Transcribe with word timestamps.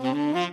Hello, 0.00 0.50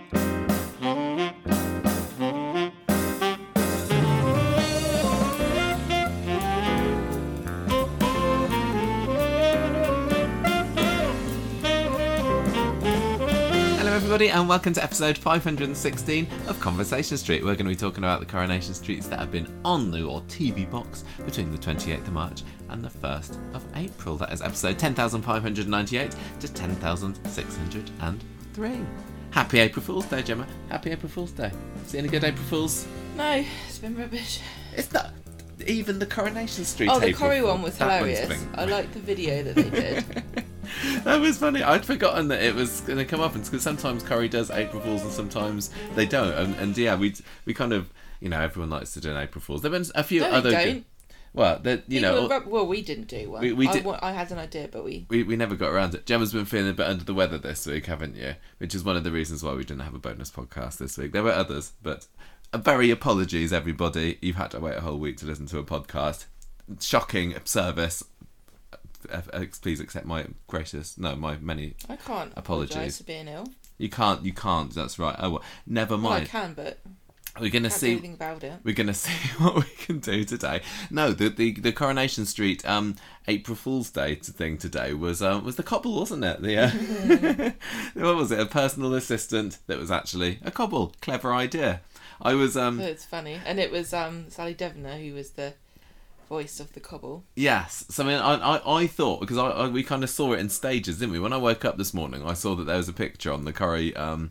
everybody, 13.86 14.28
and 14.28 14.46
welcome 14.46 14.74
to 14.74 14.84
episode 14.84 15.16
516 15.16 16.28
of 16.46 16.60
Conversation 16.60 17.16
Street. 17.16 17.42
We're 17.42 17.54
going 17.54 17.64
to 17.64 17.70
be 17.70 17.74
talking 17.74 18.04
about 18.04 18.20
the 18.20 18.26
Coronation 18.26 18.74
Streets 18.74 19.06
that 19.06 19.18
have 19.18 19.30
been 19.30 19.50
on 19.64 19.90
the 19.90 20.02
or 20.02 20.20
TV 20.22 20.70
box 20.70 21.04
between 21.24 21.50
the 21.50 21.56
28th 21.56 22.06
of 22.06 22.12
March 22.12 22.42
and 22.68 22.84
the 22.84 22.90
1st 22.90 23.54
of 23.54 23.64
April. 23.76 24.18
That 24.18 24.30
is 24.30 24.42
episode 24.42 24.78
10,598 24.78 26.14
to 26.40 26.52
10,603. 26.52 29.07
Happy 29.30 29.58
April 29.60 29.84
Fool's 29.84 30.06
Day, 30.06 30.22
Gemma. 30.22 30.46
Happy 30.68 30.90
April 30.90 31.08
Fool's 31.10 31.32
Day. 31.32 31.52
See 31.86 31.98
any 31.98 32.08
good 32.08 32.24
April 32.24 32.44
Fools? 32.46 32.86
No, 33.16 33.44
it's 33.66 33.78
been 33.78 33.96
rubbish. 33.96 34.40
It's 34.76 34.92
not 34.92 35.12
even 35.66 35.98
the 35.98 36.06
Coronation 36.06 36.64
Street. 36.64 36.88
Oh, 36.90 36.98
the 36.98 37.08
April 37.08 37.28
Corrie 37.28 37.40
Fool. 37.40 37.48
one 37.48 37.62
was 37.62 37.76
That 37.78 38.00
one's 38.00 38.16
hilarious. 38.18 38.44
been 38.44 38.58
I 38.58 38.64
liked 38.64 38.92
the 38.94 39.00
video 39.00 39.42
that 39.42 39.54
they 39.54 39.70
did. 39.70 40.04
that 41.04 41.20
was 41.20 41.38
funny. 41.38 41.62
I'd 41.62 41.84
forgotten 41.84 42.28
that 42.28 42.42
it 42.42 42.54
was 42.54 42.80
going 42.82 42.98
to 42.98 43.04
come 43.04 43.20
up, 43.20 43.34
and 43.34 43.44
because 43.44 43.62
sometimes 43.62 44.02
Corrie 44.02 44.28
does 44.28 44.50
April 44.50 44.80
Fools 44.82 45.02
and 45.02 45.12
sometimes 45.12 45.70
they 45.94 46.06
don't. 46.06 46.32
And, 46.32 46.54
and 46.56 46.76
yeah, 46.78 46.96
we 46.96 47.14
we 47.44 47.54
kind 47.54 47.72
of 47.72 47.92
you 48.20 48.28
know 48.28 48.40
everyone 48.40 48.70
likes 48.70 48.92
to 48.94 49.00
do 49.00 49.10
an 49.10 49.16
April 49.16 49.42
Fools. 49.42 49.62
There've 49.62 49.72
been 49.72 49.84
a 49.94 50.02
few 50.04 50.20
no, 50.20 50.30
other 50.30 50.50
good- 50.50 50.64
don't. 50.64 50.84
Well, 51.38 51.58
that 51.60 51.84
you 51.88 52.00
People 52.00 52.22
know. 52.22 52.28
rub- 52.28 52.46
well, 52.46 52.66
we 52.66 52.82
didn't 52.82 53.06
do 53.08 53.30
one. 53.30 53.40
We- 53.40 53.52
we 53.54 53.68
I 53.68 53.72
did- 53.72 53.84
wa- 53.84 53.98
I, 54.02 54.12
had 54.12 54.30
an 54.32 54.38
idea, 54.38 54.68
but 54.70 54.84
we. 54.84 55.06
we, 55.08 55.22
we 55.22 55.36
never 55.36 55.54
got 55.54 55.70
around 55.70 55.94
it. 55.94 56.04
Gemma's 56.04 56.32
been 56.32 56.44
feeling 56.44 56.70
a 56.70 56.74
bit 56.74 56.86
under 56.86 57.04
the 57.04 57.14
weather 57.14 57.38
this 57.38 57.66
week, 57.66 57.86
haven't 57.86 58.16
you? 58.16 58.34
Which 58.58 58.74
is 58.74 58.84
one 58.84 58.96
of 58.96 59.04
the 59.04 59.12
reasons 59.12 59.42
why 59.42 59.54
we 59.54 59.64
didn't 59.64 59.80
have 59.84 59.94
a 59.94 59.98
bonus 59.98 60.30
podcast 60.30 60.76
this 60.78 60.98
week. 60.98 61.12
There 61.12 61.22
were 61.22 61.32
others, 61.32 61.72
but 61.82 62.06
uh, 62.52 62.58
very 62.58 62.90
apologies, 62.90 63.52
everybody. 63.52 64.18
You've 64.20 64.36
had 64.36 64.50
to 64.50 64.60
wait 64.60 64.76
a 64.76 64.80
whole 64.82 64.98
week 64.98 65.16
to 65.18 65.26
listen 65.26 65.46
to 65.46 65.58
a 65.58 65.64
podcast. 65.64 66.26
Shocking 66.80 67.34
service. 67.44 68.04
Uh, 69.10 69.20
uh, 69.32 69.44
Please 69.62 69.80
accept 69.80 70.04
my 70.06 70.26
gracious, 70.48 70.98
no, 70.98 71.14
my 71.16 71.38
many. 71.38 71.74
I 71.88 71.96
can't 71.96 72.32
Apologies. 72.36 72.98
for 72.98 73.04
being 73.04 73.28
ill. 73.28 73.46
You 73.78 73.88
can't, 73.88 74.24
you 74.24 74.32
can't. 74.32 74.74
That's 74.74 74.98
right. 74.98 75.14
Oh 75.18 75.30
well, 75.30 75.42
never 75.66 75.96
Well, 75.96 76.12
I 76.12 76.24
can, 76.24 76.52
but 76.54 76.78
We're 77.40 77.50
gonna 77.50 77.68
can't 77.68 77.80
see. 77.80 77.92
anything 77.92 78.14
about 78.14 78.44
it. 78.44 78.54
We're 78.64 78.74
gonna 78.74 78.94
see 79.06 79.28
what 79.38 79.56
we 79.56 79.62
can 79.62 79.98
do 79.98 80.24
today. 80.24 80.62
No, 80.90 81.12
the 81.12 81.28
the, 81.28 81.52
the 81.52 81.72
Coronation 81.72 82.26
Street 82.26 82.66
um 82.68 82.96
April 83.26 83.56
Fool's 83.56 83.90
Day 83.90 84.14
thing 84.16 84.58
today 84.58 84.94
was 84.94 85.22
um 85.22 85.44
was 85.44 85.56
the 85.56 85.62
cobble, 85.62 85.96
wasn't 85.96 86.24
it? 86.24 86.42
The 86.42 86.56
uh, 86.58 87.50
what 88.04 88.16
was 88.16 88.32
it? 88.32 88.40
A 88.40 88.46
personal 88.46 88.94
assistant 88.94 89.58
that 89.66 89.78
was 89.78 89.90
actually 89.90 90.38
a 90.44 90.50
cobble. 90.50 90.94
Clever 91.00 91.32
idea. 91.32 91.80
I 92.20 92.34
was 92.34 92.56
um 92.56 92.80
it's 92.80 93.04
funny, 93.04 93.40
and 93.44 93.58
it 93.60 93.70
was 93.70 93.92
um 93.92 94.26
Sally 94.28 94.54
Dynevor 94.54 95.02
who 95.02 95.14
was 95.14 95.30
the 95.30 95.54
voice 96.28 96.60
of 96.60 96.72
the 96.74 96.80
cobble. 96.80 97.24
Yes, 97.34 97.86
so 97.88 98.04
I 98.04 98.06
mean, 98.06 98.18
I, 98.18 98.34
I, 98.34 98.80
I 98.82 98.86
thought 98.86 99.20
because 99.20 99.38
I, 99.38 99.48
I 99.48 99.68
we 99.68 99.82
kind 99.82 100.04
of 100.04 100.10
saw 100.10 100.32
it 100.34 100.40
in 100.40 100.48
stages, 100.50 100.98
didn't 100.98 101.12
we? 101.12 101.18
When 101.18 101.32
I 101.32 101.38
woke 101.38 101.64
up 101.64 101.78
this 101.78 101.94
morning, 101.94 102.22
I 102.24 102.34
saw 102.34 102.54
that 102.56 102.64
there 102.64 102.76
was 102.76 102.88
a 102.88 102.92
picture 102.92 103.32
on 103.32 103.44
the 103.44 103.52
Corrie 103.52 103.96
um, 103.96 104.30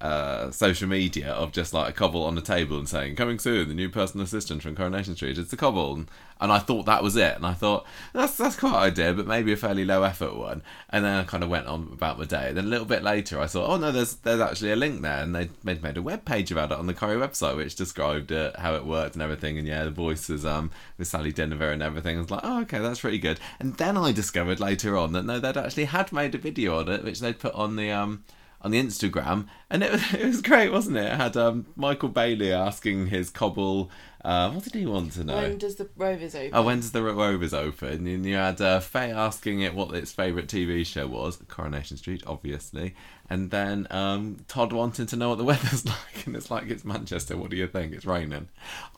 uh, 0.00 0.50
social 0.52 0.88
media 0.88 1.32
of 1.32 1.50
just 1.50 1.74
like 1.74 1.90
a 1.90 1.92
cobble 1.92 2.22
on 2.24 2.36
the 2.36 2.40
table 2.40 2.78
and 2.78 2.88
saying, 2.88 3.16
"Coming 3.16 3.38
soon, 3.40 3.68
the 3.68 3.74
new 3.74 3.88
personal 3.88 4.24
assistant 4.24 4.62
from 4.62 4.76
Coronation 4.76 5.16
Street." 5.16 5.38
It's 5.38 5.50
the 5.50 5.56
cobble, 5.56 5.94
and, 5.94 6.10
and 6.40 6.52
I 6.52 6.60
thought 6.60 6.86
that 6.86 7.02
was 7.02 7.16
it, 7.16 7.34
and 7.34 7.44
I 7.44 7.52
thought 7.52 7.84
that's 8.12 8.36
that's 8.36 8.54
quite 8.54 8.74
an 8.74 8.82
idea, 8.82 9.12
but 9.12 9.26
maybe 9.26 9.52
a 9.52 9.56
fairly 9.56 9.84
low 9.84 10.04
effort 10.04 10.36
one. 10.36 10.62
And 10.90 11.04
then 11.04 11.16
I 11.16 11.24
kind 11.24 11.42
of 11.42 11.50
went 11.50 11.66
on 11.66 11.90
about 11.92 12.16
my 12.16 12.26
day. 12.26 12.52
Then 12.52 12.66
a 12.66 12.68
little 12.68 12.86
bit 12.86 13.02
later, 13.02 13.40
I 13.40 13.48
thought, 13.48 13.68
oh 13.68 13.76
no, 13.76 13.90
there's 13.90 14.14
there's 14.16 14.40
actually 14.40 14.70
a 14.70 14.76
link 14.76 15.02
there, 15.02 15.20
and 15.20 15.34
they 15.34 15.50
made 15.64 15.82
made 15.82 15.96
a 15.96 16.02
web 16.02 16.24
page 16.24 16.52
about 16.52 16.70
it 16.70 16.78
on 16.78 16.86
the 16.86 16.94
Corrie 16.94 17.16
website, 17.16 17.56
which 17.56 17.74
described 17.74 18.30
it, 18.30 18.54
how 18.56 18.76
it 18.76 18.86
worked 18.86 19.14
and 19.14 19.22
everything. 19.22 19.58
And 19.58 19.66
yeah, 19.66 19.84
the 19.84 19.90
voices 19.90 20.46
um 20.46 20.70
with 20.96 21.08
Sally 21.08 21.32
Dynevor 21.32 21.72
and 21.72 21.82
everything. 21.82 22.18
I 22.18 22.20
was 22.20 22.30
like, 22.30 22.42
oh 22.44 22.60
okay, 22.60 22.78
that's 22.78 23.00
pretty 23.00 23.18
good. 23.18 23.40
And 23.58 23.76
then 23.78 23.96
I 23.96 24.12
discovered 24.12 24.60
later 24.60 24.96
on 24.96 25.12
that 25.12 25.24
no, 25.24 25.40
they'd 25.40 25.56
actually 25.56 25.86
had 25.86 26.12
made 26.12 26.36
a 26.36 26.38
video 26.38 26.78
on 26.78 26.88
it, 26.88 27.02
which 27.02 27.18
they'd 27.18 27.40
put 27.40 27.54
on 27.54 27.74
the 27.74 27.90
um 27.90 28.22
on 28.60 28.70
the 28.72 28.82
Instagram, 28.82 29.46
and 29.70 29.82
it 29.82 29.92
was 29.92 30.14
it 30.14 30.24
was 30.24 30.42
great, 30.42 30.70
wasn't 30.72 30.96
it? 30.96 31.04
It 31.04 31.16
had 31.16 31.36
um 31.36 31.66
Michael 31.76 32.08
Bailey 32.08 32.52
asking 32.52 33.08
his 33.08 33.30
cobble, 33.30 33.90
uh, 34.24 34.50
what 34.50 34.64
did 34.64 34.74
he 34.74 34.84
want 34.84 35.12
to 35.12 35.22
know? 35.22 35.36
When 35.36 35.58
does 35.58 35.76
the 35.76 35.88
Rovers 35.96 36.34
open? 36.34 36.50
Oh, 36.52 36.62
when 36.62 36.80
does 36.80 36.90
the 36.90 37.02
Rovers 37.02 37.54
open? 37.54 38.06
And 38.06 38.26
you 38.26 38.34
had 38.34 38.60
uh, 38.60 38.80
Faye 38.80 39.12
asking 39.12 39.60
it 39.60 39.74
what 39.74 39.94
its 39.94 40.12
favourite 40.12 40.48
TV 40.48 40.84
show 40.84 41.06
was, 41.06 41.36
Coronation 41.48 41.96
Street, 41.96 42.24
obviously. 42.26 42.94
And 43.30 43.50
then 43.50 43.86
um, 43.90 44.38
Todd 44.48 44.72
wanting 44.72 45.06
to 45.06 45.16
know 45.16 45.28
what 45.28 45.38
the 45.38 45.44
weather's 45.52 45.86
like, 45.86 46.26
and 46.26 46.34
it's 46.34 46.50
like 46.50 46.68
it's 46.68 46.84
Manchester. 46.84 47.36
What 47.36 47.50
do 47.50 47.56
you 47.56 47.68
think? 47.68 47.92
It's 47.92 48.04
raining. 48.04 48.48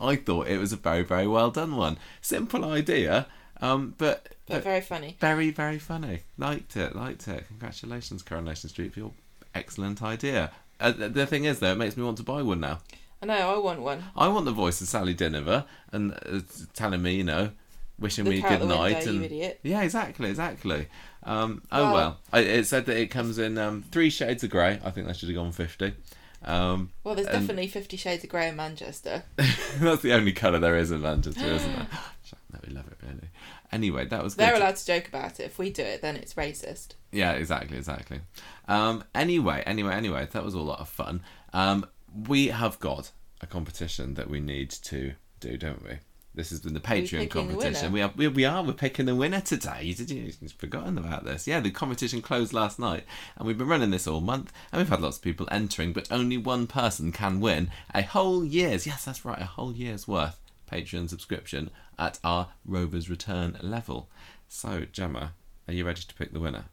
I 0.01 0.17
thought 0.17 0.49
it 0.49 0.59
was 0.59 0.73
a 0.73 0.77
very, 0.77 1.03
very 1.03 1.27
well 1.27 1.51
done 1.51 1.77
one. 1.77 1.99
Simple 2.23 2.65
idea, 2.65 3.27
um, 3.61 3.95
but, 3.99 4.31
but 4.47 4.65
very 4.65 4.81
funny. 4.81 5.17
very, 5.21 5.51
very 5.51 5.79
funny. 5.79 6.21
Liked 6.39 6.77
it, 6.77 6.97
liked 6.97 7.29
it. 7.29 7.47
Congratulations, 7.49 8.23
Coronation 8.23 8.71
Street, 8.71 8.95
for 8.95 9.01
your 9.01 9.13
excellent 9.55 10.03
idea. 10.03 10.51
Uh, 10.79 10.93
the 10.93 11.27
thing 11.27 11.45
is, 11.45 11.59
though, 11.59 11.73
it 11.73 11.79
makes 11.79 11.97
me 11.97 12.03
want 12.05 12.17
to 12.19 12.23
buy 12.23 12.43
one 12.43 12.61
now. 12.61 12.79
I 13.23 13.27
know. 13.27 13.55
I 13.55 13.59
want 13.59 13.83
one. 13.83 14.05
I 14.17 14.29
want 14.29 14.47
the 14.47 14.53
voice 14.53 14.81
of 14.81 14.89
Sally 14.89 15.15
Dynevor 15.15 15.67
and 15.93 16.13
uh, 16.13 16.41
telling 16.73 17.03
me, 17.03 17.17
you 17.17 17.25
know, 17.25 17.51
wishing 17.99 18.25
Look 18.25 18.35
me 18.35 18.41
good 18.41 18.61
window, 18.61 18.77
night 18.77 19.05
you 19.05 19.23
and 19.23 19.57
yeah, 19.63 19.83
exactly, 19.83 20.31
exactly. 20.31 20.89
Um, 21.23 21.63
oh 21.71 21.83
Well- 21.85 21.95
well, 21.95 22.19
I, 22.33 22.41
it 22.41 22.65
said 22.65 22.87
that 22.87 22.97
it 22.97 23.09
comes 23.09 23.39
in 23.39 23.59
um, 23.59 23.85
three 23.93 24.09
shades 24.09 24.43
of 24.43 24.51
grey. 24.51 24.81
I 24.83 24.91
think 24.91 25.07
they 25.07 25.13
should 25.13 25.29
have 25.29 25.37
gone 25.37 25.53
fifty. 25.53 25.95
Um, 26.43 26.91
Well, 27.05 27.15
there's 27.15 27.27
and- 27.27 27.41
definitely 27.41 27.69
Fifty 27.69 27.99
Shades 27.99 28.25
of 28.25 28.31
Grey 28.31 28.49
in 28.49 28.57
Manchester. 28.57 29.25
that's 29.37 30.01
the 30.01 30.15
only 30.15 30.33
colour 30.33 30.59
there 30.59 30.79
is 30.79 30.91
in 30.91 31.03
Manchester, 31.03 31.45
isn't 31.45 31.71
it? 31.71 31.87
no, 32.53 32.59
we 32.67 32.73
love 32.73 32.87
it 32.89 32.97
really. 33.03 33.29
Anyway, 33.73 34.07
that 34.07 34.23
was. 34.23 34.35
They're 34.35 34.57
allowed 34.57 34.77
to 34.77 34.87
joke 34.87 35.09
about 35.09 35.39
it. 35.39 35.45
If 35.45 35.59
we 35.59 35.71
do 35.71 35.83
it, 35.83 36.03
then 36.03 36.17
it's 36.17 36.35
racist. 36.35 36.95
Yeah, 37.13 37.33
exactly, 37.33 37.77
exactly. 37.77 38.21
Um, 38.69 39.05
anyway, 39.15 39.63
anyway, 39.67 39.95
anyway, 39.95 40.29
that 40.33 40.45
was 40.45 40.55
a 40.55 40.61
lot 40.61 40.81
of 40.81 40.89
fun. 40.89 41.23
Um, 41.53 41.87
we 42.29 42.49
have 42.49 42.81
got 42.81 43.13
a 43.41 43.47
competition 43.47 44.15
that 44.15 44.29
we 44.29 44.41
need 44.41 44.71
to 44.71 45.13
do, 45.39 45.57
don't 45.57 45.85
we? 45.85 45.99
This 46.35 46.51
has 46.51 46.61
been 46.61 46.75
the 46.75 46.81
Patreon 46.81 47.29
competition. 47.29 47.91
We 47.91 48.03
are, 48.03 48.13
we, 48.15 48.29
we 48.29 48.45
are. 48.45 48.63
We're 48.63 48.73
picking 48.73 49.07
the 49.07 49.17
winner 49.17 49.41
today. 49.41 49.93
Did 49.93 50.11
you? 50.11 50.33
You've 50.41 50.53
forgotten 50.53 50.97
about 50.97 51.25
this? 51.25 51.49
Yeah, 51.49 51.59
the 51.59 51.71
competition 51.73 52.23
closed 52.23 52.53
last 52.53 52.79
night, 52.79 53.05
and 53.37 53.47
we've 53.47 53.59
been 53.59 53.67
running 53.67 53.91
this 53.91 54.07
all 54.07 54.21
month, 54.21 54.53
and 54.71 54.81
we've 54.81 54.89
had 54.89 55.01
lots 55.01 55.17
of 55.17 55.25
people 55.25 55.49
entering, 55.51 55.93
but 55.93 56.11
only 56.11 56.37
one 56.37 56.69
person 56.69 57.11
can 57.11 57.41
win 57.41 57.71
a 57.93 58.03
whole 58.03 58.45
year's. 58.45 58.87
Yes, 58.87 59.05
that's 59.05 59.25
right, 59.25 59.41
a 59.41 59.45
whole 59.45 59.73
year's 59.73 60.07
worth 60.07 60.41
Patreon 60.71 61.09
subscription 61.09 61.71
at 62.01 62.19
our 62.25 62.49
Rovers 62.65 63.09
Return 63.09 63.57
level. 63.63 64.09
So, 64.49 64.87
Gemma, 64.91 65.35
are 65.69 65.75
you 65.75 65.85
ready 65.85 66.01
to 66.03 66.15
pick 66.15 66.33
the 66.33 66.41
winner? 66.41 66.65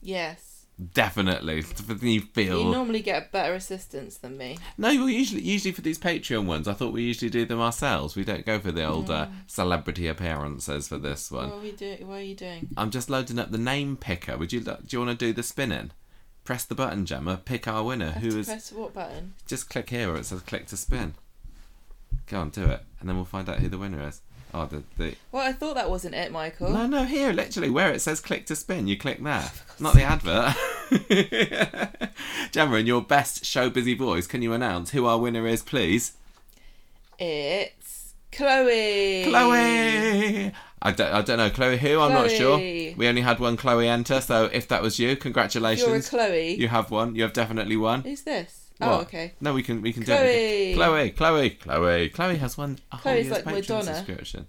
Yes. 0.00 0.54
Definitely. 0.94 1.64
You 2.00 2.20
feel 2.20 2.62
You 2.62 2.70
normally 2.70 3.02
get 3.02 3.32
better 3.32 3.54
assistance 3.54 4.16
than 4.16 4.38
me. 4.38 4.58
no. 4.78 4.88
Well, 4.90 5.08
usually, 5.08 5.42
usually 5.42 5.72
for 5.72 5.80
these 5.80 5.98
Patreon 5.98 6.46
ones, 6.46 6.68
I 6.68 6.72
thought 6.72 6.92
we 6.92 7.02
usually 7.02 7.30
do 7.30 7.44
them 7.44 7.60
ourselves. 7.60 8.14
We 8.14 8.22
don't 8.22 8.46
go 8.46 8.60
for 8.60 8.70
the 8.70 8.84
old 8.84 9.10
uh, 9.10 9.26
celebrity 9.48 10.06
appearances 10.06 10.86
for 10.86 10.96
this 10.96 11.32
one. 11.32 11.50
What 11.50 11.58
are 11.58 11.62
we 11.62 11.72
doing? 11.72 12.06
What 12.06 12.18
are 12.18 12.22
you 12.22 12.36
doing? 12.36 12.68
I'm 12.76 12.92
just 12.92 13.10
loading 13.10 13.40
up 13.40 13.50
the 13.50 13.58
name 13.58 13.96
picker. 13.96 14.38
Would 14.38 14.52
you? 14.52 14.60
Do 14.60 14.76
you 14.88 15.00
want 15.00 15.18
to 15.18 15.26
do 15.26 15.32
the 15.32 15.42
spinning? 15.42 15.90
Press 16.44 16.64
the 16.64 16.76
button, 16.76 17.04
Gemma. 17.04 17.38
Pick 17.44 17.66
our 17.66 17.82
winner. 17.82 18.12
Who 18.12 18.38
is? 18.38 18.46
press 18.46 18.70
what 18.70 18.94
button? 18.94 19.34
Just 19.48 19.68
click 19.68 19.90
here 19.90 20.08
where 20.08 20.18
it 20.18 20.26
says 20.26 20.42
click 20.42 20.66
to 20.68 20.76
spin. 20.76 21.14
Go 22.28 22.38
on, 22.40 22.50
do 22.50 22.64
it, 22.66 22.82
and 23.00 23.08
then 23.08 23.16
we'll 23.16 23.24
find 23.24 23.48
out 23.48 23.58
who 23.58 23.68
the 23.68 23.78
winner 23.78 24.06
is. 24.06 24.20
Oh, 24.54 24.66
the 24.66 24.82
the 24.96 25.14
Well, 25.30 25.46
I 25.46 25.52
thought 25.52 25.74
that 25.74 25.90
wasn't 25.90 26.14
it, 26.14 26.32
Michael. 26.32 26.70
no 26.70 26.86
no 26.86 27.04
here 27.04 27.32
literally 27.32 27.70
where 27.70 27.92
it 27.92 28.00
says 28.00 28.20
click 28.20 28.46
to 28.46 28.56
spin. 28.56 28.86
You 28.88 28.96
click 28.96 29.22
there, 29.22 29.50
not 29.78 29.94
the 29.94 30.02
advert. 30.02 30.54
Gemma, 32.52 32.76
in 32.76 32.86
your 32.86 33.02
best 33.02 33.44
show 33.44 33.68
busy 33.70 33.94
voice, 33.94 34.26
can 34.26 34.40
you 34.42 34.52
announce 34.52 34.90
who 34.90 35.06
our 35.06 35.18
winner 35.18 35.46
is, 35.46 35.62
please? 35.62 36.12
It's 37.18 38.14
Chloe. 38.32 39.24
Chloe. 39.24 40.52
I 40.80 40.92
don't, 40.92 41.12
I 41.12 41.22
don't 41.22 41.38
know 41.38 41.50
Chloe 41.50 41.76
who. 41.76 42.00
I'm 42.00 42.12
not 42.12 42.30
sure. 42.30 42.56
We 42.58 43.08
only 43.08 43.22
had 43.22 43.40
one 43.40 43.56
Chloe 43.56 43.88
enter, 43.88 44.20
so 44.20 44.44
if 44.52 44.68
that 44.68 44.80
was 44.80 44.98
you, 44.98 45.16
congratulations. 45.16 45.86
You're 45.88 45.96
a. 45.96 46.02
Chloe. 46.28 46.54
You 46.54 46.68
have 46.68 46.90
one. 46.90 47.16
You 47.16 47.22
have 47.22 47.32
definitely 47.32 47.76
won. 47.76 48.02
Who's 48.02 48.22
this? 48.22 48.67
What? 48.78 48.88
Oh, 48.88 49.00
okay. 49.00 49.32
No, 49.40 49.52
we 49.54 49.62
can 49.62 49.82
we 49.82 49.92
can 49.92 50.04
do 50.04 50.12
it. 50.12 50.74
Chloe. 50.76 51.10
Chloe, 51.10 51.10
Chloe, 51.10 51.50
Chloe, 51.50 52.08
Chloe 52.10 52.36
has 52.36 52.56
a 52.56 52.60
whole 52.62 52.76
Chloe's 53.00 53.26
year's 53.26 53.30
like 53.30 53.44
Patreon 53.44 53.54
Madonna. 53.54 53.94
subscription. 53.96 54.46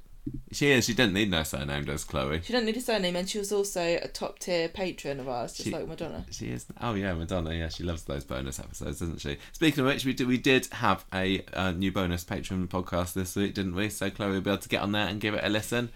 She 0.52 0.70
is. 0.70 0.86
She 0.86 0.94
didn't 0.94 1.14
need 1.14 1.32
no 1.32 1.42
surname, 1.42 1.86
does 1.86 2.04
Chloe? 2.04 2.42
She 2.44 2.54
doesn't 2.54 2.68
need 2.68 2.78
a 2.78 2.82
surname, 2.82 3.16
and 3.16 3.28
she 3.28 3.40
was 3.40 3.52
also 3.52 3.82
a 3.82 4.08
top 4.08 4.38
tier 4.38 4.70
patron 4.70 5.20
of 5.20 5.28
ours, 5.28 5.54
just 5.54 5.64
She- 5.70 5.74
like 5.74 5.88
Madonna. 5.88 6.26
She 6.30 6.50
is. 6.50 6.68
Oh 6.80 6.94
yeah, 6.94 7.14
Madonna. 7.14 7.54
Yeah, 7.56 7.70
she 7.70 7.84
loves 7.84 8.04
those 8.04 8.24
bonus 8.24 8.60
episodes, 8.60 9.00
doesn't 9.00 9.22
she? 9.22 9.38
Speaking 9.54 9.80
of 9.82 9.88
which, 9.88 10.06
we 10.06 10.14
did 10.14 10.28
we 10.28 10.38
did 10.38 10.68
have 10.74 11.04
a 11.14 11.44
uh, 11.54 11.72
new 11.72 11.92
bonus 11.92 12.24
Patreon 12.24 12.68
podcast 12.68 13.14
this 13.14 13.36
week, 13.36 13.56
didn't 13.56 13.74
we? 13.74 13.90
So 13.90 14.12
Chloe 14.12 14.32
will 14.34 14.42
be 14.42 14.52
able 14.52 14.62
to 14.62 14.70
get 14.70 14.82
on 14.84 14.92
there 14.92 15.08
and 15.08 15.20
give 15.20 15.34
it 15.34 15.44
a 15.44 15.50
listen. 15.50 15.90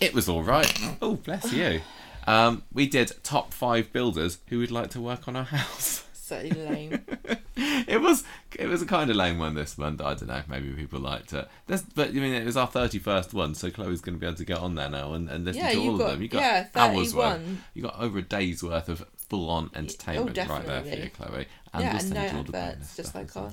It 0.00 0.14
was 0.14 0.28
all 0.28 0.42
right. 0.44 0.72
Oh, 1.00 1.14
bless 1.16 1.52
you. 1.52 1.80
Um, 2.24 2.62
we 2.72 2.86
did 2.86 3.10
top 3.24 3.52
five 3.52 3.92
builders 3.92 4.38
who 4.46 4.60
would 4.60 4.70
like 4.70 4.90
to 4.90 5.00
work 5.00 5.26
on 5.26 5.34
our 5.34 5.42
house. 5.42 6.04
So 6.32 6.38
lame. 6.56 7.04
it 7.56 8.00
was 8.00 8.24
it 8.58 8.66
was 8.66 8.80
a 8.80 8.86
kind 8.86 9.10
of 9.10 9.16
lame 9.16 9.38
one 9.38 9.54
this 9.54 9.76
month. 9.76 10.00
I 10.00 10.14
don't 10.14 10.28
know. 10.28 10.42
Maybe 10.48 10.72
people 10.72 11.00
liked 11.00 11.32
it. 11.34 11.46
This, 11.66 11.82
but 11.82 12.08
I 12.08 12.12
mean, 12.12 12.32
it 12.32 12.46
was 12.46 12.56
our 12.56 12.66
thirty 12.66 12.98
first 12.98 13.34
one, 13.34 13.54
so 13.54 13.70
Chloe's 13.70 14.00
going 14.00 14.14
to 14.14 14.20
be 14.20 14.26
able 14.26 14.36
to 14.36 14.44
get 14.44 14.58
on 14.58 14.74
there 14.74 14.88
now 14.88 15.12
and, 15.12 15.28
and 15.28 15.44
listen 15.44 15.62
Yeah, 15.62 15.72
to 15.72 15.78
all 15.80 15.98
got- 15.98 16.04
of 16.04 16.10
them. 16.12 16.22
You 16.22 16.28
got 16.28 16.40
yeah, 16.40 16.66
hours 16.74 17.14
worth. 17.14 17.32
31. 17.32 17.64
You 17.74 17.82
got 17.82 18.00
over 18.00 18.18
a 18.18 18.22
day's 18.22 18.62
worth 18.62 18.88
of 18.88 19.04
full 19.28 19.50
on 19.50 19.70
oh, 19.74 19.78
entertainment 19.78 20.36
right 20.36 20.66
there 20.66 20.82
for 20.82 20.88
you, 20.88 21.10
Chloe. 21.10 21.46
And 21.74 21.84
yeah, 21.84 21.98
and 21.98 22.10
no 22.10 22.28
to 22.28 22.36
all 22.36 22.42
the 22.44 22.52
bonus 22.52 22.72
adverts, 22.72 22.96
just 22.96 23.14
like 23.14 23.36
our 23.36 23.52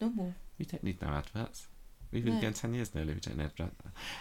normal. 0.00 0.34
We 0.58 0.64
don't 0.64 0.82
need 0.82 1.02
no 1.02 1.08
adverts. 1.08 1.66
We've 2.14 2.24
been 2.24 2.36
No. 2.36 2.40
going 2.40 2.54
ten 2.54 2.72
years 2.74 2.94
nearly. 2.94 3.12
We 3.14 3.20
don't 3.20 3.36
need 3.36 3.44
adverts. 3.44 3.74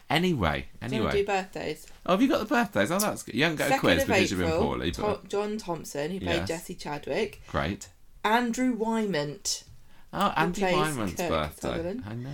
Anyway, 0.09 0.67
Do 0.81 0.95
you 0.95 1.01
want 1.03 1.13
to 1.13 1.17
anyway. 1.19 1.21
do 1.21 1.25
birthdays? 1.25 1.87
Oh, 2.05 2.11
have 2.13 2.21
you 2.21 2.27
got 2.27 2.39
the 2.39 2.45
birthdays? 2.45 2.91
Oh, 2.91 2.99
that's 2.99 3.23
good. 3.23 3.35
You 3.35 3.43
haven't 3.43 3.57
got 3.57 3.71
a 3.71 3.77
quiz 3.79 4.03
because 4.03 4.31
you've 4.31 4.39
been 4.39 4.47
April, 4.49 4.61
poorly, 4.63 4.91
but 4.91 5.21
To- 5.21 5.27
John 5.29 5.57
Thomson, 5.57 6.11
who 6.11 6.19
played 6.19 6.35
Yes. 6.39 6.47
Jesse 6.47 6.75
Chadwick. 6.75 7.41
great. 7.47 7.89
Andrew 8.25 8.73
Whyment. 8.73 9.63
Oh, 10.11 10.33
Andy 10.35 10.61
Whyment's 10.63 11.15
Kirk 11.15 11.29
birthday. 11.29 11.61
Sutherland. 11.69 12.03
I 12.07 12.13
know. 12.15 12.29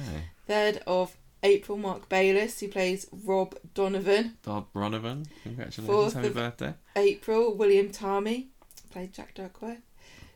Third 0.47 0.81
of 0.87 1.15
April, 1.43 1.77
Marc 1.77 2.09
Baylis, 2.09 2.59
who 2.59 2.67
plays 2.67 3.07
Rob 3.11 3.55
Donovan. 3.73 4.37
Dodd 4.43 4.65
Donovan, 4.73 5.25
congratulations, 5.43 5.87
Fourth 5.87 6.13
happy 6.13 6.27
of- 6.27 6.33
birthday. 6.33 6.73
April, 6.95 7.53
William 7.55 7.89
Tarmey, 7.89 8.47
played 8.91 9.13
Jack 9.13 9.35
Duckworth. 9.35 9.79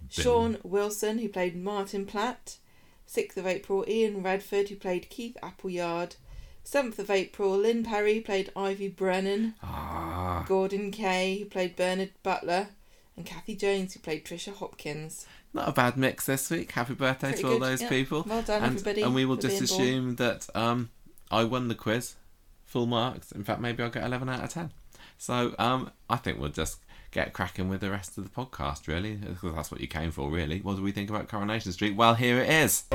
Sean 0.10 0.58
Wilson, 0.64 1.18
who 1.20 1.28
played 1.30 1.56
Martin 1.56 2.06
Platt. 2.06 2.58
6th 3.14 3.38
of 3.38 3.46
April, 3.46 3.86
Ian 3.88 4.24
Redford, 4.24 4.70
who 4.70 4.76
played 4.76 5.10
Keith 5.10 5.38
Appleyard. 5.44 6.16
7th 6.66 6.98
of 6.98 7.10
April, 7.10 7.58
Lynne 7.58 7.84
Perrie, 7.84 8.24
played 8.24 8.52
Ivy 8.56 8.88
Brennan. 8.88 9.56
Ah, 9.62 10.46
Gorden 10.48 10.92
Kaye, 10.92 11.40
who 11.40 11.46
played 11.46 11.76
Bernard 11.76 12.12
Butler. 12.24 12.70
And 13.16 13.26
Kathy 13.26 13.56
Jones, 13.56 13.94
who 13.94 14.00
played 14.00 14.26
Tricia 14.26 14.56
Hopkins. 14.56 15.28
not 15.54 15.68
a 15.70 15.72
bad 15.72 15.98
mix 15.98 16.26
this 16.26 16.50
week. 16.50 16.72
Happy 16.72 16.96
birthday 16.96 17.30
Pretty 17.30 17.44
to 17.44 17.48
all 17.48 17.60
good, 17.60 17.68
those 17.68 17.82
yeah. 17.84 17.90
people. 17.90 18.26
Well 18.28 18.42
done, 18.42 18.64
and, 18.64 18.72
everybody. 18.74 19.02
and 19.04 19.14
we 19.14 19.26
will 19.26 19.36
just 19.36 19.60
being 19.60 19.68
born. 19.68 19.82
assume 19.82 20.16
that 20.16 20.48
um, 20.56 20.90
I 21.30 21.44
won 21.44 21.68
the 21.68 21.76
quiz, 21.76 22.16
full 22.66 22.88
marks. 22.88 23.32
In 23.32 23.44
fact, 23.44 23.62
maybe 23.62 23.84
I'll 23.84 23.92
get 23.92 24.04
11 24.04 24.30
out 24.30 24.44
of 24.44 24.50
10. 24.50 24.72
So 25.20 25.54
um, 25.60 25.92
I 26.10 26.16
think 26.16 26.40
we'll 26.40 26.50
just 26.50 26.80
get 27.14 27.32
cracking 27.32 27.70
with 27.70 27.82
the 27.82 27.92
rest 27.92 28.18
of 28.18 28.24
the 28.24 28.30
podcast, 28.30 28.88
really, 28.88 29.14
because 29.14 29.54
that's 29.54 29.72
what 29.72 29.80
you 29.80 29.88
came 29.88 30.12
for, 30.12 30.30
really. 30.30 30.60
What 30.60 30.76
do 30.76 30.82
we 30.82 30.92
think 30.92 31.10
about 31.10 31.30
Coronation 31.30 31.72
Street? 31.72 31.96
Well, 31.96 32.16
here 32.16 32.40
it 32.40 32.50
is. 32.50 32.86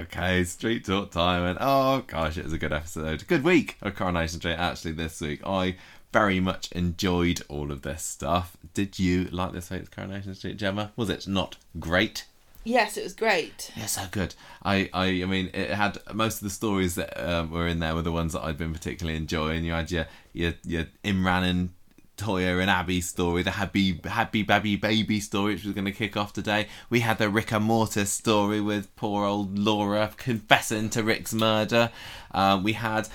Okay, 0.00 0.44
street 0.44 0.84
talk 0.84 1.10
time, 1.10 1.44
and 1.44 1.58
oh 1.60 2.04
gosh, 2.06 2.36
it 2.38 2.44
was 2.44 2.52
a 2.52 2.58
good 2.58 2.72
episode. 2.72 3.26
Good 3.26 3.44
week 3.44 3.76
of 3.82 3.94
Coronation 3.94 4.38
Street 4.38 4.54
actually 4.54 4.92
this 4.92 5.20
week. 5.20 5.40
I 5.46 5.76
very 6.12 6.40
much 6.40 6.72
enjoyed 6.72 7.42
all 7.48 7.72
of 7.72 7.82
this 7.82 8.02
stuff. 8.02 8.56
Did 8.74 8.98
you 8.98 9.24
like 9.30 9.52
this 9.52 9.70
week's 9.70 9.88
Coronation 9.88 10.34
Street, 10.34 10.56
Gemma? 10.56 10.92
Was 10.96 11.10
it 11.10 11.28
not 11.28 11.56
great? 11.78 12.24
Yes, 12.68 12.98
it 12.98 13.02
was 13.02 13.14
great. 13.14 13.70
Yeah, 13.74 13.86
so 13.86 14.02
good. 14.10 14.34
I, 14.62 14.90
I, 14.92 15.06
I 15.22 15.24
mean, 15.24 15.48
it 15.54 15.70
had 15.70 15.96
most 16.12 16.36
of 16.36 16.40
the 16.42 16.50
stories 16.50 16.96
that 16.96 17.18
um, 17.18 17.50
were 17.50 17.66
in 17.66 17.78
there 17.78 17.94
were 17.94 18.02
the 18.02 18.12
ones 18.12 18.34
that 18.34 18.44
I'd 18.44 18.58
been 18.58 18.74
particularly 18.74 19.16
enjoying. 19.16 19.64
You 19.64 19.72
had 19.72 19.90
your 19.90 20.06
your, 20.34 20.52
your 20.64 20.84
Imran 21.02 21.48
and 21.48 21.70
Toya 22.18 22.60
and 22.60 22.68
Abby 22.68 23.00
story, 23.00 23.42
the 23.42 23.52
Happy 23.52 23.98
Happy 24.04 24.42
Babby 24.42 24.76
Baby 24.76 25.18
story, 25.18 25.54
which 25.54 25.64
was 25.64 25.72
going 25.72 25.86
to 25.86 25.92
kick 25.92 26.14
off 26.14 26.34
today. 26.34 26.68
We 26.90 27.00
had 27.00 27.16
the 27.16 27.30
Rick 27.30 27.52
and 27.52 27.64
Mortis 27.64 28.12
story 28.12 28.60
with 28.60 28.94
poor 28.96 29.24
old 29.24 29.58
Laura 29.58 30.12
confessing 30.18 30.90
to 30.90 31.02
Rick's 31.02 31.32
murder. 31.32 31.90
Um, 32.32 32.64
we 32.64 32.74
had 32.74 33.08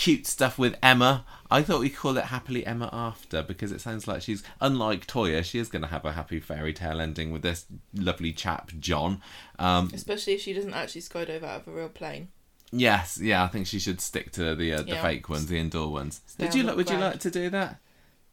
cute 0.00 0.26
stuff 0.26 0.58
with 0.58 0.76
Emma. 0.82 1.26
I 1.50 1.62
thought 1.62 1.80
we'd 1.80 1.94
call 1.94 2.16
it 2.16 2.24
Happily 2.26 2.64
Emma 2.64 2.88
After 2.90 3.42
because 3.42 3.70
it 3.70 3.82
sounds 3.82 4.08
like 4.08 4.22
she's, 4.22 4.42
unlike 4.60 5.06
Toya, 5.06 5.44
she 5.44 5.58
is 5.58 5.68
going 5.68 5.82
to 5.82 5.88
have 5.88 6.06
a 6.06 6.12
happy 6.12 6.40
fairy 6.40 6.72
tale 6.72 7.00
ending 7.02 7.32
with 7.32 7.42
this 7.42 7.66
lovely 7.92 8.32
chap, 8.32 8.70
John. 8.78 9.20
Um, 9.58 9.90
Especially 9.92 10.32
if 10.32 10.40
she 10.40 10.54
doesn't 10.54 10.72
actually 10.72 11.02
skydive 11.02 11.42
out 11.42 11.60
of 11.62 11.68
a 11.68 11.72
real 11.72 11.88
plane. 11.90 12.28
Yes, 12.72 13.18
yeah, 13.20 13.44
I 13.44 13.48
think 13.48 13.66
she 13.66 13.78
should 13.78 14.00
stick 14.00 14.32
to 14.32 14.54
the 14.54 14.72
uh, 14.74 14.82
the 14.82 14.90
Yeah. 14.92 15.02
fake 15.02 15.28
ones, 15.28 15.46
the 15.48 15.58
indoor 15.58 15.90
ones. 15.92 16.20
Stay 16.26 16.44
Did 16.44 16.54
you 16.54 16.62
like? 16.62 16.76
Would 16.76 16.88
you 16.88 16.98
like 16.98 17.18
to 17.20 17.30
do 17.30 17.50
that? 17.50 17.80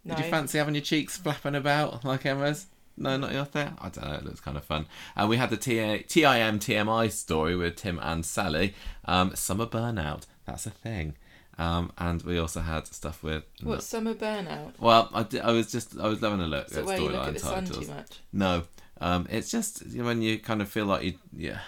No. 0.06 0.16
Did 0.16 0.25
you 0.25 0.31
fancy 0.31 0.60
having 0.60 0.75
your 0.75 0.84
cheeks 0.84 1.18
flapping 1.18 1.56
about 1.56 2.06
like 2.06 2.25
Emma's? 2.25 2.68
No, 2.96 3.18
not 3.18 3.34
your 3.34 3.46
thing. 3.46 3.75
I 3.81 3.90
don't 3.90 4.08
know. 4.08 4.13
It 4.13 4.25
looks 4.25 4.40
kind 4.40 4.56
of 4.56 4.63
fun. 4.63 4.86
And 5.16 5.28
we 5.28 5.38
had 5.38 5.50
the 5.50 5.58
T- 5.58 5.75
TIM 6.08 6.60
TMI 6.60 7.12
story 7.12 7.56
with 7.56 7.75
Tim 7.75 8.00
and 8.02 8.25
Sally. 8.25 8.74
Um, 9.06 9.36
summer 9.36 9.66
burnout. 9.66 10.28
That's 10.46 10.66
a 10.66 10.72
thing. 10.72 11.16
Um, 11.57 11.92
and 11.98 12.21
we 12.21 12.38
also 12.38 12.59
had 12.59 12.88
stuff 12.88 13.24
with. 13.24 13.44
What 13.63 13.81
summer 13.81 14.13
burnout? 14.13 14.74
Well, 14.80 15.09
I, 15.13 15.24
did, 15.24 15.42
I 15.42 15.51
was 15.51 15.71
just 15.71 16.00
I 16.00 16.07
was 16.07 16.19
having 16.19 16.42
a 16.42 16.48
look 16.48 16.68
it 16.68 16.77
at 16.77 16.86
where 16.86 17.00
you 17.00 17.09
look 17.09 17.27
at 17.27 17.36
storyline 17.36 17.65
titles. 17.65 17.88
too 17.88 17.94
much? 17.94 18.19
No, 18.31 18.63
um, 19.01 19.27
it's 19.30 19.50
just 19.50 19.86
you 19.88 20.00
know, 20.01 20.06
when 20.06 20.21
you 20.21 20.38
kind 20.38 20.62
of 20.62 20.69
feel 20.69 20.86
like 20.86 21.04
you, 21.04 21.13
yeah. 21.36 21.59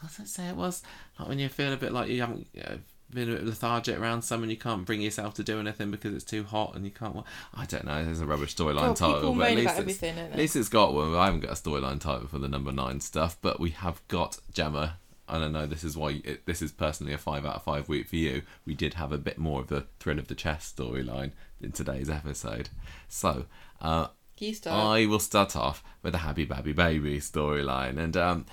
What 0.00 0.12
did 0.12 0.22
I 0.22 0.26
say 0.26 0.48
it 0.48 0.56
was? 0.56 0.82
Like 1.18 1.28
when 1.28 1.38
you 1.38 1.48
feel 1.48 1.72
a 1.72 1.76
bit 1.76 1.92
like 1.92 2.08
you 2.08 2.20
haven't 2.20 2.46
you 2.52 2.62
know, 2.62 2.78
been 3.10 3.30
a 3.30 3.36
bit 3.36 3.46
lethargic 3.46 3.98
around 3.98 4.22
summer 4.22 4.42
and 4.42 4.50
you 4.50 4.56
can't 4.56 4.84
bring 4.84 5.00
yourself 5.00 5.34
to 5.34 5.42
do 5.42 5.58
anything 5.58 5.90
because 5.90 6.14
it's 6.14 6.24
too 6.24 6.44
hot 6.44 6.74
and 6.74 6.84
you 6.84 6.90
can't. 6.90 7.16
I 7.54 7.64
don't 7.64 7.84
know. 7.84 8.04
There's 8.04 8.20
a 8.20 8.26
rubbish 8.26 8.54
storyline 8.54 8.88
God, 8.88 8.96
title, 8.96 9.34
but 9.34 9.50
at 9.50 9.56
least 9.56 9.62
about 9.62 9.70
it's, 9.70 9.80
everything, 9.80 10.14
don't 10.16 10.32
at 10.32 10.38
least 10.38 10.56
it's 10.56 10.68
got 10.68 10.94
one. 10.94 11.14
I 11.14 11.24
haven't 11.26 11.40
got 11.40 11.50
a 11.50 11.54
storyline 11.54 12.00
title 12.00 12.28
for 12.28 12.38
the 12.38 12.48
number 12.48 12.70
nine 12.70 13.00
stuff, 13.00 13.38
but 13.40 13.58
we 13.58 13.70
have 13.70 14.06
got 14.08 14.38
Gemma. 14.52 14.98
I 15.28 15.38
don't 15.38 15.52
know. 15.52 15.66
This 15.66 15.84
is 15.84 15.96
why 15.96 16.20
it, 16.24 16.46
this 16.46 16.62
is 16.62 16.72
personally 16.72 17.12
a 17.12 17.18
five 17.18 17.44
out 17.44 17.56
of 17.56 17.62
five 17.62 17.88
week 17.88 18.08
for 18.08 18.16
you. 18.16 18.42
We 18.64 18.74
did 18.74 18.94
have 18.94 19.12
a 19.12 19.18
bit 19.18 19.38
more 19.38 19.60
of 19.60 19.68
the 19.68 19.86
thrill 20.00 20.18
of 20.18 20.28
the 20.28 20.34
chess 20.34 20.72
storyline 20.76 21.32
in 21.60 21.72
today's 21.72 22.08
episode. 22.10 22.68
So, 23.08 23.46
uh, 23.80 24.08
You 24.38 24.54
start. 24.54 24.84
I 24.84 25.06
will 25.06 25.18
start 25.18 25.56
off 25.56 25.82
with 26.02 26.14
a 26.14 26.18
Happy 26.18 26.44
Babby 26.44 26.72
Baby 26.72 27.20
storyline, 27.20 27.98
and 27.98 28.16
um, 28.16 28.46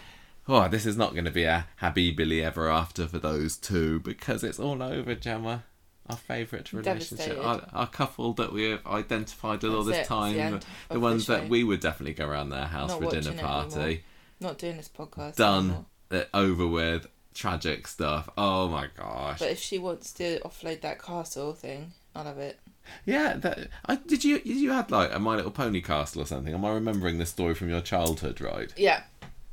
oh, 0.48 0.68
this 0.68 0.86
is 0.86 0.98
not 0.98 1.14
going 1.14 1.26
to 1.26 1.32
be 1.32 1.44
a 1.44 1.68
happy 1.78 2.12
Billy 2.12 2.44
ever 2.44 2.70
after 2.70 3.08
for 3.08 3.20
those 3.20 3.58
two 3.58 4.00
because 4.00 4.44
it's 4.44 4.60
all 4.60 4.82
over, 4.84 5.16
Gemma. 5.16 5.64
Our 6.08 6.18
favourite 6.18 6.72
relationship, 6.72 7.44
our, 7.44 7.68
our 7.74 7.88
couple 7.88 8.34
that 8.34 8.54
we 8.54 8.70
have 8.70 8.86
identified 8.86 9.64
with 9.64 9.74
all 9.74 9.84
this 9.84 9.98
it, 9.98 10.06
time, 10.06 10.36
the 10.36 10.50
the, 10.50 10.56
of 10.56 10.66
the 10.92 11.00
ones 11.00 11.26
that 11.26 11.50
we 11.50 11.64
would 11.64 11.80
definitely 11.80 12.14
go 12.14 12.28
around 12.28 12.50
their 12.50 12.68
house 12.68 12.92
Not 12.92 13.00
for 13.02 13.08
a 13.08 13.22
dinner 13.22 13.42
party. 13.42 13.76
anymore. 13.80 13.98
Not 14.40 14.58
doing 14.60 14.78
this 14.78 14.88
podcast. 14.90 15.38
Done, 15.38 15.64
anymore. 15.64 15.86
Uh, 16.12 16.24
over 16.34 16.68
with, 16.68 17.08
tragic 17.34 17.88
stuff. 17.88 18.30
Oh 18.38 18.68
my 18.68 18.88
gosh! 18.98 19.40
But 19.40 19.52
if 19.52 19.60
she 19.60 19.78
wants 19.78 20.12
to 20.14 20.40
offload 20.40 20.82
that 20.82 21.02
castle 21.02 21.54
thing, 21.54 21.94
I 22.16 22.24
love 22.24 22.38
it. 22.38 22.60
Yeah, 23.06 23.34
that, 23.38 23.68
I, 23.86 23.96
did 23.96 24.24
you 24.24 24.42
you 24.44 24.72
had 24.72 24.92
like 24.92 25.14
a 25.14 25.20
My 25.20 25.36
Little 25.36 25.52
Pony 25.52 25.82
castle 25.82 26.22
or 26.22 26.26
something? 26.26 26.54
Am 26.54 26.66
I 26.66 26.74
remembering 26.74 27.18
this 27.18 27.30
story 27.30 27.56
from 27.56 27.70
your 27.70 27.82
childhood 27.82 28.42
right? 28.42 28.72
Yeah. 28.78 29.04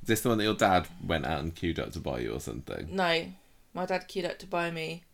Is 0.02 0.08
this 0.08 0.20
the 0.22 0.30
one 0.30 0.38
that 0.38 0.44
your 0.44 0.54
dad 0.54 0.88
went 1.04 1.26
out 1.26 1.40
and 1.40 1.54
queued 1.54 1.78
up 1.78 1.92
to 1.92 2.00
buy 2.00 2.20
you 2.20 2.32
or 2.32 2.40
something? 2.40 2.88
No. 2.90 3.26
My 3.72 3.86
dad 3.86 4.08
queued 4.08 4.24
up 4.24 4.38
to 4.40 4.46
buy 4.46 4.70
me 4.70 5.04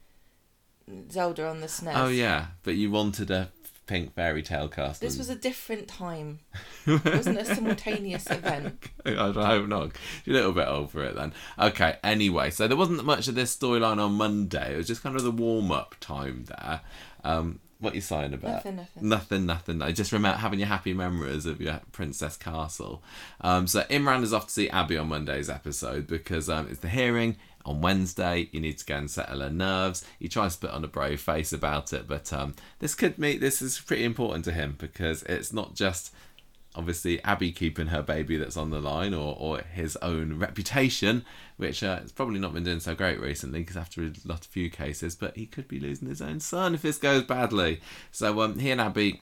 Zelda 1.10 1.46
on 1.46 1.60
the 1.60 1.66
SNES. 1.66 1.92
Oh 1.94 2.08
yeah, 2.08 2.46
but 2.62 2.74
you 2.74 2.90
wanted 2.90 3.30
a 3.30 3.50
pink 3.88 4.14
fairy 4.14 4.42
tale 4.42 4.68
castle. 4.68 5.04
This 5.04 5.18
was 5.18 5.28
a 5.28 5.34
different 5.34 5.88
time. 5.88 6.38
It 6.86 7.04
wasn't 7.16 7.40
a 7.40 7.44
simultaneous 7.44 8.30
event. 8.30 8.84
I 9.04 9.32
hope 9.32 9.66
not. 9.66 9.90
You're 10.24 10.36
a 10.36 10.38
little 10.38 10.52
bit 10.52 10.68
old 10.68 10.92
for 10.92 11.02
it 11.02 11.16
then. 11.16 11.32
Okay, 11.58 11.96
anyway, 12.04 12.50
so 12.50 12.68
there 12.68 12.76
wasn't 12.76 13.04
much 13.04 13.26
of 13.26 13.34
this 13.34 13.56
storyline 13.56 13.98
on 13.98 14.12
Monday. 14.12 14.74
It 14.74 14.76
was 14.76 14.86
just 14.86 15.02
kind 15.02 15.16
of 15.16 15.24
the 15.24 15.32
warm 15.32 15.72
up 15.72 15.96
time 15.98 16.44
there. 16.46 16.82
Um, 17.24 17.60
what 17.80 17.92
are 17.92 17.96
you 17.96 18.02
saying 18.02 18.34
about? 18.34 18.64
Nothing, 18.64 18.76
nothing. 18.76 19.08
Nothing, 19.08 19.46
nothing. 19.46 19.82
I 19.82 19.92
just 19.92 20.12
remember 20.12 20.38
having 20.38 20.58
your 20.58 20.68
happy 20.68 20.92
memories 20.92 21.46
of 21.46 21.60
your 21.60 21.80
Princess 21.92 22.36
Castle. 22.36 23.02
Um, 23.40 23.66
so 23.66 23.82
Imran 23.82 24.22
is 24.22 24.32
off 24.32 24.46
to 24.46 24.52
see 24.52 24.68
Abby 24.68 24.96
on 24.96 25.08
Monday's 25.08 25.48
episode 25.48 26.06
because 26.06 26.48
um, 26.48 26.66
it's 26.70 26.80
the 26.80 26.88
hearing 26.88 27.36
on 27.68 27.80
Wednesday. 27.80 28.48
You 28.52 28.60
need 28.60 28.78
to 28.78 28.86
go 28.86 28.96
and 28.96 29.10
settle 29.10 29.40
her 29.40 29.50
nerves. 29.50 30.04
He 30.18 30.28
tries 30.28 30.56
to 30.56 30.66
put 30.66 30.74
on 30.74 30.84
a 30.84 30.88
brave 30.88 31.20
face 31.20 31.52
about 31.52 31.92
it, 31.92 32.08
but 32.08 32.32
um, 32.32 32.54
this 32.78 32.94
could 32.94 33.18
meet. 33.18 33.40
This 33.40 33.60
is 33.60 33.78
pretty 33.78 34.04
important 34.04 34.44
to 34.46 34.52
him 34.52 34.76
because 34.78 35.22
it's 35.24 35.52
not 35.52 35.74
just 35.74 36.12
obviously 36.74 37.22
Abby 37.24 37.50
keeping 37.50 37.88
her 37.88 38.02
baby 38.02 38.36
that's 38.36 38.56
on 38.56 38.70
the 38.70 38.80
line 38.80 39.12
or, 39.12 39.36
or 39.38 39.62
his 39.62 39.96
own 39.96 40.38
reputation, 40.38 41.24
which 41.56 41.82
uh, 41.82 42.00
has 42.00 42.12
probably 42.12 42.38
not 42.38 42.54
been 42.54 42.64
doing 42.64 42.80
so 42.80 42.94
great 42.94 43.20
recently 43.20 43.60
because 43.60 43.76
after 43.76 44.02
a 44.02 44.12
lot 44.24 44.40
of 44.40 44.46
few 44.46 44.70
cases, 44.70 45.16
but 45.16 45.36
he 45.36 45.46
could 45.46 45.66
be 45.66 45.80
losing 45.80 46.08
his 46.08 46.22
own 46.22 46.40
son 46.40 46.74
if 46.74 46.82
this 46.82 46.98
goes 46.98 47.24
badly. 47.24 47.80
So 48.12 48.40
um, 48.40 48.58
he 48.58 48.70
and 48.70 48.80
Abby 48.80 49.20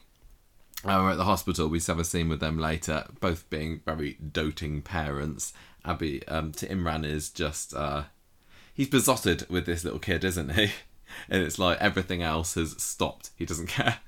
are 0.85 1.11
at 1.11 1.17
the 1.17 1.23
hospital. 1.23 1.67
We 1.67 1.79
have 1.87 1.99
a 1.99 2.03
scene 2.03 2.29
with 2.29 2.39
them 2.39 2.59
later, 2.59 3.05
both 3.19 3.49
being 3.49 3.81
very 3.85 4.13
doting 4.13 4.81
parents. 4.81 5.53
Abby 5.83 6.27
um, 6.27 6.51
to 6.53 6.67
Imran 6.67 7.05
is 7.05 7.29
just 7.29 7.73
uh, 7.73 8.03
he's 8.77 8.87
besotted 8.87 9.49
with 9.49 9.65
this 9.65 9.83
little 9.83 9.99
kid, 9.99 10.23
isn't 10.23 10.53
he? 10.53 10.71
And 11.29 11.41
it's 11.41 11.57
like 11.57 11.81
everything 11.81 12.21
else 12.21 12.53
has 12.55 12.75
stopped. 12.81 13.31
He 13.37 13.45
doesn't 13.45 13.67
care. 13.77 13.99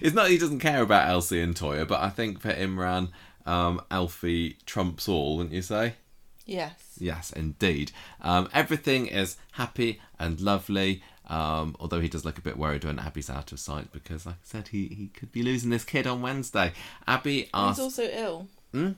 It's 0.00 0.14
not 0.14 0.30
he 0.30 0.38
doesn't 0.38 0.58
care 0.58 0.82
about 0.82 1.08
Elsie 1.08 1.40
and 1.40 1.54
Toya, 1.54 1.86
but 1.86 2.00
I 2.00 2.08
think 2.08 2.40
for 2.40 2.52
Imran, 2.52 3.10
um, 3.44 3.80
Alfie 3.90 4.56
trumps 4.66 5.08
all, 5.08 5.36
wouldn't 5.36 5.54
you 5.54 5.62
say? 5.62 5.94
Yes. 6.46 6.96
Yes, 6.98 7.30
indeed. 7.30 7.92
Um, 8.22 8.48
everything 8.52 9.06
is 9.06 9.36
happy 9.52 10.00
and 10.18 10.40
lovely. 10.40 11.02
Um, 11.28 11.76
although 11.78 12.00
he 12.00 12.08
does 12.08 12.24
look 12.24 12.38
a 12.38 12.42
bit 12.42 12.56
worried 12.56 12.84
when 12.84 12.98
Abby's 12.98 13.30
out 13.30 13.52
of 13.52 13.60
sight 13.60 13.92
because, 13.92 14.26
like 14.26 14.36
I 14.36 14.44
said, 14.44 14.68
he, 14.68 14.86
he 14.86 15.08
could 15.08 15.32
be 15.32 15.42
losing 15.42 15.70
this 15.70 15.84
kid 15.84 16.06
on 16.06 16.22
Wednesday. 16.22 16.72
Abby 17.06 17.50
He's 17.54 17.78
also 17.78 18.04
ill. 18.04 18.48
Hmm? 18.72 18.92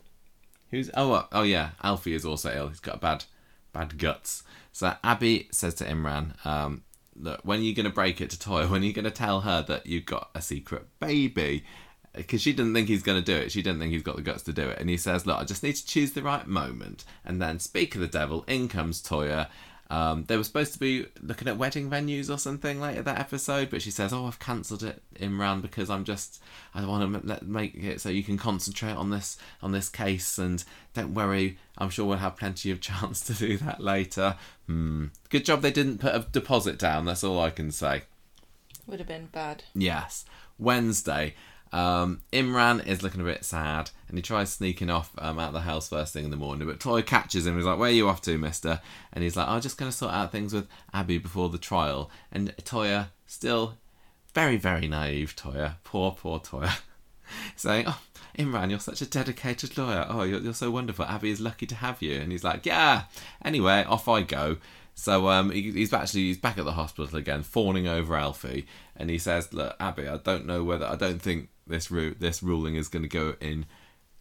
Who's 0.70 0.90
oh 0.94 1.12
uh, 1.12 1.26
oh 1.32 1.42
yeah, 1.42 1.70
Alfie 1.82 2.14
is 2.14 2.24
also 2.24 2.54
ill. 2.54 2.68
He's 2.68 2.80
got 2.80 3.00
bad 3.00 3.24
bad 3.72 3.98
guts. 3.98 4.42
So 4.78 4.94
Abby 5.02 5.48
says 5.50 5.74
to 5.74 5.84
Imran, 5.84 6.46
um, 6.46 6.84
look, 7.16 7.40
when 7.42 7.58
are 7.58 7.64
you 7.64 7.74
going 7.74 7.82
to 7.82 7.92
break 7.92 8.20
it 8.20 8.30
to 8.30 8.36
Toya? 8.36 8.70
When 8.70 8.80
are 8.80 8.84
you 8.84 8.92
going 8.92 9.06
to 9.06 9.10
tell 9.10 9.40
her 9.40 9.60
that 9.62 9.88
you've 9.88 10.04
got 10.04 10.30
a 10.36 10.40
secret 10.40 10.86
baby? 11.00 11.64
Because 12.14 12.40
she 12.42 12.52
didn't 12.52 12.74
think 12.74 12.86
he's 12.86 13.02
going 13.02 13.20
to 13.20 13.24
do 13.24 13.36
it. 13.36 13.50
She 13.50 13.60
didn't 13.60 13.80
think 13.80 13.90
he's 13.90 14.04
got 14.04 14.14
the 14.14 14.22
guts 14.22 14.44
to 14.44 14.52
do 14.52 14.68
it. 14.68 14.78
And 14.78 14.88
he 14.88 14.96
says, 14.96 15.26
look, 15.26 15.36
I 15.36 15.42
just 15.42 15.64
need 15.64 15.74
to 15.74 15.84
choose 15.84 16.12
the 16.12 16.22
right 16.22 16.46
moment. 16.46 17.04
And 17.24 17.42
then, 17.42 17.58
speak 17.58 17.96
of 17.96 18.02
the 18.02 18.06
devil, 18.06 18.44
in 18.46 18.68
comes 18.68 19.02
Toya. 19.02 19.48
Um, 19.90 20.24
they 20.24 20.36
were 20.36 20.44
supposed 20.44 20.74
to 20.74 20.78
be 20.78 21.06
looking 21.22 21.48
at 21.48 21.56
wedding 21.56 21.88
venues 21.88 22.32
or 22.32 22.36
something 22.36 22.78
later 22.78 23.00
that 23.02 23.18
episode, 23.18 23.70
but 23.70 23.80
she 23.80 23.90
says, 23.90 24.12
"Oh, 24.12 24.26
I've 24.26 24.38
cancelled 24.38 24.82
it, 24.82 25.02
Imran, 25.16 25.62
because 25.62 25.88
I'm 25.88 26.04
just 26.04 26.42
I 26.74 26.84
want 26.84 27.26
to 27.26 27.44
make 27.44 27.74
it 27.74 28.00
so 28.00 28.10
you 28.10 28.22
can 28.22 28.36
concentrate 28.36 28.92
on 28.92 29.10
this 29.10 29.38
on 29.62 29.72
this 29.72 29.88
case, 29.88 30.36
and 30.36 30.62
don't 30.92 31.14
worry, 31.14 31.58
I'm 31.78 31.88
sure 31.88 32.04
we'll 32.04 32.18
have 32.18 32.36
plenty 32.36 32.70
of 32.70 32.80
chance 32.82 33.22
to 33.22 33.34
do 33.34 33.56
that 33.58 33.80
later." 33.80 34.36
Hmm. 34.66 35.06
Good 35.30 35.46
job 35.46 35.62
they 35.62 35.70
didn't 35.70 35.98
put 35.98 36.14
a 36.14 36.26
deposit 36.30 36.78
down. 36.78 37.06
That's 37.06 37.24
all 37.24 37.40
I 37.40 37.50
can 37.50 37.70
say. 37.70 38.02
Would 38.86 39.00
have 39.00 39.08
been 39.08 39.26
bad. 39.32 39.64
Yes, 39.74 40.26
Wednesday. 40.58 41.34
Um, 41.72 42.22
Imran 42.32 42.86
is 42.86 43.02
looking 43.02 43.20
a 43.20 43.24
bit 43.24 43.44
sad 43.44 43.90
and 44.08 44.16
he 44.16 44.22
tries 44.22 44.50
sneaking 44.50 44.90
off 44.90 45.10
um, 45.18 45.38
out 45.38 45.48
of 45.48 45.54
the 45.54 45.60
house 45.60 45.88
first 45.88 46.12
thing 46.12 46.24
in 46.24 46.30
the 46.30 46.36
morning. 46.36 46.66
But 46.66 46.80
Toya 46.80 47.04
catches 47.04 47.46
him. 47.46 47.56
He's 47.56 47.64
like, 47.64 47.78
Where 47.78 47.90
are 47.90 47.92
you 47.92 48.08
off 48.08 48.22
to, 48.22 48.38
mister? 48.38 48.80
And 49.12 49.22
he's 49.22 49.36
like, 49.36 49.48
I'm 49.48 49.60
just 49.60 49.78
going 49.78 49.90
to 49.90 49.96
sort 49.96 50.12
out 50.12 50.32
things 50.32 50.52
with 50.52 50.66
Abby 50.92 51.18
before 51.18 51.48
the 51.48 51.58
trial. 51.58 52.10
And 52.32 52.56
Toya, 52.58 53.08
still 53.26 53.74
very, 54.34 54.56
very 54.56 54.86
naive, 54.88 55.34
Toya. 55.36 55.76
Poor, 55.84 56.12
poor 56.12 56.38
Toya. 56.38 56.80
saying, 57.56 57.84
Oh, 57.88 58.00
Imran, 58.38 58.70
you're 58.70 58.78
such 58.78 59.02
a 59.02 59.06
dedicated 59.06 59.76
lawyer. 59.76 60.06
Oh, 60.08 60.22
you're, 60.22 60.40
you're 60.40 60.54
so 60.54 60.70
wonderful. 60.70 61.04
Abby 61.04 61.30
is 61.30 61.40
lucky 61.40 61.66
to 61.66 61.74
have 61.74 62.00
you. 62.00 62.14
And 62.20 62.32
he's 62.32 62.44
like, 62.44 62.64
Yeah. 62.64 63.04
Anyway, 63.44 63.84
off 63.84 64.08
I 64.08 64.22
go. 64.22 64.58
So 64.98 65.28
um, 65.28 65.50
he, 65.50 65.70
he's 65.70 65.92
actually 65.92 66.22
he's 66.22 66.38
back 66.38 66.58
at 66.58 66.64
the 66.64 66.72
hospital 66.72 67.16
again, 67.16 67.44
fawning 67.44 67.86
over 67.86 68.16
Alfie, 68.16 68.66
and 68.96 69.08
he 69.08 69.16
says, 69.16 69.52
"Look, 69.52 69.76
Abby, 69.78 70.08
I 70.08 70.16
don't 70.16 70.44
know 70.44 70.64
whether 70.64 70.86
I 70.86 70.96
don't 70.96 71.22
think 71.22 71.50
this 71.68 71.90
ru- 71.90 72.14
this 72.14 72.42
ruling 72.42 72.74
is 72.74 72.88
going 72.88 73.02
to 73.02 73.08
go 73.08 73.36
in 73.40 73.66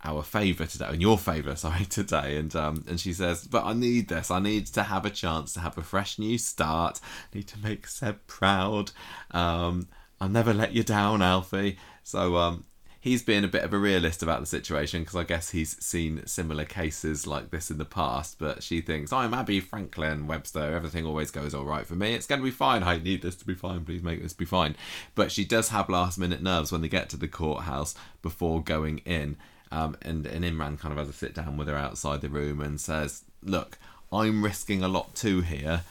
our 0.03 0.21
favour 0.21 0.65
today, 0.65 0.93
in 0.93 1.01
your 1.01 1.17
favour, 1.17 1.55
sorry, 1.57 1.85
today." 1.85 2.37
And 2.37 2.55
um, 2.55 2.83
and 2.87 2.99
she 2.99 3.13
says, 3.13 3.45
"But 3.45 3.65
I 3.65 3.73
need 3.73 4.09
this. 4.09 4.31
I 4.31 4.39
need 4.39 4.67
to 4.67 4.83
have 4.83 5.05
a 5.05 5.09
chance 5.09 5.53
to 5.53 5.59
have 5.59 5.77
a 5.77 5.83
fresh 5.83 6.19
new 6.19 6.37
start. 6.37 6.99
I 7.33 7.37
need 7.37 7.47
to 7.47 7.59
make 7.59 7.87
Seb 7.87 8.25
proud. 8.27 8.91
Um, 9.31 9.87
I'll 10.19 10.29
never 10.29 10.53
let 10.53 10.73
you 10.73 10.83
down, 10.83 11.21
Alfie." 11.21 11.77
So 12.03 12.37
um, 12.37 12.65
he's 13.07 13.23
being 13.23 13.43
a 13.43 13.47
bit 13.47 13.63
of 13.63 13.73
a 13.73 13.77
realist 13.77 14.21
about 14.21 14.41
the 14.41 14.45
situation 14.45 15.01
because 15.01 15.15
I 15.15 15.23
guess 15.23 15.51
he's 15.51 15.81
seen 15.83 16.25
similar 16.27 16.65
cases 16.65 17.25
like 17.25 17.49
this 17.49 17.71
in 17.71 17.77
the 17.77 17.85
past. 17.85 18.37
But 18.37 18.61
she 18.61 18.81
thinks, 18.81 19.13
I'm 19.13 19.33
Abby 19.33 19.59
Franklin 19.59 20.27
Webster. 20.27 20.59
Everything 20.59 21.05
always 21.05 21.31
goes 21.31 21.53
all 21.53 21.63
right 21.63 21.87
for 21.87 21.95
me. 21.95 22.13
It's 22.13 22.27
going 22.27 22.41
to 22.41 22.45
be 22.45 22.51
fine. 22.51 22.83
I 22.83 22.97
need 22.97 23.21
this 23.21 23.35
to 23.37 23.45
be 23.45 23.55
fine. 23.55 23.85
Please 23.85 24.03
make 24.03 24.21
this 24.21 24.33
be 24.33 24.45
fine. 24.45 24.75
But 25.15 25.31
she 25.31 25.45
does 25.45 25.69
have 25.69 25.89
last 25.89 26.17
minute 26.17 26.43
nerves 26.43 26.71
when 26.71 26.81
they 26.81 26.89
get 26.89 27.09
to 27.09 27.17
the 27.17 27.27
courthouse 27.27 27.95
before 28.21 28.61
going 28.61 28.99
in. 28.99 29.37
Um, 29.71 29.97
and, 30.01 30.25
and 30.25 30.45
Imran 30.45 30.77
kind 30.77 30.91
of 30.91 30.97
has 30.97 31.09
a 31.09 31.13
sit 31.13 31.33
down 31.33 31.57
with 31.57 31.67
her 31.67 31.75
outside 31.75 32.21
the 32.21 32.29
room 32.29 32.61
and 32.61 32.79
says, 32.79 33.23
Look, 33.41 33.77
I'm 34.11 34.43
risking 34.43 34.83
a 34.83 34.87
lot 34.87 35.15
too 35.15 35.41
here 35.41 35.81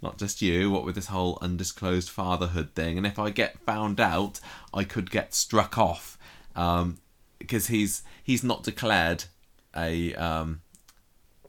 not 0.00 0.18
just 0.18 0.42
you, 0.42 0.68
what 0.68 0.84
with 0.84 0.96
this 0.96 1.06
whole 1.06 1.38
undisclosed 1.40 2.10
fatherhood 2.10 2.74
thing. 2.74 2.98
And 2.98 3.06
if 3.06 3.20
I 3.20 3.30
get 3.30 3.60
found 3.60 4.00
out, 4.00 4.40
I 4.74 4.82
could 4.82 5.12
get 5.12 5.32
struck 5.32 5.78
off 5.78 6.18
um, 6.56 6.98
because 7.38 7.66
he's 7.68 8.02
he's 8.22 8.44
not 8.44 8.62
declared 8.62 9.24
a 9.76 10.14
um, 10.14 10.60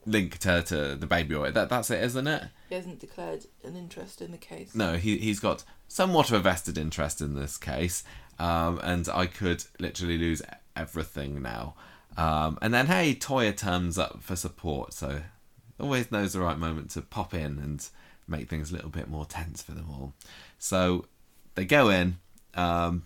link 0.05 0.37
to, 0.39 0.61
to 0.63 0.95
the 0.95 1.07
baby 1.07 1.35
or 1.35 1.49
that 1.51 1.69
that's 1.69 1.89
it, 1.89 2.03
isn't 2.03 2.27
it? 2.27 2.43
He 2.69 2.75
hasn't 2.75 2.99
declared 2.99 3.45
an 3.63 3.75
interest 3.75 4.21
in 4.21 4.31
the 4.31 4.37
case. 4.37 4.75
No, 4.75 4.93
he 4.93 5.17
he's 5.17 5.39
got 5.39 5.63
somewhat 5.87 6.29
of 6.29 6.33
a 6.33 6.39
vested 6.39 6.77
interest 6.77 7.21
in 7.21 7.35
this 7.35 7.57
case, 7.57 8.03
um, 8.39 8.79
and 8.83 9.07
I 9.09 9.25
could 9.25 9.65
literally 9.79 10.17
lose 10.17 10.41
everything 10.75 11.41
now. 11.41 11.75
Um, 12.17 12.57
and 12.61 12.73
then 12.73 12.87
hey, 12.87 13.15
Toya 13.15 13.55
turns 13.55 13.97
up 13.97 14.21
for 14.21 14.35
support, 14.35 14.93
so 14.93 15.21
always 15.79 16.11
knows 16.11 16.33
the 16.33 16.39
right 16.39 16.57
moment 16.57 16.91
to 16.91 17.01
pop 17.01 17.33
in 17.33 17.59
and 17.59 17.87
make 18.27 18.47
things 18.47 18.71
a 18.71 18.75
little 18.75 18.89
bit 18.89 19.09
more 19.09 19.25
tense 19.25 19.61
for 19.61 19.73
them 19.73 19.87
all. 19.89 20.13
So 20.57 21.05
they 21.55 21.65
go 21.65 21.89
in. 21.89 22.17
Um, 22.55 23.03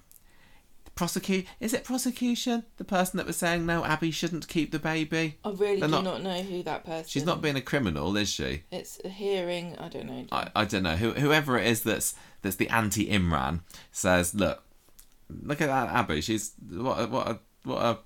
prosecute 0.97 1.45
is 1.61 1.73
it 1.73 1.83
prosecution? 1.85 2.65
The 2.77 2.83
person 2.83 3.17
that 3.17 3.25
was 3.25 3.37
saying 3.37 3.65
no 3.65 3.85
abby 3.85 4.11
shouldn't 4.11 4.47
keep 4.49 4.71
the 4.71 4.79
baby. 4.79 5.37
I 5.45 5.49
really 5.51 5.79
They're 5.79 5.87
do 5.87 5.91
not- 5.95 6.03
not, 6.03 6.21
know 6.23 6.41
who 6.41 6.63
that 6.63 6.83
person. 6.85 7.05
she's 7.07 7.25
not 7.25 7.41
being 7.41 7.55
a 7.55 7.61
criminal 7.61 8.17
is 8.17 8.29
she? 8.29 8.63
It's 8.71 8.99
a 9.05 9.09
hearing. 9.09 9.77
I 9.79 9.87
don't 9.87 10.07
know. 10.07 10.25
I, 10.31 10.49
I 10.55 10.65
don't 10.65 10.83
know. 10.83 10.95
Who, 10.97 11.11
whoever 11.13 11.57
it 11.57 11.67
is 11.67 11.81
that's 11.83 12.15
that's 12.41 12.57
the 12.57 12.69
anti 12.69 13.09
imran 13.09 13.61
says 13.91 14.35
look 14.35 14.63
look 15.29 15.61
at 15.61 15.67
that 15.67 15.89
abby. 15.89 16.19
She's 16.21 16.51
what 16.69 16.99
a, 16.99 17.07
what 17.07 17.27
a, 17.27 17.39
what 17.63 17.81
a 17.81 17.97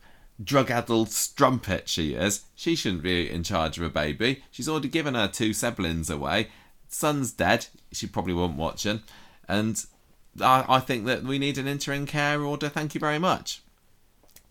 drug 0.43 0.69
addled 0.71 1.09
strumpet 1.11 1.87
she 1.89 2.13
is. 2.13 2.43
She 2.55 2.75
shouldn't 2.75 3.03
be 3.03 3.29
in 3.29 3.43
charge 3.43 3.77
of 3.77 3.83
a 3.83 3.89
baby. 3.89 4.43
She's 4.51 4.67
already 4.69 4.89
given 4.89 5.15
her 5.15 5.27
two 5.27 5.53
siblings 5.53 6.09
away. 6.09 6.49
Son's 6.89 7.31
dead. 7.31 7.67
She 7.91 8.05
probably 8.07 8.33
won't 8.33 8.57
watch 8.57 8.85
it 8.85 9.01
and 9.47 9.85
I, 10.39 10.65
I 10.67 10.79
think 10.79 11.05
that 11.05 11.23
we 11.23 11.39
need 11.39 11.57
an 11.57 11.67
interim 11.67 12.05
care 12.05 12.41
order 12.41 12.69
thank 12.69 12.93
you 12.93 12.99
very 12.99 13.19
much 13.19 13.61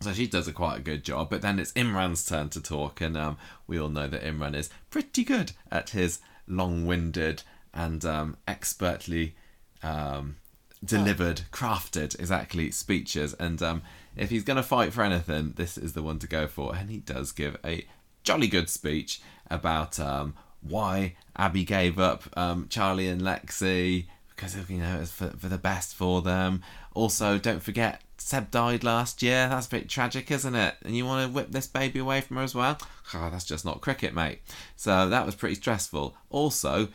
so 0.01 0.13
she 0.13 0.27
does 0.27 0.47
a 0.47 0.51
quite 0.51 0.79
a 0.79 0.81
good 0.81 1.03
job, 1.03 1.29
but 1.29 1.41
then 1.41 1.59
it's 1.59 1.71
Imran's 1.73 2.25
turn 2.25 2.49
to 2.49 2.61
talk, 2.61 3.01
and 3.01 3.15
um, 3.15 3.37
we 3.67 3.79
all 3.79 3.89
know 3.89 4.07
that 4.07 4.23
Imran 4.23 4.55
is 4.55 4.69
pretty 4.89 5.23
good 5.23 5.51
at 5.71 5.91
his 5.91 6.19
long-winded 6.47 7.43
and 7.73 8.03
um, 8.03 8.37
expertly 8.47 9.35
um, 9.83 10.37
delivered, 10.83 11.43
crafted, 11.51 12.19
exactly 12.19 12.71
speeches. 12.71 13.33
And 13.35 13.61
um, 13.61 13.81
if 14.17 14.29
he's 14.29 14.43
going 14.43 14.57
to 14.57 14.63
fight 14.63 14.91
for 14.91 15.03
anything, 15.03 15.53
this 15.55 15.77
is 15.77 15.93
the 15.93 16.03
one 16.03 16.19
to 16.19 16.27
go 16.27 16.47
for. 16.47 16.75
And 16.75 16.89
he 16.89 16.97
does 16.97 17.31
give 17.31 17.57
a 17.63 17.85
jolly 18.23 18.47
good 18.47 18.69
speech 18.69 19.21
about 19.49 19.99
um, 19.99 20.33
why 20.61 21.15
Abby 21.37 21.63
gave 21.63 21.99
up 21.99 22.23
um, 22.37 22.67
Charlie 22.69 23.07
and 23.07 23.21
Lexi 23.21 24.07
because 24.41 24.69
you 24.69 24.77
know 24.77 24.99
it's 24.99 25.11
for, 25.11 25.27
for 25.37 25.47
the 25.47 25.57
best 25.57 25.93
for 25.93 26.21
them. 26.21 26.63
Also, 26.95 27.37
don't 27.37 27.61
forget 27.61 28.01
Seb 28.17 28.49
died 28.49 28.83
last 28.83 29.21
year. 29.21 29.47
That's 29.47 29.67
a 29.67 29.69
bit 29.69 29.87
tragic, 29.87 30.31
isn't 30.31 30.55
it? 30.55 30.75
And 30.83 30.95
you 30.95 31.05
want 31.05 31.27
to 31.27 31.33
whip 31.33 31.51
this 31.51 31.67
baby 31.67 31.99
away 31.99 32.21
from 32.21 32.37
her 32.37 32.43
as 32.43 32.55
well? 32.55 32.79
Oh, 33.13 33.29
that's 33.29 33.45
just 33.45 33.65
not 33.65 33.81
cricket, 33.81 34.15
mate. 34.15 34.39
So 34.75 35.07
that 35.09 35.25
was 35.25 35.35
pretty 35.35 35.55
stressful. 35.55 36.15
Also, 36.31 36.87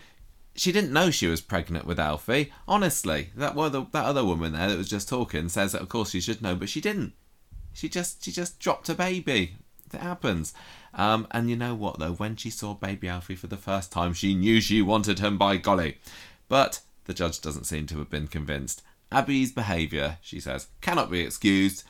she 0.57 0.73
didn't 0.73 0.93
know 0.93 1.11
she 1.11 1.29
was 1.29 1.41
pregnant 1.41 1.87
with 1.87 2.01
Alfie. 2.01 2.53
Honestly, 2.67 3.31
that 3.37 3.57
other 3.57 3.87
that 3.93 4.05
other 4.05 4.25
woman 4.25 4.53
there 4.53 4.69
that 4.69 4.79
was 4.79 4.91
just 4.91 5.09
talking 5.09 5.49
says 5.49 5.73
that 5.73 5.83
of 5.83 5.89
course 5.89 6.11
she 6.11 6.21
should 6.21 6.43
know, 6.43 6.57
but 6.57 6.69
she 6.69 6.81
didn't. 6.81 7.13
She 7.73 7.89
just 7.89 8.25
she 8.25 8.33
just 8.33 8.59
dropped 8.59 8.89
a 8.89 8.95
baby. 8.95 9.55
It 9.95 10.01
happens. 10.01 10.53
Um, 10.95 11.29
and 11.31 11.49
you 11.49 11.55
know 11.55 11.77
what 11.77 12.01
though? 12.01 12.15
When 12.15 12.35
she 12.35 12.51
saw 12.51 12.75
baby 12.75 13.09
Alfie 13.09 13.37
for 13.37 13.47
the 13.47 13.57
first 13.57 13.93
time, 13.93 14.15
she 14.15 14.35
knew 14.35 14.61
she 14.61 14.83
wanted 14.83 15.21
him 15.21 15.39
by 15.39 15.59
golly. 15.59 15.99
But 16.49 16.81
the 17.07 17.15
judge 17.15 17.41
doesn't 17.41 17.65
seem 17.65 17.87
to 17.87 17.99
have 17.99 18.11
been 18.11 18.29
convinced. 18.29 18.83
Abby's 19.11 19.53
behaviour, 19.53 20.19
she 20.21 20.41
says, 20.41 20.69
cannot 20.81 21.11
be 21.11 21.21
excused. 21.21 21.85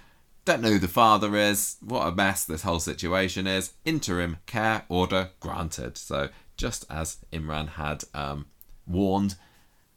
Don't 0.44 0.62
know 0.62 0.72
who 0.72 0.78
the 0.78 0.88
father 0.88 1.34
is. 1.36 1.76
What 1.80 2.06
a 2.06 2.12
mess 2.12 2.44
this 2.44 2.62
whole 2.62 2.78
situation 2.78 3.46
is. 3.46 3.72
Interim 3.84 4.36
care 4.46 4.84
order 4.88 5.30
granted. 5.40 5.98
So 5.98 6.28
just 6.56 6.84
as 6.88 7.18
Imran 7.32 7.70
had 7.70 8.04
um, 8.14 8.46
warned, 8.86 9.36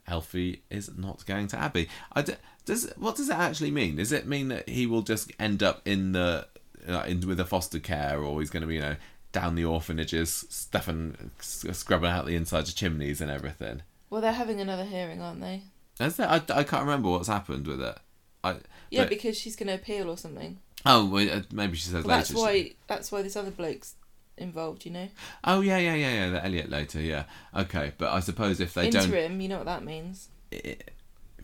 Alfie 0.08 0.64
is 0.70 0.90
not 0.98 1.26
going 1.26 1.48
to 1.48 1.58
d- 2.22 2.34
does 2.66 2.92
what 2.98 3.16
does 3.16 3.30
it 3.30 3.36
actually 3.36 3.72
mean? 3.72 3.98
Does 3.98 4.12
it 4.12 4.28
mean 4.28 4.48
that 4.48 4.68
he 4.68 4.86
will 4.88 5.02
just 5.02 5.32
end 5.40 5.62
up 5.62 5.82
in 5.86 6.14
the 6.14 6.48
uh, 6.88 7.04
in 7.08 7.22
with 7.28 7.40
a 7.40 7.46
foster 7.46 7.80
care, 7.80 8.20
or 8.20 8.40
he's 8.40 8.50
going 8.50 8.62
to 8.62 8.68
be 8.68 8.76
you 8.76 8.82
know 8.82 8.96
down 9.32 9.56
the 9.56 9.66
orphanages, 9.66 10.46
stuffing, 10.50 11.32
scrubbing 11.40 12.10
out 12.10 12.26
the 12.26 12.36
insides 12.36 12.70
of 12.70 12.76
chimneys 12.76 13.22
and 13.22 13.30
everything? 13.30 13.84
Well, 14.10 14.22
they're 14.22 14.32
having 14.32 14.60
another 14.60 14.86
hearing, 14.86 15.22
aren't 15.22 15.42
they? 15.42 15.64
Is 16.00 16.16
that 16.18 16.30
I, 16.52 16.60
I 16.60 16.64
can't 16.64 16.84
remember 16.84 17.10
what's 17.10 17.28
happened 17.28 17.68
with 17.68 17.82
it. 17.82 17.98
I 18.44 18.56
Yeah, 18.90 19.02
but- 19.04 19.10
because 19.10 19.38
she's 19.38 19.56
going 19.56 19.68
to 19.68 19.74
appeal 19.76 20.10
or 20.10 20.18
something. 20.18 20.60
oh 20.86 21.06
well, 21.06 21.30
uh, 21.30 21.42
maybe 21.52 21.76
she 21.76 21.84
says 21.90 22.06
Well, 22.06 22.18
later. 22.18 22.34
that's 22.34 22.34
why. 22.34 22.72
That's 22.88 23.12
why 23.12 23.22
this 23.22 23.36
other 23.36 23.52
bloke's 23.52 23.96
involved. 24.38 24.86
You 24.86 24.92
know, 24.92 25.08
Oh 25.44 25.60
yeah 25.62 25.78
yeah 25.78 25.96
yeah 25.96 26.14
yeah 26.14 26.30
the 26.30 26.46
Elliot 26.46 26.70
later 26.70 27.02
yeah 27.02 27.24
okay 27.56 27.92
but 27.98 28.14
I 28.14 28.22
suppose 28.22 28.60
if 28.62 28.74
they 28.74 28.88
interim. 28.88 29.42
You 29.42 29.50
know 29.50 29.58
what 29.58 29.66
that 29.66 29.84
means. 29.84 30.30
don't 30.52 30.84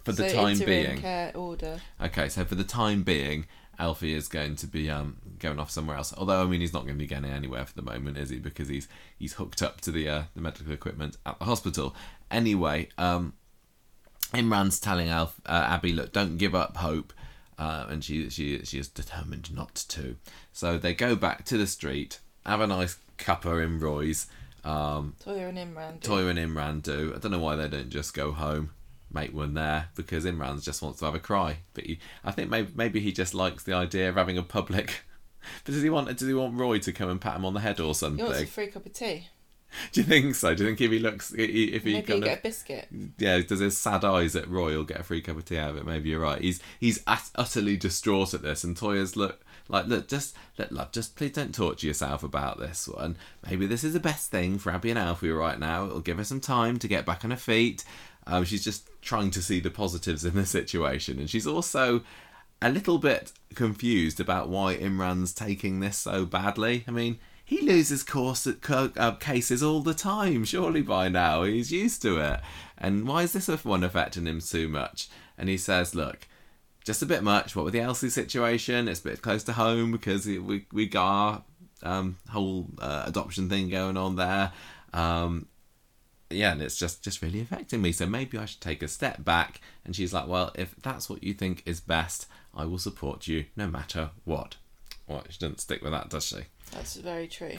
for 0.05 0.11
the 0.13 0.29
so 0.29 0.35
time 0.35 0.49
interim 0.53 0.69
being 0.85 1.01
care 1.01 1.31
order. 1.35 1.81
Okay, 2.01 2.29
so 2.29 2.45
for 2.45 2.55
the 2.55 2.63
time 2.63 3.03
being, 3.03 3.47
Alfie 3.79 4.13
is 4.13 4.27
going 4.27 4.55
to 4.57 4.67
be 4.67 4.89
um, 4.89 5.17
going 5.39 5.59
off 5.59 5.69
somewhere 5.71 5.97
else. 5.97 6.13
Although 6.17 6.41
I 6.41 6.45
mean, 6.45 6.61
he's 6.61 6.73
not 6.73 6.83
going 6.83 6.95
to 6.95 6.99
be 6.99 7.07
going 7.07 7.25
anywhere 7.25 7.65
for 7.65 7.73
the 7.73 7.81
moment, 7.81 8.17
is 8.17 8.29
he? 8.29 8.39
Because 8.39 8.67
he's 8.67 8.87
he's 9.17 9.33
hooked 9.33 9.61
up 9.61 9.81
to 9.81 9.91
the 9.91 10.07
uh, 10.07 10.23
the 10.35 10.41
medical 10.41 10.71
equipment 10.71 11.17
at 11.25 11.39
the 11.39 11.45
hospital. 11.45 11.95
Anyway, 12.31 12.89
um, 12.97 13.33
Imran's 14.33 14.79
telling 14.79 15.09
Alf, 15.09 15.39
uh, 15.45 15.65
Abby, 15.69 15.93
look, 15.93 16.11
don't 16.11 16.37
give 16.37 16.55
up 16.55 16.77
hope, 16.77 17.13
uh, 17.57 17.85
and 17.89 18.03
she 18.03 18.29
she 18.29 18.63
she 18.63 18.79
is 18.79 18.87
determined 18.87 19.53
not 19.53 19.75
to. 19.89 20.15
So 20.51 20.77
they 20.77 20.93
go 20.93 21.15
back 21.15 21.45
to 21.45 21.57
the 21.57 21.67
street, 21.67 22.19
have 22.45 22.61
a 22.61 22.67
nice 22.67 22.97
cuppa 23.17 23.63
in 23.63 23.79
Roy's. 23.79 24.27
Um, 24.63 25.15
Toya 25.23 25.49
and 25.49 25.57
Imran. 25.59 25.99
do. 25.99 26.09
Toya 26.09 26.29
and 26.31 26.39
Imran 26.39 26.81
do. 26.81 27.13
I 27.15 27.19
don't 27.19 27.31
know 27.31 27.39
why 27.39 27.55
they 27.55 27.67
don't 27.67 27.89
just 27.89 28.13
go 28.15 28.31
home, 28.31 28.71
make 29.15 29.33
one 29.33 29.55
there, 29.55 29.87
because 29.95 30.25
Imran 30.25 30.63
just 30.63 30.83
wants 30.83 30.99
to 30.99 31.05
have 31.05 31.15
a 31.15 31.19
cry. 31.19 31.57
But 31.73 31.85
he, 31.85 31.97
I 32.23 32.31
think 32.31 32.51
maybe 32.51 32.71
maybe 32.75 32.99
he 32.99 33.11
just 33.11 33.33
likes 33.33 33.63
the 33.63 33.73
idea 33.73 34.09
of 34.09 34.15
having 34.15 34.37
a 34.37 34.43
public. 34.43 35.01
But 35.63 35.75
does 35.75 35.83
he 35.83 35.91
want 35.91 36.07
does 36.17 36.27
he 36.27 36.33
want 36.33 36.59
Roy 36.59 36.79
to 36.79 36.91
come 36.91 37.07
and 37.07 37.21
pat 37.21 37.35
him 37.35 37.45
on 37.45 37.53
the 37.53 37.59
head 37.59 37.79
or 37.79 37.93
something? 37.93 38.17
He 38.17 38.23
wants 38.23 38.41
a 38.41 38.47
free 38.47 38.65
cup 38.65 38.83
of 38.85 38.93
tea. 38.93 39.27
Do 39.91 40.01
you 40.01 40.07
think 40.07 40.33
so? 40.33 40.55
Do 40.55 40.63
you 40.63 40.69
think 40.69 40.81
if 40.81 40.91
he 40.91 40.97
looks 40.97 41.31
if 41.37 41.37
he 41.49 41.71
Maybe 41.71 41.91
you 41.91 42.01
kind 42.01 42.23
get 42.23 42.33
of 42.33 42.39
a 42.39 42.41
biscuit. 42.41 42.87
yeah 43.19 43.39
does 43.41 43.59
his 43.59 43.77
sad 43.77 44.03
eyes 44.03 44.35
at 44.35 44.49
Roy, 44.49 44.71
he'll 44.71 44.83
get 44.83 45.01
a 45.01 45.03
free 45.03 45.21
cup 45.21 45.37
of 45.37 45.45
tea 45.45 45.57
out 45.59 45.71
of 45.71 45.77
it. 45.77 45.85
Maybe 45.85 46.09
you're 46.09 46.19
right. 46.19 46.41
He's 46.41 46.59
he's 46.79 47.03
ut- 47.05 47.29
utterly 47.35 47.77
distraught 47.77 48.33
at 48.33 48.41
this, 48.41 48.63
and 48.63 48.75
Toya's 48.75 49.15
look 49.15 49.45
like 49.67 49.85
look 49.87 50.07
just 50.07 50.35
let 50.57 50.71
love 50.71 50.91
just 50.91 51.15
please 51.15 51.33
don't 51.33 51.53
torture 51.53 51.87
yourself 51.87 52.23
about 52.23 52.59
this 52.59 52.87
one. 52.87 53.17
Maybe 53.47 53.67
this 53.67 53.83
is 53.83 53.93
the 53.93 53.99
best 53.99 54.31
thing 54.31 54.57
for 54.57 54.71
Abby 54.71 54.89
and 54.89 54.99
Alfie 54.99 55.29
right 55.29 55.59
now. 55.59 55.85
It'll 55.85 55.99
give 55.99 56.17
her 56.17 56.23
some 56.23 56.39
time 56.41 56.79
to 56.79 56.87
get 56.87 57.05
back 57.05 57.23
on 57.23 57.31
her 57.31 57.37
feet. 57.37 57.83
Um, 58.27 58.43
she's 58.43 58.63
just 58.63 58.89
trying 59.01 59.31
to 59.31 59.41
see 59.41 59.59
the 59.59 59.69
positives 59.69 60.25
in 60.25 60.35
the 60.35 60.45
situation, 60.45 61.19
and 61.19 61.29
she's 61.29 61.47
also 61.47 62.01
a 62.61 62.69
little 62.69 62.97
bit 62.97 63.31
confused 63.53 64.19
about 64.19 64.49
why 64.49 64.75
Imran's 64.75 65.33
taking 65.33 65.79
this 65.79 65.97
so 65.97 66.25
badly. 66.25 66.83
I 66.87 66.91
mean, 66.91 67.19
he 67.43 67.61
loses 67.61 68.03
course 68.03 68.47
at 68.47 68.61
co- 68.61 68.91
uh, 68.97 69.11
cases 69.11 69.61
all 69.61 69.81
the 69.81 69.93
time. 69.93 70.45
Surely 70.45 70.81
by 70.81 71.09
now 71.09 71.43
he's 71.43 71.71
used 71.71 72.01
to 72.01 72.17
it. 72.17 72.39
And 72.77 73.07
why 73.07 73.23
is 73.23 73.33
this 73.33 73.47
one 73.63 73.83
affecting 73.83 74.25
him 74.25 74.41
so 74.41 74.67
much? 74.67 75.07
And 75.37 75.47
he 75.47 75.57
says, 75.57 75.93
"Look, 75.93 76.27
just 76.83 77.03
a 77.03 77.05
bit 77.05 77.23
much. 77.23 77.55
What 77.55 77.65
with 77.65 77.73
the 77.73 77.81
Elsie 77.81 78.09
situation, 78.09 78.87
it's 78.87 78.99
a 78.99 79.03
bit 79.03 79.21
close 79.21 79.43
to 79.43 79.53
home 79.53 79.91
because 79.91 80.25
we 80.25 80.65
we 80.71 80.87
got 80.87 81.05
our 81.05 81.43
um, 81.83 82.17
whole 82.29 82.67
uh, 82.79 83.03
adoption 83.05 83.47
thing 83.47 83.69
going 83.69 83.97
on 83.97 84.15
there." 84.15 84.51
Um, 84.91 85.47
yeah, 86.29 86.51
and 86.51 86.61
it's 86.61 86.77
just 86.77 87.03
just 87.03 87.21
really 87.21 87.41
affecting 87.41 87.81
me. 87.81 87.91
So 87.91 88.05
maybe 88.05 88.37
I 88.37 88.45
should 88.45 88.61
take 88.61 88.81
a 88.83 88.87
step 88.87 89.23
back. 89.23 89.61
And 89.83 89.95
she's 89.95 90.13
like, 90.13 90.27
"Well, 90.27 90.51
if 90.55 90.75
that's 90.81 91.09
what 91.09 91.23
you 91.23 91.33
think 91.33 91.63
is 91.65 91.79
best, 91.79 92.27
I 92.53 92.65
will 92.65 92.79
support 92.79 93.27
you 93.27 93.45
no 93.55 93.67
matter 93.67 94.11
what." 94.23 94.55
Well, 95.07 95.23
she 95.29 95.37
doesn't 95.37 95.61
stick 95.61 95.83
with 95.83 95.91
that, 95.91 96.09
does 96.09 96.25
she? 96.25 96.37
That's 96.71 96.95
very 96.95 97.27
true. 97.27 97.53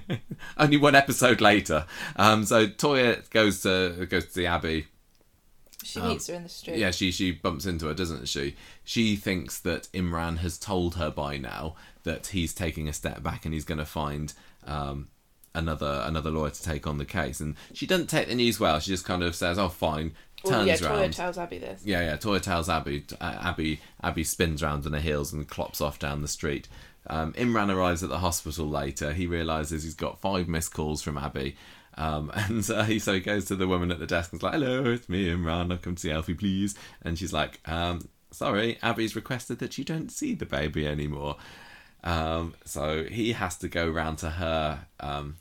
Only 0.56 0.76
one 0.76 0.94
episode 0.94 1.40
later. 1.40 1.86
Um, 2.14 2.44
so 2.44 2.68
Toya 2.68 3.28
goes 3.30 3.62
to 3.62 4.06
goes 4.08 4.26
to 4.26 4.34
the 4.34 4.46
Abbey. 4.46 4.86
She 5.82 6.00
meets 6.00 6.28
her 6.28 6.34
in 6.34 6.44
the 6.44 6.48
street. 6.48 6.74
Um, 6.74 6.80
Yeah, 6.80 6.90
she 6.92 7.10
she 7.10 7.32
bumps 7.32 7.66
into 7.66 7.86
her, 7.88 7.94
doesn't 7.94 8.28
she? 8.28 8.56
She 8.84 9.16
thinks 9.16 9.58
that 9.60 9.88
Imran 9.92 10.38
has 10.38 10.56
told 10.56 10.94
her 10.94 11.10
by 11.10 11.36
now 11.36 11.74
that 12.04 12.28
he's 12.28 12.54
taking 12.54 12.88
a 12.88 12.92
step 12.92 13.22
back 13.22 13.44
and 13.44 13.52
he's 13.52 13.64
going 13.64 13.78
to 13.78 13.84
find 13.84 14.32
um, 14.66 15.08
another 15.54 16.02
another 16.04 16.30
lawyer 16.30 16.50
to 16.50 16.62
take 16.62 16.86
on 16.86 16.98
the 16.98 17.04
case. 17.04 17.40
And 17.40 17.56
she 17.72 17.86
doesn't 17.86 18.08
take 18.08 18.28
the 18.28 18.34
news 18.34 18.58
well. 18.60 18.80
She 18.80 18.90
just 18.90 19.04
kind 19.04 19.22
of 19.22 19.34
says, 19.34 19.58
"Oh, 19.58 19.68
fine." 19.68 20.12
Turns 20.44 20.50
Well, 20.50 20.66
yeah, 20.66 21.00
round. 21.00 21.12
Toya 21.12 21.16
tells 21.16 21.38
Abby 21.38 21.58
this. 21.58 21.82
Yeah, 21.86 22.02
yeah. 22.02 22.16
Toya 22.16 22.40
tells 22.40 22.68
Abby. 22.68 23.04
Uh, 23.20 23.38
Abby. 23.40 23.80
Abby 24.02 24.24
spins 24.24 24.62
round 24.62 24.84
on 24.84 24.92
her 24.92 25.00
heels 25.00 25.32
and 25.32 25.48
clops 25.48 25.80
off 25.80 25.98
down 25.98 26.20
the 26.20 26.28
street. 26.28 26.68
Um, 27.06 27.32
Imran 27.34 27.74
arrives 27.74 28.02
at 28.02 28.10
the 28.10 28.18
hospital 28.18 28.68
later. 28.68 29.12
He 29.12 29.26
realizes 29.26 29.84
he's 29.84 29.94
got 29.94 30.20
five 30.20 30.48
missed 30.48 30.72
calls 30.74 31.02
from 31.02 31.18
Abby, 31.18 31.56
um, 31.96 32.30
and 32.34 32.68
uh, 32.70 32.84
he, 32.84 32.98
so 32.98 33.14
he 33.14 33.20
goes 33.20 33.44
to 33.46 33.56
the 33.56 33.68
woman 33.68 33.90
at 33.90 33.98
the 33.98 34.06
desk 34.06 34.32
and 34.32 34.38
is 34.38 34.42
like, 34.42 34.54
"Hello, 34.54 34.84
it's 34.84 35.08
me, 35.08 35.28
Imran. 35.28 35.72
I've 35.72 35.82
come 35.82 35.94
to 35.94 36.00
see 36.00 36.10
Alfie, 36.10 36.34
please." 36.34 36.74
And 37.02 37.18
she's 37.18 37.32
like, 37.32 37.60
um, 37.68 38.08
"Sorry, 38.30 38.78
Abby's 38.82 39.16
requested 39.16 39.58
that 39.60 39.78
you 39.78 39.84
don't 39.84 40.10
see 40.10 40.34
the 40.34 40.46
baby 40.46 40.86
anymore." 40.86 41.36
Um, 42.02 42.54
so 42.66 43.04
he 43.04 43.32
has 43.32 43.56
to 43.58 43.68
go 43.68 43.88
round 43.88 44.18
to 44.18 44.30
her 44.30 44.86
um, 45.00 45.36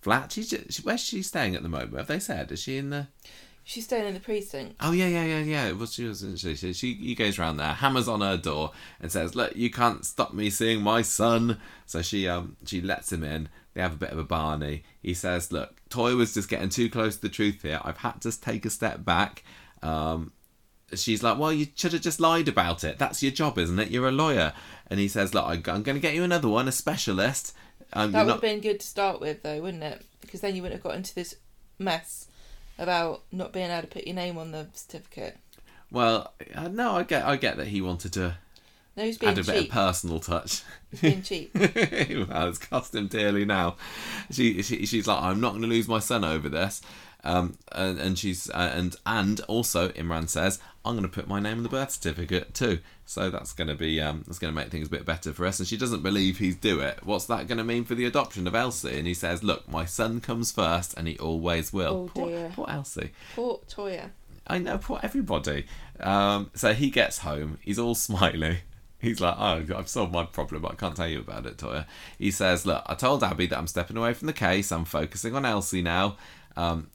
flat. 0.00 0.32
She's 0.32 0.50
just, 0.50 0.84
where's 0.84 1.00
she 1.00 1.22
staying 1.22 1.54
at 1.54 1.62
the 1.62 1.68
moment? 1.68 1.96
Have 1.96 2.06
they 2.06 2.18
said? 2.18 2.52
Is 2.52 2.62
she 2.62 2.78
in 2.78 2.90
the? 2.90 3.08
She's 3.64 3.84
staying 3.84 4.06
in 4.06 4.14
the 4.14 4.20
precinct. 4.20 4.76
Oh 4.80 4.92
yeah, 4.92 5.08
yeah, 5.08 5.24
yeah, 5.24 5.40
yeah. 5.40 5.72
Was 5.72 5.92
she 5.92 6.04
was 6.04 6.24
she, 6.36 6.54
she, 6.54 6.72
she 6.72 6.94
he 6.94 7.14
goes 7.14 7.38
around 7.38 7.58
there, 7.58 7.74
hammers 7.74 8.08
on 8.08 8.22
her 8.22 8.38
door, 8.38 8.72
and 8.98 9.12
says, 9.12 9.34
"Look, 9.34 9.54
you 9.56 9.70
can't 9.70 10.06
stop 10.06 10.32
me 10.32 10.48
seeing 10.48 10.80
my 10.80 11.02
son." 11.02 11.58
So 11.84 12.00
she 12.00 12.26
um 12.26 12.56
she 12.64 12.80
lets 12.80 13.12
him 13.12 13.22
in. 13.22 13.50
They 13.74 13.82
have 13.82 13.92
a 13.92 13.98
bit 13.98 14.10
of 14.10 14.18
a 14.18 14.24
Barney. 14.24 14.84
He 15.02 15.12
says, 15.12 15.52
"Look, 15.52 15.82
Toy 15.90 16.14
was 16.16 16.32
just 16.32 16.48
getting 16.48 16.70
too 16.70 16.88
close 16.88 17.16
to 17.16 17.22
the 17.22 17.28
truth 17.28 17.60
here. 17.60 17.78
I've 17.84 17.98
had 17.98 18.22
to 18.22 18.40
take 18.40 18.64
a 18.64 18.70
step 18.70 19.04
back." 19.04 19.44
Um, 19.82 20.32
she's 20.94 21.22
like, 21.22 21.38
"Well, 21.38 21.52
you 21.52 21.66
should 21.74 21.92
have 21.92 22.00
just 22.00 22.20
lied 22.20 22.48
about 22.48 22.84
it. 22.84 22.98
That's 22.98 23.22
your 23.22 23.32
job, 23.32 23.58
isn't 23.58 23.78
it? 23.78 23.90
You're 23.90 24.08
a 24.08 24.12
lawyer." 24.12 24.54
And 24.86 24.98
he 24.98 25.08
says, 25.08 25.34
"Look, 25.34 25.44
I'm 25.44 25.82
going 25.82 25.94
to 25.94 26.00
get 26.00 26.14
you 26.14 26.24
another 26.24 26.48
one, 26.48 26.68
a 26.68 26.72
specialist." 26.72 27.54
Um, 27.92 28.12
That 28.12 28.20
would 28.20 28.26
not- 28.28 28.32
have 28.34 28.40
been 28.42 28.60
good 28.60 28.80
to 28.80 28.86
start 28.86 29.20
with, 29.20 29.42
though, 29.42 29.60
wouldn't 29.60 29.82
it? 29.82 30.04
Because 30.20 30.40
then 30.40 30.54
you 30.54 30.62
wouldn't 30.62 30.80
have 30.82 30.90
got 30.90 30.96
into 30.96 31.14
this 31.14 31.34
mess 31.78 32.26
about 32.78 33.22
not 33.32 33.52
being 33.52 33.70
able 33.70 33.82
to 33.82 33.86
put 33.88 34.06
your 34.06 34.14
name 34.14 34.36
on 34.38 34.52
the 34.52 34.66
certificate. 34.74 35.36
well, 35.90 36.32
uh, 36.54 36.68
no, 36.68 36.92
I 36.96 37.02
get, 37.02 37.24
I 37.24 37.36
get 37.36 37.56
that 37.56 37.68
he 37.68 37.80
wanted 37.80 38.12
to 38.14 38.36
No, 38.96 39.04
he's 39.04 39.16
being 39.18 39.32
add 39.32 39.38
a 39.38 39.44
bit 39.44 39.64
of 39.64 39.68
personal 39.70 40.20
touch. 40.20 40.62
He's 40.90 41.00
being 41.00 41.22
cheap. 41.22 41.50
well, 41.54 42.48
it's 42.48 42.58
cost 42.58 42.94
him 42.94 43.06
dearly 43.08 43.44
now. 43.44 43.76
She, 44.30 44.62
she 44.62 44.86
she's 44.86 45.06
like, 45.06 45.22
I'm 45.22 45.40
not 45.40 45.50
going 45.50 45.62
to 45.62 45.68
lose 45.68 45.88
my 45.88 45.98
son 45.98 46.24
over 46.24 46.48
this. 46.48 46.80
Um, 47.24 47.58
and, 47.72 47.98
and 47.98 48.18
she's 48.18 48.48
uh, 48.50 48.72
and 48.74 48.94
and 49.04 49.40
also 49.48 49.88
Imran 49.90 50.28
says 50.28 50.60
I'm 50.84 50.94
going 50.94 51.02
to 51.02 51.08
put 51.08 51.28
my 51.28 51.40
name 51.40 51.58
on 51.58 51.62
the 51.64 51.68
birth 51.68 51.90
certificate 51.90 52.54
too. 52.54 52.78
So 53.04 53.28
that's 53.28 53.52
going 53.52 53.68
to 53.68 53.74
be 53.74 54.00
um 54.00 54.22
that's 54.26 54.38
going 54.38 54.54
to 54.54 54.58
make 54.58 54.70
things 54.70 54.86
a 54.86 54.90
bit 54.90 55.04
better 55.04 55.32
for 55.32 55.44
us. 55.44 55.58
And 55.58 55.68
she 55.68 55.76
doesn't 55.76 56.02
believe 56.02 56.38
he's 56.38 56.56
do 56.56 56.80
it. 56.80 57.00
What's 57.02 57.26
that 57.26 57.46
going 57.46 57.58
to 57.58 57.64
mean 57.64 57.84
for 57.84 57.94
the 57.94 58.04
adoption 58.04 58.46
of 58.46 58.54
Elsie? 58.54 58.96
And 58.96 59.06
he 59.06 59.14
says, 59.14 59.42
look, 59.42 59.68
my 59.68 59.84
son 59.84 60.20
comes 60.20 60.52
first, 60.52 60.94
and 60.96 61.08
he 61.08 61.18
always 61.18 61.72
will. 61.72 61.94
Oh, 61.94 62.10
poor, 62.14 62.28
dear. 62.28 62.52
poor 62.54 62.66
Elsie. 62.70 63.10
Poor 63.34 63.60
Toya. 63.68 64.10
I 64.46 64.58
know, 64.58 64.78
poor 64.78 65.00
everybody. 65.02 65.66
Um, 66.00 66.50
so 66.54 66.72
he 66.72 66.88
gets 66.88 67.18
home. 67.18 67.58
He's 67.62 67.78
all 67.78 67.94
smiley. 68.06 68.60
He's 69.00 69.20
like, 69.20 69.36
oh, 69.38 69.64
I've 69.76 69.88
solved 69.88 70.12
my 70.12 70.24
problem, 70.24 70.66
I 70.66 70.74
can't 70.74 70.96
tell 70.96 71.06
you 71.06 71.20
about 71.20 71.46
it, 71.46 71.56
Toya. 71.56 71.86
He 72.18 72.32
says, 72.32 72.66
look, 72.66 72.82
I 72.86 72.94
told 72.94 73.22
Abby 73.22 73.46
that 73.46 73.56
I'm 73.56 73.68
stepping 73.68 73.96
away 73.96 74.12
from 74.12 74.26
the 74.26 74.32
case. 74.32 74.72
I'm 74.72 74.84
focusing 74.84 75.36
on 75.36 75.44
Elsie 75.44 75.82
now. 75.82 76.16
Um, 76.56 76.88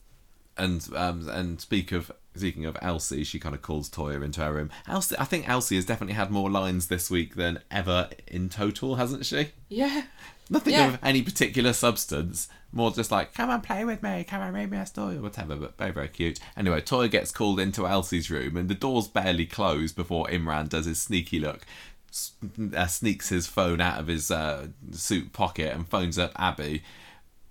and 0.58 0.88
um, 0.96 1.28
and 1.30 1.60
speak 1.62 1.92
of 1.92 2.12
speaking 2.36 2.66
of 2.66 2.78
Elsie, 2.82 3.24
she 3.24 3.40
kind 3.40 3.54
of 3.56 3.62
calls 3.62 3.90
Toya 3.90 4.24
into 4.24 4.42
her 4.42 4.54
room. 4.54 4.72
Elsie, 4.88 5.16
I 5.20 5.26
think 5.26 5.48
Elsie 5.48 5.76
has 5.76 5.86
definitely 5.86 6.16
had 6.16 6.32
more 6.32 6.50
lines 6.50 6.88
this 6.88 7.10
week 7.12 7.36
than 7.36 7.60
ever 7.70 8.10
in 8.28 8.50
total, 8.50 8.96
hasn't 8.96 9.26
she? 9.26 9.50
Yeah. 9.70 10.04
Nothing 10.50 10.74
Yeah. 10.74 10.88
of 10.88 11.00
any 11.04 11.22
particular 11.22 11.74
substance. 11.74 12.50
More 12.72 12.92
just 12.92 13.12
like, 13.12 13.34
come 13.36 13.52
and 13.52 13.62
play 13.62 13.86
with 13.86 14.02
me, 14.02 14.24
come 14.24 14.42
and 14.42 14.54
read 14.54 14.72
me 14.72 14.78
a 14.80 14.86
story, 14.88 15.18
or 15.18 15.22
whatever. 15.22 15.56
But 15.56 15.78
very, 15.78 15.92
very 15.92 16.08
cute. 16.08 16.40
Anyway, 16.58 16.82
Toya 16.82 17.10
gets 17.10 17.32
called 17.32 17.60
into 17.60 17.88
Elsie's 17.88 18.32
room, 18.32 18.58
and 18.58 18.68
the 18.68 18.74
door's 18.76 19.08
barely 19.08 19.46
closed 19.46 19.96
before 19.96 20.26
Imran 20.28 20.70
does 20.70 20.86
his 20.86 21.00
sneaky 21.00 21.40
look, 21.40 21.62
s- 22.10 22.32
uh, 22.76 22.88
sneaks 22.88 23.30
his 23.30 23.46
phone 23.46 23.80
out 23.80 24.00
of 24.00 24.08
his 24.08 24.32
uh, 24.32 24.68
suit 24.92 25.34
pocket, 25.34 25.72
and 25.74 25.88
phones 25.88 26.18
up 26.18 26.32
Abby 26.36 26.82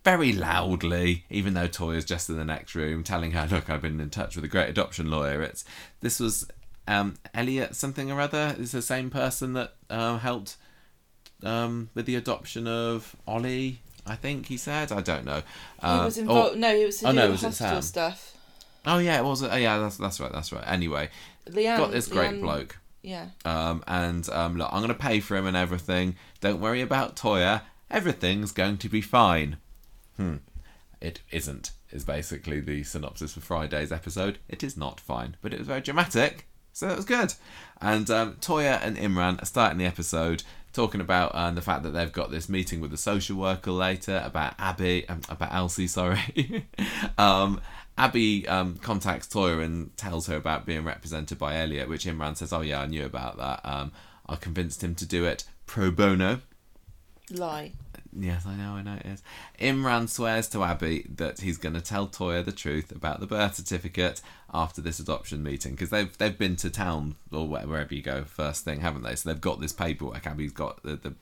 very 0.04 0.32
loudly, 0.32 1.24
even 1.30 1.54
though 1.54 1.68
Toya's 1.68 2.04
just 2.04 2.28
in 2.28 2.36
the 2.36 2.44
next 2.44 2.74
room, 2.74 3.02
telling 3.04 3.32
her, 3.32 3.46
"Look, 3.50 3.70
I've 3.70 3.82
been 3.82 4.00
in 4.00 4.10
touch 4.10 4.34
with 4.36 4.44
a 4.44 4.48
great 4.48 4.68
adoption 4.68 5.10
lawyer." 5.10 5.42
It's 5.42 5.64
this 6.00 6.18
was 6.20 6.46
um, 6.88 7.14
Elliot 7.34 7.76
something 7.76 8.10
or 8.10 8.20
other. 8.20 8.54
Is 8.58 8.72
the 8.72 8.82
same 8.82 9.10
person 9.10 9.52
that 9.54 9.74
uh, 9.90 10.18
helped 10.18 10.56
um, 11.42 11.90
with 11.94 12.06
the 12.06 12.16
adoption 12.16 12.66
of 12.66 13.14
Ollie. 13.26 13.78
I 14.04 14.16
think 14.16 14.46
he 14.46 14.56
said. 14.56 14.90
I 14.90 15.00
don't 15.00 15.24
know. 15.24 15.42
He 15.80 15.86
Uh, 15.86 16.04
was 16.04 16.18
or- 16.18 16.22
involved. 16.22 16.58
no, 16.58 16.76
he 16.76 16.84
was 16.84 16.98
to 16.98 17.06
oh, 17.08 17.10
do 17.12 17.16
no, 17.16 17.30
with 17.30 17.42
was 17.44 17.60
it 17.60 17.82
stuff. 17.84 18.36
Oh 18.84 18.98
yeah, 18.98 19.18
it 19.18 19.24
was. 19.24 19.44
Oh, 19.44 19.54
yeah, 19.54 19.78
that's 19.78 19.96
that's 19.96 20.18
right. 20.18 20.32
That's 20.32 20.52
right. 20.52 20.64
Anyway, 20.66 21.08
Leanne. 21.48 21.76
got 21.76 21.92
this 21.92 22.08
great 22.08 22.32
Leanne- 22.32 22.40
bloke. 22.40 22.78
Yeah. 23.02 23.26
Um, 23.44 23.82
and 23.86 24.28
um, 24.30 24.56
look, 24.56 24.68
I'm 24.72 24.78
going 24.80 24.88
to 24.88 24.94
pay 24.94 25.18
for 25.20 25.36
him 25.36 25.46
and 25.46 25.56
everything. 25.56 26.16
Don't 26.40 26.60
worry 26.60 26.80
about 26.80 27.14
Toya. 27.16 27.62
Everything's 27.90 28.52
going 28.52 28.78
to 28.78 28.88
be 28.88 29.00
fine. 29.00 29.56
Hmm. 30.22 30.36
It 31.00 31.20
isn't, 31.32 31.72
is 31.90 32.04
basically 32.04 32.60
the 32.60 32.84
synopsis 32.84 33.32
for 33.32 33.40
Friday's 33.40 33.90
episode. 33.90 34.38
It 34.48 34.62
is 34.62 34.76
not 34.76 35.00
fine, 35.00 35.36
but 35.42 35.52
it 35.52 35.58
was 35.58 35.66
very 35.66 35.80
dramatic, 35.80 36.46
so 36.72 36.86
that 36.86 36.96
was 36.96 37.04
good. 37.04 37.34
And 37.80 38.08
um, 38.08 38.34
Toya 38.36 38.80
and 38.80 38.96
Imran 38.96 39.42
are 39.42 39.46
starting 39.46 39.78
the 39.78 39.84
episode 39.84 40.44
talking 40.72 41.00
about 41.00 41.32
uh, 41.32 41.50
the 41.50 41.60
fact 41.60 41.82
that 41.82 41.90
they've 41.90 42.12
got 42.12 42.30
this 42.30 42.48
meeting 42.48 42.80
with 42.80 42.92
the 42.92 42.96
social 42.96 43.36
worker 43.36 43.72
later 43.72 44.22
about 44.24 44.54
Abby, 44.60 45.08
um, 45.08 45.22
about 45.28 45.52
Elsie, 45.52 45.86
sorry. 45.88 46.66
um, 47.18 47.60
Abby 47.98 48.46
um, 48.46 48.76
contacts 48.76 49.26
Toya 49.26 49.64
and 49.64 49.94
tells 49.96 50.28
her 50.28 50.36
about 50.36 50.64
being 50.64 50.84
represented 50.84 51.36
by 51.36 51.56
Elliot, 51.56 51.88
which 51.88 52.04
Imran 52.04 52.36
says, 52.36 52.52
"Oh 52.52 52.60
yeah, 52.60 52.80
I 52.80 52.86
knew 52.86 53.04
about 53.04 53.38
that. 53.38 53.60
Um, 53.64 53.90
I 54.28 54.36
convinced 54.36 54.84
him 54.84 54.94
to 54.94 55.04
do 55.04 55.24
it 55.24 55.44
pro 55.66 55.90
bono." 55.90 56.40
Lie. 57.30 57.72
Yes, 58.14 58.44
I 58.44 58.54
know, 58.56 58.72
I 58.72 58.82
know 58.82 58.96
it 58.96 59.06
is. 59.06 59.22
Imran 59.58 60.08
swears 60.08 60.46
to 60.48 60.62
Abby 60.62 61.06
that 61.16 61.40
he's 61.40 61.56
going 61.56 61.74
to 61.74 61.80
tell 61.80 62.06
Toya 62.06 62.44
the 62.44 62.52
truth 62.52 62.92
about 62.92 63.20
the 63.20 63.26
birth 63.26 63.54
certificate 63.54 64.20
after 64.52 64.82
this 64.82 64.98
adoption 64.98 65.42
meeting 65.42 65.72
because 65.72 65.88
they've 65.88 66.16
they've 66.18 66.36
been 66.36 66.56
to 66.56 66.68
town 66.68 67.14
or 67.30 67.48
wherever 67.48 67.94
you 67.94 68.02
go 68.02 68.24
first 68.24 68.64
thing, 68.64 68.80
haven't 68.80 69.02
they? 69.02 69.14
So 69.14 69.30
they've 69.30 69.40
got 69.40 69.60
this 69.60 69.72
paperwork. 69.72 70.26
Abby's 70.26 70.52
got 70.52 70.82
the 70.82 70.96
the, 70.96 71.14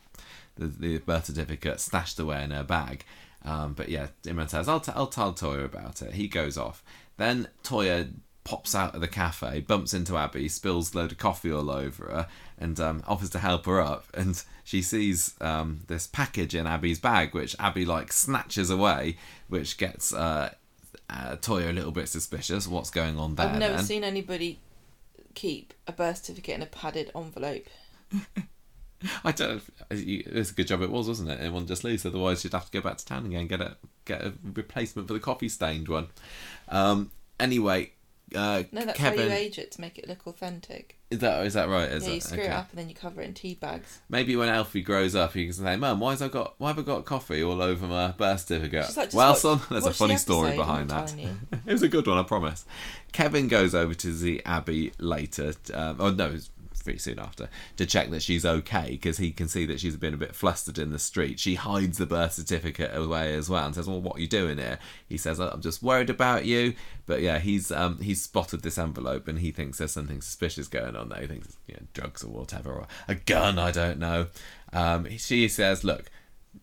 the, 0.56 0.66
the 0.66 0.98
birth 0.98 1.26
certificate 1.26 1.78
stashed 1.78 2.18
away 2.18 2.42
in 2.42 2.50
her 2.50 2.64
bag. 2.64 3.04
Um, 3.44 3.72
but 3.72 3.88
yeah, 3.88 4.08
Imran 4.24 4.50
says, 4.50 4.68
I'll, 4.68 4.80
t- 4.80 4.92
I'll 4.94 5.06
tell 5.06 5.32
Toya 5.32 5.64
about 5.64 6.02
it. 6.02 6.14
He 6.14 6.28
goes 6.28 6.58
off. 6.58 6.82
Then 7.16 7.48
Toya 7.64 8.10
pops 8.44 8.74
out 8.74 8.94
of 8.94 9.00
the 9.00 9.08
cafe, 9.08 9.60
bumps 9.60 9.94
into 9.94 10.16
Abby, 10.16 10.48
spills 10.48 10.92
a 10.92 10.98
load 10.98 11.12
of 11.12 11.18
coffee 11.18 11.52
all 11.52 11.70
over 11.70 12.06
her, 12.06 12.28
and 12.60 12.78
um, 12.78 13.02
offers 13.08 13.30
to 13.30 13.38
help 13.38 13.66
her 13.66 13.80
up. 13.80 14.06
And 14.14 14.40
she 14.62 14.82
sees 14.82 15.34
um, 15.40 15.80
this 15.88 16.06
package 16.06 16.54
in 16.54 16.66
Abby's 16.66 17.00
bag, 17.00 17.34
which 17.34 17.56
Abby 17.58 17.84
like 17.84 18.12
snatches 18.12 18.70
away, 18.70 19.16
which 19.48 19.78
gets 19.78 20.12
uh, 20.12 20.52
uh, 21.08 21.36
Toya 21.36 21.70
a 21.70 21.72
little 21.72 21.90
bit 21.90 22.08
suspicious. 22.08 22.68
What's 22.68 22.90
going 22.90 23.18
on 23.18 23.34
there? 23.34 23.48
I've 23.48 23.58
never 23.58 23.76
then? 23.76 23.84
seen 23.84 24.04
anybody 24.04 24.60
keep 25.34 25.74
a 25.86 25.92
birth 25.92 26.18
certificate 26.18 26.56
in 26.56 26.62
a 26.62 26.66
padded 26.66 27.10
envelope. 27.14 27.66
I 29.24 29.32
don't. 29.32 29.56
Know. 29.56 29.60
It's 29.90 30.50
a 30.50 30.54
good 30.54 30.66
job 30.66 30.82
it 30.82 30.90
was, 30.90 31.08
wasn't 31.08 31.30
it? 31.30 31.40
It 31.40 31.50
wasn't 31.50 31.68
just 31.68 31.84
loose. 31.84 32.04
Otherwise, 32.04 32.44
you'd 32.44 32.52
have 32.52 32.70
to 32.70 32.70
go 32.70 32.86
back 32.86 32.98
to 32.98 33.06
town 33.06 33.24
again 33.26 33.40
and 33.40 33.48
get 33.48 33.60
a 33.60 33.76
get 34.04 34.22
a 34.22 34.34
replacement 34.42 35.08
for 35.08 35.14
the 35.14 35.20
coffee 35.20 35.48
stained 35.48 35.88
one. 35.88 36.08
Um. 36.68 37.10
Anyway, 37.38 37.92
uh, 38.34 38.62
No, 38.72 38.84
that's 38.84 38.98
Kevin. 38.98 39.18
how 39.18 39.24
you 39.26 39.32
age 39.32 39.58
it 39.58 39.72
to 39.72 39.80
make 39.80 39.98
it 39.98 40.08
look 40.08 40.26
authentic. 40.26 40.96
Is 41.10 41.18
that 41.18 41.44
is 41.44 41.54
that 41.54 41.68
right? 41.68 41.88
Is 41.90 42.06
yeah, 42.06 42.14
you 42.14 42.20
screw 42.20 42.44
it 42.44 42.50
up 42.50 42.70
and 42.70 42.78
then 42.78 42.88
you 42.88 42.94
cover 42.94 43.20
it 43.20 43.24
in 43.24 43.34
tea 43.34 43.54
bags. 43.54 44.00
Maybe 44.08 44.36
when 44.36 44.48
Alfie 44.48 44.82
grows 44.82 45.16
up, 45.16 45.32
he 45.32 45.44
can 45.44 45.52
say, 45.52 45.74
"Mum, 45.76 45.98
why 45.98 46.12
has 46.12 46.22
I 46.22 46.28
got 46.28 46.54
why 46.58 46.68
have 46.68 46.78
I 46.78 46.82
got 46.82 47.04
coffee 47.04 47.42
all 47.42 47.60
over 47.60 47.86
my 47.86 48.12
birth 48.12 48.40
certificate?" 48.40 48.96
Like, 48.96 49.12
well, 49.12 49.30
watch- 49.32 49.38
son, 49.40 49.60
there's 49.70 49.82
a 49.82 49.86
watch 49.86 49.98
the 49.98 49.98
funny 49.98 50.16
story 50.16 50.56
behind 50.56 50.90
that. 50.90 51.12
it 51.66 51.72
was 51.72 51.82
a 51.82 51.88
good 51.88 52.06
one, 52.06 52.18
I 52.18 52.22
promise. 52.22 52.64
Kevin 53.12 53.48
goes 53.48 53.74
over 53.74 53.92
to 53.94 54.12
the 54.12 54.40
Abbey 54.46 54.92
later. 54.98 55.52
Um, 55.74 55.96
oh 55.98 56.10
no, 56.10 56.36
pretty 56.82 56.98
soon 56.98 57.18
after 57.18 57.48
to 57.76 57.86
check 57.86 58.10
that 58.10 58.22
she's 58.22 58.44
okay 58.44 58.90
because 58.90 59.18
he 59.18 59.30
can 59.30 59.48
see 59.48 59.66
that 59.66 59.80
she's 59.80 59.96
been 59.96 60.14
a 60.14 60.18
bit 60.18 60.34
flustered 60.34 60.78
in 60.78 60.90
the 60.90 60.98
street. 60.98 61.38
She 61.38 61.54
hides 61.54 61.98
the 61.98 62.06
birth 62.06 62.32
certificate 62.34 62.94
away 62.94 63.34
as 63.34 63.48
well 63.48 63.66
and 63.66 63.74
says, 63.74 63.86
"Well, 63.86 64.00
what 64.00 64.16
are 64.16 64.20
you 64.20 64.28
doing 64.28 64.58
here?" 64.58 64.78
He 65.08 65.16
says, 65.16 65.38
"I'm 65.40 65.60
just 65.60 65.82
worried 65.82 66.10
about 66.10 66.44
you." 66.44 66.74
But 67.06 67.22
yeah, 67.22 67.38
he's 67.38 67.70
um, 67.70 67.98
he's 68.00 68.22
spotted 68.22 68.62
this 68.62 68.78
envelope 68.78 69.28
and 69.28 69.38
he 69.38 69.50
thinks 69.50 69.78
there's 69.78 69.92
something 69.92 70.20
suspicious 70.20 70.68
going 70.68 70.96
on 70.96 71.08
there. 71.08 71.20
He 71.20 71.26
thinks 71.26 71.56
you 71.66 71.74
know, 71.74 71.86
drugs 71.92 72.24
or 72.24 72.28
whatever 72.28 72.72
or 72.72 72.86
a 73.08 73.14
gun. 73.14 73.58
I 73.58 73.70
don't 73.70 73.98
know. 73.98 74.26
Um, 74.72 75.16
she 75.18 75.48
says, 75.48 75.84
"Look, 75.84 76.10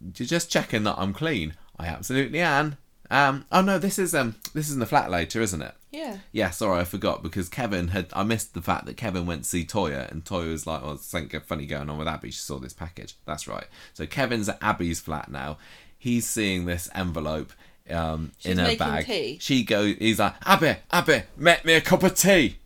you're 0.02 0.28
just 0.28 0.52
checking 0.52 0.84
that 0.84 0.96
I'm 0.98 1.14
clean." 1.14 1.54
I 1.80 1.88
absolutely 1.88 2.40
am. 2.40 2.78
Um, 3.10 3.46
oh 3.52 3.62
no, 3.62 3.78
this 3.80 3.98
is 3.98 4.14
um, 4.14 4.36
this 4.54 4.68
is 4.68 4.74
in 4.74 4.80
the 4.80 4.86
flat 4.86 5.10
later, 5.10 5.42
isn't 5.42 5.62
it? 5.62 5.74
Yeah. 5.92 6.18
Yeah, 6.32 6.50
sorry, 6.50 6.82
I 6.82 6.84
forgot 6.84 7.24
because 7.24 7.50
Kevin 7.50 7.90
had. 7.90 8.08
I 8.14 8.24
missed 8.24 8.54
the 8.54 8.62
fact 8.62 8.86
that 8.86 8.98
Kevin 8.98 9.26
went 9.26 9.44
to 9.44 9.50
see 9.50 9.64
Toya, 9.66 10.12
and 10.12 10.24
Toya 10.26 10.52
was 10.52 10.68
like, 10.68 10.82
"Well, 10.82 10.92
there's 10.92 11.06
something 11.06 11.40
funny 11.42 11.66
going 11.66 11.90
on 11.90 11.98
with 11.98 12.08
Abby. 12.08 12.32
She 12.32 12.40
saw 12.40 12.60
this 12.60 12.74
package." 12.74 13.16
That's 13.26 13.48
right. 13.48 13.66
So 13.94 14.06
Kevin's 14.06 14.50
at 14.50 14.58
Abby's 14.62 15.00
flat 15.00 15.32
now. 15.32 15.58
He's 15.98 16.28
seeing 16.28 16.66
this 16.66 16.90
envelope 16.94 17.52
um, 17.90 18.32
She's 18.38 18.52
in 18.52 18.58
her 18.58 18.76
bag. 18.76 19.06
tea. 19.06 19.38
She 19.42 19.64
goes. 19.64 19.96
He's 19.98 20.20
like, 20.20 20.34
"Abby, 20.46 20.76
Abby, 20.92 21.24
make 21.38 21.64
me 21.66 21.74
a 21.74 21.82
cup 21.82 22.04
of 22.04 22.16
tea." 22.16 22.58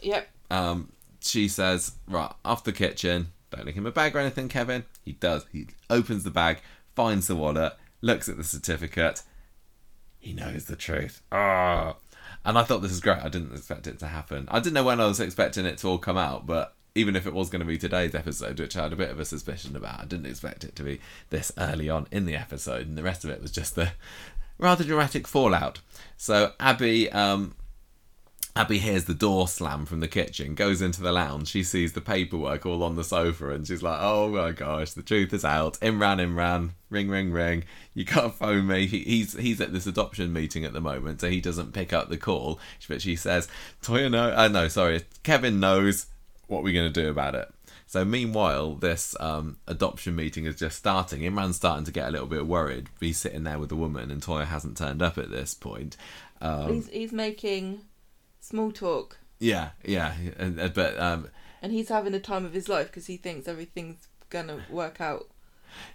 Yep. 0.00 0.28
Um, 0.50 0.92
she 1.20 1.48
says, 1.48 1.92
"Right, 2.06 2.32
off 2.44 2.64
the 2.64 2.72
kitchen. 2.72 3.32
Don't 3.50 3.64
look 3.66 3.76
in 3.76 3.82
my 3.82 3.90
bag 3.90 4.14
or 4.14 4.18
anything, 4.18 4.48
Kevin." 4.48 4.84
He 5.04 5.12
does. 5.12 5.46
He 5.52 5.68
opens 5.88 6.24
the 6.24 6.30
bag, 6.30 6.58
finds 6.94 7.26
the 7.26 7.36
wallet, 7.36 7.72
looks 8.00 8.28
at 8.28 8.36
the 8.36 8.44
certificate. 8.44 9.22
He 10.26 10.32
knows 10.32 10.64
the 10.64 10.74
truth. 10.74 11.22
Ah. 11.30 11.94
And 12.44 12.58
I 12.58 12.64
thought 12.64 12.82
this 12.82 12.90
is 12.90 13.00
great. 13.00 13.22
I 13.22 13.28
didn't 13.28 13.54
expect 13.54 13.86
it 13.86 14.00
to 14.00 14.08
happen. 14.08 14.48
I 14.50 14.58
didn't 14.58 14.74
know 14.74 14.82
when 14.82 15.00
I 15.00 15.06
was 15.06 15.20
expecting 15.20 15.64
it 15.66 15.78
to 15.78 15.88
all 15.88 15.98
come 15.98 16.16
out, 16.18 16.46
but 16.46 16.74
even 16.96 17.14
if 17.14 17.28
it 17.28 17.32
was 17.32 17.48
going 17.48 17.60
to 17.60 17.64
be 17.64 17.78
today's 17.78 18.12
episode, 18.12 18.58
which 18.58 18.76
I 18.76 18.82
had 18.82 18.92
a 18.92 18.96
bit 18.96 19.10
of 19.10 19.20
a 19.20 19.24
suspicion 19.24 19.76
about, 19.76 20.00
I 20.00 20.04
didn't 20.04 20.26
expect 20.26 20.64
it 20.64 20.74
to 20.74 20.82
be 20.82 21.00
this 21.30 21.52
early 21.56 21.88
on 21.88 22.08
in 22.10 22.26
the 22.26 22.34
episode, 22.34 22.88
and 22.88 22.98
the 22.98 23.04
rest 23.04 23.22
of 23.22 23.30
it 23.30 23.40
was 23.40 23.52
just 23.52 23.76
the 23.76 23.92
rather 24.58 24.82
dramatic 24.82 25.28
fallout. 25.28 25.78
So 26.16 26.54
Abby, 26.58 27.08
um, 27.12 27.54
Abby 28.56 28.78
hears 28.78 29.04
the 29.04 29.14
door 29.14 29.46
slam 29.48 29.84
from 29.84 30.00
the 30.00 30.08
kitchen, 30.08 30.54
goes 30.54 30.80
into 30.80 31.02
the 31.02 31.12
lounge. 31.12 31.48
She 31.48 31.62
sees 31.62 31.92
the 31.92 32.00
paperwork 32.00 32.64
all 32.64 32.82
on 32.82 32.96
the 32.96 33.04
sofa, 33.04 33.50
and 33.50 33.66
she's 33.66 33.82
like, 33.82 33.98
"Oh 34.00 34.28
my 34.30 34.52
gosh, 34.52 34.92
the 34.92 35.02
truth 35.02 35.34
is 35.34 35.44
out! 35.44 35.78
Imran, 35.80 36.20
Imran, 36.20 36.70
ring, 36.88 37.10
ring, 37.10 37.32
ring! 37.32 37.64
You 37.92 38.06
can't 38.06 38.34
phone 38.34 38.66
me." 38.66 38.86
He, 38.86 39.00
he's 39.00 39.36
he's 39.36 39.60
at 39.60 39.74
this 39.74 39.86
adoption 39.86 40.32
meeting 40.32 40.64
at 40.64 40.72
the 40.72 40.80
moment, 40.80 41.20
so 41.20 41.28
he 41.28 41.42
doesn't 41.42 41.74
pick 41.74 41.92
up 41.92 42.08
the 42.08 42.16
call. 42.16 42.58
But 42.88 43.02
she 43.02 43.14
says, 43.14 43.46
"Toya, 43.82 44.10
no, 44.10 44.30
uh, 44.34 44.48
no, 44.48 44.68
sorry, 44.68 45.02
Kevin 45.22 45.60
knows 45.60 46.06
what 46.46 46.62
we're 46.62 46.74
gonna 46.74 46.88
do 46.88 47.10
about 47.10 47.34
it." 47.34 47.52
So 47.86 48.04
meanwhile, 48.04 48.74
this 48.74 49.14
um, 49.20 49.58
adoption 49.68 50.16
meeting 50.16 50.46
is 50.46 50.56
just 50.56 50.78
starting. 50.78 51.20
Imran's 51.20 51.56
starting 51.56 51.84
to 51.84 51.92
get 51.92 52.08
a 52.08 52.10
little 52.10 52.26
bit 52.26 52.46
worried. 52.46 52.88
He's 53.00 53.18
sitting 53.18 53.44
there 53.44 53.58
with 53.58 53.68
the 53.68 53.76
woman, 53.76 54.10
and 54.10 54.22
Toya 54.22 54.46
hasn't 54.46 54.78
turned 54.78 55.02
up 55.02 55.18
at 55.18 55.30
this 55.30 55.54
point. 55.54 55.96
Um, 56.40 56.72
he's 56.72 56.88
he's 56.88 57.12
making 57.12 57.82
small 58.46 58.70
talk, 58.70 59.18
yeah, 59.40 59.70
yeah, 59.84 60.14
and, 60.38 60.60
uh, 60.60 60.68
but 60.68 60.98
um, 60.98 61.28
and 61.60 61.72
he's 61.72 61.88
having 61.88 62.12
the 62.12 62.20
time 62.20 62.44
of 62.44 62.52
his 62.52 62.68
life 62.68 62.86
because 62.86 63.06
he 63.06 63.16
thinks 63.16 63.48
everything's 63.48 64.08
gonna 64.30 64.60
work 64.70 65.00
out. 65.00 65.28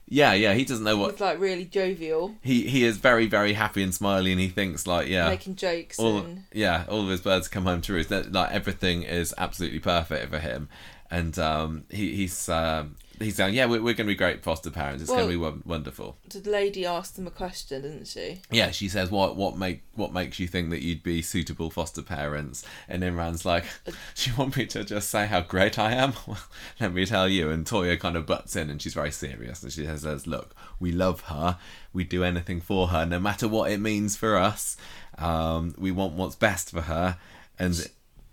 yeah, 0.07 0.33
yeah. 0.33 0.53
He 0.53 0.65
doesn't 0.65 0.83
know 0.83 0.97
what 0.97 1.11
He's 1.11 1.21
like 1.21 1.39
really 1.39 1.65
jovial, 1.65 2.35
he 2.41 2.67
he 2.67 2.83
is. 2.83 2.97
Very, 2.97 3.27
very 3.27 3.53
happy 3.53 3.81
and 3.83 3.93
smiley, 3.93 4.31
and 4.31 4.41
he 4.41 4.49
thinks 4.49 4.85
like, 4.85 5.07
yeah, 5.07 5.29
making 5.29 5.55
jokes, 5.55 5.97
all 5.97 6.19
and 6.19 6.43
yeah, 6.53 6.85
all 6.89 7.01
of 7.03 7.09
his 7.09 7.21
birds 7.21 7.47
come 7.47 7.63
home 7.63 7.81
to 7.81 7.93
roost. 7.93 8.09
That, 8.09 8.31
Like 8.31 8.51
everything 8.51 9.03
is 9.03 9.33
absolutely 9.37 9.79
perfect 9.79 10.29
for 10.31 10.39
him, 10.39 10.69
and 11.09 11.37
um, 11.39 11.85
he 11.89 12.15
he's 12.15 12.49
um, 12.49 12.95
he's 13.23 13.35
saying, 13.35 13.53
yeah, 13.53 13.65
we're, 13.65 13.81
we're 13.81 13.93
going 13.93 14.05
to 14.07 14.11
be 14.11 14.15
great 14.15 14.43
foster 14.43 14.69
parents. 14.71 15.01
It's 15.01 15.09
Well- 15.11 15.19
going 15.19 15.29
to 15.29 15.33
be 15.37 15.41
won- 15.41 15.63
wonderful. 15.65 16.17
the 16.29 16.49
lady 16.49 16.85
asked 16.85 17.15
them 17.15 17.27
a 17.27 17.31
question, 17.31 17.81
didn't 17.81 18.07
she? 18.07 18.41
Yeah, 18.51 18.71
she 18.71 18.87
says, 18.89 19.09
"What 19.11 19.35
what 19.35 19.57
make 19.57 19.83
what 19.93 20.13
makes 20.13 20.39
you 20.39 20.47
think 20.47 20.69
that 20.71 20.81
you'd 20.81 21.03
be 21.03 21.21
suitable 21.21 21.69
foster 21.69 22.01
parents?" 22.01 22.63
And 22.87 23.03
Imran's 23.03 23.45
like, 23.45 23.65
"Do 23.85 24.29
you 24.29 24.35
want 24.37 24.57
me 24.57 24.65
to 24.67 24.83
just 24.83 25.09
say 25.09 25.27
how 25.27 25.41
great 25.41 25.77
I 25.79 25.93
am? 25.93 26.13
Well, 26.27 26.39
let 26.79 26.93
me 26.93 27.05
tell 27.05 27.27
you." 27.29 27.49
And 27.49 27.65
Toya 27.65 27.99
kind 27.99 28.15
of 28.15 28.25
butts 28.25 28.55
in, 28.55 28.69
and 28.69 28.81
she's 28.81 28.93
very 28.93 29.11
serious, 29.11 29.63
and 29.63 29.71
she 29.71 29.85
says, 29.85 30.27
"Look, 30.27 30.55
we 30.79 30.91
love 30.91 31.21
her. 31.21 31.57
We 31.93 32.03
do 32.03 32.23
anything 32.23 32.61
for 32.61 32.87
her, 32.87 33.05
no 33.05 33.19
matter 33.19 33.47
what 33.47 33.71
it 33.71 33.79
means 33.79 34.15
for 34.15 34.37
us. 34.37 34.77
Um, 35.17 35.75
we 35.77 35.91
want 35.91 36.13
what's 36.13 36.35
best 36.35 36.71
for 36.71 36.81
her." 36.81 37.17
And 37.59 37.75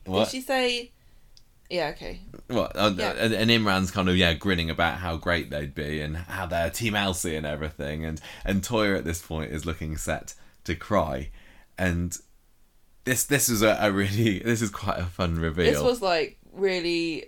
what? 0.04 0.24
Did 0.26 0.30
she 0.30 0.40
say? 0.40 0.92
Yeah. 1.70 1.88
Okay. 1.88 2.20
What? 2.46 2.72
Uh, 2.76 2.92
Yeah. 2.96 3.12
and, 3.18 3.34
and 3.34 3.50
Imran's 3.50 3.90
kind 3.90 4.08
of 4.08 4.16
yeah 4.16 4.32
grinning 4.34 4.70
about 4.70 4.98
how 4.98 5.16
great 5.16 5.50
they'd 5.50 5.74
be 5.74 6.00
and 6.00 6.16
how 6.16 6.46
they're 6.46 6.70
Team 6.70 6.94
Elsie 6.94 7.36
and 7.36 7.44
everything, 7.46 8.04
and 8.04 8.20
and 8.44 8.62
Toya 8.62 8.96
at 8.98 9.04
this 9.04 9.20
point 9.20 9.52
is 9.52 9.66
looking 9.66 9.96
set 9.96 10.34
to 10.64 10.74
cry, 10.74 11.30
and 11.76 12.16
this 13.04 13.24
this 13.24 13.48
is 13.48 13.62
a, 13.62 13.76
a 13.80 13.92
really 13.92 14.38
this 14.44 14.62
is 14.62 14.70
quite 14.70 14.98
a 14.98 15.04
fun 15.04 15.38
reveal. 15.38 15.66
This 15.72 15.82
was 15.82 16.00
like 16.00 16.38
really 16.52 17.26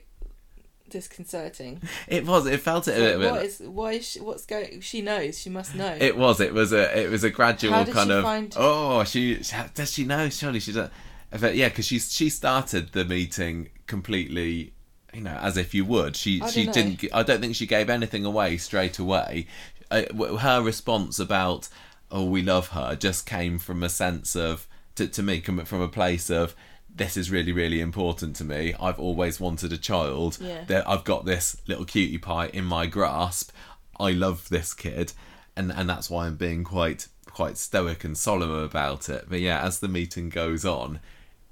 disconcerting. 0.88 1.80
it 2.08 2.26
was 2.26 2.46
it 2.46 2.60
felt 2.60 2.88
it 2.88 2.96
a 2.96 3.00
little 3.00 3.20
bit. 3.20 3.30
what 3.32 3.44
is 3.44 3.58
why 3.64 3.92
is 3.92 4.06
she, 4.08 4.20
what's 4.20 4.46
going? 4.46 4.80
She 4.80 5.02
knows. 5.02 5.38
She 5.38 5.50
must 5.50 5.74
know. 5.74 5.96
It 6.00 6.16
was. 6.16 6.40
It 6.40 6.52
was 6.52 6.72
a. 6.72 6.98
It 7.04 7.10
was 7.10 7.24
a 7.24 7.30
gradual 7.30 7.84
kind 7.86 8.10
of. 8.10 8.24
find- 8.24 8.54
Oh, 8.56 9.04
she 9.04 9.36
does. 9.74 9.92
She 9.92 10.04
know. 10.04 10.28
Surely 10.30 10.60
she 10.60 10.72
does. 10.72 10.90
But 11.38 11.54
yeah, 11.54 11.68
because 11.68 11.86
she 11.86 11.98
she 11.98 12.28
started 12.28 12.92
the 12.92 13.04
meeting 13.04 13.70
completely, 13.86 14.72
you 15.14 15.20
know, 15.20 15.38
as 15.40 15.56
if 15.56 15.74
you 15.74 15.84
would. 15.84 16.16
She 16.16 16.40
I 16.40 16.48
she 16.50 16.64
don't 16.64 16.76
know. 16.76 16.82
didn't. 16.82 17.14
I 17.14 17.22
don't 17.22 17.40
think 17.40 17.54
she 17.54 17.66
gave 17.66 17.88
anything 17.88 18.24
away 18.24 18.56
straight 18.56 18.98
away. 18.98 19.46
Uh, 19.90 20.02
her 20.38 20.62
response 20.62 21.18
about 21.18 21.68
oh 22.12 22.24
we 22.24 22.42
love 22.42 22.68
her 22.68 22.96
just 22.96 23.26
came 23.26 23.58
from 23.58 23.82
a 23.82 23.88
sense 23.88 24.34
of 24.36 24.66
to 24.96 25.06
to 25.08 25.22
me 25.22 25.40
coming 25.40 25.64
from 25.64 25.80
a 25.80 25.88
place 25.88 26.30
of 26.30 26.54
this 26.92 27.16
is 27.16 27.30
really 27.30 27.52
really 27.52 27.80
important 27.80 28.34
to 28.36 28.44
me. 28.44 28.74
I've 28.80 28.98
always 28.98 29.38
wanted 29.38 29.72
a 29.72 29.78
child. 29.78 30.38
Yeah. 30.40 30.64
That 30.64 30.88
I've 30.88 31.04
got 31.04 31.24
this 31.24 31.56
little 31.68 31.84
cutie 31.84 32.18
pie 32.18 32.48
in 32.48 32.64
my 32.64 32.86
grasp. 32.86 33.52
I 33.98 34.10
love 34.12 34.48
this 34.48 34.74
kid, 34.74 35.12
and 35.56 35.70
and 35.72 35.88
that's 35.88 36.10
why 36.10 36.26
I'm 36.26 36.36
being 36.36 36.64
quite 36.64 37.06
quite 37.26 37.56
stoic 37.56 38.02
and 38.02 38.18
solemn 38.18 38.50
about 38.50 39.08
it. 39.08 39.26
But 39.28 39.40
yeah, 39.40 39.62
as 39.64 39.78
the 39.78 39.88
meeting 39.88 40.28
goes 40.28 40.64
on, 40.64 41.00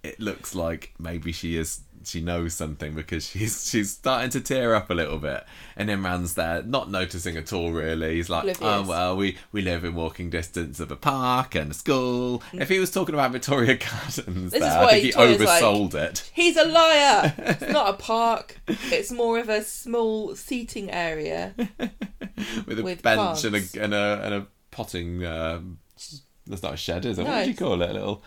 it 0.02 0.20
looks 0.20 0.54
like 0.54 0.94
maybe 0.98 1.32
she 1.32 1.56
is 1.56 1.80
she 2.04 2.20
knows 2.20 2.54
something 2.54 2.94
because 2.94 3.26
she's 3.28 3.68
she's 3.68 3.90
starting 3.90 4.30
to 4.30 4.40
tear 4.40 4.74
up 4.74 4.88
a 4.88 4.94
little 4.94 5.18
bit, 5.18 5.44
and 5.76 5.90
Imran's 5.90 6.34
there 6.34 6.62
not 6.62 6.90
noticing 6.90 7.36
at 7.36 7.52
all. 7.52 7.72
Really, 7.72 8.14
he's 8.14 8.30
like, 8.30 8.42
Oblivious. 8.44 8.62
oh 8.62 8.82
well, 8.88 9.16
we 9.16 9.36
we 9.52 9.60
live 9.62 9.84
in 9.84 9.94
walking 9.94 10.30
distance 10.30 10.78
of 10.80 10.90
a 10.92 10.96
park 10.96 11.54
and 11.56 11.72
a 11.72 11.74
school. 11.74 12.42
If 12.52 12.68
he 12.68 12.78
was 12.78 12.90
talking 12.92 13.14
about 13.14 13.32
Victoria 13.32 13.74
Gardens, 13.90 14.52
This 14.52 14.54
is 14.54 14.60
there, 14.60 14.78
I 14.78 14.90
think 14.92 15.04
he 15.06 15.10
Toya's 15.12 15.40
like- 15.40 15.62
oversold 15.62 15.94
it. 15.94 16.30
He's 16.32 16.56
a 16.56 16.64
liar. 16.64 17.34
it's 17.36 17.62
not 17.72 17.90
a 17.90 17.94
park. 17.94 18.60
It's 18.68 19.10
more 19.10 19.38
of 19.40 19.48
a 19.48 19.62
small 19.64 20.36
seating 20.36 20.90
area. 20.90 21.54
with 22.66 22.78
a 22.78 22.82
with 22.82 23.02
bench 23.02 23.44
and 23.44 23.56
a 23.56 23.62
and 23.80 23.92
a 23.94 24.20
and 24.24 24.34
a 24.34 24.46
potting. 24.70 25.24
Um, 25.26 25.78
that's 26.46 26.62
not 26.62 26.74
a 26.74 26.76
shed, 26.78 27.04
is 27.04 27.18
it? 27.18 27.24
No, 27.24 27.30
what 27.30 27.44
do 27.44 27.50
you 27.50 27.56
call 27.56 27.82
it? 27.82 27.90
A 27.90 27.92
little 27.92 28.22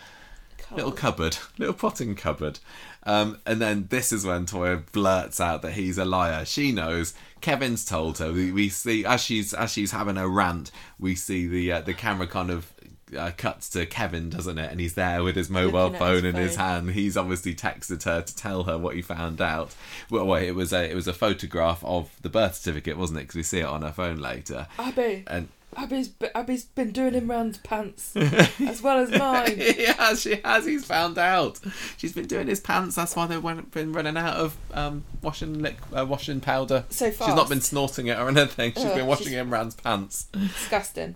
little 0.76 0.92
cupboard, 0.92 1.38
little 1.58 1.74
potting 1.74 2.16
cupboard. 2.16 2.60
Um, 3.04 3.40
and 3.46 3.60
then 3.60 3.88
this 3.90 4.12
is 4.12 4.26
when 4.26 4.46
Toya 4.46 4.84
blurts 4.92 5.40
out 5.40 5.62
that 5.64 5.74
he's 5.74 5.98
a 5.98 6.06
liar. 6.06 6.46
She 6.46 6.72
knows. 6.72 7.14
Kevin's 7.42 7.84
told 7.84 8.20
her. 8.20 8.32
We, 8.32 8.52
we 8.52 8.70
see 8.70 9.06
as 9.06 9.22
she's 9.22 9.54
as 9.54 9.72
she's 9.72 9.92
having 9.92 10.18
a 10.18 10.28
rant. 10.28 10.72
We 11.00 11.16
see 11.16 11.48
the 11.48 11.72
uh, 11.72 11.82
the 11.82 11.94
camera 11.94 12.28
kind 12.28 12.52
of 12.52 12.72
uh, 13.18 13.32
cuts 13.36 13.70
to 13.70 13.86
Kevin, 13.86 14.30
doesn't 14.30 14.58
it? 14.58 14.72
And 14.72 14.80
he's 14.80 14.94
there 14.94 15.24
with 15.24 15.36
his 15.36 15.50
mobile 15.50 15.92
phone 15.92 16.24
his 16.24 16.26
in 16.26 16.36
his 16.36 16.56
hand. 16.56 16.92
He's 16.92 17.18
obviously 17.18 17.56
texted 17.56 18.04
her 18.04 18.22
to 18.22 18.36
tell 18.36 18.64
her 18.64 18.78
what 18.78 18.96
he 18.96 19.02
found 19.02 19.42
out. 19.42 19.76
Well, 20.10 20.26
wait, 20.26 20.48
it 20.48 20.56
was 20.56 20.72
a 20.72 20.90
it 20.90 20.96
was 20.96 21.08
a 21.08 21.14
photograph 21.14 21.84
of 21.84 22.16
the 22.22 22.30
birth 22.30 22.56
certificate, 22.56 22.98
wasn't 22.98 23.20
it? 23.20 23.24
Because 23.24 23.36
we 23.36 23.44
see 23.44 23.60
it 23.60 23.66
on 23.66 23.82
her 23.82 23.92
phone 23.92 24.18
later. 24.18 24.68
Abby, 24.78 25.24
And 25.28 25.50
Abby's 25.78 26.12
Abby's 26.36 26.66
been 26.66 26.92
doing 26.92 27.14
Imran's 27.14 27.58
pants 27.60 28.16
as 28.16 28.82
well 28.82 29.00
as 29.00 29.10
mine. 29.12 29.56
yeah, 29.78 30.14
she 30.16 30.36
has. 30.44 30.66
He's 30.66 30.84
found 30.86 31.18
out. 31.18 31.60
She's 31.98 32.14
been 32.14 32.28
doing 32.28 32.48
his 32.48 32.60
pants. 32.60 32.96
That's 32.96 33.16
why 33.16 33.26
they've 33.28 33.42
went- 33.42 33.72
been 33.72 33.94
running 33.94 34.18
out 34.18 34.36
of 34.36 34.58
um, 34.74 35.04
washing 35.22 35.60
lick, 35.62 35.78
uh, 35.98 36.06
washing 36.06 36.42
powder. 36.42 36.86
So 36.90 37.10
She's 37.10 37.20
not 37.20 37.48
been 37.50 37.62
snorting 37.62 38.08
it 38.08 38.18
or 38.20 38.28
anything. 38.28 38.74
She's 38.74 38.84
Ugh, 38.86 38.96
been 38.96 39.08
washing 39.08 39.28
she's- 39.28 39.46
Imran's 39.46 39.76
pants. 39.76 40.26
Disgusting. 40.34 41.16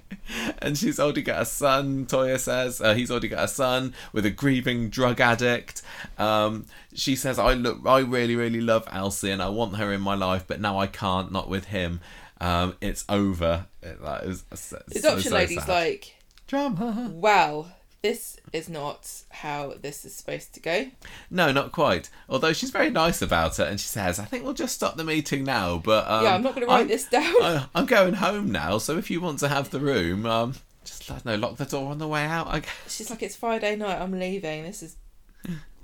and 0.58 0.76
she's 0.76 0.98
already 0.98 1.22
got 1.22 1.42
a 1.42 1.44
son. 1.46 2.06
Toya 2.06 2.38
says 2.38 2.80
uh, 2.80 2.94
he's 2.94 3.10
already 3.10 3.28
got 3.28 3.44
a 3.44 3.48
son 3.48 3.94
with 4.12 4.26
a 4.26 4.30
grieving 4.30 4.88
drug 4.88 5.20
addict. 5.20 5.82
Um, 6.18 6.66
she 6.94 7.16
says, 7.16 7.38
"I 7.38 7.54
look, 7.54 7.80
I 7.86 8.00
really, 8.00 8.36
really 8.36 8.60
love 8.60 8.86
Elsie, 8.90 9.30
and 9.30 9.40
I 9.42 9.48
want 9.48 9.76
her 9.76 9.92
in 9.92 10.00
my 10.00 10.14
life, 10.14 10.44
but 10.46 10.60
now 10.60 10.78
I 10.78 10.86
can't. 10.86 11.30
Not 11.32 11.48
with 11.48 11.66
him. 11.66 12.00
Um, 12.42 12.76
it's 12.80 13.04
over." 13.08 13.66
It, 13.82 13.98
it 13.98 14.00
was, 14.00 14.44
so, 14.54 14.82
adoption 14.90 15.30
so 15.30 15.34
lady's 15.34 15.60
sad. 15.60 15.68
like, 15.68 16.16
drama. 16.46 17.10
wow, 17.14 17.66
this 18.02 18.36
is 18.52 18.68
not 18.68 19.22
how 19.30 19.74
this 19.80 20.04
is 20.04 20.14
supposed 20.14 20.52
to 20.54 20.60
go. 20.60 20.90
No, 21.30 21.52
not 21.52 21.72
quite. 21.72 22.10
Although 22.28 22.52
she's 22.52 22.70
very 22.70 22.90
nice 22.90 23.22
about 23.22 23.58
it, 23.58 23.68
and 23.68 23.80
she 23.80 23.86
says, 23.86 24.18
"I 24.18 24.24
think 24.24 24.44
we'll 24.44 24.54
just 24.54 24.74
stop 24.74 24.96
the 24.96 25.04
meeting 25.04 25.44
now." 25.44 25.78
But 25.78 26.08
um, 26.08 26.24
yeah, 26.24 26.34
I'm 26.34 26.42
not 26.42 26.54
going 26.54 26.66
to 26.66 26.72
write 26.72 26.88
this 26.88 27.06
down. 27.08 27.24
I, 27.42 27.66
I'm 27.74 27.86
going 27.86 28.14
home 28.14 28.50
now, 28.50 28.78
so 28.78 28.98
if 28.98 29.10
you 29.10 29.20
want 29.20 29.38
to 29.38 29.48
have 29.48 29.70
the 29.70 29.80
room, 29.80 30.26
um, 30.26 30.54
just 30.84 31.10
I 31.10 31.36
lock 31.36 31.56
the 31.56 31.64
door 31.64 31.90
on 31.90 31.98
the 31.98 32.08
way 32.08 32.24
out. 32.24 32.48
I 32.48 32.60
guess. 32.60 32.72
She's 32.88 33.08
like, 33.08 33.22
it's 33.22 33.36
Friday 33.36 33.76
night. 33.76 34.00
I'm 34.00 34.12
leaving. 34.12 34.64
This 34.64 34.82
is 34.82 34.96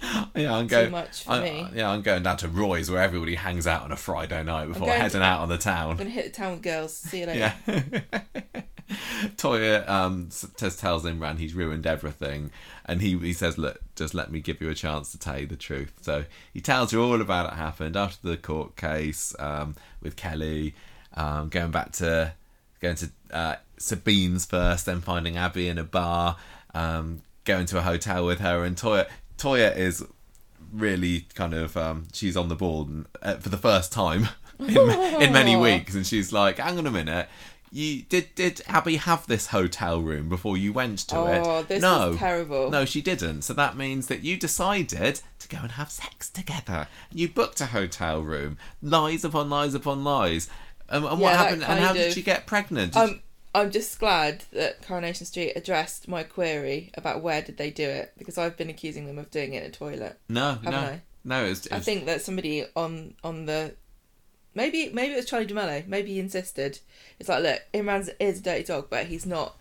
Yeah, 0.34 0.54
I'm 0.54 0.68
too 0.68 0.76
going. 0.76 0.90
much 0.92 1.24
for 1.24 1.32
I, 1.32 1.40
me. 1.42 1.66
yeah, 1.74 1.90
I'm 1.90 2.02
going 2.02 2.22
down 2.22 2.36
to 2.38 2.48
Roy's 2.48 2.90
where 2.90 3.02
everybody 3.02 3.34
hangs 3.34 3.66
out 3.66 3.82
on 3.82 3.90
a 3.90 3.96
Friday 3.96 4.42
night 4.44 4.66
before 4.66 4.88
heading 4.88 5.20
to- 5.20 5.22
out 5.22 5.40
on 5.40 5.48
the 5.48 5.58
town. 5.58 5.92
I'm 5.92 5.96
to 5.98 6.04
hit 6.04 6.26
the 6.26 6.30
town 6.30 6.52
with 6.52 6.62
girls. 6.62 6.94
See 6.96 7.20
you 7.20 7.26
later. 7.26 7.52
Yeah. 7.66 8.10
Toya 9.36 9.86
um, 9.88 10.28
just 10.56 10.78
tells 10.78 11.04
Imran 11.04 11.38
he's 11.38 11.54
ruined 11.54 11.86
everything, 11.86 12.50
and 12.86 13.02
he 13.02 13.18
he 13.18 13.32
says, 13.32 13.58
"Look, 13.58 13.80
just 13.96 14.14
let 14.14 14.30
me 14.30 14.40
give 14.40 14.60
you 14.60 14.70
a 14.70 14.74
chance 14.74 15.12
to 15.12 15.18
tell 15.18 15.40
you 15.40 15.46
the 15.46 15.56
truth." 15.56 15.92
So 16.00 16.24
he 16.54 16.60
tells 16.60 16.92
her 16.92 16.98
all 16.98 17.20
about 17.20 17.52
it 17.52 17.56
happened 17.56 17.96
after 17.96 18.28
the 18.28 18.36
court 18.36 18.76
case 18.76 19.34
um, 19.38 19.74
with 20.00 20.16
Kelly, 20.16 20.74
um, 21.14 21.48
going 21.48 21.70
back 21.70 21.92
to 21.92 22.32
going 22.80 22.96
to 22.96 23.10
uh, 23.32 23.56
Sabine's 23.78 24.46
first, 24.46 24.86
then 24.86 25.00
finding 25.00 25.36
Abby 25.36 25.68
in 25.68 25.76
a 25.78 25.84
bar, 25.84 26.36
um, 26.74 27.22
going 27.44 27.66
to 27.66 27.78
a 27.78 27.82
hotel 27.82 28.24
with 28.24 28.38
her, 28.40 28.64
and 28.64 28.76
Toya 28.76 29.06
Toya 29.38 29.74
is 29.76 30.04
really 30.72 31.26
kind 31.34 31.54
of 31.54 31.76
um, 31.76 32.08
she's 32.12 32.36
on 32.36 32.48
the 32.48 32.56
ball 32.56 32.82
and, 32.82 33.06
uh, 33.22 33.36
for 33.36 33.48
the 33.48 33.56
first 33.56 33.92
time 33.92 34.28
in, 34.58 34.76
in 35.22 35.32
many 35.32 35.56
weeks, 35.68 35.94
and 35.94 36.06
she's 36.06 36.32
like, 36.32 36.58
"Hang 36.58 36.78
on 36.78 36.86
a 36.86 36.90
minute." 36.90 37.28
You 37.70 38.02
did 38.02 38.34
did 38.34 38.62
Abby 38.66 38.96
have 38.96 39.26
this 39.26 39.48
hotel 39.48 40.00
room 40.00 40.30
before 40.30 40.56
you 40.56 40.72
went 40.72 41.00
to 41.08 41.26
it? 41.26 41.42
Oh, 41.46 41.62
this 41.62 41.82
no, 41.82 42.12
is 42.12 42.18
terrible. 42.18 42.70
no, 42.70 42.86
she 42.86 43.02
didn't. 43.02 43.42
So 43.42 43.52
that 43.54 43.76
means 43.76 44.06
that 44.06 44.22
you 44.22 44.38
decided 44.38 45.20
to 45.38 45.48
go 45.48 45.58
and 45.58 45.72
have 45.72 45.90
sex 45.90 46.30
together. 46.30 46.88
You 47.12 47.28
booked 47.28 47.60
a 47.60 47.66
hotel 47.66 48.22
room. 48.22 48.56
Lies 48.80 49.22
upon 49.22 49.50
lies 49.50 49.74
upon 49.74 50.02
lies. 50.02 50.48
Um, 50.88 51.04
and 51.04 51.20
what 51.20 51.32
Yeah, 51.32 51.36
that 51.36 51.44
happened? 51.44 51.64
And 51.64 51.80
how 51.80 51.86
kind 51.88 51.98
did 51.98 52.12
she 52.14 52.22
get 52.22 52.46
pregnant? 52.46 52.94
Did 52.94 53.02
Um, 53.02 53.20
I'm 53.54 53.70
just 53.70 53.98
glad 53.98 54.44
that 54.52 54.82
Coronation 54.82 55.26
Street 55.26 55.52
addressed 55.56 56.06
my 56.08 56.22
query 56.22 56.90
about 56.94 57.22
where 57.22 57.42
did 57.42 57.56
they 57.56 57.70
do 57.70 57.88
it 57.88 58.12
because 58.18 58.38
I've 58.38 58.56
been 58.56 58.70
accusing 58.70 59.06
them 59.06 59.18
of 59.18 59.30
doing 59.30 59.54
it 59.54 59.62
in 59.64 59.70
a 59.70 59.72
toilet. 59.72 60.18
no, 60.28 60.58
no, 60.62 60.70
I? 60.70 61.00
no. 61.24 61.44
It 61.44 61.48
was, 61.48 61.66
it 61.66 61.72
I 61.72 61.80
think 61.80 62.06
that 62.06 62.20
somebody 62.22 62.64
on 62.76 63.14
on 63.24 63.46
the 63.46 63.74
maybe 64.54 64.90
maybe 64.92 65.14
it 65.14 65.16
was 65.16 65.24
Charlie 65.26 65.46
de 65.46 65.54
Melo. 65.54 65.82
Maybe 65.86 66.12
he 66.14 66.20
insisted. 66.20 66.78
It's 67.18 67.28
like, 67.28 67.42
look, 67.42 67.62
Imran 67.74 68.08
is 68.20 68.40
a 68.40 68.42
dirty 68.42 68.64
dog, 68.64 68.88
but 68.90 69.06
he's 69.06 69.24
not 69.26 69.56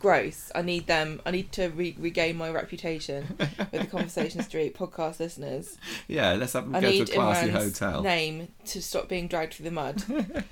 gross. 0.00 0.50
I 0.54 0.62
need 0.62 0.86
them. 0.86 1.20
I 1.24 1.30
need 1.30 1.52
to 1.52 1.68
re- 1.68 1.96
regain 1.98 2.36
my 2.36 2.50
reputation 2.50 3.36
with 3.38 3.82
the 3.82 3.86
Conversation 3.86 4.42
Street 4.48 4.74
podcast 4.76 5.20
listeners. 5.20 5.76
yeah. 6.08 6.32
Let's 6.32 6.54
have 6.54 6.64
them 6.64 6.74
I 6.74 6.80
go 6.80 6.88
to 6.90 6.96
a 6.96 6.98
need 6.98 7.10
classy 7.12 7.48
Imran's 7.48 7.78
hotel. 7.78 8.02
name 8.02 8.48
to 8.66 8.82
stop 8.82 9.08
being 9.08 9.28
dragged 9.28 9.54
through 9.54 9.64
the 9.64 9.70
mud 9.70 10.02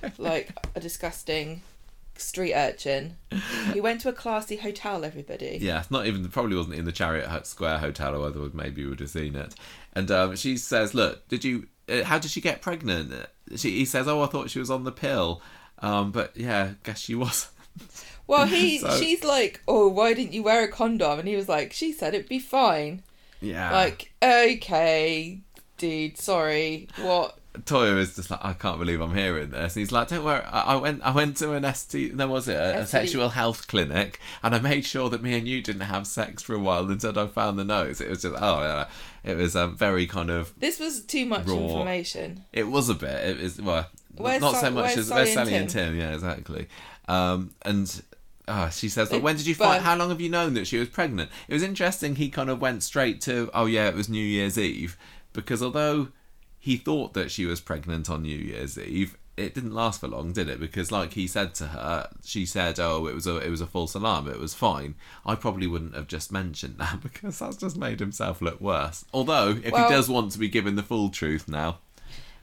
like 0.19 0.51
a 0.75 0.81
disgusting 0.81 1.63
street 2.21 2.55
urchin. 2.55 3.17
He 3.73 3.81
went 3.81 4.01
to 4.03 4.09
a 4.09 4.13
classy 4.13 4.57
hotel. 4.57 5.05
Everybody. 5.05 5.59
Yeah, 5.61 5.81
it's 5.81 5.91
not 5.91 6.07
even 6.07 6.27
probably 6.29 6.57
wasn't 6.57 6.77
in 6.77 6.85
the 6.85 6.93
Chariot 6.93 7.47
Square 7.47 7.79
Hotel, 7.79 8.15
or 8.15 8.27
otherwise 8.27 8.55
maybe 8.55 8.83
you 8.83 8.91
would 8.91 9.01
have 9.01 9.11
seen 9.11 9.35
it. 9.37 9.55
And 9.95 10.11
um, 10.11 10.37
she 10.37 10.57
says, 10.57 10.95
"Look, 10.95 11.27
did 11.29 11.45
you? 11.45 11.67
Uh, 11.89 12.05
how 12.05 12.19
did 12.19 12.31
she 12.31 12.41
get 12.41 12.61
pregnant?" 12.63 13.13
She, 13.57 13.71
he 13.79 13.85
says, 13.85 14.07
"Oh, 14.09 14.23
I 14.23 14.27
thought 14.27 14.51
she 14.51 14.59
was 14.59 14.71
on 14.71 14.85
the 14.85 14.93
pill." 14.93 15.43
Um, 15.81 16.11
but 16.11 16.37
yeah, 16.37 16.73
guess 16.83 17.01
she 17.01 17.15
was. 17.15 17.49
Well, 18.27 18.47
he 18.47 18.79
So- 18.81 18.97
she's 18.99 19.23
like, 19.25 19.63
oh, 19.69 19.89
why 19.89 20.13
didn't 20.13 20.33
you 20.35 20.43
wear 20.43 20.65
a 20.65 20.69
condom? 20.69 21.19
And 21.21 21.29
he 21.29 21.37
was 21.37 21.49
like, 21.49 21.73
she 21.73 21.93
said 21.93 22.15
it'd 22.15 22.29
be 22.29 22.39
fine. 22.41 23.03
Yeah, 23.41 23.71
Like, 23.73 24.13
okay, 24.21 25.39
dude, 25.77 26.19
sorry. 26.19 26.89
What? 27.01 27.38
Toya 27.65 27.99
is 27.99 28.17
just 28.17 28.31
like, 28.31 28.45
I 28.45 28.53
can't 28.53 28.79
believe 28.79 29.01
I'm 29.01 29.15
hearing 29.15 29.51
this. 29.51 29.75
And 29.77 29.81
he's 29.81 29.93
like, 29.93 30.09
Don't 30.09 30.25
worry, 30.25 30.43
I, 30.45 30.61
I 30.61 30.77
went, 30.77 31.03
I 31.03 31.11
went 31.13 31.37
to 31.39 31.53
an 31.53 31.73
ST, 31.75 32.15
no, 32.15 32.29
was 32.29 32.49
it 32.49 32.55
a, 32.57 32.81
a 32.81 32.87
sexual 32.87 33.31
health 33.31 33.67
clinic, 33.69 34.21
and 34.43 34.55
I 34.55 34.59
made 34.59 34.85
sure 34.85 35.09
that 35.11 35.23
me 35.23 35.37
and 35.37 35.47
you 35.47 35.63
didn't 35.63 35.83
have 35.83 36.07
sex 36.07 36.43
for 36.43 36.55
a 36.55 36.59
while 36.59 36.91
until 36.91 37.19
I 37.19 37.27
found 37.27 37.59
the 37.59 37.65
notes. 37.65 38.01
It 38.01 38.09
was 38.09 38.23
just, 38.23 38.35
oh, 38.39 38.61
yeah, 38.61 38.87
it 39.25 39.37
was 39.37 39.55
um, 39.57 39.77
very 39.77 40.07
kind 40.07 40.31
of 40.31 40.53
This 40.59 40.79
was 40.79 41.03
too 41.05 41.27
much 41.27 41.47
Raw. 41.47 41.57
information. 41.57 42.45
It 42.53 42.69
was 42.69 42.89
a 42.89 42.95
bit. 42.95 43.39
It 43.39 43.43
was 43.43 43.61
well, 43.61 43.87
Where's 44.17 44.41
not 44.41 44.55
so 44.55 44.61
Sal- 44.61 44.71
much 44.73 44.97
as 44.97 45.09
Sally 45.09 45.21
where's 45.21 45.29
and 45.37 45.47
Sally 45.49 45.55
and 45.55 45.71
Tim? 45.71 45.97
Yeah, 45.97 46.15
exactly. 46.15 46.69
Um, 47.07 47.55
and 47.63 48.03
uh, 48.49 48.69
she 48.71 48.89
says, 48.89 49.11
"But 49.11 49.23
when 49.23 49.37
did 49.37 49.47
you 49.47 49.55
find? 49.55 49.83
How 49.85 49.95
long 49.97 50.09
have 50.09 50.21
you 50.21 50.29
known 50.31 50.55
that 50.55 50.67
she 50.67 50.79
was 50.79 50.89
pregnant?" 50.89 51.31
It 51.47 51.53
was 51.55 51.63
interesting. 51.63 52.17
He 52.17 52.29
kind 52.29 52.51
of 52.51 52.61
went 52.61 52.83
straight 52.83 53.21
to, 53.23 53.51
"Oh 53.55 53.67
yeah, 53.67 53.89
it 53.89 53.95
was 53.95 54.09
New 54.09 54.25
Year's 54.25 54.59
Eve," 54.59 54.97
because 55.33 55.63
although 55.63 56.09
he 56.69 56.77
thought 56.77 57.15
that 57.15 57.31
she 57.31 57.47
was 57.47 57.63
pregnant 57.63 58.11
on 58.11 58.21
New 58.23 58.37
Year's 58.37 58.77
Eve. 58.79 59.17
It 59.39 59.55
didn't 59.55 59.73
last 59.73 60.01
for 60.01 60.09
long, 60.09 60.33
did 60.33 60.51
it? 60.51 60.61
Because, 60.61 60.93
like 60.93 61.15
he 61.15 61.27
said 61.27 61.55
to 61.55 61.69
her, 61.69 62.11
she 62.23 62.45
said, 62.45 62.79
"Oh, 62.79 63.07
it 63.07 63.15
was 63.15 63.27
a 63.27 63.37
it 63.39 63.49
was 63.49 63.63
a 63.63 63.67
false 63.67 63.95
alarm. 63.95 64.29
It 64.29 64.39
was 64.39 64.53
fine." 64.53 64.95
I 65.25 65.35
probably 65.35 65.67
wouldn't 65.67 65.95
have 65.95 66.09
just 66.09 66.31
mentioned 66.31 66.77
that 66.77 67.01
because 67.07 67.39
that's 67.39 67.57
just 67.57 67.79
made 67.79 68.01
himself 68.01 68.43
look 68.43 68.61
worse. 68.61 69.07
Although, 69.15 69.61
if 69.65 69.73
Well- 69.73 69.89
he 69.89 69.95
does 69.95 70.11
want 70.11 70.33
to 70.33 70.39
be 70.39 70.49
given 70.49 70.77
the 70.77 70.83
full 70.83 71.09
truth 71.09 71.49
now, 71.49 71.79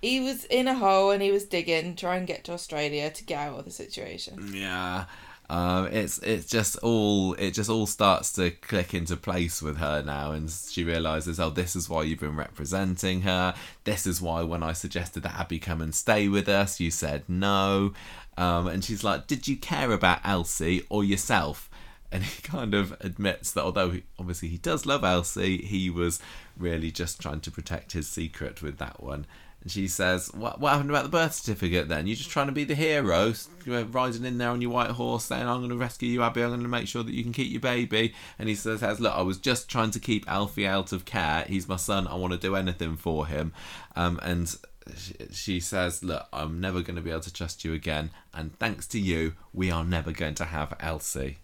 He 0.01 0.19
was 0.19 0.45
in 0.45 0.67
a 0.67 0.73
hole 0.75 1.11
and 1.11 1.21
he 1.21 1.31
was 1.31 1.45
digging, 1.45 1.95
trying 1.95 2.25
to 2.25 2.33
get 2.33 2.43
to 2.45 2.53
Australia 2.53 3.09
to 3.11 3.23
get 3.23 3.39
out 3.39 3.59
of 3.59 3.65
the 3.65 3.71
situation. 3.71 4.51
Yeah. 4.53 5.05
Um, 5.49 5.87
it's 5.87 6.17
it's 6.19 6.47
just 6.47 6.77
all 6.77 7.33
it 7.33 7.51
just 7.51 7.69
all 7.69 7.85
starts 7.85 8.33
to 8.33 8.51
click 8.51 8.93
into 8.93 9.15
place 9.15 9.61
with 9.61 9.77
her 9.77 10.01
now, 10.03 10.31
and 10.31 10.49
she 10.49 10.83
realizes, 10.83 11.39
oh, 11.39 11.51
this 11.51 11.75
is 11.75 11.87
why 11.87 12.03
you've 12.03 12.19
been 12.19 12.35
representing 12.35 13.21
her. 13.21 13.53
This 13.83 14.07
is 14.07 14.21
why 14.21 14.41
when 14.43 14.63
I 14.63 14.73
suggested 14.73 15.23
that 15.23 15.39
Abby 15.39 15.59
come 15.59 15.81
and 15.81 15.93
stay 15.93 16.27
with 16.27 16.49
us, 16.49 16.79
you 16.79 16.89
said 16.89 17.23
no. 17.27 17.93
Um, 18.37 18.67
and 18.67 18.83
she's 18.83 19.03
like, 19.03 19.27
did 19.27 19.47
you 19.47 19.55
care 19.55 19.91
about 19.91 20.19
Elsie 20.23 20.85
or 20.89 21.03
yourself? 21.03 21.69
And 22.11 22.23
he 22.23 22.41
kind 22.43 22.73
of 22.73 22.95
admits 23.01 23.51
that 23.51 23.63
although 23.63 23.91
he, 23.91 24.03
obviously 24.19 24.49
he 24.49 24.57
does 24.57 24.85
love 24.85 25.03
Elsie, 25.03 25.57
he 25.57 25.89
was 25.89 26.19
really 26.57 26.91
just 26.91 27.21
trying 27.21 27.41
to 27.41 27.51
protect 27.51 27.93
his 27.93 28.07
secret 28.07 28.61
with 28.61 28.77
that 28.77 29.01
one. 29.01 29.25
And 29.65 29.71
she 29.71 29.87
says, 29.87 30.31
what, 30.31 30.59
what 30.59 30.73
happened 30.73 30.91
about 30.91 31.05
the 31.05 31.09
birth 31.09 31.33
certificate 31.33 31.89
then? 31.89 32.05
You're 32.05 32.15
just 32.15 32.29
trying 32.29 32.45
to 32.45 32.51
be 32.51 32.65
the 32.65 32.75
hero, 32.75 33.33
riding 33.65 34.23
in 34.23 34.37
there 34.37 34.51
on 34.51 34.61
your 34.61 34.69
white 34.69 34.91
horse 34.91 35.23
saying, 35.23 35.41
I'm 35.41 35.57
going 35.57 35.71
to 35.71 35.75
rescue 35.75 36.07
you, 36.07 36.21
Abby, 36.21 36.43
I'm 36.43 36.49
going 36.49 36.61
to 36.61 36.67
make 36.67 36.87
sure 36.87 37.01
that 37.01 37.15
you 37.15 37.23
can 37.23 37.33
keep 37.33 37.51
your 37.51 37.61
baby. 37.61 38.13
And 38.37 38.47
he 38.47 38.53
says, 38.53 38.83
Look, 38.99 39.15
I 39.15 39.23
was 39.23 39.39
just 39.39 39.67
trying 39.67 39.89
to 39.89 39.99
keep 39.99 40.29
Alfie 40.29 40.67
out 40.67 40.91
of 40.91 41.05
care. 41.05 41.45
He's 41.47 41.67
my 41.67 41.77
son. 41.77 42.05
I 42.05 42.13
want 42.13 42.33
to 42.33 42.39
do 42.39 42.55
anything 42.55 42.95
for 42.95 43.25
him. 43.25 43.53
Um, 43.95 44.19
and 44.21 44.55
she, 44.95 45.15
she 45.31 45.59
says, 45.59 46.03
Look, 46.03 46.27
I'm 46.31 46.61
never 46.61 46.81
going 46.81 46.97
to 46.97 47.01
be 47.01 47.09
able 47.09 47.21
to 47.21 47.33
trust 47.33 47.65
you 47.65 47.73
again. 47.73 48.11
And 48.35 48.55
thanks 48.59 48.85
to 48.89 48.99
you, 48.99 49.33
we 49.51 49.71
are 49.71 49.83
never 49.83 50.11
going 50.11 50.35
to 50.35 50.45
have 50.45 50.75
Elsie. 50.79 51.39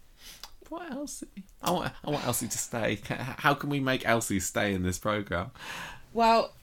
What 0.69 0.91
Elsie? 0.91 1.25
I 1.63 1.71
want, 1.71 1.91
I 2.05 2.12
want 2.12 2.27
Elsie 2.27 2.47
to 2.49 2.57
stay. 2.60 2.99
How 3.10 3.55
can 3.55 3.71
we 3.71 3.79
make 3.79 4.07
Elsie 4.07 4.39
stay 4.39 4.75
in 4.75 4.84
this 4.84 4.99
program? 4.99 5.49
Well, 6.13 6.53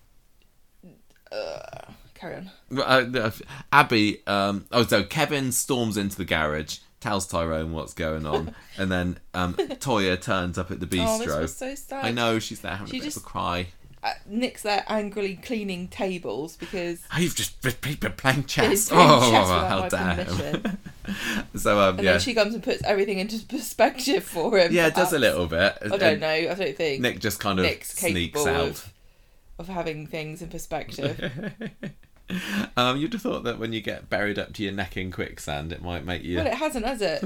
uh, 1.33 1.93
carry 2.15 2.37
on. 2.37 2.51
Uh, 2.79 3.31
Abby, 3.73 4.23
um, 4.27 4.67
oh, 4.73 4.85
so 4.85 5.03
Kevin 5.05 5.53
storms 5.53 5.97
into 5.97 6.17
the 6.17 6.25
garage 6.25 6.79
tells 7.01 7.27
Tyrone 7.27 7.73
what's 7.73 7.95
going 7.95 8.27
on, 8.27 8.55
and 8.79 8.91
then 8.91 9.19
um, 9.35 9.55
Toya 9.55 10.21
turns 10.21 10.59
up 10.59 10.71
at 10.71 10.81
the 10.81 10.87
Oh, 11.01 11.19
this 11.19 11.29
bistro. 11.29 11.41
was 11.43 11.57
so 11.57 11.75
sad. 11.75 12.05
I 12.05 12.11
know 12.11 12.39
she's 12.39 12.61
there 12.61 12.73
having 12.77 12.87
She 12.91 12.99
a 12.99 13.01
bit 13.01 13.05
just- 13.07 13.17
of 13.19 13.23
a 13.25 13.27
cry. 13.27 13.67
Uh, 14.01 14.13
Nick's 14.29 14.63
there 14.63 14.85
angrily 14.87 15.35
cleaning 15.35 15.89
tables 15.89 16.57
because 16.57 17.01
Oh, 17.13 17.19
you've 17.19 17.35
just 17.35 17.61
people 17.81 18.09
playing 18.11 18.45
chess. 18.47 18.89
playing 18.91 19.05
Oh, 19.11 19.31
chess 19.33 19.49
how 19.49 19.89
dare 19.89 20.25
him. 20.25 20.79
So 21.57 21.81
um, 21.81 21.97
And 21.97 22.05
yeah, 22.05 22.13
then 22.13 22.21
she 22.21 22.33
comes 22.33 22.55
and 22.55 22.63
puts 22.63 22.81
everything 22.85 23.19
into 23.19 23.45
perspective 23.47 24.23
for 24.23 24.57
him. 24.57 24.73
yeah, 24.73 24.87
it 24.87 24.95
does 24.95 25.13
a 25.13 25.19
little 25.19 25.47
bit. 25.49 25.79
I 25.83 25.97
don't 25.97 26.21
know. 26.21 26.29
I 26.29 26.55
don't 26.55 26.77
think 26.77 27.01
Nick 27.03 27.19
just 27.19 27.41
kind 27.41 27.59
of 27.59 27.65
Nick's 27.65 27.93
sneaks 27.99 28.47
out. 28.47 28.61
of, 28.69 28.93
of 29.59 29.69
having 29.69 30.07
things 30.07 30.43
in 30.43 30.49
perspective. 30.49 31.53
Um, 32.77 32.99
you'd 32.99 33.15
have 33.15 33.23
thought 33.23 33.45
that 33.45 33.59
when 33.59 33.73
you 33.73 33.81
get 33.81 34.11
buried 34.11 34.39
up 34.39 34.53
to 34.55 34.63
your 34.63 34.73
neck 34.73 34.97
in 34.97 35.11
quicksand, 35.11 35.73
it 35.73 35.83
might 35.83 36.05
make 36.05 36.23
you. 36.23 36.37
Well, 36.37 36.47
it 36.47 36.55
hasn't, 36.55 36.85
has 36.85 37.01
it? 37.01 37.25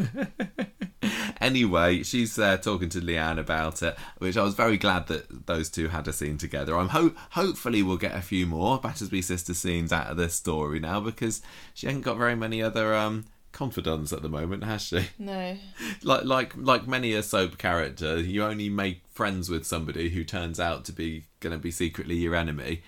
anyway, 1.40 2.02
she's 2.04 2.38
uh, 2.38 2.56
talking 2.56 2.88
to 2.90 3.00
Leanne 3.00 3.38
about 3.38 3.82
it, 3.82 3.96
which 4.18 4.36
I 4.36 4.42
was 4.42 4.54
very 4.54 4.76
glad 4.76 5.08
that 5.08 5.46
those 5.46 5.68
two 5.68 5.88
had 5.88 6.06
a 6.06 6.12
scene 6.12 6.38
together. 6.38 6.76
I'm 6.76 6.90
ho- 6.90 7.14
hopefully 7.30 7.82
we'll 7.82 7.96
get 7.96 8.14
a 8.14 8.22
few 8.22 8.46
more 8.46 8.78
Battersby 8.78 9.22
sister 9.22 9.54
scenes 9.54 9.92
out 9.92 10.06
of 10.06 10.16
this 10.16 10.34
story 10.34 10.78
now 10.78 11.00
because 11.00 11.42
she 11.74 11.86
hasn't 11.86 12.04
got 12.04 12.16
very 12.16 12.36
many 12.36 12.62
other 12.62 12.94
um, 12.94 13.24
confidants 13.52 14.12
at 14.12 14.22
the 14.22 14.28
moment, 14.28 14.64
has 14.64 14.82
she? 14.82 15.08
No. 15.18 15.56
Like 16.02 16.24
like 16.24 16.52
like 16.56 16.86
many 16.86 17.12
a 17.14 17.22
soap 17.22 17.58
character, 17.58 18.18
you 18.20 18.42
only 18.44 18.68
make 18.68 19.02
friends 19.10 19.48
with 19.48 19.66
somebody 19.66 20.08
who 20.10 20.24
turns 20.24 20.58
out 20.58 20.84
to 20.86 20.92
be 20.92 21.24
going 21.40 21.52
to 21.52 21.58
be 21.58 21.70
secretly 21.70 22.16
your 22.16 22.34
enemy, 22.34 22.82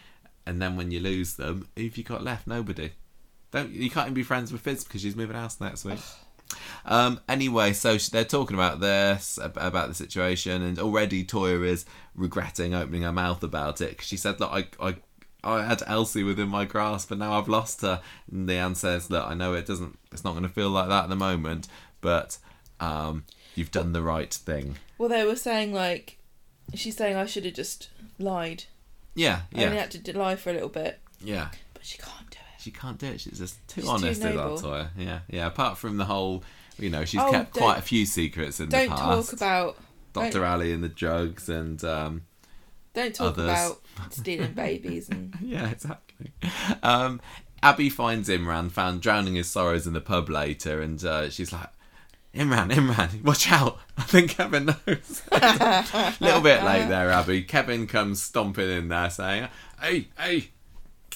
and 0.47 0.61
then 0.61 0.77
when 0.77 0.91
you 0.91 1.01
lose 1.01 1.35
them, 1.35 1.69
who've 1.77 1.97
you 1.97 2.05
got 2.05 2.23
left? 2.25 2.47
Nobody. 2.47 2.93
Don't 3.51 3.71
you 3.71 3.91
can't 3.91 4.07
even 4.07 4.15
be 4.15 4.23
friends 4.23 4.51
with 4.53 4.63
Fizz 4.63 4.85
because 4.85 5.03
she's 5.03 5.17
moving 5.17 5.37
house 5.37 5.61
next 5.61 5.85
week. 5.85 6.01
Um, 6.85 7.21
anyway, 7.29 7.73
so 7.73 7.97
they're 7.97 8.25
talking 8.25 8.55
about 8.55 8.79
this, 8.81 9.39
about 9.43 9.89
the 9.89 9.95
situation, 9.95 10.63
and 10.63 10.79
already 10.79 11.25
Toya 11.25 11.65
is 11.67 11.85
regretting 12.15 12.75
opening 12.75 13.03
her 13.03 13.13
mouth 13.13 13.43
about 13.43 13.81
it 13.81 13.99
'cause 13.99 14.07
she 14.07 14.17
said, 14.17 14.39
"Look, 14.41 14.51
I, 14.53 14.67
I, 14.81 14.97
I 15.45 15.65
had 15.65 15.83
Elsie 15.87 16.23
within 16.23 16.49
my 16.49 16.65
grasp, 16.65 17.09
but 17.11 17.19
now 17.19 17.39
I've 17.39 17.49
lost 17.49 17.83
her." 17.83 18.01
And 18.31 18.49
Leanne 18.49 18.77
says, 18.77 19.11
"Look, 19.11 19.27
I 19.27 19.35
know 19.35 19.55
it 19.55 19.67
doesn't, 19.67 19.99
it's 20.13 20.25
not 20.25 20.33
going 20.33 20.43
to 20.45 20.49
feel 20.49 20.71
like 20.71 20.89
that 20.89 21.05
at 21.05 21.09
the 21.11 21.17
moment, 21.17 21.69
but 22.01 22.39
um, 22.81 23.25
you've 23.55 23.71
done 23.71 23.93
the 23.93 24.03
right 24.03 24.33
thing." 24.33 24.77
Well, 24.99 25.09
they 25.09 25.25
were 25.25 25.37
saying, 25.37 25.73
like, 25.73 26.19
she's 26.75 26.97
saying 26.97 27.17
I 27.17 27.27
should 27.27 27.45
have 27.45 27.55
just 27.55 27.89
lied. 28.19 28.65
Yeah, 29.15 29.43
I 29.55 29.65
only 29.65 29.77
had 29.79 29.91
to 29.93 30.19
lie 30.19 30.37
for 30.37 30.51
a 30.51 30.55
little 30.55 30.69
bit. 30.69 31.01
yeah. 31.21 31.49
But 31.73 31.85
she 31.85 31.99
can't 31.99 32.31
do 32.31 32.39
it. 32.39 32.61
She 32.63 32.71
can't 32.71 32.99
do 32.99 33.07
it. 33.07 33.21
She's 33.21 33.39
just 33.39 33.57
too 33.69 33.83
She's 33.83 33.85
too 33.85 33.91
honest, 33.91 34.21
is 34.21 34.21
noble. 34.21 34.59
Toya. 34.59 34.89
Yeah, 34.97 35.21
yeah. 35.29 35.47
Apart 35.47 35.79
from 35.79 35.99
the 35.99 36.05
whole, 36.07 36.43
you 36.79 36.91
know, 36.91 37.05
she's 37.05 37.21
Oh, 37.21 37.31
kept 37.31 37.53
quite 37.53 37.79
a 37.79 37.83
few 37.83 38.07
secrets 38.07 38.59
in 38.59 38.71
the 38.71 38.77
past. 38.89 38.89
Don't 38.89 38.99
talk 39.25 39.33
about. 39.33 39.77
Dr. 40.15 40.45
Ali 40.45 40.73
and 40.73 40.83
the 40.83 40.89
drugs 40.89 41.49
and 41.49 41.83
um, 41.85 42.23
Don't 42.95 43.15
talk 43.15 43.39
others. 43.39 43.45
about 43.45 43.81
stealing 44.13 44.53
babies 44.53 45.09
and. 45.09 45.35
yeah, 45.43 45.69
exactly. 45.71 46.33
Um, 46.83 47.21
Abby 47.63 47.89
finds 47.91 48.29
Imran 48.29 48.71
found 48.71 49.01
drowning 49.03 49.35
his 49.35 49.49
sorrows 49.51 49.87
in 49.87 49.93
the 49.95 50.01
pub 50.01 50.29
later, 50.29 50.81
and 50.83 51.03
uh, 51.05 51.31
she's 51.31 51.53
like, 51.53 51.69
"Imran, 52.35 52.71
Imran, 52.73 53.23
watch 53.25 53.51
out! 53.51 53.79
I 53.99 54.03
think 54.03 54.31
Kevin 54.33 54.67
knows." 54.67 55.23
A 55.33 56.15
little 56.21 56.41
bit 56.41 56.63
late 56.63 56.89
there, 56.89 57.11
Abby. 57.11 57.43
Kevin 57.43 57.87
comes 57.87 58.23
stomping 58.23 58.71
in 58.71 58.89
there, 58.89 59.11
saying, 59.11 59.49
"Hey, 59.81 60.09
hey, 60.19 60.51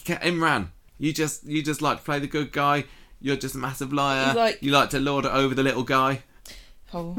Imran, 0.06 0.68
you 0.98 1.12
just 1.12 1.44
you 1.44 1.62
just 1.62 1.82
like 1.82 1.98
to 1.98 2.04
play 2.04 2.18
the 2.18 2.26
good 2.26 2.50
guy. 2.52 2.84
You're 3.20 3.36
just 3.36 3.54
a 3.56 3.58
massive 3.58 3.92
liar. 3.92 4.26
He's 4.26 4.34
like- 4.36 4.62
you 4.62 4.70
like 4.72 4.90
to 4.90 5.00
lord 5.00 5.24
it 5.26 5.32
over 5.32 5.54
the 5.54 5.62
little 5.62 5.82
guy." 5.84 6.22
Oh. 6.94 7.16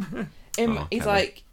Im- 0.57 0.77
Oh, 0.77 0.87
he's 0.89 1.03
Kevin. 1.03 1.05
like, 1.13 1.43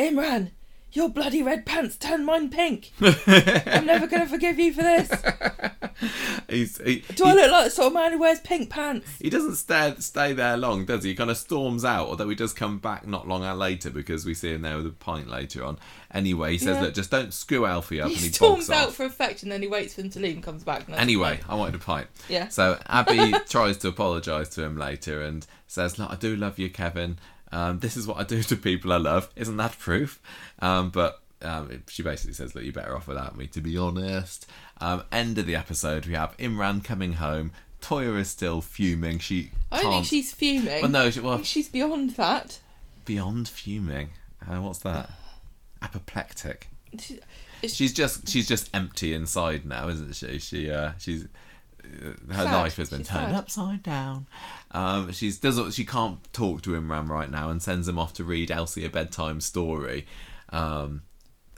Imran, 0.00 0.50
your 0.96 1.08
bloody 1.08 1.42
red 1.42 1.64
pants 1.66 1.96
turned 1.96 2.26
mine 2.26 2.48
pink. 2.50 2.90
I'm 3.00 3.86
never 3.86 4.06
going 4.06 4.22
to 4.22 4.28
forgive 4.28 4.58
you 4.58 4.72
for 4.72 4.82
this. 4.82 5.10
He's, 6.48 6.78
he, 6.78 7.00
Do 7.14 7.24
he- 7.24 7.30
I 7.30 7.34
look 7.34 7.50
like 7.50 7.64
the 7.66 7.70
sort 7.70 7.86
of 7.88 7.92
man 7.94 8.12
who 8.12 8.18
wears 8.18 8.40
pink 8.40 8.70
pants? 8.70 9.08
He 9.20 9.30
doesn't 9.30 9.56
stay 9.56 9.94
stay 9.98 10.32
there 10.32 10.56
long, 10.56 10.84
does 10.84 11.02
he? 11.04 11.10
He 11.10 11.16
kind 11.16 11.30
of 11.30 11.36
storms 11.36 11.84
out, 11.84 12.08
although 12.08 12.28
he 12.28 12.34
does 12.34 12.52
come 12.52 12.78
back 12.78 13.06
not 13.06 13.26
long 13.26 13.42
later 13.58 13.90
because 13.90 14.24
we 14.26 14.34
see 14.34 14.52
him 14.52 14.62
there 14.62 14.76
with 14.76 14.86
a 14.86 14.90
pint 14.90 15.28
later 15.28 15.64
on. 15.64 15.78
Anyway, 16.12 16.52
he 16.52 16.58
says, 16.58 16.76
Yeah. 16.76 16.82
"Look, 16.82 16.94
just 16.94 17.10
don't 17.10 17.32
screw 17.34 17.66
Alfie 17.66 18.00
up," 18.00 18.08
He 18.08 18.14
and 18.14 18.22
he 18.24 18.30
storms 18.30 18.70
out 18.70 18.88
off. 18.88 18.94
for 18.94 19.04
effect 19.04 19.42
and 19.42 19.50
then 19.50 19.62
he 19.62 19.68
waits 19.68 19.94
for 19.94 20.02
him 20.02 20.10
to 20.10 20.20
leave 20.20 20.34
and 20.34 20.42
comes 20.44 20.64
back. 20.64 20.86
and 20.86 20.96
Anyway. 20.96 21.40
I 21.48 21.54
wanted 21.54 21.74
a 21.74 21.78
pint. 21.78 22.06
Yeah. 22.28 22.48
So 22.48 22.78
Abby 22.86 23.32
tries 23.48 23.76
to 23.78 23.88
apologise 23.88 24.48
to 24.50 24.62
him 24.62 24.76
later 24.76 25.22
and 25.22 25.46
says, 25.66 25.98
"Look, 25.98 26.10
I 26.10 26.16
do 26.16 26.36
love 26.36 26.58
you, 26.58 26.70
Kevin. 26.70 27.18
Um, 27.56 27.78
this 27.80 27.96
is 27.96 28.06
what 28.06 28.18
I 28.18 28.24
do 28.24 28.42
to 28.50 28.56
people 28.56 28.92
I 28.92 28.96
love. 28.98 29.28
Isn't 29.36 29.56
that 29.56 29.78
proof?" 29.78 30.20
Um, 30.60 30.90
but 30.90 31.20
um, 31.42 31.82
she 31.88 32.02
basically 32.02 32.34
says, 32.34 32.54
"Look, 32.54 32.64
you're 32.64 32.72
better 32.72 32.94
off 32.96 33.08
without 33.08 33.36
me, 33.36 33.46
to 33.48 33.60
be 33.60 33.76
honest." 33.78 34.46
Um, 34.80 35.04
end 35.10 35.38
of 35.38 35.46
the 35.46 35.56
episode. 35.56 36.06
We 36.06 36.14
have 36.14 36.36
Imran 36.36 36.84
coming 36.84 37.14
home. 37.14 37.52
Toya 37.82 38.18
is 38.18 38.28
still 38.30 38.60
fuming. 38.60 39.18
She 39.18 39.50
I 39.70 39.82
don't 39.82 39.92
think 39.92 40.06
she's 40.06 40.32
fuming. 40.32 40.82
Well, 40.82 40.90
no, 40.90 41.10
she, 41.10 41.20
I 41.20 41.22
well, 41.22 41.36
think 41.36 41.46
she's 41.46 41.68
beyond 41.68 42.10
that. 42.16 42.58
beyond 43.04 43.48
fuming. 43.48 44.10
Uh, 44.48 44.56
what's 44.60 44.80
that? 44.80 45.10
Apoplectic. 45.82 46.68
She- 46.98 47.20
She's 47.66 47.92
just 47.94 48.28
she's 48.28 48.46
just 48.46 48.68
empty 48.74 49.14
inside 49.14 49.64
now, 49.64 49.88
isn't 49.88 50.14
she? 50.14 50.38
She 50.38 50.70
uh, 50.70 50.92
she's 50.98 51.24
uh, 51.24 52.10
her 52.32 52.44
Sad. 52.44 52.52
life 52.52 52.76
has 52.76 52.90
been 52.90 52.98
She's 53.00 53.08
turned 53.08 53.28
sad. 53.28 53.34
upside 53.34 53.82
down. 53.82 54.26
Um, 54.76 55.10
she's 55.10 55.38
doesn't 55.38 55.72
she 55.72 55.86
can't 55.86 56.18
talk 56.34 56.60
to 56.62 56.70
Imran 56.70 57.08
right 57.08 57.30
now 57.30 57.48
and 57.48 57.62
sends 57.62 57.88
him 57.88 57.98
off 57.98 58.12
to 58.14 58.24
read 58.24 58.50
Elsie 58.50 58.84
a 58.84 58.90
bedtime 58.90 59.40
story. 59.40 60.06
Um, 60.50 61.02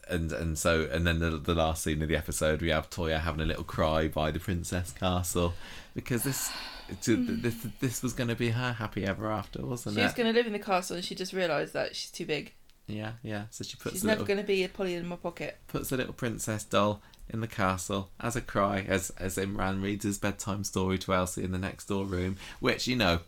and 0.08 0.30
and 0.30 0.56
so 0.56 0.88
and 0.92 1.04
then 1.04 1.18
the, 1.18 1.30
the 1.30 1.54
last 1.54 1.82
scene 1.82 2.00
of 2.00 2.08
the 2.08 2.14
episode 2.16 2.62
we 2.62 2.68
have 2.70 2.88
Toya 2.90 3.18
having 3.18 3.40
a 3.40 3.44
little 3.44 3.64
cry 3.64 4.06
by 4.06 4.30
the 4.30 4.38
princess 4.38 4.92
castle 4.92 5.52
because 5.94 6.22
this 6.22 6.52
to, 7.02 7.16
this 7.42 7.56
this 7.80 8.02
was 8.04 8.12
going 8.12 8.28
to 8.28 8.36
be 8.36 8.50
her 8.50 8.74
happy 8.74 9.04
ever 9.04 9.32
after, 9.32 9.66
wasn't 9.66 9.96
She 9.96 10.00
it? 10.00 10.04
was 10.04 10.14
going 10.14 10.32
to 10.32 10.38
live 10.38 10.46
in 10.46 10.52
the 10.52 10.60
castle 10.60 10.94
and 10.94 11.04
she 11.04 11.16
just 11.16 11.32
realised 11.32 11.72
that 11.72 11.96
she's 11.96 12.12
too 12.12 12.24
big. 12.24 12.54
Yeah, 12.86 13.14
yeah. 13.24 13.46
So 13.50 13.64
she 13.64 13.76
puts 13.76 13.96
She's 13.96 14.04
never 14.04 14.20
little, 14.20 14.26
going 14.26 14.38
to 14.38 14.46
be 14.46 14.62
a 14.62 14.68
Polly 14.68 14.94
in 14.94 15.06
my 15.06 15.16
pocket. 15.16 15.58
puts 15.66 15.90
a 15.90 15.96
little 15.96 16.14
princess 16.14 16.62
doll 16.64 17.02
in 17.30 17.40
the 17.40 17.46
castle 17.46 18.10
as 18.20 18.36
a 18.36 18.40
cry 18.40 18.84
as 18.88 19.10
as 19.18 19.36
Imran 19.36 19.82
reads 19.82 20.04
his 20.04 20.18
bedtime 20.18 20.64
story 20.64 20.98
to 20.98 21.14
Elsie 21.14 21.44
in 21.44 21.52
the 21.52 21.58
next 21.58 21.86
door 21.86 22.04
room. 22.04 22.36
Which 22.60 22.86
you 22.86 22.96
know, 22.96 23.20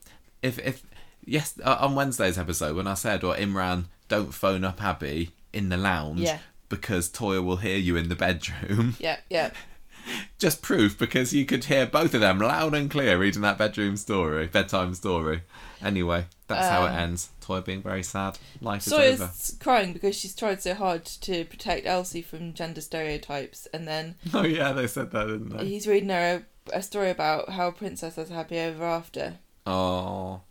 if 0.42 0.58
if 0.58 0.82
yes 1.24 1.54
uh, 1.64 1.78
on 1.80 1.94
Wednesday's 1.94 2.38
episode 2.38 2.76
when 2.76 2.86
I 2.86 2.94
said, 2.94 3.22
"Well, 3.22 3.36
Imran, 3.36 3.84
don't 4.08 4.34
phone 4.34 4.64
up 4.64 4.82
Abby 4.82 5.30
in 5.52 5.68
the 5.68 5.76
lounge." 5.76 6.20
Yeah. 6.20 6.38
Because 6.68 7.10
Toya 7.10 7.44
will 7.44 7.56
hear 7.56 7.76
you 7.76 7.96
in 7.96 8.08
the 8.08 8.14
bedroom. 8.14 8.94
Yeah, 9.00 9.16
yeah. 9.28 9.50
Just 10.38 10.62
proof 10.62 10.98
because 10.98 11.32
you 11.32 11.44
could 11.44 11.64
hear 11.64 11.84
both 11.84 12.14
of 12.14 12.20
them 12.20 12.38
loud 12.38 12.74
and 12.74 12.90
clear 12.90 13.18
reading 13.18 13.42
that 13.42 13.58
bedroom 13.58 13.96
story, 13.96 14.46
bedtime 14.46 14.94
story. 14.94 15.42
Anyway, 15.82 16.26
that's 16.50 16.68
how 16.68 16.84
it 16.84 16.90
Um, 16.90 16.96
ends. 16.98 17.30
Toya 17.42 17.64
being 17.64 17.82
very 17.82 18.02
sad. 18.02 18.38
Life 18.60 18.86
is 18.86 18.92
over. 18.92 19.30
Crying 19.60 19.92
because 19.92 20.14
she's 20.16 20.34
tried 20.36 20.62
so 20.62 20.74
hard 20.74 21.04
to 21.06 21.44
protect 21.46 21.86
Elsie 21.86 22.22
from 22.22 22.52
gender 22.52 22.80
stereotypes, 22.82 23.66
and 23.72 23.88
then 23.88 24.16
Oh 24.34 24.44
yeah, 24.44 24.72
they 24.72 24.86
said 24.86 25.10
that, 25.12 25.26
didn't 25.26 25.56
they? 25.56 25.64
he's 25.66 25.86
reading 25.86 26.10
her 26.10 26.42
a, 26.72 26.78
a 26.78 26.82
story 26.82 27.10
about 27.10 27.48
how 27.50 27.68
a 27.68 27.72
princess 27.72 28.16
has 28.16 28.30
a 28.30 28.34
happy 28.34 28.58
ever 28.58 28.84
after. 28.84 29.38
Oh, 29.66 30.42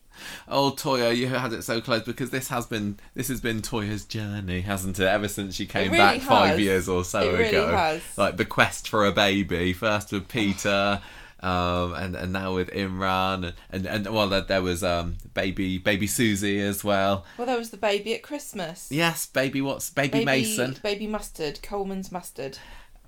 oh, 0.48 0.72
Toya, 0.72 1.16
you 1.16 1.28
had 1.28 1.54
it 1.54 1.64
so 1.64 1.82
close 1.82 2.04
because 2.04 2.30
this 2.30 2.48
has 2.50 2.66
been 2.66 2.98
this 3.16 3.28
has 3.28 3.42
been 3.42 3.62
Toya's 3.62 4.06
journey, 4.06 4.62
hasn't 4.62 5.00
it? 5.00 5.06
Ever 5.08 5.28
since 5.28 5.56
she 5.56 5.66
came 5.66 5.92
really 5.92 5.98
back 5.98 6.22
five 6.22 6.60
years 6.60 6.88
or 6.90 7.04
so 7.04 7.32
really 7.32 7.50
ago, 7.50 7.72
has. 7.72 8.02
like 8.18 8.38
the 8.38 8.46
quest 8.46 8.88
for 8.90 9.06
a 9.06 9.12
baby, 9.12 9.74
first 9.74 10.12
with 10.12 10.28
Peter. 10.28 11.02
Um, 11.42 11.94
and, 11.94 12.16
and 12.18 12.34
now 12.34 12.54
with 12.56 12.70
Imran 12.72 13.46
and, 13.46 13.54
and, 13.72 13.86
and 13.86 14.14
well 14.14 14.28
there, 14.28 14.42
there 14.42 14.62
was 14.62 14.84
um 14.84 15.16
baby 15.34 15.78
baby 15.78 16.06
Susie 16.06 16.60
as 16.60 16.84
well 16.84 17.26
Well, 17.38 17.48
there 17.48 17.58
was 17.58 17.70
the 17.70 17.78
baby 17.78 18.14
at 18.14 18.24
Christmas. 18.24 18.90
yes 18.92 19.26
baby 19.26 19.62
what's 19.62 19.90
baby, 19.90 20.26
Mason 20.26 20.76
Baby 20.84 21.08
mustard, 21.08 21.62
Colman's 21.62 22.12
mustard. 22.12 22.58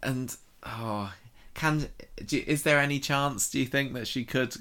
and 0.02 0.38
oh 0.64 1.14
can 1.56 1.90
do, 2.26 2.42
is 2.48 2.64
there 2.64 2.80
any 2.80 3.00
chance 3.02 3.50
do 3.50 3.60
you 3.60 3.66
think 3.66 3.92
that 3.96 4.08
she 4.08 4.24
could 4.24 4.56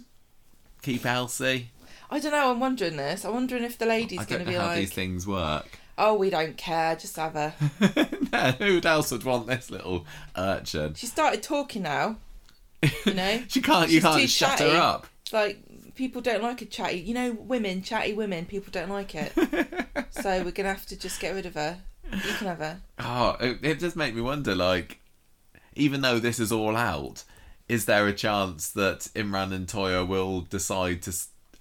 keep 0.82 1.07
Elsie 1.07 1.70
I 2.12 2.18
don't 2.18 2.32
know. 2.32 2.51
I'm 2.51 2.59
wondering 2.59 2.97
this. 2.97 3.24
I'm 3.24 3.32
wondering 3.34 3.62
if 3.62 3.78
the 3.78 3.86
lady's 3.86 4.26
going 4.26 4.40
to 4.40 4.47
be 4.49 4.55
how 4.55 4.66
like, 4.66 4.78
these 4.78 4.92
things 4.92 5.28
work 5.28 5.78
"Oh, 5.97 6.14
we 6.14 6.28
don't 6.28 6.57
care. 6.57 6.97
Just 6.97 7.14
have 7.16 7.34
her." 7.34 7.55
no, 8.32 8.51
who 8.59 8.80
else 8.82 9.12
would 9.12 9.22
want 9.22 9.47
this 9.47 9.70
little 9.70 10.07
urchin? 10.36 10.94
She 10.94 11.07
started 11.07 11.40
talking 11.42 11.82
now. 11.82 12.16
You 13.05 13.14
know, 13.14 13.43
she 13.49 13.61
can't. 13.61 13.91
You 13.91 14.01
She's 14.01 14.03
too 14.03 14.09
can't 14.09 14.31
shut 14.31 14.59
chatty. 14.59 14.70
her 14.70 14.76
up. 14.78 15.07
It's 15.22 15.33
like 15.33 15.95
people 15.95 16.20
don't 16.20 16.43
like 16.43 16.62
a 16.62 16.66
chatty. 16.66 16.99
You 16.99 17.14
know, 17.14 17.33
women, 17.33 17.83
chatty 17.83 18.12
women. 18.14 18.47
People 18.47 18.70
don't 18.72 18.91
like 18.91 19.14
it. 19.14 19.33
so 20.11 20.43
we're 20.43 20.51
gonna 20.51 20.68
have 20.70 20.87
to 20.87 20.99
just 20.99 21.20
get 21.20 21.35
rid 21.35 21.47
of 21.47 21.55
her. 21.55 21.78
You 22.12 22.20
can 22.20 22.47
have 22.49 22.59
her. 22.59 22.81
Oh, 22.99 23.37
it, 23.41 23.59
it 23.62 23.78
does 23.78 23.95
make 23.95 24.14
me 24.14 24.20
wonder. 24.20 24.55
Like, 24.55 25.01
even 25.74 26.01
though 26.01 26.18
this 26.18 26.41
is 26.41 26.51
all 26.51 26.76
out, 26.76 27.22
is 27.68 27.85
there 27.85 28.07
a 28.07 28.12
chance 28.12 28.70
that 28.70 29.09
Imran 29.14 29.53
and 29.53 29.66
Toya 29.66 30.07
will 30.07 30.41
decide 30.41 31.03
to 31.03 31.12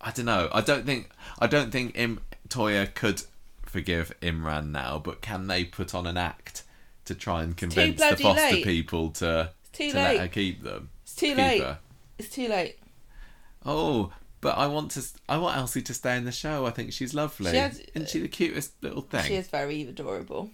I 0.02 0.12
don't 0.12 0.26
know. 0.26 0.50
I 0.52 0.62
don't 0.62 0.86
think 0.86 1.10
I 1.40 1.48
don't 1.48 1.72
think 1.72 1.98
Im, 1.98 2.22
Toya 2.48 2.94
could 2.94 3.24
forgive 3.66 4.14
Imran 4.22 4.72
now, 4.72 5.00
but 5.00 5.22
can 5.22 5.48
they 5.48 5.66
put 5.66 5.94
on 5.94 6.08
an 6.08 6.18
act 6.18 6.64
to 7.06 7.16
try 7.16 7.44
and 7.44 7.56
convince 7.56 8.00
the 8.00 8.16
foster 8.16 8.56
late. 8.56 8.64
people 8.64 9.12
to 9.12 9.52
to 9.74 9.94
let 9.94 10.20
her 10.20 10.28
keep 10.28 10.64
them? 10.64 10.90
It's 11.22 11.36
too 11.36 11.36
late. 11.36 11.62
her? 11.62 11.80
It's 12.18 12.30
too 12.30 12.48
late. 12.48 12.78
Oh, 13.66 14.12
but 14.42 14.58
I 14.58 14.68
want 14.68 14.92
to. 14.92 15.04
I 15.28 15.38
want 15.38 15.58
Elsie 15.58 15.82
to 15.82 15.94
stay 15.94 16.16
in 16.18 16.26
the 16.26 16.32
show. 16.32 16.66
I 16.66 16.72
think 16.72 16.94
she's 16.94 17.14
lovely. 17.14 17.52
She 17.52 17.58
has- 17.58 17.80
Isn't 17.94 18.10
she 18.10 18.20
the 18.20 18.28
cutest 18.28 18.74
little 18.82 19.02
thing? 19.02 19.26
She 19.26 19.36
is 19.36 19.48
very 19.48 19.82
adorable. 19.84 20.50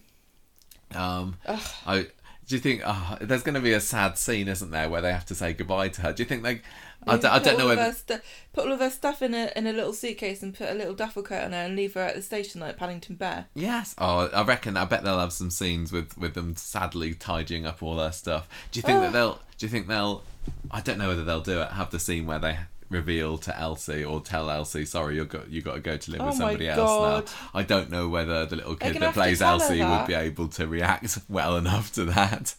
Um, 0.94 1.36
Ugh. 1.46 1.60
I 1.86 2.08
do 2.48 2.56
you 2.56 2.60
think 2.60 2.82
oh, 2.86 3.18
there's 3.22 3.42
going 3.44 3.56
to 3.56 3.62
be 3.62 3.74
a 3.74 3.80
sad 3.80 4.18
scene, 4.18 4.48
isn't 4.48 4.70
there, 4.72 4.88
where 4.90 5.02
they 5.02 5.12
have 5.12 5.26
to 5.28 5.36
say 5.36 5.54
goodbye 5.54 5.90
to 5.90 6.02
her? 6.02 6.14
Do 6.14 6.24
you 6.24 6.30
think 6.30 6.44
they? 6.44 6.62
I 7.08 7.18
don't, 7.18 7.26
I 7.32 7.40
don't 7.40 7.58
know 7.60 7.68
whether. 7.68 7.92
stu- 7.92 8.20
put 8.54 8.66
all 8.66 8.74
of 8.74 8.80
her 8.80 8.90
stuff 8.90 9.22
in 9.22 9.34
a 9.34 9.52
in 9.56 9.68
a 9.68 9.74
little 9.74 9.94
suitcase 9.94 10.42
and 10.42 10.54
put 10.56 10.70
a 10.70 10.74
little 10.74 10.94
duffel 10.94 11.22
coat 11.24 11.44
on 11.44 11.52
her 11.52 11.60
and 11.60 11.76
leave 11.76 11.94
her 11.94 12.02
at 12.02 12.16
the 12.16 12.22
station 12.22 12.62
like 12.62 12.78
Paddington 12.78 13.16
Bear. 13.16 13.46
Yes. 13.54 13.94
Oh, 13.98 14.28
I 14.28 14.44
reckon. 14.44 14.76
I 14.78 14.86
bet 14.86 15.04
they'll 15.04 15.20
have 15.20 15.34
some 15.34 15.52
scenes 15.52 15.92
with 15.92 16.18
with 16.18 16.34
them 16.34 16.56
sadly 16.56 17.14
tidying 17.14 17.66
up 17.66 17.84
all 17.84 17.96
their 17.96 18.12
stuff. 18.12 18.48
Do 18.72 18.80
you 18.80 18.82
think 18.82 19.00
that 19.02 19.10
Oh. 19.10 19.12
they'll? 19.12 19.40
Do 19.58 19.66
you 19.66 19.70
think 19.70 19.88
they'll? 19.88 20.24
I 20.72 20.82
don't 20.82 20.98
know 20.98 21.08
whether 21.10 21.24
they'll 21.24 21.42
do 21.42 21.62
it. 21.62 21.72
Have 21.72 21.92
the 21.92 22.00
scene 22.00 22.26
where 22.26 22.40
they 22.40 22.58
reveal 22.90 23.38
to 23.40 23.58
Elsie 23.60 24.04
or 24.04 24.22
tell 24.22 24.50
Elsie, 24.50 24.86
"Sorry, 24.86 25.16
you 25.16 25.26
got 25.26 25.50
you 25.50 25.62
got 25.62 25.74
to 25.76 25.80
go 25.82 25.98
to 25.98 26.12
live 26.12 26.22
Oh 26.22 26.26
with 26.28 26.36
somebody 26.36 26.70
else 26.70 27.28
now." 27.30 27.34
I 27.54 27.64
don't 27.64 27.90
know 27.90 28.10
whether 28.10 28.46
the 28.46 28.56
little 28.58 28.76
kid 28.76 28.96
that 29.00 29.14
plays 29.14 29.42
Elsie 29.42 29.84
would 29.84 30.08
be 30.08 30.14
able 30.14 30.48
to 30.50 30.68
react 30.68 31.18
well 31.30 31.58
enough 31.58 31.92
to 31.94 32.06
that. 32.06 32.56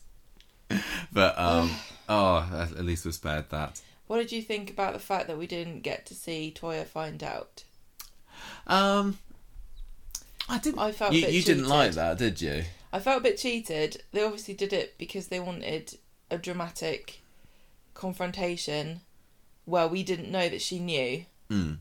but 1.12 1.38
um, 1.38 1.70
oh, 2.08 2.38
at 2.52 2.72
at 2.78 2.84
least 2.84 3.04
we're 3.04 3.12
spared 3.12 3.50
that. 3.50 3.80
What 4.06 4.18
did 4.18 4.32
you 4.32 4.42
think 4.42 4.70
about 4.70 4.92
the 4.92 4.98
fact 5.00 5.26
that 5.26 5.38
we 5.38 5.46
didn't 5.46 5.80
get 5.80 6.06
to 6.06 6.14
see 6.14 6.54
Toya 6.56 6.86
find 6.86 7.22
out? 7.22 7.64
Um, 8.66 9.18
I 10.48 10.58
didn't. 10.58 10.78
I 10.78 10.92
felt 10.92 11.12
a 11.12 11.16
you 11.16 11.22
bit 11.22 11.34
you 11.34 11.42
didn't 11.42 11.68
like 11.68 11.92
that, 11.92 12.18
did 12.18 12.40
you? 12.40 12.64
I 12.92 13.00
felt 13.00 13.20
a 13.20 13.22
bit 13.22 13.38
cheated. 13.38 14.02
They 14.12 14.22
obviously 14.22 14.54
did 14.54 14.72
it 14.72 14.96
because 14.96 15.26
they 15.28 15.40
wanted 15.40 15.98
a 16.30 16.38
dramatic 16.38 17.20
confrontation 17.94 19.00
where 19.64 19.88
we 19.88 20.02
didn't 20.02 20.30
know 20.30 20.48
that 20.48 20.62
she 20.62 20.78
knew. 20.78 21.24
Mm. 21.50 21.78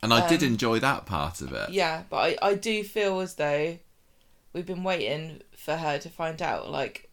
And 0.00 0.14
I 0.14 0.28
did 0.28 0.42
Um, 0.42 0.50
enjoy 0.50 0.78
that 0.78 1.06
part 1.06 1.40
of 1.40 1.52
it. 1.52 1.70
Yeah, 1.70 2.04
but 2.08 2.16
I, 2.16 2.36
I 2.50 2.54
do 2.54 2.84
feel 2.84 3.18
as 3.20 3.34
though 3.34 3.78
we've 4.52 4.66
been 4.66 4.84
waiting 4.84 5.42
for 5.56 5.76
her 5.76 5.98
to 5.98 6.08
find 6.08 6.40
out. 6.40 6.70
Like, 6.70 7.10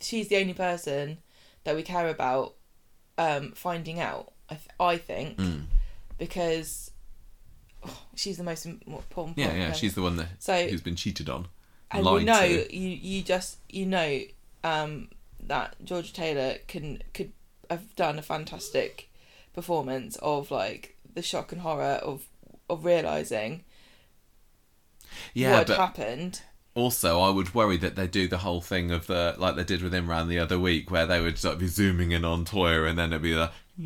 she's 0.00 0.28
the 0.28 0.36
only 0.36 0.52
person 0.52 1.18
that 1.64 1.74
we 1.74 1.82
care 1.82 2.08
about 2.08 2.54
um, 3.18 3.52
finding 3.52 4.00
out, 4.00 4.32
I, 4.48 4.54
th- 4.54 4.68
I 4.80 4.96
think, 4.96 5.36
Mm. 5.36 5.64
because 6.16 6.90
oh, 7.84 8.00
she's 8.14 8.36
the 8.38 8.44
most 8.44 8.64
important 8.64 9.36
Yeah, 9.36 9.54
yeah, 9.54 9.72
she's 9.72 9.94
the 9.94 10.02
one 10.02 10.16
that 10.16 10.28
So, 10.38 10.66
who's 10.68 10.80
been 10.80 10.96
cheated 10.96 11.28
on. 11.28 11.48
and 11.90 12.04
lied 12.04 12.20
you 12.20 12.26
know, 12.26 12.40
to. 12.64 12.74
you, 12.76 12.88
you 12.90 13.22
just, 13.22 13.58
you 13.68 13.84
know 13.86 14.20
um, 14.64 15.08
that 15.40 15.76
George 15.84 16.12
Taylor 16.12 16.56
can 16.66 17.02
could 17.12 17.32
have 17.70 17.94
done 17.96 18.18
a 18.18 18.22
fantastic 18.22 19.10
performance 19.52 20.16
of, 20.22 20.50
like, 20.50 20.96
the 21.14 21.22
shock 21.22 21.52
and 21.52 21.60
horror 21.62 22.00
of 22.02 22.22
of 22.70 22.84
realising 22.84 23.64
Yeah, 25.34 25.58
what 25.58 25.66
but 25.68 25.76
happened. 25.78 26.42
Also 26.78 27.20
I 27.20 27.30
would 27.30 27.54
worry 27.54 27.76
that 27.78 27.96
they 27.96 28.06
do 28.06 28.28
the 28.28 28.38
whole 28.38 28.60
thing 28.60 28.90
of 28.90 29.06
the 29.06 29.34
like 29.38 29.56
they 29.56 29.64
did 29.64 29.82
with 29.82 29.92
Imran 29.92 30.28
the 30.28 30.38
other 30.38 30.58
week, 30.58 30.90
where 30.90 31.06
they 31.06 31.20
would 31.20 31.36
sort 31.38 31.54
of 31.54 31.60
be 31.60 31.66
zooming 31.66 32.12
in 32.12 32.24
on 32.24 32.44
Toya, 32.44 32.88
and 32.88 32.98
then 32.98 33.12
it'd 33.12 33.22
be 33.22 33.34
like 33.34 33.50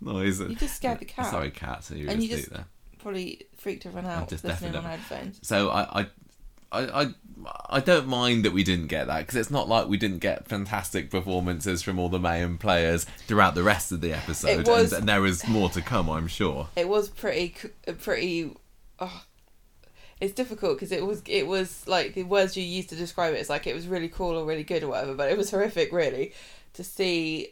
noise. 0.00 0.40
You 0.40 0.54
just 0.56 0.76
scared 0.76 0.98
the 1.00 1.04
cat. 1.04 1.26
Sorry, 1.30 1.50
cat. 1.50 1.84
So 1.84 1.94
you 1.94 2.08
And 2.08 2.22
you 2.22 2.28
just- 2.28 2.50
there. 2.50 2.66
Probably 2.98 3.46
freaked 3.56 3.84
everyone 3.84 4.08
out 4.08 4.30
listening 4.30 4.76
on 4.76 4.84
headphones. 4.84 5.40
So 5.42 5.70
I, 5.70 6.02
I, 6.02 6.06
I, 6.70 7.02
I, 7.02 7.14
I 7.68 7.80
don't 7.80 8.06
mind 8.06 8.44
that 8.44 8.52
we 8.52 8.62
didn't 8.62 8.86
get 8.86 9.08
that 9.08 9.18
because 9.20 9.34
it's 9.34 9.50
not 9.50 9.68
like 9.68 9.88
we 9.88 9.96
didn't 9.96 10.20
get 10.20 10.46
fantastic 10.46 11.10
performances 11.10 11.82
from 11.82 11.98
all 11.98 12.08
the 12.08 12.20
Mayhem 12.20 12.58
players 12.58 13.02
throughout 13.26 13.56
the 13.56 13.64
rest 13.64 13.90
of 13.90 14.00
the 14.02 14.12
episode, 14.12 14.60
It 14.60 14.68
was- 14.68 14.92
and, 14.92 15.00
and 15.00 15.08
there 15.08 15.26
is 15.26 15.48
more 15.48 15.68
to 15.70 15.80
come, 15.82 16.08
I'm 16.08 16.28
sure. 16.28 16.68
It 16.76 16.88
was 16.88 17.08
pretty, 17.08 17.56
uh, 17.88 17.92
pretty. 17.94 18.52
Oh, 19.00 19.22
it's 20.22 20.32
difficult 20.32 20.76
because 20.76 20.92
it 20.92 21.04
was, 21.04 21.20
it 21.26 21.48
was 21.48 21.86
like 21.88 22.14
the 22.14 22.22
words 22.22 22.56
you 22.56 22.62
used 22.62 22.88
to 22.90 22.96
describe 22.96 23.34
it. 23.34 23.38
It's 23.38 23.50
like 23.50 23.66
it 23.66 23.74
was 23.74 23.88
really 23.88 24.08
cool 24.08 24.38
or 24.38 24.44
really 24.44 24.62
good 24.62 24.84
or 24.84 24.88
whatever, 24.88 25.14
but 25.14 25.32
it 25.32 25.36
was 25.36 25.50
horrific, 25.50 25.92
really, 25.92 26.32
to 26.74 26.84
see, 26.84 27.48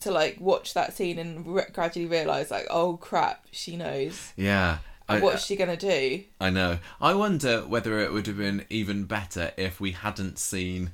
to 0.00 0.12
like 0.12 0.40
watch 0.40 0.72
that 0.74 0.94
scene 0.94 1.18
and 1.18 1.44
re- 1.44 1.66
gradually 1.72 2.06
realize, 2.06 2.48
like, 2.52 2.68
oh 2.70 2.96
crap, 2.96 3.46
she 3.50 3.76
knows. 3.76 4.32
Yeah. 4.36 4.78
I, 5.08 5.18
What's 5.18 5.42
uh, 5.42 5.46
she 5.46 5.56
gonna 5.56 5.76
do? 5.76 6.22
I 6.40 6.50
know. 6.50 6.78
I 7.00 7.14
wonder 7.14 7.62
whether 7.62 7.98
it 7.98 8.12
would 8.12 8.28
have 8.28 8.38
been 8.38 8.66
even 8.70 9.02
better 9.04 9.50
if 9.56 9.80
we 9.80 9.90
hadn't 9.90 10.38
seen 10.38 10.92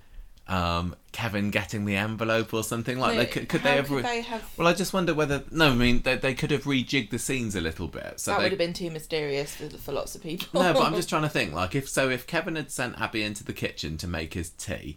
um, 0.48 0.96
Kevin 1.12 1.50
getting 1.50 1.84
the 1.84 1.96
envelope 1.96 2.54
or 2.54 2.64
something 2.64 2.98
like. 2.98 3.14
No, 3.14 3.20
they 3.20 3.26
could, 3.26 3.48
could 3.48 3.62
they 3.62 3.76
have? 3.76 3.88
could 3.88 4.04
they 4.04 4.22
have? 4.22 4.48
Well, 4.56 4.66
I 4.66 4.72
just 4.72 4.92
wonder 4.92 5.12
whether. 5.12 5.44
No, 5.50 5.70
I 5.70 5.74
mean 5.74 6.00
they, 6.00 6.16
they 6.16 6.34
could 6.34 6.50
have 6.50 6.64
rejigged 6.64 7.10
the 7.10 7.18
scenes 7.18 7.54
a 7.54 7.60
little 7.60 7.86
bit. 7.86 8.18
So 8.18 8.30
that 8.30 8.38
they, 8.38 8.44
would 8.44 8.52
have 8.52 8.58
been 8.58 8.72
too 8.72 8.90
mysterious 8.90 9.54
for, 9.54 9.68
for 9.68 9.92
lots 9.92 10.14
of 10.14 10.22
people. 10.22 10.62
no, 10.62 10.72
but 10.72 10.82
I'm 10.82 10.94
just 10.96 11.08
trying 11.08 11.22
to 11.22 11.28
think. 11.28 11.52
Like, 11.52 11.74
if 11.74 11.88
so, 11.88 12.08
if 12.08 12.26
Kevin 12.26 12.56
had 12.56 12.70
sent 12.70 12.98
Abby 13.00 13.22
into 13.22 13.44
the 13.44 13.52
kitchen 13.52 13.98
to 13.98 14.08
make 14.08 14.34
his 14.34 14.50
tea, 14.50 14.96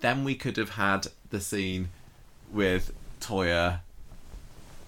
then 0.00 0.24
we 0.24 0.34
could 0.34 0.56
have 0.56 0.70
had 0.70 1.06
the 1.30 1.40
scene 1.40 1.90
with 2.52 2.92
Toya. 3.20 3.80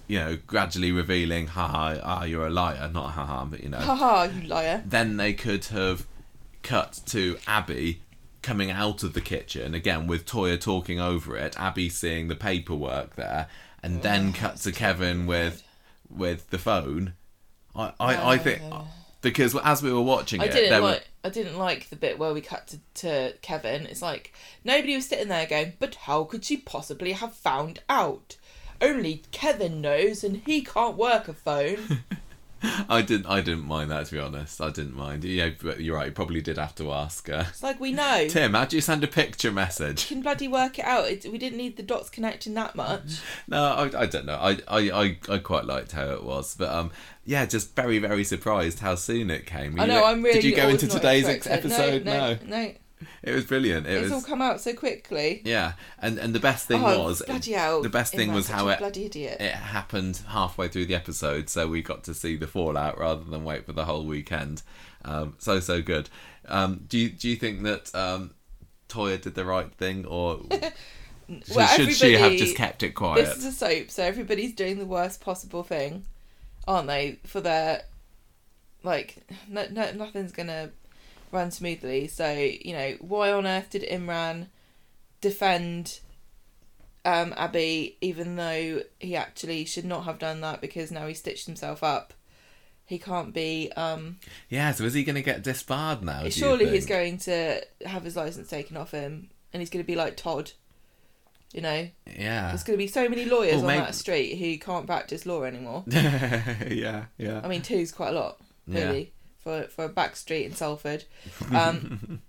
You 0.07 0.19
know, 0.19 0.37
gradually 0.45 0.91
revealing, 0.91 1.47
ha 1.47 1.67
ha, 1.67 1.97
ah, 2.03 2.23
you're 2.25 2.47
a 2.47 2.49
liar, 2.49 2.89
not 2.93 3.11
ha 3.11 3.25
ha, 3.25 3.45
but 3.45 3.63
you 3.63 3.69
know. 3.69 3.77
ha 3.77 3.95
ha, 3.95 4.23
you 4.23 4.45
liar. 4.45 4.83
then 4.85 5.15
they 5.15 5.31
could 5.31 5.63
have 5.65 6.05
cut 6.63 6.99
to 7.05 7.37
Abby 7.47 8.01
coming 8.41 8.71
out 8.71 9.03
of 9.03 9.13
the 9.13 9.21
kitchen 9.21 9.73
again 9.73 10.07
with 10.07 10.25
Toya 10.25 10.59
talking 10.59 10.99
over 10.99 11.37
it, 11.37 11.59
Abby 11.59 11.89
seeing 11.89 12.27
the 12.27 12.35
paperwork 12.35 13.15
there, 13.15 13.47
and 13.83 13.97
oh, 13.97 14.01
then 14.01 14.33
cut 14.33 14.57
to 14.57 14.71
Kevin 14.71 15.25
with 15.25 15.63
with 16.09 16.49
the 16.49 16.57
phone. 16.57 17.13
I 17.75 17.93
I, 17.99 18.33
I 18.33 18.37
think 18.37 18.61
because 19.21 19.55
as 19.55 19.83
we 19.83 19.93
were 19.93 20.01
watching 20.01 20.41
I 20.41 20.45
it, 20.45 20.51
didn't 20.51 20.81
like. 20.81 20.99
were 20.99 21.05
I 21.23 21.29
didn't 21.29 21.57
like 21.57 21.89
the 21.89 21.95
bit 21.95 22.17
where 22.17 22.33
we 22.33 22.41
cut 22.41 22.67
to, 22.67 22.79
to 23.01 23.37
Kevin. 23.41 23.85
It's 23.85 24.01
like 24.01 24.33
nobody 24.63 24.95
was 24.95 25.07
sitting 25.07 25.27
there 25.27 25.45
going, 25.45 25.73
"But 25.79 25.95
how 25.95 26.23
could 26.23 26.43
she 26.43 26.57
possibly 26.57 27.13
have 27.13 27.33
found 27.33 27.81
out? 27.87 28.37
Only 28.81 29.23
Kevin 29.31 29.81
knows, 29.81 30.23
and 30.23 30.41
he 30.45 30.63
can't 30.63 30.97
work 30.97 31.27
a 31.27 31.33
phone." 31.33 32.03
I 32.89 33.01
didn't 33.01 33.25
I 33.25 33.41
didn't 33.41 33.65
mind 33.65 33.89
that 33.91 34.05
to 34.07 34.11
be 34.13 34.19
honest. 34.19 34.61
I 34.61 34.69
didn't 34.69 34.95
mind. 34.95 35.23
Yeah, 35.23 35.49
but 35.61 35.79
you're 35.81 35.95
right. 35.95 36.07
You 36.07 36.11
probably 36.11 36.41
did 36.41 36.57
have 36.57 36.75
to 36.75 36.91
ask. 36.91 37.27
her. 37.27 37.47
It's 37.49 37.63
like 37.63 37.79
we 37.79 37.91
know. 37.91 38.27
Tim, 38.29 38.53
how 38.53 38.65
do 38.65 38.75
you 38.75 38.81
send 38.81 39.03
a 39.03 39.07
picture 39.07 39.51
message? 39.51 40.07
can 40.07 40.21
bloody 40.21 40.47
work 40.47 40.77
it 40.79 40.85
out. 40.85 41.09
It, 41.09 41.25
we 41.31 41.37
didn't 41.37 41.57
need 41.57 41.77
the 41.77 41.83
dots 41.83 42.09
connecting 42.09 42.53
that 42.55 42.75
much. 42.75 43.19
No, 43.47 43.63
I, 43.63 44.01
I 44.01 44.05
don't 44.05 44.25
know. 44.25 44.35
I, 44.35 44.57
I, 44.67 44.91
I, 44.91 45.17
I 45.29 45.37
quite 45.39 45.65
liked 45.65 45.91
how 45.93 46.09
it 46.11 46.23
was, 46.23 46.55
but 46.55 46.69
um, 46.69 46.91
yeah, 47.25 47.45
just 47.45 47.75
very 47.75 47.97
very 47.99 48.23
surprised 48.23 48.79
how 48.79 48.95
soon 48.95 49.31
it 49.31 49.45
came. 49.45 49.79
I 49.79 49.83
You 49.85 49.87
know. 49.93 50.01
were- 50.01 50.07
I'm 50.07 50.21
really. 50.23 50.41
Did 50.41 50.49
you 50.49 50.55
go 50.55 50.67
into 50.69 50.87
today's 50.87 51.27
episode? 51.27 52.05
No, 52.05 52.33
no, 52.35 52.37
no. 52.45 52.73
It 53.23 53.33
was 53.33 53.45
brilliant. 53.45 53.87
It 53.87 54.03
It's 54.03 54.11
all 54.11 54.21
come 54.21 54.41
out 54.41 54.61
so 54.61 54.73
quickly. 54.73 55.41
yeah, 55.45 55.73
and 55.99 56.17
and 56.17 56.33
the 56.33 56.39
best 56.39 56.67
thing 56.67 56.83
oh, 56.83 57.03
was 57.03 57.21
bloody 57.21 57.51
hell! 57.51 57.81
the 57.81 57.89
best 57.89 58.13
thing 58.13 58.33
was 58.33 58.47
how 58.47 58.67
it 58.69 58.79
bloody 58.79 59.05
idiot. 59.05 59.37
it 59.39 59.53
happened 59.53 60.21
halfway 60.27 60.67
through 60.67 60.85
the 60.87 60.95
episode, 60.95 61.49
so 61.49 61.67
we 61.67 61.81
got 61.81 62.03
to 62.05 62.13
see 62.13 62.35
the 62.35 62.47
fallout 62.47 62.99
rather 62.99 63.23
than 63.23 63.43
wait 63.43 63.65
for 63.65 63.73
the 63.73 63.85
whole 63.85 64.05
weekend. 64.05 64.63
Um, 65.05 65.35
so 65.37 65.59
so 65.59 65.81
good. 65.81 66.09
Um, 66.47 66.85
do 66.87 66.97
you 66.97 67.09
do 67.09 67.29
you 67.29 67.35
think 67.35 67.63
that 67.63 67.93
um, 67.93 68.33
Toya 68.89 69.21
did 69.21 69.35
the 69.35 69.45
right 69.45 69.71
thing, 69.73 70.05
or 70.05 70.41
should, 70.51 71.55
Well, 71.55 71.67
should 71.67 71.93
she 71.93 72.13
have 72.13 72.33
just 72.33 72.55
kept 72.55 72.83
it 72.83 72.91
quiet? 72.91 73.25
This 73.25 73.37
is 73.37 73.45
a 73.45 73.51
soap, 73.51 73.91
so 73.91 74.03
everybody's 74.03 74.53
doing 74.53 74.79
the 74.79 74.85
worst 74.85 75.21
possible 75.21 75.63
thing, 75.63 76.05
aren't 76.67 76.87
they? 76.87 77.19
For 77.25 77.41
their 77.41 77.83
like, 78.83 79.17
no, 79.47 79.65
no, 79.71 79.91
nothing's 79.91 80.31
gonna 80.31 80.71
run 81.31 81.51
smoothly. 81.51 82.07
So 82.07 82.31
you 82.31 82.73
know, 82.73 82.95
why 82.99 83.31
on 83.31 83.45
earth 83.47 83.69
did 83.71 83.83
Imran 83.83 84.47
defend 85.21 85.99
um, 87.05 87.33
Abby, 87.35 87.97
even 88.01 88.35
though 88.35 88.81
he 88.99 89.15
actually 89.15 89.65
should 89.65 89.85
not 89.85 90.03
have 90.05 90.19
done 90.19 90.41
that 90.41 90.61
because 90.61 90.91
now 90.91 91.07
he 91.07 91.13
stitched 91.13 91.45
himself 91.45 91.83
up? 91.83 92.13
He 92.85 92.99
can't 92.99 93.33
be. 93.33 93.71
Um, 93.77 94.17
Yeah, 94.49 94.71
so 94.73 94.83
is 94.83 94.93
he 94.93 95.03
going 95.03 95.15
to 95.15 95.21
get 95.21 95.43
disbarred 95.43 96.03
now? 96.03 96.27
surely 96.29 96.67
he's 96.69 96.85
going 96.85 97.17
to 97.19 97.61
have 97.85 98.03
his 98.03 98.15
license 98.17 98.49
taken 98.49 98.75
off 98.75 98.91
him, 98.91 99.29
and 99.53 99.61
he's 99.61 99.69
going 99.69 99.83
to 99.83 99.87
be 99.87 99.95
like 99.95 100.17
Todd. 100.17 100.51
You 101.53 101.61
know, 101.61 101.89
Yeah. 102.05 102.47
there's 102.49 102.63
going 102.63 102.77
to 102.77 102.83
be 102.83 102.87
so 102.87 103.09
many 103.09 103.25
lawyers 103.25 103.55
Well, 103.55 103.61
on 103.61 103.67
maybe- 103.67 103.79
that 103.85 103.95
street 103.95 104.35
who 104.37 104.57
can't 104.57 104.85
practice 104.87 105.25
law 105.25 105.43
anymore. 105.43 105.83
yeah, 105.87 107.05
yeah. 107.17 107.41
I 107.43 107.47
mean, 107.49 107.61
two's 107.61 107.91
quite 107.91 108.09
a 108.09 108.13
lot, 108.13 108.39
Yeah. 108.67 109.03
For 109.41 109.63
for 109.63 109.85
a 109.85 109.89
back 109.89 110.15
street 110.15 110.45
in 110.45 110.53
Salford. 110.53 111.05
Um, 111.53 112.21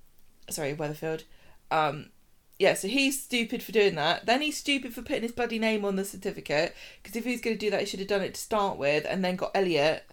sorry, 0.51 0.75
Weatherfield. 0.75 1.25
Um, 1.71 2.11
yeah, 2.59 2.75
so 2.75 2.87
he's 2.89 3.21
stupid 3.23 3.63
for 3.63 3.73
doing 3.73 3.95
that. 3.97 4.27
Then 4.27 4.41
he's 4.43 4.57
stupid 4.57 4.93
for 4.95 5.03
putting 5.03 5.23
his 5.23 5.33
bloody 5.33 5.59
name 5.59 5.85
on 5.85 5.97
the 5.97 6.05
certificate 6.05 6.75
because 7.03 7.17
if 7.17 7.25
he's 7.25 7.41
going 7.41 7.57
to 7.57 7.61
do 7.61 7.71
that, 7.71 7.81
he 7.81 7.87
should 7.87 7.99
have 8.01 8.09
done 8.09 8.23
it 8.23 8.35
to 8.35 8.41
start 8.41 8.77
with 8.79 9.05
and 9.09 9.25
then 9.25 9.37
got 9.37 9.51
Elliot. 9.55 10.05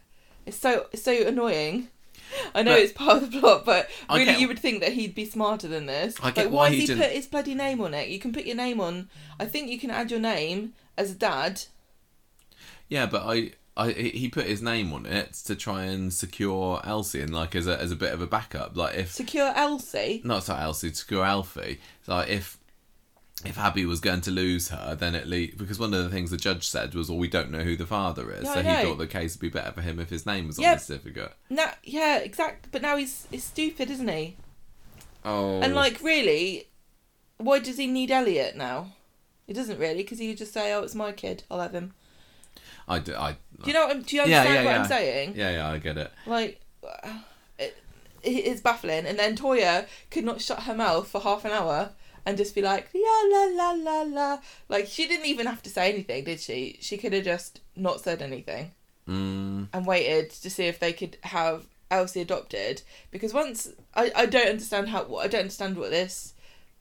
It's 0.46 0.58
so 0.58 0.88
it's 0.92 1.04
so 1.04 1.28
annoying. 1.28 1.90
I 2.54 2.62
know 2.64 2.74
But- 2.74 2.82
it's 2.82 2.94
part 2.94 3.24
of 3.24 3.32
the 3.32 3.40
plot, 3.40 3.66
but 3.66 3.90
really, 4.12 4.26
get- 4.26 4.40
you 4.40 4.48
would 4.48 4.60
think 4.60 4.82
that 4.82 4.94
he'd 4.94 5.16
be 5.16 5.26
smarter 5.26 5.68
than 5.68 5.86
this. 5.88 6.16
I 6.22 6.32
get 6.32 6.46
like, 6.46 6.54
why 6.54 6.70
why 6.70 6.70
he 6.70 6.86
he 6.86 6.96
put 6.96 7.12
his 7.12 7.28
bloody 7.28 7.56
name 7.56 7.82
on 7.82 7.94
it? 7.94 8.10
You 8.10 8.20
can 8.20 8.32
put 8.34 8.46
your 8.46 8.56
name 8.56 8.80
on. 8.80 9.10
I 9.40 9.46
think 9.46 9.70
you 9.70 9.80
can 9.80 9.90
add 9.92 10.12
your 10.12 10.20
name 10.20 10.74
as 10.98 11.12
a 11.12 11.16
dad. 11.16 11.64
Yeah, 12.88 13.06
but 13.06 13.24
I, 13.26 13.52
I, 13.80 13.92
he 13.94 14.30
put 14.30 14.46
his 14.46 14.62
name 14.62 14.92
on 14.94 15.06
it 15.06 15.34
to 15.46 15.56
try 15.56 15.84
and 15.86 16.14
secure 16.14 16.82
Elsie 16.84 17.22
and 17.22 17.34
like 17.34 17.56
as 17.56 17.66
a 17.68 17.80
as 17.80 17.92
a 17.92 17.96
bit 17.96 18.14
of 18.14 18.22
a 18.22 18.28
backup. 18.28 18.76
Like 18.76 18.96
if 18.96 19.12
Secure 19.12 19.52
Elsie. 19.56 20.22
not 20.24 20.44
sorry 20.44 20.62
Elsie, 20.64 20.94
secure 20.94 21.24
Alfie. 21.26 21.80
So 22.04 22.16
like 22.16 22.30
if 22.30 22.58
if 23.46 23.58
Abby 23.58 23.86
was 23.86 24.02
going 24.02 24.20
to 24.22 24.32
lose 24.32 24.68
her, 24.68 24.96
then 24.96 25.16
at 25.16 25.26
least 25.28 25.58
because 25.58 25.80
one 25.80 25.94
of 25.94 26.04
the 26.04 26.10
things 26.10 26.30
the 26.30 26.36
judge 26.38 26.68
said 26.68 26.94
was, 26.94 27.10
"Well, 27.10 27.18
we 27.18 27.30
don't 27.30 27.52
know 27.52 27.62
who 27.64 27.78
the 27.78 27.86
father 27.86 28.32
is," 28.34 28.44
Yeah, 28.44 28.54
so 28.56 28.62
he 28.64 28.84
thought 28.84 28.98
the 28.98 29.08
case 29.08 29.36
would 29.36 29.42
be 29.42 29.48
better 29.50 29.72
for 29.72 29.82
him 29.82 29.98
if 30.00 30.10
his 30.10 30.26
name 30.26 30.48
was 30.48 30.58
on 30.60 30.64
Yeah. 30.64 30.74
the 30.76 30.82
certificate. 30.82 31.34
Now, 31.50 31.72
yeah, 31.84 32.18
exactly. 32.18 32.68
But 32.72 32.82
now 32.82 32.98
he's 32.98 33.28
he's 33.32 33.46
stupid, 33.46 33.90
isn't 33.90 34.10
he? 34.10 34.36
Oh, 35.24 35.62
And 35.62 35.74
like, 35.74 36.02
really, 36.02 36.68
why 37.38 37.60
does 37.60 37.78
he 37.78 37.88
need 37.88 38.12
Elliot 38.12 38.56
now? 38.58 38.94
He 39.48 39.54
doesn't 39.54 39.80
really, 39.80 40.04
because 40.04 40.20
he 40.20 40.28
could 40.30 40.38
just 40.38 40.54
say, 40.54 40.74
"Oh, 40.74 40.84
it's 40.84 40.94
my 40.96 41.12
kid. 41.14 41.44
I'll 41.50 41.62
have 41.62 41.74
him." 41.74 41.94
I 42.88 43.00
do, 43.00 43.16
I, 43.16 43.32
Do 43.64 43.68
you 43.68 43.74
know? 43.74 43.88
What 43.88 43.96
I'm, 43.98 44.02
do 44.04 44.16
you 44.16 44.22
Yeah, 44.24 44.40
understand 44.42 44.56
yeah, 44.56 44.64
what 44.66 44.72
yeah. 44.76 44.82
I'm 44.82 44.88
saying? 44.88 45.34
yeah, 45.36 45.52
yeah, 45.52 45.70
I 45.70 45.78
get 45.78 45.98
it. 45.98 46.12
Like, 46.26 46.60
it, 47.58 47.78
it's 48.24 48.62
baffling. 48.62 49.06
And 49.06 49.18
then 49.18 49.36
Toya 49.36 49.88
could 50.12 50.26
not 50.26 50.42
shut 50.42 50.64
her 50.64 50.76
mouth 50.76 51.08
for 51.08 51.22
half 51.22 51.46
an 51.46 51.52
hour 51.52 51.92
and 52.26 52.38
just 52.38 52.56
be 52.56 52.62
like, 52.62 52.90
la 52.94 53.22
la 53.30 53.44
la 53.46 53.72
la 53.72 54.02
la. 54.04 54.40
Like, 54.68 54.88
she 54.88 55.08
didn't 55.08 55.26
even 55.28 55.46
have 55.46 55.64
to 55.64 55.70
say 55.70 55.92
anything, 55.94 56.24
did 56.26 56.40
she? 56.40 56.78
She 56.82 56.98
could 56.98 57.14
have 57.14 57.24
just 57.24 57.62
not 57.76 58.02
said 58.02 58.22
anything 58.22 58.72
Mm, 59.08 59.70
and 59.74 59.88
waited 59.88 60.30
to 60.30 60.52
see 60.52 60.66
if 60.68 60.78
they 60.80 60.94
could 60.94 61.18
have 61.24 61.64
Elsie 61.90 62.22
adopted. 62.22 62.84
Because 63.10 63.34
once 63.34 63.70
I, 63.96 64.12
I 64.16 64.26
don't 64.28 64.48
understand 64.50 64.90
how 64.90 65.16
I 65.16 65.28
don't 65.28 65.42
understand 65.42 65.78
what 65.78 65.90
this 65.90 66.36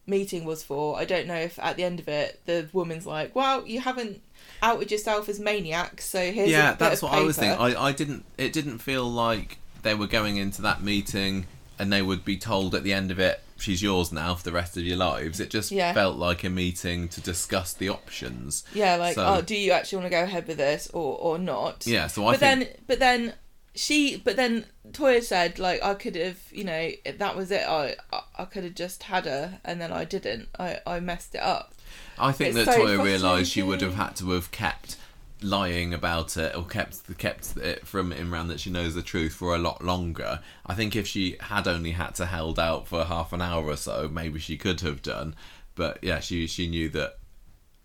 meeting 0.06 0.44
was 0.44 0.62
for. 0.62 0.98
I 0.98 1.06
don't 1.06 1.26
know 1.26 1.36
if 1.36 1.58
at 1.58 1.78
the 1.78 1.84
end 1.84 2.00
of 2.00 2.08
it 2.08 2.42
the 2.44 2.68
woman's 2.74 3.06
like, 3.06 3.34
"Well, 3.34 3.66
you 3.66 3.80
haven't 3.80 4.20
outed 4.62 4.90
yourself 4.90 5.28
as 5.28 5.38
maniacs, 5.40 6.04
so 6.04 6.32
here's 6.32 6.50
yeah, 6.50 6.74
that's 6.74 7.02
what 7.02 7.12
I 7.12 7.20
was 7.22 7.36
thinking. 7.38 7.58
I, 7.60 7.80
I 7.88 7.92
didn't. 7.92 8.24
It 8.36 8.52
didn't 8.52 8.78
feel 8.78 9.04
like 9.08 9.58
they 9.82 9.94
were 9.94 10.06
going 10.06 10.36
into 10.36 10.62
that 10.62 10.82
meeting 10.82 11.46
and 11.78 11.92
they 11.92 12.02
would 12.02 12.24
be 12.24 12.36
told 12.36 12.74
at 12.74 12.82
the 12.82 12.92
end 12.92 13.10
of 13.12 13.18
it, 13.20 13.40
"She's 13.56 13.80
yours 13.82 14.10
now 14.10 14.34
for 14.34 14.42
the 14.42 14.52
rest 14.52 14.76
of 14.76 14.82
your 14.82 14.96
lives." 14.96 15.38
It 15.40 15.50
just 15.50 15.70
Yeah. 15.70 15.92
felt 15.92 16.16
like 16.16 16.42
a 16.44 16.50
meeting 16.50 17.08
to 17.10 17.20
discuss 17.20 17.72
the 17.72 17.88
options. 17.88 18.64
Yeah, 18.74 18.96
like, 18.96 19.14
So- 19.14 19.24
oh, 19.26 19.40
do 19.42 19.54
you 19.56 19.70
actually 19.72 19.98
want 19.98 20.06
to 20.06 20.16
go 20.18 20.22
ahead 20.24 20.48
with 20.48 20.56
this 20.56 20.88
or 20.92 21.16
or 21.18 21.38
not? 21.38 21.86
Yeah, 21.86 22.08
so 22.08 22.26
I 22.26 22.32
but 22.32 22.40
think 22.40 22.60
then, 22.64 22.68
but 22.88 22.98
then 22.98 23.34
she, 23.76 24.16
but 24.16 24.34
then 24.34 24.64
Toya 24.90 25.22
said, 25.22 25.60
like, 25.60 25.80
I 25.84 25.94
could 25.94 26.16
have, 26.16 26.38
you 26.50 26.64
know, 26.64 26.90
if 27.04 27.18
that 27.18 27.36
was 27.36 27.52
it. 27.52 27.62
I, 27.68 27.94
I 28.36 28.44
could 28.46 28.64
have 28.64 28.74
just 28.74 29.04
had 29.04 29.24
her, 29.26 29.60
and 29.64 29.80
then 29.80 29.92
I 29.92 30.04
didn't. 30.04 30.48
I 30.58 30.80
I 30.84 30.98
messed 30.98 31.36
it 31.36 31.42
up. 31.42 31.74
I 32.20 32.32
think 32.32 32.54
It's 32.54 32.66
that 32.66 32.74
so 32.74 32.86
Toya 32.86 33.02
realised 33.02 33.50
she 33.50 33.62
would 33.62 33.80
have 33.80 33.94
had 33.94 34.16
to 34.16 34.30
have 34.30 34.50
kept 34.50 34.96
lying 35.40 35.94
about 35.94 36.36
it 36.36 36.56
or 36.56 36.64
kept 36.64 37.16
kept 37.18 37.56
it 37.56 37.86
from 37.86 38.10
Imran 38.12 38.48
that 38.48 38.60
she 38.60 38.70
knows 38.70 38.94
the 38.94 39.02
truth 39.02 39.34
for 39.34 39.54
a 39.54 39.58
lot 39.58 39.84
longer. 39.84 40.40
I 40.66 40.74
think 40.74 40.96
if 40.96 41.06
she 41.06 41.36
had 41.40 41.68
only 41.68 41.92
had 41.92 42.14
to 42.16 42.26
held 42.26 42.58
out 42.58 42.88
for 42.88 43.04
half 43.04 43.32
an 43.32 43.40
hour 43.40 43.64
or 43.64 43.76
so, 43.76 44.08
maybe 44.08 44.38
she 44.38 44.56
could 44.56 44.80
have 44.80 45.02
done. 45.02 45.34
But 45.74 45.98
yeah, 46.02 46.20
she 46.20 46.46
she 46.46 46.66
knew 46.66 46.88
that 46.90 47.18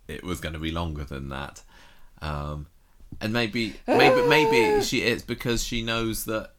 it 0.08 0.24
was 0.24 0.40
going 0.40 0.54
to 0.54 0.60
be 0.60 0.72
longer 0.72 1.04
than 1.04 1.30
that. 1.30 1.62
Um, 2.22 2.68
and 3.22 3.34
maybe 3.34 3.76
maybe 3.88 4.28
maybe 4.28 4.82
she 4.84 5.02
it's 5.02 5.24
because 5.24 5.64
she 5.64 5.82
knows 5.82 6.26
that 6.26 6.52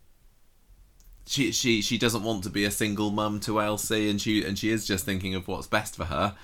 she 1.26 1.52
she 1.52 1.80
she 1.80 1.98
doesn't 1.98 2.22
want 2.22 2.44
to 2.44 2.50
be 2.50 2.64
a 2.64 2.70
single 2.70 3.10
mum 3.10 3.40
to 3.40 3.60
Elsie, 3.60 4.08
and 4.10 4.20
she 4.20 4.44
and 4.44 4.58
she 4.58 4.70
is 4.70 4.86
just 4.86 5.04
thinking 5.04 5.34
of 5.34 5.48
what's 5.48 5.66
best 5.66 5.96
for 5.96 6.04
her, 6.04 6.34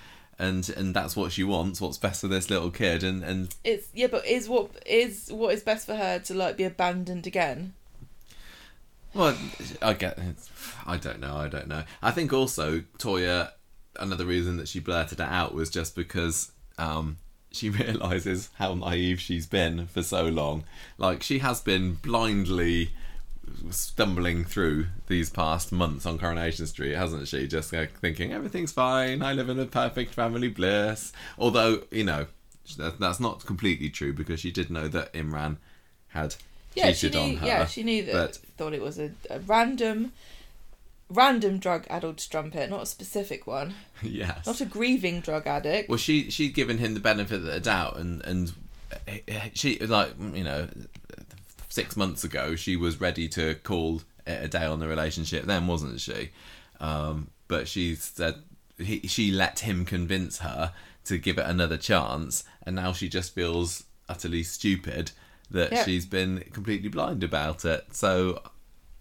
and 0.40 0.68
and 0.70 0.94
that's 0.94 1.14
what 1.14 1.30
she 1.32 1.44
wants, 1.44 1.80
what's 1.80 1.98
best 1.98 2.22
for 2.22 2.28
this 2.28 2.50
little 2.50 2.70
kid, 2.70 3.04
and 3.04 3.22
and 3.22 3.54
It's 3.62 3.88
yeah, 3.94 4.08
but 4.08 4.26
is 4.26 4.48
what 4.48 4.70
is 4.86 5.28
what 5.30 5.54
is 5.54 5.62
best 5.62 5.86
for 5.86 5.94
her 5.94 6.18
to 6.18 6.34
like 6.34 6.56
be 6.56 6.64
abandoned 6.64 7.26
again? 7.26 7.74
well, 9.12 9.36
I 9.82 9.92
get 9.94 10.18
I 10.86 10.96
don't 10.96 11.20
know, 11.20 11.36
I 11.36 11.48
don't 11.48 11.68
know. 11.68 11.84
I 12.02 12.10
think 12.10 12.32
also 12.32 12.80
Toya, 12.98 13.52
another 13.98 14.24
reason 14.24 14.56
that 14.56 14.68
she 14.68 14.80
blurted 14.80 15.20
it 15.20 15.28
out 15.28 15.54
was 15.54 15.68
just 15.68 15.94
because 15.94 16.52
um 16.78 17.18
she 17.52 17.68
realizes 17.82 18.50
how 18.54 18.74
naive 18.74 19.20
she's 19.20 19.46
been 19.46 19.86
for 19.86 20.02
so 20.02 20.24
long. 20.24 20.64
Like 20.96 21.22
she 21.22 21.40
has 21.40 21.60
been 21.60 21.94
blindly 21.94 22.92
stumbling 23.70 24.44
through 24.44 24.86
these 25.06 25.30
past 25.30 25.70
months 25.72 26.06
on 26.06 26.18
Coronation 26.18 26.66
Street, 26.66 26.94
hasn't 26.94 27.28
she? 27.28 27.46
Just 27.46 27.72
like 27.72 27.92
thinking 28.00 28.32
everything's 28.32 28.72
fine. 28.72 29.22
I 29.22 29.32
live 29.32 29.48
in 29.48 29.58
a 29.58 29.66
perfect 29.66 30.14
family 30.14 30.48
bliss. 30.48 31.12
Although 31.38 31.82
you 31.90 32.04
know 32.04 32.26
that's 32.76 33.20
not 33.20 33.44
completely 33.46 33.90
true 33.90 34.12
because 34.12 34.40
she 34.40 34.50
did 34.50 34.70
know 34.70 34.88
that 34.88 35.12
Imran 35.12 35.56
had 36.08 36.36
Yeah, 36.74 36.92
she 36.92 37.08
cheated 37.08 37.14
knew. 37.14 37.20
on 37.20 37.36
her. 37.38 37.46
Yeah, 37.46 37.66
she 37.66 37.82
knew 37.82 38.04
that. 38.04 38.12
but- 38.12 38.36
Thought 38.56 38.74
it 38.74 38.82
was 38.82 38.98
a, 38.98 39.10
a 39.30 39.40
random, 39.40 40.12
random 41.08 41.58
drug 41.58 41.86
addled 41.88 42.20
strumpet, 42.20 42.68
not 42.70 42.82
a 42.82 42.86
specific 42.86 43.46
one, 43.46 43.74
yes. 44.02 44.46
not 44.46 44.60
a 44.60 44.64
grieving 44.66 45.20
drug 45.20 45.46
addict. 45.46 45.88
Well, 45.88 45.98
she 45.98 46.30
she'd 46.30 46.54
given 46.54 46.78
him 46.78 46.94
the 46.94 47.00
benefit 47.00 47.36
of 47.36 47.42
the 47.44 47.60
doubt, 47.60 47.96
and 47.96 48.22
and 48.24 48.52
eh, 49.08 49.18
eh, 49.28 49.48
she 49.54 49.78
like 49.78 50.12
you 50.34 50.44
know 50.44 50.68
six 51.70 51.96
months 51.96 52.22
ago 52.24 52.54
she 52.56 52.76
was 52.76 53.00
ready 53.00 53.28
to 53.28 53.54
call 53.62 54.02
it 54.26 54.44
a 54.44 54.48
day 54.48 54.64
on 54.66 54.78
the 54.80 54.86
relationship. 54.88 55.44
Then 55.46 55.66
wasn't 55.66 56.00
she? 56.00 56.30
Um, 56.80 57.30
but 57.48 57.66
she 57.66 57.94
said 57.94 58.34
he, 58.78 59.00
she 59.08 59.30
let 59.30 59.60
him 59.60 59.84
convince 59.86 60.38
her 60.40 60.72
to 61.06 61.16
give 61.16 61.38
it 61.38 61.46
another 61.46 61.76
chance, 61.78 62.44
and 62.64 62.76
now 62.76 62.92
she 62.92 63.08
just 63.08 63.34
feels 63.34 63.84
utterly 64.08 64.42
stupid 64.42 65.12
that 65.50 65.72
Yeah. 65.72 65.84
she's 65.84 66.04
been 66.06 66.44
completely 66.52 66.88
blind 66.90 67.24
about 67.24 67.64
it. 67.64 67.86
So. 67.92 68.42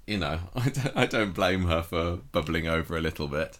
You 0.08 0.18
know, 0.18 0.40
I 0.56 0.70
don't, 0.70 0.98
I 0.98 1.06
don't 1.06 1.36
blame 1.36 1.66
her 1.66 1.84
for 1.84 2.18
bubbling 2.32 2.68
over 2.68 2.98
a 2.98 3.00
little 3.00 3.28
bit. 3.28 3.60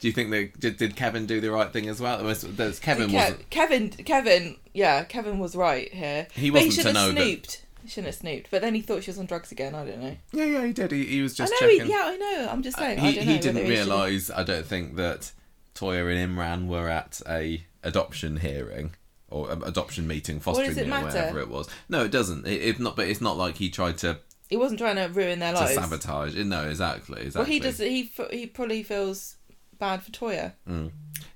Do 0.00 0.08
you 0.08 0.12
think 0.14 0.30
that 0.30 0.58
did, 0.58 0.78
did 0.78 0.96
Kevin 0.96 1.26
do 1.26 1.42
the 1.42 1.50
right 1.50 1.70
thing 1.70 1.90
as 1.90 2.00
well? 2.00 2.24
Was, 2.24 2.40
there's, 2.40 2.80
Kevin 2.80 3.10
Ke- 3.10 3.12
wasn't. 3.12 3.50
Kevin, 3.50 3.90
Kevin, 3.90 4.56
yeah, 4.72 5.04
Kevin 5.04 5.38
was 5.38 5.54
right 5.54 5.92
here. 5.92 6.26
He 6.32 6.48
but 6.48 6.62
he 6.62 6.68
wasn't 6.68 6.70
to 6.70 6.76
should 6.76 6.86
have 6.86 6.94
know 6.94 7.12
that- 7.12 7.22
snooped. 7.22 7.66
He 7.88 7.92
shouldn't 7.92 8.08
have 8.12 8.16
snooped. 8.16 8.50
But 8.50 8.60
then 8.60 8.74
he 8.74 8.82
thought 8.82 9.02
she 9.02 9.10
was 9.10 9.18
on 9.18 9.24
drugs 9.24 9.50
again. 9.50 9.74
I 9.74 9.86
don't 9.86 10.02
know. 10.02 10.14
Yeah, 10.32 10.44
yeah, 10.44 10.66
he 10.66 10.74
did. 10.74 10.92
He, 10.92 11.06
he 11.06 11.22
was 11.22 11.34
just 11.34 11.50
I 11.50 11.54
know. 11.64 11.72
checking. 11.72 11.86
He, 11.86 11.90
yeah, 11.92 12.02
I 12.04 12.16
know. 12.18 12.48
I'm 12.50 12.62
just 12.62 12.76
saying. 12.76 12.98
I 12.98 13.12
he 13.12 13.14
don't 13.14 13.24
he 13.24 13.34
know 13.36 13.40
didn't 13.40 13.56
whether 13.62 13.68
realise. 13.70 14.30
I 14.30 14.42
don't 14.42 14.66
think 14.66 14.96
that 14.96 15.32
Toya 15.74 16.14
and 16.14 16.36
Imran 16.36 16.66
were 16.66 16.86
at 16.90 17.22
a 17.26 17.64
adoption 17.82 18.36
hearing 18.36 18.90
or 19.30 19.50
adoption 19.50 20.06
meeting, 20.06 20.38
fostering 20.38 20.68
it 20.72 20.76
meeting, 20.76 20.90
matter? 20.90 21.06
whatever 21.06 21.40
it 21.40 21.48
was. 21.48 21.66
No, 21.88 22.04
it 22.04 22.10
doesn't. 22.10 22.46
It, 22.46 22.62
it 22.62 22.78
not. 22.78 22.94
But 22.94 23.08
it's 23.08 23.22
not 23.22 23.38
like 23.38 23.56
he 23.56 23.70
tried 23.70 23.96
to, 23.98 24.18
He 24.50 24.58
wasn't 24.58 24.80
trying 24.80 24.96
to 24.96 25.06
ruin 25.06 25.38
their 25.38 25.54
to 25.54 25.60
lives. 25.60 25.74
sabotage. 25.74 26.36
No, 26.36 26.68
exactly, 26.68 27.22
exactly. 27.22 27.38
Well, 27.40 27.50
he 27.50 27.58
does. 27.58 27.78
He 27.78 28.12
f- 28.18 28.30
he 28.30 28.46
probably 28.46 28.82
feels 28.82 29.36
bad 29.78 30.02
for 30.02 30.10
Toya. 30.10 30.52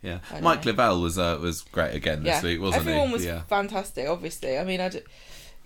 Yeah, 0.02 0.18
Mike. 0.42 0.66
Le 0.66 0.74
Vell 0.74 1.00
was 1.00 1.16
uh, 1.18 1.38
was 1.40 1.62
great 1.62 1.94
again 1.94 2.24
this 2.24 2.42
yeah, 2.42 2.42
week, 2.42 2.60
wasn't 2.60 2.82
everyone 2.82 3.06
he? 3.08 3.12
was 3.14 3.24
yeah. 3.24 3.40
fantastic. 3.42 4.06
Obviously, 4.06 4.58
I 4.58 4.64
mean, 4.64 4.80
I 4.80 4.88
d- 4.88 5.00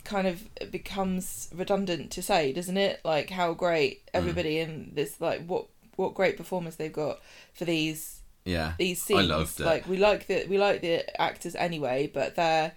kind 0.06 0.26
of 0.26 0.48
becomes 0.70 1.50
redundant 1.54 2.10
to 2.12 2.22
say, 2.22 2.52
doesn't 2.52 2.76
it? 2.78 3.00
Like 3.04 3.28
how 3.30 3.52
great 3.52 4.04
Mm. 4.06 4.10
everybody 4.14 4.58
in 4.58 4.92
this, 4.94 5.20
like 5.20 5.44
what 5.46 5.66
what 5.96 6.14
great 6.14 6.36
performance 6.36 6.76
they've 6.76 6.92
got 6.92 7.20
for 7.54 7.64
these 7.64 8.20
Yeah, 8.44 8.72
these 8.78 9.02
I 9.02 9.06
scenes. 9.06 9.28
loved 9.28 9.60
it. 9.60 9.64
Like 9.66 9.88
we 9.88 9.96
like 9.98 10.26
the 10.26 10.46
we 10.48 10.56
like 10.58 10.80
the 10.80 11.20
actors 11.20 11.54
anyway, 11.54 12.10
but 12.12 12.36
they're 12.36 12.72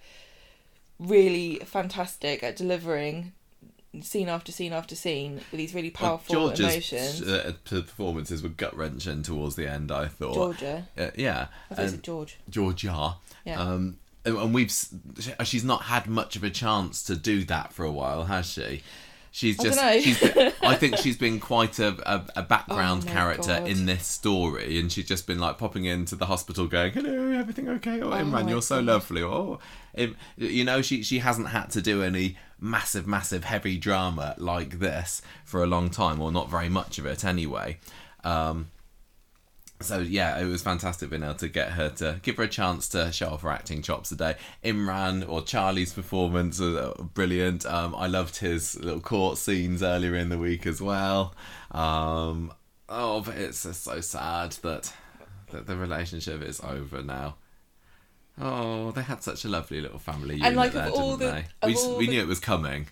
really 0.98 1.56
fantastic 1.64 2.42
at 2.42 2.56
delivering 2.56 3.32
scene 4.02 4.28
after 4.28 4.52
scene 4.52 4.72
after 4.72 4.94
scene 4.94 5.36
with 5.50 5.58
these 5.58 5.74
really 5.74 5.92
Well, 6.00 6.18
powerful 6.18 6.34
George's 6.34 6.60
emotions. 6.92 7.22
uh, 7.22 7.52
performances 7.64 8.42
were 8.42 8.48
gut 8.50 8.76
wrenching 8.76 9.22
towards 9.22 9.56
the 9.56 9.66
end. 9.68 9.90
I 9.90 10.06
thought. 10.08 10.34
Georgia, 10.34 10.86
Uh, 10.96 11.10
yeah, 11.16 11.48
I 11.70 11.74
thought 11.74 11.82
it 11.82 11.92
was 11.92 12.00
George. 12.02 12.36
Georgia. 12.48 13.16
Yeah. 13.44 13.60
Um, 13.60 13.98
and 14.24 14.52
we've 14.54 14.72
she's 15.44 15.64
not 15.64 15.82
had 15.82 16.06
much 16.06 16.36
of 16.36 16.44
a 16.44 16.50
chance 16.50 17.02
to 17.04 17.16
do 17.16 17.44
that 17.44 17.72
for 17.72 17.84
a 17.84 17.90
while, 17.92 18.24
has 18.24 18.46
she? 18.46 18.82
She's 19.32 19.60
I 19.60 19.62
just. 19.62 19.78
dunno. 19.78 20.00
she's 20.00 20.18
been, 20.20 20.52
I 20.62 20.74
think 20.74 20.96
she's 21.02 21.16
been 21.16 21.38
quite 21.38 21.78
a, 21.78 21.88
a, 22.04 22.40
a 22.40 22.42
background 22.42 23.04
Oh 23.06 23.10
character 23.12 23.58
God. 23.60 23.68
in 23.68 23.86
this 23.86 24.04
story, 24.04 24.80
and 24.80 24.90
she's 24.90 25.06
just 25.06 25.26
been 25.26 25.38
like 25.38 25.56
popping 25.56 25.84
into 25.84 26.16
the 26.16 26.26
hospital, 26.26 26.66
going, 26.66 26.92
"Hello, 26.92 27.30
everything 27.38 27.68
okay?" 27.68 28.00
Or 28.00 28.06
Oh 28.12 28.16
Imran, 28.16 28.48
you're 28.48 28.60
so 28.60 28.80
lovely. 28.80 29.22
Or 29.22 29.60
Im- 29.94 30.16
you 30.36 30.64
know, 30.64 30.82
she 30.82 31.02
she 31.04 31.20
hasn't 31.20 31.48
had 31.50 31.70
to 31.70 31.80
do 31.80 32.02
any 32.02 32.36
massive, 32.58 33.06
massive, 33.06 33.44
heavy 33.44 33.76
drama 33.78 34.34
like 34.36 34.80
this 34.80 35.22
for 35.44 35.62
a 35.62 35.66
long 35.66 35.90
time, 35.90 36.20
or 36.20 36.32
not 36.32 36.50
very 36.50 36.68
much 36.68 36.98
of 36.98 37.06
it 37.06 37.24
anyway. 37.24 37.78
Um, 38.24 38.70
so 39.80 39.98
yeah, 40.00 40.38
it 40.38 40.44
was 40.44 40.62
fantastic 40.62 41.10
being 41.10 41.22
able 41.22 41.34
to 41.34 41.48
get 41.48 41.70
her 41.72 41.88
to 41.90 42.20
give 42.22 42.36
her 42.36 42.44
a 42.44 42.48
chance 42.48 42.88
to 42.90 43.10
show 43.12 43.28
off 43.30 43.42
her 43.42 43.50
acting 43.50 43.82
chops 43.82 44.10
today. 44.10 44.36
Imran 44.64 45.28
or 45.28 45.42
Charlie's 45.42 45.92
performance 45.92 46.58
was 46.60 46.76
uh, 46.76 46.94
brilliant. 47.14 47.64
Um, 47.66 47.94
I 47.94 48.06
loved 48.06 48.36
his 48.36 48.78
little 48.78 49.00
court 49.00 49.38
scenes 49.38 49.82
earlier 49.82 50.14
in 50.14 50.28
the 50.28 50.38
week 50.38 50.66
as 50.66 50.80
well. 50.82 51.34
Um, 51.70 52.52
oh, 52.88 53.22
but 53.22 53.36
it's 53.36 53.62
just 53.62 53.84
so 53.84 54.00
sad 54.00 54.52
that 54.62 54.92
that 55.50 55.66
the 55.66 55.76
relationship 55.76 56.42
is 56.42 56.60
over 56.60 57.02
now. 57.02 57.36
Oh, 58.40 58.90
they 58.92 59.02
had 59.02 59.22
such 59.22 59.44
a 59.44 59.48
lovely 59.48 59.80
little 59.80 59.98
family 59.98 60.36
unit 60.36 60.46
And, 60.48 60.56
like, 60.56 60.68
of 60.68 60.74
there, 60.74 60.88
all 60.90 61.16
didn't 61.16 61.44
the- 61.60 61.66
they? 61.66 61.74
We, 61.74 61.96
we 61.98 62.06
the- 62.06 62.12
knew 62.12 62.20
it 62.20 62.26
was 62.28 62.40
coming. 62.40 62.86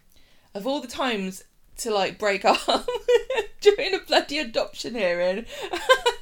Of 0.54 0.66
all 0.66 0.80
the 0.80 0.88
times 0.88 1.44
to 1.78 1.90
like 1.90 2.18
break 2.18 2.44
up 2.44 2.58
during 3.60 3.94
a 3.94 3.98
bloody 4.00 4.38
adoption 4.38 4.94
hearing, 4.94 5.46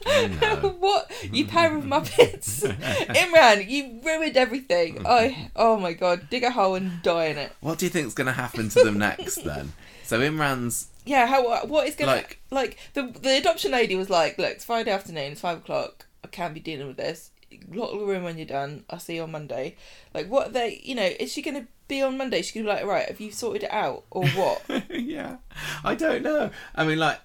know. 0.07 0.61
Oh, 0.63 0.77
what 0.79 1.11
you 1.33 1.47
pair 1.47 1.77
of 1.77 1.85
muppets, 1.85 2.63
Imran, 3.09 3.69
you 3.69 4.01
ruined 4.05 4.37
everything. 4.37 5.03
Oh, 5.05 5.35
oh 5.55 5.77
my 5.79 5.93
god, 5.93 6.29
dig 6.31 6.45
a 6.45 6.51
hole 6.51 6.75
and 6.75 7.03
die 7.03 7.27
in 7.27 7.39
it. 7.39 7.53
What 7.61 7.79
do 7.79 7.87
you 7.87 7.91
think's 7.91 8.15
going 8.15 8.27
to 8.27 8.33
happen 8.33 8.69
to 8.71 8.85
them 8.85 8.99
next 8.99 9.45
then? 9.45 9.73
So 10.05 10.21
Imran's 10.21 10.89
Yeah, 11.05 11.27
how 11.27 11.67
what 11.67 11.89
is 11.89 11.97
gonna 11.97 12.13
Like- 12.13 12.39
like, 12.51 12.79
the 12.95 13.03
the 13.23 13.37
adoption 13.39 13.73
lady 13.73 13.97
was 13.97 14.09
like, 14.09 14.39
look, 14.39 14.51
it's 14.53 14.65
Friday 14.65 14.91
afternoon, 14.91 15.33
it's 15.33 15.41
five 15.41 15.59
o'clock. 15.59 16.07
I 16.25 16.29
can't 16.29 16.55
be 16.55 16.61
dealing 16.61 16.87
with 16.87 16.97
this. 16.97 17.31
Lock 17.73 17.91
the 17.93 17.99
room 18.05 18.23
when 18.23 18.37
you're 18.39 18.47
done. 18.47 18.85
I'll 18.91 18.99
see 19.01 19.17
you 19.17 19.23
on 19.23 19.33
Monday. 19.33 19.77
Like, 20.15 20.29
what 20.29 20.49
are 20.49 20.53
they? 20.53 20.81
You 20.85 20.95
know, 20.95 21.11
is 21.19 21.33
she 21.33 21.43
gonna 21.43 21.67
be 21.89 22.03
on 22.03 22.17
Monday? 22.17 22.43
She's 22.43 22.53
gonna 22.53 22.65
be 22.65 22.71
like, 22.71 22.85
right, 22.87 23.09
have 23.09 23.21
you 23.21 23.31
sorted 23.33 23.65
it 23.65 23.73
out 23.73 24.05
or 24.11 24.27
what? 24.29 24.63
yeah, 24.91 25.37
I 25.85 25.95
don't 25.95 26.23
know. 26.23 26.51
I 26.75 26.85
mean, 26.85 26.99
like 26.99 27.19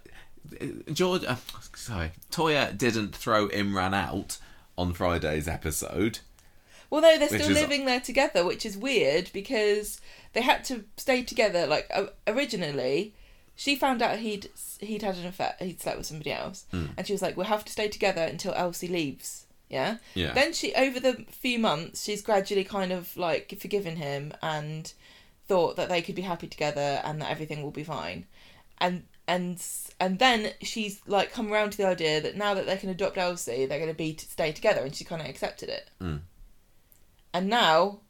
George, 0.91 1.23
uh, 1.25 1.35
sorry, 1.75 2.11
Toya 2.31 2.77
didn't 2.77 3.15
throw 3.15 3.47
Imran 3.49 3.93
out 3.93 4.37
on 4.77 4.93
Friday's 4.93 5.47
episode. 5.47 6.19
Well, 6.89 7.01
no, 7.01 7.17
they're 7.17 7.27
still 7.29 7.41
is- 7.41 7.61
living 7.61 7.85
there 7.85 8.01
together, 8.01 8.43
which 8.45 8.65
is 8.65 8.77
weird 8.77 9.29
because 9.33 10.01
they 10.33 10.41
had 10.41 10.63
to 10.65 10.83
stay 10.97 11.23
together. 11.23 11.65
Like 11.67 11.89
uh, 11.93 12.07
originally, 12.27 13.13
she 13.55 13.75
found 13.75 14.01
out 14.01 14.19
he'd 14.19 14.49
he'd 14.79 15.01
had 15.03 15.15
an 15.17 15.25
affair, 15.27 15.55
he'd 15.59 15.79
slept 15.81 15.99
with 15.99 16.07
somebody 16.07 16.31
else, 16.33 16.65
Hmm. 16.71 16.87
and 16.97 17.07
she 17.07 17.13
was 17.13 17.21
like, 17.21 17.37
"We'll 17.37 17.45
have 17.45 17.63
to 17.65 17.71
stay 17.71 17.87
together 17.87 18.21
until 18.23 18.53
Elsie 18.53 18.87
leaves." 18.87 19.45
Yeah. 19.72 19.97
Yeah, 20.13 20.34
Then 20.34 20.53
she, 20.53 20.74
over 20.74 20.99
the 20.99 21.26
few 21.32 21.57
months, 21.57 22.03
she's 22.03 22.22
gradually 22.22 22.65
kind 22.65 22.91
of 22.91 23.15
like 23.15 23.57
forgiven 23.59 23.95
him 23.95 24.34
and 24.41 24.91
thought 25.47 25.78
that 25.78 25.89
they 25.89 26.01
could 26.01 26.15
be 26.15 26.22
happy 26.22 26.47
together 26.47 27.01
and 27.03 27.22
that 27.22 27.32
everything 27.32 27.63
will 27.63 27.72
be 27.72 27.84
fine, 27.84 28.26
and 28.80 29.03
and 29.28 29.63
and 29.99 30.19
then 30.19 30.51
she's 30.61 31.01
like 31.07 31.32
come 31.32 31.51
around 31.51 31.72
to 31.72 31.78
the 31.78 31.88
idea 31.88 32.19
that 32.19 32.36
now 32.36 32.53
that 32.53 32.65
they 32.65 32.78
can 32.78 32.89
adopt 32.89 33.17
Elsie, 33.17 33.65
they're 33.65 33.80
going 33.80 33.89
to 33.89 33.97
be 33.97 34.17
stay 34.17 34.51
together, 34.51 34.82
and 34.82 34.93
she 34.93 35.05
kind 35.05 35.22
of 35.22 35.28
accepted 35.28 35.69
it. 35.69 35.89
Mm. 36.01 36.19
And 37.34 37.47
now, 37.47 38.01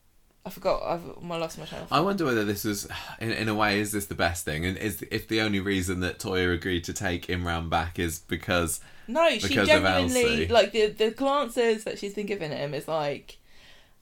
I 0.46 0.50
forgot. 0.50 0.82
I've 0.84 1.24
lost 1.24 1.60
my 1.60 1.66
train. 1.66 1.84
of 1.84 1.94
I 1.94 2.00
wonder 2.00 2.26
whether 2.26 2.44
this 2.44 2.64
was, 2.64 2.88
in, 3.20 3.32
in 3.32 3.48
a 3.48 3.54
way, 3.54 3.80
is 3.80 3.92
this 3.92 4.08
the 4.08 4.16
best 4.16 4.44
thing? 4.46 4.66
And 4.66 4.78
is 4.78 5.06
if 5.12 5.28
the 5.28 5.42
only 5.42 5.60
reason 5.60 6.00
that 6.00 6.18
Toya 6.18 6.54
agreed 6.54 6.84
to 6.86 6.94
take 6.94 7.28
Imran 7.28 7.70
back 7.70 8.00
is 8.00 8.20
because 8.20 8.80
No, 9.12 9.30
she 9.38 9.54
genuinely 9.56 10.48
like 10.48 10.72
the 10.72 10.88
the 10.88 11.12
glances 11.12 11.84
that 11.84 12.00
she's 12.00 12.14
been 12.14 12.26
giving 12.26 12.52
him 12.52 12.74
is 12.74 12.88
like, 12.88 13.38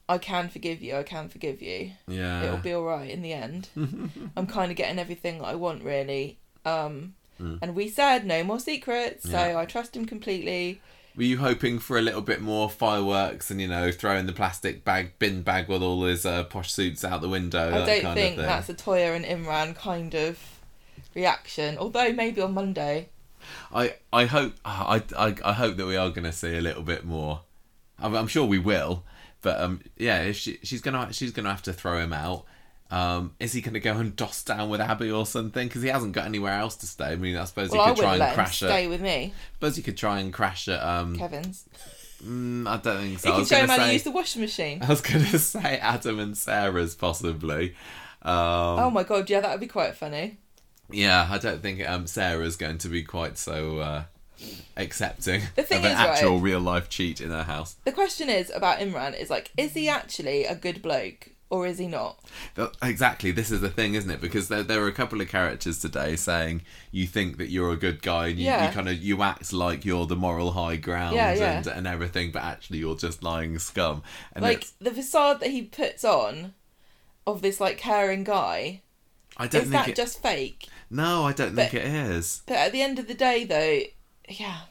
I 0.08 0.18
can 0.18 0.48
forgive 0.48 0.82
you. 0.82 0.96
I 0.96 1.02
can 1.02 1.28
forgive 1.28 1.60
you. 1.62 1.92
yeah, 2.08 2.42
it'll 2.44 2.58
be 2.58 2.72
all 2.72 2.84
right 2.84 3.10
in 3.10 3.22
the 3.22 3.32
end. 3.32 3.68
I'm 4.36 4.46
kind 4.46 4.70
of 4.70 4.76
getting 4.76 4.98
everything 4.98 5.38
that 5.38 5.44
I 5.46 5.54
want, 5.54 5.82
really. 5.84 6.38
Um, 6.64 7.14
Mm. 7.40 7.58
And 7.62 7.74
we 7.74 7.88
said 7.88 8.26
no 8.26 8.44
more 8.44 8.60
secrets, 8.60 9.22
so 9.24 9.30
Yeah. 9.30 9.58
I 9.58 9.64
trust 9.64 9.96
him 9.96 10.04
completely. 10.04 10.80
Were 11.16 11.22
you 11.24 11.38
hoping 11.38 11.78
for 11.78 11.98
a 11.98 12.02
little 12.02 12.20
bit 12.20 12.40
more 12.40 12.68
fireworks 12.70 13.50
and 13.50 13.60
you 13.60 13.66
know 13.66 13.90
throwing 13.90 14.26
the 14.26 14.32
plastic 14.32 14.84
bag 14.84 15.18
bin 15.18 15.42
bag 15.42 15.68
with 15.68 15.82
all 15.82 16.04
his 16.04 16.24
uh, 16.26 16.44
posh 16.44 16.70
suits 16.72 17.04
out 17.04 17.20
the 17.20 17.28
window? 17.28 17.68
I 17.82 18.00
don't 18.00 18.14
think 18.14 18.36
that's 18.36 18.68
a 18.68 18.74
Toya 18.74 19.16
and 19.16 19.24
Imran 19.24 19.74
kind 19.74 20.14
of 20.14 20.38
reaction. 21.14 21.78
Although 21.78 22.12
maybe 22.12 22.40
on 22.40 22.54
Monday. 22.54 23.08
I 23.74 23.94
I 24.12 24.26
hope 24.26 24.54
I 24.64 25.02
I, 25.16 25.34
I 25.44 25.52
hope 25.52 25.76
that 25.76 25.86
we 25.86 25.96
are 25.96 26.10
going 26.10 26.24
to 26.24 26.32
see 26.32 26.56
a 26.56 26.60
little 26.60 26.82
bit 26.82 27.04
more. 27.04 27.42
I'm, 27.98 28.14
I'm 28.14 28.26
sure 28.28 28.46
we 28.46 28.58
will, 28.58 29.04
but 29.42 29.60
um 29.60 29.80
yeah, 29.96 30.22
if 30.22 30.36
she 30.36 30.58
she's 30.62 30.80
gonna 30.80 31.12
she's 31.12 31.32
gonna 31.32 31.50
have 31.50 31.62
to 31.62 31.72
throw 31.72 31.98
him 31.98 32.12
out. 32.12 32.44
Um, 32.92 33.36
is 33.38 33.52
he 33.52 33.60
going 33.60 33.74
to 33.74 33.78
go 33.80 33.98
and 33.98 34.16
doss 34.16 34.42
down 34.42 34.68
with 34.68 34.80
Abby 34.80 35.12
or 35.12 35.24
something? 35.24 35.68
Because 35.68 35.80
he 35.80 35.90
hasn't 35.90 36.12
got 36.12 36.26
anywhere 36.26 36.54
else 36.54 36.74
to 36.78 36.86
stay. 36.88 37.04
I 37.12 37.14
mean, 37.14 37.36
I 37.36 37.44
suppose 37.44 37.70
Well, 37.70 37.84
he 37.84 37.90
could 37.90 37.98
wouldn't 37.98 38.04
try 38.04 38.10
and 38.14 38.18
let 38.18 38.28
him 38.30 38.34
crash 38.34 38.56
stay 38.56 38.84
at. 38.86 38.90
with 38.90 39.00
me, 39.00 39.32
suppose 39.54 39.76
he 39.76 39.82
could 39.82 39.96
try 39.96 40.18
and 40.18 40.32
crash 40.32 40.66
at. 40.66 40.82
Um, 40.82 41.16
Kevin's. 41.16 41.66
mm, 42.20 42.66
I 42.66 42.78
don't 42.78 42.98
think 42.98 43.20
so. 43.20 43.28
You 43.28 43.34
I 43.34 43.36
can 43.38 43.46
show 43.46 43.56
him 43.58 43.68
how 43.68 43.76
to 43.86 43.92
use 43.92 44.02
the 44.02 44.10
washing 44.10 44.42
machine. 44.42 44.82
I 44.82 44.88
was 44.88 45.02
going 45.02 45.24
to 45.24 45.38
say 45.38 45.78
Adam 45.78 46.18
and 46.18 46.36
Sarah's 46.36 46.96
possibly. 46.96 47.76
Um, 48.22 48.34
oh 48.80 48.90
my 48.90 49.04
god, 49.04 49.30
yeah, 49.30 49.38
that 49.40 49.52
would 49.52 49.60
be 49.60 49.68
quite 49.68 49.94
funny. 49.94 50.38
Yeah, 50.92 51.28
I 51.30 51.38
don't 51.38 51.62
think 51.62 51.86
um, 51.88 52.06
Sarah's 52.06 52.56
going 52.56 52.78
to 52.78 52.88
be 52.88 53.02
quite 53.02 53.38
so 53.38 53.78
uh, 53.78 54.02
accepting 54.76 55.42
The 55.56 55.62
thing 55.62 55.78
of 55.78 55.84
an 55.84 55.90
is, 55.92 55.98
right- 55.98 56.08
actual 56.10 56.38
real 56.38 56.60
life 56.60 56.88
cheat 56.88 57.20
in 57.20 57.30
her 57.30 57.44
house. 57.44 57.76
The 57.84 57.92
question 57.92 58.28
is 58.28 58.50
about 58.54 58.78
Imran 58.78 59.18
is 59.18 59.30
like, 59.30 59.50
is 59.56 59.72
he 59.74 59.88
actually 59.88 60.44
a 60.44 60.54
good 60.54 60.82
bloke 60.82 61.30
or 61.50 61.66
is 61.66 61.78
he 61.78 61.88
not? 61.88 62.18
Exactly, 62.80 63.32
this 63.32 63.50
is 63.50 63.60
the 63.60 63.68
thing, 63.68 63.94
isn't 63.94 64.10
it? 64.10 64.20
Because 64.20 64.46
there, 64.48 64.62
there 64.62 64.80
were 64.80 64.86
a 64.86 64.92
couple 64.92 65.20
of 65.20 65.28
characters 65.28 65.80
today 65.80 66.14
saying 66.14 66.62
you 66.92 67.06
think 67.08 67.38
that 67.38 67.50
you're 67.50 67.72
a 67.72 67.76
good 67.76 68.02
guy 68.02 68.28
and 68.28 68.38
you, 68.38 68.44
Yeah. 68.46 68.68
you 68.68 68.72
kind 68.72 68.88
of 68.88 69.02
you 69.02 69.20
act 69.22 69.52
like 69.52 69.84
you're 69.84 70.06
the 70.06 70.14
moral 70.16 70.52
high 70.52 70.76
ground 70.76 71.16
Yeah, 71.16 71.34
yeah. 71.34 71.58
And, 71.58 71.66
and 71.66 71.86
everything, 71.88 72.30
but 72.30 72.42
actually 72.44 72.78
you're 72.78 72.96
just 72.96 73.22
lying 73.24 73.58
scum. 73.58 74.02
And 74.32 74.42
like 74.44 74.58
it's, 74.58 74.70
the 74.80 74.92
facade 74.92 75.40
that 75.40 75.50
he 75.50 75.62
puts 75.62 76.04
on 76.04 76.54
of 77.26 77.42
this 77.42 77.60
like 77.60 77.78
caring 77.78 78.22
guy 78.24 78.82
I 79.36 79.46
don't 79.48 79.62
is 79.62 79.70
think 79.70 79.72
that 79.84 79.88
it. 79.88 79.96
just 79.96 80.22
fake? 80.22 80.68
No, 80.90 81.24
I 81.26 81.32
don't 81.32 81.54
but- 81.54 81.70
think 81.70 81.84
it 81.84 81.86
is. 81.88 82.42
But 82.46 82.56
at 82.56 82.72
the 82.72 82.82
end 82.82 82.98
of 82.98 83.06
the 83.06 83.14
day, 83.14 83.44
though, 83.44 83.80
yeah, 84.28 84.62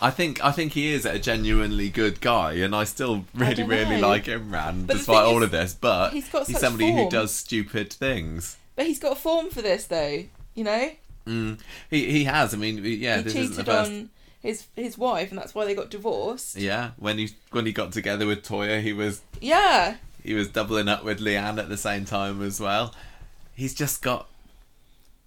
I 0.00 0.10
think 0.10 0.42
I 0.44 0.50
think 0.52 0.72
he 0.72 0.92
is 0.92 1.04
a 1.04 1.18
genuinely 1.18 1.88
good 1.90 2.20
guy, 2.20 2.54
and 2.54 2.74
I 2.74 2.84
still 2.84 3.24
really 3.34 3.54
don't 3.54 3.68
really 3.68 4.00
like 4.00 4.24
Imran 4.24 4.86
But 4.86 4.96
despite 4.96 5.24
all 5.24 5.38
is, 5.38 5.44
of 5.44 5.50
this. 5.52 5.74
But 5.74 6.12
he's 6.12 6.28
got 6.28 6.46
he's 6.46 6.58
somebody 6.58 6.92
who 6.92 7.08
does 7.08 7.32
stupid 7.32 7.92
things. 7.92 8.56
but 8.74 8.86
he's 8.86 8.98
got 8.98 9.12
a 9.12 9.16
form 9.16 9.50
for 9.50 9.62
this, 9.62 9.84
though. 9.86 10.24
You 10.54 10.64
know, 10.64 10.90
Mm. 11.26 11.60
He 11.88 12.10
he 12.10 12.24
has. 12.24 12.52
I 12.52 12.56
mean, 12.56 12.78
yeah, 12.84 13.18
he 13.18 13.22
this 13.22 13.34
isn't 13.36 13.56
the 13.56 13.62
cheated 13.62 13.66
first. 13.66 13.90
on 13.90 14.10
his 14.42 14.64
his 14.74 14.98
wife, 14.98 15.30
and 15.30 15.38
that's 15.38 15.54
why 15.54 15.64
they 15.64 15.74
got 15.74 15.88
divorced. 15.90 16.56
Yeah, 16.56 16.90
when 16.96 17.18
he 17.18 17.30
when 17.52 17.64
he 17.64 17.72
got 17.72 17.92
together 17.92 18.26
with 18.26 18.42
Toya, 18.42 18.82
he 18.82 18.92
was 18.92 19.20
Yeah, 19.40 19.96
he 20.24 20.34
was 20.34 20.48
doubling 20.48 20.88
up 20.88 21.04
with 21.04 21.20
Leanne 21.20 21.58
at 21.58 21.68
the 21.68 21.76
same 21.76 22.04
time 22.04 22.42
as 22.42 22.58
well. 22.60 22.92
He's 23.54 23.72
just 23.74 24.02
got 24.02 24.28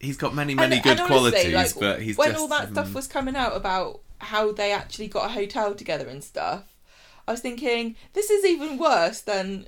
he's 0.05 0.17
got 0.17 0.33
many 0.35 0.55
many 0.55 0.75
And- 0.75 0.83
good 0.83 0.91
and 0.99 1.01
honestly, 1.01 1.51
qualities, 1.51 1.53
like, 1.53 1.79
but 1.79 2.01
he's 2.01 2.17
when 2.17 2.29
just 2.29 2.41
all 2.41 2.47
that 2.49 2.69
stuff 2.71 2.89
mm, 2.89 2.93
was 2.93 3.07
coming 3.07 3.35
out 3.35 3.55
about 3.55 4.01
how 4.19 4.51
they 4.51 4.71
actually 4.71 5.07
got 5.07 5.25
a 5.25 5.33
hotel 5.33 5.75
together 5.75 6.07
and 6.07 6.23
stuff, 6.23 6.63
I 7.27 7.31
was 7.31 7.41
thinking 7.41 7.95
this 8.13 8.29
is 8.29 8.45
even 8.45 8.77
worse 8.77 9.21
than 9.21 9.67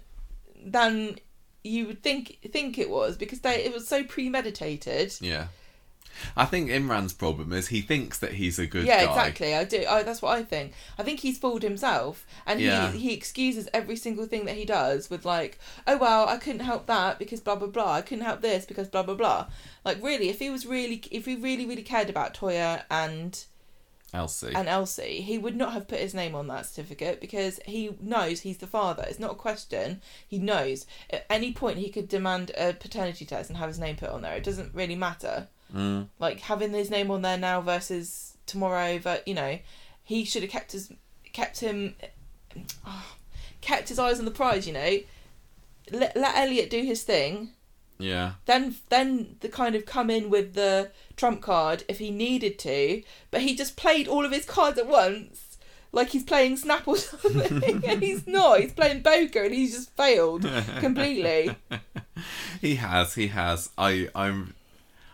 than 0.63 1.17
you 1.63 1.87
would 1.87 2.01
think 2.03 2.39
think 2.51 2.77
it 2.77 2.89
was 2.89 3.17
because 3.17 3.41
they 3.41 3.63
it 3.65 3.73
was 3.73 3.87
so 3.87 4.03
premeditated. 4.03 5.13
yeah. 5.21 5.47
I 6.35 6.45
think 6.45 6.69
Imran's 6.69 7.13
problem 7.13 7.53
is 7.53 7.67
he 7.67 7.81
thinks 7.81 8.19
that 8.19 8.33
he's 8.33 8.59
a 8.59 8.67
good 8.67 8.85
yeah, 8.85 9.05
guy. 9.05 9.11
exactly. 9.11 9.55
I 9.55 9.63
do. 9.63 9.85
I, 9.87 10.03
that's 10.03 10.21
what 10.21 10.37
I 10.37 10.43
think. 10.43 10.73
I 10.97 11.03
think 11.03 11.19
he's 11.21 11.37
fooled 11.37 11.63
himself, 11.63 12.25
and 12.45 12.59
Yeah. 12.59 12.91
he 12.91 12.99
he 12.99 13.13
excuses 13.13 13.67
every 13.73 13.95
single 13.95 14.25
thing 14.25 14.45
that 14.45 14.55
he 14.55 14.65
does 14.65 15.09
with 15.09 15.25
like, 15.25 15.59
oh 15.87 15.97
well, 15.97 16.27
I 16.27 16.37
couldn't 16.37 16.61
help 16.61 16.85
that 16.87 17.19
because 17.19 17.39
blah 17.39 17.55
blah 17.55 17.67
blah. 17.67 17.93
I 17.93 18.01
couldn't 18.01 18.25
help 18.25 18.41
this 18.41 18.65
because 18.65 18.87
blah 18.87 19.03
blah 19.03 19.15
blah. 19.15 19.47
Like 19.85 20.01
really, 20.03 20.29
if 20.29 20.39
he 20.39 20.49
was 20.49 20.65
really, 20.65 21.01
if 21.11 21.25
he 21.25 21.35
really 21.35 21.65
really 21.65 21.83
cared 21.83 22.09
about 22.09 22.33
Toya 22.33 22.83
and 22.89 23.43
Elsie. 24.13 24.53
and 24.55 24.69
Elsie, 24.69 25.21
he 25.21 25.37
would 25.37 25.55
not 25.55 25.73
have 25.73 25.87
put 25.87 25.99
his 25.99 26.13
name 26.13 26.33
on 26.33 26.47
that 26.47 26.65
certificate 26.65 27.19
because 27.19 27.59
he 27.65 27.95
knows 28.01 28.39
he's 28.39 28.57
the 28.57 28.65
father. 28.67 29.03
It's 29.07 29.19
not 29.19 29.31
a 29.33 29.35
question. 29.35 30.01
He 30.27 30.39
knows. 30.39 30.85
At 31.09 31.25
any 31.29 31.51
point, 31.51 31.77
he 31.79 31.89
could 31.89 32.07
demand 32.07 32.51
a 32.57 32.71
paternity 32.73 33.25
test 33.25 33.49
and 33.49 33.57
have 33.57 33.67
his 33.67 33.79
name 33.79 33.97
put 33.97 34.09
on 34.09 34.21
there. 34.21 34.35
It 34.37 34.43
doesn't 34.45 34.73
really 34.73 34.95
matter. 34.95 35.49
Mm. 35.73 36.07
Like 36.19 36.39
having 36.41 36.73
his 36.73 36.89
name 36.89 37.11
on 37.11 37.21
there 37.21 37.37
now 37.37 37.61
versus 37.61 38.37
tomorrow, 38.45 38.99
but 38.99 39.27
you 39.27 39.33
know, 39.33 39.59
he 40.03 40.25
should 40.25 40.43
have 40.43 40.51
kept 40.51 40.71
his 40.71 40.91
kept 41.33 41.59
him 41.59 41.95
oh, 42.85 43.15
kept 43.61 43.89
his 43.89 43.99
eyes 43.99 44.19
on 44.19 44.25
the 44.25 44.31
prize. 44.31 44.67
You 44.67 44.73
know, 44.73 44.97
let 45.91 46.15
let 46.15 46.37
Elliot 46.37 46.69
do 46.69 46.81
his 46.81 47.03
thing. 47.03 47.49
Yeah. 47.99 48.33
Then 48.45 48.75
then 48.89 49.37
the 49.39 49.49
kind 49.49 49.75
of 49.75 49.85
come 49.85 50.09
in 50.09 50.29
with 50.29 50.53
the 50.53 50.91
trump 51.15 51.41
card 51.41 51.83
if 51.87 51.99
he 51.99 52.11
needed 52.11 52.59
to, 52.59 53.03
but 53.31 53.41
he 53.41 53.55
just 53.55 53.75
played 53.75 54.07
all 54.07 54.25
of 54.25 54.31
his 54.31 54.45
cards 54.45 54.77
at 54.77 54.87
once. 54.87 55.57
Like 55.91 56.09
he's 56.09 56.23
playing 56.23 56.57
Snap 56.57 56.87
or 56.87 56.97
something, 56.97 57.83
and 57.85 58.03
he's 58.03 58.27
not. 58.27 58.59
He's 58.59 58.73
playing 58.73 59.03
poker, 59.03 59.43
and 59.43 59.53
he's 59.53 59.73
just 59.73 59.95
failed 59.95 60.43
completely. 60.79 61.55
he 62.61 62.75
has. 62.75 63.15
He 63.15 63.27
has. 63.27 63.69
I. 63.77 64.09
I'm. 64.13 64.53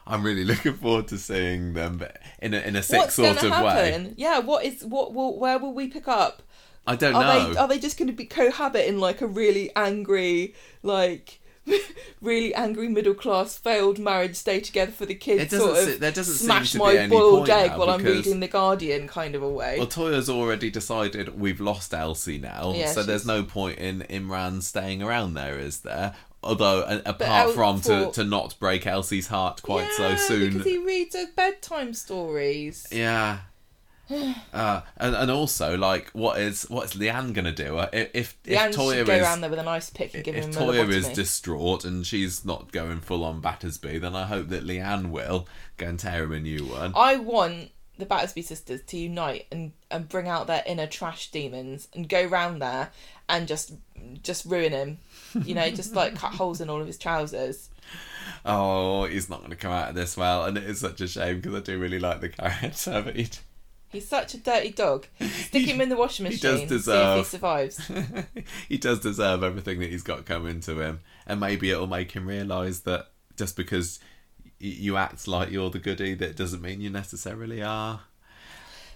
I'm 0.06 0.24
really 0.24 0.44
looking 0.46 0.74
forward 0.74 1.08
to 1.10 1.18
seeing 1.18 1.74
them 1.74 1.98
but 1.98 2.18
in 2.42 2.54
a 2.54 2.60
in 2.60 2.76
a 2.76 2.84
sick 2.84 3.00
What's 3.00 3.16
sort 3.16 3.32
of 3.32 3.40
to 3.40 3.64
way. 3.64 4.14
Yeah, 4.18 4.40
what 4.40 4.66
is 4.66 4.84
what? 4.84 5.14
Will, 5.14 5.40
where 5.40 5.60
will 5.60 5.74
we 5.74 5.88
pick 5.88 6.08
up? 6.08 6.44
I 6.86 6.96
don't 6.96 7.16
Are 7.16 7.22
know. 7.24 7.54
they 7.54 7.60
are 7.60 7.68
they 7.68 7.80
just 7.80 7.98
going 7.98 8.08
to 8.08 8.14
be 8.14 8.26
cohabit 8.26 8.86
in 8.86 9.00
like 9.00 9.22
a 9.22 9.28
really 9.28 9.72
angry, 9.76 10.54
like 10.82 11.40
really 12.22 12.54
angry 12.54 12.90
middle 12.90 13.14
class 13.14 13.58
failed 13.58 14.00
marriage, 14.00 14.36
stay 14.36 14.60
together 14.60 14.92
for 14.92 15.06
the 15.06 15.16
kids, 15.16 15.44
It 15.44 15.50
doesn't 15.52 15.76
sort 15.76 15.94
of 15.94 16.00
there 16.00 16.12
doesn't 16.12 16.34
seem 16.34 16.46
smash 16.46 16.76
my 16.76 16.94
any 16.96 17.10
boiled 17.10 17.50
egg 17.50 17.78
while 17.78 17.90
I'm 17.90 18.04
reading 18.04 18.42
the 18.42 18.48
Guardian 18.48 19.08
kind 19.08 19.36
of 19.36 19.44
a 19.44 19.50
way. 19.50 19.78
Well, 19.78 19.88
Toya's 19.88 20.30
already 20.30 20.70
decided 20.70 21.40
we've 21.40 21.62
lost 21.62 21.94
Elsie 21.94 22.38
now, 22.38 22.74
Yeah, 22.76 22.92
so 22.92 23.04
there's 23.04 23.26
no 23.26 23.44
point 23.44 23.80
in 23.80 24.02
Imran 24.10 24.62
staying 24.62 25.02
around 25.02 25.36
there, 25.36 25.58
is 25.58 25.80
there? 25.82 26.16
Although, 26.44 27.02
apart 27.06 27.54
from 27.54 27.82
to, 27.82 28.06
for- 28.08 28.12
to 28.14 28.24
not 28.24 28.56
break 28.60 28.86
Elsie's 28.86 29.28
heart 29.28 29.62
quite 29.62 29.92
so 29.94 30.10
Yeah, 30.10 30.16
soon. 30.18 30.50
because 30.54 30.66
he 30.66 30.78
reads 30.78 31.16
her 31.16 31.26
bedtime 31.36 31.94
stories. 31.94 32.88
Yeah. 32.92 33.40
Uh, 34.54 34.82
and 34.98 35.16
and 35.16 35.32
also 35.32 35.78
like 35.78 36.10
what 36.12 36.38
is 36.38 36.70
what 36.70 36.84
is 36.86 36.94
Leanne 36.94 37.34
gonna 37.34 37.54
do 37.54 37.78
Uh, 37.78 37.88
if 37.94 38.10
if, 38.14 38.38
if 38.46 38.76
Toya 38.76 39.06
go 39.06 39.14
is 39.14 39.22
around 39.24 39.42
there 39.42 39.50
with 39.50 39.58
an 39.60 39.68
ice 39.68 39.90
pick 39.90 40.14
and 40.14 40.24
give 40.24 40.36
if 40.36 40.44
him 40.44 40.52
a 40.52 40.54
Toya 40.54 40.90
is 40.90 41.08
distraught 41.10 41.86
and 41.86 42.06
she's 42.06 42.44
not 42.46 42.72
going 42.74 43.00
full 43.00 43.24
on 43.24 43.40
Battersby, 43.40 43.98
then 44.00 44.14
I 44.14 44.26
hope 44.26 44.50
that 44.50 44.66
Leanne 44.68 45.10
will 45.10 45.48
go 45.78 45.88
and 45.88 45.98
tear 46.00 46.24
him 46.26 46.34
a 46.34 46.40
new 46.42 46.66
one. 46.66 46.92
I 46.96 47.16
want 47.16 47.72
the 47.98 48.06
Battersby 48.06 48.42
sisters 48.42 48.82
to 48.88 48.98
unite 48.98 49.48
and, 49.52 49.72
and 49.90 50.10
bring 50.10 50.28
out 50.28 50.48
their 50.48 50.64
inner 50.68 50.86
trash 50.88 51.32
demons 51.32 51.88
and 51.94 52.10
go 52.10 52.26
round 52.26 52.62
there 52.62 52.92
and 53.30 53.48
just 53.48 53.74
just 54.22 54.46
ruin 54.46 54.74
him. 54.74 54.98
You 55.46 55.56
know, 55.56 55.70
just 55.72 55.96
like 55.96 56.16
cut 56.16 56.34
holes 56.34 56.62
in 56.62 56.70
all 56.70 56.80
of 56.80 56.88
his 56.88 56.98
trousers. 56.98 57.70
Oh, 58.46 59.06
he's 59.06 59.30
not 59.30 59.40
going 59.40 59.52
to 59.52 59.56
come 59.56 59.72
out 59.72 59.90
of 59.90 59.96
this 59.96 60.18
well, 60.18 60.46
and 60.46 60.58
it 60.58 60.64
is 60.64 60.80
such 60.80 61.02
a 61.02 61.08
shame 61.08 61.38
because 61.40 61.56
I 61.56 61.60
do 61.62 61.80
really 61.80 62.00
like 62.00 62.22
the 62.22 62.30
character, 62.30 63.02
but 63.06 63.16
he, 63.16 63.30
He's 63.94 64.08
such 64.08 64.34
a 64.34 64.38
dirty 64.38 64.72
dog. 64.72 65.06
Stick 65.22 65.68
him 65.68 65.80
in 65.80 65.90
the 65.90 65.96
washing 65.96 66.24
machine. 66.24 66.58
he 66.58 66.66
does 66.66 66.86
See 66.86 66.92
if 66.92 67.18
he 67.18 67.24
survives. 67.24 67.92
he 68.70 68.78
does 68.80 69.00
deserve 69.00 69.44
everything 69.44 69.80
that 69.80 69.92
he's 69.92 70.02
got 70.02 70.26
coming 70.26 70.62
to 70.62 70.80
him, 70.80 71.02
and 71.28 71.40
maybe 71.40 71.70
it'll 71.70 71.86
make 71.86 72.12
him 72.12 72.28
realise 72.28 72.80
that 72.80 73.12
just 73.38 73.56
because 73.56 74.00
you 74.60 74.98
act 74.98 75.28
like 75.28 75.52
you're 75.52 75.70
the 75.70 75.78
goody, 75.78 76.16
that 76.16 76.36
doesn't 76.36 76.62
mean 76.62 76.82
you 76.82 76.90
necessarily 76.90 77.62
are. 77.62 78.02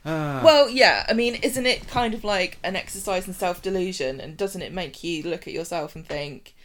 Ah. 0.07 0.41
Well, 0.43 0.69
yeah. 0.69 1.05
I 1.09 1.13
mean, 1.13 1.35
isn't 1.35 1.65
it 1.65 1.87
kind 1.87 2.13
of 2.13 2.23
like 2.23 2.57
an 2.63 2.75
exercise 2.75 3.27
in 3.27 3.33
self 3.33 3.61
delusion? 3.61 4.19
And 4.21 4.37
doesn't 4.37 4.61
it 4.61 4.71
make 4.73 5.03
you 5.03 5.23
look 5.23 5.47
at 5.47 5.53
yourself 5.53 5.95
and 5.95 6.05
think, 6.07 6.55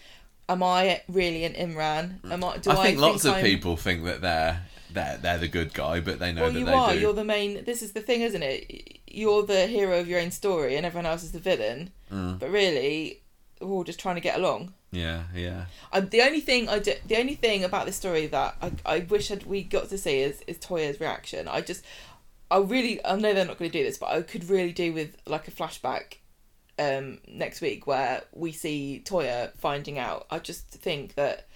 "Am 0.48 0.62
I 0.62 1.02
really 1.08 1.44
an 1.44 1.54
Imran? 1.54 2.24
Am 2.30 2.44
I? 2.44 2.58
Do 2.58 2.70
I, 2.70 2.74
I 2.74 2.82
think 2.86 3.00
lots 3.00 3.24
of 3.24 3.34
I'm- 3.34 3.44
people 3.44 3.76
think 3.76 4.04
that 4.04 4.20
they're 4.20 4.62
they're 4.92 5.16
they're 5.20 5.38
the 5.38 5.48
good 5.48 5.74
guy, 5.74 6.00
but 6.00 6.18
they 6.20 6.32
know 6.32 6.42
Well, 6.42 6.52
that 6.52 6.58
you 6.58 6.64
they 6.66 6.72
are. 6.72 6.92
do. 6.94 7.00
You're 7.00 7.12
the 7.14 7.24
main. 7.24 7.64
This 7.64 7.82
is 7.82 7.92
the 7.92 8.00
thing, 8.00 8.20
isn't 8.22 8.42
it? 8.42 9.00
You're 9.08 9.42
the 9.44 9.66
hero 9.66 9.98
of 10.00 10.06
your 10.08 10.20
own 10.20 10.30
story, 10.30 10.76
and 10.76 10.86
everyone 10.86 11.06
else 11.06 11.22
is 11.24 11.32
the 11.32 11.38
villain. 11.40 11.90
Mm. 12.12 12.38
But 12.38 12.50
really, 12.50 13.20
we're 13.60 13.68
all 13.68 13.84
just 13.84 13.98
trying 13.98 14.14
to 14.14 14.20
get 14.20 14.36
along. 14.38 14.72
Yeah, 14.90 15.22
yeah. 15.34 15.64
I, 15.90 16.00
the 16.00 16.20
only 16.20 16.40
thing 16.40 16.68
I 16.68 16.78
do, 16.78 16.92
the 17.06 17.16
only 17.16 17.34
thing 17.34 17.64
about 17.64 17.86
this 17.86 17.96
story 17.96 18.26
that 18.26 18.56
I, 18.60 18.72
I 18.84 18.98
wish 19.00 19.30
I'd, 19.30 19.44
we 19.46 19.62
got 19.62 19.88
to 19.88 19.96
see 19.98 20.20
is 20.20 20.42
is 20.46 20.58
Toya's 20.58 21.00
reaction. 21.00 21.48
I 21.48 21.62
just, 21.62 21.82
I 22.52 22.58
really, 22.58 23.04
I 23.04 23.16
know 23.16 23.32
they're 23.32 23.46
not 23.46 23.58
going 23.58 23.70
to 23.70 23.78
do 23.78 23.84
this, 23.84 23.98
but 23.98 24.10
I 24.10 24.22
could 24.22 24.48
really 24.48 24.72
do 24.72 24.92
with 24.92 25.16
like 25.26 25.48
a 25.48 25.50
flashback, 25.50 26.18
um, 26.78 27.18
next 27.26 27.60
week 27.60 27.86
where 27.86 28.22
we 28.32 28.52
see 28.52 29.02
Toya 29.04 29.56
finding 29.56 29.98
out. 29.98 30.26
I 30.30 30.38
just 30.38 30.68
think 30.68 31.14
that 31.14 31.46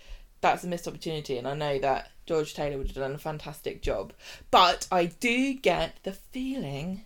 that's 0.41 0.65
a 0.65 0.67
missed 0.67 0.89
opportunity, 0.89 1.39
and 1.39 1.47
I 1.47 1.55
know 1.55 1.79
that 1.81 2.11
George 2.27 2.55
Taylor 2.55 2.79
would 2.79 2.89
have 2.89 2.97
done 2.97 3.13
a 3.13 3.19
fantastic 3.19 3.83
job. 3.83 4.13
But 4.51 4.89
I 4.91 5.07
do 5.07 5.55
get 5.55 5.97
the 6.03 6.13
feeling 6.13 7.05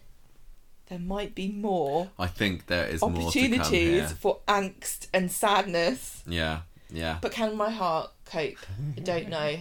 there 0.88 0.99
might 0.99 1.34
be 1.36 1.49
more 1.49 2.11
I 2.18 2.26
think 2.26 2.66
there 2.66 2.86
is 2.86 3.01
more 3.01 3.11
to 3.11 3.16
come 3.16 3.32
here. 3.32 3.61
opportunities 3.61 4.12
for 4.12 4.38
angst 4.49 5.07
and 5.14 5.30
sadness. 5.30 6.22
Yeah, 6.26 6.61
yeah. 6.91 7.18
But 7.20 7.32
can 7.32 7.57
my 7.57 7.70
heart 7.70 8.11
cope? 8.30 8.56
I 8.96 9.00
don't 9.00 9.28
know. 9.36 9.56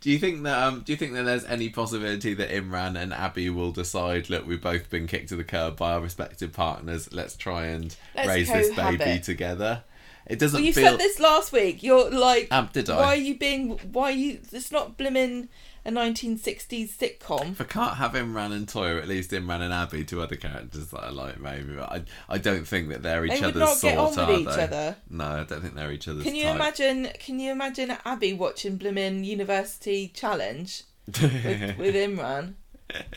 Do 0.00 0.10
you 0.10 0.18
think 0.18 0.42
that 0.44 0.62
um 0.62 0.82
do 0.82 0.92
you 0.92 0.96
think 0.96 1.14
that 1.14 1.24
there's 1.24 1.44
any 1.44 1.68
possibility 1.68 2.34
that 2.34 2.50
Imran 2.50 2.96
and 3.00 3.12
Abby 3.12 3.50
will 3.50 3.72
decide, 3.72 4.30
look, 4.30 4.46
we've 4.46 4.60
both 4.62 4.88
been 4.90 5.06
kicked 5.06 5.28
to 5.30 5.36
the 5.36 5.44
curb 5.44 5.76
by 5.76 5.92
our 5.92 6.00
respective 6.00 6.52
partners, 6.52 7.12
let's 7.12 7.36
try 7.36 7.66
and 7.66 7.94
Let's 8.14 8.28
raise 8.28 8.48
this 8.52 8.74
baby 8.74 9.20
together? 9.20 9.82
It 10.26 10.38
doesn't 10.38 10.58
Well, 10.58 10.66
you 10.66 10.72
feel 10.72 10.92
said 10.92 11.00
this 11.00 11.20
last 11.20 11.52
week. 11.52 11.82
You're 11.82 12.10
like, 12.10 12.48
Um, 12.50 12.70
did 12.72 12.88
I? 12.88 12.96
why 12.96 13.06
are 13.08 13.16
you 13.16 13.36
being? 13.36 13.78
Why 13.92 14.04
are 14.04 14.12
you? 14.12 14.40
It's 14.52 14.72
not 14.72 14.96
blimmin' 14.96 15.48
a 15.84 15.90
1960s 15.90 16.96
sitcom. 16.96 17.52
if 17.52 17.60
I 17.60 17.64
can't 17.64 17.96
have 17.96 18.14
him, 18.14 18.32
Imran 18.34 18.52
and 18.52 18.66
Toya, 18.66 18.98
at 19.02 19.08
least 19.08 19.30
Imran 19.32 19.60
and 19.60 19.72
Abby, 19.72 20.04
two 20.04 20.22
other 20.22 20.36
characters 20.36 20.88
that 20.88 21.04
I 21.04 21.10
like 21.10 21.38
maybe. 21.40 21.74
But 21.74 21.92
I 21.92 22.04
I 22.28 22.38
don't 22.38 22.66
think 22.66 22.88
that 22.88 23.02
they're 23.02 23.24
each 23.24 23.32
They 23.32 23.40
would 23.46 23.56
other's 23.56 23.60
not 23.60 23.76
sort, 23.76 23.92
get 23.92 23.98
on 23.98 24.28
with 24.28 24.38
each 24.40 24.56
they? 24.56 24.62
other. 24.62 24.96
No, 25.10 25.24
I 25.24 25.44
don't 25.44 25.60
think 25.60 25.74
they're 25.74 25.92
each 25.92 26.08
other's 26.08 26.24
Can 26.24 26.34
you 26.34 26.44
type. 26.44 26.54
imagine? 26.54 27.08
Can 27.18 27.38
you 27.38 27.52
imagine 27.52 27.96
Abby 28.04 28.32
watching 28.32 28.78
blimmin' 28.78 29.24
University 29.24 30.08
Challenge 30.08 30.82
with, 31.06 31.22
with 31.78 31.94
Imran? 31.94 32.54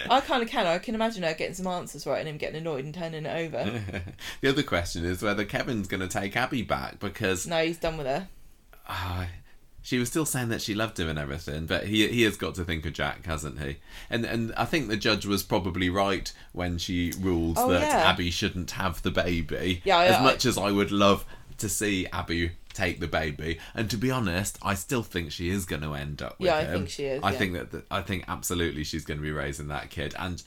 I 0.10 0.22
kind 0.22 0.42
of 0.42 0.50
can. 0.50 0.66
I 0.66 0.80
can 0.80 0.96
imagine 0.96 1.24
her 1.24 1.34
getting 1.34 1.54
some 1.54 1.68
answers 1.68 2.08
right 2.08 2.20
and 2.20 2.28
him 2.28 2.38
getting 2.38 2.56
annoyed 2.58 2.86
and 2.86 2.94
turning 2.94 3.26
it 3.26 3.54
over. 3.54 3.82
the 4.42 4.50
other 4.50 4.64
question 4.64 5.06
is 5.06 5.22
whether 5.22 5.46
Kevin's 5.46 5.88
going 5.88 6.00
to 6.02 6.08
take 6.08 6.36
Abby 6.36 6.64
back 6.64 7.00
because 7.00 7.46
no, 7.46 7.64
he's 7.64 7.78
done 7.78 7.98
with 7.98 8.08
her. 8.08 8.28
Ah, 8.88 9.28
she 9.88 10.00
was 10.00 10.10
still 10.10 10.26
saying 10.26 10.50
that 10.50 10.62
she 10.62 10.76
loved 10.76 11.00
him 11.00 11.08
and 11.08 11.18
everything, 11.18 11.66
but 11.66 11.88
he 11.88 12.06
he 12.10 12.24
has 12.24 12.36
got 12.36 12.56
to 12.56 12.66
think 12.66 12.86
of 12.86 12.92
Jack, 12.92 13.26
hasn't 13.26 13.62
he? 13.62 13.78
And 14.10 14.26
and 14.26 14.54
I 14.58 14.66
think 14.66 14.90
the 14.90 14.98
judge 14.98 15.26
was 15.26 15.44
probably 15.44 15.90
right 15.90 16.30
when 16.52 16.78
she 16.78 17.14
ruled 17.22 17.56
Oh, 17.58 17.70
that 17.70 17.80
yeah. 17.84 18.10
Abby 18.10 18.30
shouldn't 18.30 18.72
have 18.72 19.02
the 19.02 19.12
baby. 19.12 19.82
Yeah, 19.86 20.00
as 20.02 20.16
I- 20.18 20.24
much 20.24 20.46
as 20.46 20.58
I 20.58 20.72
would 20.72 20.92
love 20.92 21.26
to 21.60 21.70
see 21.70 22.06
Abby 22.12 22.52
take 22.74 23.00
the 23.00 23.08
baby, 23.08 23.60
and 23.74 23.90
to 23.90 23.96
be 23.96 24.12
honest, 24.12 24.58
I 24.62 24.74
still 24.74 25.04
think 25.04 25.32
she 25.32 25.50
is 25.50 25.64
going 25.64 25.84
to 25.84 25.94
end 25.94 26.22
up 26.22 26.38
with 26.38 26.48
Yeah, 26.48 26.58
I 26.58 26.66
think 26.66 26.90
she 26.90 27.06
is, 27.06 27.24
I 27.24 27.32
yeah. 27.32 27.38
think 27.38 27.54
that, 27.54 27.72
that 27.72 27.86
I 27.90 28.02
think 28.02 28.26
absolutely 28.28 28.84
she's 28.84 29.06
going 29.06 29.20
to 29.20 29.24
be 29.24 29.32
raising 29.32 29.70
that 29.70 29.90
kid, 29.90 30.14
and. 30.20 30.44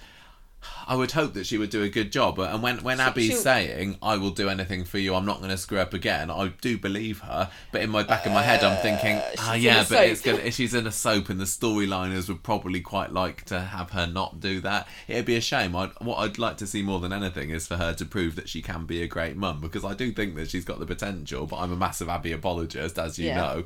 I 0.86 0.94
would 0.94 1.12
hope 1.12 1.34
that 1.34 1.46
she 1.46 1.56
would 1.58 1.70
do 1.70 1.82
a 1.82 1.88
good 1.88 2.12
job. 2.12 2.38
And 2.38 2.62
when, 2.62 2.78
when 2.82 2.98
She- 2.98 3.02
Abby's 3.02 3.26
she'll- 3.30 3.38
saying, 3.38 3.96
I 4.02 4.16
will 4.16 4.30
do 4.30 4.48
anything 4.48 4.84
for 4.84 4.98
you, 4.98 5.14
I'm 5.14 5.24
not 5.24 5.38
going 5.38 5.50
to 5.50 5.56
screw 5.56 5.78
up 5.78 5.94
again, 5.94 6.30
I 6.30 6.48
do 6.60 6.76
believe 6.78 7.20
her. 7.20 7.50
But 7.72 7.82
in 7.82 7.90
my 7.90 8.02
back 8.02 8.26
of 8.26 8.32
my 8.32 8.42
head, 8.42 8.62
I'm 8.64 8.80
thinking, 8.82 9.16
Uh, 9.16 9.30
ah, 9.38 9.54
in 9.54 9.62
yeah, 9.62 9.84
but 9.88 10.04
it's 10.06 10.20
gonna, 10.20 10.50
she's 10.50 10.74
in 10.74 10.86
a 10.86 10.92
soap, 10.92 11.28
and 11.28 11.40
the 11.40 11.44
storyliners 11.44 12.28
would 12.28 12.42
probably 12.42 12.80
quite 12.80 13.12
like 13.12 13.44
to 13.46 13.60
have 13.60 13.90
her 13.90 14.06
not 14.06 14.40
do 14.40 14.60
that. 14.60 14.86
It'd 15.08 15.24
be 15.26 15.36
a 15.36 15.40
shame. 15.40 15.74
I'd, 15.76 15.90
what 16.00 16.16
I'd 16.18 16.38
like 16.38 16.56
to 16.58 16.66
see 16.66 16.82
more 16.82 17.00
than 17.00 17.12
anything 17.12 17.50
is 17.50 17.66
for 17.66 17.76
her 17.76 17.94
to 17.94 18.04
prove 18.04 18.36
that 18.36 18.48
she 18.48 18.60
can 18.62 18.84
be 18.86 19.02
a 19.02 19.06
great 19.06 19.36
mum, 19.36 19.60
because 19.60 19.84
I 19.84 19.94
do 19.94 20.12
think 20.12 20.34
that 20.36 20.50
she's 20.50 20.64
got 20.64 20.78
the 20.78 20.86
potential, 20.86 21.46
but 21.46 21.56
I'm 21.58 21.72
a 21.72 21.76
massive 21.76 22.08
Abby 22.08 22.32
apologist, 22.32 22.98
as 22.98 23.18
you 23.18 23.28
Yeah. 23.28 23.36
know. 23.36 23.64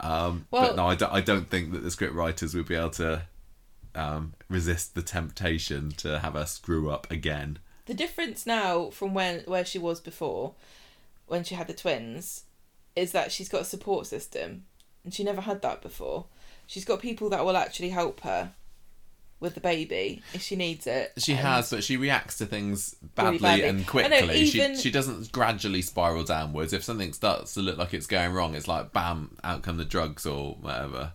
Um, 0.00 0.46
Well- 0.50 0.68
but 0.68 0.76
no, 0.76 0.86
I 0.86 0.94
don't, 0.96 1.12
I 1.12 1.20
don't 1.20 1.48
think 1.48 1.72
that 1.72 1.82
the 1.82 1.90
script 1.90 2.14
writers 2.14 2.54
would 2.54 2.66
be 2.66 2.74
able 2.74 2.90
to 2.90 3.22
um, 3.94 4.34
resist 4.48 4.94
the 4.94 5.02
temptation 5.02 5.90
to 5.98 6.18
have 6.20 6.34
her 6.34 6.46
screw 6.46 6.90
up 6.90 7.10
again. 7.10 7.58
The 7.86 7.94
difference 7.94 8.46
now 8.46 8.90
from 8.90 9.12
when 9.14 9.40
where 9.46 9.64
she 9.64 9.78
was 9.78 10.00
before, 10.00 10.54
when 11.26 11.44
she 11.44 11.54
had 11.54 11.66
the 11.66 11.74
twins, 11.74 12.44
is 12.94 13.12
that 13.12 13.32
she's 13.32 13.48
got 13.48 13.62
a 13.62 13.64
support 13.64 14.06
system, 14.06 14.64
and 15.04 15.12
she 15.12 15.24
never 15.24 15.40
had 15.40 15.62
that 15.62 15.82
before. 15.82 16.26
She's 16.66 16.84
got 16.84 17.00
people 17.00 17.28
that 17.30 17.44
will 17.44 17.56
actually 17.56 17.90
help 17.90 18.20
her 18.20 18.52
with 19.40 19.54
the 19.54 19.60
baby 19.60 20.22
if 20.32 20.40
she 20.40 20.54
needs 20.54 20.86
it. 20.86 21.12
She 21.18 21.34
has, 21.34 21.68
but 21.70 21.82
she 21.82 21.96
reacts 21.96 22.38
to 22.38 22.46
things 22.46 22.94
badly, 23.16 23.38
badly. 23.40 23.64
and 23.64 23.78
I 23.78 23.80
know, 23.80 23.86
quickly. 24.20 24.38
even- 24.42 24.76
She 24.76 24.82
she 24.82 24.90
doesn't 24.92 25.32
gradually 25.32 25.82
spiral 25.82 26.22
downwards. 26.22 26.72
If 26.72 26.84
something 26.84 27.12
starts 27.12 27.54
to 27.54 27.60
look 27.60 27.76
like 27.76 27.92
it's 27.92 28.06
going 28.06 28.32
wrong, 28.32 28.54
it's 28.54 28.68
like 28.68 28.92
bam, 28.92 29.36
out 29.42 29.62
come 29.62 29.78
the 29.78 29.84
drugs 29.84 30.24
or 30.26 30.54
whatever. 30.60 31.14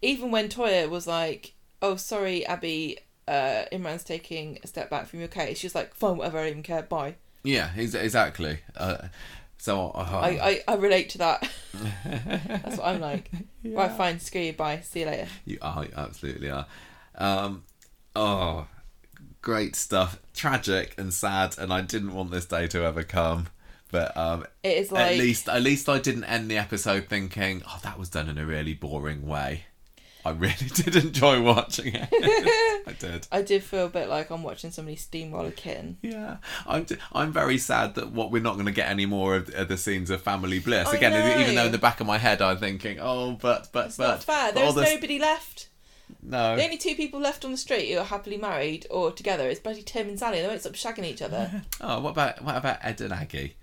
even 0.00 0.30
when 0.30 0.48
Toya 0.48 0.88
was 0.88 1.06
like, 1.06 1.52
"Oh, 1.82 1.96
sorry, 1.96 2.46
Abby, 2.46 2.98
uh, 3.26 3.64
Imran's 3.72 4.04
taking 4.04 4.58
a 4.62 4.66
step 4.66 4.90
back 4.90 5.06
from 5.06 5.20
your 5.20 5.28
case," 5.28 5.58
She's 5.58 5.74
like, 5.74 5.94
"Fine, 5.94 6.16
whatever, 6.16 6.38
I 6.38 6.42
don't 6.42 6.50
even 6.50 6.62
care. 6.62 6.82
Bye." 6.82 7.16
Yeah, 7.44 7.70
ex- 7.76 7.94
exactly. 7.94 8.60
Uh, 8.76 9.08
so 9.58 9.90
uh, 9.90 10.20
I, 10.22 10.28
I, 10.28 10.60
I 10.68 10.74
relate 10.76 11.10
to 11.10 11.18
that. 11.18 11.50
That's 12.04 12.76
what 12.76 12.86
I'm 12.86 13.00
like. 13.00 13.30
Right, 13.64 13.90
fine, 13.92 14.20
screw 14.20 14.40
you. 14.40 14.52
Bye. 14.52 14.80
See 14.80 15.00
you 15.00 15.06
later. 15.06 15.28
You 15.44 15.58
are, 15.62 15.84
you 15.84 15.92
absolutely 15.96 16.50
are. 16.50 16.66
Um, 17.16 17.64
oh, 18.14 18.66
great 19.42 19.74
stuff. 19.76 20.20
Tragic 20.34 20.94
and 20.98 21.12
sad, 21.12 21.58
and 21.58 21.72
I 21.72 21.80
didn't 21.80 22.14
want 22.14 22.30
this 22.30 22.46
day 22.46 22.66
to 22.68 22.84
ever 22.84 23.02
come. 23.02 23.48
But 23.90 24.16
um, 24.16 24.46
It 24.62 24.76
is 24.76 24.92
like 24.92 25.12
at 25.12 25.18
least, 25.18 25.48
at 25.48 25.62
least 25.62 25.88
I 25.88 25.98
didn't 25.98 26.24
end 26.24 26.50
the 26.50 26.58
episode 26.58 27.06
thinking, 27.08 27.62
"Oh, 27.66 27.80
that 27.82 27.98
was 27.98 28.10
done 28.10 28.28
in 28.28 28.38
a 28.38 28.44
really 28.44 28.74
boring 28.74 29.26
way." 29.26 29.64
I 30.28 30.32
really 30.32 30.54
did 30.74 30.96
enjoy 30.96 31.42
watching 31.42 31.94
it. 31.94 32.08
I 32.86 32.92
did. 32.92 33.26
I 33.32 33.42
did 33.42 33.62
feel 33.62 33.86
a 33.86 33.88
bit 33.88 34.08
like 34.08 34.30
I'm 34.30 34.42
watching 34.42 34.70
somebody 34.70 34.96
steamroll 34.96 35.48
a 35.48 35.50
kitten. 35.50 35.98
Yeah, 36.02 36.38
I'm. 36.66 36.84
d- 36.84 36.96
I'm 37.12 37.32
very 37.32 37.58
sad 37.58 37.94
that 37.96 38.12
what 38.12 38.30
we're 38.30 38.42
not 38.42 38.54
going 38.54 38.66
to 38.66 38.72
get 38.72 38.88
any 38.88 39.06
more 39.06 39.36
of, 39.36 39.48
of 39.54 39.68
the 39.68 39.76
scenes 39.76 40.10
of 40.10 40.22
family 40.22 40.58
bliss. 40.58 40.88
I 40.88 40.96
Again, 40.96 41.12
know. 41.12 41.40
even 41.40 41.54
though 41.54 41.66
in 41.66 41.72
the 41.72 41.78
back 41.78 42.00
of 42.00 42.06
my 42.06 42.18
head 42.18 42.40
I'm 42.42 42.58
thinking, 42.58 42.98
oh, 43.00 43.32
but 43.40 43.68
but 43.72 43.86
It's 43.86 43.96
but 43.96 44.08
not 44.08 44.24
fair. 44.24 44.52
There's 44.52 44.74
this- 44.74 44.94
nobody 44.94 45.18
left. 45.18 45.68
No. 46.22 46.56
The 46.56 46.64
only 46.64 46.78
two 46.78 46.94
people 46.94 47.20
left 47.20 47.44
on 47.44 47.50
the 47.52 47.56
street 47.58 47.92
who 47.92 47.98
are 47.98 48.04
happily 48.04 48.38
married 48.38 48.86
or 48.90 49.12
together 49.12 49.48
is 49.48 49.58
bloody 49.60 49.82
Tim 49.82 50.08
and 50.08 50.18
Sally. 50.18 50.40
They 50.40 50.46
won't 50.48 50.60
stop 50.62 50.72
shagging 50.72 51.04
each 51.04 51.20
other. 51.22 51.62
Oh, 51.80 52.00
what 52.00 52.10
about 52.10 52.42
what 52.42 52.56
about 52.56 52.78
Ed 52.82 53.00
and 53.02 53.12
Aggie? 53.12 53.56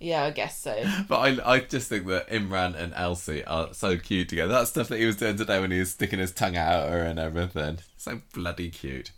Yeah, 0.00 0.24
I 0.24 0.30
guess 0.30 0.58
so. 0.58 0.82
But 1.08 1.18
I, 1.18 1.54
I 1.54 1.60
just 1.60 1.88
think 1.88 2.06
that 2.06 2.28
Imran 2.28 2.74
and 2.76 2.92
Elsie 2.94 3.44
are 3.44 3.72
so 3.74 3.96
cute 3.96 4.28
together. 4.28 4.52
That 4.52 4.68
stuff 4.68 4.88
that 4.88 4.98
he 4.98 5.06
was 5.06 5.16
doing 5.16 5.36
today 5.36 5.60
when 5.60 5.70
he 5.70 5.78
was 5.80 5.90
sticking 5.90 6.18
his 6.18 6.32
tongue 6.32 6.56
out 6.56 6.84
at 6.86 6.90
her 6.92 7.02
and 7.02 7.18
everything. 7.18 7.78
So 7.96 8.20
bloody 8.34 8.70
cute. 8.70 9.10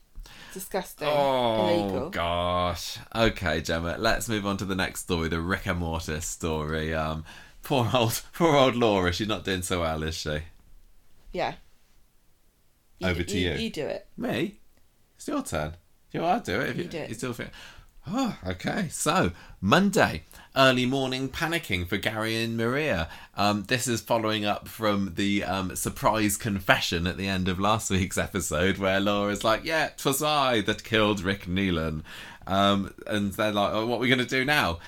Disgusting. 0.52 1.06
Oh 1.08 1.68
Illegal. 1.68 2.10
gosh. 2.10 2.98
Okay, 3.14 3.60
Gemma. 3.60 3.96
Let's 3.98 4.28
move 4.28 4.44
on 4.46 4.56
to 4.56 4.64
the 4.64 4.74
next 4.74 5.00
story, 5.02 5.28
the 5.28 5.40
Rick 5.40 5.66
and 5.66 5.78
Mortis 5.78 6.26
story. 6.26 6.92
Um, 6.94 7.24
poor 7.62 7.88
old, 7.94 8.20
poor 8.34 8.56
old 8.56 8.74
Laura. 8.74 9.12
She's 9.12 9.28
not 9.28 9.44
doing 9.44 9.62
so 9.62 9.82
well, 9.82 10.02
is 10.02 10.16
she? 10.16 10.40
Yeah. 11.32 11.54
Over 13.02 13.22
d- 13.22 13.32
to 13.32 13.38
you. 13.38 13.52
You 13.52 13.70
do 13.70 13.86
it. 13.86 14.06
Me? 14.16 14.58
It's 15.16 15.28
your 15.28 15.42
turn. 15.42 15.74
You 16.12 16.24
I'll 16.24 16.40
do 16.40 16.60
it 16.60 16.70
if 16.70 16.76
You 16.76 16.82
you, 16.84 16.88
do 16.88 16.98
it. 16.98 17.08
you 17.10 17.14
still 17.14 17.32
feel. 17.32 17.48
Oh, 18.08 18.36
okay. 18.46 18.88
So 18.90 19.30
Monday, 19.60 20.24
early 20.56 20.84
morning 20.86 21.28
panicking 21.28 21.86
for 21.86 21.96
Gary 21.96 22.42
and 22.42 22.56
Maria. 22.56 23.08
Um, 23.36 23.64
this 23.64 23.86
is 23.86 24.00
following 24.00 24.44
up 24.44 24.66
from 24.68 25.14
the 25.14 25.44
um, 25.44 25.76
surprise 25.76 26.36
confession 26.36 27.06
at 27.06 27.16
the 27.16 27.28
end 27.28 27.48
of 27.48 27.60
last 27.60 27.90
week's 27.90 28.18
episode, 28.18 28.78
where 28.78 29.00
Laura's 29.00 29.44
like, 29.44 29.64
"Yeah, 29.64 29.90
'twas 29.96 30.22
I 30.22 30.60
that 30.62 30.84
killed 30.84 31.22
Rick 31.22 31.46
Neelan," 31.46 32.02
um, 32.46 32.92
and 33.06 33.32
they're 33.32 33.52
like, 33.52 33.72
"Oh, 33.72 33.86
what 33.86 33.96
are 33.96 34.00
we 34.00 34.08
gonna 34.08 34.24
do 34.24 34.44
now?" 34.44 34.78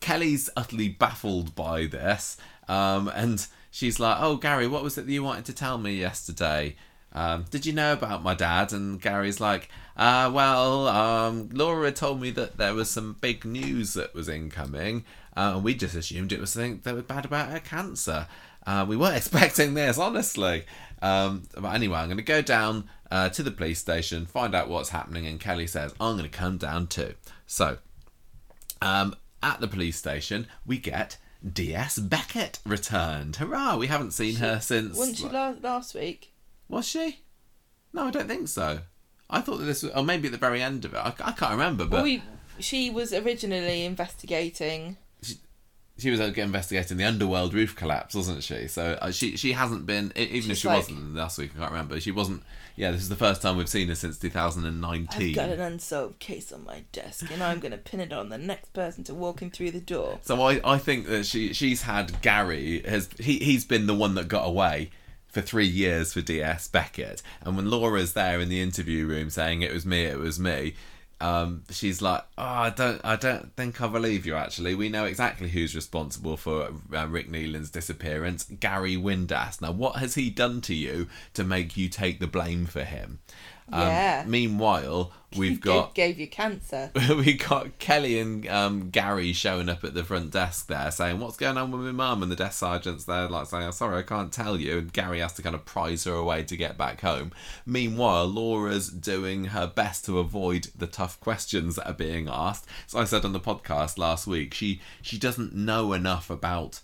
Kelly's 0.00 0.50
utterly 0.56 0.88
baffled 0.88 1.54
by 1.54 1.86
this, 1.86 2.36
um, 2.68 3.08
and 3.08 3.46
she's 3.70 4.00
like, 4.00 4.16
"Oh, 4.20 4.36
Gary, 4.36 4.66
what 4.66 4.82
was 4.82 4.96
it 4.98 5.06
that 5.06 5.12
you 5.12 5.22
wanted 5.22 5.44
to 5.46 5.52
tell 5.52 5.78
me 5.78 5.94
yesterday? 5.94 6.76
Um, 7.14 7.44
did 7.50 7.66
you 7.66 7.72
know 7.72 7.92
about 7.92 8.22
my 8.22 8.34
dad?" 8.34 8.72
And 8.72 9.00
Gary's 9.00 9.40
like, 9.40 9.68
uh, 9.96 10.30
"Well, 10.32 10.88
um, 10.88 11.50
Laura 11.52 11.92
told 11.92 12.20
me 12.20 12.30
that 12.32 12.56
there 12.56 12.74
was 12.74 12.90
some 12.90 13.16
big 13.20 13.44
news 13.44 13.94
that 13.94 14.14
was 14.14 14.28
incoming, 14.28 15.04
uh, 15.36 15.52
and 15.54 15.64
we 15.64 15.74
just 15.74 15.94
assumed 15.94 16.32
it 16.32 16.40
was 16.40 16.52
something 16.52 16.80
that 16.84 16.94
was 16.94 17.04
bad 17.04 17.24
about 17.24 17.50
her 17.50 17.60
cancer. 17.60 18.26
Uh, 18.66 18.84
we 18.88 18.96
weren't 18.96 19.16
expecting 19.22 19.74
this, 19.74 19.98
honestly." 19.98 20.64
Um, 21.02 21.42
but 21.54 21.74
anyway, 21.74 21.98
I'm 21.98 22.06
going 22.06 22.16
to 22.16 22.22
go 22.22 22.42
down 22.42 22.88
uh, 23.10 23.28
to 23.30 23.42
the 23.42 23.50
police 23.50 23.80
station, 23.80 24.24
find 24.24 24.54
out 24.54 24.68
what's 24.68 24.90
happening, 24.90 25.26
and 25.26 25.40
Kelly 25.40 25.66
says, 25.66 25.94
"I'm 26.00 26.16
going 26.16 26.30
to 26.30 26.36
come 26.36 26.58
down 26.58 26.86
too." 26.86 27.14
So. 27.46 27.78
Um, 28.80 29.14
at 29.42 29.60
the 29.60 29.68
police 29.68 29.96
station, 29.96 30.46
we 30.66 30.78
get 30.78 31.18
D.S. 31.52 31.98
Beckett 31.98 32.60
returned. 32.64 33.36
Hurrah! 33.36 33.76
We 33.76 33.88
haven't 33.88 34.12
seen 34.12 34.36
her 34.36 34.60
since. 34.60 34.96
Wasn't 34.96 35.18
she 35.18 35.28
la- 35.28 35.54
last 35.60 35.94
week? 35.94 36.31
Was 36.72 36.88
she? 36.88 37.20
No, 37.92 38.04
I 38.06 38.10
don't 38.10 38.26
think 38.28 38.48
so. 38.48 38.80
I 39.28 39.42
thought 39.42 39.58
that 39.58 39.64
this 39.66 39.82
was, 39.82 39.92
or 39.92 40.02
maybe 40.02 40.28
at 40.28 40.32
the 40.32 40.38
very 40.38 40.62
end 40.62 40.86
of 40.86 40.94
it. 40.94 40.96
I, 40.96 41.12
I 41.22 41.32
can't 41.32 41.52
remember, 41.52 41.84
but 41.84 41.96
Well, 41.96 42.04
we, 42.04 42.22
she 42.58 42.88
was 42.88 43.12
originally 43.12 43.84
investigating. 43.84 44.96
she 45.98 46.10
was 46.10 46.18
uh, 46.18 46.32
investigating 46.34 46.96
the 46.96 47.04
underworld 47.04 47.52
roof 47.52 47.76
collapse, 47.76 48.14
wasn't 48.14 48.42
she? 48.42 48.68
So 48.68 48.96
uh, 49.02 49.10
she 49.10 49.36
she 49.36 49.52
hasn't 49.52 49.84
been, 49.84 50.12
even 50.16 50.50
if 50.50 50.56
she 50.56 50.66
like- 50.68 50.78
wasn't 50.78 51.14
last 51.14 51.36
week. 51.36 51.50
I 51.54 51.58
can't 51.58 51.72
remember. 51.72 52.00
She 52.00 52.10
wasn't. 52.10 52.42
Yeah, 52.74 52.90
this 52.90 53.02
is 53.02 53.10
the 53.10 53.16
first 53.16 53.42
time 53.42 53.58
we've 53.58 53.68
seen 53.68 53.88
her 53.88 53.94
since 53.94 54.18
2019. 54.18 55.28
I've 55.28 55.34
got 55.34 55.50
an 55.50 55.60
unsolved 55.60 56.18
case 56.20 56.50
on 56.52 56.64
my 56.64 56.84
desk, 56.92 57.30
and 57.30 57.42
I'm 57.42 57.60
going 57.60 57.72
to 57.72 57.76
pin 57.78 58.00
it 58.00 58.14
on 58.14 58.30
the 58.30 58.38
next 58.38 58.72
person 58.72 59.04
to 59.04 59.14
walk 59.14 59.42
in 59.42 59.50
through 59.50 59.72
the 59.72 59.80
door. 59.80 60.20
So 60.22 60.40
I, 60.40 60.58
I 60.64 60.78
think 60.78 61.06
that 61.08 61.26
she 61.26 61.52
she's 61.52 61.82
had 61.82 62.22
Gary 62.22 62.82
has 62.88 63.10
he 63.18 63.38
he's 63.40 63.66
been 63.66 63.86
the 63.86 63.94
one 63.94 64.14
that 64.14 64.26
got 64.28 64.46
away 64.46 64.90
for 65.32 65.40
three 65.40 65.66
years 65.66 66.12
for 66.12 66.20
DS 66.20 66.68
Beckett, 66.68 67.22
and 67.40 67.56
when 67.56 67.70
Laura's 67.70 68.12
there 68.12 68.40
in 68.40 68.48
the 68.48 68.62
interview 68.62 69.06
room 69.06 69.30
saying 69.30 69.62
it 69.62 69.72
was 69.72 69.84
me, 69.84 70.04
it 70.04 70.18
was 70.18 70.38
me, 70.38 70.74
um, 71.22 71.62
she's 71.70 72.02
like, 72.02 72.24
oh, 72.36 72.42
I 72.42 72.70
don't 72.70 73.00
I 73.04 73.14
don't 73.14 73.54
think 73.54 73.80
I 73.80 73.86
believe 73.86 74.26
you. 74.26 74.34
Actually, 74.34 74.74
we 74.74 74.88
know 74.88 75.04
exactly 75.04 75.48
who's 75.48 75.72
responsible 75.72 76.36
for 76.36 76.70
uh, 76.92 77.06
Rick 77.06 77.30
Neelan's 77.30 77.70
disappearance, 77.70 78.44
Gary 78.44 78.96
Windass. 78.96 79.60
Now, 79.62 79.70
what 79.70 79.96
has 79.96 80.16
he 80.16 80.30
done 80.30 80.60
to 80.62 80.74
you 80.74 81.06
to 81.34 81.44
make 81.44 81.76
you 81.76 81.88
take 81.88 82.18
the 82.18 82.26
blame 82.26 82.66
for 82.66 82.82
him? 82.82 83.20
Um, 83.70 83.80
Yeah. 83.80 84.24
Meanwhile, 84.26 85.12
we've 85.36 85.60
got 85.60 85.94
gave, 85.94 86.16
gave 86.16 86.20
you 86.20 86.28
cancer. 86.28 86.90
we 87.10 87.34
got 87.34 87.78
Kelly 87.78 88.18
and 88.18 88.46
um, 88.48 88.90
Gary 88.90 89.32
showing 89.32 89.68
up 89.68 89.84
at 89.84 89.94
the 89.94 90.04
front 90.04 90.30
desk 90.30 90.66
there 90.66 90.90
saying, 90.90 91.20
What's 91.20 91.36
going 91.36 91.56
on 91.56 91.70
with 91.70 91.80
my 91.80 91.92
mum? 91.92 92.22
And 92.22 92.30
the 92.30 92.36
desk 92.36 92.58
sergeant's 92.58 93.04
there, 93.04 93.28
like 93.28 93.46
saying, 93.46 93.64
"I'm 93.64 93.72
Sorry, 93.72 93.98
I 93.98 94.02
can't 94.02 94.32
tell 94.32 94.58
you. 94.58 94.78
And 94.78 94.92
Gary 94.92 95.20
has 95.20 95.32
to 95.34 95.42
kind 95.42 95.54
of 95.54 95.64
prize 95.64 96.04
her 96.04 96.14
away 96.14 96.42
to 96.44 96.56
get 96.56 96.76
back 96.76 97.00
home. 97.00 97.32
Meanwhile, 97.66 98.26
Laura's 98.26 98.88
doing 98.88 99.46
her 99.46 99.66
best 99.66 100.04
to 100.06 100.18
avoid 100.18 100.68
the 100.76 100.86
tough 100.86 101.18
questions 101.20 101.76
that 101.76 101.88
are 101.88 101.94
being 101.94 102.28
asked. 102.28 102.66
So 102.86 102.98
I 102.98 103.04
said 103.04 103.24
on 103.24 103.32
the 103.32 103.40
podcast 103.40 103.98
last 103.98 104.26
week, 104.26 104.54
she, 104.54 104.80
she 105.00 105.18
doesn't 105.18 105.54
know 105.54 105.92
enough 105.92 106.30
about 106.30 106.80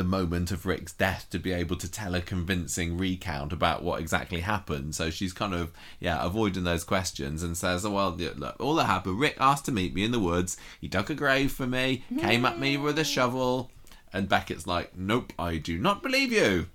the 0.00 0.04
moment 0.04 0.50
of 0.50 0.64
Rick's 0.64 0.92
death 0.92 1.26
to 1.28 1.38
be 1.38 1.52
able 1.52 1.76
to 1.76 1.90
tell 1.90 2.14
a 2.14 2.22
convincing 2.22 2.96
recount 2.96 3.52
about 3.52 3.82
what 3.82 4.00
exactly 4.00 4.40
happened. 4.40 4.94
So 4.94 5.10
she's 5.10 5.34
kind 5.34 5.52
of 5.52 5.72
yeah 5.98 6.24
avoiding 6.24 6.64
those 6.64 6.84
questions 6.84 7.42
and 7.42 7.54
says, 7.54 7.84
"Oh 7.84 7.90
well, 7.90 8.10
look, 8.12 8.56
all 8.58 8.76
that 8.76 8.86
happened. 8.86 9.20
Rick 9.20 9.36
asked 9.38 9.66
to 9.66 9.72
meet 9.72 9.94
me 9.94 10.02
in 10.02 10.10
the 10.10 10.18
woods. 10.18 10.56
He 10.80 10.88
dug 10.88 11.10
a 11.10 11.14
grave 11.14 11.52
for 11.52 11.66
me, 11.66 12.02
came 12.18 12.46
at 12.46 12.58
me 12.58 12.78
with 12.78 12.98
a 12.98 13.04
shovel." 13.04 13.70
And 14.10 14.26
Beckett's 14.26 14.66
like, 14.66 14.96
"Nope, 14.96 15.34
I 15.38 15.58
do 15.58 15.76
not 15.76 16.02
believe 16.02 16.32
you." 16.32 16.68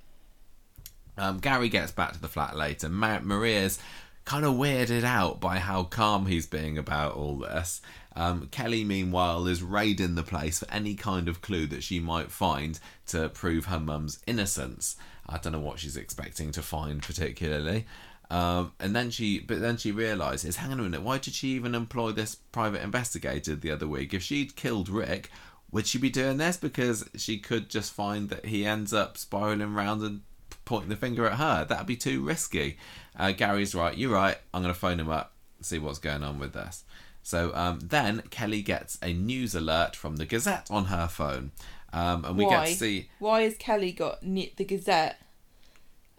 Um, 1.18 1.40
Gary 1.40 1.70
gets 1.70 1.92
back 1.92 2.14
to 2.14 2.22
the 2.22 2.28
flat 2.28 2.56
later. 2.56 2.90
Ma- 2.90 3.22
Maria's 3.22 3.80
kind 4.24 4.46
of 4.46 4.54
weirded 4.54 5.04
out 5.04 5.40
by 5.40 5.58
how 5.58 5.84
calm 5.84 6.28
he's 6.28 6.46
being 6.46 6.78
about 6.78 7.16
all 7.16 7.38
this. 7.38 7.82
Um, 8.16 8.48
Kelly, 8.52 8.84
meanwhile, 8.84 9.46
is 9.48 9.62
raiding 9.62 10.16
the 10.16 10.24
place 10.24 10.60
for 10.60 10.72
any 10.72 10.96
kind 10.96 11.28
of 11.28 11.42
clue 11.42 11.68
that 11.68 11.84
she 11.84 12.00
might 12.00 12.32
find 12.32 12.80
to 13.08 13.30
prove 13.30 13.66
her 13.66 13.80
mum's 13.80 14.20
innocence. 14.26 14.96
I 15.28 15.38
don't 15.38 15.54
know 15.54 15.60
what 15.60 15.80
she's 15.80 15.98
expecting 15.98 16.52
to 16.52 16.62
find 16.62 17.02
particularly. 17.02 17.86
Um, 18.30 18.74
and 18.80 18.96
then 18.96 19.12
she, 19.12 19.40
but 19.40 19.60
then 19.60 19.78
she 19.78 19.92
realizes, 19.92 20.56
hang 20.56 20.72
on 20.72 20.80
a 20.80 20.84
minute, 20.84 21.02
why 21.02 21.18
did 21.18 21.34
she 21.34 21.50
even 21.50 21.76
employ 21.76 22.12
this 22.12 22.36
private 22.36 22.82
investigator 22.82 23.56
the 23.56 23.72
other 23.72 23.88
week? 23.88 24.14
If 24.14 24.24
she'd 24.24 24.56
killed 24.56 24.90
Rick, 24.90 25.30
would 25.72 25.86
she 25.86 25.98
be 25.98 26.10
doing 26.10 26.38
this? 26.38 26.58
Because 26.58 27.08
she 27.16 27.38
could 27.38 27.70
just 27.70 27.94
find 27.94 28.30
that 28.30 28.46
he 28.46 28.66
ends 28.66 28.94
up 28.94 29.18
spiraling 29.18 29.74
round 29.74 30.02
and 30.02 30.22
pointing 30.64 30.90
the 30.90 30.96
finger 30.96 31.28
at 31.28 31.38
her. 31.38 31.66
That'd 31.66 31.86
be 31.86 31.98
too 31.98 32.24
risky. 32.24 32.78
Uh, 33.18 33.32
Gary's 33.32 33.76
right. 33.76 33.98
You're 33.98 34.14
right. 34.14 34.38
I'm 34.54 34.62
going 34.62 34.74
to 34.74 34.80
phone 34.80 35.00
him 35.00 35.10
up, 35.10 35.34
see 35.62 35.80
what's 35.80 36.00
going 36.00 36.24
on 36.24 36.40
with 36.40 36.54
this. 36.54 36.84
So 37.26 37.52
um, 37.56 37.80
then 37.82 38.22
Kelly 38.30 38.62
gets 38.62 39.00
a 39.02 39.12
news 39.12 39.56
alert 39.56 39.96
from 39.96 40.18
the 40.18 40.28
Gazette 40.28 40.68
on 40.70 40.86
her 40.86 41.08
phone, 41.08 41.50
um, 41.92 42.24
and 42.24 42.38
we 42.38 42.46
Why? 42.46 42.52
get 42.52 42.68
to 42.68 42.76
see 42.76 43.10
Why 43.18 43.42
has 43.42 43.56
Kelly 43.58 43.92
got 43.92 44.22
ne- 44.22 44.54
the 44.56 44.64
Gazette? 44.64 45.20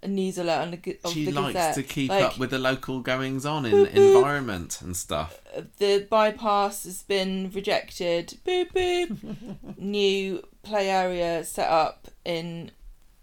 A 0.03 0.09
news 0.09 0.37
alert 0.37 0.63
on 0.63 0.71
the, 0.73 0.99
of 1.05 1.13
she 1.13 1.25
the 1.27 1.31
likes 1.31 1.53
Gazette. 1.55 1.75
to 1.77 1.83
keep 1.85 2.11
Like, 2.11 2.25
up 2.25 2.39
with 2.39 2.51
the 2.51 2.59
local 2.59 2.99
goings 3.01 3.47
on 3.47 3.65
in 3.65 3.73
Boop, 3.73 3.93
boop. 3.93 4.17
environment 4.17 4.81
and 4.83 4.97
stuff. 4.97 5.41
the 5.79 6.07
bypass 6.11 6.83
has 6.85 7.03
been 7.05 7.51
rejected. 7.55 8.39
Boop 8.45 8.73
boop. 8.73 9.79
New 9.79 10.43
play 10.65 10.91
area 10.91 11.45
set 11.45 11.69
up 11.71 12.09
in 12.25 12.73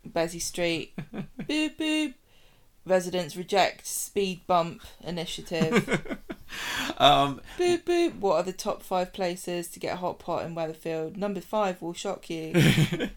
Bessie 0.06 0.40
Street. 0.40 0.94
boop 1.14 1.76
boop. 1.78 2.14
Residents 2.86 3.36
reject 3.36 3.86
speed 3.86 4.42
bump 4.48 4.82
initiative. 5.02 6.18
Um, 6.98 7.42
boop 7.58 7.84
boop. 7.84 8.20
What 8.20 8.36
are 8.38 8.44
the 8.44 8.54
top 8.54 8.84
five 8.84 9.14
places 9.14 9.68
to 9.70 9.80
get 9.80 9.94
a 9.94 9.98
hot 9.98 10.20
pot 10.20 10.46
in 10.46 10.56
Weatherfield? 10.56 11.18
Number 11.18 11.42
five 11.42 11.82
will 11.82 11.94
shock 11.94 12.30
you. 12.30 12.54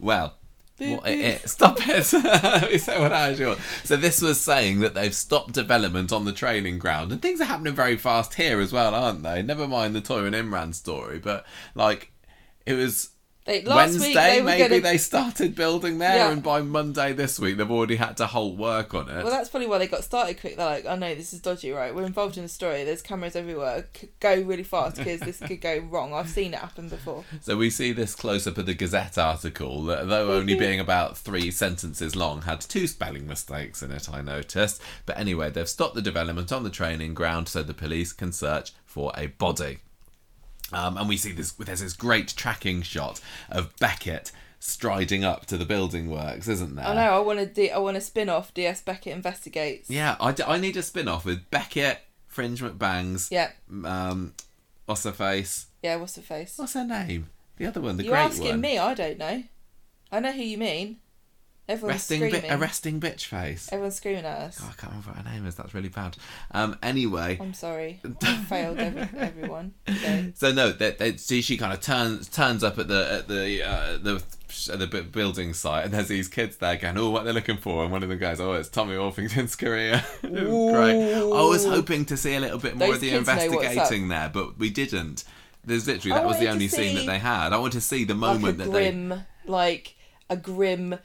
well, 0.00 0.34
Boop, 0.78 0.98
it, 0.98 1.02
boop. 1.02 1.44
it- 1.44 1.48
stop 1.48 1.76
it! 1.88 2.12
Let 2.12 2.70
me 2.70 2.78
say 2.78 3.00
what 3.00 3.12
I 3.12 3.30
was 3.30 3.38
sure. 3.38 3.56
So 3.84 3.96
this 3.96 4.20
was 4.22 4.40
saying 4.40 4.80
that 4.80 4.94
they've 4.94 5.14
stopped 5.14 5.52
development 5.52 6.12
on 6.12 6.24
the 6.24 6.32
training 6.32 6.78
ground, 6.78 7.10
and 7.12 7.20
things 7.22 7.40
are 7.40 7.44
happening 7.44 7.74
very 7.74 7.96
fast 7.96 8.34
here 8.34 8.60
as 8.60 8.72
well, 8.72 8.94
aren't 8.94 9.22
they? 9.22 9.42
Never 9.42 9.66
mind 9.66 9.94
the 9.94 10.00
Toya 10.00 10.26
and 10.26 10.36
Imran 10.36 10.74
story, 10.74 11.18
but 11.18 11.44
like 11.74 12.12
it 12.66 12.74
was 12.74 13.10
They, 13.48 13.62
last 13.62 13.76
Wednesday. 13.98 14.08
week 14.08 14.14
they 14.14 14.42
maybe 14.42 14.68
gonna. 14.68 14.80
they 14.82 14.98
started 14.98 15.54
building 15.54 15.96
there, 15.96 16.16
Yeah. 16.16 16.30
and 16.32 16.42
by 16.42 16.60
Monday 16.60 17.14
this 17.14 17.40
week 17.40 17.56
they've 17.56 17.70
already 17.70 17.96
had 17.96 18.18
to 18.18 18.26
halt 18.26 18.58
work 18.58 18.92
on 18.92 19.08
it. 19.08 19.22
Well, 19.24 19.30
that's 19.32 19.48
probably 19.48 19.68
why 19.68 19.78
they 19.78 19.86
got 19.86 20.04
started 20.04 20.38
quick. 20.38 20.58
They're 20.58 20.66
like, 20.66 20.84
"Oh 20.86 20.96
no, 20.96 21.14
this 21.14 21.32
is 21.32 21.40
dodgy, 21.40 21.70
right? 21.70 21.94
We're 21.94 22.04
involved 22.04 22.36
in 22.36 22.44
a 22.44 22.48
story. 22.48 22.84
There's 22.84 23.00
cameras 23.00 23.34
everywhere. 23.34 23.86
Go 24.20 24.38
really 24.42 24.64
fast 24.64 24.96
because 24.96 25.20
this 25.20 25.38
could 25.38 25.62
go 25.62 25.78
wrong. 25.78 26.12
I've 26.12 26.28
seen 26.28 26.52
it 26.52 26.60
happen 26.60 26.90
before." 26.90 27.24
So 27.40 27.56
we 27.56 27.70
see 27.70 27.92
this 27.92 28.14
close 28.14 28.46
up 28.46 28.58
of 28.58 28.66
the 28.66 28.74
Gazette 28.74 29.16
article 29.16 29.82
that, 29.84 30.08
though 30.08 30.32
only 30.32 30.54
being 30.58 30.78
about 30.78 31.16
three 31.16 31.50
sentences 31.50 32.14
long, 32.14 32.42
had 32.42 32.60
two 32.60 32.86
spelling 32.86 33.26
mistakes 33.26 33.82
in 33.82 33.90
it, 33.92 34.10
I 34.12 34.20
noticed. 34.20 34.82
But 35.06 35.18
anyway, 35.18 35.48
they've 35.50 35.66
stopped 35.66 35.94
the 35.94 36.02
development 36.02 36.52
on 36.52 36.64
the 36.64 36.70
training 36.70 37.14
ground 37.14 37.48
so 37.48 37.62
the 37.62 37.72
police 37.72 38.12
can 38.12 38.32
search 38.32 38.72
for 38.84 39.10
a 39.16 39.28
body. 39.28 39.78
Um, 40.72 40.96
and 40.98 41.08
we 41.08 41.16
see 41.16 41.32
this, 41.32 41.52
there's 41.52 41.80
this 41.80 41.94
great 41.94 42.28
tracking 42.36 42.82
shot 42.82 43.20
of 43.50 43.74
Beckett 43.78 44.32
striding 44.60 45.24
up 45.24 45.46
to 45.46 45.56
the 45.56 45.64
building 45.64 46.10
works, 46.10 46.46
isn't 46.48 46.76
there? 46.76 46.86
I 46.86 46.94
know. 46.94 47.00
I 47.16 47.18
want 47.20 47.38
to. 47.38 47.46
D- 47.46 47.70
I 47.70 47.78
want 47.78 47.96
a 47.96 48.00
spin 48.00 48.28
off. 48.28 48.52
DS 48.54 48.82
Beckett 48.82 49.14
investigates. 49.14 49.88
Yeah, 49.88 50.16
I, 50.20 50.32
d- 50.32 50.42
I 50.46 50.58
need 50.58 50.76
a 50.76 50.82
spin 50.82 51.08
off 51.08 51.24
with 51.24 51.48
Beckett, 51.50 52.00
Fringe 52.26 52.60
McBangs, 52.60 53.30
Yeah. 53.30 53.50
um, 53.84 54.34
what's 54.86 55.04
her 55.04 55.12
face? 55.12 55.66
Yeah. 55.82 55.96
What's 55.96 56.16
her 56.16 56.22
face? 56.22 56.54
What's 56.58 56.74
her 56.74 56.84
name? 56.84 57.28
The 57.56 57.66
other 57.66 57.80
one, 57.80 57.96
the 57.96 58.02
girl. 58.02 58.10
You're 58.12 58.16
great 58.16 58.30
asking 58.32 58.48
one. 58.48 58.60
me. 58.60 58.78
I 58.78 58.94
don't 58.94 59.18
know. 59.18 59.42
I 60.12 60.20
know 60.20 60.32
who 60.32 60.42
you 60.42 60.58
mean. 60.58 60.98
Everyone's 61.68 61.96
Resting, 62.10 62.30
bi- 62.30 62.46
a 62.48 62.56
resting 62.56 62.98
bitch 62.98 63.26
face. 63.26 63.68
Everyone's 63.70 63.96
screaming 63.96 64.24
at 64.24 64.38
us. 64.38 64.58
Oh, 64.62 64.68
I 64.70 64.80
can't 64.80 64.90
remember 64.92 65.10
what 65.10 65.18
her 65.26 65.30
name 65.34 65.46
is. 65.46 65.54
That's 65.54 65.74
really 65.74 65.90
bad. 65.90 66.16
Um, 66.52 66.78
anyway, 66.82 67.36
I'm 67.38 67.52
sorry. 67.52 68.00
I 68.22 68.36
failed 68.36 68.78
every, 68.78 69.06
everyone 69.18 69.74
today. 69.84 70.32
so 70.34 70.50
no, 70.50 70.72
that 70.72 70.98
that 70.98 71.20
see, 71.20 71.42
she 71.42 71.58
kind 71.58 71.74
of 71.74 71.82
turns 71.82 72.26
turns 72.30 72.64
up 72.64 72.78
at 72.78 72.88
the 72.88 73.12
at 73.12 73.28
the 73.28 73.62
uh, 73.62 73.98
the 73.98 74.22
at 74.72 74.78
the 74.78 75.02
building 75.02 75.52
site, 75.52 75.84
and 75.84 75.92
there's 75.92 76.08
these 76.08 76.26
kids 76.26 76.56
there 76.56 76.76
going, 76.76 76.96
"Oh, 76.96 77.10
what 77.10 77.24
they're 77.24 77.34
looking 77.34 77.58
for," 77.58 77.82
and 77.82 77.92
one 77.92 78.02
of 78.02 78.08
them 78.08 78.18
goes, 78.18 78.40
"Oh, 78.40 78.54
it's 78.54 78.70
Tommy 78.70 78.96
Orpington's 78.96 79.54
career." 79.54 80.02
It 80.22 80.30
was 80.48 80.72
Great. 80.74 81.14
I 81.14 81.42
was 81.42 81.66
hoping 81.66 82.06
to 82.06 82.16
see 82.16 82.34
a 82.34 82.40
little 82.40 82.58
bit 82.58 82.76
more 82.76 82.88
Those 82.88 82.96
of 82.96 83.00
the 83.02 83.10
kids 83.10 83.26
know 83.26 83.34
what's 83.34 83.46
up. 83.46 83.52
investigating 83.62 84.08
there, 84.08 84.30
but 84.32 84.58
we 84.58 84.70
didn't. 84.70 85.24
There's 85.64 85.86
literally 85.86 86.14
that 86.14 86.24
was 86.26 86.38
the 86.38 86.48
only 86.48 86.68
scene 86.68 86.94
that 86.94 87.04
they 87.04 87.18
had. 87.18 87.52
I 87.52 87.58
want 87.58 87.74
to 87.74 87.80
see 87.82 88.04
the 88.04 88.14
Like 88.14 88.36
a 88.36 88.38
moment 88.40 88.58
that 88.58 88.72
they 88.72 88.90
grim, 88.90 89.14
like 89.46 89.96
a 90.30 90.36
grim 90.38 90.98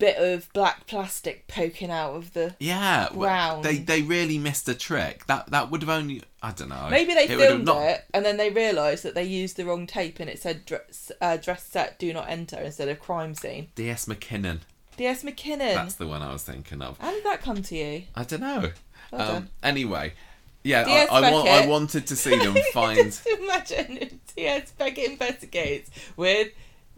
bit 0.00 0.16
of 0.16 0.52
black 0.52 0.86
plastic 0.88 1.46
poking 1.46 1.90
out 1.90 2.14
of 2.14 2.32
the. 2.32 2.56
Yeah, 2.58 3.08
ground. 3.12 3.64
they 3.64 3.78
they 3.78 4.02
really 4.02 4.38
missed 4.38 4.68
a 4.68 4.74
trick. 4.74 5.26
That 5.26 5.50
that 5.52 5.70
would 5.70 5.82
have 5.82 5.90
only 5.90 6.22
I 6.42 6.50
don't 6.50 6.70
know. 6.70 6.88
Maybe 6.90 7.14
they 7.14 7.24
It 7.24 7.38
filmed 7.38 7.66
not- 7.66 7.82
it 7.82 8.04
and 8.12 8.24
then 8.24 8.36
they 8.36 8.50
realised 8.50 9.04
that 9.04 9.14
they 9.14 9.24
used 9.24 9.56
the 9.56 9.64
wrong 9.64 9.86
tape 9.86 10.18
and 10.18 10.28
it 10.28 10.40
said 10.40 10.64
dress, 10.64 11.12
uh, 11.20 11.36
dress 11.36 11.62
set 11.62 11.98
do 11.98 12.12
not 12.12 12.28
enter 12.28 12.58
instead 12.58 12.88
of 12.88 12.98
crime 12.98 13.34
scene. 13.34 13.68
D.S. 13.76 14.06
McKinnon. 14.06 14.60
D.S. 14.96 15.22
McKinnon. 15.22 15.74
That's 15.74 15.94
the 15.94 16.08
one 16.08 16.22
I 16.22 16.32
was 16.32 16.42
thinking 16.42 16.82
of. 16.82 16.98
How 16.98 17.12
did 17.12 17.24
that 17.24 17.42
come 17.42 17.62
to 17.62 17.76
you? 17.76 18.04
I 18.16 18.24
don't 18.24 18.40
know. 18.40 18.72
Well 19.12 19.36
um, 19.36 19.48
anyway, 19.62 20.14
yeah, 20.62 20.84
D.S. 20.84 21.08
I, 21.10 21.18
I, 21.18 21.32
want, 21.32 21.48
I 21.48 21.66
wanted 21.66 22.06
to 22.06 22.16
see 22.16 22.36
them 22.36 22.56
find. 22.72 22.96
Just 22.96 23.26
imagine 23.26 24.20
D.S. 24.36 24.72
Beckett 24.72 25.10
investigates 25.10 25.90
with 26.16 26.48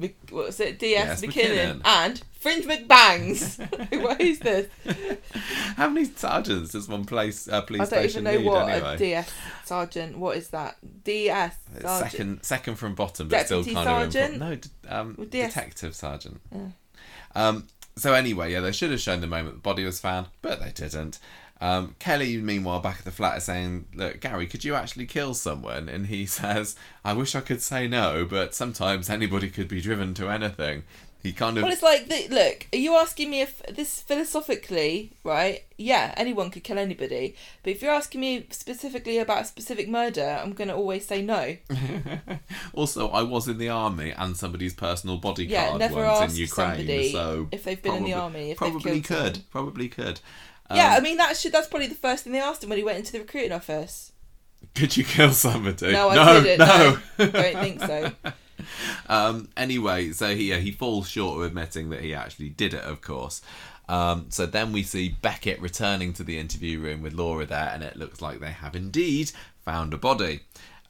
Mc- 0.03 0.31
what 0.31 0.47
was 0.47 0.61
it? 0.61 0.79
D.S. 0.79 1.21
D.S. 1.21 1.35
McKinnon, 1.35 1.81
McKinnon. 1.81 1.87
and 1.87 2.23
Fringe 2.39 2.65
McBangs. 2.65 4.01
what 4.03 4.21
is 4.21 4.39
this? 4.41 4.69
How 5.77 5.89
many 5.89 6.07
sergeants 6.07 6.73
does 6.73 6.89
one 6.89 7.05
place 7.05 7.49
uh, 7.49 7.61
police 7.63 7.93
I 7.93 7.97
don't 7.97 8.05
even 8.05 8.25
know 8.25 8.37
need 8.37 8.47
what 8.47 8.69
anyway? 8.69 8.95
a 8.95 8.99
D.S. 8.99 9.33
sergeant. 9.65 10.19
What 10.19 10.37
is 10.37 10.49
that? 10.49 10.77
D.S. 11.05 11.57
Sergeant. 11.81 12.11
second, 12.11 12.43
second 12.43 12.75
from 12.77 12.95
bottom, 12.95 13.29
but 13.29 13.47
still 13.47 13.65
kind 13.65 13.77
sergeant? 13.77 14.17
of 14.17 14.43
important. 14.43 14.69
No, 14.85 14.97
um, 15.01 15.15
Well, 15.17 15.27
detective 15.29 15.95
sergeant. 15.95 16.41
Yeah. 16.55 16.67
Um, 17.35 17.67
so 17.97 18.15
anyway, 18.15 18.53
yeah, 18.53 18.61
they 18.61 18.73
should 18.73 18.91
have 18.91 19.01
shown 19.01 19.21
the 19.21 19.27
moment 19.27 19.57
the 19.57 19.61
body 19.61 19.85
was 19.85 20.01
found, 20.01 20.29
but 20.41 20.61
they 20.61 20.71
didn't. 20.71 21.19
Um, 21.63 21.95
Kelly, 22.01 22.39
meanwhile, 22.39 22.81
back 22.81 22.99
at 22.99 23.05
the 23.05 23.13
flat, 23.13 23.39
is 23.39 23.45
saying, 23.45 23.87
"Look, 23.95 24.19
Gary, 24.19 24.49
could 24.49 24.65
you 24.65 24.75
actually 24.75 25.07
kill 25.07 25.33
someone?" 25.33 25.89
And 25.89 26.09
he 26.09 26.27
says, 26.39 26.75
"I 27.05 27.13
wish 27.13 27.37
I 27.37 27.41
could 27.41 27.63
say 27.63 27.87
no, 27.87 28.27
but 28.29 28.53
sometimes 28.53 29.09
anybody 29.09 29.49
could 29.49 29.69
be 29.69 29.81
driven 29.81 30.13
to 30.15 30.29
anything." 30.29 30.83
He 31.23 31.33
kind 31.33 31.57
of 31.57 31.63
Well, 31.63 31.73
it's 31.73 31.85
like, 31.85 32.09
the, 32.09 32.27
look, 32.35 32.67
are 32.73 32.79
you 32.79 32.97
asking 32.97 33.31
me 33.31 33.43
if 33.43 33.63
this 33.69 34.01
philosophically, 34.01 35.13
right? 35.23 35.63
Yeah, 35.79 36.13
anyone 36.17 36.51
could 36.51 36.65
kill 36.65 36.81
anybody. 36.81 37.37
But 37.63 37.71
if 37.71 37.81
you're 37.81 37.93
asking 37.93 38.21
me 38.23 38.49
specifically 38.51 39.19
about 39.19 39.43
a 39.43 39.45
specific 39.45 39.89
murder, 39.89 40.41
I'm 40.43 40.53
going 40.53 40.67
to 40.67 40.75
always 40.75 41.07
say 41.07 41.23
no. 41.23 41.59
also, 42.75 43.09
I 43.11 43.23
was 43.23 43.47
in 43.47 43.59
the 43.59 43.69
army 43.69 44.11
and 44.11 44.37
somebody's 44.37 44.75
personal 44.75 45.17
bodyguard 45.17 45.75
Yeah, 45.75 45.77
never 45.77 46.05
once 46.05 46.33
in 46.33 46.41
Ukraine, 46.41 47.13
so 47.13 47.49
if 47.53 47.63
they've 47.63 47.81
been 47.81 47.95
in 47.95 48.05
the 48.05 48.15
army, 48.15 48.51
if 48.51 48.59
they've 48.59 48.73
probably 48.73 49.01
could, 49.01 49.37
someone. 49.37 49.45
probably 49.53 49.89
could. 49.89 50.19
Um, 50.71 50.77
yeah, 50.77 50.95
I 50.97 51.01
mean, 51.01 51.17
that 51.19 51.37
should, 51.37 51.53
that's 51.53 51.69
probably 51.69 51.89
the 51.89 51.95
first 51.95 52.25
thing 52.25 52.33
they 52.33 52.41
asked 52.41 52.63
him 52.63 52.71
when 52.71 52.79
he 52.79 52.85
went 52.85 52.99
into 52.99 53.13
the 53.13 53.19
recruiting 53.21 53.53
office. 53.53 54.13
could 54.75 54.97
you 54.97 55.05
kill 55.05 55.33
somebody? 55.33 55.93
No, 55.93 56.09
I 56.11 56.15
no, 56.15 56.43
didn't. 56.43 56.67
no. 56.67 56.99
No, 57.19 57.27
don't 57.31 57.57
think 57.57 57.81
so. 57.81 58.13
Um, 59.09 59.49
anyway, 59.57 60.13
so 60.13 60.37
he 60.37 60.53
he 60.61 60.71
falls 60.71 61.09
short 61.09 61.39
of 61.39 61.45
admitting 61.47 61.91
that 61.91 62.01
he 62.01 62.15
actually 62.15 62.49
did 62.51 62.75
it, 62.75 62.85
of 62.85 63.01
course. 63.01 63.43
Um, 63.89 64.27
so 64.29 64.47
then 64.47 64.71
we 64.73 64.85
see 64.85 65.17
Beckett 65.21 65.61
returning 65.61 66.13
to 66.13 66.23
the 66.23 66.39
interview 66.39 66.79
room 66.79 67.03
with 67.03 67.13
Laura 67.13 67.45
there, 67.45 67.71
and 67.75 67.83
it 67.83 67.97
looks 67.97 68.23
like 68.23 68.39
they 68.39 68.53
have 68.53 68.77
indeed 68.77 69.33
found 69.65 69.93
a 69.93 69.99
body. 69.99 70.41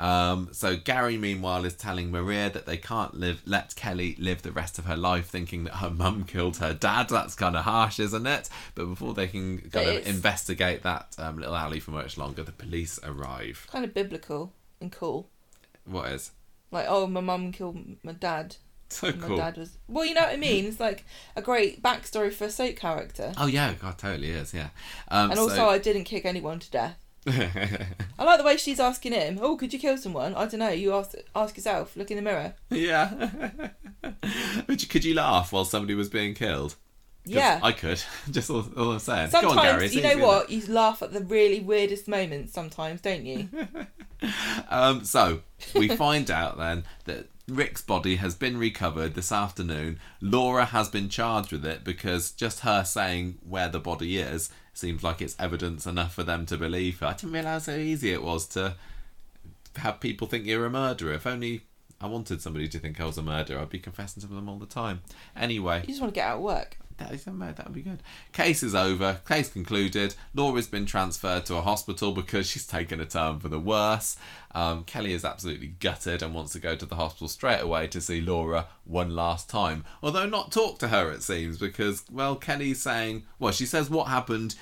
Um, 0.02 0.48
so 0.50 0.76
Gary, 0.76 1.16
meanwhile, 1.16 1.64
is 1.64 1.74
telling 1.74 2.10
Maria 2.10 2.50
that 2.50 2.66
they 2.66 2.76
can't 2.76 3.14
live, 3.14 3.40
let 3.46 3.76
Kelly 3.76 4.16
live 4.18 4.42
the 4.42 4.50
rest 4.50 4.76
of 4.80 4.86
her 4.86 4.96
life 4.96 5.28
thinking 5.28 5.62
that 5.64 5.76
her 5.76 5.90
mum 5.90 6.24
killed 6.24 6.56
her 6.56 6.74
dad. 6.74 7.08
That's 7.08 7.36
kind 7.36 7.56
of 7.56 7.64
harsh, 7.64 8.00
isn't 8.00 8.26
it? 8.26 8.50
But 8.74 8.86
before 8.86 9.14
they 9.14 9.28
can 9.28 9.58
kind 9.70 9.88
of 9.88 9.94
is. 9.98 10.06
investigate 10.08 10.82
that 10.82 11.14
um, 11.18 11.38
little 11.38 11.54
alley 11.54 11.78
for 11.78 11.92
much 11.92 12.18
longer, 12.18 12.42
the 12.42 12.50
police 12.50 12.98
arrive. 13.04 13.68
Kind 13.70 13.84
of 13.84 13.94
biblical 13.94 14.52
and 14.80 14.90
cool. 14.90 15.30
What 15.84 16.10
is 16.10 16.32
Like, 16.72 16.86
oh, 16.88 17.06
my 17.06 17.20
mum 17.20 17.52
killed 17.52 17.78
my 18.02 18.12
dad. 18.12 18.56
so 18.88 19.06
and 19.06 19.20
My 19.20 19.36
dad 19.36 19.56
was. 19.56 19.78
Well, 19.86 20.04
you 20.04 20.14
know 20.14 20.22
what 20.22 20.32
I 20.32 20.36
mean? 20.36 20.66
It's 20.66 20.80
like 20.80 21.06
a 21.36 21.42
great 21.42 21.80
backstory 21.80 22.32
for 22.32 22.46
a 22.46 22.50
soap 22.50 22.74
character. 22.74 23.32
Oh 23.38 23.46
yeah, 23.46 23.72
God, 23.74 23.98
totally 23.98 24.30
is. 24.30 24.52
Yeah. 24.52 24.70
Um, 25.08 25.30
And 25.30 25.38
so- 25.38 25.44
also, 25.44 25.68
I 25.68 25.78
didn't 25.78 26.04
kick 26.04 26.24
anyone 26.24 26.58
to 26.58 26.70
death. 26.70 26.98
I 27.26 28.24
like 28.24 28.38
the 28.38 28.44
way 28.44 28.56
she's 28.56 28.80
asking 28.80 29.12
him. 29.12 29.38
Oh, 29.40 29.56
could 29.56 29.72
you 29.72 29.78
kill 29.78 29.96
someone? 29.96 30.34
I 30.34 30.46
don't 30.46 30.58
know. 30.60 30.70
You 30.70 30.92
ask 30.94 31.14
ask 31.34 31.56
yourself. 31.56 31.96
Look 31.96 32.10
in 32.10 32.16
the 32.16 32.22
mirror. 32.22 32.54
Yeah. 32.70 33.30
You, 34.68 34.88
could 34.88 35.04
you 35.04 35.14
laugh 35.14 35.52
while 35.52 35.64
somebody 35.64 35.94
was 35.94 36.08
being 36.08 36.34
killed? 36.34 36.74
Yeah. 37.24 37.60
I 37.62 37.70
could. 37.72 38.02
Just 38.30 38.50
all, 38.50 38.64
all 38.76 38.92
I'm 38.92 38.98
saying. 38.98 39.30
Go 39.30 39.38
on, 39.38 39.44
Sometimes 39.44 39.62
Gary. 39.62 39.88
you 39.88 40.02
know 40.02 40.26
what? 40.26 40.50
You 40.50 40.66
laugh 40.66 41.02
at 41.02 41.12
the 41.12 41.20
really 41.20 41.60
weirdest 41.60 42.08
moments. 42.08 42.52
Sometimes, 42.52 43.00
don't 43.00 43.24
you? 43.24 43.48
Um, 44.68 45.04
so 45.04 45.40
we 45.74 45.88
find 45.88 46.30
out 46.30 46.58
then 46.58 46.84
that 47.04 47.26
Rick's 47.48 47.82
body 47.82 48.16
has 48.16 48.34
been 48.34 48.56
recovered 48.58 49.14
this 49.14 49.30
afternoon. 49.32 49.98
Laura 50.20 50.64
has 50.66 50.88
been 50.88 51.08
charged 51.08 51.52
with 51.52 51.64
it 51.66 51.84
because 51.84 52.32
just 52.32 52.60
her 52.60 52.84
saying 52.84 53.38
where 53.46 53.68
the 53.68 53.80
body 53.80 54.18
is 54.18 54.50
seems 54.72 55.02
like 55.02 55.20
it's 55.20 55.36
evidence 55.38 55.86
enough 55.86 56.14
for 56.14 56.22
them 56.22 56.46
to 56.46 56.56
believe 56.56 57.00
her. 57.00 57.06
I 57.06 57.12
didn't 57.12 57.32
realise 57.32 57.66
how 57.66 57.74
easy 57.74 58.12
it 58.12 58.22
was 58.22 58.46
to 58.48 58.74
have 59.76 60.00
people 60.00 60.26
think 60.26 60.46
you're 60.46 60.66
a 60.66 60.70
murderer. 60.70 61.12
If 61.14 61.26
only 61.26 61.62
I 62.00 62.06
wanted 62.06 62.42
somebody 62.42 62.68
to 62.68 62.78
think 62.78 63.00
I 63.00 63.04
was 63.04 63.18
a 63.18 63.22
murderer, 63.22 63.60
I'd 63.60 63.68
be 63.68 63.78
confessing 63.78 64.20
to 64.22 64.26
them 64.26 64.48
all 64.48 64.58
the 64.58 64.66
time. 64.66 65.02
Anyway. 65.36 65.80
You 65.82 65.88
just 65.88 66.00
want 66.00 66.12
to 66.12 66.18
get 66.18 66.28
out 66.28 66.38
of 66.38 66.42
work. 66.42 66.76
That 67.56 67.66
would 67.66 67.74
be 67.74 67.82
good. 67.82 68.02
Case 68.32 68.62
is 68.62 68.74
over. 68.74 69.20
Case 69.26 69.48
concluded. 69.48 70.14
Laura's 70.34 70.66
been 70.66 70.86
transferred 70.86 71.46
to 71.46 71.56
a 71.56 71.62
hospital 71.62 72.12
because 72.12 72.46
she's 72.46 72.66
taken 72.66 73.00
a 73.00 73.06
turn 73.06 73.38
for 73.38 73.48
the 73.48 73.60
worse. 73.60 74.16
Um, 74.54 74.84
Kelly 74.84 75.12
is 75.12 75.24
absolutely 75.24 75.68
gutted 75.68 76.22
and 76.22 76.34
wants 76.34 76.52
to 76.52 76.58
go 76.58 76.76
to 76.76 76.86
the 76.86 76.96
hospital 76.96 77.28
straight 77.28 77.60
away 77.60 77.86
to 77.88 78.00
see 78.00 78.20
Laura 78.20 78.66
one 78.84 79.14
last 79.14 79.48
time. 79.48 79.84
Although 80.02 80.26
not 80.26 80.52
talk 80.52 80.78
to 80.80 80.88
her, 80.88 81.10
it 81.10 81.22
seems, 81.22 81.58
because 81.58 82.04
well, 82.10 82.36
Kelly's 82.36 82.82
saying, 82.82 83.24
well, 83.38 83.52
she 83.52 83.66
says 83.66 83.88
what 83.90 84.08
happened. 84.08 84.54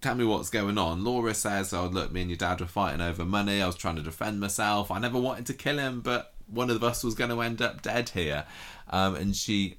Tell 0.00 0.14
me 0.14 0.24
what's 0.24 0.48
going 0.48 0.78
on. 0.78 1.04
Laura 1.04 1.34
says, 1.34 1.74
"Oh, 1.74 1.86
look, 1.86 2.10
me 2.10 2.22
and 2.22 2.30
your 2.30 2.38
dad 2.38 2.60
were 2.60 2.66
fighting 2.66 3.02
over 3.02 3.22
money. 3.22 3.60
I 3.60 3.66
was 3.66 3.76
trying 3.76 3.96
to 3.96 4.02
defend 4.02 4.40
myself. 4.40 4.90
I 4.90 4.98
never 4.98 5.20
wanted 5.20 5.44
to 5.46 5.52
kill 5.52 5.76
him, 5.76 6.00
but 6.00 6.32
one 6.46 6.70
of 6.70 6.82
us 6.82 7.04
was 7.04 7.14
going 7.14 7.28
to 7.28 7.42
end 7.42 7.60
up 7.60 7.82
dead 7.82 8.08
here." 8.08 8.46
Um, 8.88 9.14
and 9.14 9.36
she 9.36 9.76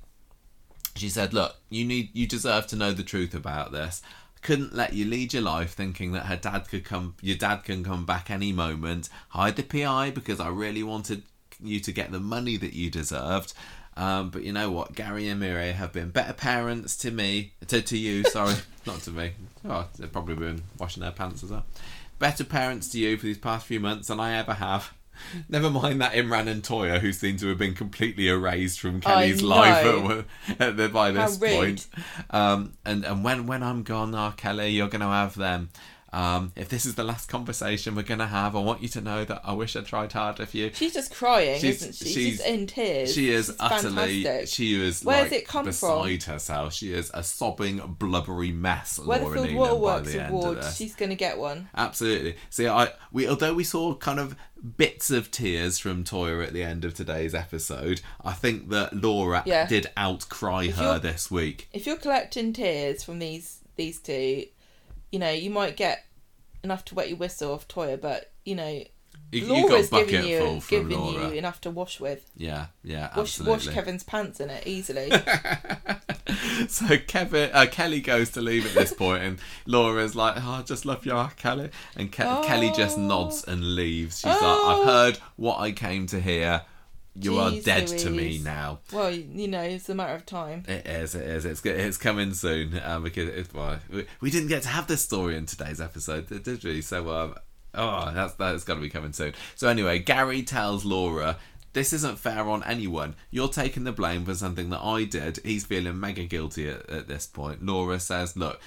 she 0.95 1.09
said, 1.09 1.33
"Look, 1.33 1.55
you 1.69 1.85
need 1.85 2.09
you 2.13 2.27
deserve 2.27 2.67
to 2.67 2.75
know 2.75 2.91
the 2.91 3.03
truth 3.03 3.33
about 3.33 3.71
this. 3.71 4.01
Couldn't 4.41 4.73
let 4.73 4.93
you 4.93 5.05
lead 5.05 5.33
your 5.33 5.43
life 5.43 5.73
thinking 5.73 6.13
that 6.13 6.25
her 6.25 6.35
dad 6.35 6.67
could 6.67 6.83
come 6.83 7.15
your 7.21 7.37
dad 7.37 7.63
can 7.63 7.83
come 7.83 8.05
back 8.05 8.29
any 8.29 8.51
moment. 8.51 9.09
Hide 9.29 9.55
the 9.55 9.63
PI 9.63 10.11
because 10.11 10.39
I 10.39 10.49
really 10.49 10.83
wanted 10.83 11.23
you 11.63 11.79
to 11.79 11.91
get 11.91 12.11
the 12.11 12.19
money 12.19 12.57
that 12.57 12.73
you 12.73 12.89
deserved. 12.89 13.53
Um, 13.97 14.29
but 14.29 14.43
you 14.43 14.53
know 14.53 14.71
what? 14.71 14.95
Gary 14.95 15.27
and 15.27 15.39
Maria 15.39 15.73
have 15.73 15.91
been 15.91 16.09
better 16.09 16.33
parents 16.33 16.95
to 16.97 17.11
me, 17.11 17.53
to, 17.67 17.81
to 17.81 17.97
you, 17.97 18.23
sorry, 18.29 18.55
not 18.85 19.01
to 19.01 19.11
me. 19.11 19.33
Oh, 19.67 19.87
they've 19.97 20.11
probably 20.11 20.35
been 20.35 20.63
washing 20.79 21.01
their 21.01 21.11
pants 21.11 21.43
as 21.43 21.51
well. 21.51 21.65
Better 22.19 22.43
parents 22.43 22.89
to 22.89 22.99
you 22.99 23.17
for 23.17 23.25
these 23.25 23.37
past 23.37 23.65
few 23.65 23.79
months 23.79 24.07
than 24.07 24.19
I 24.19 24.37
ever 24.37 24.53
have. 24.53 24.93
Never 25.49 25.69
mind 25.69 26.01
that 26.01 26.13
Imran 26.13 26.47
and 26.47 26.63
Toya, 26.63 26.99
who 26.99 27.13
seem 27.13 27.37
to 27.37 27.47
have 27.47 27.57
been 27.57 27.75
completely 27.75 28.27
erased 28.27 28.79
from 28.79 29.01
Kelly's 29.01 29.41
life 29.41 29.85
at, 29.85 30.59
at 30.59 30.77
the, 30.77 30.89
by 30.89 31.11
this 31.11 31.37
point. 31.37 31.87
Um, 32.29 32.73
and 32.85 33.05
and 33.05 33.23
when 33.23 33.47
when 33.47 33.63
I'm 33.63 33.83
gone, 33.83 34.13
ah, 34.15 34.31
Kelly, 34.31 34.69
you're 34.69 34.89
going 34.89 35.01
to 35.01 35.07
have 35.07 35.35
them. 35.35 35.69
Um, 36.13 36.51
if 36.57 36.67
this 36.67 36.85
is 36.85 36.95
the 36.95 37.03
last 37.05 37.29
conversation 37.29 37.95
we're 37.95 38.01
gonna 38.03 38.27
have, 38.27 38.55
I 38.55 38.59
want 38.59 38.81
you 38.81 38.89
to 38.89 39.01
know 39.01 39.23
that 39.23 39.41
I 39.45 39.53
wish 39.53 39.75
I 39.77 39.81
tried 39.81 40.11
harder 40.11 40.45
for 40.45 40.57
you. 40.57 40.71
She's 40.73 40.93
just 40.93 41.13
crying, 41.13 41.59
She's- 41.61 41.75
isn't 41.77 41.95
she? 41.95 42.05
She's, 42.05 42.13
she's- 42.13 42.39
in 42.41 42.67
tears. 42.67 43.13
She 43.13 43.29
is 43.29 43.45
She's 43.47 43.55
utterly. 43.59 44.23
fantastic. 44.23 44.47
She 44.49 44.81
is 44.81 45.03
Where's 45.03 45.31
like 45.31 45.41
it 45.41 45.47
come 45.47 45.65
beside 45.65 46.23
from? 46.23 46.33
herself. 46.33 46.73
She 46.73 46.91
is 46.93 47.11
a 47.13 47.23
sobbing, 47.23 47.77
blubbery 47.97 48.51
mess. 48.51 48.99
Laura 48.99 49.19
Weatherfield 49.21 49.55
Waterworks 49.55 50.15
Award. 50.15 50.63
She's 50.75 50.95
going 50.95 51.09
to 51.11 51.15
get 51.15 51.37
one. 51.37 51.69
Absolutely. 51.75 52.35
See, 52.49 52.67
I 52.67 52.89
we 53.13 53.27
although 53.27 53.53
we 53.53 53.63
saw 53.63 53.93
kind 53.95 54.19
of 54.19 54.35
bits 54.77 55.09
of 55.11 55.31
tears 55.31 55.79
from 55.79 56.03
Toya 56.03 56.45
at 56.45 56.53
the 56.53 56.61
end 56.63 56.83
of 56.85 56.93
today's 56.93 57.33
episode, 57.33 58.01
I 58.23 58.33
think 58.33 58.69
that 58.69 58.93
Laura 59.01 59.43
Yeah. 59.45 59.65
did 59.65 59.87
outcry 59.97 60.65
If 60.65 60.75
her 60.75 60.99
this 60.99 61.31
week. 61.31 61.67
If 61.73 61.87
you're 61.87 61.97
collecting 61.97 62.51
tears 62.53 63.01
from 63.03 63.19
these 63.19 63.59
these 63.77 63.99
two, 63.99 64.45
you 65.11 65.19
know 65.19 65.31
you 65.31 65.49
might 65.49 65.75
get 65.77 66.05
enough 66.63 66.85
to 66.85 66.95
wet 66.95 67.09
your 67.09 67.17
whistle 67.17 67.53
off 67.53 67.67
Toya, 67.67 67.99
but 67.99 68.31
you 68.45 68.55
know 68.55 68.83
You, 69.31 69.41
you 69.41 69.47
Laura's 69.47 69.89
got 69.89 70.07
giving 70.07 70.29
you 70.29 70.61
giving 70.69 70.97
Laura. 70.99 71.27
you 71.29 71.33
enough 71.35 71.61
to 71.61 71.69
wash 71.71 71.99
with. 71.99 72.29
Yeah, 72.35 72.67
yeah, 72.83 73.09
Wash 73.15 73.39
absolutely. 73.39 73.51
wash 73.67 73.67
Kevin's 73.75 74.03
pants 74.03 74.39
in 74.39 74.49
it 74.49 74.67
easily. 74.67 75.11
so 76.67 76.97
Kevin, 77.07 77.49
uh, 77.53 77.65
Kelly 77.71 78.01
goes 78.01 78.29
to 78.31 78.41
leave 78.41 78.65
at 78.65 78.73
this 78.73 78.93
point, 78.93 79.23
and 79.23 79.39
Laura's 79.65 80.15
like, 80.15 80.35
"Oh, 80.37 80.51
I 80.51 80.61
just 80.63 80.85
love 80.85 81.05
you, 81.05 81.27
Kelly," 81.37 81.69
and 81.95 82.11
Ke- 82.11 82.43
Kelly 82.45 82.71
just 82.75 82.97
Oh. 82.97 83.01
nods 83.01 83.43
and 83.43 83.75
leaves. 83.75 84.19
She's 84.19 84.31
Oh. 84.33 84.39
like, 84.65 84.77
"I've 84.79 84.85
heard 84.85 85.17
what 85.35 85.59
I 85.59 85.71
came 85.71 86.07
to 86.07 86.19
hear. 86.21 86.61
You 87.13 87.37
are 87.39 87.51
Jeez 87.51 87.63
dead 87.63 87.87
to 87.87 88.09
me 88.09 88.39
now." 88.43 88.79
well, 88.93 89.11
you 89.11 89.47
know 89.47 89.61
it's 89.61 89.89
a 89.89 89.95
matter 89.95 90.13
of 90.13 90.25
time. 90.25 90.63
It 90.67 90.87
is. 90.87 91.15
It 91.15 91.27
is. 91.27 91.45
It's 91.45 91.65
it's 91.65 91.97
coming 91.97 92.33
soon 92.33 92.79
um, 92.83 93.03
because 93.03 93.29
it, 93.29 93.53
well, 93.53 93.79
we, 93.89 94.05
we 94.21 94.31
didn't 94.31 94.49
get 94.49 94.63
to 94.63 94.69
have 94.69 94.87
this 94.87 95.01
story 95.01 95.35
in 95.35 95.45
today's 95.45 95.81
episode, 95.81 96.27
did 96.27 96.43
did 96.43 96.63
we? 96.63 96.81
So 96.81 97.09
um, 97.11 97.35
oh, 97.73 98.11
that's 98.13 98.33
that's 98.35 98.63
got 98.63 98.75
to 98.75 98.81
be 98.81 98.89
coming 98.89 99.13
soon. 99.13 99.33
So 99.55 99.67
anyway, 99.67 99.99
Gary 99.99 100.43
tells 100.43 100.85
Laura. 100.85 101.37
This 101.73 101.93
isn't 101.93 102.19
fair 102.19 102.49
on 102.49 102.63
anyone. 102.63 103.15
You're 103.29 103.47
taking 103.47 103.85
the 103.85 103.93
blame 103.93 104.25
for 104.25 104.35
something 104.35 104.71
that 104.71 104.81
I 104.81 105.05
did. 105.05 105.39
He's 105.45 105.65
feeling 105.65 106.01
mega 106.01 106.25
guilty 106.25 106.67
at, 106.67 106.89
at 106.89 107.07
this 107.07 107.27
point. 107.27 107.65
Laura 107.65 107.97
says, 107.97 108.35
"Look, 108.35 108.59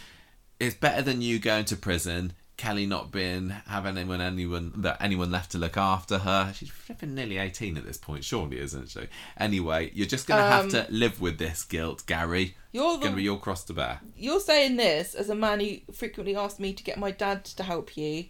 it's 0.58 0.74
better 0.74 1.02
than 1.02 1.20
you 1.20 1.38
going 1.38 1.66
to 1.66 1.76
prison. 1.76 2.32
Kelly 2.56 2.86
not 2.86 3.10
being 3.10 3.50
having 3.66 3.98
anyone 3.98 4.20
anyone 4.20 4.72
that 4.76 4.96
anyone 5.00 5.30
left 5.32 5.50
to 5.52 5.58
look 5.58 5.76
after 5.76 6.18
her. 6.18 6.52
She's 6.54 6.70
flipping 6.70 7.14
nearly 7.14 7.36
eighteen 7.38 7.76
at 7.76 7.84
this 7.84 7.96
point, 7.96 8.22
surely, 8.24 8.58
isn't 8.60 8.90
she? 8.90 9.08
Anyway, 9.36 9.90
you're 9.92 10.06
just 10.06 10.26
gonna 10.28 10.42
have 10.46 10.64
Um, 10.66 10.70
to 10.70 10.86
live 10.90 11.20
with 11.20 11.38
this 11.38 11.64
guilt, 11.64 12.04
Gary. 12.06 12.56
You're 12.72 12.98
Gonna 12.98 13.16
be 13.16 13.22
your 13.24 13.38
cross 13.38 13.64
to 13.64 13.72
bear. 13.72 14.00
you're 14.16 14.40
saying 14.40 14.76
this 14.76 15.14
as 15.14 15.28
a 15.30 15.34
man 15.34 15.60
who 15.60 15.78
frequently 15.92 16.34
asked 16.36 16.60
me 16.60 16.72
to 16.72 16.82
get 16.84 16.96
my 16.98 17.10
dad 17.10 17.44
to 17.44 17.62
help 17.64 17.96
you. 17.96 18.26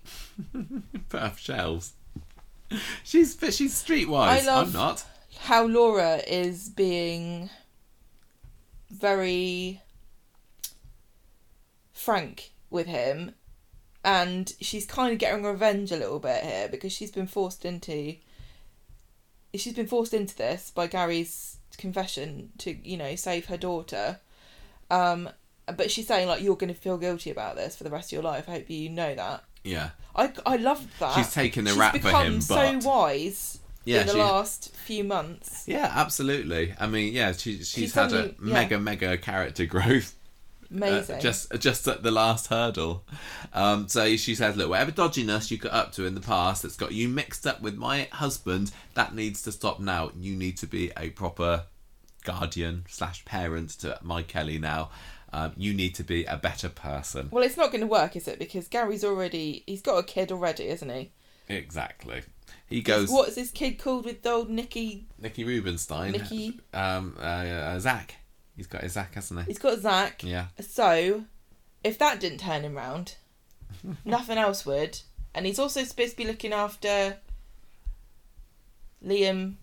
Put 1.11 1.21
up 1.23 1.39
shelves. 1.39 1.93
She's 3.03 3.37
but 3.37 3.53
she's 3.55 3.75
streetwise. 3.83 4.29
I 4.29 4.41
love- 4.45 4.69
I'm 4.69 4.73
not. 4.73 5.05
How 5.41 5.67
Laura 5.67 6.17
is 6.27 6.69
being 6.71 7.51
very 8.91 9.83
frank 11.93 12.53
with 12.71 12.87
him 12.87 13.35
and 14.05 14.53
she's 14.61 14.85
kind 14.87 15.13
of 15.13 15.19
getting 15.19 15.45
revenge 15.45 15.91
a 15.91 15.97
little 15.97 16.19
bit 16.19 16.45
here 16.45 16.69
because 16.69 16.93
she's 16.93 17.11
been 17.11 17.27
forced 17.27 17.65
into 17.65 18.17
she's 19.55 19.73
been 19.75 19.87
forced 19.87 20.13
into 20.15 20.37
this 20.37 20.71
by 20.71 20.87
Gary's 20.87 21.57
confession 21.77 22.51
to 22.59 22.77
you 22.89 22.97
know 22.97 23.17
save 23.17 23.47
her 23.47 23.57
daughter 23.57 24.21
um 24.91 25.29
but 25.77 25.91
she's 25.91 26.07
saying 26.07 26.29
like 26.29 26.43
you're 26.43 26.57
going 26.57 26.73
to 26.73 26.79
feel 26.79 26.99
guilty 26.99 27.31
about 27.31 27.57
this 27.57 27.75
for 27.75 27.85
the 27.85 27.91
rest 27.91 28.09
of 28.09 28.13
your 28.13 28.23
life 28.23 28.49
I 28.49 28.53
hope 28.53 28.71
you 28.71 28.91
know 28.91 29.15
that 29.15 29.45
Yeah. 29.65 29.91
I 30.15 30.33
I 30.47 30.57
love 30.57 30.87
that 31.01 31.15
She's 31.15 31.33
taking 31.33 31.65
the 31.65 31.71
she's 31.71 31.79
rap 31.79 31.97
for 31.99 32.09
him. 32.11 32.35
She's 32.35 32.49
become 32.49 32.81
so 32.81 32.89
wise 32.89 33.59
yeah, 33.87 34.03
in 34.03 34.07
the 34.07 34.13
she- 34.13 34.19
last 34.19 34.75
few 34.77 35.05
months 35.05 35.65
yeah, 35.67 35.91
absolutely. 35.95 36.75
I 36.79 36.87
mean, 36.87 37.13
yeah, 37.13 37.33
she, 37.33 37.57
she's, 37.59 37.69
She's 37.71 37.95
had 37.95 38.13
a 38.13 38.27
yeah. 38.27 38.53
mega 38.55 38.79
mega 38.79 39.17
character 39.19 39.67
growth. 39.75 40.15
Uh, 40.83 41.21
just 41.21 41.53
just 41.59 41.87
at 41.89 42.03
the 42.03 42.11
last 42.11 42.49
hurdle. 42.49 43.05
Um, 43.53 43.89
so 43.89 44.17
she 44.17 44.35
says, 44.35 44.57
"Look, 44.57 44.69
whatever 44.69 44.93
dodginess 44.93 45.51
you 45.51 45.59
got 45.59 45.73
up 45.73 45.93
to 45.93 46.07
in 46.07 46.15
the 46.15 46.21
past 46.21 46.63
that's 46.63 46.77
got 46.77 46.93
you 46.93 47.09
mixed 47.09 47.47
up 47.47 47.61
with 47.61 47.77
my 47.77 48.09
husband, 48.13 48.73
that 48.95 49.15
needs 49.15 49.43
to 49.43 49.53
stop 49.53 49.81
now. 49.81 50.11
You 50.17 50.37
need 50.37 50.57
to 50.59 50.67
be 50.67 50.93
a 50.97 51.11
proper 51.11 51.65
guardian 52.25 52.85
slash 52.89 53.25
parent 53.25 53.71
to 53.81 53.99
my 54.03 54.23
Kelly 54.23 54.59
now. 54.59 54.91
Um, 55.33 55.53
you 55.57 55.75
need 55.75 55.95
to 55.97 56.05
be 56.05 56.25
a 56.25 56.37
better 56.37 56.69
person." 56.69 57.29
Well, 57.31 57.45
it's 57.45 57.57
not 57.57 57.71
going 57.71 57.81
to 57.81 57.87
work, 57.87 58.17
is 58.17 58.29
it? 58.29 58.39
Because 58.39 58.69
Gary's 58.69 59.05
already 59.05 59.65
he's 59.67 59.83
got 59.83 59.99
a 59.99 60.03
kid 60.03 60.31
already, 60.33 60.69
isn't 60.69 60.91
he? 60.91 61.13
Exactly. 61.49 62.23
He 62.67 62.81
goes. 62.81 63.11
What's 63.11 63.37
his 63.37 63.51
kid 63.51 63.79
called 63.79 64.05
with 64.05 64.23
the 64.23 64.31
old 64.31 64.51
Nicky? 64.51 65.07
Nicky 65.19 65.45
Rubenstein. 65.45 66.13
Nicky. 66.13 66.61
Um, 66.73 67.17
uh, 67.19 67.23
uh, 67.23 67.79
Zach. 67.79 68.17
He's 68.57 68.67
got 68.67 68.83
his 68.83 68.93
Zach, 68.93 69.15
hasn't 69.15 69.41
he? 69.41 69.47
He's 69.47 69.59
got 69.59 69.79
Zach. 69.81 70.23
Yeah. 70.23 70.47
So, 70.61 71.25
if 71.83 71.99
that 71.99 72.21
didn't 72.21 72.39
turn 72.39 72.63
him 72.63 72.77
round, 72.77 73.17
nothing 74.05 74.39
else 74.39 74.65
would. 74.65 75.01
And 75.35 75.45
he's 75.47 75.59
also 75.59 75.83
supposed 75.85 76.13
to 76.13 76.17
be 76.17 76.25
looking 76.25 76.53
after 76.53 77.17
Liam. 79.05 79.55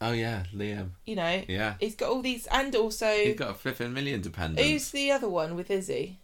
Oh 0.00 0.12
yeah, 0.12 0.44
Liam. 0.54 0.90
You 1.06 1.16
know, 1.16 1.42
Yeah. 1.48 1.74
he's 1.80 1.96
got 1.96 2.10
all 2.10 2.22
these, 2.22 2.46
and 2.46 2.74
also 2.76 3.10
He's 3.12 3.34
got 3.34 3.50
a 3.50 3.54
flipping 3.54 3.92
million 3.92 4.20
dependents. 4.20 4.68
who's 4.70 4.90
the 4.90 5.10
other 5.10 5.28
one 5.28 5.56
with 5.56 5.70
Izzy? 5.70 6.18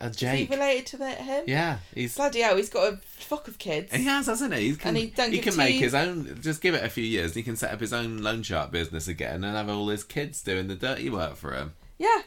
Uh, 0.00 0.06
Is 0.08 0.20
he 0.20 0.46
related 0.46 0.86
to 0.86 0.96
that 0.98 1.18
him? 1.18 1.44
Yeah, 1.46 1.78
he's 1.94 2.16
Bloody 2.16 2.40
hell, 2.40 2.56
he's 2.56 2.70
got 2.70 2.92
a 2.92 2.96
flock 2.96 3.48
of 3.48 3.58
kids. 3.58 3.94
He 3.94 4.04
has, 4.04 4.26
hasn't 4.26 4.54
he? 4.54 4.70
He 4.70 4.76
can, 4.76 4.96
And 4.96 4.98
he 4.98 5.36
he 5.36 5.38
can 5.38 5.56
make 5.56 5.76
his 5.76 5.94
own. 5.94 6.38
Just 6.40 6.60
give 6.60 6.74
it 6.74 6.84
a 6.84 6.88
few 6.88 7.04
years, 7.04 7.32
and 7.32 7.36
he 7.36 7.42
can 7.42 7.56
set 7.56 7.72
up 7.72 7.80
his 7.80 7.92
own 7.92 8.18
loan 8.18 8.42
shark 8.42 8.70
business 8.70 9.08
again, 9.08 9.44
and 9.44 9.56
have 9.56 9.68
all 9.68 9.88
his 9.88 10.04
kids 10.04 10.42
doing 10.42 10.68
the 10.68 10.74
dirty 10.74 11.10
work 11.10 11.36
for 11.36 11.52
him. 11.54 11.72
Yeah. 11.98 12.22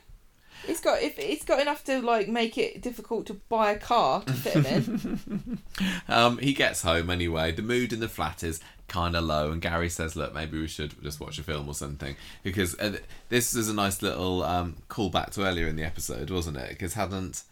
He's 0.66 0.82
got 0.82 1.02
if 1.02 1.18
he's 1.18 1.44
got 1.44 1.62
enough 1.62 1.84
to 1.86 2.02
like 2.02 2.28
make 2.28 2.58
it 2.58 2.82
difficult 2.82 3.28
to 3.28 3.36
buy 3.36 3.72
a 3.72 3.78
car 3.78 4.24
to 4.24 4.34
fit 4.34 4.66
him 4.66 4.66
in. 4.66 5.60
Um, 6.10 6.38
he 6.40 6.54
gets 6.54 6.82
home 6.82 7.10
anyway. 7.10 7.52
The 7.52 7.62
mood 7.62 7.94
in 7.94 8.00
the 8.00 8.08
flat 8.08 8.42
is 8.42 8.60
kind 8.88 9.16
of 9.16 9.26
low, 9.26 9.52
and 9.52 9.62
Gary 9.62 9.90
says, 9.90 10.16
"Look, 10.16 10.34
maybe 10.34 10.60
we 10.60 10.68
should 10.68 11.02
just 11.04 11.20
watch 11.20 11.38
a 11.38 11.44
film 11.44 11.68
or 11.68 11.74
something." 11.74 12.16
Because 12.44 12.78
uh, 12.80 12.98
this 13.30 13.54
is 13.54 13.70
a 13.70 13.74
nice 13.74 14.02
little 14.02 14.44
um, 14.44 14.78
callback 14.90 15.32
to 15.32 15.46
earlier 15.46 15.68
in 15.68 15.76
the 15.76 15.84
episode, 15.84 16.32
wasn't 16.32 16.58
it? 16.58 16.70
Because 16.70 16.94
hadn't 16.96 17.44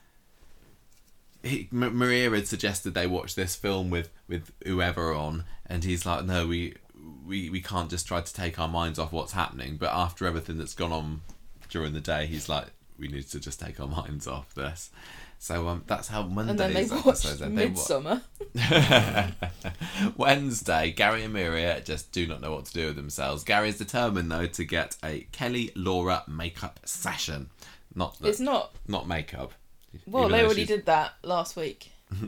he, 1.46 1.70
M- 1.72 1.96
Maria 1.98 2.30
had 2.30 2.48
suggested 2.48 2.94
they 2.94 3.08
watch 3.08 3.36
this 3.36 3.56
film 3.56 3.90
with 3.90 4.10
with 4.28 4.52
whoever 4.66 5.14
on, 5.14 5.46
and 5.66 5.84
he's 5.84 6.06
like, 6.06 6.26
"No, 6.26 6.48
we." 6.48 6.76
We, 7.28 7.50
we 7.50 7.60
can't 7.60 7.90
just 7.90 8.08
try 8.08 8.22
to 8.22 8.34
take 8.34 8.60
our 8.60 8.68
minds 8.68 9.00
off 9.00 9.12
what's 9.12 9.32
happening, 9.32 9.78
but 9.78 9.92
after 9.92 10.28
everything 10.28 10.60
that's 10.60 10.76
gone 10.76 10.92
on 10.92 11.22
during 11.70 11.94
the 11.94 12.00
day, 12.02 12.28
he's 12.28 12.48
like, 12.48 12.68
we 13.00 13.08
need 13.08 13.28
to 13.30 13.40
just 13.40 13.60
take 13.60 13.80
our 13.80 13.88
minds 14.04 14.28
off 14.28 14.54
this. 14.54 14.92
So 15.40 15.68
um, 15.68 15.84
that's 15.88 16.08
how 16.08 16.22
Monday's 16.24 16.52
and 16.52 16.60
then 16.60 16.74
they 16.74 16.96
watched. 16.96 17.40
They 17.40 17.48
wa- 17.48 17.54
Midsummer. 17.54 18.22
Wednesday, 20.18 20.92
Gary 20.92 21.24
and 21.24 21.34
Maria 21.34 21.82
just 21.82 22.12
do 22.12 22.28
not 22.28 22.42
know 22.42 22.52
what 22.54 22.66
to 22.66 22.74
do 22.74 22.88
with 22.88 22.96
themselves. 22.96 23.44
Gary 23.44 23.70
is 23.70 23.78
determined 23.78 24.32
though 24.32 24.48
to 24.48 24.64
get 24.64 24.98
a 25.04 25.28
Kelly 25.32 25.72
Laura 25.76 26.24
makeup 26.28 26.80
session, 26.86 27.50
not 27.94 28.18
It's 28.24 28.40
not 28.40 28.76
not 28.88 29.08
makeup. 29.08 29.54
Well, 30.06 30.30
they 30.30 30.44
already 30.44 30.66
she's- 30.66 30.68
did 30.78 30.86
that 30.86 31.14
last 31.24 31.56
week. 31.56 31.92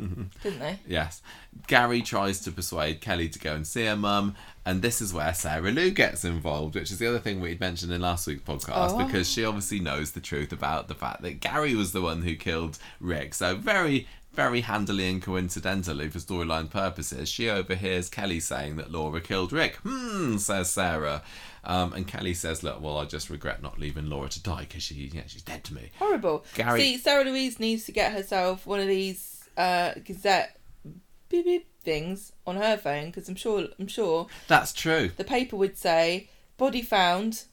didn't 0.43 0.59
they? 0.59 0.79
Yes, 0.87 1.21
Gary 1.67 2.01
tries 2.01 2.39
to 2.41 2.51
persuade 2.51 2.99
Kelly 2.99 3.29
to 3.29 3.37
go 3.39 3.53
and 3.53 3.65
see 3.65 3.85
her 3.85 3.95
mum, 3.95 4.35
and 4.65 4.81
this 4.81 5.01
is 5.01 5.13
where 5.13 5.33
Sarah 5.35 5.71
Lou 5.71 5.91
gets 5.91 6.25
involved, 6.25 6.73
which 6.75 6.91
is 6.91 6.97
the 6.97 7.07
other 7.07 7.19
thing 7.19 7.39
we'd 7.39 7.59
mentioned 7.59 7.93
in 7.93 8.01
last 8.01 8.25
week's 8.27 8.41
podcast 8.41 8.91
Oh. 8.99 9.05
because 9.05 9.29
she 9.31 9.45
obviously 9.45 9.79
knows 9.79 10.11
the 10.11 10.19
truth 10.19 10.51
about 10.51 10.87
the 10.87 10.95
fact 10.95 11.21
that 11.21 11.39
Gary 11.41 11.75
was 11.75 11.91
the 11.91 12.01
one 12.01 12.23
who 12.23 12.35
killed 12.35 12.79
Rick. 12.99 13.35
So 13.35 13.55
very, 13.55 14.07
very 14.33 14.61
handily 14.61 15.07
and 15.09 15.21
coincidentally, 15.21 16.09
for 16.09 16.19
storyline 16.19 16.69
purposes, 16.71 17.29
she 17.29 17.47
overhears 17.47 18.09
Kelly 18.09 18.39
saying 18.39 18.77
that 18.77 18.91
Laura 18.91 19.21
killed 19.21 19.53
Rick. 19.53 19.75
Hmm, 19.83 20.37
says 20.37 20.71
Sarah. 20.71 21.21
Um, 21.67 21.91
and 21.93 22.07
Kelly 22.07 22.33
says, 22.33 22.63
"Look, 22.63 22.81
well, 22.81 22.97
I 22.97 23.05
just 23.05 23.29
regret 23.29 23.61
not 23.61 23.77
leaving 23.77 24.07
Laura 24.09 24.29
to 24.29 24.41
die 24.41 24.61
because 24.61 24.83
she, 24.83 24.95
yeah, 25.13 25.23
she's 25.27 25.41
dead 25.43 25.63
to 25.65 25.73
me." 25.73 25.91
Horrible. 25.99 26.45
Gary- 26.55 26.79
See, 26.79 26.97
Sarah 26.97 27.25
Louise 27.25 27.59
needs 27.59 27.83
to 27.85 27.91
get 27.91 28.13
herself 28.13 28.65
one 28.65 28.79
of 28.79 28.87
these 28.87 29.49
uh, 29.57 29.91
Gazette 30.05 30.57
beep 31.29 31.43
beep 31.45 31.67
things 31.81 32.31
on 32.45 32.55
her 32.55 32.77
phone 32.77 33.07
because 33.07 33.27
I'm 33.29 33.35
sure 33.35 33.67
I'm 33.79 33.87
sure 33.87 34.27
That's 34.47 34.71
true. 34.73 35.11
the 35.17 35.23
paper 35.25 35.57
would 35.57 35.77
say 35.77 36.29
body 36.57 36.81
found 36.81 37.43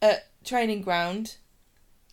at 0.00 0.28
training 0.44 0.80
ground, 0.82 1.36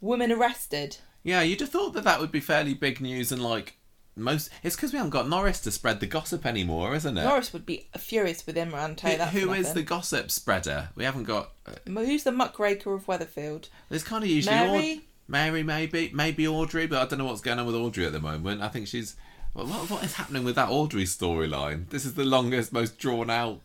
woman 0.01 0.31
arrested. 0.31 0.97
Yeah, 1.23 1.41
you'd 1.41 1.59
have 1.61 1.69
thought 1.69 1.93
that 1.93 2.03
that 2.03 2.19
would 2.19 2.31
be 2.31 2.39
fairly 2.39 2.73
big 2.73 2.99
news 3.01 3.31
and 3.31 3.41
like 3.41 3.77
most. 4.15 4.49
It's 4.63 4.75
because 4.75 4.91
we 4.91 4.97
haven't 4.97 5.11
got 5.11 5.27
Norris 5.29 5.59
to 5.61 5.71
spread 5.71 5.99
the 5.99 6.05
gossip 6.07 6.45
anymore, 6.45 6.95
isn't 6.95 7.17
it? 7.17 7.23
Norris 7.23 7.53
would 7.53 7.65
be 7.65 7.87
furious 7.97 8.45
with 8.45 8.55
him 8.55 8.73
around. 8.75 8.97
Tell 8.97 9.11
you 9.11 9.17
that 9.17 9.29
who 9.33 9.53
is 9.53 9.73
the 9.73 9.83
gossip 9.83 10.29
spreader? 10.31 10.89
We 10.95 11.03
haven't 11.03 11.23
got. 11.23 11.51
Uh, 11.65 11.73
Who's 12.01 12.23
the 12.23 12.31
muckraker 12.31 12.93
of 12.93 13.05
Weatherfield? 13.05 13.69
there's 13.89 14.03
kind 14.03 14.23
of 14.23 14.29
usually 14.29 14.55
all. 14.57 14.73
Mary. 14.73 15.01
Mary, 15.27 15.61
maybe, 15.61 16.09
maybe 16.11 16.47
Audrey, 16.47 16.87
but 16.87 17.01
I 17.01 17.05
don't 17.05 17.19
know 17.19 17.25
what's 17.25 17.41
going 17.41 17.59
on 17.59 17.67
with 17.67 17.75
Audrey 17.75 18.03
at 18.05 18.11
the 18.13 18.19
moment. 18.19 18.61
I 18.63 18.67
think 18.67 18.87
she's. 18.87 19.15
What, 19.53 19.67
what, 19.67 19.89
what 19.89 20.03
is 20.03 20.13
happening 20.15 20.43
with 20.43 20.55
that 20.55 20.69
Audrey 20.69 21.03
storyline? 21.05 21.89
This 21.89 22.03
is 22.05 22.15
the 22.15 22.23
longest, 22.25 22.71
most 22.73 22.97
drawn 22.97 23.29
out. 23.29 23.61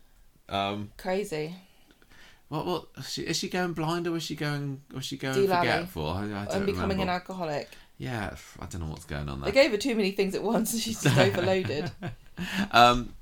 Um, 0.47 0.91
Crazy. 0.97 1.55
what? 2.49 2.65
What? 2.67 2.85
Is 2.97 3.09
she, 3.11 3.21
is 3.23 3.37
she 3.37 3.49
going 3.49 3.73
blind 3.73 4.05
or 4.07 4.11
was 4.11 4.21
she 4.23 4.35
going? 4.35 4.81
Was 4.93 5.05
she 5.05 5.17
going 5.17 5.35
Delally. 5.35 5.57
forgetful? 5.59 6.07
I, 6.09 6.21
I 6.23 6.27
don't 6.27 6.31
And 6.51 6.65
becoming 6.67 6.81
remember. 6.97 7.03
an 7.03 7.09
alcoholic. 7.09 7.69
Yeah, 7.97 8.35
I 8.59 8.65
don't 8.65 8.81
know 8.81 8.87
what's 8.87 9.05
going 9.05 9.29
on 9.29 9.41
there. 9.41 9.51
They 9.51 9.61
gave 9.61 9.71
her 9.71 9.77
too 9.77 9.95
many 9.95 10.11
things 10.11 10.35
at 10.35 10.43
once 10.43 10.73
and 10.73 10.81
she's 10.81 11.01
just 11.01 11.17
overloaded. 11.17 11.91
Um, 12.71 13.13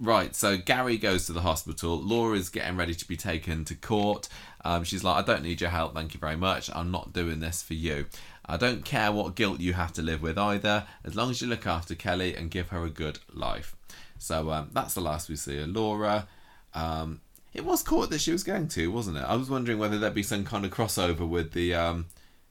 right, 0.00 0.34
so 0.34 0.56
Gary 0.56 0.98
goes 0.98 1.26
to 1.26 1.32
the 1.32 1.42
hospital. 1.42 1.96
Laura's 1.96 2.48
getting 2.48 2.76
ready 2.76 2.92
to 2.92 3.06
be 3.06 3.16
taken 3.16 3.64
to 3.66 3.76
court. 3.76 4.28
Um, 4.64 4.82
she's 4.82 5.04
like, 5.04 5.14
I 5.14 5.22
don't 5.22 5.44
need 5.44 5.60
your 5.60 5.70
help, 5.70 5.94
thank 5.94 6.12
you 6.12 6.18
very 6.18 6.34
much. 6.34 6.68
I'm 6.74 6.90
not 6.90 7.12
doing 7.12 7.38
this 7.38 7.62
for 7.62 7.74
you. 7.74 8.06
I 8.44 8.56
don't 8.56 8.84
care 8.84 9.12
what 9.12 9.36
guilt 9.36 9.60
you 9.60 9.74
have 9.74 9.92
to 9.92 10.02
live 10.02 10.22
with 10.22 10.36
either, 10.38 10.88
as 11.04 11.14
long 11.14 11.30
as 11.30 11.40
you 11.40 11.46
look 11.46 11.68
after 11.68 11.94
Kelly 11.94 12.34
and 12.34 12.50
give 12.50 12.70
her 12.70 12.82
a 12.82 12.90
good 12.90 13.20
life. 13.32 13.76
So 14.18 14.50
um, 14.50 14.70
that's 14.72 14.94
the 14.94 15.00
last 15.00 15.28
we 15.28 15.36
see 15.36 15.60
of 15.60 15.68
Laura. 15.68 16.26
Um, 16.74 17.20
it 17.54 17.64
was 17.64 17.82
court 17.82 18.10
that 18.10 18.20
she 18.20 18.32
was 18.32 18.42
going 18.42 18.68
to, 18.68 18.90
wasn't 18.90 19.18
it? 19.18 19.24
I 19.24 19.36
was 19.36 19.48
wondering 19.48 19.78
whether 19.78 19.98
there'd 19.98 20.14
be 20.14 20.22
some 20.22 20.44
kind 20.44 20.64
of 20.64 20.72
crossover 20.72 21.28
with 21.28 21.52
the 21.52 21.74
um, 21.74 22.06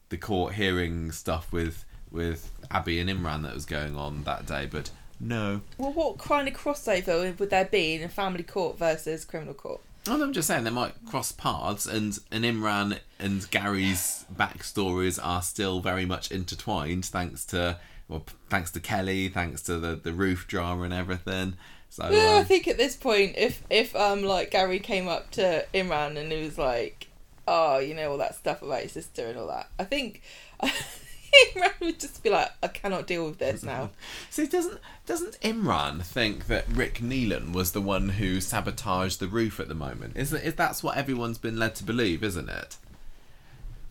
the 0.09 0.17
court 0.17 0.53
hearing 0.53 1.11
stuff 1.11 1.51
with 1.51 1.85
with 2.11 2.51
Abby 2.71 2.99
and 2.99 3.09
Imran 3.09 3.43
that 3.43 3.53
was 3.53 3.65
going 3.65 3.95
on 3.95 4.23
that 4.23 4.45
day, 4.45 4.67
but 4.69 4.89
no. 5.19 5.61
well, 5.77 5.91
what 5.91 6.17
kind 6.17 6.47
of 6.47 6.53
crossover 6.53 7.37
would 7.37 7.49
there 7.49 7.65
be 7.65 7.95
in 7.95 8.03
a 8.03 8.09
family 8.09 8.43
court 8.43 8.77
versus 8.77 9.25
criminal 9.25 9.53
court? 9.53 9.81
Well, 10.07 10.21
I'm 10.21 10.31
just 10.31 10.47
saying 10.47 10.63
they 10.63 10.69
might 10.69 10.93
cross 11.05 11.31
paths, 11.31 11.85
and 11.85 12.17
and 12.31 12.43
Imran 12.45 12.99
and 13.19 13.49
Gary's 13.51 14.25
backstories 14.33 15.19
are 15.21 15.41
still 15.41 15.79
very 15.79 16.05
much 16.05 16.31
intertwined, 16.31 17.05
thanks 17.05 17.45
to 17.47 17.77
well, 18.07 18.23
thanks 18.49 18.71
to 18.71 18.79
Kelly, 18.79 19.27
thanks 19.27 19.61
to 19.63 19.77
the 19.79 19.95
the 19.95 20.13
roof 20.13 20.47
drama 20.47 20.83
and 20.83 20.93
everything. 20.93 21.55
So 21.89 22.09
Yeah, 22.09 22.35
I 22.35 22.39
um, 22.39 22.45
think 22.45 22.67
at 22.67 22.77
this 22.77 22.95
point, 22.95 23.35
if 23.37 23.63
if 23.69 23.95
um 23.95 24.23
like 24.23 24.51
Gary 24.51 24.79
came 24.79 25.07
up 25.07 25.31
to 25.31 25.65
Imran 25.73 26.17
and 26.17 26.31
he 26.31 26.43
was 26.43 26.57
like, 26.57 27.07
"Oh, 27.47 27.79
you 27.79 27.93
know 27.93 28.11
all 28.11 28.17
that 28.17 28.35
stuff 28.35 28.61
about 28.61 28.81
your 28.81 28.89
sister 28.89 29.27
and 29.27 29.37
all 29.37 29.47
that," 29.47 29.69
I 29.79 29.83
think 29.83 30.21
Imran 30.63 31.79
would 31.79 31.99
just 31.99 32.23
be 32.23 32.29
like, 32.29 32.51
"I 32.63 32.67
cannot 32.67 33.07
deal 33.07 33.25
with 33.25 33.37
this 33.37 33.63
now." 33.63 33.91
see, 34.29 34.47
doesn't 34.47 34.79
doesn't 35.05 35.39
Imran 35.41 36.01
think 36.03 36.47
that 36.47 36.67
Rick 36.69 36.99
Neelan 36.99 37.53
was 37.53 37.71
the 37.71 37.81
one 37.81 38.09
who 38.09 38.41
sabotaged 38.41 39.19
the 39.19 39.27
roof 39.27 39.59
at 39.59 39.67
the 39.67 39.75
moment? 39.75 40.17
Isn't 40.17 40.43
is 40.43 40.55
that's 40.55 40.83
what 40.83 40.97
everyone's 40.97 41.37
been 41.37 41.57
led 41.57 41.75
to 41.75 41.83
believe, 41.83 42.23
isn't 42.23 42.49
it? 42.49 42.77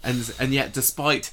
And 0.03 0.33
and 0.39 0.53
yet, 0.53 0.73
despite 0.73 1.33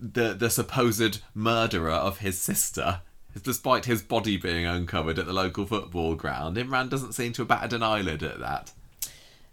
the 0.00 0.34
the 0.34 0.50
supposed 0.50 1.20
murderer 1.34 1.90
of 1.90 2.18
his 2.18 2.38
sister, 2.38 3.00
despite 3.42 3.86
his 3.86 4.02
body 4.02 4.36
being 4.36 4.66
uncovered 4.66 5.18
at 5.18 5.26
the 5.26 5.32
local 5.32 5.66
football 5.66 6.14
ground, 6.14 6.56
Imran 6.56 6.88
doesn't 6.88 7.12
seem 7.12 7.32
to 7.34 7.42
have 7.42 7.48
batted 7.48 7.72
an 7.72 7.82
eyelid 7.82 8.22
at 8.22 8.40
that. 8.40 8.72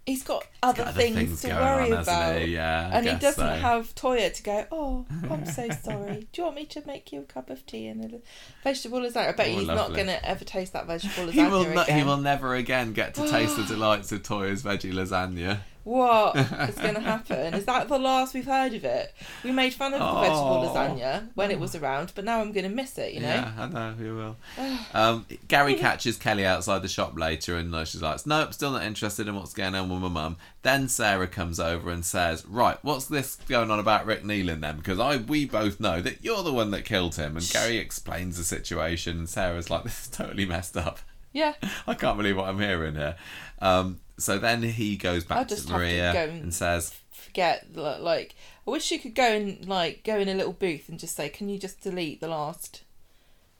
He's 0.04 0.24
got 0.24 0.44
other, 0.64 0.82
other 0.82 1.00
things, 1.00 1.14
things 1.16 1.42
to 1.42 1.48
worry 1.50 1.92
on, 1.92 2.02
about? 2.02 2.48
Yeah, 2.48 2.90
I 2.92 2.96
and 2.98 3.06
he 3.06 3.14
doesn't 3.14 3.34
so. 3.46 3.54
have 3.54 3.94
Toya 3.94 4.34
to 4.34 4.42
go. 4.42 4.66
Oh, 4.72 5.06
I'm 5.30 5.46
so 5.46 5.68
sorry. 5.82 6.26
Do 6.32 6.40
you 6.40 6.44
want 6.44 6.56
me 6.56 6.64
to 6.66 6.82
make 6.86 7.12
you 7.12 7.20
a 7.20 7.22
cup 7.22 7.50
of 7.50 7.64
tea 7.66 7.86
and 7.86 8.04
a 8.04 8.20
vegetable 8.64 8.98
lasagna? 9.00 9.28
I 9.28 9.32
bet 9.32 9.46
Oh, 9.46 9.50
he's 9.58 9.66
not 9.68 9.94
going 9.94 10.08
to 10.08 10.28
ever 10.28 10.44
taste 10.44 10.72
that 10.72 10.86
vegetable 10.88 11.28
lasagna 11.30 11.32
He 11.32 11.44
will 11.44 11.78
again. 11.78 11.98
he 11.98 12.04
will 12.04 12.16
never 12.16 12.54
again 12.56 12.92
get 12.94 13.14
to 13.14 13.28
taste 13.28 13.56
the 13.56 13.62
delights 13.74 14.10
of 14.10 14.22
Toya's 14.24 14.64
veggie 14.64 14.92
lasagna. 14.92 15.60
What 15.84 16.36
is 16.68 16.76
going 16.76 16.94
to 16.94 17.00
happen? 17.00 17.54
Is 17.54 17.64
that 17.64 17.88
the 17.88 17.98
last 17.98 18.34
we've 18.34 18.46
heard 18.46 18.72
of 18.74 18.84
it? 18.84 19.14
We 19.42 19.50
made 19.52 19.74
fun 19.74 19.92
of 19.94 20.00
the 20.00 20.20
vegetable 20.20 20.62
Oh. 20.64 20.74
lasagna 20.74 21.28
when 21.34 21.50
it 21.50 21.58
was 21.58 21.74
around, 21.74 22.12
but 22.14 22.24
now 22.24 22.40
I'm 22.40 22.52
going 22.52 22.64
to 22.68 22.74
miss 22.74 22.98
it. 22.98 23.14
You 23.14 23.20
know. 23.20 23.26
Yeah, 23.28 23.52
I 23.58 23.66
know, 23.68 23.94
you 24.00 24.14
will. 24.14 24.36
um, 24.94 25.26
Gary 25.48 25.74
catches 25.74 26.16
Kelly 26.16 26.46
outside 26.46 26.82
the 26.82 26.88
shop 26.88 27.18
later 27.18 27.56
and 27.56 27.74
she's 27.88 28.02
like, 28.02 28.24
Nope, 28.26 28.54
still 28.54 28.70
not 28.72 28.84
interested 28.84 29.26
in 29.28 29.34
what's 29.34 29.52
going 29.54 29.74
on 29.74 29.88
with 29.88 30.00
my 30.00 30.08
mum. 30.08 30.36
Then 30.62 30.88
Sarah 30.88 31.26
comes 31.26 31.58
over 31.58 31.90
and 31.90 32.04
says, 32.04 32.46
Right, 32.46 32.78
what's 32.82 33.06
this 33.06 33.36
going 33.48 33.70
on 33.70 33.78
about 33.80 34.06
Rick 34.06 34.22
Neelan 34.22 34.60
then? 34.60 34.76
Because 34.76 35.00
I 35.00 35.16
we 35.16 35.44
both 35.46 35.80
know 35.80 36.00
that 36.00 36.22
you're 36.22 36.42
the 36.42 36.52
one 36.52 36.70
that 36.70 36.84
killed 36.84 37.16
him. 37.16 37.36
And 37.36 37.48
Gary 37.50 37.78
explains 37.78 38.36
the 38.36 38.44
situation 38.44 39.18
and 39.18 39.28
Sarah's 39.28 39.70
like, 39.70 39.82
This 39.84 40.02
is 40.02 40.08
totally 40.08 40.46
messed 40.46 40.76
up. 40.76 41.00
Yeah. 41.32 41.54
I 41.86 41.94
can't 41.94 42.16
believe 42.16 42.36
what 42.36 42.48
I'm 42.48 42.60
hearing 42.60 42.94
here. 42.94 43.16
Um, 43.60 44.00
so 44.18 44.38
then 44.38 44.62
he 44.62 44.96
goes 44.96 45.24
back 45.24 45.48
to 45.48 45.54
have 45.54 45.66
to 45.66 45.72
Maria 45.72 46.12
and, 46.12 46.42
and- 46.42 46.54
says, 46.54 46.94
Forget 47.12 47.74
like 47.74 48.34
I 48.66 48.70
wish 48.70 48.90
you 48.90 48.98
could 48.98 49.14
go 49.14 49.24
and 49.24 49.66
like 49.66 50.02
go 50.04 50.18
in 50.18 50.28
a 50.28 50.34
little 50.34 50.52
booth 50.52 50.88
and 50.88 50.98
just 50.98 51.16
say, 51.16 51.28
"Can 51.30 51.48
you 51.48 51.58
just 51.58 51.80
delete 51.80 52.20
the 52.20 52.28
last 52.28 52.82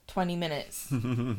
twenty 0.05 0.35
minutes, 0.35 0.91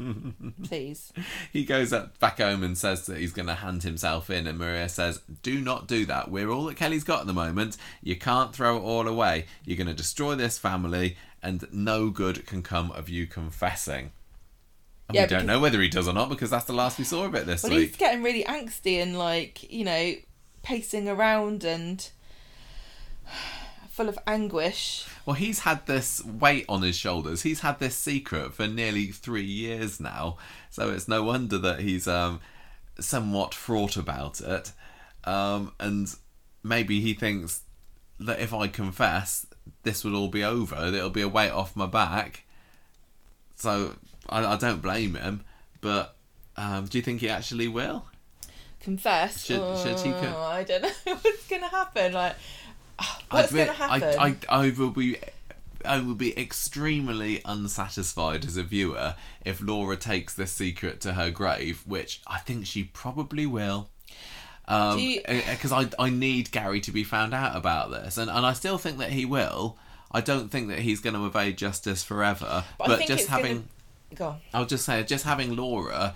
please?" 0.65 1.13
He 1.53 1.65
goes 1.65 1.93
up 1.93 2.19
back 2.19 2.39
home 2.39 2.63
and 2.65 2.77
says 2.77 3.07
that 3.07 3.19
he's 3.19 3.33
going 3.33 3.47
to 3.47 3.55
hand 3.55 3.83
himself 3.85 4.31
in, 4.31 4.47
and 4.47 4.59
Maria 4.59 4.89
says, 4.89 5.21
"Do 5.43 5.61
not 5.61 5.87
do 5.87 6.07
that. 6.07 6.31
We're 6.31 6.51
all 6.51 6.65
that 6.65 6.77
Kelly's 6.77 7.05
got 7.05 7.21
at 7.21 7.27
the 7.27 7.33
moment. 7.33 7.77
You 8.03 8.17
can't 8.17 8.55
throw 8.55 8.77
it 8.79 8.81
all 8.81 9.07
away. 9.07 9.47
You're 9.65 9.77
going 9.79 9.87
to 9.87 9.95
destroy 9.95 10.35
this 10.35 10.59
family, 10.59 11.17
and 11.43 11.67
no 11.73 12.11
good 12.11 12.47
can 12.47 12.63
come 12.63 12.91
of 12.93 13.09
you 13.09 13.27
confessing." 13.27 14.11
And 15.09 15.15
Yeah, 15.17 15.23
we 15.25 15.29
don't 15.29 15.47
know 15.47 15.61
whether 15.61 15.81
he 15.81 15.89
does 15.89 16.09
or 16.09 16.15
not 16.15 16.29
because 16.29 16.51
that's 16.51 16.65
the 16.65 16.73
last 16.73 16.99
we 16.99 17.05
saw 17.05 17.25
of 17.25 17.35
it 17.35 17.47
this 17.47 17.63
Well, 17.63 17.73
week. 17.73 17.89
he's 17.89 17.97
getting 17.97 18.23
really 18.23 18.45
angsty 18.45 19.03
and 19.03 19.19
like 19.19 19.71
you 19.71 19.85
know, 19.85 20.15
pacing 20.63 21.09
around 21.09 21.63
and 21.65 22.09
full 23.91 24.09
of 24.09 24.19
anguish. 24.27 25.07
Well, 25.27 25.35
he's 25.35 25.61
had 25.61 25.87
this 25.87 26.25
weight 26.25 26.65
on 26.69 26.83
his 26.83 26.97
shoulders. 26.97 27.43
He's 27.43 27.61
had 27.61 27.79
this 27.79 27.97
secret 27.97 28.55
for 28.55 28.67
nearly 28.67 29.07
three 29.07 29.45
years 29.45 30.01
now, 30.01 30.37
so 30.71 30.91
it's 30.91 31.09
no 31.09 31.23
wonder 31.23 31.59
that 31.59 31.81
he's 31.81 32.09
um, 32.09 32.41
somewhat 32.99 33.55
fraught 33.55 33.97
about 33.97 34.41
it. 34.41 34.73
Um, 35.25 35.73
and 35.81 36.13
maybe 36.63 37.01
he 37.01 37.15
thinks 37.15 37.63
that 38.21 38.41
if 38.41 38.53
I 38.53 38.69
confess, 38.69 39.47
this 39.83 40.05
would 40.05 40.15
all 40.15 40.29
be 40.29 40.45
over. 40.45 40.77
It'll 40.87 41.09
be 41.11 41.23
a 41.23 41.29
weight 41.29 41.51
off 41.51 41.77
my 41.77 41.87
back. 41.87 42.45
So 43.57 43.95
I, 44.29 44.45
I 44.45 44.57
don't 44.57 44.81
blame 44.83 45.15
him. 45.15 45.45
But 45.81 46.15
um, 46.57 46.87
do 46.87 46.99
you 46.99 47.03
think 47.03 47.21
he 47.21 47.29
actually 47.29 47.69
will? 47.69 48.07
Confess. 48.81 49.45
Should- 49.45 49.79
should 49.79 49.99
he 50.01 50.13
co- 50.13 50.35
Oh, 50.37 50.43
I 50.43 50.63
don't 50.65 50.83
know 50.83 50.91
what's 51.05 51.47
gonna 51.49 51.69
happen. 51.69 52.13
Like, 52.13 52.37
what's 53.31 53.53
I'd 53.53 53.67
gonna 53.67 53.73
happen? 53.73 54.19
I, 54.19 54.27
I, 54.27 54.67
I 54.67 54.71
will 54.71 54.91
be. 54.91 55.17
I 55.87 55.99
will 56.01 56.15
be 56.15 56.39
extremely 56.39 57.43
unsatisfied 57.45 58.47
as 58.47 58.57
a 58.57 58.63
viewer 58.63 59.17
if 59.45 59.61
Laura 59.61 59.99
takes 59.99 60.33
this 60.33 60.51
secret 60.51 61.03
to 61.03 61.13
her 61.13 61.31
grave, 61.31 61.83
which 61.87 62.23
I 62.27 62.39
think 62.39 62.65
she 62.65 62.85
probably 62.85 63.45
will. 63.45 63.91
Um, 64.67 64.99
you- 64.99 65.21
because 65.27 65.73
I, 65.73 65.89
I 65.99 66.09
need 66.09 66.51
Gary 66.53 66.81
to 66.83 66.91
be 66.91 67.05
found 67.05 67.35
out 67.35 67.55
about 67.55 67.91
this, 67.91 68.17
and, 68.17 68.31
and 68.31 68.47
I 68.47 68.55
still 68.55 68.79
think 68.79 68.97
that 68.97 69.11
he 69.11 69.27
will. 69.27 69.77
I 70.11 70.23
don't 70.23 70.51
think 70.51 70.69
that 70.69 70.79
he's 70.79 71.01
going 71.01 71.15
to 71.17 71.27
evade 71.27 71.59
justice 71.59 72.03
forever, 72.03 72.65
But 72.79 72.87
but, 72.87 72.99
just 73.01 73.11
it's 73.11 73.27
gonna- 73.29 73.43
having, 73.43 73.69
Go. 74.15 74.37
I'll 74.53 74.67
just 74.67 74.85
say, 74.85 75.03
just 75.05 75.25
having 75.25 75.57
Laura 75.57 76.15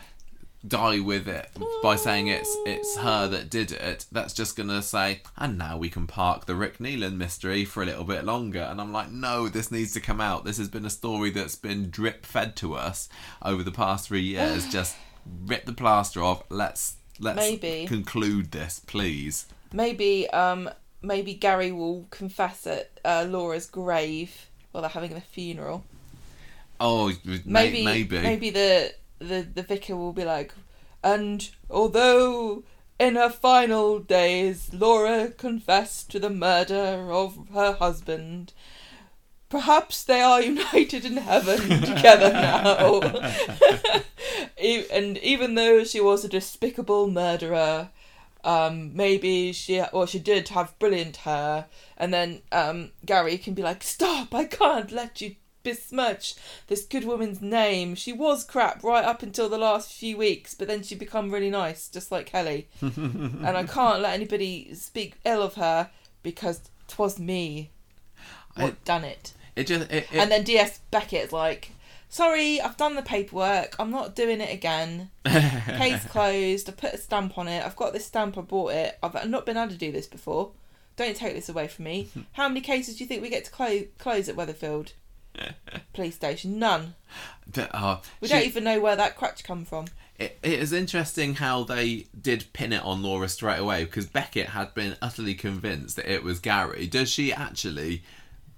die 0.66 0.98
with 0.98 1.28
it 1.28 1.48
by 1.84 1.94
saying 1.94 2.26
it's 2.26 2.54
it's 2.66 2.96
her 2.96 3.28
that 3.28 3.48
did 3.48 3.70
it 3.70 4.04
that's 4.10 4.34
just 4.34 4.56
gonna 4.56 4.82
say 4.82 5.22
and 5.36 5.56
now 5.56 5.78
we 5.78 5.88
can 5.88 6.04
park 6.04 6.46
the 6.46 6.54
rick 6.56 6.78
neelan 6.78 7.16
mystery 7.16 7.64
for 7.64 7.80
a 7.80 7.86
little 7.86 8.02
bit 8.02 8.24
longer 8.24 8.62
and 8.62 8.80
i'm 8.80 8.92
like 8.92 9.08
no 9.08 9.48
this 9.48 9.70
needs 9.70 9.92
to 9.92 10.00
come 10.00 10.20
out 10.20 10.44
this 10.44 10.58
has 10.58 10.68
been 10.68 10.84
a 10.84 10.90
story 10.90 11.30
that's 11.30 11.54
been 11.54 11.88
drip 11.90 12.26
fed 12.26 12.56
to 12.56 12.74
us 12.74 13.08
over 13.40 13.62
the 13.62 13.70
past 13.70 14.08
three 14.08 14.20
years 14.20 14.68
just 14.72 14.96
rip 15.46 15.64
the 15.64 15.72
plaster 15.72 16.20
off 16.20 16.42
let's 16.50 16.96
let's 17.20 17.36
Maybe. 17.36 17.86
conclude 17.86 18.50
this 18.50 18.80
please 18.84 19.46
Maybe 19.72 20.28
um 20.30 20.70
maybe 21.02 21.34
Gary 21.34 21.72
will 21.72 22.06
confess 22.10 22.66
at 22.66 22.90
uh, 23.04 23.26
Laura's 23.28 23.66
grave 23.66 24.48
while 24.72 24.82
they're 24.82 24.90
having 24.90 25.14
the 25.14 25.20
funeral. 25.20 25.84
Oh 26.80 27.12
Maybe 27.44 27.84
maybe 27.84 28.18
maybe, 28.18 28.50
the 28.50 28.94
the 29.18 29.46
the 29.54 29.62
vicar 29.62 29.96
will 29.96 30.12
be 30.12 30.24
like, 30.24 30.52
and 31.02 31.48
although 31.70 32.64
in 32.98 33.14
her 33.14 33.30
final 33.30 33.98
days 33.98 34.70
Laura 34.72 35.28
confessed 35.28 36.10
to 36.10 36.18
the 36.18 36.30
murder 36.30 37.10
of 37.10 37.48
her 37.52 37.72
husband. 37.72 38.52
Perhaps 39.48 40.04
they 40.04 40.20
are 40.20 40.42
united 40.54 41.06
in 41.06 41.16
heaven 41.16 41.58
together 41.80 42.32
now. 42.32 43.00
And 44.92 45.16
even 45.18 45.54
though 45.54 45.84
she 45.84 46.00
was 46.02 46.22
a 46.22 46.28
despicable 46.28 47.08
murderer, 47.10 47.88
um, 48.44 48.94
maybe 48.94 49.52
she 49.52 49.80
or 49.80 50.06
she 50.06 50.18
did 50.18 50.48
have 50.48 50.78
brilliant 50.78 51.18
hair, 51.18 51.66
and 51.96 52.12
then 52.12 52.42
um, 52.52 52.92
Gary 53.04 53.38
can 53.38 53.54
be 53.54 53.62
like, 53.62 53.82
"Stop! 53.82 54.34
I 54.34 54.44
can't 54.44 54.92
let 54.92 55.20
you 55.20 55.36
besmirch 55.72 56.34
this 56.68 56.84
good 56.84 57.04
woman's 57.04 57.40
name. 57.42 57.94
She 57.94 58.12
was 58.12 58.44
crap 58.44 58.82
right 58.82 59.04
up 59.04 59.22
until 59.22 59.48
the 59.48 59.58
last 59.58 59.92
few 59.92 60.16
weeks, 60.16 60.54
but 60.54 60.68
then 60.68 60.82
she'd 60.82 60.98
become 60.98 61.30
really 61.30 61.50
nice, 61.50 61.88
just 61.88 62.10
like 62.10 62.26
Kelly. 62.26 62.68
and 62.80 63.44
I 63.46 63.64
can't 63.64 64.00
let 64.00 64.14
anybody 64.14 64.72
speak 64.74 65.16
ill 65.24 65.42
of 65.42 65.54
her 65.54 65.90
because 66.22 66.60
'twas 66.88 67.18
me." 67.18 67.70
what 68.54 68.72
I- 68.72 68.76
done 68.84 69.04
it. 69.04 69.32
It 69.56 69.66
just 69.66 69.90
it, 69.90 70.06
it, 70.12 70.18
and 70.18 70.30
then 70.30 70.44
DS 70.44 70.80
Beckett's 70.92 71.32
like, 71.32 71.72
sorry, 72.08 72.60
I've 72.60 72.76
done 72.76 72.94
the 72.94 73.02
paperwork. 73.02 73.74
I'm 73.78 73.90
not 73.90 74.14
doing 74.14 74.40
it 74.40 74.52
again. 74.52 75.10
Case 75.26 76.04
closed. 76.06 76.68
I 76.68 76.72
put 76.72 76.94
a 76.94 76.98
stamp 76.98 77.36
on 77.38 77.48
it. 77.48 77.64
I've 77.64 77.74
got 77.76 77.92
this 77.92 78.06
stamp. 78.06 78.38
I 78.38 78.42
bought 78.42 78.72
it. 78.72 78.98
I've 79.02 79.28
not 79.28 79.46
been 79.46 79.56
able 79.56 79.70
to 79.72 79.76
do 79.76 79.90
this 79.90 80.06
before. 80.06 80.52
Don't 80.96 81.16
take 81.16 81.34
this 81.34 81.48
away 81.48 81.66
from 81.68 81.84
me. 81.86 82.08
How 82.32 82.48
many 82.48 82.60
cases 82.60 82.96
do 82.96 83.04
you 83.04 83.08
think 83.08 83.20
we 83.22 83.28
get 83.30 83.44
to 83.46 83.50
close 83.50 83.84
close 83.98 84.28
at 84.28 84.36
Weatherfield 84.36 84.92
police 85.92 86.14
station? 86.14 86.58
None. 86.58 86.94
But, 87.52 87.70
uh, 87.74 87.98
We 88.20 88.28
she- 88.28 88.34
don't 88.34 88.46
even 88.46 88.64
know 88.64 88.80
where 88.80 88.96
that 88.96 89.16
crutch 89.16 89.44
come 89.44 89.64
from. 89.64 89.86
It, 90.18 90.38
it 90.42 90.58
is 90.58 90.72
interesting 90.72 91.36
how 91.36 91.62
they 91.64 92.06
did 92.20 92.52
pin 92.52 92.72
it 92.72 92.82
on 92.82 93.02
Laura 93.02 93.28
straight 93.28 93.58
away 93.60 93.84
because 93.84 94.06
Beckett 94.06 94.48
had 94.48 94.74
been 94.74 94.96
utterly 95.00 95.34
convinced 95.34 95.96
that 95.96 96.12
it 96.12 96.24
was 96.24 96.40
Gary. 96.40 96.86
Does 96.88 97.08
she 97.08 97.32
actually 97.32 98.02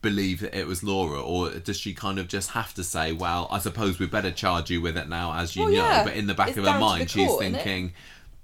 believe 0.00 0.40
that 0.40 0.58
it 0.58 0.66
was 0.66 0.82
Laura, 0.82 1.20
or 1.20 1.50
does 1.50 1.78
she 1.78 1.92
kind 1.92 2.18
of 2.18 2.26
just 2.28 2.52
have 2.52 2.72
to 2.72 2.82
say, 2.82 3.12
"Well, 3.12 3.46
I 3.50 3.58
suppose 3.58 3.98
we 3.98 4.06
better 4.06 4.30
charge 4.30 4.70
you 4.70 4.80
with 4.80 4.96
it 4.96 5.10
now, 5.10 5.34
as 5.34 5.54
you 5.54 5.64
Well, 5.64 5.72
know"? 5.72 5.76
yeah. 5.76 6.04
But 6.04 6.14
in 6.14 6.26
the 6.26 6.32
back 6.32 6.48
It's 6.48 6.56
of 6.58 6.64
her 6.64 6.78
mind, 6.80 7.10
she's 7.10 7.28
court, 7.28 7.40
thinking. 7.42 7.92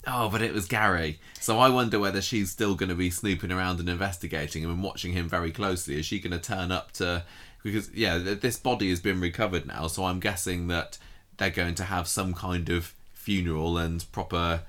Oh, 0.07 0.29
but 0.29 0.43
it 0.43 0.53
was 0.53 0.67
Gary. 0.67 1.19
So 1.41 1.59
I 1.59 1.71
wonder 1.71 1.99
whether 1.99 2.21
she's 2.21 2.51
still 2.53 2.75
going 2.75 2.91
to 2.91 2.95
be 2.95 3.09
snooping 3.11 3.51
around 3.51 3.81
and 3.81 3.89
investigating 3.89 4.63
him 4.63 4.71
and 4.71 4.83
watching 4.83 5.15
him 5.15 5.29
very 5.29 5.51
closely. 5.51 5.99
Is 5.99 6.05
she 6.07 6.21
going 6.21 6.31
to 6.33 6.39
turn 6.39 6.71
up 6.71 6.93
to? 6.93 7.25
Because 7.67 7.91
yeah, 7.93 8.17
th- 8.23 8.41
this 8.41 8.57
body 8.57 8.91
has 8.91 9.01
been 9.01 9.21
recovered 9.21 9.67
now, 9.67 9.89
so 9.89 10.05
I'm 10.05 10.21
guessing 10.21 10.69
that 10.69 10.99
they're 11.37 11.51
going 11.51 11.75
to 11.75 11.83
have 11.83 12.07
some 12.07 12.33
kind 12.33 12.69
of 12.69 12.95
funeral 13.13 13.77
and 13.77 14.05
proper, 14.13 14.61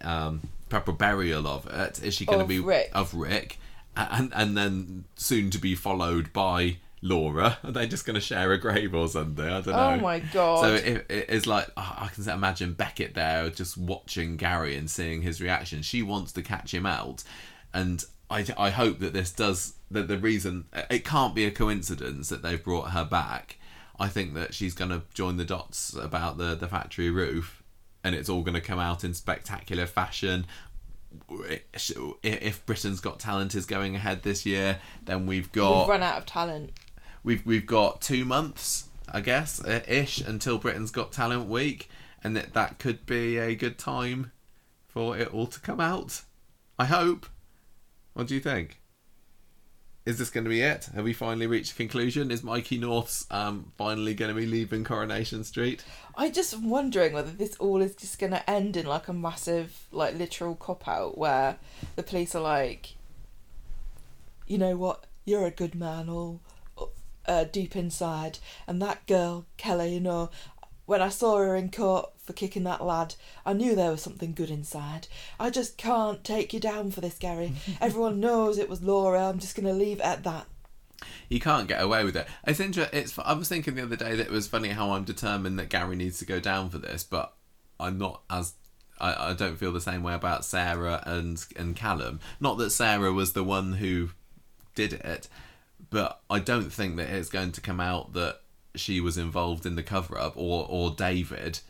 um, 0.00 0.40
proper 0.68 0.90
burial 0.90 1.46
of 1.46 1.68
it. 1.68 2.02
Is 2.02 2.14
she 2.14 2.26
going 2.26 2.40
to 2.40 2.44
be 2.44 2.58
Rick. 2.58 2.90
of 2.92 3.14
Rick, 3.14 3.60
and 3.96 4.32
and 4.34 4.56
then 4.56 5.04
soon 5.14 5.50
to 5.50 5.58
be 5.58 5.76
followed 5.76 6.32
by 6.32 6.78
Laura? 7.00 7.58
Are 7.64 7.70
they 7.70 7.86
just 7.86 8.04
going 8.04 8.14
to 8.14 8.20
share 8.20 8.50
a 8.50 8.58
grave 8.58 8.96
or 8.96 9.06
something? 9.06 9.44
I 9.44 9.60
don't 9.60 9.68
know. 9.68 9.90
Oh 9.90 9.96
my 9.98 10.18
god. 10.18 10.60
So 10.62 10.74
it, 10.74 11.06
it, 11.08 11.26
it's 11.28 11.46
like 11.46 11.68
oh, 11.76 11.94
I 11.98 12.08
can 12.08 12.28
imagine 12.28 12.72
Beckett 12.72 13.14
there 13.14 13.48
just 13.48 13.78
watching 13.78 14.36
Gary 14.36 14.76
and 14.76 14.90
seeing 14.90 15.22
his 15.22 15.40
reaction. 15.40 15.82
She 15.82 16.02
wants 16.02 16.32
to 16.32 16.42
catch 16.42 16.74
him 16.74 16.84
out, 16.84 17.22
and 17.72 18.04
I, 18.28 18.44
I 18.58 18.70
hope 18.70 18.98
that 18.98 19.12
this 19.12 19.30
does 19.30 19.74
that. 19.94 20.08
The 20.08 20.18
reason 20.18 20.66
it 20.90 21.04
can't 21.04 21.34
be 21.34 21.44
a 21.44 21.50
coincidence 21.50 22.28
that 22.28 22.42
they've 22.42 22.62
brought 22.62 22.90
her 22.90 23.04
back. 23.04 23.58
I 23.98 24.08
think 24.08 24.34
that 24.34 24.54
she's 24.54 24.74
going 24.74 24.90
to 24.90 25.02
join 25.14 25.36
the 25.36 25.44
dots 25.44 25.94
about 25.94 26.36
the 26.36 26.54
the 26.54 26.68
factory 26.68 27.10
roof, 27.10 27.62
and 28.02 28.14
it's 28.14 28.28
all 28.28 28.42
going 28.42 28.54
to 28.54 28.60
come 28.60 28.78
out 28.78 29.04
in 29.04 29.14
spectacular 29.14 29.86
fashion. 29.86 30.46
If 32.22 32.66
Britain's 32.66 32.98
Got 33.00 33.20
Talent 33.20 33.54
is 33.54 33.66
going 33.66 33.94
ahead 33.94 34.24
this 34.24 34.44
year, 34.44 34.80
then 35.04 35.26
we've 35.26 35.50
got 35.52 35.80
We've 35.80 35.88
run 35.90 36.02
out 36.02 36.18
of 36.18 36.26
talent. 36.26 36.72
we've 37.22 37.46
we've 37.46 37.66
got 37.66 38.00
two 38.00 38.24
months, 38.24 38.88
I 39.08 39.20
guess, 39.20 39.64
ish, 39.64 40.20
until 40.20 40.58
Britain's 40.58 40.90
Got 40.90 41.12
Talent 41.12 41.48
week, 41.48 41.88
and 42.24 42.36
that 42.36 42.52
that 42.54 42.80
could 42.80 43.06
be 43.06 43.38
a 43.38 43.54
good 43.54 43.78
time 43.78 44.32
for 44.88 45.16
it 45.16 45.32
all 45.32 45.46
to 45.46 45.60
come 45.60 45.80
out. 45.80 46.22
I 46.80 46.86
hope. 46.86 47.26
What 48.14 48.26
do 48.26 48.34
you 48.34 48.40
think? 48.40 48.80
Is 50.06 50.18
this 50.18 50.28
going 50.28 50.44
to 50.44 50.50
be 50.50 50.60
it? 50.60 50.90
Have 50.94 51.04
we 51.04 51.14
finally 51.14 51.46
reached 51.46 51.72
a 51.72 51.76
conclusion? 51.76 52.30
Is 52.30 52.44
Mikey 52.44 52.76
North's 52.76 53.26
um, 53.30 53.72
finally 53.78 54.12
going 54.12 54.28
to 54.28 54.38
be 54.38 54.46
leaving 54.46 54.84
Coronation 54.84 55.44
Street? 55.44 55.82
I 56.14 56.28
just 56.28 56.58
wondering 56.60 57.14
whether 57.14 57.30
this 57.30 57.56
all 57.56 57.80
is 57.80 57.96
just 57.96 58.18
going 58.18 58.32
to 58.32 58.50
end 58.50 58.76
in 58.76 58.84
like 58.84 59.08
a 59.08 59.14
massive, 59.14 59.86
like 59.92 60.14
literal 60.14 60.56
cop 60.56 60.86
out 60.86 61.16
where 61.16 61.56
the 61.96 62.02
police 62.02 62.34
are 62.34 62.42
like, 62.42 62.96
you 64.46 64.58
know 64.58 64.76
what, 64.76 65.06
you're 65.24 65.46
a 65.46 65.50
good 65.50 65.74
man, 65.74 66.10
all 66.10 66.40
uh, 67.26 67.44
deep 67.44 67.74
inside, 67.74 68.38
and 68.66 68.82
that 68.82 69.06
girl 69.06 69.46
Kelly, 69.56 69.94
you 69.94 70.00
know, 70.00 70.30
when 70.86 71.00
I 71.00 71.08
saw 71.08 71.38
her 71.38 71.56
in 71.56 71.70
court 71.70 72.10
for 72.18 72.32
kicking 72.32 72.64
that 72.64 72.84
lad, 72.84 73.14
I 73.44 73.52
knew 73.52 73.74
there 73.74 73.90
was 73.90 74.02
something 74.02 74.32
good 74.32 74.50
inside. 74.50 75.08
I 75.38 75.50
just 75.50 75.76
can't 75.76 76.22
take 76.24 76.52
you 76.52 76.60
down 76.60 76.90
for 76.90 77.00
this, 77.00 77.18
Gary. 77.18 77.52
Everyone 77.80 78.20
knows 78.20 78.58
it 78.58 78.68
was 78.68 78.82
Laura. 78.82 79.28
I'm 79.28 79.38
just 79.38 79.56
going 79.56 79.66
to 79.66 79.72
leave 79.72 79.98
it 79.98 80.04
at 80.04 80.24
that. 80.24 80.46
You 81.28 81.40
can't 81.40 81.68
get 81.68 81.82
away 81.82 82.04
with 82.04 82.16
it. 82.16 82.26
It's 82.46 82.60
interesting. 82.60 82.98
It's. 82.98 83.18
I 83.18 83.32
was 83.34 83.48
thinking 83.48 83.74
the 83.74 83.82
other 83.82 83.96
day 83.96 84.14
that 84.14 84.26
it 84.26 84.32
was 84.32 84.46
funny 84.46 84.70
how 84.70 84.92
I'm 84.92 85.04
determined 85.04 85.58
that 85.58 85.68
Gary 85.68 85.96
needs 85.96 86.18
to 86.20 86.24
go 86.24 86.40
down 86.40 86.70
for 86.70 86.78
this, 86.78 87.04
but 87.04 87.34
I'm 87.78 87.98
not 87.98 88.22
as. 88.30 88.54
I, 88.98 89.30
I 89.30 89.32
don't 89.34 89.58
feel 89.58 89.72
the 89.72 89.80
same 89.80 90.02
way 90.02 90.14
about 90.14 90.44
Sarah 90.44 91.02
and 91.04 91.44
and 91.56 91.76
Callum. 91.76 92.20
Not 92.40 92.58
that 92.58 92.70
Sarah 92.70 93.12
was 93.12 93.32
the 93.32 93.44
one 93.44 93.74
who 93.74 94.10
did 94.74 94.94
it, 94.94 95.28
but 95.90 96.20
I 96.30 96.38
don't 96.38 96.72
think 96.72 96.96
that 96.96 97.10
it's 97.10 97.28
going 97.28 97.52
to 97.52 97.60
come 97.60 97.80
out 97.80 98.12
that 98.14 98.40
she 98.74 99.00
was 99.00 99.16
involved 99.18 99.66
in 99.66 99.76
the 99.76 99.82
cover 99.82 100.18
up 100.18 100.34
or 100.36 100.66
or 100.68 100.90
David. 100.90 101.60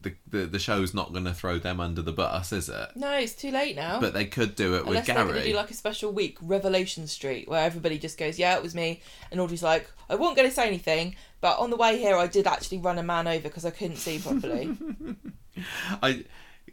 The, 0.00 0.14
the 0.28 0.44
the 0.44 0.58
show's 0.58 0.92
not 0.92 1.12
going 1.12 1.24
to 1.24 1.32
throw 1.32 1.58
them 1.58 1.80
under 1.80 2.02
the 2.02 2.12
bus, 2.12 2.52
is 2.52 2.68
it? 2.68 2.90
No, 2.94 3.12
it's 3.12 3.32
too 3.32 3.50
late 3.50 3.74
now. 3.74 4.00
But 4.00 4.12
they 4.12 4.26
could 4.26 4.54
do 4.54 4.74
it 4.74 4.80
with 4.80 4.88
Unless 4.88 5.06
they're 5.06 5.16
going 5.16 5.28
to 5.28 5.34
Gary. 5.34 5.46
do 5.52 5.56
like 5.56 5.70
a 5.70 5.74
special 5.74 6.12
week, 6.12 6.36
Revelation 6.42 7.06
Street, 7.06 7.48
where 7.48 7.64
everybody 7.64 7.98
just 7.98 8.18
goes, 8.18 8.38
"Yeah, 8.38 8.54
it 8.56 8.62
was 8.62 8.74
me," 8.74 9.00
and 9.30 9.40
Audrey's 9.40 9.62
like, 9.62 9.90
"I 10.10 10.14
wasn't 10.16 10.36
going 10.36 10.48
to 10.48 10.54
say 10.54 10.66
anything, 10.66 11.16
but 11.40 11.58
on 11.58 11.70
the 11.70 11.76
way 11.76 11.98
here, 11.98 12.16
I 12.18 12.26
did 12.26 12.46
actually 12.46 12.78
run 12.78 12.98
a 12.98 13.02
man 13.02 13.26
over 13.26 13.44
because 13.48 13.64
I 13.64 13.70
couldn't 13.70 13.96
see 13.96 14.18
properly." 14.18 14.76
I, 16.02 16.24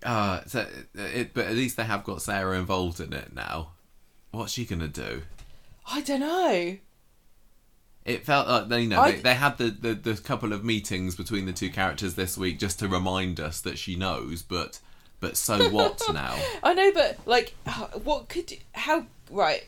uh, 0.03 0.41
so 0.45 0.67
it, 0.95 1.33
but 1.33 1.45
at 1.45 1.53
least 1.53 1.77
they 1.77 1.83
have 1.83 2.03
got 2.03 2.21
Sarah 2.21 2.59
involved 2.59 2.99
in 2.99 3.13
it 3.13 3.33
now. 3.33 3.69
What's 4.31 4.51
she 4.51 4.65
gonna 4.65 4.87
do? 4.89 5.21
I 5.89 6.01
don't 6.01 6.19
know. 6.19 6.77
It 8.03 8.25
felt 8.25 8.47
like 8.47 8.67
they, 8.69 8.81
you 8.81 8.87
know, 8.89 9.01
I- 9.01 9.11
they, 9.11 9.17
they 9.19 9.33
had 9.35 9.57
the, 9.57 9.69
the, 9.69 9.93
the 9.93 10.13
couple 10.21 10.53
of 10.53 10.63
meetings 10.63 11.15
between 11.15 11.45
the 11.45 11.53
two 11.53 11.69
characters 11.69 12.15
this 12.15 12.37
week 12.37 12.57
just 12.59 12.79
to 12.79 12.87
remind 12.87 13.39
us 13.39 13.61
that 13.61 13.77
she 13.77 13.95
knows, 13.95 14.41
but 14.41 14.79
but 15.19 15.37
so 15.37 15.69
what 15.71 16.01
now? 16.11 16.35
I 16.63 16.73
know, 16.73 16.91
but 16.93 17.19
like, 17.25 17.53
what 18.03 18.27
could 18.29 18.51
you, 18.51 18.57
how 18.73 19.05
right? 19.29 19.65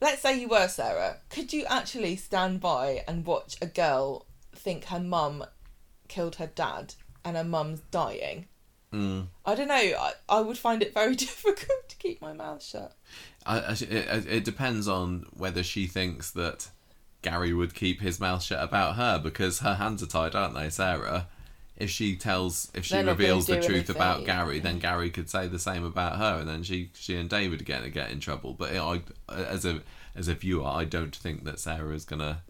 Let's 0.00 0.22
say 0.22 0.40
you 0.40 0.48
were 0.48 0.66
Sarah. 0.66 1.18
Could 1.28 1.52
you 1.52 1.64
actually 1.66 2.16
stand 2.16 2.60
by 2.60 3.04
and 3.06 3.24
watch 3.26 3.56
a 3.60 3.66
girl 3.66 4.26
think 4.54 4.84
her 4.86 4.98
mum 5.00 5.44
killed 6.08 6.36
her 6.36 6.46
dad 6.46 6.94
and 7.24 7.36
her 7.36 7.44
mum's 7.44 7.80
dying? 7.90 8.46
Mm. 8.92 9.26
I 9.44 9.54
don't 9.54 9.68
know. 9.68 9.74
I, 9.74 10.12
I 10.28 10.40
would 10.40 10.58
find 10.58 10.82
it 10.82 10.94
very 10.94 11.14
difficult 11.26 11.88
to 11.88 11.96
keep 11.96 12.20
my 12.20 12.32
mouth 12.32 12.62
shut. 12.62 12.94
I, 13.46 13.58
I, 13.60 13.72
it, 13.72 14.26
it 14.26 14.44
depends 14.44 14.88
on 14.88 15.26
whether 15.36 15.62
she 15.62 15.86
thinks 15.86 16.30
that 16.32 16.68
Gary 17.22 17.52
would 17.52 17.74
keep 17.74 18.00
his 18.00 18.18
mouth 18.20 18.42
shut 18.42 18.62
about 18.62 18.96
her 18.96 19.18
because 19.18 19.60
her 19.60 19.74
hands 19.74 20.02
are 20.02 20.06
tied, 20.06 20.34
aren't 20.34 20.54
they, 20.54 20.70
Sarah? 20.70 21.26
If 21.76 21.88
she 21.90 22.14
tells, 22.16 22.70
if 22.74 22.84
she 22.84 22.94
They're 22.94 23.04
not 23.04 23.12
gonna 23.16 23.18
reveals 23.18 23.46
the 23.46 23.54
do 23.56 23.62
truth 23.62 23.74
anything. 23.76 23.96
about 23.96 24.24
Gary, 24.26 24.58
then 24.60 24.78
Gary 24.78 25.08
could 25.10 25.30
say 25.30 25.46
the 25.48 25.58
same 25.58 25.82
about 25.84 26.16
her, 26.18 26.38
and 26.40 26.48
then 26.48 26.62
she, 26.62 26.90
she 26.94 27.16
and 27.16 27.28
David 27.30 27.64
get 27.64 27.90
get 27.92 28.10
in 28.10 28.20
trouble. 28.20 28.52
But 28.52 28.74
I, 28.76 29.00
as 29.30 29.64
a 29.64 29.80
as 30.14 30.28
a 30.28 30.34
viewer, 30.34 30.66
I 30.66 30.84
don't 30.84 31.14
think 31.16 31.44
that 31.44 31.58
Sarah 31.58 31.94
is 31.94 32.04
gonna 32.04 32.42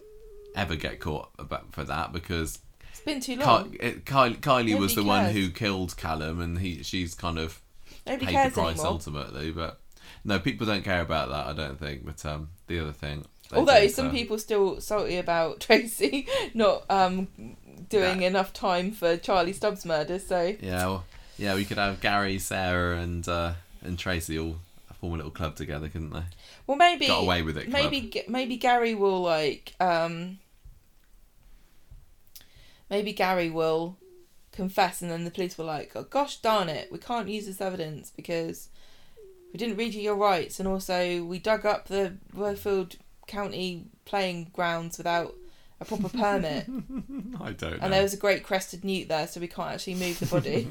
ever 0.53 0.75
get 0.75 0.99
caught 0.99 1.29
about 1.39 1.73
for 1.73 1.85
that 1.85 2.11
because 2.11 2.59
It's 2.89 2.99
been 2.99 3.21
too 3.21 3.37
Ky- 3.37 3.43
long. 3.45 3.77
it- 3.79 4.03
Kylie, 4.05 4.39
Kylie 4.41 4.77
was 4.77 4.91
Nobody 4.91 4.95
the 4.95 5.03
one 5.03 5.23
cares. 5.25 5.35
who 5.35 5.49
killed 5.51 5.95
Callum, 5.97 6.41
and 6.41 6.59
he 6.59 6.83
she's 6.83 7.15
kind 7.15 7.39
of 7.39 7.61
Nobody 8.05 8.25
paid 8.25 8.31
cares 8.33 8.53
the 8.53 8.61
price 8.61 8.75
anymore. 8.79 8.91
ultimately. 8.93 9.51
But 9.51 9.79
no, 10.25 10.39
people 10.39 10.67
don't 10.67 10.83
care 10.83 11.01
about 11.01 11.29
that. 11.29 11.47
I 11.47 11.53
don't 11.53 11.79
think. 11.79 12.03
But 12.05 12.25
um, 12.25 12.49
the 12.67 12.79
other 12.79 12.91
thing, 12.91 13.23
they 13.51 13.57
Although 13.57 13.87
some 13.87 14.07
so- 14.07 14.11
people 14.11 14.37
still 14.39 14.81
salty 14.81 15.17
about 15.17 15.59
Tracy 15.65 16.27
not 16.53 16.83
um 16.89 17.27
doing 17.89 18.21
Yeah. 18.21 18.27
enough 18.29 18.53
time 18.53 18.91
for 18.91 19.17
Charlie 19.17 19.53
Stubbs 19.53 19.85
murder, 19.85 20.17
so 20.19 20.55
yeah, 20.61 20.85
well, 20.85 21.05
yeah, 21.37 21.55
we 21.55 21.65
could 21.65 21.77
have 21.77 21.99
Gary, 22.01 22.39
Sarah, 22.39 22.97
and 22.97 23.27
uh, 23.27 23.53
and 23.83 23.97
Tracy 23.99 24.37
all 24.39 24.55
form 24.99 25.13
a 25.13 25.17
little 25.17 25.31
club 25.31 25.55
together, 25.55 25.89
couldn't 25.89 26.11
they? 26.11 26.23
well 26.67 26.77
maybe 26.77 27.07
Got 27.07 27.23
away 27.23 27.41
with 27.41 27.57
it. 27.57 27.69
Club. 27.69 27.73
maybe 27.91 28.23
maybe 28.27 28.55
Gary 28.55 28.93
will 28.95 29.21
like 29.21 29.73
um 29.79 30.37
maybe 32.89 33.11
Gary 33.13 33.49
will 33.49 33.97
confess 34.51 35.01
and 35.01 35.09
then 35.09 35.23
the 35.23 35.31
police 35.31 35.57
will 35.57 35.65
like 35.65 35.91
oh, 35.95 36.03
gosh 36.03 36.37
darn 36.37 36.69
it 36.69 36.91
we 36.91 36.97
can't 36.97 37.29
use 37.29 37.45
this 37.45 37.61
evidence 37.61 38.11
because 38.15 38.69
we 39.53 39.57
didn't 39.57 39.77
read 39.77 39.93
you 39.93 40.01
your 40.01 40.15
rights 40.15 40.59
and 40.59 40.67
also 40.67 41.23
we 41.23 41.39
dug 41.39 41.65
up 41.65 41.87
the 41.87 42.13
Weatherfield 42.35 42.97
County 43.31 43.85
playing 44.05 44.51
grounds 44.53 44.97
without 44.97 45.33
a 45.79 45.85
proper 45.85 46.09
permit 46.09 46.67
I 47.41 47.51
don't 47.53 47.61
know. 47.61 47.77
and 47.81 47.91
there 47.93 48.03
was 48.03 48.13
a 48.13 48.17
great 48.17 48.43
crested 48.43 48.83
newt 48.83 49.07
there 49.07 49.25
so 49.25 49.39
we 49.39 49.47
can't 49.47 49.71
actually 49.73 49.95
move 49.95 50.19
the 50.19 50.25
body 50.27 50.67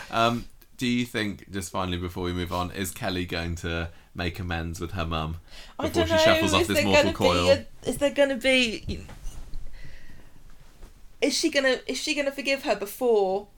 Um, 0.10 0.46
do 0.78 0.86
you 0.86 1.04
think, 1.04 1.50
just 1.50 1.70
finally 1.70 1.98
before 1.98 2.24
we 2.24 2.32
move 2.32 2.54
on, 2.54 2.70
is 2.70 2.90
Kelly 2.90 3.26
going 3.26 3.54
to 3.56 3.90
make 4.14 4.38
amends 4.38 4.80
with 4.80 4.92
her 4.92 5.04
mum 5.04 5.36
I 5.78 5.88
before 5.88 6.06
she 6.06 6.16
shuffles 6.16 6.54
off 6.54 6.62
is 6.62 6.68
this 6.68 6.78
there 6.78 6.86
mortal 6.86 7.12
coil? 7.12 7.44
Be 7.44 7.50
a, 7.50 7.66
is 7.90 7.98
there 7.98 8.08
going 8.10 8.30
to 8.30 8.36
be? 8.36 9.04
Is 11.20 11.36
she 11.36 11.50
gonna? 11.50 11.80
Is 11.86 11.98
she 11.98 12.14
gonna 12.14 12.32
forgive 12.32 12.62
her 12.62 12.74
before 12.74 13.48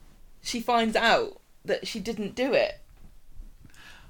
she 0.42 0.60
finds 0.60 0.96
out 0.96 1.40
that 1.64 1.86
she 1.86 2.00
didn't 2.00 2.34
do 2.34 2.52
it? 2.52 2.80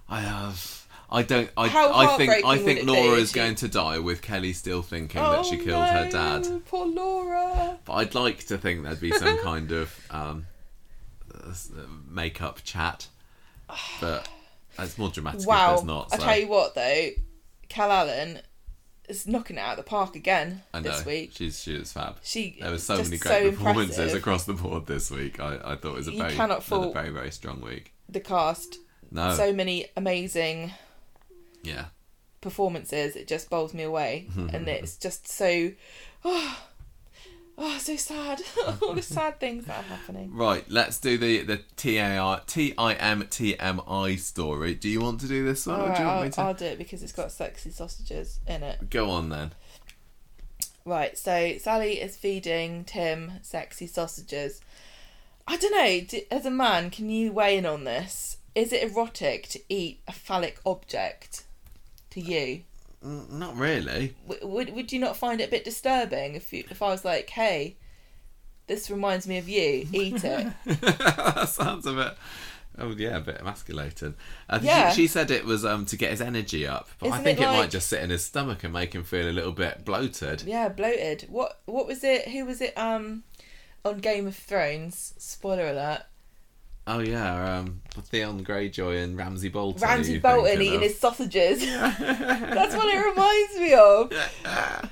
I 0.08 0.20
have. 0.20 0.81
I 1.14 1.22
don't. 1.22 1.50
I, 1.58 1.68
How 1.68 1.92
I 1.94 2.16
think. 2.16 2.32
I 2.44 2.56
think 2.56 2.64
would 2.66 2.76
it 2.78 2.86
be 2.86 2.90
Laura 2.92 3.18
is 3.18 3.32
going 3.32 3.54
to 3.56 3.68
die 3.68 3.98
with 3.98 4.22
Kelly 4.22 4.52
still 4.54 4.80
thinking 4.80 5.20
oh, 5.20 5.32
that 5.32 5.44
she 5.44 5.58
killed 5.58 5.84
her 5.84 6.08
dad. 6.10 6.46
Poor 6.66 6.86
Laura. 6.86 7.78
But 7.84 7.92
I'd 7.92 8.14
like 8.14 8.46
to 8.46 8.56
think 8.56 8.82
there'd 8.82 8.98
be 9.00 9.12
some 9.12 9.38
kind 9.42 9.70
of 9.72 9.94
um, 10.10 10.46
make-up 12.08 12.62
chat. 12.64 13.08
But 14.00 14.28
it's 14.78 14.98
more 14.98 15.08
dramatic 15.10 15.40
if 15.42 15.46
Wow. 15.46 15.70
there's 15.74 15.84
not. 15.84 16.08
I 16.12 16.16
So. 16.18 16.22
tell 16.24 16.38
you 16.38 16.48
what, 16.48 16.74
though, 16.74 17.08
Cal 17.68 17.90
Allen 17.90 18.40
is 19.08 19.26
knocking 19.26 19.56
it 19.56 19.60
out 19.60 19.78
of 19.78 19.84
the 19.84 19.88
park 19.88 20.14
again 20.14 20.62
I 20.72 20.80
know. 20.80 20.90
this 20.90 21.04
week. 21.04 21.32
She's 21.34 21.60
she 21.62 21.76
was 21.78 21.92
fab. 21.92 22.16
She 22.22 22.56
There 22.60 22.70
were 22.70 22.78
so 22.78 22.96
many 23.02 23.16
so 23.16 23.28
great 23.28 23.54
performances 23.54 23.98
impressive. 23.98 24.18
across 24.18 24.44
the 24.44 24.54
board 24.54 24.86
this 24.86 25.10
week. 25.10 25.40
I, 25.40 25.56
I 25.64 25.76
thought 25.76 25.92
it 25.92 25.96
was 25.96 26.08
a 26.08 26.12
You 26.12 26.18
very 26.22 26.34
cannot 26.34 26.62
fault- 26.62 26.94
very 26.94 27.10
very 27.10 27.30
strong 27.30 27.60
week. 27.60 27.92
The 28.08 28.20
cast, 28.20 28.76
No, 29.10 29.34
so 29.34 29.52
many 29.52 29.86
amazing 29.96 30.72
yeah, 31.62 31.86
performances. 32.40 33.16
It 33.16 33.26
just 33.28 33.50
bowls 33.50 33.74
me 33.74 33.82
away, 33.82 34.28
and 34.36 34.68
it's 34.68 34.96
just 34.96 35.28
so, 35.28 35.72
oh, 36.24 36.64
oh, 37.58 37.78
so 37.78 37.96
sad. 37.96 38.42
All 38.82 38.94
the 38.94 39.02
sad 39.02 39.40
things 39.40 39.66
that 39.66 39.78
are 39.78 39.82
happening. 39.82 40.34
right. 40.34 40.64
Let's 40.70 40.98
do 40.98 41.18
the 41.18 41.42
the 41.42 41.60
T 41.76 41.98
A 41.98 42.18
R 42.18 42.40
T 42.46 42.74
I 42.76 42.94
M 42.94 43.26
T 43.30 43.58
M 43.58 43.80
I 43.88 44.16
story. 44.16 44.74
Do 44.74 44.88
you 44.88 45.00
want 45.00 45.20
to 45.20 45.28
do 45.28 45.44
this 45.44 45.66
one, 45.66 45.80
All 45.80 45.86
or 45.86 45.88
right, 45.88 45.96
do 45.96 46.02
you 46.02 46.08
want 46.08 46.18
I'll, 46.18 46.24
me 46.24 46.30
to? 46.30 46.40
I'll 46.40 46.54
do 46.54 46.64
it 46.66 46.78
because 46.78 47.02
it's 47.02 47.12
got 47.12 47.32
sexy 47.32 47.70
sausages 47.70 48.40
in 48.46 48.62
it. 48.62 48.90
Go 48.90 49.10
on 49.10 49.28
then. 49.30 49.52
Right, 50.84 51.16
so 51.16 51.58
Sally 51.58 52.00
is 52.00 52.16
feeding 52.16 52.84
Tim 52.84 53.34
sexy 53.42 53.86
sausages. 53.86 54.60
I 55.46 55.56
don't 55.56 55.72
know, 55.72 56.18
as 56.30 56.44
a 56.44 56.50
man, 56.50 56.90
can 56.90 57.08
you 57.08 57.32
weigh 57.32 57.56
in 57.56 57.66
on 57.66 57.84
this? 57.84 58.38
Is 58.54 58.72
it 58.72 58.82
erotic 58.82 59.48
to 59.50 59.60
eat 59.68 60.00
a 60.08 60.12
phallic 60.12 60.58
object 60.66 61.44
to 62.12 62.20
you? 62.20 62.62
Mm, 63.04 63.30
Not 63.32 63.56
really. 63.56 64.14
W- 64.28 64.46
would, 64.46 64.74
would 64.74 64.92
you 64.92 64.98
not 65.00 65.16
find 65.16 65.40
it 65.40 65.48
a 65.48 65.50
bit 65.50 65.64
disturbing 65.64 66.34
if, 66.36 66.52
you, 66.52 66.64
if 66.70 66.80
I 66.82 66.88
was 66.88 67.04
like, 67.04 67.28
hey, 67.30 67.76
this 68.68 68.90
reminds 68.90 69.26
me 69.26 69.38
of 69.38 69.48
you, 69.48 69.86
eat 69.92 70.22
it? 70.24 70.52
that 70.66 71.48
sounds 71.48 71.84
a 71.86 71.92
bit. 71.92 72.14
Oh 72.78 72.90
yeah, 72.96 73.18
a 73.18 73.20
bit 73.20 73.38
emasculated. 73.38 74.14
Uh, 74.48 74.58
she- 74.60 74.66
Yeah. 74.66 74.90
she, 74.92 75.06
said 75.06 75.30
it 75.30 75.44
was 75.44 75.62
um 75.64 75.84
to 75.86 75.96
get 75.96 76.10
his 76.10 76.22
energy 76.22 76.66
up, 76.66 76.88
but 76.98 77.06
I 77.08 77.08
Isn't 77.10 77.24
think 77.24 77.40
it 77.40 77.42
it, 77.44 77.46
might 77.48 77.70
just 77.70 77.88
sit 77.88 78.02
in 78.02 78.08
his 78.08 78.24
stomach 78.24 78.64
and 78.64 78.72
make 78.72 78.94
him 78.94 79.04
feel 79.04 79.28
a 79.28 79.30
little 79.32 79.52
bit 79.52 79.84
bloated. 79.84 80.42
yeah, 80.42 80.68
bloated. 80.70 81.26
What 81.28 81.60
what 81.66 81.86
was 81.86 82.02
it? 82.02 82.28
Who 82.28 82.46
was 82.46 82.62
it 82.62 82.72
um 82.78 83.24
on 83.84 83.98
Game 83.98 84.26
of 84.26 84.34
Thrones? 84.36 85.12
Spoiler 85.18 85.66
alert. 85.66 86.04
Oh 86.86 86.98
yeah, 86.98 87.58
um, 87.58 87.80
Theon 87.90 88.44
Greyjoy 88.44 89.02
and 89.04 89.16
Ramsay 89.16 89.48
Bolton. 89.50 89.80
Ramsay 89.80 90.18
Bolton 90.18 90.60
eating 90.60 90.76
of? 90.76 90.82
his 90.82 90.98
sausages. 90.98 91.60
That's 91.70 92.74
what 92.74 92.88
it 92.88 93.04
reminds 93.04 93.56
me 93.58 93.74
of. 93.74 94.12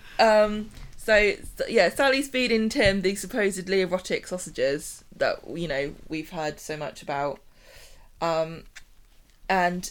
Um, 0.21 0.69
so 0.99 1.33
so, 1.57 1.65
yeah, 1.67 1.89
Sally's 1.89 2.29
feeding 2.29 2.69
Tim 2.69 3.01
the 3.01 3.15
supposedly 3.15 3.81
erotic 3.81 4.27
sausages 4.27 5.03
that 5.17 5.39
you 5.49 5.67
know 5.67 5.95
we've 6.09 6.29
heard 6.29 6.61
so 6.61 6.77
much 6.77 7.03
about, 7.03 7.41
um, 8.21 8.65
and 9.49 9.91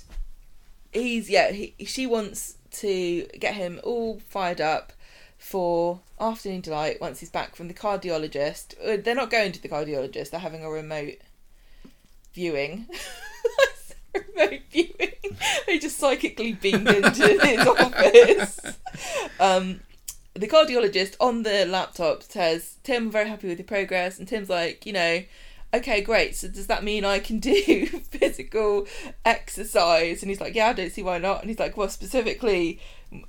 he's 0.93 1.27
yeah 1.27 1.51
he, 1.51 1.73
she 1.83 2.05
wants 2.05 2.57
to 2.73 3.25
get 3.39 3.55
him 3.55 3.79
all 3.83 4.19
fired 4.29 4.61
up 4.61 4.93
for 5.39 5.99
afternoon 6.19 6.61
delight 6.61 7.01
once 7.01 7.21
he's 7.21 7.31
back 7.31 7.55
from 7.55 7.69
the 7.69 7.73
cardiologist. 7.73 8.75
Uh, 8.85 9.01
They're 9.01 9.15
not 9.15 9.31
going 9.31 9.51
to 9.53 9.61
the 9.61 9.67
cardiologist; 9.67 10.29
they're 10.29 10.39
having 10.39 10.63
a 10.63 10.69
remote 10.69 11.15
viewing. 12.33 12.87
remote 14.13 14.61
viewing. 14.71 15.13
They 15.67 15.79
just 15.79 15.97
psychically 15.97 16.53
beamed 16.53 16.87
into 16.87 17.27
his 17.43 17.67
office. 17.67 18.59
Um, 19.39 19.81
the 20.33 20.47
cardiologist 20.47 21.15
on 21.19 21.43
the 21.43 21.65
laptop 21.65 22.23
says, 22.23 22.77
Tim, 22.83 23.05
I'm 23.05 23.11
very 23.11 23.29
happy 23.29 23.47
with 23.47 23.59
your 23.59 23.65
progress. 23.65 24.19
And 24.19 24.27
Tim's 24.27 24.49
like, 24.49 24.85
you 24.85 24.93
know, 24.93 25.23
okay, 25.73 26.01
great. 26.01 26.35
So 26.35 26.47
does 26.47 26.67
that 26.67 26.83
mean 26.83 27.05
I 27.05 27.19
can 27.19 27.39
do 27.39 27.85
physical 28.11 28.87
exercise? 29.25 30.21
And 30.21 30.29
he's 30.29 30.41
like, 30.41 30.55
yeah, 30.55 30.67
I 30.67 30.73
don't 30.73 30.91
see 30.91 31.03
why 31.03 31.17
not. 31.17 31.41
And 31.41 31.49
he's 31.49 31.59
like, 31.59 31.77
well, 31.77 31.89
specifically, 31.89 32.79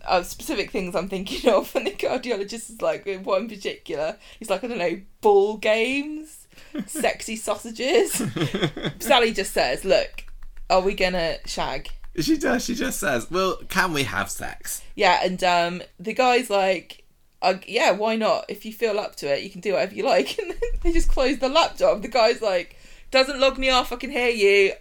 uh, 0.05 0.22
specific 0.22 0.70
things 0.70 0.94
I'm 0.94 1.09
thinking 1.09 1.51
of. 1.52 1.74
And 1.74 1.86
the 1.86 1.93
cardiologist 1.93 2.70
is 2.70 2.82
like, 2.82 3.09
what 3.22 3.40
in 3.40 3.48
particular? 3.48 4.16
He's 4.39 4.51
like, 4.51 4.64
I 4.64 4.68
don't 4.68 4.78
know, 4.78 5.01
ball 5.20 5.56
games, 5.56 6.40
sexy 6.87 7.37
sausages. 7.37 8.23
Sally 8.99 9.33
just 9.33 9.53
says, 9.53 9.85
look, 9.85 10.25
are 10.69 10.81
we 10.81 10.95
gonna 10.95 11.37
shag? 11.47 11.91
She 12.19 12.37
does. 12.37 12.65
She 12.65 12.75
just 12.75 12.99
says, 12.99 13.31
"Well, 13.31 13.57
can 13.69 13.93
we 13.93 14.03
have 14.03 14.31
sex?" 14.31 14.83
Yeah, 14.97 15.21
and 15.23 15.43
um, 15.45 15.83
the 15.99 16.13
guy's 16.13 16.51
like, 16.51 17.05
uh, 17.41 17.55
yeah, 17.67 17.93
why 17.93 18.17
not? 18.17 18.47
If 18.49 18.65
you 18.65 18.73
feel 18.73 18.99
up 18.99 19.15
to 19.17 19.33
it, 19.33 19.43
you 19.43 19.51
can 19.51 19.61
do 19.61 19.73
whatever 19.75 19.95
you 19.95 20.05
like. 20.05 20.39
And 20.43 20.51
then 20.51 20.59
they 20.83 20.93
just 20.93 21.09
close 21.09 21.39
the 21.39 21.49
laptop. 21.49 22.03
The 22.03 22.09
guy's 22.09 22.43
like, 22.43 22.77
doesn't 23.11 23.39
log 23.41 23.59
me 23.59 23.71
off. 23.71 23.93
I 23.93 23.97
can 23.97 24.11
hear 24.11 24.29
you. 24.29 24.73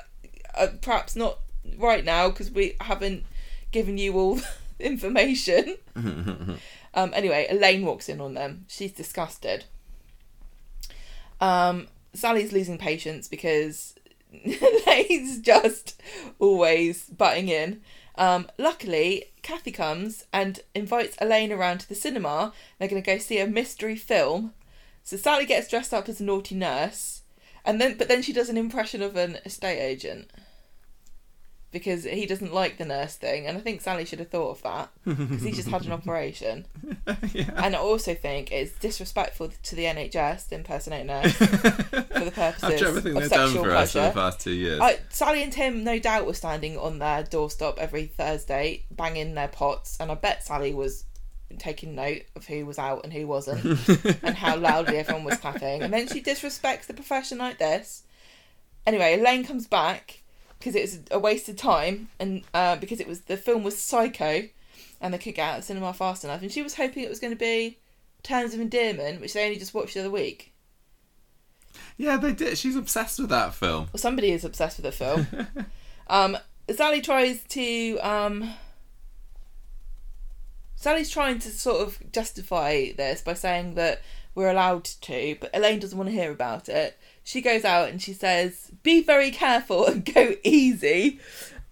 Uh, 0.56 0.68
perhaps 0.82 1.16
not 1.16 1.40
right 1.78 2.04
now 2.04 2.30
because 2.30 2.50
we 2.52 2.76
haven't 2.82 3.24
given 3.72 3.98
you 3.98 4.14
all 4.18 4.36
the 4.80 4.86
information. 4.86 5.78
um, 5.96 7.12
anyway, 7.14 7.48
Elaine 7.50 7.86
walks 7.86 8.10
in 8.10 8.20
on 8.20 8.34
them. 8.34 8.66
She's 8.68 8.92
disgusted. 8.92 9.66
Um, 11.40 11.88
Sally's 12.14 12.52
losing 12.52 12.78
patience 12.78 13.28
because 13.28 13.96
Elaine's 14.34 15.40
just 15.40 16.02
always 16.40 17.06
butting 17.06 17.50
in. 17.50 17.82
Um, 18.16 18.48
luckily, 18.58 19.26
Kathy 19.42 19.72
comes 19.72 20.26
and 20.34 20.60
invites 20.76 21.18
Elaine 21.22 21.52
around 21.52 21.80
to 21.80 21.90
the 21.90 21.96
cinema. 21.96 22.54
They're 22.78 22.90
going 22.90 23.02
to 23.02 23.06
go 23.06 23.18
see 23.18 23.40
a 23.40 23.48
mystery 23.48 23.96
film. 23.96 24.54
So 25.04 25.18
Sally 25.18 25.46
gets 25.46 25.70
dressed 25.70 25.94
up 25.94 26.10
as 26.10 26.20
a 26.20 26.24
naughty 26.26 26.54
nurse, 26.56 27.22
and 27.66 27.80
then 27.80 27.98
but 27.98 28.08
then 28.08 28.22
she 28.22 28.34
does 28.34 28.50
an 28.50 28.58
impression 28.58 29.02
of 29.02 29.16
an 29.16 29.38
estate 29.46 29.80
agent 29.80 30.30
because 31.72 32.04
he 32.04 32.26
doesn't 32.26 32.54
like 32.54 32.78
the 32.78 32.86
nurse 32.86 33.16
thing, 33.16 33.46
and 33.46 33.58
I 33.58 33.62
think 33.62 33.82
Sally 33.82 34.06
should 34.06 34.20
have 34.20 34.30
thought 34.30 34.52
of 34.52 34.62
that 34.64 34.90
because 35.06 35.44
he's 35.44 35.56
just 35.58 35.68
had 35.70 35.86
an 35.86 35.92
operation. 36.00 36.66
yeah. 37.32 37.52
And 37.56 37.76
I 37.76 37.80
also 37.80 38.16
think 38.16 38.52
it's 38.52 38.72
disrespectful 38.80 39.52
to 39.64 39.76
the 39.76 39.84
NHS 39.84 40.50
to 40.50 40.56
impersonate 40.56 41.02
a 41.04 41.06
nurse 41.06 41.34
for 41.34 41.46
the 42.26 42.32
purposes 42.34 42.82
of 42.82 43.04
they've 43.04 43.14
done 43.14 43.30
sexual 43.30 43.64
for 43.64 43.72
us 43.72 43.92
for 43.92 44.00
the 44.00 44.04
pleasure. 44.06 44.14
past 44.14 44.40
two 44.40 44.52
years. 44.52 44.80
I, 44.82 45.00
Sally 45.10 45.44
and 45.44 45.54
Tim, 45.54 45.84
no 45.84 46.00
doubt, 46.00 46.26
were 46.26 46.34
standing 46.34 46.78
on 46.78 47.00
their 47.00 47.24
doorstep 47.24 47.78
every 47.78 48.06
Thursday, 48.06 48.86
banging 48.90 49.36
their 49.36 49.48
pots, 49.48 49.98
and 50.00 50.12
I 50.12 50.16
bet 50.16 50.44
Sally 50.46 50.74
was 50.74 51.06
taking 51.58 51.96
note 51.96 52.22
of 52.36 52.46
who 52.48 52.66
was 52.66 52.80
out 52.80 53.04
and 53.04 53.14
who 53.14 53.28
wasn't, 53.28 53.64
and 54.24 54.36
how 54.36 54.56
loudly 54.56 54.98
everyone 54.98 55.24
was 55.24 55.38
clapping. 55.38 55.84
And 55.84 55.94
then 55.94 56.08
she 56.08 56.22
disrespects 56.22 56.88
the 56.88 56.94
profession 56.94 57.38
like 57.38 57.60
this. 57.60 58.04
Anyway, 58.88 59.20
Elaine 59.20 59.44
comes 59.44 59.68
back 59.68 60.24
because 60.60 60.76
it 60.76 60.82
was 60.82 61.00
a 61.12 61.20
waste 61.20 61.50
of 61.50 61.56
time, 61.56 62.10
and 62.20 62.44
uh, 62.54 62.76
because 62.76 63.00
it 63.00 63.08
was 63.08 63.22
the 63.22 63.38
film 63.38 63.64
was 63.64 63.78
Psycho, 63.78 64.50
and 65.02 65.14
they 65.14 65.18
could 65.18 65.36
get 65.36 65.48
out 65.48 65.56
of 65.56 65.62
the 65.62 65.68
cinema 65.68 65.94
fast 65.94 66.24
enough, 66.24 66.42
and 66.42 66.52
she 66.52 66.62
was 66.62 66.76
hoping 66.76 67.04
it 67.04 67.10
was 67.10 67.20
going 67.20 67.34
to 67.34 67.40
be 67.40 67.78
Terms 68.24 68.54
of 68.54 68.60
Endearment, 68.60 69.22
which 69.22 69.34
they 69.34 69.46
only 69.46 69.58
just 69.58 69.74
watched 69.74 69.94
the 69.94 70.02
other 70.02 70.12
week. 70.12 70.54
yeah, 71.98 72.18
they 72.18 72.34
did. 72.34 72.58
She's 72.58 72.76
obsessed 72.76 73.20
with 73.20 73.30
that 73.30 73.54
film. 73.54 73.88
Well, 73.94 74.00
somebody 74.00 74.32
is 74.32 74.44
obsessed 74.44 74.78
with 74.78 74.86
the 74.86 74.92
film. 74.92 75.28
um, 76.08 76.38
Sally 76.70 77.02
tries 77.02 77.44
to. 77.46 77.98
Um, 78.00 78.54
Sally's 80.76 81.10
trying 81.10 81.40
to 81.40 81.50
sort 81.50 81.82
of 81.82 82.12
justify 82.12 82.92
this 82.94 83.22
by 83.22 83.34
saying 83.34 83.76
that 83.76 84.02
we're 84.36 84.50
allowed 84.50 84.86
to, 84.86 85.36
but 85.40 85.50
Elaine 85.54 85.80
doesn't 85.80 85.98
want 85.98 86.10
to 86.10 86.16
hear 86.16 86.32
about 86.32 86.70
it. 86.70 86.98
She 87.30 87.42
goes 87.42 87.64
out 87.64 87.90
and 87.90 88.02
she 88.02 88.14
says, 88.14 88.72
"Be 88.82 89.04
very 89.04 89.30
careful 89.30 89.86
and 89.86 90.04
go 90.04 90.34
easy." 90.44 91.20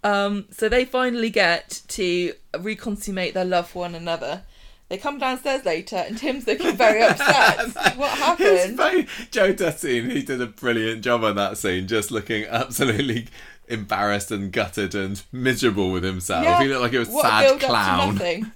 Um, 0.03 0.45
so 0.51 0.69
they 0.69 0.85
finally 0.85 1.31
get 1.31 1.81
to 1.87 2.33
reconsummate 2.53 3.33
their 3.33 3.43
love 3.43 3.67
for 3.69 3.79
one 3.79 3.95
another. 3.95 4.43
They 4.89 4.99
come 4.99 5.17
downstairs 5.17 5.65
later, 5.65 5.95
and 5.95 6.15
Tim's 6.15 6.45
looking 6.45 6.77
very 6.77 7.01
upset. 7.01 7.73
what 7.97 8.15
happened? 8.19 8.77
very, 8.77 9.07
Joe 9.31 9.51
Duttine, 9.51 10.11
he 10.11 10.21
did 10.21 10.43
a 10.43 10.45
brilliant 10.45 11.03
job 11.03 11.23
on 11.23 11.35
that 11.37 11.57
scene, 11.57 11.87
just 11.87 12.11
looking 12.11 12.45
absolutely 12.45 13.27
embarrassed 13.67 14.29
and 14.29 14.51
gutted 14.51 14.93
and 14.93 15.23
miserable 15.31 15.91
with 15.91 16.03
himself. 16.03 16.43
Yeah, 16.43 16.61
He 16.61 16.67
looked 16.67 16.81
like 16.81 16.93
a 16.93 17.11
what 17.11 17.23
sad 17.23 17.59
build-up 17.59 17.67
clown. 17.67 18.51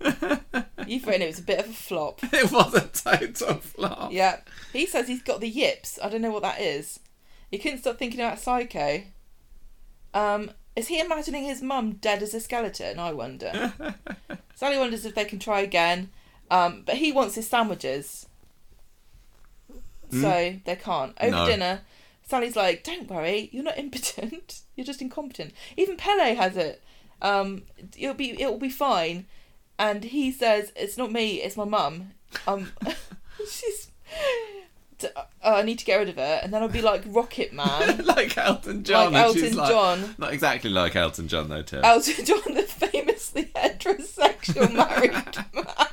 You've 0.88 1.07
written 1.07 1.23
it 1.23 1.28
was 1.28 1.40
a 1.40 1.44
bit 1.44 1.61
of 1.61 1.69
a 1.69 1.73
flop. 1.73 2.19
It 2.32 2.52
was 2.52 2.76
a 2.76 2.88
total 2.88 3.56
flop. 3.56 4.11
Yeah. 4.11 4.38
He 4.73 4.85
says 4.85 5.07
he's 5.07 5.22
got 5.23 5.41
the 5.41 5.49
yips. 5.49 5.99
I 6.02 6.10
don't 6.10 6.22
know 6.22 6.31
what 6.31 6.43
that 6.43 6.61
is. 6.61 6.99
He 7.49 7.57
couldn't 7.57 7.80
stop 7.80 7.98
thinking 7.98 8.19
about 8.22 8.39
Psycho. 8.39 9.03
Um, 10.14 10.52
is 10.76 10.88
he 10.88 10.99
imagining 10.99 11.43
his 11.43 11.61
mum 11.61 11.93
dead 11.93 12.23
as 12.23 12.34
a 12.34 12.39
skeleton? 12.39 12.98
I 12.99 13.11
wonder. 13.11 13.73
Sally 14.56 14.77
wonders 14.77 15.06
if 15.06 15.15
they 15.15 15.26
can 15.26 15.39
try 15.39 15.60
again. 15.61 16.10
Um, 16.49 16.84
but 16.85 16.95
he 16.95 17.11
wants 17.11 17.35
his 17.35 17.49
sandwiches. 17.49 18.27
So 20.11 20.56
they 20.65 20.76
can't. 20.76 21.14
Over 21.22 21.31
No. 21.31 21.45
dinner, 21.45 21.81
Sally's 22.23 22.56
like, 22.57 22.84
Don't 22.84 23.10
worry, 23.10 23.49
you're 23.53 23.64
not 23.64 23.77
impotent. 23.77 24.61
You're 24.76 24.85
just 24.85 25.02
incompetent. 25.02 25.53
Even 25.77 25.95
Pele 25.98 26.34
has 26.35 26.57
it. 26.57 26.81
Um, 27.22 27.64
it'll 27.98 28.15
be 28.15 28.31
it'll 28.41 28.57
be 28.57 28.69
fine. 28.69 29.26
And 29.80 30.03
he 30.03 30.31
says, 30.31 30.72
"It's 30.76 30.98
not 30.98 31.11
me. 31.11 31.41
It's 31.41 31.56
my 31.57 31.64
mum. 31.65 32.11
Um, 32.48 32.72
she's." 33.49 33.89
Uh, 35.03 35.23
I 35.44 35.61
need 35.64 35.80
to 35.80 35.86
get 35.86 35.98
rid 35.98 36.10
of 36.10 36.15
her, 36.15 36.40
and 36.44 36.53
then 36.53 36.61
I'll 36.61 36.69
be 36.69 36.82
like 36.82 37.03
Rocket 37.07 37.53
Man, 37.61 38.06
like 38.06 38.38
Elton 38.38 38.84
John. 38.84 39.14
like 39.14 39.23
Elton 39.23 39.56
like- 39.56 39.69
John. 39.69 40.15
Not 40.18 40.34
exactly 40.34 40.69
like 40.69 40.95
Elton 40.95 41.28
John 41.28 41.49
though, 41.49 41.61
Tim. 41.61 41.84
Elton 41.84 42.14
John, 42.26 42.53
the 42.53 42.64
famously 42.64 43.52
heterosexual 43.56 44.73
married 44.73 45.14
man, 45.53 45.88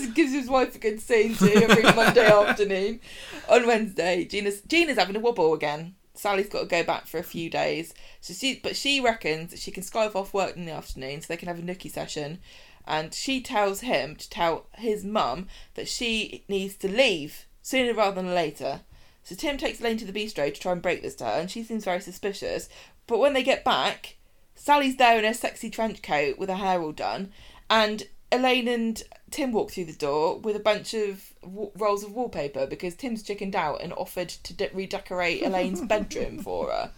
who 0.00 0.12
gives 0.12 0.32
his 0.32 0.48
wife 0.48 0.74
a 0.74 0.78
good 0.78 1.00
scene 1.00 1.34
to 1.36 1.52
every 1.54 1.82
Monday 1.82 2.26
afternoon. 2.26 3.00
On 3.48 3.66
Wednesday, 3.66 4.24
Gina's 4.24 4.60
Gina's 4.62 4.98
having 4.98 5.16
a 5.16 5.20
wobble 5.20 5.54
again. 5.54 5.94
Sally's 6.16 6.48
got 6.48 6.60
to 6.60 6.66
go 6.66 6.84
back 6.84 7.06
for 7.06 7.18
a 7.18 7.24
few 7.24 7.50
days. 7.50 7.92
So 8.20 8.32
she, 8.32 8.60
but 8.62 8.76
she 8.76 9.00
reckons 9.00 9.50
that 9.50 9.58
she 9.58 9.72
can 9.72 9.82
skype 9.82 10.14
off 10.14 10.32
work 10.32 10.56
in 10.56 10.64
the 10.64 10.72
afternoon 10.72 11.20
so 11.20 11.26
they 11.28 11.36
can 11.36 11.48
have 11.48 11.58
a 11.58 11.62
nookie 11.62 11.90
session. 11.90 12.38
And 12.86 13.14
she 13.14 13.40
tells 13.40 13.80
him 13.80 14.16
to 14.16 14.28
tell 14.28 14.66
his 14.74 15.04
mum 15.04 15.48
that 15.74 15.88
she 15.88 16.44
needs 16.48 16.74
to 16.76 16.88
leave 16.88 17.46
sooner 17.62 17.94
rather 17.94 18.20
than 18.20 18.34
later. 18.34 18.80
So 19.22 19.34
Tim 19.34 19.56
takes 19.56 19.80
Elaine 19.80 19.96
to 19.96 20.04
the 20.04 20.12
bistro 20.12 20.52
to 20.52 20.60
try 20.60 20.72
and 20.72 20.82
break 20.82 21.02
this 21.02 21.14
to 21.16 21.24
her, 21.24 21.30
and 21.30 21.50
she 21.50 21.62
seems 21.62 21.84
very 21.84 22.00
suspicious. 22.00 22.68
But 23.06 23.18
when 23.18 23.32
they 23.32 23.42
get 23.42 23.64
back, 23.64 24.16
Sally's 24.54 24.96
there 24.96 25.18
in 25.18 25.24
her 25.24 25.34
sexy 25.34 25.70
trench 25.70 26.02
coat 26.02 26.38
with 26.38 26.50
her 26.50 26.56
hair 26.56 26.80
all 26.82 26.92
done, 26.92 27.32
and 27.70 28.06
Elaine 28.30 28.68
and 28.68 29.02
Tim 29.30 29.52
walk 29.52 29.70
through 29.70 29.86
the 29.86 29.92
door 29.92 30.38
with 30.38 30.56
a 30.56 30.60
bunch 30.60 30.92
of 30.92 31.32
w- 31.42 31.70
rolls 31.76 32.04
of 32.04 32.12
wallpaper 32.12 32.66
because 32.66 32.94
Tim's 32.94 33.22
chickened 33.22 33.56
out 33.56 33.82
and 33.82 33.92
offered 33.94 34.28
to 34.28 34.52
de- 34.52 34.70
redecorate 34.72 35.42
Elaine's 35.42 35.80
bedroom 35.86 36.40
for 36.40 36.70
her. 36.70 36.90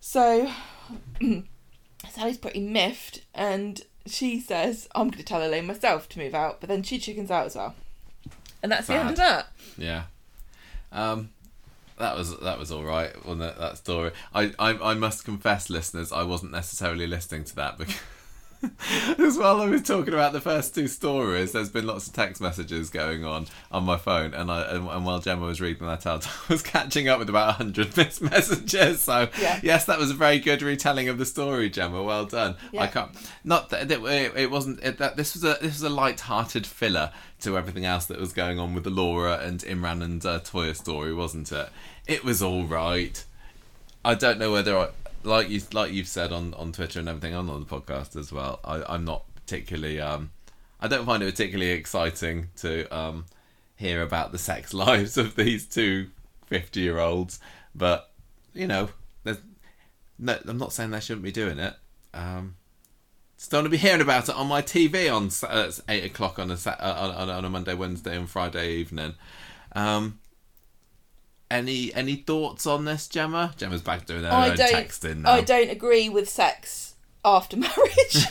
So 0.00 0.50
Sally's 2.10 2.38
pretty 2.38 2.60
miffed, 2.60 3.22
and 3.34 3.82
she 4.06 4.40
says, 4.40 4.88
"I'm 4.94 5.08
going 5.08 5.18
to 5.18 5.24
tell 5.24 5.42
Elaine 5.42 5.66
myself 5.66 6.08
to 6.10 6.18
move 6.18 6.34
out," 6.34 6.60
but 6.60 6.68
then 6.68 6.82
she 6.82 6.98
chickens 6.98 7.30
out 7.30 7.46
as 7.46 7.56
well, 7.56 7.74
and 8.62 8.70
that's 8.70 8.86
the 8.86 8.94
end 8.94 9.10
of 9.10 9.16
that. 9.16 9.48
Yeah. 9.76 10.04
Um, 10.92 11.30
that 11.98 12.16
was 12.16 12.38
that 12.38 12.58
was 12.58 12.70
all 12.70 12.84
right. 12.84 13.12
Well, 13.24 13.36
that, 13.36 13.58
that 13.58 13.78
story. 13.78 14.12
I, 14.34 14.52
I 14.58 14.70
I 14.90 14.94
must 14.94 15.24
confess, 15.24 15.70
listeners, 15.70 16.12
I 16.12 16.22
wasn't 16.22 16.52
necessarily 16.52 17.06
listening 17.06 17.44
to 17.44 17.56
that 17.56 17.78
because. 17.78 17.96
As 19.18 19.38
while 19.38 19.60
I 19.60 19.66
was 19.66 19.82
talking 19.82 20.14
about 20.14 20.32
the 20.32 20.40
first 20.40 20.74
two 20.74 20.86
stories, 20.88 21.52
there's 21.52 21.68
been 21.70 21.86
lots 21.86 22.06
of 22.08 22.14
text 22.14 22.40
messages 22.40 22.90
going 22.90 23.24
on 23.24 23.46
on 23.70 23.84
my 23.84 23.96
phone, 23.96 24.34
and 24.34 24.50
I 24.50 24.62
and, 24.62 24.88
and 24.88 25.04
while 25.04 25.18
Gemma 25.20 25.46
was 25.46 25.60
reading 25.60 25.86
that 25.86 26.06
out, 26.06 26.26
I 26.48 26.52
was 26.52 26.62
catching 26.62 27.08
up 27.08 27.18
with 27.18 27.28
about 27.28 27.54
hundred 27.54 27.96
missed 27.96 28.22
messages. 28.22 29.02
So 29.02 29.28
Yeah. 29.40 29.60
yes, 29.62 29.84
that 29.86 29.98
was 29.98 30.10
a 30.10 30.14
very 30.14 30.38
good 30.38 30.62
retelling 30.62 31.08
of 31.08 31.18
the 31.18 31.26
story, 31.26 31.70
Gemma. 31.70 32.02
Well 32.02 32.26
done. 32.26 32.56
I 32.78 32.86
can't 32.86 33.10
not 33.44 33.70
that 33.70 33.90
it, 33.90 34.02
it, 34.02 34.32
it 34.36 34.50
wasn't 34.50 34.82
it, 34.82 34.98
that 34.98 35.16
this 35.16 35.34
was 35.34 35.44
a 35.44 35.58
this 35.60 35.74
was 35.74 35.82
a 35.82 35.88
light-hearted 35.90 36.66
filler 36.66 37.12
to 37.40 37.58
everything 37.58 37.84
else 37.84 38.06
that 38.06 38.18
was 38.18 38.32
going 38.32 38.58
on 38.58 38.74
with 38.74 38.84
the 38.84 38.90
Laura 38.90 39.38
and 39.38 39.60
Imran 39.60 40.02
and 40.02 40.24
uh, 40.24 40.40
Toya 40.40 40.74
story, 40.74 41.12
wasn't 41.14 41.50
it? 41.52 41.68
It 42.06 42.24
was 42.24 42.42
all 42.42 42.64
right. 42.64 43.22
I 44.04 44.14
don't 44.14 44.38
know 44.38 44.52
whether 44.52 44.76
I, 44.78 44.88
like 45.24 45.48
you 45.48 45.60
like 45.72 45.92
you've 45.92 46.08
said 46.08 46.32
on, 46.32 46.54
on 46.54 46.72
Twitter 46.72 47.00
and 47.00 47.08
everything 47.08 47.34
on, 47.34 47.48
on 47.48 47.60
the 47.60 47.66
podcast 47.66 48.16
as 48.16 48.32
well. 48.32 48.60
I, 48.64 48.82
I'm 48.88 49.04
not 49.04 49.24
particularly 49.34 50.00
um 50.00 50.30
I 50.80 50.88
don't 50.88 51.06
find 51.06 51.22
it 51.22 51.30
particularly 51.30 51.72
exciting 51.72 52.48
to 52.56 52.86
um 52.96 53.26
hear 53.76 54.02
about 54.02 54.32
the 54.32 54.38
sex 54.38 54.72
lives 54.74 55.16
of 55.16 55.36
these 55.36 55.66
two 55.66 56.08
50 56.46 56.80
year 56.80 56.98
olds, 56.98 57.40
but 57.74 58.10
you 58.52 58.66
know, 58.66 58.90
no 59.24 60.38
I'm 60.46 60.58
not 60.58 60.72
saying 60.72 60.90
they 60.90 61.00
shouldn't 61.00 61.24
be 61.24 61.32
doing 61.32 61.58
it. 61.58 61.74
Um 62.12 62.56
don't 63.50 63.58
want 63.58 63.66
to 63.66 63.70
be 63.70 63.76
hearing 63.76 64.00
about 64.00 64.28
it 64.28 64.34
on 64.34 64.46
my 64.46 64.62
TV 64.62 65.14
on 65.14 65.30
uh, 65.50 65.70
eight 65.88 66.04
o'clock 66.04 66.38
on 66.38 66.50
a 66.50 66.56
on, 66.80 67.28
on 67.28 67.44
a 67.44 67.50
Monday, 67.50 67.74
Wednesday, 67.74 68.16
and 68.16 68.28
Friday 68.28 68.74
evening. 68.74 69.14
Um, 69.74 70.18
any 71.50 71.92
any 71.94 72.16
thoughts 72.16 72.66
on 72.66 72.84
this, 72.84 73.08
Gemma? 73.08 73.54
Gemma's 73.56 73.82
back 73.82 74.06
doing 74.06 74.24
her 74.24 74.30
I 74.30 74.50
own 74.50 74.56
don't. 74.56 74.72
texting 74.72 75.16
now. 75.22 75.32
I 75.32 75.40
don't 75.40 75.70
agree 75.70 76.08
with 76.08 76.28
sex 76.28 76.94
after 77.24 77.56
marriage. 77.56 78.30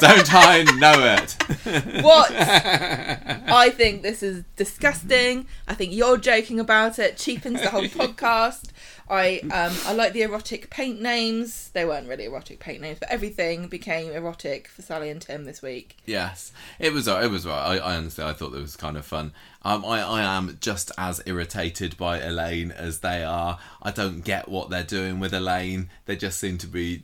Don't 0.00 0.32
I 0.34 0.64
know 0.78 1.16
it? 1.16 2.02
what? 2.02 2.30
I 2.32 3.70
think 3.70 4.02
this 4.02 4.22
is 4.22 4.44
disgusting. 4.56 5.46
I 5.66 5.74
think 5.74 5.92
you're 5.92 6.16
joking 6.16 6.58
about 6.60 6.98
it. 6.98 7.16
Cheapens 7.16 7.60
the 7.60 7.70
whole 7.70 7.82
podcast. 7.82 8.70
I 9.10 9.40
um 9.52 9.74
I 9.86 9.92
like 9.92 10.12
the 10.12 10.22
erotic 10.22 10.70
paint 10.70 11.00
names. 11.00 11.70
They 11.70 11.84
weren't 11.84 12.08
really 12.08 12.24
erotic 12.26 12.60
paint 12.60 12.80
names, 12.80 12.98
but 12.98 13.10
everything 13.10 13.68
became 13.68 14.10
erotic 14.10 14.68
for 14.68 14.82
Sally 14.82 15.10
and 15.10 15.20
Tim 15.20 15.44
this 15.44 15.62
week. 15.62 15.96
Yes, 16.06 16.52
it 16.78 16.92
was. 16.92 17.08
It 17.08 17.30
was 17.30 17.46
right. 17.46 17.78
I, 17.78 17.78
I 17.78 17.96
honestly, 17.96 18.24
I 18.24 18.32
thought 18.32 18.54
it 18.54 18.60
was 18.60 18.76
kind 18.76 18.96
of 18.96 19.04
fun. 19.04 19.32
Um, 19.62 19.84
I, 19.84 20.00
I 20.00 20.36
am 20.36 20.58
just 20.60 20.92
as 20.96 21.20
irritated 21.26 21.96
by 21.96 22.20
Elaine 22.20 22.70
as 22.70 23.00
they 23.00 23.24
are. 23.24 23.58
I 23.82 23.90
don't 23.90 24.24
get 24.24 24.48
what 24.48 24.70
they're 24.70 24.84
doing 24.84 25.20
with 25.20 25.34
Elaine. 25.34 25.90
They 26.06 26.16
just 26.16 26.38
seem 26.38 26.58
to 26.58 26.66
be 26.66 27.02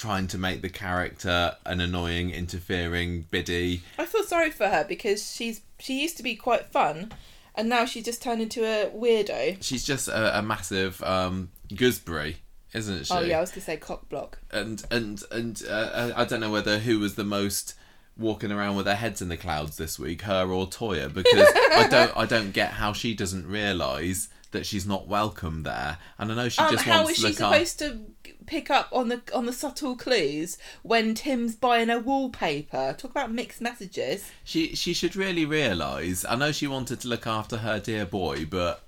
trying 0.00 0.26
to 0.26 0.38
make 0.38 0.62
the 0.62 0.68
character 0.70 1.56
an 1.66 1.78
annoying, 1.78 2.30
interfering 2.30 3.26
biddy. 3.30 3.82
I 3.98 4.06
feel 4.06 4.24
sorry 4.24 4.50
for 4.50 4.66
her 4.66 4.82
because 4.82 5.30
she's 5.34 5.60
she 5.78 6.00
used 6.00 6.16
to 6.16 6.22
be 6.22 6.36
quite 6.36 6.66
fun, 6.66 7.12
and 7.54 7.68
now 7.68 7.84
she's 7.84 8.04
just 8.04 8.22
turned 8.22 8.42
into 8.42 8.64
a 8.64 8.90
weirdo. 8.90 9.62
She's 9.62 9.84
just 9.84 10.08
a, 10.08 10.38
a 10.38 10.42
massive 10.42 11.02
um, 11.02 11.50
gooseberry, 11.74 12.38
isn't 12.72 13.06
she? 13.06 13.14
Oh 13.14 13.20
yeah, 13.20 13.38
I 13.38 13.40
was 13.40 13.50
gonna 13.50 13.62
say 13.62 13.76
cock 13.76 14.08
block. 14.08 14.38
and 14.50 14.82
and 14.90 15.22
and 15.30 15.62
uh, 15.68 16.12
I 16.16 16.24
don't 16.24 16.40
know 16.40 16.50
whether 16.50 16.78
who 16.78 16.98
was 16.98 17.14
the 17.14 17.24
most 17.24 17.74
walking 18.16 18.52
around 18.52 18.76
with 18.76 18.84
their 18.84 18.96
heads 18.96 19.22
in 19.22 19.28
the 19.28 19.36
clouds 19.36 19.76
this 19.76 19.98
week, 19.98 20.22
her 20.22 20.50
or 20.52 20.66
Toya, 20.66 21.12
because 21.12 21.48
I 21.54 21.88
don't 21.90 22.16
I 22.16 22.26
don't 22.26 22.52
get 22.52 22.72
how 22.72 22.92
she 22.92 23.14
doesn't 23.14 23.46
realise 23.46 24.28
that 24.52 24.66
she's 24.66 24.86
not 24.86 25.06
welcome 25.06 25.62
there, 25.62 25.98
and 26.18 26.32
I 26.32 26.34
know 26.34 26.48
she 26.48 26.60
Um, 26.60 26.70
just 26.72 26.84
how 26.84 27.04
wants 27.04 27.20
to 27.20 27.28
she 27.28 27.32
supposed 27.34 27.78
to 27.80 28.00
pick 28.46 28.70
up 28.70 28.88
on 28.92 29.08
the 29.08 29.22
on 29.34 29.46
the 29.46 29.52
subtle 29.52 29.94
clues 29.96 30.58
when 30.82 31.14
Tim's 31.14 31.54
buying 31.54 31.88
her 31.88 32.00
wallpaper? 32.00 32.94
Talk 32.98 33.10
about 33.12 33.30
mixed 33.32 33.60
messages. 33.60 34.30
She 34.44 34.74
she 34.74 34.92
should 34.92 35.14
really 35.16 35.44
realise. 35.44 36.24
I 36.24 36.34
know 36.36 36.50
she 36.52 36.66
wanted 36.66 37.00
to 37.00 37.08
look 37.08 37.26
after 37.26 37.58
her 37.58 37.78
dear 37.78 38.06
boy, 38.06 38.44
but 38.46 38.82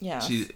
Yeah. 0.00 0.20
she. 0.20 0.48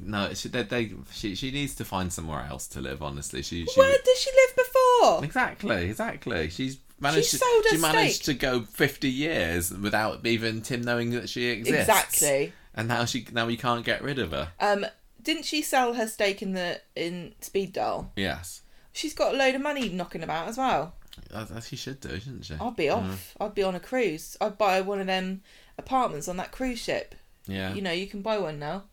No, 0.00 0.32
she, 0.32 0.48
they, 0.48 0.62
they, 0.62 0.92
she 1.12 1.34
she 1.34 1.50
needs 1.50 1.74
to 1.74 1.84
find 1.84 2.10
somewhere 2.10 2.46
else 2.48 2.66
to 2.68 2.80
live. 2.80 3.02
Honestly, 3.02 3.42
she, 3.42 3.66
she 3.66 3.78
Where 3.80 3.98
did 4.04 4.16
she 4.16 4.30
live 4.30 4.56
before? 4.56 5.24
Exactly, 5.24 5.90
exactly. 5.90 6.48
She's 6.48 6.78
managed 6.98 7.28
She 7.28 7.36
to 7.36 7.62
she 7.70 7.76
managed 7.76 8.24
to 8.24 8.32
go 8.32 8.62
fifty 8.62 9.10
years 9.10 9.70
without 9.70 10.24
even 10.26 10.62
Tim 10.62 10.80
knowing 10.80 11.10
that 11.10 11.28
she 11.28 11.46
exists. 11.48 11.90
Exactly. 11.90 12.52
And 12.76 12.88
now 12.88 13.04
she 13.06 13.26
now 13.32 13.46
we 13.46 13.56
can't 13.56 13.84
get 13.84 14.02
rid 14.02 14.18
of 14.18 14.32
her. 14.32 14.48
Um, 14.60 14.86
didn't 15.22 15.44
she 15.44 15.62
sell 15.62 15.94
her 15.94 16.06
stake 16.06 16.42
in 16.42 16.52
the 16.52 16.80
in 16.94 17.34
Speed 17.40 17.72
Daal? 17.72 18.12
Yes. 18.16 18.62
She's 18.92 19.14
got 19.14 19.34
a 19.34 19.36
load 19.36 19.54
of 19.54 19.62
money 19.62 19.88
knocking 19.88 20.22
about 20.22 20.48
as 20.48 20.56
well. 20.58 20.94
As, 21.34 21.50
as 21.50 21.66
she 21.68 21.76
should 21.76 22.00
do, 22.00 22.18
shouldn't 22.20 22.44
she? 22.44 22.54
I'd 22.60 22.76
be 22.76 22.88
off. 22.90 23.34
I'd 23.40 23.54
be 23.54 23.62
on 23.62 23.74
a 23.74 23.80
cruise. 23.80 24.36
I'd 24.40 24.58
buy 24.58 24.80
one 24.82 25.00
of 25.00 25.06
them 25.06 25.42
apartments 25.78 26.28
on 26.28 26.36
that 26.36 26.52
cruise 26.52 26.78
ship. 26.78 27.14
Yeah. 27.46 27.72
You 27.74 27.80
know, 27.82 27.92
you 27.92 28.06
can 28.06 28.22
buy 28.22 28.38
one 28.38 28.58
now. 28.58 28.84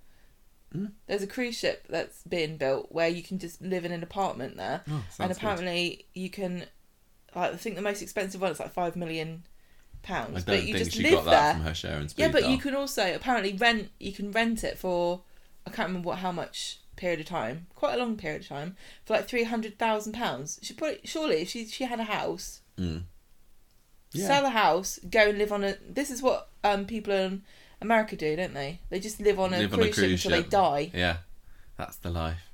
Hmm. 0.71 0.87
There's 1.07 1.21
a 1.23 1.27
cruise 1.27 1.57
ship 1.57 1.85
that's 1.89 2.23
being 2.23 2.57
built 2.57 2.91
where 2.91 3.07
you 3.09 3.21
can 3.21 3.37
just 3.39 3.61
live 3.61 3.85
in 3.85 3.91
an 3.91 4.03
apartment 4.03 4.57
there, 4.57 4.81
Oh, 4.89 4.93
and 4.93 5.03
sounds 5.11 5.27
good. 5.29 5.37
apparently 5.37 6.05
you 6.13 6.29
can. 6.29 6.65
Like, 7.35 7.53
I 7.53 7.57
think 7.57 7.75
the 7.75 7.81
most 7.81 8.01
expensive 8.01 8.41
one 8.41 8.51
is 8.51 8.59
like 8.59 8.73
five 8.73 8.95
million 8.95 9.43
pounds, 10.03 10.29
I 10.29 10.33
don't 10.35 10.45
but 10.45 10.55
you 10.63 10.73
think 10.73 10.77
just 10.85 10.91
she 10.97 11.03
live 11.03 11.13
got 11.13 11.25
that 11.25 11.31
there. 11.31 11.53
from 11.53 11.61
her 11.63 11.73
share 11.73 11.97
and 11.97 12.09
speed. 12.09 12.21
Yeah, 12.23 12.31
but 12.31 12.41
dial. 12.43 12.51
you 12.51 12.57
can 12.59 12.75
also 12.75 13.15
apparently 13.15 13.53
rent. 13.53 13.89
You 13.99 14.11
can 14.13 14.31
rent 14.31 14.63
it 14.63 14.77
for 14.77 15.21
I 15.65 15.69
can't 15.71 15.87
remember 15.87 16.09
what 16.09 16.19
how 16.19 16.31
much 16.31 16.79
period 16.95 17.19
of 17.21 17.25
time. 17.25 17.67
Quite 17.75 17.95
a 17.95 17.97
long 17.97 18.15
period 18.17 18.41
of 18.41 18.47
time 18.47 18.75
for 19.05 19.15
like 19.15 19.27
three 19.27 19.43
hundred 19.43 19.79
thousand 19.79 20.13
pounds. 20.13 20.59
She 20.61 20.73
put 20.73 21.07
surely 21.07 21.37
if 21.41 21.49
she 21.49 21.65
she 21.65 21.85
had 21.85 21.99
a 21.99 22.03
house, 22.05 22.61
Mm. 22.77 23.03
Yeah. 24.11 24.27
sell 24.27 24.45
a 24.45 24.49
house, 24.49 24.99
go 25.09 25.29
and 25.29 25.37
live 25.39 25.51
on 25.51 25.63
a. 25.63 25.75
This 25.89 26.11
is 26.11 26.21
what 26.21 26.49
um 26.63 26.85
people 26.85 27.13
in 27.13 27.43
America 27.81 28.15
do, 28.15 28.35
don't 28.35 28.53
they? 28.53 28.79
They 28.89 28.99
just 28.99 29.19
live 29.19 29.39
on 29.39 29.53
a, 29.53 29.59
Live 29.59 29.73
on 29.73 29.79
cruise, 29.79 29.97
a 29.97 30.01
cruise 30.01 30.19
ship 30.19 30.31
until 30.31 30.43
ship. 30.43 30.51
they 30.51 30.57
die. 30.57 30.91
Yeah. 30.93 31.17
That's 31.77 31.97
the 31.97 32.09
life. 32.11 32.49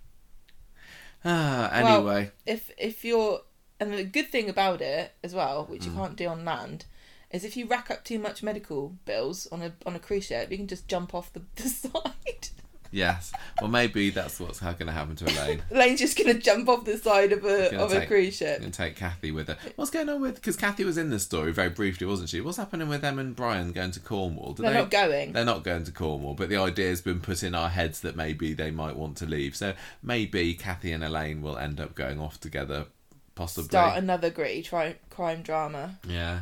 Ah, 1.25 1.69
Well- 1.83 1.97
anyway. 1.97 2.31
If 2.45 2.71
if 2.77 3.03
you're 3.03 3.41
and 3.79 3.93
the 3.93 4.03
good 4.03 4.27
thing 4.29 4.49
about 4.49 4.81
it 4.81 5.13
as 5.23 5.33
well, 5.33 5.65
which 5.65 5.85
you 5.85 5.91
can't 5.91 6.15
do 6.15 6.27
on 6.27 6.43
land. 6.45 6.85
Is 7.31 7.43
if 7.43 7.55
you 7.55 7.67
rack 7.67 7.91
up 7.91 8.03
too 8.03 8.17
much 8.19 8.41
medical 8.41 8.95
bills 9.05 9.47
on 9.51 9.61
a 9.61 9.73
on 9.85 9.95
a 9.95 9.99
cruise 9.99 10.25
ship, 10.25 10.49
you 10.51 10.57
can 10.57 10.67
just 10.67 10.87
jump 10.87 11.13
off 11.13 11.31
the, 11.33 11.41
the 11.55 11.69
side. 11.69 12.47
Yes. 12.91 13.31
Well, 13.61 13.69
maybe 13.69 14.09
that's 14.09 14.39
what's 14.39 14.59
going 14.61 14.75
to 14.87 14.91
happen 14.91 15.15
to 15.17 15.25
Elaine. 15.25 15.61
Elaine's 15.71 15.99
just 15.99 16.17
gonna 16.17 16.33
jump 16.33 16.67
off 16.67 16.85
the 16.85 16.97
side 16.97 17.31
of 17.31 17.45
a 17.45 17.77
of 17.79 17.91
a 17.91 17.99
take- 17.99 18.07
cruise 18.07 18.35
ship. 18.37 18.63
and 18.63 18.73
take 18.73 18.95
Kathy 18.95 19.29
with 19.29 19.47
her. 19.47 19.57
What's 19.75 19.91
going 19.91 20.09
on 20.09 20.21
with? 20.21 20.33
Because 20.35 20.55
Kathy 20.55 20.83
was 20.85 20.97
in 20.97 21.11
the 21.11 21.19
story 21.19 21.51
very 21.53 21.69
briefly, 21.69 22.07
wasn't 22.07 22.29
she? 22.29 22.41
What's 22.41 22.57
happening 22.57 22.89
with 22.89 23.01
them 23.01 23.19
and 23.19 23.35
Brian 23.35 23.73
going 23.73 23.91
to 23.91 23.99
Cornwall? 23.99 24.53
Do 24.53 24.63
They're 24.63 24.73
they, 24.73 24.79
not 24.79 24.89
going. 24.89 25.33
They're 25.33 25.45
not 25.45 25.63
going 25.63 25.83
to 25.83 25.91
Cornwall, 25.91 26.33
but 26.33 26.49
the 26.49 26.57
idea's 26.57 27.01
been 27.01 27.19
put 27.19 27.43
in 27.43 27.53
our 27.53 27.69
heads 27.69 27.99
that 28.01 28.15
maybe 28.15 28.53
they 28.55 28.71
might 28.71 28.95
want 28.95 29.17
to 29.17 29.27
leave. 29.27 29.55
So 29.55 29.73
maybe 30.01 30.55
Kathy 30.55 30.91
and 30.91 31.03
Elaine 31.03 31.43
will 31.43 31.59
end 31.59 31.79
up 31.79 31.93
going 31.93 32.19
off 32.19 32.39
together, 32.39 32.87
possibly. 33.35 33.67
Start 33.67 33.99
another 33.99 34.31
gritty 34.31 34.63
tri- 34.63 34.95
crime 35.11 35.43
drama 35.43 35.99
Yeah, 36.07 36.41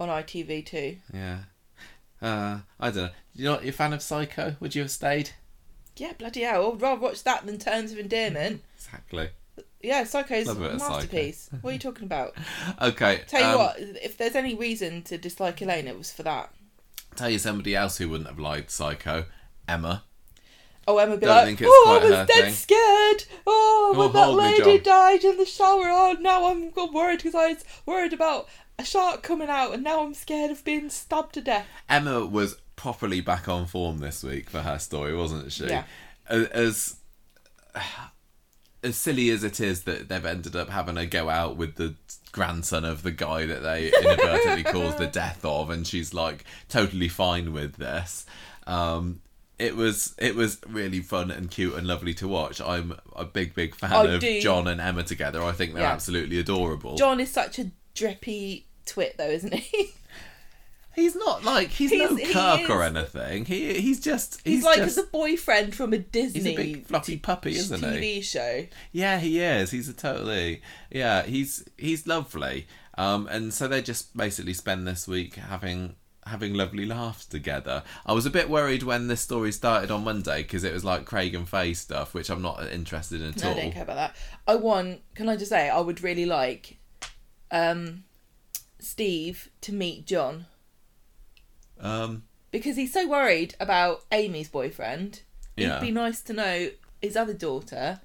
on 0.00 0.08
ITV2. 0.08 0.98
yeah. 1.12 1.38
Uh, 2.22 2.60
I 2.80 2.90
don't 2.90 2.96
know. 3.04 3.10
You're 3.34 3.52
not 3.52 3.64
you 3.64 3.68
a 3.68 3.72
fan 3.72 3.92
of 3.92 4.00
Psycho? 4.00 4.56
Would 4.60 4.74
you 4.74 4.82
have 4.82 4.90
stayed? 4.90 5.30
Yeah, 5.96 6.12
bloody 6.16 6.40
hell. 6.42 6.72
I'd 6.72 6.80
rather 6.80 7.00
watch 7.00 7.22
that 7.24 7.44
than 7.44 7.58
Terms 7.58 7.92
of 7.92 7.98
Endearment. 7.98 8.62
Exactly. 8.76 9.28
Yeah, 9.82 10.04
Psycho's 10.04 10.46
Love 10.46 10.60
a 10.62 10.66
of 10.70 10.80
Psycho. 10.80 10.92
masterpiece. 10.94 11.50
What 11.60 11.70
are 11.70 11.72
you 11.74 11.78
talking 11.78 12.04
about? 12.04 12.34
Okay. 12.80 13.22
Tell 13.26 13.40
you 13.40 13.46
um, 13.48 13.58
what, 13.58 13.76
if 13.78 14.16
there's 14.16 14.34
any 14.36 14.54
reason 14.54 15.02
to 15.02 15.18
dislike 15.18 15.60
Elaine, 15.60 15.86
it 15.88 15.98
was 15.98 16.12
for 16.12 16.22
that. 16.22 16.54
Tell 17.16 17.28
you 17.28 17.38
somebody 17.38 17.74
else 17.74 17.98
who 17.98 18.08
wouldn't 18.08 18.28
have 18.28 18.38
liked 18.38 18.70
Psycho, 18.70 19.24
Emma. 19.68 20.04
Oh, 20.86 20.98
Emma 20.98 21.16
be 21.16 21.26
Don't 21.26 21.34
like, 21.36 21.46
think 21.46 21.60
it's 21.62 21.70
oh, 21.72 21.98
I 22.00 22.04
was 22.04 22.28
dead 22.28 22.44
thing." 22.44 22.52
scared. 22.54 23.24
Oh, 23.46 23.92
Oh, 23.96 23.98
when 23.98 24.12
that 24.12 24.30
lady 24.32 24.78
died 24.78 25.24
in 25.24 25.38
the 25.38 25.46
shower. 25.46 25.84
Oh, 25.86 26.16
now 26.20 26.46
I'm 26.50 26.72
worried 26.92 27.18
because 27.18 27.34
I 27.34 27.48
was 27.54 27.64
worried 27.86 28.12
about 28.12 28.48
a 28.78 28.84
shark 28.84 29.22
coming 29.22 29.48
out, 29.48 29.72
and 29.74 29.82
now 29.84 30.02
I'm 30.04 30.14
scared 30.14 30.50
of 30.50 30.64
being 30.64 30.90
stabbed 30.90 31.34
to 31.34 31.40
death. 31.40 31.66
Emma 31.88 32.24
was 32.26 32.56
properly 32.76 33.20
back 33.20 33.48
on 33.48 33.66
form 33.66 33.98
this 33.98 34.22
week 34.22 34.50
for 34.50 34.62
her 34.62 34.78
story, 34.78 35.14
wasn't 35.16 35.52
she? 35.52 35.66
Yeah. 35.66 35.84
As 36.28 36.96
as 38.82 38.96
silly 38.96 39.30
as 39.30 39.42
it 39.42 39.60
is 39.60 39.84
that 39.84 40.08
they've 40.08 40.26
ended 40.26 40.54
up 40.54 40.68
having 40.68 40.98
a 40.98 41.06
go 41.06 41.30
out 41.30 41.56
with 41.56 41.76
the 41.76 41.94
grandson 42.32 42.84
of 42.84 43.02
the 43.02 43.10
guy 43.10 43.46
that 43.46 43.62
they 43.62 43.90
inadvertently 44.02 44.62
caused 44.64 44.98
the 44.98 45.06
death 45.06 45.44
of, 45.44 45.70
and 45.70 45.86
she's 45.86 46.12
like 46.12 46.44
totally 46.68 47.08
fine 47.08 47.52
with 47.52 47.76
this. 47.76 48.26
Um, 48.66 49.20
it 49.58 49.76
was 49.76 50.14
it 50.18 50.34
was 50.34 50.58
really 50.68 51.00
fun 51.00 51.30
and 51.30 51.50
cute 51.50 51.74
and 51.74 51.86
lovely 51.86 52.12
to 52.14 52.28
watch. 52.28 52.60
I'm 52.60 52.98
a 53.16 53.24
big 53.24 53.54
big 53.54 53.74
fan 53.74 53.92
I 53.92 54.04
of 54.14 54.20
do. 54.20 54.40
John 54.40 54.66
and 54.66 54.80
Emma 54.80 55.02
together. 55.04 55.42
I 55.42 55.52
think 55.52 55.72
they're 55.74 55.82
Yeah. 55.84 55.92
absolutely 55.92 56.38
adorable. 56.38 56.96
John 56.96 57.20
is 57.20 57.30
such 57.30 57.58
a 57.60 57.70
drippy 57.94 58.66
twit, 58.86 59.16
though, 59.18 59.28
isn't 59.30 59.54
he? 59.54 59.90
He's 60.94 61.16
not 61.16 61.42
like 61.42 61.70
he's, 61.70 61.90
He's- 61.90 62.08
no 62.08 62.16
he 62.16 62.32
Kirk 62.32 62.70
or 62.70 62.80
anything. 62.84 63.46
He 63.46 63.80
he's 63.80 63.98
just 63.98 64.40
He's, 64.44 64.58
he's, 64.58 64.64
like 64.64 64.78
just 64.78 64.94
the 64.94 65.02
boyfriend 65.10 65.74
from 65.74 65.92
a 65.92 65.98
Disney 65.98 66.40
he's 66.40 66.52
a 66.52 66.54
big 66.56 66.86
fluffy 66.86 67.16
puppy, 67.18 67.56
isn't 67.56 67.80
TV 67.80 68.00
he? 68.00 68.20
show. 68.20 68.66
Yeah, 68.92 69.18
he 69.18 69.40
is. 69.40 69.72
He's 69.72 69.88
a 69.88 69.92
totally 69.92 70.62
yeah. 70.92 71.24
He's 71.24 71.64
he's 71.76 72.06
lovely. 72.06 72.68
Um, 72.96 73.26
and 73.28 73.52
so 73.52 73.66
they 73.66 73.82
just 73.82 74.16
basically 74.16 74.54
spend 74.54 74.86
this 74.86 75.08
week 75.08 75.34
having 75.34 75.96
having 76.28 76.54
lovely 76.54 76.86
laughs 76.86 77.26
together. 77.26 77.82
I 78.06 78.12
was 78.12 78.24
a 78.24 78.30
bit 78.30 78.48
worried 78.48 78.84
when 78.84 79.08
this 79.08 79.20
story 79.20 79.50
started 79.50 79.90
on 79.90 80.04
Monday 80.04 80.42
because 80.44 80.62
it 80.62 80.72
was 80.72 80.84
like 80.84 81.06
Craig 81.06 81.34
and 81.34 81.48
Faye 81.48 81.74
stuff, 81.74 82.14
which 82.14 82.30
I'm 82.30 82.40
not 82.40 82.68
interested 82.68 83.20
in 83.20 83.30
at 83.30 83.42
No, 83.42 83.48
I 83.48 83.50
all. 83.50 83.56
don't 83.56 83.72
care 83.72 83.82
about 83.82 83.96
that. 83.96 84.16
I 84.46 84.54
want. 84.54 85.00
Can 85.16 85.28
I 85.28 85.34
just 85.36 85.50
say, 85.50 85.68
I 85.68 85.80
would 85.80 86.04
really 86.04 86.24
like, 86.24 86.78
um, 87.54 88.04
Steve 88.80 89.48
to 89.62 89.72
meet 89.72 90.06
John 90.06 90.46
Um, 91.80 92.24
because 92.50 92.76
he's 92.76 92.92
so 92.92 93.06
worried 93.08 93.54
about 93.60 94.04
Amy's 94.12 94.48
boyfriend. 94.48 95.22
Yeah. 95.56 95.76
It'd 95.76 95.80
be 95.80 95.90
nice 95.92 96.20
to 96.22 96.32
know 96.32 96.70
his 97.00 97.16
other 97.16 97.32
daughter 97.32 98.00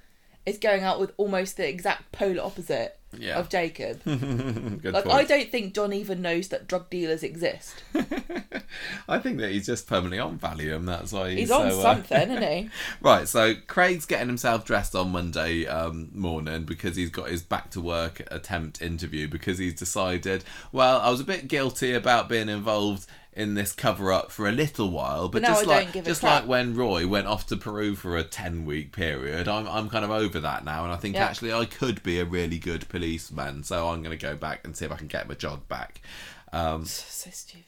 is 0.45 0.57
going 0.57 0.84
out 0.84 0.99
with 0.99 1.11
almost 1.17 1.57
the 1.57 1.67
exact 1.67 2.11
polar 2.11 2.43
opposite 2.43 2.98
Yeah. 3.18 3.40
of 3.40 3.49
Jacob. 3.49 4.03
good 4.06 4.94
like, 4.94 5.06
point. 5.06 5.15
I 5.15 5.23
don't 5.23 5.49
think 5.49 5.73
John 5.73 5.94
even 5.94 6.22
knows 6.22 6.49
that 6.49 6.68
drug 6.68 6.90
dealers 6.90 7.23
exist. 7.23 7.84
I 9.07 9.19
think 9.19 9.40
that 9.40 9.52
he's 9.52 9.65
just 9.65 9.88
permanently 9.88 10.19
on 10.19 10.38
Valium. 10.38 10.86
That's 10.86 11.11
why 11.11 11.31
he's, 11.31 11.40
He's 11.40 11.52
on 11.52 11.72
so, 11.72 11.80
uh, 11.80 11.81
something, 11.81 12.30
isn't 12.30 12.44
he? 12.44 12.69
Right, 13.02 13.27
so 13.27 13.56
Craig's 13.68 14.06
getting 14.06 14.27
himself 14.27 14.65
dressed 14.65 14.95
on 14.95 15.11
Monday 15.11 15.65
um, 15.65 16.10
morning 16.14 16.64
because 16.64 16.95
he's 16.95 17.10
got 17.10 17.30
his 17.30 17.41
back 17.41 17.72
to 17.72 17.81
work 17.81 18.22
attempt 18.31 18.81
interview 18.81 19.27
because 19.27 19.57
he's 19.57 19.73
decided, 19.73 20.44
well, 20.72 20.99
I 20.99 21.10
was 21.10 21.19
a 21.19 21.26
bit 21.26 21.48
guilty 21.48 21.94
about 21.94 22.30
being 22.30 22.49
involved 22.49 23.07
in 23.40 23.53
this 23.56 23.72
cover 23.72 24.11
up 24.11 24.32
for 24.32 24.48
a 24.48 24.52
little 24.52 24.90
while, 24.91 25.30
but, 25.30 25.41
now 25.41 25.49
just 25.49 25.66
like 25.66 25.94
just 26.03 26.22
crap. 26.22 26.41
like 26.41 26.49
when 26.49 26.76
Roy 26.76 27.07
went 27.07 27.26
off 27.28 27.48
to 27.48 27.56
Peru 27.57 27.95
for 27.95 28.18
a 28.18 28.24
ten 28.24 28.66
week 28.66 28.91
period, 28.91 29.48
I'm 29.48 29.68
I'm 29.68 29.90
kind 29.90 30.03
of 30.06 30.11
over 30.11 30.40
that 30.41 30.66
now, 30.66 30.84
and 30.84 30.94
I 30.94 30.98
think 30.98 31.16
Yeah. 31.16 31.26
actually 31.26 31.53
I 31.53 31.66
could 31.66 32.03
be 32.03 32.20
a 32.20 32.26
really 32.26 32.60
good 32.60 32.88
policeman, 32.90 33.64
so 33.64 33.88
I'm 33.90 34.03
going 34.03 34.18
to 34.18 34.22
go 34.22 34.36
back 34.36 34.61
and 34.66 34.76
see 34.76 34.86
if 34.86 34.91
I 34.91 34.98
can 34.98 35.07
get 35.07 35.28
my 35.28 35.36
job 35.36 35.68
back. 35.68 36.02
Um, 36.52 36.86
so 36.86 37.30
stupid. 37.32 37.64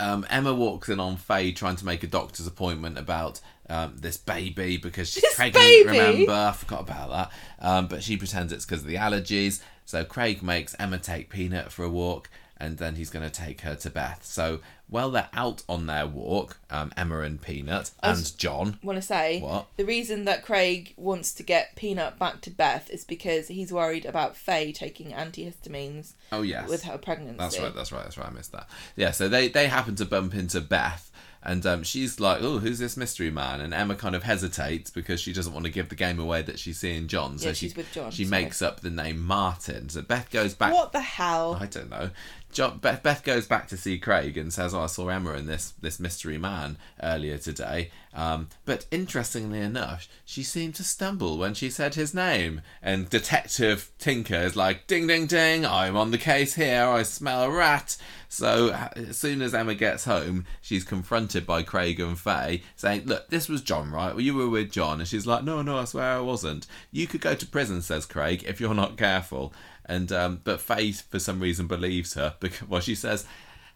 um, 0.00 0.26
Emma 0.30 0.54
walks 0.54 0.88
in 0.88 1.00
on 1.00 1.16
Faye 1.16 1.52
trying 1.52 1.76
to 1.76 1.84
make 1.84 2.02
a 2.02 2.06
doctor's 2.06 2.46
appointment 2.46 2.98
about 2.98 3.40
um, 3.70 3.94
this 3.96 4.16
baby 4.18 4.76
because 4.76 5.08
she's 5.10 5.22
This 5.22 5.34
pregnant. 5.34 5.64
baby? 5.64 5.88
Remember, 5.88 6.32
I 6.32 6.52
forgot 6.52 6.80
about 6.82 7.10
that. 7.10 7.32
Um, 7.66 7.86
but 7.88 8.02
she 8.02 8.16
pretends 8.16 8.52
it's 8.52 8.64
because 8.66 8.82
of 8.82 8.86
the 8.88 8.96
allergies. 8.96 9.62
So 9.84 10.04
Craig 10.04 10.42
makes 10.42 10.74
Emma 10.78 10.98
take 10.98 11.28
Peanut 11.30 11.72
for 11.72 11.84
a 11.84 11.88
walk, 11.88 12.28
and 12.58 12.76
then 12.78 12.96
he's 12.96 13.08
going 13.10 13.24
to 13.28 13.30
take 13.30 13.62
her 13.62 13.74
to 13.76 13.90
Beth. 13.90 14.24
So 14.24 14.60
while 14.92 15.10
they're 15.10 15.28
out 15.32 15.62
on 15.68 15.86
their 15.86 16.06
walk, 16.06 16.58
um, 16.70 16.92
Emma 16.96 17.20
and 17.20 17.40
Peanut 17.42 17.90
and 18.02 18.38
John. 18.38 18.78
want 18.82 18.96
to 18.96 19.02
say 19.02 19.40
What? 19.40 19.66
the 19.76 19.84
reason 19.84 20.24
that 20.26 20.44
Craig 20.44 20.92
wants 20.96 21.32
to 21.34 21.42
get 21.42 21.74
Peanut 21.76 22.18
back 22.18 22.40
to 22.42 22.50
Beth 22.50 22.88
is 22.90 23.04
because 23.04 23.48
he's 23.48 23.72
worried 23.72 24.04
about 24.04 24.36
Faye 24.36 24.70
taking 24.72 25.10
antihistamines 25.12 26.12
Oh 26.30 26.42
yes, 26.42 26.68
with 26.68 26.84
her 26.84 26.98
pregnancy. 26.98 27.38
That's 27.38 27.58
right. 27.58 27.74
That's 27.74 27.92
right. 27.92 28.02
That's 28.04 28.18
right. 28.18 28.28
I 28.28 28.32
missed 28.32 28.52
that. 28.52 28.68
Yeah. 28.96 29.10
So 29.10 29.28
they 29.28 29.48
they 29.48 29.66
happen 29.68 29.96
to 29.96 30.04
bump 30.04 30.34
into 30.34 30.60
Beth, 30.60 31.10
and 31.42 31.64
um, 31.66 31.82
she's 31.82 32.20
like, 32.20 32.40
"Oh, 32.42 32.58
who's 32.58 32.78
this 32.78 32.96
mystery 32.96 33.30
man?" 33.30 33.60
And 33.60 33.74
Emma 33.74 33.94
kind 33.94 34.14
of 34.14 34.22
hesitates 34.22 34.90
because 34.90 35.20
she 35.20 35.32
doesn't 35.32 35.52
want 35.52 35.66
to 35.66 35.72
give 35.72 35.88
the 35.88 35.94
game 35.94 36.18
away 36.18 36.42
that 36.42 36.58
she's 36.58 36.78
seeing 36.78 37.06
John. 37.08 37.38
So 37.38 37.48
Yeah, 37.48 37.52
she, 37.54 37.66
she's 37.68 37.76
with 37.76 37.92
John, 37.92 38.10
She 38.10 38.24
sorry. 38.24 38.42
makes 38.44 38.62
up 38.62 38.80
the 38.80 38.90
name 38.90 39.22
Martin. 39.22 39.88
So 39.88 40.02
Beth 40.02 40.30
goes 40.30 40.54
back. 40.54 40.72
What 40.72 40.92
the 40.92 41.00
hell? 41.00 41.58
I 41.60 41.66
don't 41.66 41.90
know. 41.90 42.10
Beth, 42.52 43.02
Beth 43.02 43.24
goes 43.24 43.46
back 43.46 43.68
to 43.68 43.76
see 43.76 43.98
Craig 43.98 44.36
and 44.36 44.52
says, 44.52 44.74
"Oh, 44.74 44.82
I 44.82 44.86
saw 44.86 45.08
Emma 45.08 45.32
and 45.32 45.48
this 45.48 45.72
this 45.80 45.98
mystery 45.98 46.38
man 46.38 46.76
earlier 47.02 47.38
today." 47.38 47.90
Um, 48.14 48.48
but 48.66 48.84
interestingly 48.90 49.60
enough, 49.60 50.06
she 50.24 50.42
seemed 50.42 50.74
to 50.74 50.84
stumble 50.84 51.38
when 51.38 51.54
she 51.54 51.70
said 51.70 51.94
his 51.94 52.12
name. 52.12 52.60
And 52.82 53.08
Detective 53.08 53.90
Tinker 53.98 54.34
is 54.34 54.56
like, 54.56 54.86
"Ding, 54.86 55.06
ding, 55.06 55.26
ding! 55.26 55.64
I'm 55.64 55.96
on 55.96 56.10
the 56.10 56.18
case 56.18 56.54
here. 56.54 56.84
I 56.84 57.02
smell 57.04 57.44
a 57.44 57.50
rat." 57.50 57.96
So 58.28 58.70
as 58.96 59.18
soon 59.18 59.42
as 59.42 59.54
Emma 59.54 59.74
gets 59.74 60.04
home, 60.04 60.46
she's 60.60 60.84
confronted 60.84 61.46
by 61.46 61.62
Craig 61.62 62.00
and 62.00 62.18
Faye, 62.18 62.62
saying, 62.76 63.04
"Look, 63.06 63.28
this 63.28 63.48
was 63.48 63.62
John, 63.62 63.90
right? 63.90 64.14
Well, 64.14 64.20
you 64.20 64.34
were 64.34 64.48
with 64.48 64.70
John." 64.70 65.00
And 65.00 65.08
she's 65.08 65.26
like, 65.26 65.44
"No, 65.44 65.62
no, 65.62 65.78
I 65.78 65.84
swear 65.84 66.16
I 66.16 66.20
wasn't. 66.20 66.66
You 66.90 67.06
could 67.06 67.20
go 67.20 67.34
to 67.34 67.46
prison," 67.46 67.82
says 67.82 68.06
Craig, 68.06 68.44
"if 68.46 68.60
you're 68.60 68.74
not 68.74 68.96
careful." 68.96 69.52
And 69.84 70.12
um, 70.12 70.40
but 70.44 70.60
Faith, 70.60 71.08
for 71.10 71.18
some 71.18 71.40
reason, 71.40 71.66
believes 71.66 72.14
her 72.14 72.34
because 72.40 72.68
well, 72.68 72.80
she 72.80 72.94
says. 72.94 73.26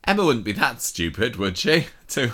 Emma 0.04 0.24
wouldn't 0.24 0.44
be 0.44 0.52
that 0.52 0.80
stupid, 0.80 1.34
would 1.34 1.58
she, 1.58 1.88
to 2.10 2.30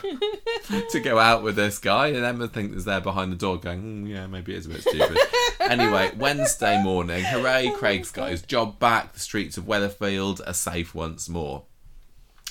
to 0.91 1.01
go 1.01 1.19
out 1.19 1.43
with 1.43 1.57
this 1.57 1.79
guy? 1.79 2.09
And 2.09 2.23
Emma 2.23 2.47
thinks 2.47 2.85
there 2.85 3.01
behind 3.01 3.33
the 3.33 3.37
door, 3.37 3.57
going, 3.59 4.05
mm, 4.05 4.09
"Yeah, 4.11 4.27
maybe 4.27 4.53
it 4.53 4.59
is 4.59 4.67
a 4.67 4.69
bit 4.69 4.83
stupid." 4.83 5.17
anyway, 5.61 6.11
Wednesday 6.19 6.83
morning, 6.83 7.25
hooray! 7.25 7.73
Craig's 7.75 8.13
got 8.13 8.29
his 8.29 8.43
job 8.43 8.79
back. 8.79 9.15
The 9.15 9.21
streets 9.21 9.57
of 9.57 9.65
Weatherfield 9.65 10.47
are 10.47 10.53
safe 10.53 10.95
once 10.95 11.31
more. 11.31 11.65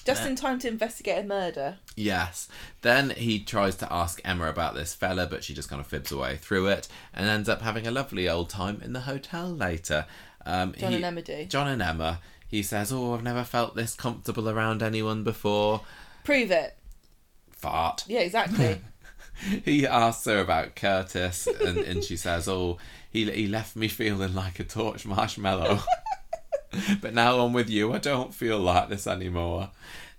Just 0.03 0.25
in 0.25 0.35
time 0.35 0.57
to 0.59 0.67
investigate 0.67 1.23
a 1.23 1.27
murder. 1.27 1.77
Yes. 1.95 2.47
Then 2.81 3.11
he 3.11 3.39
tries 3.39 3.75
to 3.77 3.93
ask 3.93 4.19
Emma 4.25 4.49
about 4.49 4.73
this 4.73 4.95
fella, 4.95 5.27
but 5.27 5.43
she 5.43 5.53
just 5.53 5.69
kind 5.69 5.79
of 5.79 5.85
fibs 5.85 6.11
away 6.11 6.37
through 6.37 6.67
it 6.67 6.87
and 7.13 7.27
ends 7.27 7.47
up 7.47 7.61
having 7.61 7.85
a 7.85 7.91
lovely 7.91 8.27
old 8.27 8.49
time 8.49 8.81
in 8.83 8.93
the 8.93 9.01
hotel 9.01 9.47
later. 9.47 10.05
Um, 10.45 10.73
John 10.77 10.89
he- 10.91 10.95
and 10.97 11.05
Emma 11.05 11.21
do. 11.21 11.45
John 11.45 11.67
and 11.67 11.81
Emma. 11.81 12.19
He 12.47 12.63
says, 12.63 12.91
"Oh, 12.91 13.13
I've 13.13 13.23
never 13.23 13.43
felt 13.43 13.75
this 13.75 13.93
comfortable 13.95 14.49
around 14.49 14.83
anyone 14.83 15.23
before." 15.23 15.81
Prove 16.23 16.51
it. 16.51 16.77
Fart. 17.51 18.03
Yeah, 18.07 18.19
exactly. 18.21 18.81
he 19.65 19.87
asks 19.87 20.25
her 20.25 20.39
about 20.39 20.75
Curtis, 20.75 21.47
and, 21.47 21.77
and 21.77 22.03
she 22.03 22.17
says, 22.17 22.47
"Oh, 22.47 22.77
he 23.09 23.29
he 23.31 23.47
left 23.47 23.75
me 23.75 23.87
feeling 23.87 24.33
like 24.35 24.59
a 24.59 24.63
torch 24.63 25.05
marshmallow, 25.05 25.79
but 27.01 27.13
now 27.13 27.39
I'm 27.39 27.53
with 27.53 27.69
you. 27.69 27.93
I 27.93 27.97
don't 27.99 28.33
feel 28.33 28.59
like 28.59 28.89
this 28.89 29.07
anymore." 29.07 29.69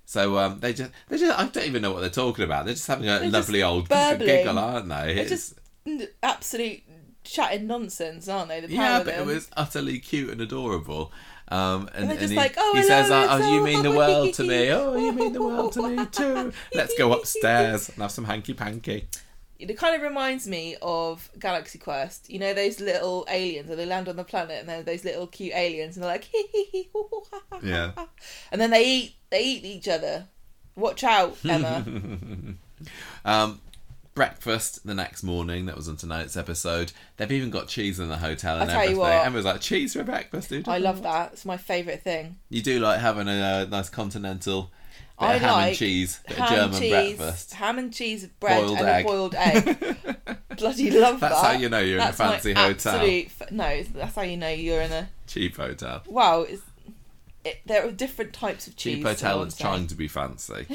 So 0.05 0.39
um, 0.39 0.61
they 0.61 0.73
just 0.73 0.90
they 1.09 1.19
just 1.19 1.39
I 1.39 1.47
don't 1.47 1.66
even 1.66 1.82
know 1.82 1.93
what 1.93 2.01
they're 2.01 2.11
talking 2.11 2.44
about. 2.44 2.65
They're 2.65 2.74
just 2.74 2.86
having 2.86 3.09
a 3.09 3.19
They're 3.20 3.31
lovely 3.31 3.62
old 3.62 3.89
burbling. 3.89 4.27
giggle, 4.28 4.59
aren't 4.59 4.89
they? 4.89 5.15
They're 5.15 5.24
It's- 5.24 5.28
just 5.31 5.55
absolute 6.23 6.82
chatting 7.24 7.66
nonsense, 7.66 8.28
aren't 8.28 8.49
they? 8.49 8.61
The 8.61 8.73
yeah, 8.73 8.99
of 8.99 9.05
but 9.07 9.15
it 9.15 9.27
was 9.27 9.49
utterly 9.57 9.99
cute 9.99 10.31
and 10.31 10.40
adorable. 10.40 11.12
Um, 11.49 11.89
and, 11.89 11.97
And 11.97 12.05
they're 12.05 12.11
and 12.12 12.20
just 12.20 12.32
he, 12.32 12.36
like, 12.36 12.55
"Oh, 12.57 12.73
he 12.74 12.82
says, 12.82 13.11
oh, 13.11 13.23
it's 13.23 13.44
"Oh, 13.47 13.55
you 13.55 13.62
mean 13.62 13.82
the 13.82 13.90
world 13.93 14.32
to 14.35 14.44
me? 14.44 14.70
Oh, 14.70 14.97
you 14.97 15.12
mean 15.12 15.32
the 15.32 15.43
world 15.43 15.73
to 15.74 15.86
me 15.89 16.07
too? 16.07 16.53
Let's 16.74 16.97
go 16.97 17.12
upstairs 17.12 17.89
and 17.90 17.99
have 17.99 18.11
some 18.11 18.24
hanky 18.24 18.55
panky." 18.55 19.09
it 19.69 19.78
kind 19.78 19.94
of 19.94 20.03
reminds 20.03 20.49
me 20.49 20.77
of 20.82 21.31
Galaxy 21.39 21.78
Quest. 21.78 22.28
You 22.28 22.40
know 22.40 22.53
those 22.53 22.81
little 22.81 23.24
aliens, 23.28 23.70
and 23.70 23.78
they 23.78 23.86
land 23.86 24.09
on 24.09 24.16
the 24.16 24.24
planet, 24.24 24.59
and 24.61 24.69
they're 24.69 24.82
those 24.82 25.05
little 25.05 25.27
cute 25.28 25.55
aliens, 25.55 25.97
and 25.97 26.03
they're 26.03 26.11
like, 26.11 26.24
hee 26.24 26.47
hee 26.53 26.65
hee, 26.73 26.89
Yeah. 27.62 27.93
and 28.51 28.61
then 28.61 28.70
they 28.70 28.85
eat 28.85 29.15
they 29.31 29.44
eat 29.44 29.65
each 29.65 29.89
other. 29.89 30.27
Watch 30.74 31.05
out, 31.05 31.36
Emma. 31.49 31.85
Um, 33.24 33.61
breakfast 34.14 34.86
the 34.86 34.94
next 34.94 35.22
morning. 35.22 35.66
That 35.66 35.76
was 35.76 35.89
on 35.89 35.97
tonight's 35.97 36.36
episode. 36.36 36.93
They've 37.16 37.32
even 37.32 37.51
got 37.51 37.68
cheese 37.68 37.98
in 37.98 38.09
the 38.09 38.18
hotel 38.18 38.55
and 38.60 38.70
I'll 38.70 38.76
tell 38.76 38.76
you 38.76 38.82
everything. 38.82 38.98
what. 38.98 39.26
Emma's 39.26 39.44
like 39.44 39.60
cheese 39.60 39.94
for 39.94 40.05
breakfast, 40.05 40.48
dude. 40.51 40.68
I 40.68 40.78
love 40.78 41.02
that. 41.02 41.32
It's 41.32 41.44
my 41.44 41.56
favourite 41.56 42.02
thing. 42.02 42.36
You 42.48 42.62
do 42.62 42.80
like 42.80 43.01
having 43.01 43.28
a 43.28 43.40
uh, 43.62 43.66
nice 43.70 43.89
continental 43.89 44.70
bit 45.18 45.26
I 45.26 45.34
of 45.34 45.40
ham 45.40 45.51
and 45.51 45.56
like 45.68 45.76
cheese, 45.76 46.20
bit 46.28 46.36
ham 46.36 46.44
of 46.52 46.55
German 46.59 46.80
cheese, 46.80 47.16
breakfast. 47.16 47.55
ham 47.55 47.78
and 47.78 47.93
cheese, 47.94 48.26
bread, 48.40 48.62
Boiled 48.64 48.78
and 48.78 48.89
egg. 48.89 49.05
a 49.05 49.09
boiled 49.09 49.34
egg. 49.34 49.97
Bloody 50.59 50.90
love 50.90 51.20
That's 51.20 51.34
that. 51.34 51.43
That's 51.43 51.43
how 51.43 51.52
you 51.52 51.68
know 51.68 51.78
you're 51.80 51.98
That's 51.98 52.20
in 52.20 52.26
a 52.26 52.30
fancy 52.30 52.52
hotel, 52.52 52.94
absolute 52.97 53.26
f- 53.40 53.51
no, 53.51 53.82
that's 53.82 54.14
how 54.14 54.22
you 54.22 54.36
know 54.36 54.48
you're 54.51 54.82
in 54.82 54.93
a. 54.93 55.09
cheap 55.26 55.56
hotel. 55.56 56.02
Wow, 56.06 56.43
it's, 56.43 56.62
it, 57.44 57.60
there 57.66 57.86
are 57.86 57.90
different 57.90 58.32
types 58.32 58.66
of 58.66 58.77
cheese. 58.77 58.97
Cheap 58.97 59.02
so 59.02 59.09
hotel 59.10 59.39
I'm 59.39 59.44
that's 59.44 59.59
saying. 59.59 59.70
trying 59.70 59.86
to 59.89 59.94
be 59.94 60.09
fancy. 60.09 60.66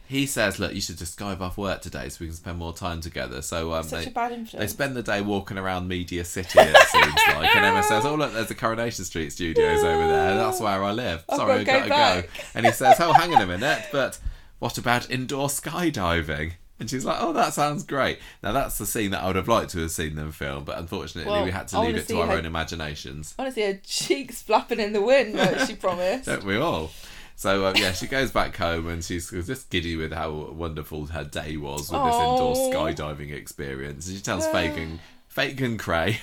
he 0.08 0.26
says, 0.26 0.58
"Look, 0.58 0.72
you 0.72 0.80
should 0.80 0.96
just 0.98 1.18
skive 1.18 1.40
off 1.40 1.58
work 1.58 1.82
today 1.82 2.08
so 2.08 2.18
we 2.20 2.28
can 2.28 2.36
spend 2.36 2.58
more 2.58 2.72
time 2.72 3.00
together." 3.00 3.42
So 3.42 3.74
um, 3.74 3.84
Such 3.84 4.04
they 4.04 4.10
a 4.10 4.14
bad 4.14 4.46
they 4.48 4.66
spend 4.66 4.96
the 4.96 5.02
day 5.02 5.20
walking 5.20 5.58
around 5.58 5.86
Media 5.88 6.24
City. 6.24 6.58
It 6.58 6.88
seems 6.88 7.14
like, 7.28 7.54
and 7.54 7.64
Emma 7.64 7.82
says, 7.82 8.04
"Oh 8.04 8.14
look, 8.14 8.32
there's 8.32 8.48
the 8.48 8.54
Coronation 8.54 9.04
Street 9.04 9.30
Studios 9.30 9.84
over 9.84 10.06
there. 10.08 10.36
That's 10.36 10.60
where 10.60 10.82
I 10.82 10.92
live. 10.92 11.24
I've 11.28 11.36
Sorry, 11.36 11.64
gotta 11.64 11.88
gotta 11.88 12.22
go 12.22 12.28
go." 12.28 12.28
And 12.54 12.66
he 12.66 12.72
says, 12.72 12.96
"Oh, 13.00 13.12
hang 13.12 13.34
on 13.34 13.42
a 13.42 13.46
minute, 13.46 13.86
but 13.92 14.18
what 14.58 14.78
about 14.78 15.10
indoor 15.10 15.48
skydiving?" 15.48 16.52
And 16.80 16.90
she's 16.90 17.04
like, 17.04 17.18
"Oh, 17.20 17.32
that 17.34 17.52
sounds 17.54 17.84
great." 17.84 18.18
Now 18.42 18.50
that's 18.52 18.78
the 18.78 18.86
scene 18.86 19.12
that 19.12 19.22
I 19.22 19.28
would 19.28 19.36
have 19.36 19.46
liked 19.48 19.70
to 19.70 19.80
have 19.80 19.92
seen 19.92 20.16
them 20.16 20.32
film, 20.32 20.64
but 20.64 20.76
unfortunately 20.78 21.30
Well, 21.30 21.44
we 21.44 21.52
had 21.52 21.68
to 21.68 21.80
leave 21.80 21.96
it 21.96 22.08
to 22.08 22.20
our 22.20 22.26
how- 22.26 22.34
own 22.34 22.44
imaginations. 22.44 23.32
Honestly, 23.38 23.62
her 23.62 23.80
cheeks 23.84 24.42
flapping 24.42 24.80
in 24.80 24.92
the 24.92 25.00
wind, 25.00 25.34
like 25.34 25.60
she 25.60 25.74
promised. 25.76 26.26
Don't 26.26 26.44
we 26.44 26.56
all? 26.56 26.90
So 27.36 27.66
um, 27.66 27.76
yeah, 27.76 27.92
she 27.92 28.06
goes 28.06 28.30
back 28.32 28.56
home 28.56 28.88
and 28.88 29.04
she's 29.04 29.30
just 29.30 29.70
giddy 29.70 29.96
with 29.96 30.12
how 30.12 30.30
wonderful 30.52 31.06
her 31.06 31.24
day 31.24 31.56
was 31.56 31.90
with 31.90 32.02
this 32.04 32.14
indoor 32.14 32.54
skydiving 32.72 33.32
experience. 33.32 34.06
And 34.06 34.16
she 34.16 34.22
tells 34.22 34.46
Fagan, 34.48 35.00
Fagan 35.28 35.76
Cray, 35.78 36.20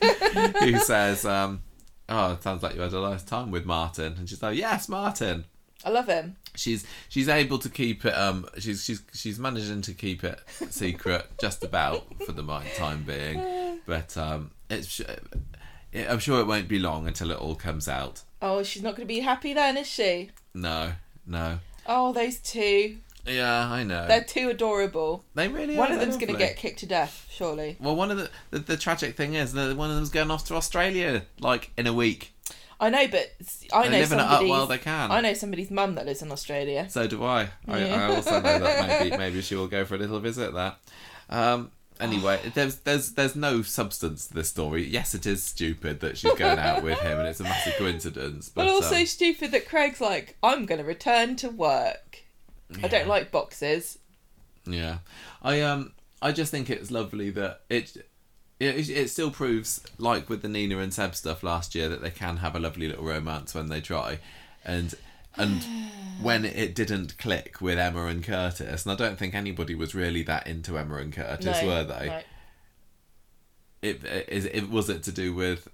who 0.60 0.78
says, 0.78 1.24
um, 1.24 1.62
"Oh, 2.08 2.32
it 2.32 2.42
sounds 2.42 2.62
like 2.62 2.74
you 2.74 2.80
had 2.80 2.92
a 2.92 3.00
nice 3.00 3.22
time 3.22 3.50
with 3.50 3.64
Martin." 3.66 4.14
And 4.18 4.28
she's 4.28 4.42
like, 4.42 4.56
"Yes, 4.58 4.88
Martin." 4.88 5.44
I 5.84 5.90
love 5.90 6.06
him. 6.06 6.36
She's 6.54 6.86
she's 7.08 7.28
able 7.28 7.58
to 7.58 7.68
keep 7.68 8.04
it. 8.04 8.14
Um, 8.14 8.46
she's 8.58 8.84
she's 8.84 9.02
she's 9.12 9.38
managing 9.38 9.82
to 9.82 9.94
keep 9.94 10.22
it 10.24 10.40
secret 10.70 11.26
just 11.40 11.64
about 11.64 12.04
for 12.24 12.32
the 12.32 12.42
time 12.76 13.02
being, 13.04 13.80
but 13.86 14.16
um, 14.16 14.50
it's. 14.70 15.00
it- 15.00 15.22
I'm 15.94 16.20
sure 16.20 16.40
it 16.40 16.46
won't 16.46 16.68
be 16.68 16.78
long 16.78 17.06
until 17.06 17.30
it 17.30 17.38
all 17.38 17.54
comes 17.54 17.86
out. 17.86 18.22
Oh, 18.40 18.62
she's 18.62 18.82
not 18.82 18.96
going 18.96 19.06
to 19.06 19.14
be 19.14 19.20
happy 19.20 19.52
then, 19.52 19.76
is 19.76 19.86
she? 19.86 20.30
No, 20.54 20.92
no. 21.26 21.58
Oh, 21.86 22.14
those 22.14 22.38
two. 22.38 22.96
Yeah, 23.26 23.70
I 23.70 23.84
know. 23.84 24.08
They're 24.08 24.24
too 24.24 24.48
adorable. 24.48 25.24
They 25.34 25.48
really 25.48 25.76
One 25.76 25.90
are. 25.90 25.94
of 25.94 26.00
them's 26.00 26.16
going 26.16 26.32
to 26.32 26.38
get 26.38 26.56
kicked 26.56 26.80
to 26.80 26.86
death, 26.86 27.28
surely. 27.30 27.76
Well, 27.78 27.94
one 27.94 28.10
of 28.10 28.16
the, 28.16 28.30
the 28.50 28.58
the 28.60 28.76
tragic 28.76 29.16
thing 29.16 29.34
is 29.34 29.52
that 29.52 29.76
one 29.76 29.90
of 29.90 29.96
them's 29.96 30.10
going 30.10 30.30
off 30.30 30.44
to 30.46 30.54
Australia 30.54 31.22
like 31.38 31.70
in 31.76 31.86
a 31.86 31.92
week. 31.92 32.32
I 32.82 32.90
know, 32.90 33.06
but 33.06 33.32
I 33.72 33.84
know 33.84 33.98
living 33.98 34.18
it 34.18 34.24
up 34.24 34.44
while 34.44 34.66
they 34.66 34.76
can. 34.76 35.12
I 35.12 35.20
know 35.20 35.34
somebody's 35.34 35.70
mum 35.70 35.94
that 35.94 36.04
lives 36.04 36.20
in 36.20 36.32
Australia. 36.32 36.90
So 36.90 37.06
do 37.06 37.22
I. 37.22 37.50
I, 37.68 37.78
Yeah. 37.78 38.08
I 38.08 38.14
also 38.16 38.40
know 38.40 38.58
that 38.58 38.88
maybe 39.04 39.16
maybe 39.18 39.40
she 39.40 39.54
will 39.54 39.68
go 39.68 39.84
for 39.84 39.94
a 39.94 39.98
little 39.98 40.18
visit 40.18 40.52
there. 40.52 40.74
Um, 41.30 41.70
anyway, 42.00 42.40
there's 42.54 42.78
there's 42.78 43.12
there's 43.12 43.36
no 43.36 43.62
substance 43.62 44.26
to 44.26 44.34
this 44.34 44.48
story. 44.48 44.84
Yes, 44.84 45.14
it 45.14 45.26
is 45.26 45.44
stupid 45.44 46.00
that 46.00 46.18
she's 46.18 46.34
going 46.34 46.58
out 46.58 46.82
with 46.82 46.98
him, 46.98 47.20
and 47.20 47.28
it's 47.28 47.38
a 47.38 47.44
massive 47.44 47.74
coincidence. 47.78 48.48
But, 48.48 48.64
But 48.64 48.72
also 48.72 48.96
um, 48.96 49.06
stupid 49.06 49.52
that 49.52 49.68
Craig's 49.68 50.00
like, 50.00 50.36
I'm 50.42 50.66
going 50.66 50.80
to 50.80 50.84
return 50.84 51.36
to 51.36 51.50
work. 51.50 52.24
I 52.82 52.88
don't 52.88 53.06
like 53.06 53.30
boxes. 53.30 54.00
Yeah, 54.66 54.98
I 55.40 55.60
um, 55.60 55.92
I 56.20 56.32
just 56.32 56.50
think 56.50 56.68
it's 56.68 56.90
lovely 56.90 57.30
that 57.30 57.60
it, 57.70 57.96
it, 58.62 58.88
it 58.88 59.10
still 59.10 59.30
proves 59.30 59.82
like 59.98 60.28
with 60.28 60.42
the 60.42 60.48
Nina 60.48 60.78
and 60.78 60.94
Seb 60.94 61.14
stuff 61.14 61.42
last 61.42 61.74
year 61.74 61.88
that 61.88 62.02
they 62.02 62.10
can 62.10 62.38
have 62.38 62.54
a 62.54 62.60
lovely 62.60 62.88
little 62.88 63.04
romance 63.04 63.54
when 63.54 63.68
they 63.68 63.80
try, 63.80 64.18
and 64.64 64.94
and 65.36 65.64
when 66.22 66.44
it 66.44 66.74
didn't 66.74 67.18
click 67.18 67.60
with 67.60 67.78
Emma 67.78 68.06
and 68.06 68.22
Curtis, 68.22 68.84
and 68.84 68.92
I 68.92 68.94
don't 68.94 69.18
think 69.18 69.34
anybody 69.34 69.74
was 69.74 69.94
really 69.94 70.22
that 70.24 70.46
into 70.46 70.78
Emma 70.78 70.96
and 70.96 71.12
Curtis, 71.12 71.62
no, 71.62 71.66
were 71.66 71.84
they? 71.84 72.06
no. 72.06 72.20
It, 73.82 74.04
is 74.28 74.44
it 74.44 74.70
was 74.70 74.88
it 74.88 75.02
to 75.04 75.12
do 75.12 75.34
with 75.34 75.68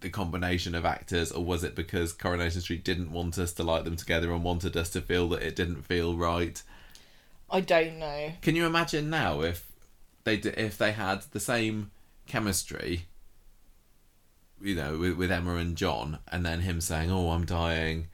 the 0.00 0.10
combination 0.10 0.74
of 0.74 0.84
actors, 0.84 1.32
or 1.32 1.44
was 1.44 1.64
it 1.64 1.74
because 1.74 2.12
Coronation 2.12 2.60
Street 2.60 2.84
didn't 2.84 3.10
want 3.10 3.38
us 3.38 3.52
to 3.54 3.64
like 3.64 3.84
them 3.84 3.96
together 3.96 4.32
and 4.32 4.44
wanted 4.44 4.76
us 4.76 4.88
to 4.90 5.00
feel 5.00 5.28
that 5.30 5.42
it 5.42 5.56
didn't 5.56 5.82
feel 5.82 6.16
right? 6.16 6.62
I 7.50 7.60
don't 7.60 7.98
know. 7.98 8.32
Can 8.40 8.54
you 8.54 8.66
imagine 8.66 9.10
now 9.10 9.40
if 9.40 9.66
they 10.22 10.34
if 10.36 10.78
they 10.78 10.92
had 10.92 11.22
the 11.32 11.40
same 11.40 11.90
chemistry, 12.30 13.06
you 14.60 14.74
know, 14.74 14.98
with, 14.98 15.14
with 15.16 15.30
Emma 15.32 15.56
and 15.56 15.76
John, 15.76 16.18
and 16.28 16.44
then 16.46 16.60
him 16.60 16.80
saying, 16.80 17.10
"Oh, 17.10 17.30
I'm 17.30 17.44
dying," 17.44 18.06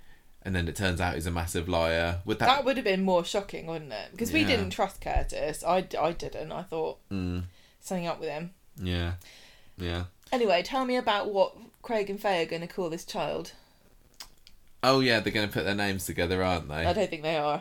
and 0.43 0.55
then 0.55 0.69
it 0.69 0.77
turns 0.77 1.01
out 1.01 1.15
he's 1.15 1.27
a 1.27 1.31
massive 1.31 1.69
liar? 1.69 2.21
Would 2.25 2.39
That 2.39 2.47
that? 2.47 2.65
would 2.65 2.77
have 2.77 2.85
been 2.85 3.03
more 3.03 3.25
shocking, 3.25 3.67
wouldn't 3.67 3.93
it? 3.93 4.09
Because 4.13 4.33
we 4.33 4.41
Yeah. 4.41 4.47
didn't 4.49 4.71
trust 4.71 5.01
Curtis. 5.01 5.63
I, 5.65 5.87
I 6.01 6.13
didn't. 6.13 6.53
I 6.53 6.63
thought 6.63 6.99
Mm, 7.11 7.45
something 7.81 8.07
up 8.07 8.21
with 8.21 8.29
him. 8.31 8.53
yeah, 8.81 9.15
yeah. 9.77 10.05
Anyway, 10.33 10.63
tell 10.63 10.85
me 10.85 10.97
about 10.97 11.33
what 11.33 11.55
Craig 11.83 12.11
and 12.11 12.21
Faye 12.21 12.43
are 12.43 12.47
going 12.47 12.63
to 12.63 12.67
call 12.69 12.91
this 12.91 13.05
child. 13.05 13.53
Oh 14.89 15.01
yeah, 15.01 15.19
they're 15.19 15.33
going 15.33 15.49
to 15.49 15.53
put 15.53 15.65
their 15.65 15.75
names 15.75 16.07
together, 16.07 16.45
aren't 16.45 16.69
they? 16.69 16.87
I 16.87 16.93
don't 16.93 17.11
think 17.11 17.23
they 17.23 17.37
are. 17.37 17.61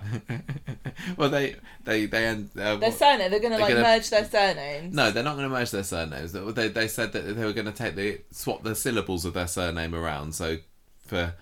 well, 1.17 1.29
they 1.29 1.55
they 1.83 2.05
they 2.05 2.27
end. 2.27 2.51
Uh, 2.55 2.75
Their 2.75 2.91
surname, 2.91 3.31
they're 3.31 3.39
going 3.39 3.53
to 3.53 3.57
like 3.57 3.69
gonna- 3.69 3.81
merge 3.81 4.11
their 4.11 4.25
surnames. 4.25 4.93
No, 4.93 5.09
they're 5.09 5.23
not 5.23 5.35
going 5.35 5.49
to 5.49 5.53
merge 5.55 5.71
their 5.71 5.83
surnames. 5.83 6.33
They, 6.33 6.67
they 6.67 6.87
said 6.87 7.13
that 7.13 7.21
they 7.21 7.43
were 7.43 7.53
going 7.53 7.65
to 7.65 7.71
take 7.71 7.95
the 7.95 8.21
swap 8.29 8.61
the 8.61 8.75
syllables 8.75 9.25
of 9.25 9.33
their 9.33 9.47
surname 9.47 9.95
around. 9.95 10.35
So 10.35 10.57
for 11.07 11.33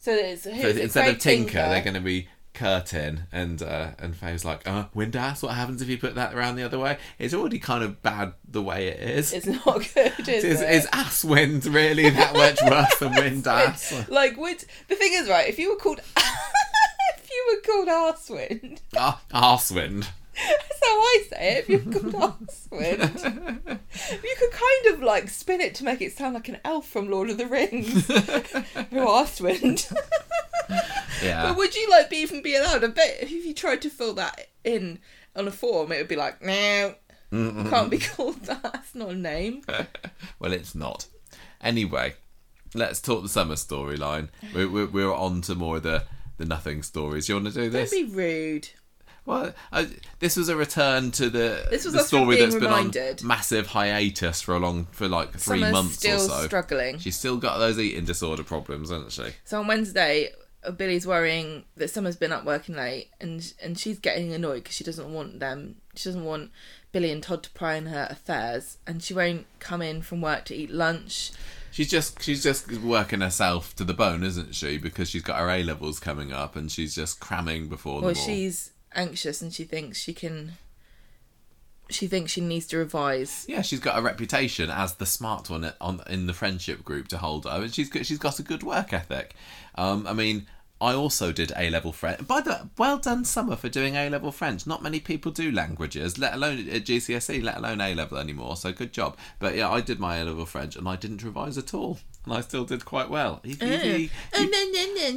So 0.00 0.34
So 0.34 0.50
instead 0.50 0.90
Craig 0.90 1.14
of 1.14 1.20
Tinker, 1.20 1.52
they're 1.52 1.84
going 1.84 1.94
to 1.94 2.00
be 2.00 2.26
Curtin, 2.58 3.22
and 3.32 3.62
uh, 3.62 3.90
and 4.00 4.16
Faye's 4.16 4.44
like, 4.44 4.66
uh, 4.68 4.86
Windass. 4.94 5.42
What 5.44 5.54
happens 5.54 5.80
if 5.80 5.88
you 5.88 5.96
put 5.96 6.16
that 6.16 6.34
around 6.34 6.56
the 6.56 6.64
other 6.64 6.78
way? 6.78 6.98
It's 7.18 7.32
already 7.32 7.60
kind 7.60 7.84
of 7.84 8.02
bad 8.02 8.32
the 8.50 8.60
way 8.62 8.88
it 8.88 8.98
is. 9.00 9.32
It's 9.32 9.46
not 9.46 9.64
good, 9.94 10.28
is 10.28 10.42
is, 10.44 10.60
it? 10.60 10.70
is 10.70 10.86
Asswind 10.88 11.72
really 11.72 12.10
that 12.10 12.34
much 12.34 12.58
worse 12.68 12.98
than 12.98 13.12
Windass? 13.12 14.08
like 14.10 14.36
would 14.36 14.64
the 14.88 14.96
thing 14.96 15.12
is 15.14 15.28
right 15.28 15.48
if 15.48 15.58
you 15.58 15.70
were 15.70 15.76
called 15.76 16.00
if 16.16 17.30
you 17.30 17.46
were 17.54 17.60
called 17.84 17.88
Arswind 18.16 18.80
Ah, 18.96 19.20
Arswind. 19.32 20.08
That's 20.46 20.80
how 20.82 20.98
I 21.00 21.24
say 21.30 21.56
it 21.56 21.58
if 21.58 21.68
you 21.68 21.78
were 21.78 21.92
called 22.10 22.38
Arswind 22.48 23.78
you 24.24 24.34
could 24.38 24.50
kind 24.52 24.94
of 24.94 25.02
like 25.02 25.28
spin 25.28 25.60
it 25.60 25.74
to 25.76 25.84
make 25.84 26.00
it 26.00 26.12
sound 26.12 26.34
like 26.34 26.48
an 26.48 26.58
elf 26.64 26.88
from 26.88 27.10
Lord 27.10 27.30
of 27.30 27.38
the 27.38 27.46
Rings 27.46 28.06
who 28.06 28.96
Arswind 29.06 29.92
Yeah. 31.22 31.48
but 31.48 31.56
would 31.56 31.74
you 31.74 31.88
like 31.90 32.10
be 32.10 32.18
even 32.18 32.42
be 32.42 32.54
allowed 32.54 32.84
a 32.84 32.88
bit 32.88 33.18
if 33.22 33.30
you 33.30 33.52
tried 33.54 33.82
to 33.82 33.90
fill 33.90 34.14
that 34.14 34.48
in 34.64 35.00
on 35.34 35.48
a 35.48 35.50
form 35.50 35.90
it 35.92 35.98
would 35.98 36.08
be 36.08 36.16
like 36.16 36.40
no 36.42 36.94
you 37.30 37.66
can't 37.68 37.90
be 37.90 37.98
called 38.16 38.42
that 38.44 38.62
that's 38.62 38.94
not 38.94 39.10
a 39.10 39.14
name 39.14 39.62
well, 40.38 40.52
it's 40.52 40.74
not. 40.74 41.06
Anyway, 41.60 42.14
let's 42.74 43.00
talk 43.02 43.22
the 43.22 43.28
summer 43.28 43.54
storyline. 43.56 44.28
We're, 44.54 44.68
we're, 44.70 44.86
we're 44.86 45.12
on 45.14 45.42
to 45.42 45.54
more 45.54 45.76
of 45.76 45.82
the, 45.82 46.04
the 46.38 46.46
nothing 46.46 46.82
stories. 46.82 47.28
You 47.28 47.34
want 47.34 47.48
to 47.48 47.52
do 47.52 47.62
don't 47.64 47.72
this? 47.72 47.90
be 47.90 48.04
rude 48.04 48.68
Well, 49.28 49.52
I, 49.70 49.88
this 50.20 50.38
was 50.38 50.48
a 50.48 50.56
return 50.56 51.10
to 51.12 51.28
the 51.28 51.66
This 51.68 51.84
was 51.84 51.92
the 51.92 52.02
story 52.02 52.38
that's 52.38 52.54
been 52.54 52.64
reminded. 52.64 53.20
on 53.20 53.26
massive 53.28 53.66
hiatus 53.66 54.40
for 54.40 54.56
a 54.56 54.58
long 54.58 54.86
for 54.90 55.06
like 55.06 55.32
three 55.32 55.60
Summer's 55.60 55.72
months 55.72 55.96
still 55.96 56.16
or 56.16 56.28
so. 56.28 56.46
struggling 56.46 56.98
She's 56.98 57.16
still 57.16 57.36
got 57.36 57.58
those 57.58 57.78
eating 57.78 58.06
disorder 58.06 58.42
problems, 58.42 58.88
hasn't 58.88 59.12
she? 59.12 59.34
So 59.44 59.60
on 59.60 59.66
Wednesday, 59.66 60.30
uh, 60.64 60.70
Billy's 60.70 61.06
worrying 61.06 61.64
that 61.76 61.90
Summer's 61.90 62.16
been 62.16 62.32
up 62.32 62.46
working 62.46 62.74
late, 62.74 63.10
and 63.20 63.52
and 63.62 63.78
she's 63.78 63.98
getting 63.98 64.32
annoyed 64.32 64.62
because 64.62 64.76
she 64.76 64.84
doesn't 64.84 65.12
want 65.12 65.40
them. 65.40 65.76
She 65.94 66.08
doesn't 66.08 66.24
want 66.24 66.50
Billy 66.90 67.12
and 67.12 67.22
Todd 67.22 67.42
to 67.42 67.50
pry 67.50 67.74
in 67.74 67.84
her 67.86 68.08
affairs, 68.08 68.78
and 68.86 69.02
she 69.02 69.12
won't 69.12 69.44
come 69.60 69.82
in 69.82 70.00
from 70.00 70.22
work 70.22 70.46
to 70.46 70.54
eat 70.54 70.70
lunch. 70.70 71.32
She's 71.70 71.90
just 71.90 72.22
she's 72.22 72.42
just 72.42 72.72
working 72.80 73.20
herself 73.20 73.76
to 73.76 73.84
the 73.84 73.92
bone, 73.92 74.24
isn't 74.24 74.54
she? 74.54 74.78
Because 74.78 75.10
she's 75.10 75.22
got 75.22 75.38
her 75.38 75.50
A 75.50 75.62
levels 75.62 76.00
coming 76.00 76.32
up, 76.32 76.56
and 76.56 76.72
she's 76.72 76.94
just 76.94 77.20
cramming 77.20 77.68
before 77.68 78.00
the 78.00 78.06
Well, 78.06 78.14
she's 78.14 78.70
anxious, 78.98 79.40
and 79.40 79.52
she 79.52 79.64
thinks 79.64 79.98
she 79.98 80.12
can. 80.12 80.52
She 81.90 82.06
thinks 82.06 82.32
she 82.32 82.42
needs 82.42 82.66
to 82.66 82.76
revise. 82.76 83.46
Yeah, 83.48 83.62
she's 83.62 83.80
got 83.80 83.98
a 83.98 84.02
reputation 84.02 84.68
as 84.68 84.96
the 84.96 85.06
smart 85.06 85.48
one 85.48 85.72
on 85.80 86.02
in 86.06 86.26
the 86.26 86.34
friendship 86.34 86.84
group 86.84 87.08
to 87.08 87.18
hold 87.18 87.44
her, 87.46 87.62
and 87.62 87.72
she's 87.72 87.88
got, 87.88 88.04
she's 88.04 88.18
got 88.18 88.38
a 88.38 88.42
good 88.42 88.62
work 88.62 88.92
ethic. 88.92 89.34
Um, 89.74 90.06
I 90.06 90.12
mean, 90.12 90.46
I 90.80 90.92
also 90.92 91.32
did 91.32 91.52
A 91.56 91.70
level 91.70 91.92
French. 91.92 92.26
By 92.26 92.40
the 92.40 92.50
way, 92.50 92.60
well 92.76 92.98
done, 92.98 93.24
Summer, 93.24 93.56
for 93.56 93.68
doing 93.68 93.96
A 93.96 94.10
level 94.10 94.30
French. 94.30 94.66
Not 94.66 94.82
many 94.82 95.00
people 95.00 95.32
do 95.32 95.50
languages, 95.50 96.18
let 96.18 96.34
alone 96.34 96.68
at 96.68 96.84
GCSE, 96.84 97.42
let 97.42 97.56
alone 97.56 97.80
A 97.80 97.94
level 97.94 98.18
anymore. 98.18 98.56
So 98.56 98.72
good 98.72 98.92
job. 98.92 99.16
But 99.38 99.56
yeah, 99.56 99.70
I 99.70 99.80
did 99.80 99.98
my 99.98 100.18
A 100.18 100.24
level 100.24 100.46
French, 100.46 100.76
and 100.76 100.86
I 100.88 100.96
didn't 100.96 101.24
revise 101.24 101.58
at 101.58 101.74
all, 101.74 101.98
and 102.24 102.34
I 102.34 102.40
still 102.42 102.64
did 102.64 102.84
quite 102.84 103.08
well. 103.10 103.40
Evie- 103.44 104.10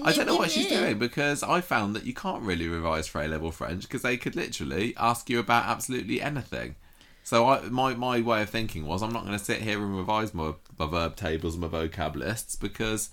I 0.06 0.12
don't 0.14 0.26
know 0.28 0.36
what 0.38 0.52
she's 0.52 0.68
doing 0.68 0.98
because 1.00 1.44
I 1.44 1.62
found 1.62 1.96
that 1.96 2.06
you 2.06 2.14
can't 2.14 2.44
really 2.44 2.68
revise 2.68 3.08
for 3.08 3.22
A 3.22 3.28
level 3.28 3.52
French 3.52 3.84
because 3.84 4.02
they 4.02 4.18
could 4.18 4.36
literally 4.36 4.94
ask 4.98 5.30
you 5.30 5.40
about 5.40 5.66
absolutely 5.66 6.22
anything. 6.22 6.76
So 7.24 7.48
I, 7.48 7.62
my 7.70 7.94
my 7.94 8.20
way 8.22 8.42
of 8.42 8.50
thinking 8.50 8.86
was 8.86 9.04
I'm 9.04 9.14
not 9.14 9.26
going 9.26 9.38
to 9.38 9.44
sit 9.44 9.62
here 9.62 9.78
and 9.82 9.96
revise 9.96 10.34
my, 10.34 10.54
my 10.80 10.88
verb 10.88 11.16
tables 11.16 11.56
and 11.56 11.62
my 11.62 11.68
vocab 11.68 12.16
lists 12.16 12.56
because 12.56 13.10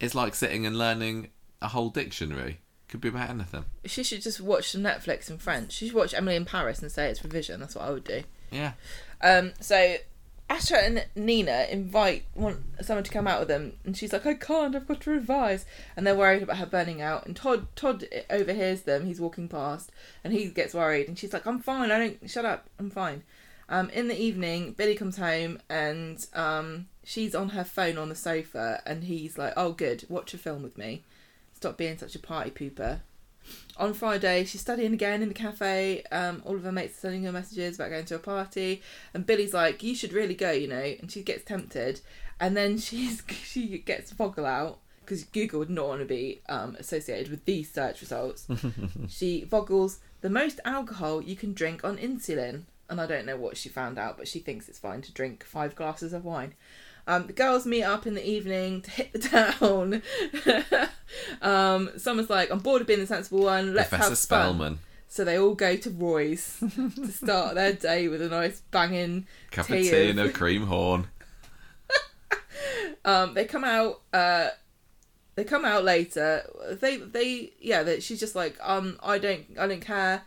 it's 0.00 0.14
like 0.14 0.34
sitting 0.34 0.66
and 0.66 0.76
learning 0.76 1.28
a 1.62 1.68
whole 1.68 1.90
dictionary. 1.90 2.60
Could 2.88 3.00
be 3.02 3.08
about 3.08 3.28
anything. 3.30 3.64
She 3.84 4.02
should 4.02 4.22
just 4.22 4.40
watch 4.40 4.70
some 4.70 4.82
Netflix 4.82 5.28
in 5.28 5.36
French. 5.38 5.72
She 5.72 5.86
should 5.86 5.94
watch 5.94 6.14
Emily 6.14 6.36
in 6.36 6.46
Paris 6.46 6.80
and 6.80 6.90
say 6.90 7.10
it's 7.10 7.22
revision. 7.22 7.60
That's 7.60 7.74
what 7.74 7.84
I 7.84 7.90
would 7.90 8.04
do. 8.04 8.22
Yeah. 8.50 8.72
Um, 9.20 9.52
so 9.60 9.96
Asha 10.48 10.82
and 10.82 11.06
Nina 11.14 11.66
invite 11.70 12.24
want 12.34 12.58
someone 12.80 13.04
to 13.04 13.10
come 13.10 13.26
out 13.26 13.40
with 13.40 13.48
them, 13.48 13.74
and 13.84 13.96
she's 13.96 14.12
like, 14.12 14.24
"I 14.24 14.34
can't. 14.34 14.74
I've 14.74 14.88
got 14.88 15.02
to 15.02 15.10
revise." 15.10 15.66
And 15.96 16.06
they're 16.06 16.16
worried 16.16 16.42
about 16.42 16.56
her 16.56 16.66
burning 16.66 17.02
out. 17.02 17.26
And 17.26 17.36
Todd 17.36 17.66
Todd 17.76 18.08
overhears 18.30 18.82
them. 18.82 19.04
He's 19.06 19.20
walking 19.20 19.48
past, 19.48 19.92
and 20.24 20.32
he 20.32 20.46
gets 20.48 20.74
worried. 20.74 21.06
And 21.06 21.18
she's 21.18 21.32
like, 21.32 21.46
"I'm 21.46 21.60
fine. 21.60 21.90
I 21.90 21.98
don't. 21.98 22.30
Shut 22.30 22.46
up. 22.46 22.68
I'm 22.78 22.90
fine." 22.90 23.24
Um, 23.68 23.90
in 23.90 24.08
the 24.08 24.18
evening, 24.18 24.72
Billy 24.72 24.94
comes 24.94 25.18
home, 25.18 25.60
and 25.68 26.24
um, 26.32 26.88
she's 27.04 27.34
on 27.34 27.50
her 27.50 27.64
phone 27.64 27.98
on 27.98 28.08
the 28.08 28.14
sofa, 28.14 28.80
and 28.86 29.04
he's 29.04 29.36
like, 29.36 29.52
"Oh, 29.56 29.72
good. 29.72 30.06
Watch 30.08 30.32
a 30.32 30.38
film 30.38 30.62
with 30.62 30.78
me. 30.78 31.04
Stop 31.52 31.76
being 31.76 31.98
such 31.98 32.14
a 32.14 32.18
party 32.18 32.50
pooper." 32.50 33.00
On 33.78 33.94
Friday, 33.94 34.44
she's 34.44 34.60
studying 34.60 34.92
again 34.92 35.22
in 35.22 35.28
the 35.28 35.34
cafe. 35.34 36.02
Um, 36.10 36.42
all 36.44 36.56
of 36.56 36.64
her 36.64 36.72
mates 36.72 36.98
are 36.98 37.00
sending 37.02 37.22
her 37.22 37.32
messages 37.32 37.76
about 37.76 37.90
going 37.90 38.04
to 38.06 38.16
a 38.16 38.18
party, 38.18 38.82
and 39.14 39.24
Billy's 39.24 39.54
like, 39.54 39.84
"You 39.84 39.94
should 39.94 40.12
really 40.12 40.34
go," 40.34 40.50
you 40.50 40.66
know. 40.66 40.82
And 41.00 41.10
she 41.10 41.22
gets 41.22 41.44
tempted, 41.44 42.00
and 42.40 42.56
then 42.56 42.78
she's 42.86 43.22
she 43.44 43.78
gets 43.78 44.12
Voggle 44.12 44.46
out 44.46 44.78
because 45.00 45.24
Google 45.24 45.60
would 45.60 45.70
not 45.70 45.86
want 45.86 46.00
to 46.00 46.06
be 46.06 46.42
um, 46.48 46.76
associated 46.78 47.30
with 47.30 47.44
these 47.44 47.72
search 47.72 48.00
results. 48.00 48.46
she 49.08 49.46
Voggles 49.48 49.98
the 50.20 50.28
most 50.28 50.60
alcohol 50.64 51.22
you 51.22 51.36
can 51.36 51.54
drink 51.54 51.84
on 51.84 51.96
insulin, 51.98 52.62
and 52.90 53.00
I 53.00 53.06
don't 53.06 53.26
know 53.26 53.36
what 53.36 53.56
she 53.56 53.68
found 53.68 53.96
out, 53.96 54.18
but 54.18 54.26
she 54.26 54.40
thinks 54.40 54.68
it's 54.68 54.78
fine 54.78 55.02
to 55.02 55.12
drink 55.12 55.44
five 55.44 55.76
glasses 55.76 56.12
of 56.12 56.24
wine. 56.24 56.54
Um, 57.08 57.26
the 57.26 57.32
girls 57.32 57.64
meet 57.64 57.84
up 57.84 58.06
in 58.06 58.12
the 58.12 58.28
evening 58.28 58.82
to 58.82 58.90
hit 58.90 59.12
the 59.14 59.18
town. 59.18 60.02
um, 61.42 61.90
someone's 61.96 62.28
like, 62.28 62.50
"I'm 62.50 62.58
bored 62.58 62.82
of 62.82 62.86
being 62.86 63.00
the 63.00 63.06
sensible 63.06 63.44
one. 63.44 63.74
Let's 63.74 63.88
Professor 63.88 64.10
have 64.10 64.18
fun." 64.18 64.78
So 65.08 65.24
they 65.24 65.38
all 65.38 65.54
go 65.54 65.74
to 65.74 65.90
Roy's 65.90 66.58
to 66.74 67.08
start 67.08 67.54
their 67.54 67.72
day 67.72 68.08
with 68.08 68.20
a 68.20 68.28
nice 68.28 68.60
banging. 68.70 69.26
Cup 69.50 69.70
of 69.70 69.76
Tea 69.76 69.90
tea 69.90 70.10
and 70.10 70.20
a 70.20 70.30
cream 70.30 70.66
horn. 70.66 71.08
Um, 73.04 73.32
they 73.32 73.44
come 73.44 73.64
out. 73.64 74.02
Uh, 74.12 74.48
they 75.36 75.44
come 75.44 75.64
out 75.64 75.84
later. 75.84 76.42
They 76.72 76.96
they 76.98 77.52
yeah. 77.58 77.84
That 77.84 78.02
she's 78.02 78.20
just 78.20 78.34
like 78.34 78.58
um. 78.60 78.98
I 79.02 79.18
don't 79.18 79.46
I 79.58 79.66
don't 79.66 79.80
care. 79.80 80.24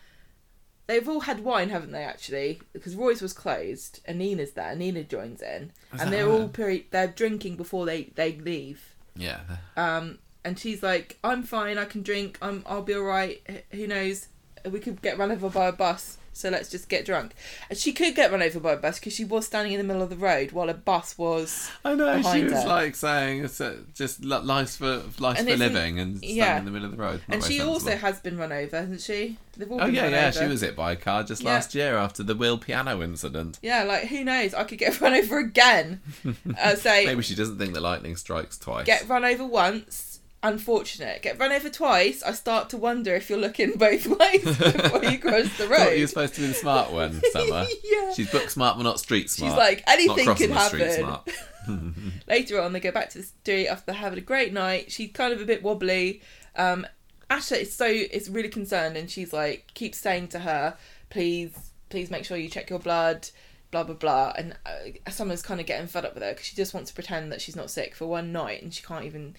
They've 0.87 1.07
all 1.07 1.21
had 1.21 1.41
wine, 1.43 1.69
haven't 1.69 1.91
they? 1.91 2.03
Actually, 2.03 2.61
because 2.73 2.95
Roy's 2.95 3.21
was 3.21 3.33
closed 3.33 4.01
and 4.05 4.17
Nina's 4.19 4.51
there. 4.51 4.75
Nina 4.75 5.03
joins 5.03 5.41
in, 5.41 5.71
Is 5.93 6.01
and 6.01 6.01
that 6.01 6.09
they're 6.11 6.25
her? 6.25 6.31
all 6.31 6.49
peri- 6.49 6.87
they're 6.91 7.07
drinking 7.07 7.55
before 7.55 7.85
they 7.85 8.11
they 8.15 8.33
leave. 8.33 8.95
Yeah. 9.15 9.39
Um, 9.77 10.19
and 10.43 10.57
she's 10.59 10.81
like, 10.83 11.17
"I'm 11.23 11.43
fine. 11.43 11.77
I 11.77 11.85
can 11.85 12.01
drink. 12.01 12.37
I'm. 12.41 12.63
I'll 12.65 12.81
be 12.81 12.93
all 12.95 13.03
right. 13.03 13.41
Who 13.71 13.87
knows? 13.87 14.27
We 14.69 14.79
could 14.79 15.01
get 15.01 15.17
run 15.17 15.31
over 15.31 15.49
by 15.49 15.67
a 15.67 15.71
bus. 15.71 16.17
So 16.33 16.49
let's 16.49 16.69
just 16.69 16.89
get 16.89 17.05
drunk." 17.05 17.33
And 17.69 17.77
she 17.77 17.91
could 17.93 18.15
get 18.15 18.31
run 18.31 18.41
over 18.41 18.59
by 18.59 18.73
a 18.73 18.77
bus 18.77 18.99
because 18.99 19.13
she 19.13 19.25
was 19.25 19.45
standing 19.45 19.73
in 19.73 19.77
the 19.79 19.83
middle 19.83 20.01
of 20.01 20.09
the 20.09 20.15
road 20.15 20.51
while 20.51 20.69
a 20.69 20.73
bus 20.73 21.17
was. 21.17 21.69
I 21.85 21.93
know. 21.93 22.21
She 22.21 22.43
was 22.43 22.53
her. 22.53 22.67
like 22.67 22.95
saying 22.95 23.45
it's 23.45 23.59
uh, 23.61 23.77
just 23.93 24.23
li- 24.23 24.37
life 24.39 24.75
for 24.77 25.03
life 25.19 25.39
And 25.39 25.47
for 25.49 25.57
living 25.57 25.99
and 25.99 26.17
standing 26.17 26.37
yeah. 26.37 26.57
in 26.59 26.65
the 26.65 26.71
middle 26.71 26.85
of 26.89 26.91
the 26.95 27.01
road. 27.01 27.21
And 27.27 27.43
she 27.43 27.61
also 27.61 27.95
has 27.95 28.19
been 28.19 28.37
run 28.37 28.51
over, 28.51 28.77
hasn't 28.79 29.01
she? 29.01 29.37
They've 29.57 29.69
all 29.69 29.81
Oh 29.81 29.85
been 29.87 29.95
yeah, 29.95 30.07
yeah. 30.07 30.27
over. 30.29 30.39
She 30.39 30.47
was 30.47 30.61
hit 30.61 30.75
by 30.75 30.93
a 30.93 30.95
car 30.95 31.23
just 31.23 31.43
Yeah. 31.43 31.49
last 31.51 31.75
year 31.75 31.97
after 31.97 32.23
the 32.23 32.35
wheel 32.35 32.57
piano 32.57 33.01
incident. 33.03 33.59
Yeah, 33.61 33.83
like 33.83 34.05
who 34.07 34.23
knows? 34.23 34.53
I 34.53 34.63
could 34.63 34.77
get 34.77 34.99
run 35.01 35.13
over 35.13 35.37
again. 35.39 35.99
uh, 36.59 36.75
say 36.75 37.05
Maybe 37.05 37.21
she 37.23 37.35
doesn't 37.35 37.57
think 37.57 37.73
that 37.73 37.81
lightning 37.81 38.15
strikes 38.15 38.57
twice. 38.57 38.85
get 38.85 39.07
run 39.09 39.25
over 39.25 39.45
once. 39.45 40.10
Unfortunate. 40.43 41.22
Get 41.22 41.39
run 41.39 41.51
over 41.51 41.69
twice. 41.69 42.23
I 42.23 42.31
start 42.31 42.69
to 42.72 42.77
wonder 42.77 43.13
if 43.13 43.30
you're 43.30 43.38
looking 43.39 43.73
both 43.73 44.07
ways 44.19 44.43
before 44.43 45.03
you 45.05 45.19
cross 45.19 45.55
the 45.57 45.65
I 45.65 45.68
thought 45.68 45.69
road. 45.69 45.93
you 45.93 46.01
were 46.01 46.07
supposed 46.07 46.34
to 46.35 46.41
be 46.41 46.47
the 46.47 46.53
smart 46.55 46.91
one, 46.91 47.22
Summer. 47.31 47.65
yeah. 47.84 48.13
She's 48.13 48.31
book 48.31 48.49
smart, 48.49 48.77
but 48.77 48.84
not 48.84 48.99
street 48.99 49.30
smart. 49.30 49.51
She's 49.51 49.57
like 49.57 49.84
anything 49.88 50.34
could 50.35 50.49
happen. 50.49 51.19
Later 52.27 52.59
on, 52.59 52.73
they 52.73 52.80
go 52.80 52.91
back 52.91 53.09
to 53.11 53.19
the 53.19 53.23
street 53.23 53.68
after 53.68 53.93
having 53.93 54.18
a 54.18 54.22
great 54.22 54.51
night. 54.51 54.91
She's 54.91 55.11
kind 55.11 55.31
of 55.31 55.41
a 55.41 55.45
bit 55.45 55.61
wobbly. 55.61 56.22
Um, 56.55 56.88
Asha 57.30 57.61
is 57.61 57.73
so 57.76 57.85
is 57.85 58.30
really 58.30 58.49
concerned, 58.49 58.97
and 58.97 59.09
she's 59.11 59.31
like 59.31 59.72
keeps 59.76 59.99
saying 59.99 60.30
to 60.30 60.39
her, 60.39 60.76
"Please, 61.11 61.72
please 61.89 62.09
make 62.09 62.26
sure 62.26 62.35
you 62.38 62.49
check 62.49 62.69
your 62.69 62.80
blood." 62.80 63.30
Blah 63.69 63.84
blah 63.84 63.95
blah, 63.95 64.34
and 64.35 64.53
uh, 64.65 65.09
Summer's 65.11 65.41
kind 65.41 65.61
of 65.61 65.65
getting 65.65 65.88
fed 65.88 66.03
up 66.03 66.13
with 66.13 66.23
her 66.23 66.31
because 66.31 66.45
she 66.45 66.57
just 66.57 66.73
wants 66.73 66.89
to 66.89 66.93
pretend 66.95 67.31
that 67.31 67.39
she's 67.39 67.55
not 67.55 67.69
sick 67.72 67.95
for 67.95 68.05
one 68.05 68.34
night, 68.34 68.61
and 68.61 68.73
she 68.73 68.84
can't 68.84 69.05
even 69.05 69.34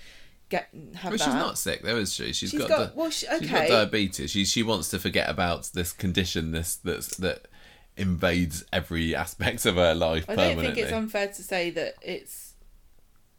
get 0.53 0.69
have 0.95 1.11
Well, 1.12 1.19
that. 1.19 1.24
she's 1.24 1.35
not 1.35 1.59
sick, 1.59 1.83
though, 1.83 1.97
is 1.97 2.12
she? 2.15 2.33
She's 2.33 2.53
got, 2.53 2.69
got, 2.69 2.79
di- 2.79 2.93
well, 2.95 3.11
she, 3.11 3.27
she's 3.39 3.51
got 3.51 3.69
diabetes. 3.69 4.31
She 4.31 4.45
she 4.45 4.62
wants 4.62 4.89
to 4.91 4.99
forget 4.99 5.29
about 5.29 5.70
this 5.74 5.93
condition, 5.93 6.53
this 6.53 6.77
that's 6.77 7.16
that 7.16 7.47
invades 7.97 8.65
every 8.73 9.15
aspect 9.15 9.66
of 9.66 9.74
her 9.77 9.95
life 9.95 10.24
I 10.29 10.35
don't 10.35 10.59
think 10.59 10.79
it's 10.79 10.93
unfair 10.93 11.27
to 11.29 11.43
say 11.43 11.70
that 11.70 11.95
it's. 12.03 12.55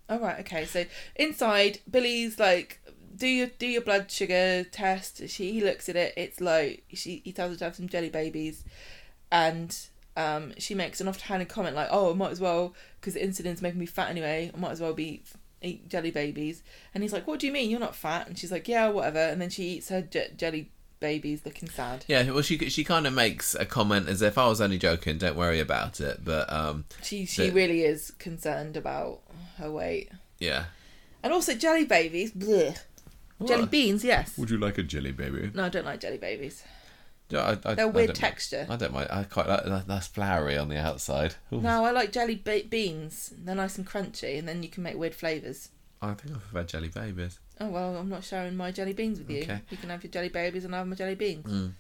All 0.10 0.20
right. 0.20 0.40
Okay. 0.42 0.66
So 0.66 0.86
inside, 1.16 1.80
Billy's 1.90 2.38
like, 2.40 2.82
"Do 3.16 3.28
your 3.28 3.48
do 3.48 3.68
your 3.68 3.82
blood 3.82 4.12
sugar 4.12 4.64
test." 4.66 5.30
She 5.30 5.54
he 5.54 5.62
looks 5.62 5.88
at 5.90 5.96
it. 5.96 6.14
It's 6.18 6.42
low. 6.42 6.72
She 6.94 7.22
he 7.24 7.32
tells 7.32 7.52
her 7.54 7.58
to 7.60 7.64
have 7.66 7.76
some 7.76 7.88
jelly 7.88 8.10
babies, 8.10 8.64
and 9.32 9.76
um 10.18 10.54
she 10.58 10.76
makes 10.76 11.00
an 11.02 11.08
offhanded 11.08 11.48
comment 11.50 11.76
like, 11.76 11.88
"Oh, 11.92 12.12
I 12.12 12.16
might 12.16 12.32
as 12.32 12.42
well 12.42 12.74
because 13.00 13.14
the 13.14 13.24
insulin's 13.24 13.62
making 13.62 13.80
me 13.80 13.86
fat 13.86 14.10
anyway. 14.10 14.52
I 14.54 14.58
might 14.60 14.72
as 14.72 14.82
well 14.82 14.94
be 14.94 15.24
eat 15.64 15.90
jelly 15.90 16.12
babies." 16.12 16.62
And 16.94 17.04
he's 17.04 17.14
like, 17.14 17.26
"What 17.28 17.40
do 17.40 17.48
you 17.48 17.54
mean? 17.54 17.70
You're 17.70 17.80
not 17.80 17.96
fat?" 17.96 18.28
And 18.28 18.38
she's 18.38 18.52
like, 18.52 18.68
"Yeah, 18.68 18.90
whatever." 18.90 19.20
And 19.20 19.42
then 19.42 19.50
she 19.50 19.64
eats 19.64 19.90
her 19.90 20.02
je- 20.02 20.32
jelly 20.38 20.70
babies, 21.00 21.42
looking 21.46 21.68
sad. 21.70 22.06
Yeah, 22.08 22.30
well, 22.32 22.42
she 22.42 22.58
she 22.70 22.84
kind 22.84 23.06
of 23.08 23.14
makes 23.14 23.56
a 23.56 23.66
comment 23.66 24.08
as 24.08 24.22
if 24.22 24.38
I 24.38 24.48
was 24.48 24.62
only 24.62 24.78
joking. 24.78 25.18
Don't 25.18 25.36
worry 25.36 25.60
about 25.60 26.00
it. 26.00 26.24
But 26.24 26.52
um, 26.52 26.86
She 27.02 27.26
she 27.26 27.48
The- 27.48 27.52
really 27.54 27.84
is 27.84 28.12
concerned 28.20 28.78
about 28.78 29.22
her 29.58 29.72
weight. 29.72 30.10
yeah. 30.40 30.66
And 31.22 31.32
also 31.32 31.54
jelly 31.56 31.86
babies. 31.86 32.32
Blech. 32.34 32.80
Jelly 33.46 33.66
beans, 33.66 34.04
yes. 34.06 34.38
Would 34.38 34.50
you 34.50 34.58
like 34.58 34.78
a 34.78 34.84
jelly 34.84 35.12
baby? 35.12 35.52
No, 35.54 35.66
I 35.66 35.70
don't 35.70 35.86
like 35.86 36.00
jelly 36.00 36.18
babies. 36.18 36.64
Yeah, 37.30 37.42
I, 37.66 37.72
I, 37.72 37.74
They're 37.76 37.86
I 37.86 37.90
weird 37.90 38.08
don't- 38.10 38.16
texture. 38.18 38.68
I 38.70 38.76
don't 38.76 38.94
mind. 38.94 39.08
I 39.10 39.24
quite 39.24 39.48
like 39.48 39.64
that. 39.66 39.88
That's 39.88 40.08
floury 40.08 40.58
on 40.58 40.70
the 40.70 40.78
outside. 40.78 41.36
Ooh. 41.52 41.62
No, 41.62 41.84
I 41.86 41.92
like 41.92 42.12
jelly 42.12 42.36
ba- 42.44 42.64
beans. 42.70 43.34
They're 43.38 43.56
nice 43.56 43.78
and 43.78 43.88
crunchy, 43.88 44.38
and 44.38 44.48
then 44.48 44.62
you 44.62 44.70
can 44.70 44.84
make 44.84 44.98
weird 44.98 45.16
flavours. 45.16 45.70
I 46.02 46.14
think 46.14 46.36
I 46.36 46.40
prefer 46.40 46.64
jelly 46.64 46.90
babies. 46.90 47.40
Oh 47.60 47.70
well, 47.70 47.96
I'm 47.96 48.10
not 48.10 48.24
sharing 48.24 48.56
my 48.58 48.72
jelly 48.72 48.94
beans 48.94 49.20
with 49.20 49.30
you. 49.30 49.44
Okay. 49.44 49.62
You 49.70 49.78
can 49.78 49.90
have 49.90 50.04
your 50.04 50.12
jelly 50.12 50.30
babies, 50.30 50.66
and 50.66 50.76
I 50.76 50.80
have 50.80 50.88
my 50.88 50.96
jelly 50.96 51.16
beans. 51.16 51.72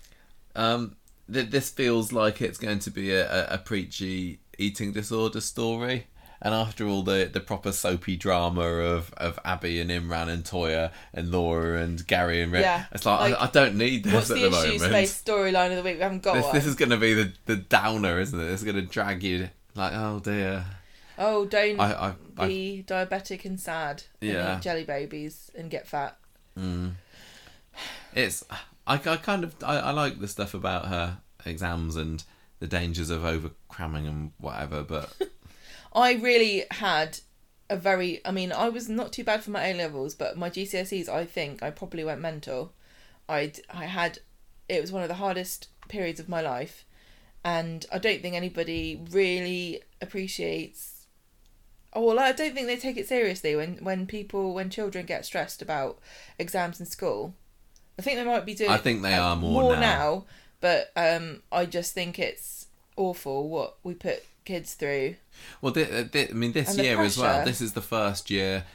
Um, 0.55 0.95
th- 1.31 1.49
this 1.49 1.69
feels 1.69 2.11
like 2.13 2.41
it's 2.41 2.57
going 2.57 2.79
to 2.79 2.91
be 2.91 3.11
a, 3.11 3.29
a, 3.51 3.55
a 3.55 3.57
preachy 3.57 4.39
eating 4.57 4.91
disorder 4.93 5.41
story. 5.41 6.07
And 6.45 6.53
after 6.53 6.85
all 6.85 7.03
the, 7.03 7.29
the 7.31 7.39
proper 7.39 7.71
soapy 7.71 8.17
drama 8.17 8.61
of, 8.61 9.13
of 9.15 9.39
Abby 9.45 9.79
and 9.79 9.89
Imran 9.89 10.27
and 10.27 10.43
Toya 10.43 10.91
and 11.13 11.31
Laura 11.31 11.81
and 11.81 12.05
Gary 12.05 12.41
and 12.41 12.51
Red, 12.51 12.61
Yeah, 12.63 12.83
it's 12.91 13.05
like, 13.05 13.31
like, 13.31 13.39
I, 13.41 13.45
I 13.45 13.49
don't 13.49 13.75
need 13.77 14.03
this 14.03 14.13
What's 14.13 14.29
at 14.31 14.35
the 14.35 14.43
the, 14.43 14.49
moment. 14.51 14.81
space 14.81 15.23
storyline 15.23 15.69
of 15.71 15.77
the 15.77 15.83
week? 15.83 15.95
We 15.95 16.01
haven't 16.01 16.21
got 16.21 16.33
This, 16.35 16.43
one. 16.43 16.53
this 16.55 16.65
is 16.65 16.75
going 16.75 16.89
to 16.89 16.97
be 16.97 17.13
the, 17.13 17.31
the 17.45 17.55
downer, 17.55 18.19
isn't 18.19 18.37
it? 18.37 18.43
This 18.43 18.59
is 18.61 18.65
going 18.65 18.75
to 18.75 18.81
drag 18.81 19.23
you 19.23 19.49
like, 19.73 19.93
oh 19.95 20.19
dear. 20.19 20.65
Oh, 21.17 21.45
don't 21.45 21.79
I, 21.79 21.93
I, 21.93 22.13
I 22.37 22.47
be 22.47 22.83
diabetic 22.85 23.45
and 23.45 23.57
sad. 23.57 24.03
And 24.21 24.31
Yeah. 24.31 24.57
eat 24.57 24.61
jelly 24.63 24.83
babies 24.83 25.49
and 25.57 25.69
get 25.71 25.87
fat. 25.87 26.17
Mm. 26.59 26.93
it's 28.13 28.43
I, 28.85 28.95
I 28.95 28.97
kind 29.17 29.43
of 29.43 29.55
I, 29.63 29.77
I 29.77 29.91
like 29.91 30.19
the 30.19 30.27
stuff 30.27 30.53
about 30.53 30.87
her 30.87 31.19
exams 31.45 31.95
and 31.95 32.23
the 32.59 32.67
dangers 32.67 33.09
of 33.09 33.25
over 33.25 33.51
cramming 33.69 34.07
and 34.07 34.31
whatever, 34.37 34.83
but 34.83 35.13
I 35.93 36.13
really 36.13 36.65
had 36.71 37.19
a 37.69 37.77
very. 37.77 38.21
I 38.25 38.31
mean, 38.31 38.51
I 38.51 38.69
was 38.69 38.89
not 38.89 39.13
too 39.13 39.23
bad 39.23 39.43
for 39.43 39.51
my 39.51 39.67
A 39.67 39.73
levels, 39.73 40.15
but 40.15 40.37
my 40.37 40.49
GCSEs, 40.49 41.07
I 41.07 41.25
think 41.25 41.63
I 41.63 41.69
probably 41.69 42.03
went 42.03 42.21
mental. 42.21 42.73
I 43.29 43.53
I 43.69 43.85
had. 43.85 44.19
It 44.69 44.81
was 44.81 44.91
one 44.91 45.03
of 45.03 45.09
the 45.09 45.15
hardest 45.15 45.67
periods 45.87 46.19
of 46.19 46.29
my 46.29 46.41
life, 46.41 46.85
and 47.43 47.85
I 47.91 47.99
don't 47.99 48.21
think 48.21 48.35
anybody 48.35 49.01
really 49.11 49.81
appreciates 50.01 50.93
Oh 51.95 52.01
well, 52.01 52.19
I 52.19 52.31
don't 52.31 52.53
think 52.53 52.67
they 52.67 52.77
take 52.77 52.97
it 52.97 53.07
seriously 53.07 53.55
when 53.55 53.77
when 53.77 54.07
people 54.07 54.53
when 54.53 54.69
children 54.69 55.05
get 55.05 55.25
stressed 55.25 55.61
about 55.61 55.99
exams 56.39 56.79
in 56.79 56.85
school. 56.85 57.35
I 57.99 58.01
think 58.01 58.17
they 58.17 58.25
might 58.25 58.45
be 58.45 58.55
doing. 58.55 58.71
I 58.71 58.77
think 58.77 59.03
they 59.03 59.13
uh, 59.13 59.23
are 59.23 59.35
more 59.35 59.75
now. 59.75 60.25
but 60.59 60.91
um, 60.95 61.43
I 61.51 61.65
just 61.65 61.93
think 61.93 62.17
it's 62.17 62.67
awful 62.97 63.47
what 63.49 63.77
we 63.83 63.93
put 63.93 64.23
kids 64.45 64.73
through. 64.73 65.15
Well, 65.61 65.73
thi- 65.73 66.03
thi- 66.05 66.29
I 66.29 66.33
mean, 66.33 66.51
this 66.51 66.77
year 66.77 67.01
as 67.01 67.17
well. 67.17 67.43
This 67.45 67.61
is 67.61 67.73
the 67.73 67.81
first 67.81 68.29
year 68.29 68.65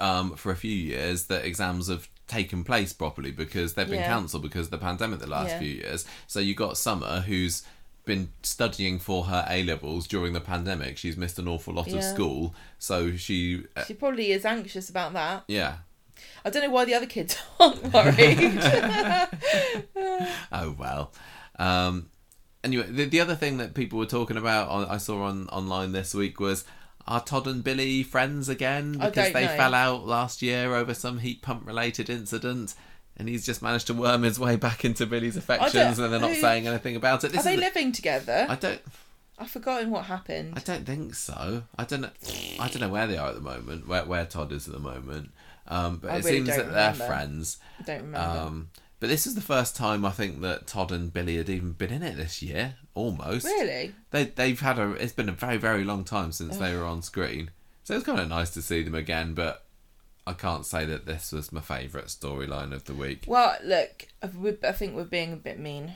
um, 0.00 0.34
for 0.36 0.50
a 0.50 0.56
few 0.56 0.74
years 0.74 1.24
that 1.26 1.44
exams 1.44 1.88
have 1.88 2.08
taken 2.26 2.64
place 2.64 2.92
properly 2.92 3.30
because 3.30 3.74
they've 3.74 3.88
been 3.88 4.00
Yeah. 4.00 4.08
cancelled 4.08 4.42
because 4.42 4.66
of 4.66 4.70
the 4.72 4.78
pandemic 4.78 5.20
the 5.20 5.26
last 5.28 5.50
Yeah. 5.50 5.58
few 5.60 5.68
years. 5.68 6.04
So 6.26 6.40
you 6.40 6.54
got 6.54 6.76
Summer 6.78 7.20
who's 7.20 7.62
been 8.06 8.30
studying 8.42 8.98
for 8.98 9.24
her 9.24 9.46
A 9.48 9.62
levels 9.62 10.06
during 10.06 10.32
the 10.32 10.40
pandemic. 10.40 10.98
She's 10.98 11.16
missed 11.16 11.38
an 11.38 11.48
awful 11.48 11.72
lot 11.74 11.92
of 11.92 12.02
school, 12.02 12.54
so 12.78 13.16
she, 13.16 13.64
uh, 13.76 13.84
She 13.84 13.94
probably 13.94 14.30
is 14.32 14.44
anxious 14.44 14.88
about 14.90 15.12
that. 15.14 15.44
yeah. 15.48 15.76
I 16.44 16.50
don't 16.50 16.62
know 16.62 16.70
why 16.70 16.84
the 16.84 16.94
other 16.94 17.06
kids 17.06 17.36
aren't 17.60 17.82
worried. 17.92 18.60
Oh 20.52 20.74
well. 20.78 21.12
Um, 21.58 22.10
anyway, 22.64 22.86
the, 22.90 23.04
the 23.04 23.20
other 23.20 23.34
thing 23.36 23.58
that 23.58 23.74
people 23.74 23.98
were 23.98 24.06
talking 24.06 24.36
about, 24.36 24.68
on, 24.68 24.86
I 24.86 24.96
saw 24.96 25.22
on 25.24 25.48
online 25.48 25.92
this 25.92 26.14
week 26.14 26.40
was. 26.40 26.64
Are 27.06 27.22
Todd 27.22 27.46
and 27.46 27.62
Billy 27.62 28.02
friends 28.02 28.48
again 28.48 28.92
because 28.92 29.30
they 29.34 29.44
know. 29.44 29.56
fell 29.58 29.74
out 29.74 30.06
last 30.06 30.40
year 30.40 30.74
over 30.74 30.94
some 30.94 31.18
heat 31.18 31.42
pump 31.42 31.66
related 31.66 32.08
incident? 32.08 32.74
And 33.18 33.28
he's 33.28 33.44
just 33.44 33.60
managed 33.60 33.88
to 33.88 33.92
worm 33.94 34.22
his 34.22 34.40
way 34.40 34.56
back 34.56 34.86
into 34.86 35.04
Billy's 35.04 35.36
affections, 35.36 35.98
and 35.98 36.10
they're 36.10 36.18
not 36.18 36.30
who- 36.30 36.40
saying 36.40 36.66
anything 36.66 36.96
about 36.96 37.22
it. 37.22 37.32
This 37.32 37.42
Are 37.42 37.44
they 37.50 37.56
the- 37.56 37.60
living 37.60 37.92
together? 37.92 38.46
I 38.48 38.54
don't. 38.56 38.80
I've 39.38 39.50
forgotten 39.50 39.90
what 39.90 40.06
happened. 40.06 40.54
I 40.56 40.60
don't 40.60 40.86
think 40.86 41.14
so. 41.14 41.64
I 41.76 41.84
don't 41.84 42.00
know. 42.00 42.10
I 42.58 42.68
don't 42.68 42.80
know 42.80 42.88
where 42.88 43.06
they 43.06 43.18
are 43.18 43.28
at 43.28 43.34
the 43.34 43.40
moment. 43.42 43.86
Where 43.86 44.06
where 44.06 44.24
Todd 44.24 44.50
is 44.52 44.66
at 44.66 44.72
the 44.72 44.80
moment. 44.80 45.30
Um, 45.68 45.98
but 45.98 46.10
I 46.10 46.16
it 46.16 46.24
really 46.24 46.36
seems 46.38 46.56
that 46.56 46.72
they're 46.72 46.94
friends. 46.94 47.58
I 47.80 47.82
don't 47.82 48.00
remember. 48.02 48.40
Um, 48.46 48.68
but 49.04 49.10
this 49.10 49.26
is 49.26 49.34
the 49.34 49.42
first 49.42 49.76
time 49.76 50.02
I 50.06 50.12
think 50.12 50.40
that 50.40 50.66
Todd 50.66 50.90
and 50.90 51.12
Billy 51.12 51.36
had 51.36 51.50
even 51.50 51.72
been 51.72 51.92
in 51.92 52.02
it 52.02 52.16
this 52.16 52.40
year. 52.40 52.76
Almost. 52.94 53.44
really? 53.44 53.94
They 54.12 54.24
they've 54.24 54.58
had 54.58 54.78
a. 54.78 54.92
It's 54.92 55.12
been 55.12 55.28
a 55.28 55.32
very 55.32 55.58
very 55.58 55.84
long 55.84 56.04
time 56.04 56.32
since 56.32 56.56
they 56.56 56.74
were 56.74 56.86
on 56.86 57.02
screen. 57.02 57.50
So 57.82 57.94
it's 57.94 58.06
kind 58.06 58.18
of 58.18 58.30
nice 58.30 58.48
to 58.54 58.62
see 58.62 58.82
them 58.82 58.94
again. 58.94 59.34
But 59.34 59.66
I 60.26 60.32
can't 60.32 60.64
say 60.64 60.86
that 60.86 61.04
this 61.04 61.32
was 61.32 61.52
my 61.52 61.60
favourite 61.60 62.06
storyline 62.06 62.72
of 62.72 62.84
the 62.84 62.94
week. 62.94 63.24
Well, 63.26 63.54
look, 63.62 64.06
I 64.22 64.72
think 64.72 64.96
we're 64.96 65.04
being 65.04 65.34
a 65.34 65.36
bit 65.36 65.58
mean. 65.58 65.92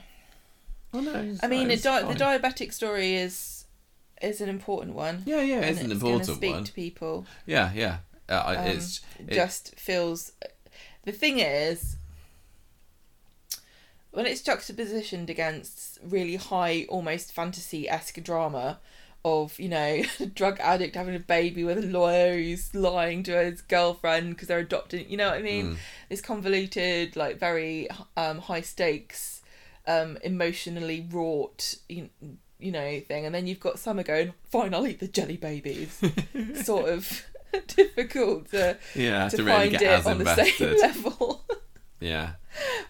Oh 0.93 1.01
no! 1.01 1.35
I 1.43 1.47
mean, 1.47 1.69
di- 1.69 1.77
the 1.77 2.15
diabetic 2.15 2.75
story 2.75 3.15
is 3.15 3.65
is 4.21 4.43
an 4.43 4.51
important 4.51 4.95
one. 4.95 5.23
Yeah, 5.25 5.41
yeah, 5.41 5.61
it's 5.61 5.81
an 5.81 5.93
important 5.93 6.27
speak 6.27 6.53
one. 6.53 6.65
to 6.65 6.73
people. 6.75 7.25
Yeah, 7.47 7.73
yeah. 7.75 8.01
Uh, 8.29 8.55
Um, 8.59 8.67
it's 8.67 9.01
it- 9.19 9.33
just 9.33 9.77
feels. 9.77 10.33
The 11.05 11.13
thing 11.13 11.39
is, 11.39 11.97
when 14.11 14.27
it's 14.27 14.43
juxtapositioned 14.43 15.29
against 15.29 15.99
really 16.03 16.37
high, 16.37 16.87
almost 16.89 17.33
fantasy 17.33 17.89
esque 17.89 18.23
drama 18.23 18.79
of 19.25 19.59
you 19.59 19.69
know 19.69 20.03
a 20.21 20.27
drug 20.35 20.61
addict 20.61 20.95
having 20.95 21.15
a 21.15 21.21
baby 21.21 21.65
with 21.65 21.79
a 21.79 21.83
lawyer 21.83 22.35
who's 22.35 22.73
lying 22.75 23.23
to 23.25 23.33
his 23.33 23.61
girlfriend 23.63 24.31
because 24.31 24.49
they're 24.49 24.59
adopting. 24.59 25.09
You 25.09 25.17
know 25.17 25.31
what 25.31 25.39
I 25.39 25.43
mean? 25.43 25.73
Mm. 25.73 25.77
This 26.09 26.21
convoluted, 26.21 27.17
like 27.17 27.39
very 27.39 27.89
um, 28.17 28.39
high 28.39 28.63
stakes, 28.63 29.43
um, 29.87 30.19
emotionally 30.23 31.07
wrought. 31.11 31.77
You, 31.89 32.11
you 32.61 32.73
know 32.73 32.99
thing 33.07 33.25
and 33.25 33.33
then 33.33 33.47
you've 33.47 33.61
got 33.61 33.79
summer 33.79 34.03
going 34.03 34.35
fine 34.51 34.75
i'll 34.75 34.85
eat 34.85 34.99
the 34.99 35.07
jelly 35.07 35.37
babies 35.37 36.03
sort 36.65 36.89
of 36.89 37.25
difficult 37.67 38.51
to 38.51 38.77
yeah 38.95 39.29
to, 39.29 39.37
to, 39.37 39.45
really 39.45 39.57
find 39.57 39.71
get 39.73 39.83
it 39.83 39.87
as 39.87 40.07
on 40.07 40.19
the 40.19 40.35
same 40.35 40.47
invested. 40.47 40.81
level. 40.81 41.38
Yeah. 42.01 42.33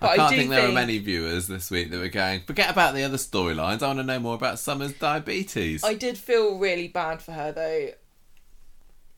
But 0.01 0.11
I 0.11 0.13
I 0.13 0.17
can't 0.17 0.31
do 0.31 0.37
think 0.37 0.51
there 0.51 0.67
were 0.67 0.73
many 0.73 0.99
viewers 0.99 1.47
this 1.47 1.71
week 1.71 1.91
that 1.91 1.99
were 1.99 2.09
going, 2.09 2.43
forget 2.43 2.71
about 2.71 2.95
the 2.95 3.03
other 3.03 3.17
storylines. 3.17 3.83
I 3.83 3.89
want 3.89 3.99
to 3.99 4.05
know 4.05 4.19
more 4.19 4.35
about 4.35 4.59
Summer's 4.59 4.93
diabetes. 4.93 5.83
I 5.83 5.95
did 5.95 6.17
feel 6.19 6.59
really 6.59 6.89
bad 6.89 7.23
for 7.23 7.33
her 7.33 7.53
though. 7.53 7.89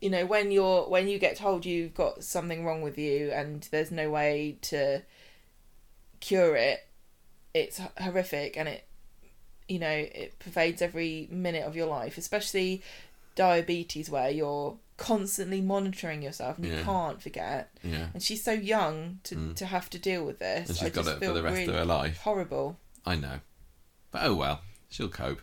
You 0.01 0.11
know, 0.11 0.27
when 0.27 0.51
you're 0.51 0.89
when 0.89 1.09
you 1.09 1.19
get 1.19 1.37
told 1.37 1.67
you've 1.67 1.95
got 1.95 2.25
something 2.25 2.65
wrong 2.65 2.83
with 2.83 2.97
you 2.97 3.31
and 3.33 3.67
there's 3.71 3.91
no 3.91 4.11
way 4.11 4.59
to 4.63 5.03
cure 6.21 6.57
it, 6.57 6.87
it's 7.53 7.81
horrific 7.99 8.57
and 8.57 8.69
it 8.69 8.87
you 9.69 9.79
know, 9.79 9.89
it 9.89 10.37
pervades 10.41 10.83
every 10.83 11.29
minute 11.31 11.65
of 11.65 11.77
your 11.77 11.87
life, 11.87 12.19
especially 12.19 12.83
diabetes 13.37 14.11
where 14.11 14.29
you're 14.29 14.77
constantly 15.01 15.63
monitoring 15.63 16.21
yourself 16.23 16.59
and 16.59 16.67
you 16.67 16.75
Yeah. 16.75 16.83
can't 16.83 17.23
forget. 17.23 17.71
yeah. 17.83 18.09
And 18.13 18.23
she's 18.23 18.45
so 18.45 18.53
young 18.53 19.21
to, 19.25 19.35
Mm. 19.35 19.57
to 19.57 19.67
have 19.67 19.89
to 19.91 19.99
deal 19.99 20.25
with 20.27 20.39
this. 20.39 20.69
And 20.69 20.77
she's 20.79 20.87
I 20.87 20.91
got 20.91 21.05
just 21.07 21.17
it 21.23 21.27
for 21.27 21.33
the 21.33 21.43
rest 21.43 21.55
really 21.57 21.69
of 21.69 21.75
her 21.75 21.85
life. 21.87 22.19
Horrible. 22.19 22.79
I 23.07 23.17
know. 23.17 23.41
But 24.11 24.23
oh 24.25 24.35
well, 24.35 24.61
she'll 24.91 25.09
cope. 25.09 25.41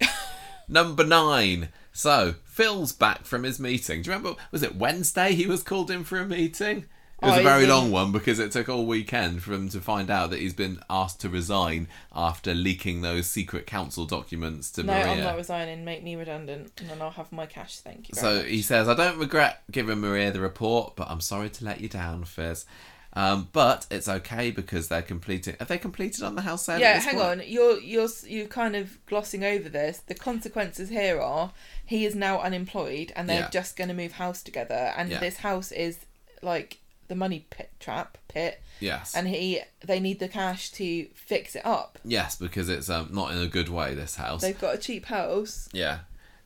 Number 0.68 1.04
nine. 1.04 1.68
So, 1.92 2.36
Phil's 2.44 2.92
back 2.92 3.24
from 3.26 3.42
his 3.42 3.58
meeting. 3.58 4.02
Do 4.02 4.10
you 4.10 4.16
remember, 4.16 4.40
was 4.50 4.62
it 4.62 4.76
Wednesday 4.76 5.34
he 5.34 5.46
was 5.46 5.62
called 5.62 5.90
in 5.90 6.04
for 6.04 6.18
a 6.18 6.24
meeting? 6.26 6.86
It 7.22 7.26
was 7.26 7.36
Oh, 7.36 7.40
a 7.40 7.44
very 7.44 7.66
long 7.66 7.92
one 7.92 8.10
because 8.10 8.38
it 8.40 8.50
took 8.50 8.68
all 8.68 8.84
weekend 8.84 9.42
for 9.44 9.52
him 9.52 9.68
to 9.68 9.80
find 9.80 10.10
out 10.10 10.30
that 10.30 10.40
he's 10.40 10.54
been 10.54 10.80
asked 10.90 11.20
to 11.20 11.28
resign 11.28 11.86
after 12.12 12.52
leaking 12.52 13.02
those 13.02 13.28
secret 13.28 13.64
council 13.66 14.06
documents 14.06 14.70
to 14.72 14.82
No, 14.82 14.92
Maria. 14.92 15.06
I'm 15.12 15.20
not 15.20 15.36
resigning. 15.36 15.84
Make 15.84 16.02
me 16.02 16.16
redundant, 16.16 16.72
and 16.80 16.90
then 16.90 17.00
I'll 17.00 17.10
have 17.12 17.30
my 17.30 17.46
cash. 17.46 17.78
Thank 17.78 18.08
you. 18.08 18.14
So 18.16 18.38
much. 18.38 18.46
he 18.46 18.60
says, 18.60 18.88
I 18.88 18.94
don't 18.94 19.18
regret 19.18 19.62
giving 19.70 20.00
Maria 20.00 20.32
the 20.32 20.40
report, 20.40 20.96
but 20.96 21.08
I'm 21.08 21.20
sorry 21.20 21.48
to 21.50 21.64
let 21.64 21.80
you 21.80 21.88
down, 21.88 22.24
Fizz. 22.24 22.64
Um, 23.14 23.48
but 23.52 23.86
it's 23.90 24.08
okay 24.08 24.50
because 24.50 24.88
they're 24.88 25.02
completing. 25.02 25.54
Have 25.58 25.68
they 25.68 25.76
completed 25.78 26.24
on 26.24 26.34
the 26.34 26.40
house 26.42 26.64
sale? 26.64 26.80
yeah, 26.80 26.98
hang 26.98 27.14
point? 27.16 27.26
on. 27.26 27.42
You're 27.46 27.78
you're 27.78 28.08
you're 28.26 28.46
kind 28.46 28.74
of 28.74 29.04
glossing 29.06 29.44
over 29.44 29.68
this. 29.68 29.98
The 29.98 30.14
consequences 30.14 30.88
here 30.88 31.20
are 31.20 31.52
he 31.84 32.06
is 32.06 32.14
now 32.14 32.40
unemployed, 32.40 33.12
and 33.14 33.28
they're 33.28 33.40
Yeah. 33.40 33.50
just 33.50 33.76
going 33.76 33.88
to 33.88 33.94
move 33.94 34.12
house 34.12 34.42
together, 34.42 34.92
and 34.96 35.10
Yeah. 35.10 35.20
this 35.20 35.36
house 35.36 35.70
is 35.72 35.98
like 36.42 36.78
the 37.12 37.16
money 37.16 37.44
pit 37.50 37.70
trap 37.78 38.16
pit, 38.26 38.62
Yes. 38.80 39.14
and 39.14 39.28
he 39.28 39.60
they 39.84 40.00
need 40.00 40.18
the 40.18 40.28
cash 40.28 40.70
to 40.72 41.06
fix 41.14 41.54
it 41.54 41.64
up. 41.66 41.98
yes, 42.04 42.36
because 42.36 42.70
it's 42.70 42.88
um, 42.88 43.10
not 43.12 43.32
in 43.32 43.38
a 43.38 43.46
good 43.46 43.68
way. 43.68 43.94
This 43.94 44.16
house. 44.16 44.40
They've 44.40 44.58
got 44.58 44.74
a 44.76 44.78
cheap 44.78 45.04
house, 45.06 45.68
Yeah. 45.72 45.98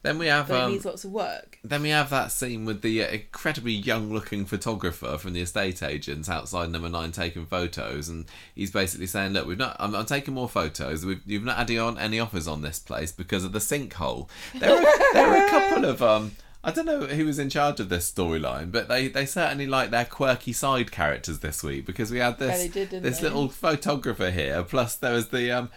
Then 0.02 0.18
we 0.18 0.26
have 0.26 0.46
but 0.48 0.54
it 0.54 0.62
um, 0.62 0.72
needs 0.72 0.84
lots 0.84 1.04
of 1.04 1.10
work. 1.10 1.58
then 1.64 1.82
we 1.82 1.88
have 1.88 2.10
that 2.10 2.30
scene 2.30 2.64
with 2.64 2.82
the 2.82 3.02
uh, 3.02 3.08
incredibly 3.08 3.72
young-looking 3.72 4.44
photographer 4.44 5.18
from 5.18 5.32
the 5.32 5.40
estate 5.40 5.82
agents 5.82 6.28
outside 6.28 6.70
Number 6.70 6.88
Nine 6.88 7.10
taking 7.10 7.44
photos, 7.46 8.08
and 8.08 8.26
he's 8.54 8.70
basically 8.70 9.06
saying, 9.08 9.32
"Look, 9.32 9.46
we've 9.48 9.58
not. 9.58 9.76
I'm, 9.80 9.94
I'm 9.96 10.06
taking 10.06 10.34
more 10.34 10.48
photos. 10.48 11.04
We've, 11.04 11.22
you've 11.26 11.44
not 11.44 11.56
had 11.56 11.76
on 11.78 11.98
any 11.98 12.20
offers 12.20 12.46
on 12.46 12.62
this 12.62 12.78
place 12.78 13.10
because 13.10 13.42
of 13.44 13.52
the 13.52 13.58
sinkhole. 13.58 14.28
There 14.54 14.76
are, 14.76 15.12
there 15.12 15.28
are 15.28 15.46
a 15.46 15.50
couple 15.50 15.84
of 15.84 16.02
um." 16.02 16.32
I 16.64 16.72
don't 16.72 16.86
know 16.86 17.06
who 17.06 17.26
was 17.26 17.38
in 17.38 17.48
charge 17.48 17.78
of 17.78 17.88
this 17.88 18.10
storyline, 18.10 18.72
but 18.72 18.88
they, 18.88 19.06
they 19.08 19.24
certainly 19.24 19.66
like 19.68 19.90
their 19.90 20.04
quirky 20.04 20.52
side 20.52 20.90
characters 20.90 21.38
this 21.38 21.62
week 21.62 21.86
because 21.86 22.10
we 22.10 22.18
had 22.18 22.38
this 22.38 22.64
Yeah, 22.74 22.84
did, 22.86 23.02
this 23.02 23.18
they? 23.18 23.22
little 23.24 23.48
photographer 23.48 24.30
here. 24.32 24.62
Plus, 24.64 24.96
there 24.96 25.12
was 25.12 25.28
the 25.28 25.52
um, 25.52 25.70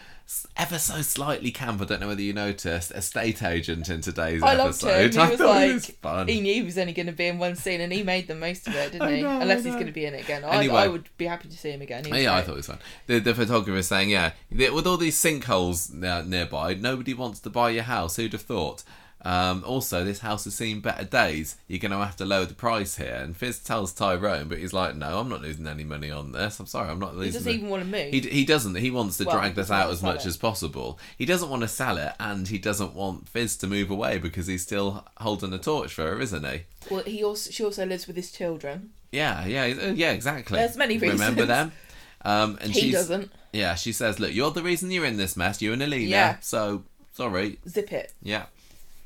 ever 0.57 0.79
so 0.79 1.03
slightly 1.03 1.51
camp. 1.51 1.79
I 1.81 1.85
don't 1.85 1.99
know 1.99 2.07
whether 2.07 2.21
you 2.23 2.33
noticed 2.33 2.89
estate 2.91 3.43
agent 3.43 3.87
in 3.87 4.01
today's 4.01 4.41
I 4.41 4.55
loved 4.55 4.81
him. 4.81 4.89
episode. 4.89 5.13
He 5.13 5.19
I 5.19 5.29
was 5.29 5.39
thought 5.39 5.47
like, 5.47 5.69
it 5.69 5.73
was 5.73 5.85
fun. 5.87 6.27
he 6.27 6.41
knew 6.41 6.53
he 6.55 6.63
was 6.63 6.77
only 6.79 6.93
going 6.93 7.05
to 7.05 7.11
be 7.11 7.27
in 7.27 7.37
one 7.37 7.55
scene, 7.55 7.81
and 7.81 7.93
he 7.93 8.01
made 8.01 8.27
the 8.27 8.33
most 8.35 8.67
of 8.67 8.73
it, 8.75 8.91
didn't 8.93 9.13
he? 9.13 9.21
know, 9.21 9.41
Unless 9.41 9.65
he's 9.65 9.75
going 9.75 9.85
to 9.87 9.91
be 9.91 10.05
in 10.05 10.15
it 10.15 10.23
again. 10.23 10.43
Anyway. 10.43 10.75
I, 10.75 10.85
I 10.85 10.87
would 10.87 11.07
be 11.17 11.25
happy 11.25 11.49
to 11.49 11.57
see 11.57 11.69
him 11.69 11.83
again. 11.83 12.05
He 12.05 12.23
yeah, 12.23 12.33
I 12.33 12.41
thought 12.41 12.53
it 12.53 12.57
was 12.57 12.67
fun. 12.67 12.79
The, 13.05 13.19
the 13.19 13.35
photographer 13.35 13.83
saying, 13.83 14.09
yeah, 14.09 14.31
with 14.51 14.87
all 14.87 14.97
these 14.97 15.21
sinkholes 15.21 16.03
uh, 16.03 16.23
nearby, 16.23 16.73
nobody 16.73 17.13
wants 17.13 17.39
to 17.41 17.51
buy 17.51 17.69
your 17.69 17.83
house. 17.83 18.15
Who'd 18.15 18.33
have 18.33 18.41
thought? 18.41 18.83
Um, 19.25 19.63
also, 19.65 20.05
this 20.05 20.19
house 20.19 20.45
has 20.45 20.55
seen 20.55 20.79
better 20.79 21.03
days. 21.03 21.57
You're 21.67 21.79
going 21.79 21.91
to 21.91 21.97
have 21.97 22.15
to 22.17 22.25
lower 22.25 22.45
the 22.45 22.53
price 22.53 22.95
here. 22.95 23.19
And 23.21 23.35
Fizz 23.35 23.59
tells 23.59 23.91
Tyrone, 23.91 24.47
but 24.47 24.59
he's 24.59 24.71
like, 24.71 24.95
no, 24.95 25.19
I'm 25.19 25.27
not 25.27 25.41
losing 25.41 25.67
any 25.67 25.83
money 25.83 26.09
on 26.09 26.31
this. 26.31 26.57
I'm 26.59 26.65
sorry, 26.67 26.89
I'm 26.89 26.99
not 26.99 27.11
He 27.13 27.17
losing 27.17 27.33
doesn't 27.33 27.51
the- 27.51 27.57
even 27.57 27.69
want 27.69 27.83
to 27.83 27.89
move. 27.89 28.13
He, 28.13 28.21
he 28.21 28.45
doesn't. 28.45 28.75
He 28.75 28.89
wants 28.91 29.17
to 29.17 29.25
Well, 29.25 29.35
drag 29.37 29.55
this 29.55 29.69
out 29.69 29.89
as 29.91 30.01
much 30.01 30.21
it. 30.25 30.27
as 30.29 30.37
possible. 30.37 30.97
He 31.17 31.25
doesn't 31.25 31.49
want 31.49 31.63
to 31.63 31.67
sell 31.67 31.97
it, 31.97 32.13
and 32.19 32.47
he 32.47 32.57
doesn't 32.57 32.93
want 32.93 33.27
Fizz 33.27 33.57
to 33.57 33.67
move 33.67 33.91
away 33.91 34.19
because 34.19 34.47
he's 34.47 34.61
still 34.61 35.05
holding 35.17 35.51
a 35.51 35.57
torch 35.57 35.93
for 35.93 36.03
her, 36.03 36.21
isn't 36.21 36.45
he? 36.45 36.61
Well, 36.89 37.03
he 37.03 37.21
also 37.23 37.51
she 37.51 37.63
also 37.63 37.85
lives 37.85 38.07
with 38.07 38.15
his 38.15 38.31
children. 38.31 38.91
Yeah, 39.11 39.45
yeah, 39.45 39.63
uh, 39.63 39.91
yeah, 39.91 40.11
exactly. 40.11 40.57
There's 40.59 40.77
many 40.77 40.97
reasons. 40.97 41.19
Remember 41.19 41.45
them? 41.45 41.71
Um, 42.23 42.57
and 42.61 42.71
he 42.71 42.91
doesn't. 42.91 43.31
Yeah, 43.51 43.75
she 43.75 43.91
says, 43.91 44.19
"Look, 44.19 44.33
you're 44.33 44.51
the 44.51 44.63
reason 44.63 44.91
you're 44.91 45.03
in 45.05 45.17
this 45.17 45.35
mess. 45.35 45.61
You 45.61 45.73
and 45.73 45.81
Alina. 45.83 46.05
Yeah. 46.09 46.35
So 46.41 46.83
sorry. 47.13 47.59
Zip 47.67 47.91
it, 47.91 48.13
Yeah. 48.21 48.45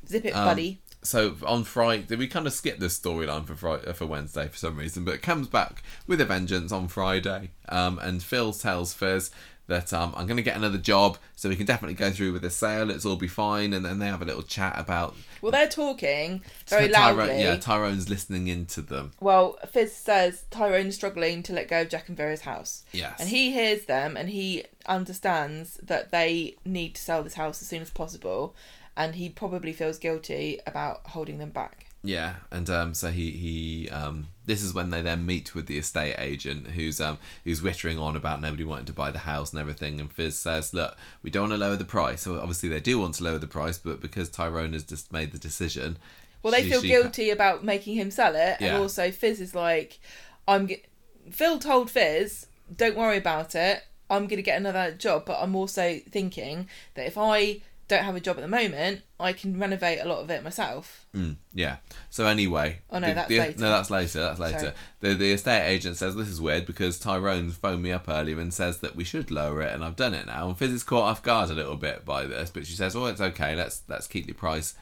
Zip 0.08 0.24
it, 0.24 0.30
Um, 0.34 0.44
buddy. 0.44 0.80
So 1.02 1.36
on 1.46 1.64
Friday, 1.64 2.16
we 2.16 2.26
kind 2.28 2.46
of 2.46 2.52
skipped 2.54 2.80
this 2.80 2.98
storyline 2.98 3.46
for 3.46 3.54
Friday, 3.54 3.92
for 3.92 4.06
Wednesday 4.06 4.48
for 4.48 4.56
some 4.56 4.78
reason, 4.78 5.04
but 5.04 5.14
it 5.14 5.22
comes 5.22 5.48
back 5.48 5.82
with 6.06 6.20
a 6.20 6.24
vengeance 6.24 6.72
on 6.72 6.88
Friday. 6.88 7.50
Um, 7.68 7.98
and 7.98 8.22
Phil 8.22 8.52
tells 8.54 8.94
Fizz 8.94 9.30
that 9.66 9.92
um, 9.94 10.12
I'm 10.16 10.26
going 10.26 10.36
to 10.38 10.42
get 10.42 10.56
another 10.56 10.76
job, 10.78 11.16
so 11.36 11.48
we 11.48 11.56
can 11.56 11.64
definitely 11.66 11.94
go 11.94 12.10
through 12.10 12.32
with 12.32 12.42
the 12.42 12.50
sale. 12.50 12.90
It's 12.90 13.04
all 13.06 13.16
be 13.16 13.28
fine, 13.28 13.72
and 13.74 13.84
then 13.84 13.98
they 13.98 14.06
have 14.06 14.20
a 14.22 14.24
little 14.26 14.42
chat 14.42 14.74
about 14.78 15.14
Well, 15.42 15.52
they're 15.52 15.68
talking 15.68 16.42
very 16.68 16.88
Tyrone- 16.88 17.16
loudly. 17.18 17.42
Yeah, 17.42 17.56
Tyrone's 17.56 18.08
listening 18.10 18.48
into 18.48 18.80
them. 18.82 19.12
Well, 19.20 19.58
Fizz 19.70 19.94
says 19.94 20.44
Tyrone's 20.50 20.94
struggling 20.94 21.42
to 21.44 21.52
let 21.54 21.68
go 21.68 21.82
of 21.82 21.88
Jack 21.90 22.08
and 22.08 22.16
Vera's 22.16 22.42
house. 22.42 22.82
Yes. 22.92 23.18
And 23.20 23.28
he 23.28 23.52
hears 23.52 23.84
them 23.86 24.16
and 24.18 24.28
he 24.30 24.64
understands 24.86 25.78
that 25.82 26.10
they 26.10 26.56
need 26.64 26.94
to 26.94 27.02
sell 27.02 27.22
this 27.22 27.34
house 27.34 27.60
as 27.62 27.68
soon 27.68 27.82
as 27.82 27.90
possible. 27.90 28.54
And 28.96 29.14
he 29.16 29.28
probably 29.28 29.72
feels 29.72 29.98
guilty 29.98 30.60
about 30.66 31.00
holding 31.06 31.38
them 31.38 31.50
back. 31.50 31.86
Yeah, 32.06 32.34
and 32.50 32.68
um, 32.68 32.92
so 32.92 33.10
he 33.10 33.30
he 33.30 33.88
um, 33.88 34.28
this 34.44 34.62
is 34.62 34.74
when 34.74 34.90
they 34.90 35.00
then 35.00 35.24
meet 35.24 35.54
with 35.54 35.66
the 35.66 35.78
estate 35.78 36.16
agent 36.18 36.66
who's 36.68 37.00
um 37.00 37.16
who's 37.44 37.62
wittering 37.62 37.98
on 37.98 38.14
about 38.14 38.42
nobody 38.42 38.62
wanting 38.62 38.84
to 38.84 38.92
buy 38.92 39.10
the 39.10 39.20
house 39.20 39.52
and 39.52 39.60
everything, 39.60 39.98
and 39.98 40.12
Fizz 40.12 40.38
says, 40.38 40.74
"Look, 40.74 40.98
we 41.22 41.30
don't 41.30 41.48
want 41.48 41.54
to 41.54 41.58
lower 41.58 41.76
the 41.76 41.84
price. 41.86 42.20
So 42.20 42.38
obviously 42.38 42.68
they 42.68 42.80
do 42.80 42.98
want 42.98 43.14
to 43.14 43.24
lower 43.24 43.38
the 43.38 43.46
price, 43.46 43.78
but 43.78 44.02
because 44.02 44.28
Tyrone 44.28 44.74
has 44.74 44.84
just 44.84 45.14
made 45.14 45.32
the 45.32 45.38
decision, 45.38 45.96
Well, 46.42 46.52
they 46.52 46.64
she- 46.64 46.70
feel 46.70 46.82
she 46.82 46.88
guilty 46.88 47.30
about 47.30 47.64
making 47.64 47.94
him 47.96 48.10
sell 48.10 48.34
it. 48.36 48.58
Yeah. 48.60 48.74
And 48.74 48.82
also, 48.82 49.10
Fizz 49.10 49.40
is 49.40 49.54
like, 49.54 49.98
I'm. 50.46 50.68
Ge-. 50.68 50.82
Phil 51.30 51.58
told 51.58 51.90
Fizz, 51.90 52.48
don't 52.76 52.96
worry 52.98 53.16
about 53.16 53.54
it. 53.54 53.82
I'm 54.10 54.26
going 54.26 54.36
to 54.36 54.42
get 54.42 54.58
another 54.58 54.92
job. 54.92 55.24
But 55.24 55.38
I'm 55.40 55.56
also 55.56 56.00
thinking 56.10 56.68
that 56.96 57.06
if 57.06 57.16
I 57.16 57.62
don't 57.88 58.04
have 58.04 58.16
a 58.16 58.20
job 58.20 58.36
at 58.38 58.40
the 58.42 58.48
moment, 58.48 59.02
I 59.20 59.32
can 59.32 59.58
renovate 59.58 60.00
a 60.00 60.04
lot 60.08 60.18
of 60.20 60.30
it 60.30 60.42
myself. 60.42 61.06
Mm, 61.14 61.36
yeah. 61.52 61.76
So 62.10 62.26
anyway. 62.26 62.80
Oh, 62.90 62.98
no, 62.98 63.08
the- 63.08 63.14
that's 63.14 63.28
the- 63.28 63.38
later. 63.38 63.60
No, 63.60 63.68
that's 63.70 63.90
later. 63.90 64.20
That's 64.20 64.40
later. 64.40 64.58
Sorry. 64.58 64.72
The 65.00 65.14
the 65.14 65.32
estate 65.32 65.66
agent 65.68 65.96
says 65.96 66.14
this 66.14 66.28
is 66.28 66.40
weird 66.40 66.66
because 66.66 66.98
Tyrone's 66.98 67.56
phoned 67.56 67.82
me 67.82 67.92
up 67.92 68.08
earlier 68.08 68.40
and 68.40 68.52
says 68.54 68.78
that 68.78 68.96
we 68.96 69.04
should 69.04 69.30
lower 69.30 69.60
it, 69.62 69.72
and 69.74 69.84
I've 69.84 69.96
done 69.96 70.14
it 70.14 70.26
now. 70.26 70.48
And 70.48 70.56
Fizz 70.58 70.72
is 70.72 70.82
caught 70.82 71.04
off 71.10 71.22
guard 71.22 71.50
a 71.50 71.54
little 71.54 71.76
bit 71.76 72.04
by 72.04 72.24
this, 72.26 72.50
but 72.50 72.66
she 72.66 72.74
says, 72.74 72.96
"Oh, 72.96 73.06
it's 73.06 73.20
okay. 73.20 73.54
Let's 73.54 73.82
let's 73.88 74.06
keep 74.06 74.26
the 74.26 74.32
price 74.32 74.74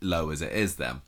low 0.00 0.30
as 0.30 0.42
it 0.42 0.52
is 0.52 0.76
then." 0.76 1.00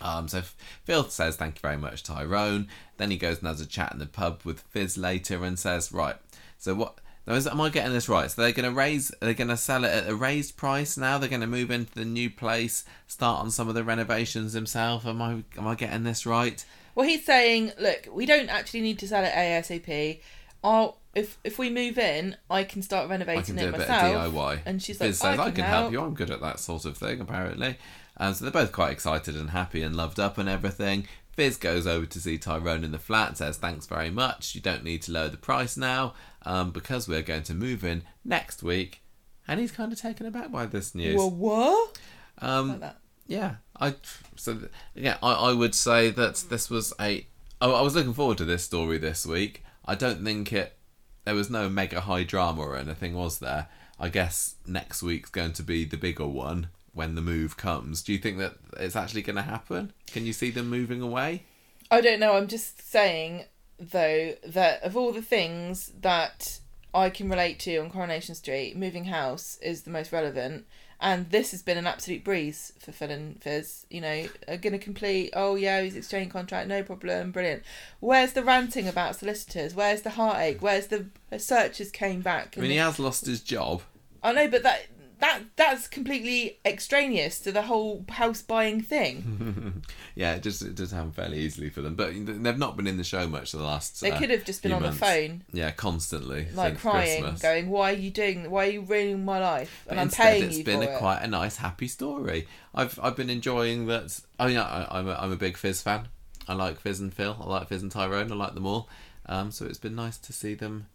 Um, 0.00 0.28
so 0.28 0.42
Phil 0.84 1.08
says, 1.08 1.36
"Thank 1.36 1.56
you 1.56 1.60
very 1.62 1.76
much, 1.78 2.02
Tyrone." 2.04 2.68
Then 2.98 3.10
he 3.10 3.16
goes 3.16 3.38
and 3.38 3.48
has 3.48 3.60
a 3.60 3.66
chat 3.66 3.92
in 3.92 3.98
the 3.98 4.06
pub 4.06 4.42
with 4.44 4.60
Fizz 4.70 4.96
later 4.98 5.44
and 5.44 5.58
says, 5.58 5.90
"Right, 5.92 6.16
so 6.58 6.74
what?" 6.74 6.98
Now, 7.28 7.34
is, 7.34 7.46
am 7.46 7.60
I 7.60 7.68
getting 7.68 7.92
this 7.92 8.08
right? 8.08 8.30
So 8.30 8.40
they're 8.40 8.52
going 8.52 8.68
to 8.68 8.74
raise, 8.74 9.12
they're 9.20 9.34
going 9.34 9.48
to 9.48 9.56
sell 9.58 9.84
it 9.84 9.92
at 9.92 10.08
a 10.08 10.14
raised 10.14 10.56
price 10.56 10.96
now. 10.96 11.18
They're 11.18 11.28
going 11.28 11.42
to 11.42 11.46
move 11.46 11.70
into 11.70 11.94
the 11.94 12.06
new 12.06 12.30
place, 12.30 12.86
start 13.06 13.40
on 13.40 13.50
some 13.50 13.68
of 13.68 13.74
the 13.74 13.84
renovations 13.84 14.54
themselves. 14.54 15.04
Am 15.04 15.20
I, 15.20 15.44
am 15.58 15.66
I 15.66 15.74
getting 15.74 16.04
this 16.04 16.24
right? 16.24 16.64
Well, 16.94 17.06
he's 17.06 17.26
saying, 17.26 17.72
look, 17.78 18.08
we 18.10 18.24
don't 18.24 18.48
actually 18.48 18.80
need 18.80 18.98
to 19.00 19.08
sell 19.08 19.24
it 19.24 19.32
ASAP. 19.32 20.20
I'll 20.64 20.98
if 21.14 21.38
if 21.44 21.58
we 21.58 21.70
move 21.70 21.98
in, 21.98 22.36
I 22.50 22.64
can 22.64 22.82
start 22.82 23.08
renovating 23.08 23.40
I 23.40 23.44
can 23.44 23.56
do 23.56 23.64
it 23.64 23.68
a 23.68 23.72
bit 23.72 23.88
myself. 23.88 24.26
of 24.26 24.32
DIY. 24.32 24.60
And 24.66 24.82
she's 24.82 24.98
Fizz 24.98 25.22
like, 25.22 25.32
says, 25.32 25.38
I 25.38 25.42
I 25.42 25.46
can 25.46 25.54
can 25.56 25.64
help 25.64 25.80
help. 25.80 25.92
you. 25.92 26.00
I'm 26.00 26.14
good 26.14 26.30
at 26.30 26.40
that 26.40 26.58
sort 26.58 26.84
of 26.84 26.96
thing, 26.96 27.20
apparently. 27.20 27.76
Um, 28.16 28.34
so 28.34 28.44
they're 28.44 28.52
both 28.52 28.72
quite 28.72 28.90
excited 28.90 29.36
and 29.36 29.50
happy 29.50 29.82
and 29.82 29.94
loved 29.94 30.18
up 30.18 30.38
and 30.38 30.48
everything. 30.48 31.06
Fizz 31.32 31.58
goes 31.58 31.86
over 31.86 32.04
to 32.04 32.20
see 32.20 32.36
Tyrone 32.36 32.82
in 32.82 32.90
the 32.90 32.98
flat, 32.98 33.36
says, 33.36 33.58
Thanks 33.58 33.86
very 33.86 34.10
much. 34.10 34.56
You 34.56 34.60
don't 34.60 34.82
need 34.82 35.02
to 35.02 35.12
lower 35.12 35.28
the 35.28 35.36
price 35.36 35.76
now 35.76 36.14
um, 36.48 36.70
because 36.70 37.06
we're 37.06 37.22
going 37.22 37.42
to 37.44 37.54
move 37.54 37.84
in 37.84 38.02
next 38.24 38.62
week. 38.62 39.02
And 39.46 39.60
he's 39.60 39.70
kind 39.70 39.92
of 39.92 40.00
taken 40.00 40.26
aback 40.26 40.50
by 40.50 40.66
this 40.66 40.94
news. 40.94 41.16
Well, 41.16 41.30
what? 41.30 41.98
um, 42.40 42.80
Like 42.80 42.94
yeah, 43.26 43.56
I 43.78 43.94
so 44.36 44.58
yeah, 44.94 45.18
I, 45.22 45.32
I 45.32 45.52
would 45.52 45.74
say 45.74 46.10
that 46.10 46.44
this 46.48 46.70
was 46.70 46.92
a. 46.98 47.26
I, 47.60 47.66
I 47.66 47.82
was 47.82 47.94
looking 47.94 48.14
forward 48.14 48.38
to 48.38 48.44
this 48.44 48.64
story 48.64 48.98
this 48.98 49.26
week. 49.26 49.62
I 49.84 49.94
don't 49.94 50.24
think 50.24 50.52
it. 50.52 50.76
There 51.24 51.34
was 51.34 51.50
no 51.50 51.68
mega 51.68 52.00
high 52.00 52.24
drama 52.24 52.62
or 52.62 52.76
anything, 52.76 53.14
was 53.14 53.38
there? 53.38 53.68
I 54.00 54.08
guess 54.08 54.54
next 54.66 55.02
week's 55.02 55.28
going 55.28 55.52
to 55.54 55.62
be 55.62 55.84
the 55.84 55.98
bigger 55.98 56.26
one 56.26 56.68
when 56.94 57.14
the 57.14 57.20
move 57.20 57.58
comes. 57.58 58.02
Do 58.02 58.12
you 58.12 58.18
think 58.18 58.38
that 58.38 58.54
it's 58.78 58.96
actually 58.96 59.22
going 59.22 59.36
to 59.36 59.42
happen? 59.42 59.92
Can 60.06 60.24
you 60.24 60.32
see 60.32 60.50
them 60.50 60.70
moving 60.70 61.02
away? 61.02 61.42
I 61.90 62.00
don't 62.00 62.20
know. 62.20 62.32
I'm 62.32 62.48
just 62.48 62.90
saying, 62.90 63.44
though, 63.78 64.34
that 64.46 64.82
of 64.82 64.96
all 64.96 65.12
the 65.12 65.22
things 65.22 65.92
that 66.00 66.60
I 66.94 67.10
can 67.10 67.28
relate 67.28 67.58
to 67.60 67.76
on 67.78 67.90
Coronation 67.90 68.34
Street, 68.34 68.76
moving 68.76 69.06
house 69.06 69.58
is 69.62 69.82
the 69.82 69.90
most 69.90 70.12
relevant. 70.12 70.66
And 71.00 71.30
this 71.30 71.52
has 71.52 71.62
been 71.62 71.78
an 71.78 71.86
absolute 71.86 72.24
breeze 72.24 72.72
for 72.80 72.90
Phil 72.90 73.10
and 73.12 73.40
Fizz. 73.40 73.86
You 73.88 74.00
know, 74.00 74.26
are 74.48 74.56
going 74.56 74.72
to 74.72 74.80
complete, 74.80 75.30
oh, 75.32 75.54
yeah, 75.54 75.80
he's 75.80 75.94
exchange 75.94 76.32
contract, 76.32 76.66
no 76.66 76.82
problem, 76.82 77.30
brilliant. 77.30 77.62
Where's 78.00 78.32
the 78.32 78.42
ranting 78.42 78.88
about 78.88 79.14
solicitors? 79.14 79.76
Where's 79.76 80.02
the 80.02 80.10
heartache? 80.10 80.60
Where's 80.60 80.88
the 80.88 81.06
searchers 81.38 81.92
came 81.92 82.20
back? 82.20 82.56
I 82.58 82.62
mean, 82.62 82.72
he 82.72 82.76
has 82.78 82.98
lost 82.98 83.26
his 83.26 83.40
job. 83.42 83.82
I 84.24 84.32
know, 84.32 84.48
but 84.48 84.64
that 84.64 84.86
that 85.20 85.40
that's 85.56 85.88
completely 85.88 86.58
extraneous 86.64 87.40
to 87.40 87.52
the 87.52 87.62
whole 87.62 88.04
house 88.08 88.42
buying 88.42 88.80
thing. 88.80 89.82
Yeah, 90.14 90.34
it 90.34 90.42
just 90.42 90.62
it 90.62 90.74
does 90.74 90.90
happen 90.90 91.12
fairly 91.12 91.38
easily 91.38 91.70
for 91.70 91.80
them. 91.80 91.94
But 91.94 92.12
they've 92.26 92.58
not 92.58 92.76
been 92.76 92.88
in 92.88 92.96
the 92.96 93.04
show 93.04 93.28
much 93.28 93.52
the 93.52 93.58
last. 93.62 94.00
They 94.00 94.10
uh, 94.10 94.18
could 94.18 94.30
have 94.30 94.44
just 94.44 94.64
been 94.64 94.72
on 94.72 94.82
months. 94.82 94.98
the 94.98 95.04
phone, 95.06 95.44
Yeah, 95.52 95.70
constantly. 95.70 96.48
like 96.54 96.70
since 96.72 96.80
crying, 96.80 97.22
Christmas. 97.22 97.42
going, 97.42 97.68
"Why 97.70 97.90
are 97.92 97.96
you 97.96 98.10
doing? 98.10 98.50
Why 98.50 98.66
are 98.66 98.70
you 98.70 98.80
ruining 98.80 99.24
my 99.24 99.38
life?" 99.38 99.84
But 99.86 99.92
And 99.92 100.00
I'm 100.00 100.10
paying 100.10 100.42
it's 100.44 100.58
you 100.58 100.64
been 100.64 100.80
for 100.82 100.88
a 100.90 100.94
it. 100.96 100.98
quite 100.98 101.20
a 101.22 101.28
nice, 101.28 101.56
happy 101.58 101.86
story. 101.86 102.48
I've 102.74 102.98
I've 103.00 103.14
been 103.14 103.30
enjoying 103.30 103.86
that. 103.86 104.18
Oh 104.40 104.46
yeah, 104.48 104.64
I, 104.64 104.98
I'm 104.98 105.08
a, 105.08 105.14
I'm 105.14 105.30
a 105.30 105.36
big 105.36 105.56
Fizz 105.56 105.82
fan. 105.82 106.08
I 106.48 106.54
like 106.54 106.80
Fizz 106.80 106.98
and 106.98 107.14
Phil. 107.14 107.36
I 107.40 107.46
like 107.46 107.68
Fizz 107.68 107.82
and 107.82 107.92
Tyrone. 107.92 108.32
I 108.32 108.34
like 108.34 108.54
them 108.54 108.66
all. 108.66 108.88
Um, 109.26 109.52
so 109.52 109.66
it's 109.66 109.78
been 109.78 109.94
nice 109.94 110.18
to 110.18 110.32
see 110.32 110.54
them 110.54 110.86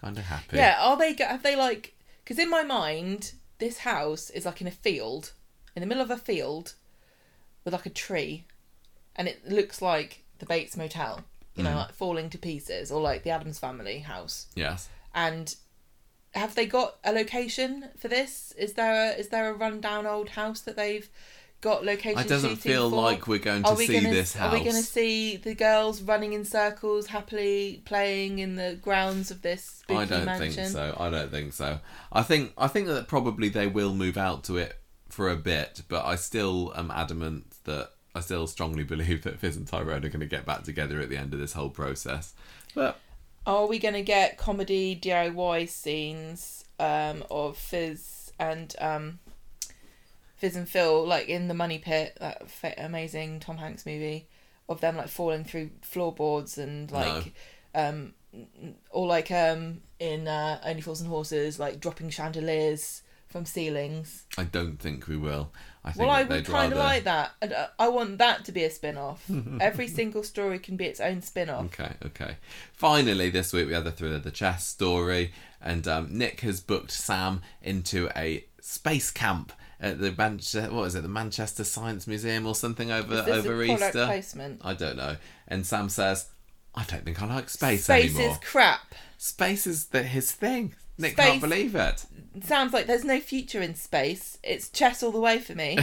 kind 0.00 0.16
of 0.18 0.24
happy. 0.24 0.56
Yeah, 0.56 0.76
are 0.80 0.96
they? 0.96 1.16
Have 1.18 1.42
they 1.42 1.56
like? 1.56 1.96
Because 2.22 2.38
in 2.38 2.48
my 2.48 2.62
mind, 2.62 3.32
this 3.58 3.78
house 3.78 4.30
is 4.30 4.44
like 4.46 4.60
in 4.60 4.66
a 4.66 4.70
field, 4.72 5.32
in 5.74 5.80
the 5.80 5.86
middle 5.86 6.02
of 6.02 6.10
a 6.10 6.16
field, 6.16 6.74
with 7.64 7.72
like 7.74 7.86
a 7.86 7.90
tree, 7.90 8.44
and 9.16 9.28
it 9.28 9.46
looks 9.48 9.82
like 9.82 10.24
the 10.38 10.46
Bates 10.46 10.76
Motel. 10.76 11.24
You 11.54 11.64
know, 11.64 11.70
Mm. 11.70 11.76
like 11.76 11.92
falling 11.92 12.30
to 12.30 12.38
pieces, 12.38 12.92
or 12.92 13.00
like 13.00 13.24
the 13.24 13.30
Addams 13.30 13.58
Family 13.58 13.98
house. 13.98 14.46
Yes. 14.54 14.88
And 15.12 15.56
have 16.34 16.54
they 16.54 16.66
got 16.66 16.98
a 17.02 17.10
location 17.12 17.88
for 17.98 18.06
this? 18.06 18.52
Is 18.56 18.74
there 18.74 19.10
a, 19.10 19.18
is 19.18 19.30
there 19.30 19.48
a 19.50 19.52
rundown 19.54 20.06
old 20.06 20.28
house 20.30 20.60
that 20.60 20.76
they've 20.76 21.08
got 21.60 21.84
location? 21.84 22.18
It 22.18 22.28
doesn't 22.28 22.56
feel 22.56 22.90
for? 22.90 22.96
like 22.96 23.26
we're 23.26 23.38
going 23.38 23.62
to 23.62 23.74
we 23.74 23.86
see 23.86 24.00
gonna, 24.00 24.14
this 24.14 24.34
house. 24.34 24.52
Are 24.52 24.56
we 24.56 24.64
going 24.64 24.76
to 24.76 24.82
see 24.82 25.36
the 25.36 25.54
girls 25.54 26.02
running 26.02 26.32
in 26.32 26.44
circles, 26.44 27.08
happily 27.08 27.82
playing 27.84 28.38
in 28.38 28.56
the 28.56 28.78
grounds 28.80 29.30
of 29.30 29.42
this 29.42 29.82
I 29.88 30.04
don't 30.04 30.24
mansion? 30.24 30.64
think 30.64 30.68
so. 30.68 30.96
I 30.98 31.10
don't 31.10 31.30
think 31.30 31.52
so. 31.52 31.80
I 32.12 32.22
think 32.22 32.52
I 32.56 32.68
think 32.68 32.86
that 32.88 33.08
probably 33.08 33.48
they 33.48 33.66
will 33.66 33.94
move 33.94 34.16
out 34.16 34.44
to 34.44 34.56
it 34.56 34.78
for 35.08 35.28
a 35.28 35.36
bit, 35.36 35.82
but 35.88 36.04
I 36.04 36.16
still 36.16 36.72
am 36.76 36.90
adamant 36.90 37.56
that 37.64 37.90
I 38.14 38.20
still 38.20 38.46
strongly 38.46 38.84
believe 38.84 39.22
that 39.22 39.38
Fizz 39.38 39.56
and 39.56 39.66
Tyrone 39.66 40.04
are 40.04 40.08
going 40.08 40.20
to 40.20 40.26
get 40.26 40.46
back 40.46 40.64
together 40.64 41.00
at 41.00 41.08
the 41.08 41.16
end 41.16 41.34
of 41.34 41.40
this 41.40 41.52
whole 41.52 41.70
process. 41.70 42.34
But 42.74 42.98
Are 43.46 43.66
we 43.66 43.78
going 43.78 43.94
to 43.94 44.02
get 44.02 44.36
comedy 44.36 44.98
DIY 45.00 45.68
scenes 45.68 46.64
um, 46.78 47.24
of 47.30 47.56
Fizz 47.56 48.32
and 48.38 48.74
um, 48.80 49.18
Fizz 50.38 50.56
and 50.56 50.68
Phil, 50.68 51.04
like 51.06 51.28
in 51.28 51.48
the 51.48 51.54
Money 51.54 51.78
Pit, 51.78 52.16
that 52.20 52.42
amazing 52.78 53.40
Tom 53.40 53.58
Hanks 53.58 53.84
movie, 53.84 54.28
of 54.68 54.80
them 54.80 54.96
like 54.96 55.08
falling 55.08 55.44
through 55.44 55.70
floorboards 55.82 56.58
and 56.58 56.90
like, 56.90 57.32
um, 57.74 58.14
or 58.90 59.06
like 59.06 59.30
um 59.30 59.80
in 59.98 60.28
uh, 60.28 60.60
Only 60.64 60.80
Fools 60.80 61.00
and 61.00 61.10
Horses, 61.10 61.58
like 61.58 61.80
dropping 61.80 62.10
chandeliers 62.10 63.02
from 63.26 63.44
ceilings. 63.44 64.24
I 64.38 64.44
don't 64.44 64.78
think 64.78 65.06
we 65.06 65.16
will. 65.16 65.52
I 65.84 65.92
think 65.92 66.06
Well, 66.06 66.10
I 66.16 66.22
would 66.22 66.46
kind 66.46 66.72
of 66.72 66.78
rather- 66.78 66.88
like 66.94 67.04
that. 67.04 67.32
And, 67.42 67.52
uh, 67.52 67.66
I 67.78 67.88
want 67.88 68.16
that 68.18 68.44
to 68.46 68.52
be 68.52 68.64
a 68.64 68.70
spin 68.70 68.96
off. 68.96 69.22
Every 69.60 69.86
single 69.86 70.22
story 70.22 70.58
can 70.58 70.76
be 70.78 70.86
its 70.86 70.98
own 71.00 71.20
spin 71.20 71.50
off. 71.50 71.66
Okay, 71.66 71.92
okay. 72.06 72.36
Finally, 72.72 73.28
this 73.30 73.52
week 73.52 73.66
we 73.66 73.74
had 73.74 73.84
the 73.84 73.92
thriller, 73.92 74.18
the 74.18 74.30
chess 74.30 74.66
story, 74.66 75.32
and 75.60 75.86
um, 75.86 76.16
Nick 76.16 76.40
has 76.40 76.60
booked 76.60 76.90
Sam 76.90 77.42
into 77.60 78.08
a 78.16 78.46
space 78.62 79.10
camp 79.10 79.52
at 79.80 80.00
the 80.00 80.12
Manchester. 80.16 80.70
What 80.72 80.84
is 80.84 80.94
it? 80.94 81.02
The 81.02 81.08
Manchester 81.08 81.64
Science 81.64 82.06
Museum 82.06 82.46
or 82.46 82.54
something 82.54 82.90
over 82.90 83.14
over 83.28 83.62
Easter. 83.62 84.06
placement? 84.06 84.60
I 84.64 84.74
don't 84.74 84.96
know. 84.96 85.16
And 85.46 85.66
Sam 85.66 85.88
says, 85.88 86.28
"I 86.74 86.84
don't 86.84 87.04
think 87.04 87.22
I 87.22 87.26
like 87.26 87.48
space, 87.48 87.84
Space 87.84 88.10
anymore. 88.16 88.34
Space 88.34 88.42
is 88.44 88.50
crap. 88.50 88.94
Space 89.16 89.66
is 89.66 89.86
the, 89.86 90.02
his 90.02 90.32
thing." 90.32 90.74
Nick 91.00 91.12
Space- 91.12 91.26
can't 91.26 91.40
believe 91.40 91.76
it. 91.76 92.06
It 92.34 92.44
sounds 92.44 92.72
like 92.72 92.86
there's 92.86 93.04
no 93.04 93.20
future 93.20 93.62
in 93.62 93.74
space. 93.76 94.38
It's 94.42 94.68
chess 94.68 95.02
all 95.02 95.12
the 95.12 95.20
way 95.20 95.38
for 95.38 95.54
me. 95.54 95.78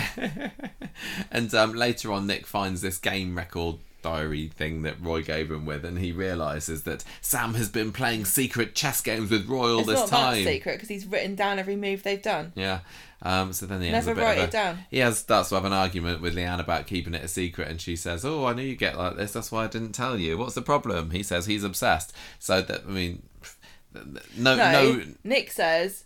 and 1.32 1.54
um, 1.54 1.74
later 1.74 2.12
on, 2.12 2.28
Nick 2.28 2.46
finds 2.46 2.82
this 2.82 2.98
game 2.98 3.36
record 3.38 3.78
diary 4.02 4.50
thing 4.50 4.84
that 4.84 5.02
Roy 5.02 5.24
gave 5.24 5.50
him 5.50 5.66
with, 5.66 5.84
and 5.84 5.98
he 5.98 6.12
realizes 6.12 6.84
that 6.84 7.04
Sam 7.22 7.56
has 7.56 7.70
been 7.70 7.92
playing 7.92 8.26
secret 8.26 8.76
chess 8.76 9.02
games 9.02 9.32
with 9.32 9.48
Roy 9.48 9.72
all 9.72 9.80
it's 9.80 9.88
this 9.88 10.00
not 10.02 10.10
time. 10.10 10.44
that 10.44 10.50
secret 10.52 10.74
because 10.76 10.90
he's 10.90 11.06
written 11.08 11.36
down 11.36 11.58
every 11.60 11.76
move 11.76 12.04
they've 12.04 12.22
done. 12.22 12.54
Yeah. 12.56 12.80
Um, 13.26 13.54
so 13.54 13.66
then 13.66 13.82
he 13.82 13.88
has 13.90 14.06
Never 14.06 14.12
a 14.12 14.22
bit 14.22 14.28
write 14.28 14.38
of 14.38 14.44
a, 14.44 14.48
it 14.48 14.52
down. 14.52 14.78
He 14.92 15.00
has 15.00 15.18
starts 15.18 15.50
to 15.50 15.56
have 15.56 15.66
an 15.66 15.74
argument 15.74 16.22
with 16.22 16.36
Leanne 16.36 16.60
about 16.60 16.86
keeping 16.86 17.16
it 17.16 17.24
a 17.24 17.28
secret, 17.28 17.68
and 17.68 17.82
she 17.82 17.96
says, 17.96 18.24
"Oh, 18.24 18.46
I 18.46 18.54
knew 18.54 18.62
you 18.62 18.76
get 18.76 18.98
like 19.00 19.18
this. 19.18 19.34
That's 19.34 19.52
why 19.52 19.64
I 19.64 19.68
didn't 19.68 19.94
tell 19.94 20.16
you. 20.20 20.38
What's 20.38 20.54
the 20.54 20.62
problem?" 20.62 21.10
He 21.10 21.24
says 21.24 21.48
he's 21.48 21.64
obsessed. 21.64 22.14
So 22.38 22.62
that 22.62 22.82
I 22.88 22.92
mean, 22.92 23.24
No, 24.38 24.56
No, 24.56 24.72
no, 24.72 25.04
Nick 25.24 25.52
says 25.52 26.04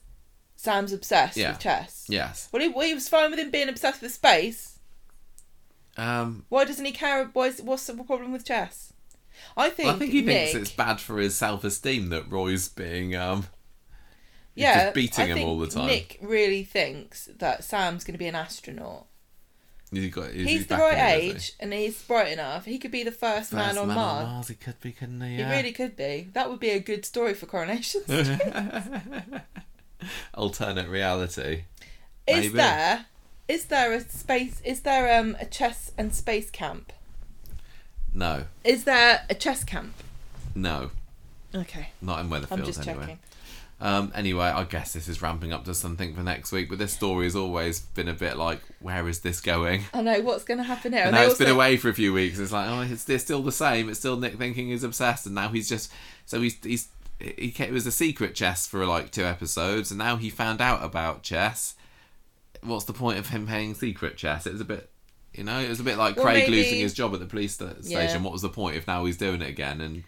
Sam's 0.56 0.94
obsessed 0.94 1.36
Yeah. 1.36 1.52
with 1.52 1.60
chess. 1.60 2.06
yes. 2.08 2.48
Well, 2.54 2.62
he, 2.62 2.70
well, 2.70 2.88
he 2.88 2.94
was 2.94 3.10
fine 3.10 3.32
with 3.32 3.40
him 3.40 3.52
being 3.52 3.68
obsessed 3.68 4.02
with 4.02 4.14
space. 4.14 4.80
Um, 5.98 6.46
Why 6.50 6.64
doesn't 6.64 6.86
he 6.86 6.92
care? 6.94 7.26
Why 7.34 7.48
is, 7.48 7.62
what's 7.62 7.86
the 7.86 7.96
problem 7.96 8.32
with 8.32 8.46
chess? 8.46 8.94
I 9.58 9.70
think. 9.70 9.90
I 9.90 9.94
think 9.98 10.12
he 10.12 10.22
Nick, 10.22 10.52
thinks 10.52 10.70
it's 10.70 10.76
bad 10.76 11.00
for 11.02 11.18
his 11.18 11.36
self-esteem 11.36 12.10
that 12.10 12.32
Roy's 12.32 12.70
being 12.70 13.16
um, 13.16 13.48
yeah, 14.56 14.84
just 14.86 14.96
beating 14.96 15.24
I 15.26 15.28
him 15.28 15.34
think 15.36 15.48
all 15.48 15.60
the 15.60 15.68
time. 15.68 15.88
Nick 15.88 16.18
really 16.22 16.64
thinks 16.64 17.26
that 17.38 17.64
Sam's 17.64 18.04
going 18.04 18.14
to 18.14 18.20
be 18.20 18.28
an 18.28 18.36
astronaut. 18.36 19.06
He's, 19.92 20.14
got, 20.14 20.30
is 20.30 20.48
He's 20.48 20.60
he 20.60 20.64
the 20.66 20.76
right 20.78 21.16
is 21.16 21.24
he? 21.24 21.30
age 21.32 21.54
and 21.60 21.74
he's 21.74 22.00
bright 22.04 22.32
enough. 22.32 22.66
He 22.66 22.78
could 22.78 22.92
be 22.92 23.04
the 23.04 23.12
first, 23.12 23.52
man, 23.52 23.76
on 23.76 23.88
man 23.88 23.96
Mars. 23.98 24.26
on 24.28 24.32
Mars, 24.34 24.48
he 24.50 24.54
could 24.54 24.80
be, 24.82 24.92
couldn't 24.92 25.20
he? 25.22 25.38
He 25.38 25.44
really 25.44 25.72
could 25.72 25.96
be. 25.96 26.28
That 26.34 26.48
would 26.50 26.60
be 26.60 26.70
a 26.70 26.80
good 26.80 27.06
story 27.06 27.34
for 27.34 27.48
Coronation 27.48 28.02
Street. 28.04 28.40
Alternate 30.34 30.88
reality. 30.88 31.64
is 32.28 32.36
Maybe. 32.38 32.50
there? 32.50 33.06
Is 33.48 33.66
there 33.66 33.92
a 33.94 34.02
space? 34.02 34.62
Is 34.64 34.82
there 34.82 35.20
um 35.20 35.36
a 35.40 35.46
chess 35.46 35.92
and 35.98 36.14
space 36.14 36.50
camp? 36.52 36.94
No, 38.14 38.46
Is 38.64 38.84
there 38.86 39.26
a 39.30 39.34
chess 39.36 39.64
camp? 39.64 39.94
no, 40.56 40.92
Okay, 41.54 41.90
not 42.02 42.20
in 42.20 42.30
Weatherfield 42.30 42.52
I'm 42.52 42.66
just 42.66 42.88
anyway. 42.88 43.06
checking. 43.06 43.20
Um, 43.82 44.12
anyway, 44.14 44.46
I 44.48 44.66
guess 44.66 44.92
this 44.92 45.08
is 45.08 45.22
ramping 45.22 45.54
up 45.54 45.64
to 45.66 45.74
something 45.74 46.14
for 46.14 46.22
next 46.22 46.52
week, 46.52 46.68
but 46.70 46.80
this 46.80 46.92
story 46.92 47.24
has 47.26 47.36
always 47.36 47.80
been 47.80 48.10
a 48.10 48.14
bit 48.14 48.36
like, 48.36 48.60
where 48.82 49.08
is 49.08 49.22
this 49.22 49.40
going? 49.40 49.84
I 49.94 50.02
know 50.02 50.20
what's 50.20 50.44
going 50.44 50.58
to 50.58 50.66
happen 50.66 50.92
here. 50.92 51.04
And 51.04 51.16
And 51.16 51.24
now 51.24 51.30
it's 51.30 51.38
been 51.40 51.48
away 51.50 51.78
for 51.78 51.88
a 51.88 51.94
few 51.94 52.12
weeks. 52.12 52.40
It's 52.40 52.52
like, 52.52 52.68
oh, 52.70 52.82
it's, 52.82 53.08
it's 53.10 53.24
still 53.24 53.42
the 53.42 53.54
same. 53.54 53.88
It's 53.90 54.00
still 54.00 54.18
Nick 54.18 54.38
thinking 54.38 54.68
he's 54.68 54.84
obsessed, 54.84 55.26
and 55.26 55.34
now 55.36 55.48
he's 55.50 55.70
just 55.70 55.92
so 56.26 56.42
he's 56.42 56.58
he's 56.62 56.90
he 57.20 57.52
ca- 57.52 57.66
it 57.66 57.72
was 57.74 57.86
a 57.88 57.92
secret 57.92 58.36
chess 58.36 58.68
for 58.68 58.86
like 58.86 59.12
two 59.12 59.24
episodes, 59.24 59.92
and 59.92 59.98
now 59.98 60.18
he 60.18 60.30
found 60.30 60.60
out 60.62 60.84
about 60.84 61.24
chess. 61.24 61.76
What's 62.62 62.84
the 62.86 62.94
point 62.94 63.18
of 63.18 63.30
him 63.30 63.48
playing 63.48 63.76
secret 63.76 64.18
chess? 64.18 64.46
It 64.46 64.52
was 64.52 64.62
a 64.62 64.66
bit, 64.66 64.90
you 65.34 65.46
know, 65.46 65.58
it 65.60 65.70
was 65.70 65.80
a 65.80 65.84
bit 65.84 65.98
like 65.98 66.18
Well, 66.18 66.26
Craig 66.26 66.44
maybe- 66.50 66.58
losing 66.58 66.80
his 66.80 66.94
job 66.94 67.14
at 67.14 67.22
the 67.22 67.26
police 67.26 67.54
station. 67.54 67.78
Yeah. 67.84 68.18
What 68.18 68.34
was 68.34 68.42
the 68.42 68.50
point 68.50 68.76
if 68.76 68.88
now 68.88 69.06
he's 69.06 69.16
doing 69.18 69.42
it 69.42 69.48
again? 69.50 69.80
And 69.80 70.04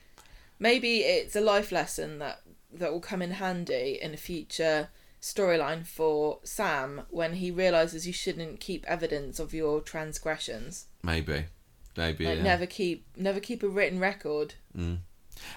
Maybe 0.60 1.00
it's 1.00 1.36
a 1.38 1.42
life 1.42 1.72
lesson 1.72 2.20
that 2.20 2.42
that 2.74 2.92
will 2.92 3.00
come 3.00 3.22
in 3.22 3.32
handy 3.32 4.00
in 4.02 4.14
a 4.14 4.18
future 4.18 4.90
storyline 5.22 5.86
for 5.86 6.40
Sam 6.44 7.04
when 7.10 7.34
he 7.34 7.52
realizes 7.52 8.08
you 8.08 8.14
shouldn't 8.14 8.60
keep 8.60 8.86
evidence 8.88 9.40
of 9.40 9.54
your 9.54 9.82
transgressions. 9.82 10.86
maybe, 11.04 11.46
maybe. 11.96 12.26
Like 12.26 12.38
yeah. 12.38 12.44
never 12.44 12.66
keep 12.66 13.06
never 13.16 13.40
keep 13.40 13.62
a 13.64 13.68
written 13.68 14.00
record 14.00 14.56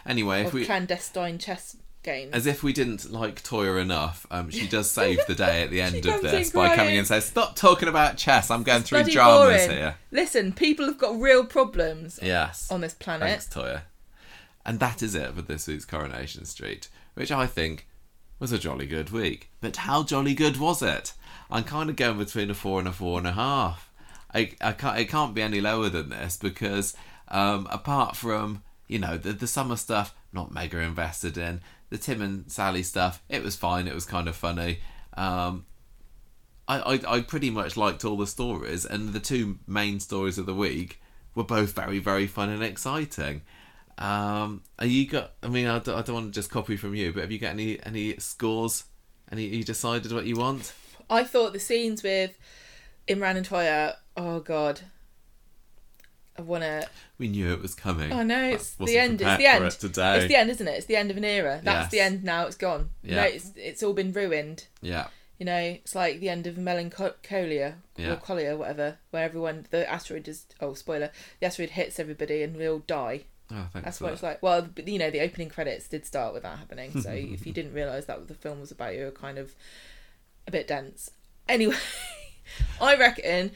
Anyway, 0.06 0.42
if 0.42 0.52
we 0.52 0.64
clandestine 0.64 1.38
chess 1.38 1.76
games. 2.02 2.32
As 2.32 2.46
if 2.46 2.62
we 2.62 2.72
didn't 2.72 3.10
like 3.10 3.42
Toya 3.42 3.80
enough, 3.80 4.26
um, 4.30 4.50
she 4.50 4.66
does 4.68 4.90
save 5.00 5.18
the 5.26 5.34
day 5.34 5.62
at 5.62 5.70
the 5.70 5.80
end 5.80 6.06
of 6.06 6.22
this 6.22 6.50
by 6.50 6.76
coming 6.76 6.94
in 6.94 6.98
and 7.00 7.06
says, 7.06 7.24
"Stop 7.24 7.56
talking 7.56 7.88
about 7.88 8.16
chess. 8.16 8.50
I'm 8.50 8.62
going 8.62 8.82
through 8.82 9.04
dramas 9.04 9.66
boring. 9.66 9.70
here." 9.70 9.96
Listen, 10.10 10.52
people 10.52 10.86
have 10.86 10.98
got 10.98 11.18
real 11.18 11.44
problems 11.44 12.20
Yes. 12.22 12.70
on 12.70 12.82
this 12.82 12.94
planet. 12.94 13.28
Thanks, 13.28 13.48
Toya. 13.48 13.82
And 14.66 14.80
that 14.80 15.02
is 15.02 15.14
it 15.14 15.34
for 15.34 15.42
this 15.42 15.66
week's 15.66 15.84
Coronation 15.84 16.44
Street, 16.44 16.88
which 17.14 17.32
I 17.32 17.46
think 17.46 17.86
was 18.38 18.52
a 18.52 18.58
jolly 18.58 18.86
good 18.86 19.10
week. 19.10 19.50
But 19.60 19.76
how 19.76 20.02
jolly 20.02 20.34
good 20.34 20.58
was 20.58 20.82
it? 20.82 21.14
I'm 21.50 21.64
kind 21.64 21.90
of 21.90 21.96
going 21.96 22.18
between 22.18 22.50
a 22.50 22.54
four 22.54 22.78
and 22.78 22.88
a 22.88 22.92
four 22.92 23.18
and 23.18 23.26
a 23.26 23.32
half. 23.32 23.90
I, 24.32 24.50
I 24.60 24.72
can't, 24.72 24.98
it 24.98 25.08
can't 25.08 25.34
be 25.34 25.42
any 25.42 25.60
lower 25.60 25.88
than 25.88 26.08
this 26.08 26.36
because 26.36 26.96
um, 27.28 27.66
apart 27.70 28.16
from 28.16 28.62
you 28.88 28.98
know 28.98 29.16
the 29.16 29.32
the 29.32 29.46
summer 29.46 29.76
stuff, 29.76 30.14
not 30.32 30.52
mega 30.52 30.80
invested 30.80 31.38
in 31.38 31.60
the 31.90 31.98
Tim 31.98 32.20
and 32.20 32.50
Sally 32.50 32.82
stuff. 32.82 33.22
It 33.28 33.42
was 33.42 33.56
fine. 33.56 33.86
It 33.86 33.94
was 33.94 34.04
kind 34.04 34.28
of 34.28 34.36
funny. 34.36 34.80
Um, 35.16 35.66
I, 36.66 36.80
I 36.80 37.16
I 37.16 37.20
pretty 37.20 37.50
much 37.50 37.76
liked 37.76 38.04
all 38.04 38.16
the 38.16 38.26
stories, 38.26 38.84
and 38.84 39.12
the 39.12 39.20
two 39.20 39.58
main 39.66 40.00
stories 40.00 40.38
of 40.38 40.46
the 40.46 40.54
week 40.54 41.00
were 41.34 41.44
both 41.44 41.72
very 41.72 41.98
very 41.98 42.26
fun 42.26 42.50
and 42.50 42.62
exciting. 42.62 43.42
Um, 43.98 44.62
are 44.78 44.86
you 44.86 45.06
got? 45.06 45.32
I 45.42 45.48
mean, 45.48 45.66
I 45.66 45.78
don't, 45.78 45.96
I 45.96 46.02
don't 46.02 46.14
want 46.14 46.26
to 46.26 46.32
just 46.32 46.50
copy 46.50 46.76
from 46.76 46.94
you, 46.94 47.12
but 47.12 47.20
have 47.22 47.32
you 47.32 47.38
got 47.38 47.50
any 47.50 47.80
any 47.84 48.16
scores? 48.18 48.84
Any 49.30 49.44
you 49.46 49.64
decided 49.64 50.12
what 50.12 50.26
you 50.26 50.36
want? 50.36 50.72
I 51.08 51.24
thought 51.24 51.52
the 51.52 51.60
scenes 51.60 52.02
with 52.02 52.36
Imran 53.08 53.36
and 53.36 53.48
Toya, 53.48 53.96
oh 54.16 54.40
god. 54.40 54.80
I 56.36 56.42
wanna 56.42 56.86
We 57.18 57.28
knew 57.28 57.52
it 57.52 57.62
was 57.62 57.74
coming. 57.76 58.10
Oh 58.12 58.24
no, 58.24 58.42
it's 58.42 58.72
the 58.74 58.98
end. 58.98 59.20
It's 59.22 59.36
the 59.38 59.46
end. 59.46 59.64
it 59.64 59.70
today. 59.74 60.16
It's 60.18 60.26
the 60.28 60.34
end, 60.34 60.50
isn't 60.50 60.66
it? 60.66 60.72
It's 60.72 60.86
the 60.86 60.96
end 60.96 61.10
of 61.12 61.16
an 61.16 61.24
era. 61.24 61.60
That's 61.62 61.84
Yes. 61.84 61.90
the 61.92 62.00
end 62.00 62.24
now. 62.24 62.46
It's 62.46 62.56
gone. 62.56 62.90
Yeah. 63.04 63.16
No, 63.16 63.22
it's 63.22 63.52
it's 63.54 63.82
all 63.84 63.92
been 63.92 64.12
ruined. 64.12 64.66
Yeah, 64.82 65.06
You 65.38 65.46
know, 65.46 65.56
it's 65.56 65.94
like 65.94 66.18
the 66.18 66.28
end 66.28 66.48
of 66.48 66.58
Melancholia 66.58 67.76
Yeah. 67.96 68.12
or 68.14 68.16
Colia, 68.16 68.56
whatever, 68.56 68.98
where 69.10 69.22
everyone 69.22 69.66
the 69.70 69.88
asteroid 69.88 70.26
is. 70.26 70.46
Oh, 70.60 70.74
spoiler! 70.74 71.10
The 71.38 71.46
asteroid 71.46 71.70
hits 71.70 72.00
everybody 72.00 72.42
and 72.42 72.56
we 72.56 72.66
all 72.68 72.80
die. 72.80 73.24
Oh, 73.54 73.68
That's 73.80 74.00
what 74.00 74.08
that. 74.08 74.12
it's 74.14 74.22
like. 74.22 74.42
Well, 74.42 74.68
you 74.84 74.98
know, 74.98 75.10
the 75.10 75.20
opening 75.20 75.48
credits 75.48 75.88
did 75.88 76.04
start 76.04 76.34
with 76.34 76.42
that 76.42 76.58
happening. 76.58 77.00
So 77.00 77.10
if 77.12 77.46
you 77.46 77.52
didn't 77.52 77.72
realise 77.72 78.04
that 78.06 78.26
the 78.28 78.34
film 78.34 78.60
was 78.60 78.70
about, 78.70 78.94
you 78.94 79.04
were 79.04 79.10
kind 79.10 79.38
of 79.38 79.54
a 80.46 80.50
bit 80.50 80.66
dense. 80.68 81.10
Anyway, 81.48 81.76
I 82.80 82.96
reckon 82.96 83.50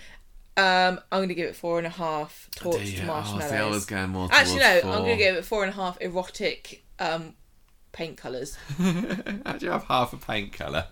um, 0.57 1.01
I'm 1.13 1.19
going 1.21 1.29
to 1.29 1.35
give 1.35 1.49
it 1.49 1.57
four 1.57 1.79
and 1.79 1.87
a 1.87 1.91
half 1.91 2.49
Oh, 2.65 2.71
torched. 2.71 2.75
Oh, 2.81 2.85
see, 2.85 3.01
I 3.03 3.05
marshmallows. 3.07 3.75
was 3.75 3.87
going 3.87 4.11
more 4.11 4.29
Actually, 4.33 4.59
no, 4.61 4.81
towards 4.81 4.97
I'm 4.97 5.03
going 5.05 5.19
to 5.19 5.25
give 5.25 5.37
it 5.37 5.45
four 5.45 5.65
and 5.65 5.73
a 5.73 5.77
half 5.77 6.01
erotic 6.01 6.83
um, 6.99 7.35
paint 7.93 8.17
colours. 8.17 8.57
How 9.47 9.53
do 9.53 9.67
you 9.67 9.73
have 9.73 9.85
half 9.85 10.13
a 10.13 10.17
paint 10.17 10.53
colour? 10.53 10.87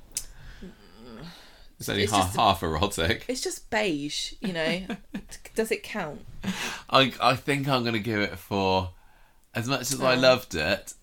It's 1.79 1.89
only 1.91 2.05
It's 2.05 2.13
half, 2.13 2.27
just- 2.29 2.37
half 2.37 2.63
erotic. 2.63 3.25
It's 3.29 3.43
just 3.43 3.69
beige, 3.69 4.33
you 4.41 4.53
know. 4.55 4.83
Does 5.55 5.71
it 5.71 5.83
count? 5.83 6.25
I 6.89 7.13
I 7.21 7.37
think 7.37 7.69
I'm 7.69 7.85
gonna 7.85 7.99
give 7.99 8.21
it 8.21 8.39
for 8.39 8.91
as 9.57 9.67
much 9.69 9.81
as 9.93 10.01
I 10.01 10.15
loved 10.15 10.55
it. 10.55 10.95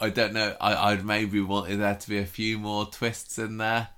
I 0.00 0.10
don't 0.10 0.32
know. 0.32 0.56
I 0.60 0.92
I'd 0.92 1.04
maybe 1.04 1.40
wanted 1.40 1.80
there 1.80 1.94
to 1.94 2.08
be 2.08 2.18
a 2.18 2.26
few 2.26 2.58
more 2.58 2.86
twists 2.86 3.38
in 3.38 3.58
there. 3.58 3.88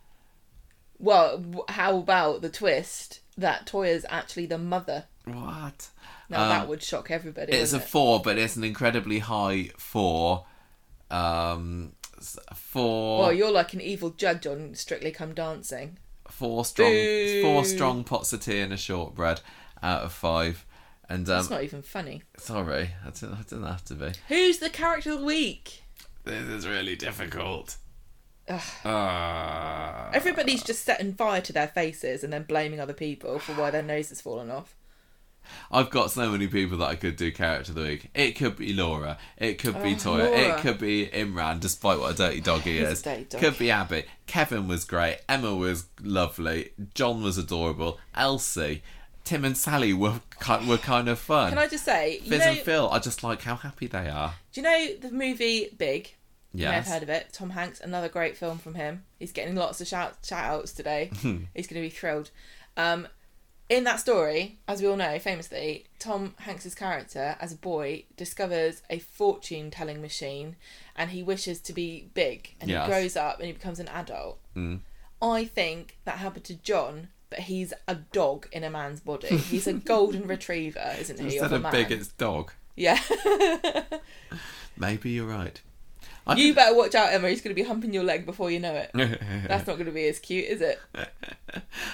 Well, 0.99 1.65
how 1.69 1.99
about 1.99 2.43
the 2.43 2.49
twist 2.51 3.21
that 3.37 3.67
Toya's 3.67 4.05
actually 4.09 4.47
the 4.47 4.59
mother? 4.59 5.05
What? 5.25 5.89
Now 6.29 6.43
Um, 6.43 6.49
that 6.51 6.69
would 6.69 6.83
shock 6.83 7.11
everybody. 7.11 7.53
It's 7.53 7.73
a 7.73 7.77
it? 7.77 7.83
four, 7.85 8.21
but 8.21 8.37
it's 8.39 8.57
an 8.57 8.65
incredibly 8.65 9.21
high 9.21 9.71
four. 9.79 10.45
Um, 11.11 11.93
four. 12.55 13.21
Well, 13.21 13.33
you're 13.33 13.51
like 13.53 13.73
an 13.75 13.81
evil 13.81 14.11
judge 14.11 14.47
on 14.47 14.75
Strictly 14.75 15.11
Come 15.13 15.35
Dancing. 15.35 15.99
four 16.29 16.65
strong, 16.65 16.91
Boo. 16.91 17.43
four 17.43 17.65
strong 17.65 18.05
pots 18.05 18.33
of 18.33 18.41
tea 18.43 18.61
and 18.61 18.73
a 18.73 18.77
shortbread 18.77 19.41
out 19.83 20.03
of 20.03 20.13
five. 20.13 20.65
And 21.09 21.21
um, 21.29 21.37
That's 21.37 21.51
not 21.51 21.63
even 21.65 21.83
funny. 21.83 22.23
sorry, 22.37 22.91
I 23.07 23.11
didn't, 23.11 23.33
I 23.35 23.43
didn't 23.43 23.65
have 23.65 23.85
to 23.87 23.95
be. 23.95 24.13
Who's 24.29 24.59
the 24.59 24.69
character 24.71 25.13
of 25.13 25.21
the 25.21 25.25
week? 25.25 25.83
This 26.25 26.43
is 26.49 26.67
really 26.69 26.97
difficult. 26.97 27.77
Uh, 28.85 30.11
Everybody's 30.13 30.63
just 30.63 30.85
setting 30.85 31.15
fire 31.15 31.41
to 31.43 31.53
their 31.53 31.69
faces 31.69 32.25
and 32.25 32.33
then 32.33 32.45
blaming 32.45 32.81
other 32.81 32.93
people 32.93 33.39
for 33.39 33.53
why 33.53 33.71
their 33.71 33.83
nose 33.83 34.09
has 34.11 34.21
fallen 34.21 34.51
off. 34.51 34.75
I've 35.73 35.89
got 35.89 36.11
so 36.11 36.31
many 36.31 36.47
people 36.47 36.77
that 36.79 36.87
I 36.89 36.95
could 36.95 37.17
do 37.17 37.33
character 37.33 37.73
of 37.73 37.77
the 37.77 37.83
week. 37.83 38.11
It 38.15 38.33
could 38.33 38.57
be 38.57 38.75
Laura. 38.75 39.17
It 39.39 39.59
could 39.59 39.83
be 39.83 39.93
Oh, 39.93 39.97
Toya. 39.97 40.19
Laura. 40.19 40.39
It 40.39 40.57
could 40.59 40.79
be 40.79 41.07
Imran, 41.07 41.61
despite 41.61 41.99
what 41.99 42.13
a 42.13 42.17
dirty 42.17 42.43
dog 42.43 42.63
he 42.63 42.79
He's 42.79 42.89
a 42.89 42.91
is. 42.91 43.03
dirty 43.03 43.25
dog. 43.25 43.41
Could 43.41 43.59
be 43.59 43.71
Abby. 43.71 44.05
Kevin 44.27 44.69
was 44.69 44.85
great. 44.85 45.21
Emma 45.27 45.55
was 45.55 45.87
lovely. 46.03 46.73
John 46.95 47.23
was 47.23 47.39
adorable. 47.39 47.99
Elsie. 48.15 48.83
Tim 49.29 49.45
and 49.45 49.57
Sally 49.57 49.93
were 49.93 50.21
ki- 50.43 50.67
were 50.67 50.79
kind 50.79 51.07
of 51.09 51.19
fun. 51.19 51.51
Can 51.51 51.59
I 51.59 51.67
just 51.69 51.85
say, 51.85 52.15
you 52.23 52.31
Fizz 52.31 52.41
know, 52.41 52.51
and 52.53 52.59
Phil, 52.61 52.91
I 52.91 52.99
just 52.99 53.23
like 53.23 53.43
how 53.43 53.57
happy 53.57 53.87
they 53.87 54.09
are. 54.09 54.35
do 54.53 54.61
you 54.61 54.65
know 54.65 54.95
the 55.01 55.11
movie 55.11 55.69
Big? 55.77 56.15
You 56.55 56.65
may 56.65 56.73
have 56.73 56.85
Yes. 56.87 56.93
heard 56.95 57.03
of 57.03 57.11
it. 57.11 57.29
Tom 57.33 57.51
Hanks, 57.51 57.79
another 57.81 58.09
great 58.09 58.37
film 58.37 58.57
from 58.59 58.73
him. 58.75 59.05
He's 59.19 59.33
getting 59.33 59.55
lots 59.55 59.81
of 59.83 59.87
shout 59.87 60.17
shout 60.25 60.45
outs 60.45 60.73
today. 60.73 61.11
He's 61.23 61.67
going 61.67 61.81
to 61.83 61.89
be 61.89 61.91
thrilled. 61.91 62.31
Um, 62.77 63.07
in 63.69 63.85
that 63.85 64.01
story, 64.01 64.59
as 64.67 64.81
we 64.81 64.89
all 64.89 64.97
know, 64.97 65.19
famously, 65.19 65.85
Tom 65.99 66.35
Hanks's 66.39 66.75
character, 66.75 67.37
as 67.39 67.53
a 67.53 67.57
boy, 67.57 68.05
discovers 68.17 68.81
a 68.89 68.99
fortune 68.99 69.71
telling 69.71 70.01
machine, 70.01 70.57
and 70.97 71.11
he 71.11 71.23
wishes 71.23 71.61
to 71.61 71.75
be 71.75 72.09
big. 72.15 72.55
And 72.63 72.71
Yes. 72.71 72.87
he 72.87 72.91
grows 72.91 73.15
up 73.15 73.37
and 73.39 73.47
he 73.47 73.53
becomes 73.53 73.79
an 73.79 73.89
adult. 73.89 74.39
Mm. 74.57 74.81
I 75.21 75.45
think 75.45 75.99
that 76.07 76.17
happened 76.17 76.45
to 76.47 76.55
John, 76.55 77.09
but 77.31 77.41
he's 77.41 77.73
a 77.87 77.97
dog 77.97 78.49
in 78.53 78.65
a 78.65 78.71
man's 78.71 79.01
body. 79.01 79.37
He's 79.37 79.67
a 79.67 79.73
golden 79.93 80.27
retriever, 80.27 80.95
isn't 80.99 81.19
he? 81.19 81.25
Instead 81.27 81.45
of 81.47 81.53
a 81.53 81.57
of 81.57 81.63
man. 81.63 81.73
big, 81.73 81.91
it's 81.93 82.09
dog. 82.09 82.53
Yeah. 82.77 82.99
Maybe 84.77 85.11
you're 85.11 85.27
right. 85.27 85.61
I 86.27 86.37
you 86.37 86.55
better 86.55 86.77
watch 86.77 86.95
out, 86.95 87.13
Emma. 87.13 87.29
He's 87.31 87.41
going 87.41 87.55
to 87.57 87.61
be 87.61 87.67
humping 87.67 87.93
your 87.93 88.05
leg 88.05 88.27
before 88.27 88.51
you 88.51 88.61
know 88.61 88.75
it. 88.75 88.91
That's 89.49 89.67
not 89.67 89.75
going 89.77 89.87
to 89.87 89.93
be 89.93 90.07
as 90.07 90.19
cute, 90.19 90.45
is 90.45 90.61
it? 90.61 90.79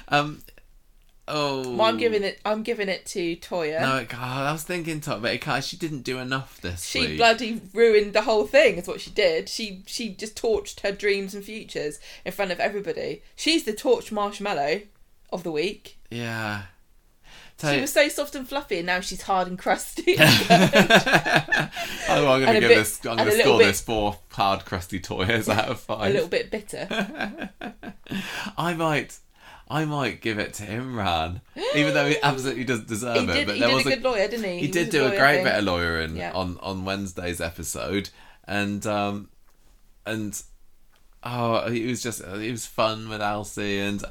um, 0.08 0.42
Oh, 1.26 1.76
Well, 1.76 1.82
I'm 1.88 1.96
giving 1.96 2.22
it. 2.22 2.38
I'm 2.44 2.62
giving 2.62 2.88
it 2.90 3.06
to 3.06 3.36
Toya. 3.36 3.80
No, 3.80 4.04
God, 4.04 4.46
I 4.46 4.52
was 4.52 4.62
thinking 4.62 5.00
top, 5.00 5.22
but 5.22 5.32
it 5.32 5.40
can't, 5.40 5.64
she 5.64 5.76
didn't 5.78 6.02
do 6.02 6.18
enough 6.18 6.60
this 6.60 6.84
she 6.84 7.00
week. 7.00 7.16
bloody 7.16 7.62
ruined 7.72 8.12
the 8.12 8.22
whole 8.22 8.46
thing. 8.46 8.76
Is 8.76 8.86
what 8.86 9.00
she 9.00 9.10
did. 9.10 9.48
She 9.48 9.82
she 9.86 10.10
just 10.10 10.36
torched 10.36 10.80
her 10.80 10.92
dreams 10.92 11.34
and 11.34 11.42
futures 11.42 11.98
in 12.26 12.32
front 12.32 12.50
of 12.52 12.60
everybody. 12.60 13.22
She's 13.36 13.64
the 13.64 13.72
torch 13.72 14.12
marshmallow 14.12 14.82
of 15.34 15.42
the 15.42 15.50
week. 15.52 15.98
yeah. 16.10 16.62
She 17.60 17.80
was 17.80 17.92
so 17.92 18.08
soft 18.08 18.34
and 18.34 18.46
fluffy, 18.46 18.78
and 18.78 18.86
now 18.86 19.00
she's 19.00 19.22
hard 19.22 19.48
and 19.48 19.58
crusty. 19.58 20.16
oh, 20.18 20.26
I'm 22.08 22.42
going 22.42 22.46
to 22.54 22.60
give 22.60 22.68
bit- 22.68 22.76
this. 22.76 23.00
I'm 23.06 23.16
going 23.16 23.30
to 23.30 23.38
score 23.42 23.58
bit- 23.58 23.66
this 23.66 23.80
four 23.80 24.18
hard, 24.32 24.64
crusty 24.66 25.00
toys 25.00 25.48
out 25.48 25.68
of 25.68 25.80
five. 25.80 26.10
a 26.10 26.12
little 26.12 26.28
bit 26.28 26.50
bitter. 26.50 26.86
I 28.58 28.74
might, 28.74 29.16
I 29.68 29.84
might 29.86 30.20
give 30.20 30.38
it 30.38 30.54
to 30.54 30.64
Imran, 30.66 31.40
even 31.74 31.94
though 31.94 32.06
he 32.08 32.16
absolutely 32.22 32.64
doesn't 32.64 32.88
deserve 32.88 33.28
he 33.30 33.40
it. 33.40 33.46
but 33.46 33.54
he 33.54 33.60
there 33.60 33.68
did 33.70 33.74
was 33.76 33.86
a 33.86 33.90
good 33.90 34.02
lawyer, 34.04 34.28
didn't 34.28 34.44
he? 34.44 34.58
he 34.58 34.68
did 34.68 34.90
do 34.90 35.04
a 35.04 35.08
lawyer 35.08 35.18
great 35.18 35.44
bit 35.44 35.54
of 35.54 35.64
lawyering 35.64 36.16
Yeah. 36.16 36.32
on 36.34 36.58
on 36.60 36.84
Wednesday's 36.84 37.40
episode, 37.40 38.10
and 38.46 38.84
um, 38.86 39.30
and 40.04 40.42
oh, 41.22 41.70
he 41.70 41.86
was 41.86 42.02
just 42.02 42.22
he 42.24 42.50
was 42.50 42.66
fun 42.66 43.08
with 43.08 43.22
Elsie, 43.22 43.78
and 43.80 44.02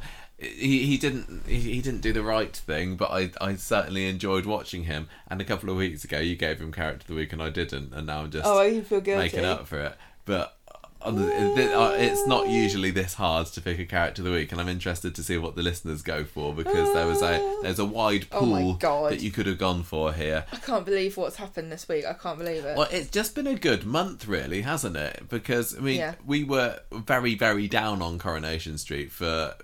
he 0.44 0.86
he 0.86 0.98
didn't 0.98 1.44
he, 1.48 1.60
he 1.60 1.82
didn't 1.82 2.02
do 2.02 2.14
the 2.14 2.24
right 2.24 2.56
thing, 2.56 2.95
but 2.95 3.10
I 3.11 3.32
I 3.41 3.56
certainly 3.56 4.07
enjoyed 4.07 4.45
watching 4.45 4.84
him. 4.84 5.07
And 5.28 5.41
a 5.41 5.45
couple 5.45 5.70
of 5.70 5.78
weeks 5.78 6.03
ago, 6.03 6.20
you 6.20 6.36
gave 6.36 6.60
him 6.61 6.72
character 6.72 7.03
of 7.03 7.07
the 7.07 7.15
week, 7.15 7.34
and 7.34 7.41
I 7.41 7.49
didn't, 7.49 7.94
and 7.94 8.07
now 8.07 8.22
I'm 8.22 8.32
just 8.32 8.45
Oh, 8.45 8.61
you 8.61 8.82
feel 8.84 9.02
guilty. 9.02 9.24
making 9.24 9.45
up 9.45 9.68
for 9.68 9.80
it, 9.80 9.95
but. 10.26 10.57
on 11.06 11.18
the- 11.18 11.78
uh, 11.78 11.90
It's 11.98 12.26
not 12.28 12.48
usually 12.48 12.90
this 12.90 13.15
hard 13.15 13.48
to 13.48 13.60
pick 13.60 13.78
a 13.78 13.84
character 13.86 14.22
of 14.22 14.26
the 14.26 14.32
week, 14.32 14.53
and 14.53 14.61
I'm 14.61 14.70
interested 14.70 15.14
to 15.15 15.22
see 15.22 15.38
what 15.38 15.53
the 15.57 15.61
listeners 15.61 16.02
go 16.02 16.24
for 16.24 16.53
because 16.53 16.94
there 16.94 17.06
was 17.06 17.22
a 17.22 17.34
there's 17.61 17.78
a 17.80 17.84
wide 17.84 18.26
Oh 18.32 18.40
pool 18.40 18.74
God. 18.76 19.11
that 19.11 19.22
you 19.22 19.30
could 19.30 19.45
have 19.45 19.57
gone 19.57 19.84
for 19.84 20.14
here. 20.14 20.45
I 20.53 20.56
can't 20.56 20.86
believe 20.86 21.18
what's 21.18 21.36
happened 21.36 21.74
this 21.74 21.90
week. 21.90 22.06
I 22.06 22.14
can't 22.14 22.38
believe 22.38 22.64
it. 22.64 22.78
Well, 22.78 22.88
it's 22.90 23.10
just 23.10 23.36
been 23.36 23.48
a 23.48 23.56
good 23.56 23.86
month, 23.86 24.28
really, 24.30 24.61
hasn't 24.61 24.95
it? 24.95 25.28
Because 25.28 25.76
I 25.78 25.82
mean, 25.82 25.98
Yeah. 25.99 26.15
we 26.26 26.45
were 26.45 26.80
very, 26.94 27.36
very 27.36 27.68
down 27.68 28.02
on 28.02 28.18
Coronation 28.18 28.78
Street 28.78 29.11
for 29.11 29.56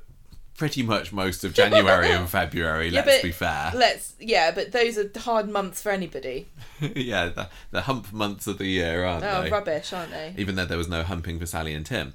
pretty 0.60 0.84
much 0.84 1.12
most 1.14 1.44
of 1.46 1.54
January 1.54 2.12
and 2.12 2.30
February. 2.40 2.90
Yeah, 2.90 3.02
let's 3.06 3.18
but 3.18 3.24
be 3.24 3.32
fair. 3.32 3.72
Let's 3.74 4.14
yeah, 4.20 4.52
but 4.52 4.74
those 4.74 4.98
are 4.98 5.10
hard 5.22 5.50
months 5.50 5.82
for 5.82 5.90
anybody. 5.90 6.48
yeah, 6.82 7.30
the, 7.30 7.50
the 7.72 7.82
hump 7.82 8.12
months 8.14 8.46
of 8.46 8.58
the 8.60 8.68
year, 8.68 9.06
aren't 9.06 9.24
Oh, 9.24 9.44
they? 9.44 9.50
rubbish, 9.50 9.92
aren't 9.94 10.12
they? 10.12 10.36
Even 10.38 10.56
though 10.56 10.66
there 10.66 10.78
was 10.78 10.90
no 10.90 11.02
humping 11.02 11.40
for 11.40 11.46
Sally 11.48 11.74
and 11.74 11.86
Tim. 11.86 12.14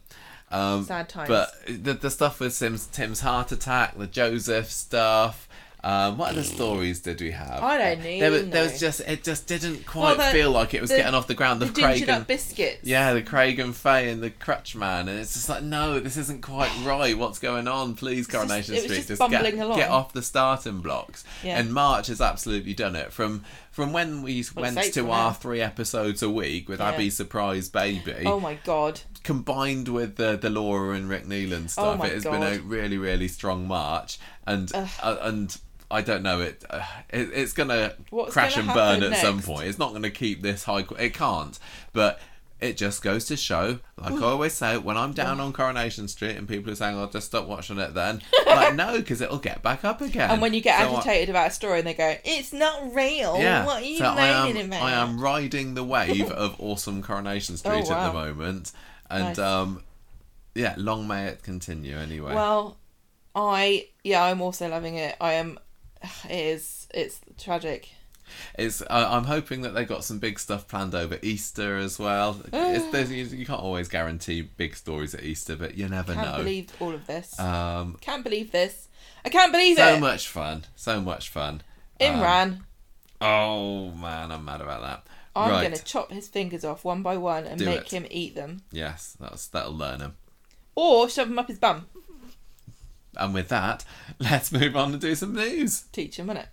Um, 0.50 0.84
Sad 0.84 1.08
times. 1.08 1.28
But 1.28 1.52
the, 1.66 1.94
the 1.94 2.10
stuff 2.10 2.38
with 2.38 2.56
Tim's, 2.56 2.86
Tim's 2.86 3.20
heart 3.20 3.50
attack, 3.50 3.96
the 3.98 4.06
Joseph 4.06 4.70
stuff. 4.70 5.48
Um, 5.84 6.16
what 6.16 6.30
other 6.30 6.42
stories 6.42 7.00
did 7.00 7.20
we 7.20 7.30
have? 7.32 7.62
I 7.62 7.76
don't 7.76 8.02
There 8.02 8.30
was, 8.30 8.48
there 8.48 8.62
was 8.62 8.80
just 8.80 9.00
it 9.00 9.22
just 9.22 9.46
didn't 9.46 9.84
quite 9.84 10.16
the- 10.16 10.22
feel 10.24 10.50
like 10.50 10.72
it 10.72 10.80
was 10.80 10.88
the- 10.88 10.96
getting 10.96 11.14
off 11.14 11.26
the 11.26 11.34
ground. 11.34 11.60
The, 11.60 11.66
the 11.66 11.82
Craig 11.82 12.08
and, 12.08 12.26
biscuits. 12.26 12.84
yeah, 12.84 13.12
the 13.12 13.20
Craig 13.20 13.58
and 13.58 13.76
Faye 13.76 14.08
and 14.08 14.22
the 14.22 14.30
Crutch 14.30 14.74
Man, 14.74 15.08
and 15.08 15.18
it's 15.20 15.34
just 15.34 15.50
like, 15.50 15.62
no, 15.62 16.00
this 16.00 16.16
isn't 16.16 16.40
quite 16.40 16.72
right. 16.86 17.18
What's 17.18 17.38
going 17.38 17.68
on? 17.68 17.96
Please, 17.96 18.26
Coronation 18.26 18.74
was 18.76 18.84
Street, 18.84 19.06
just 19.06 19.30
get, 19.30 19.54
along. 19.54 19.76
get 19.76 19.90
off 19.90 20.14
the 20.14 20.22
starting 20.22 20.80
blocks. 20.80 21.22
Yeah. 21.42 21.58
And 21.58 21.70
March 21.74 22.06
has 22.06 22.20
absolutely 22.22 22.72
done 22.72 22.96
it. 22.96 23.12
From 23.12 23.44
from 23.70 23.92
when 23.92 24.22
we 24.22 24.42
went 24.56 24.80
to 24.94 25.10
our 25.10 25.30
now. 25.30 25.32
three 25.32 25.60
episodes 25.60 26.22
a 26.22 26.30
week 26.30 26.66
with 26.68 26.80
Yeah. 26.80 26.90
Abby's 26.92 27.16
surprise 27.16 27.68
baby, 27.68 28.22
Oh 28.24 28.40
my 28.40 28.54
god. 28.64 29.00
combined 29.22 29.88
with 29.88 30.16
the 30.16 30.38
the 30.38 30.48
Laura 30.48 30.94
and 30.96 31.10
Rick 31.10 31.26
Neeson 31.26 31.68
stuff, 31.68 32.00
Oh 32.00 32.04
it 32.04 32.12
has 32.12 32.24
been 32.24 32.42
a 32.42 32.58
really 32.60 32.96
really 32.96 33.28
strong 33.28 33.68
March, 33.68 34.18
and 34.46 34.72
uh, 34.74 34.86
and. 35.20 35.58
I 35.94 36.02
don't 36.02 36.22
know 36.22 36.40
it, 36.40 36.64
uh, 36.68 36.82
it. 37.10 37.30
It's 37.32 37.52
gonna 37.52 37.94
What's 38.10 38.32
crash 38.32 38.56
gonna 38.56 38.66
and 38.72 38.74
burn 39.02 39.12
at 39.12 39.18
some 39.20 39.40
point. 39.40 39.68
It's 39.68 39.78
not 39.78 39.92
gonna 39.92 40.10
keep 40.10 40.42
this 40.42 40.64
high. 40.64 40.82
qu- 40.82 40.96
It 40.96 41.14
can't. 41.14 41.58
But 41.92 42.20
it 42.60 42.76
just 42.78 43.02
goes 43.02 43.26
to 43.26 43.36
show, 43.36 43.78
like 43.98 44.12
I 44.14 44.24
always 44.24 44.54
say, 44.54 44.78
when 44.78 44.96
I'm 44.96 45.12
down 45.12 45.38
on 45.40 45.52
Coronation 45.52 46.08
Street 46.08 46.36
and 46.36 46.48
people 46.48 46.72
are 46.72 46.74
saying, 46.74 46.96
"I'll 46.96 47.08
just 47.10 47.26
stop 47.26 47.46
watching 47.46 47.78
it," 47.78 47.92
then 47.94 48.22
like 48.46 48.74
no, 48.82 48.96
because 48.98 49.20
it'll 49.20 49.38
get 49.38 49.62
back 49.62 49.84
up 49.84 50.00
again. 50.00 50.30
And 50.30 50.40
when 50.40 50.54
you 50.54 50.60
get 50.62 50.80
So 50.80 50.88
I- 50.94 50.98
agitated 50.98 51.28
about 51.30 51.48
a 51.48 51.50
story 51.50 51.78
and 51.80 51.86
they 51.86 51.94
go, 51.94 52.16
"It's 52.24 52.52
not 52.52 52.94
real. 52.94 53.36
yeah, 53.38 53.66
What 53.66 53.82
are 53.82 53.86
you 53.86 53.98
so 53.98 54.04
I 54.06 54.26
am, 54.48 54.56
about?" 54.56 54.82
I 54.82 54.92
am 54.92 55.20
riding 55.20 55.74
the 55.74 55.84
wave 55.84 56.30
of 56.44 56.56
awesome 56.58 57.02
Coronation 57.02 57.56
Street 57.58 57.72
at 57.84 57.86
Oh, 57.86 57.90
wow. 57.90 58.06
the 58.08 58.12
moment, 58.14 58.72
and 59.10 59.24
Nice. 59.24 59.38
um, 59.38 59.82
yeah, 60.54 60.74
long 60.78 61.06
may 61.06 61.26
it 61.26 61.42
continue. 61.42 61.96
Anyway, 61.98 62.32
Well, 62.34 62.78
I 63.34 63.88
yeah, 64.04 64.22
I'm 64.24 64.40
also 64.40 64.68
loving 64.68 64.94
it. 64.96 65.16
I 65.20 65.32
am. 65.34 65.58
It 66.24 66.30
is. 66.32 66.88
It's 66.92 67.20
tragic. 67.38 67.88
it's 68.58 68.82
I 68.88 69.04
I'm 69.16 69.24
hoping 69.24 69.62
that 69.62 69.74
they 69.74 69.84
got 69.84 70.04
some 70.04 70.18
big 70.18 70.38
stuff 70.38 70.66
planned 70.68 70.94
over 70.94 71.18
Easter 71.22 71.76
as 71.76 71.98
well. 71.98 72.40
it's, 72.52 73.10
you, 73.10 73.24
you 73.24 73.46
can't 73.46 73.60
always 73.60 73.88
guarantee 73.88 74.42
big 74.42 74.74
stories 74.76 75.14
at 75.14 75.22
Easter, 75.22 75.56
but 75.56 75.76
you 75.76 75.88
never 75.88 76.14
know. 76.14 76.22
Can't 76.22 76.36
believe 76.38 76.68
all 76.80 76.94
of 76.94 77.06
this. 77.06 77.38
um, 77.38 77.96
can't 78.00 78.24
believe 78.24 78.50
this. 78.52 78.88
I 79.24 79.28
can't 79.30 79.52
believe 79.52 79.76
so 79.76 79.86
it. 79.88 79.94
So 79.94 80.00
much 80.00 80.28
fun, 80.28 80.64
so 80.76 81.00
much 81.00 81.28
fun. 81.28 81.62
Um, 82.00 82.06
Imran, 82.06 82.60
oh 83.20 83.90
man, 83.92 84.30
I'm 84.32 84.44
mad 84.44 84.60
about 84.60 84.82
that. 84.82 85.06
I'm 85.36 85.50
right, 85.50 85.62
gonna 85.64 85.78
chop 85.82 86.12
his 86.12 86.28
fingers 86.28 86.64
off 86.64 86.84
one 86.84 87.02
by 87.02 87.16
one 87.16 87.44
and 87.44 87.58
Do 87.58 87.64
make 87.66 87.80
it. 87.86 87.90
him 87.92 88.06
eat 88.10 88.34
them, 88.34 88.62
yes, 88.70 89.16
that's 89.20 89.46
that'll 89.48 89.74
learn 89.76 90.00
him. 90.00 90.14
or 90.76 91.08
shove 91.08 91.28
him 91.28 91.38
up 91.38 91.48
his 91.48 91.58
bum. 91.58 91.86
And 93.16 93.34
with 93.34 93.48
that, 93.48 93.84
let's 94.18 94.52
move 94.52 94.76
on 94.76 94.92
and 94.92 95.00
do 95.00 95.14
some 95.14 95.34
news. 95.34 95.82
Teach 95.92 96.18
him, 96.18 96.26
minute. 96.26 96.48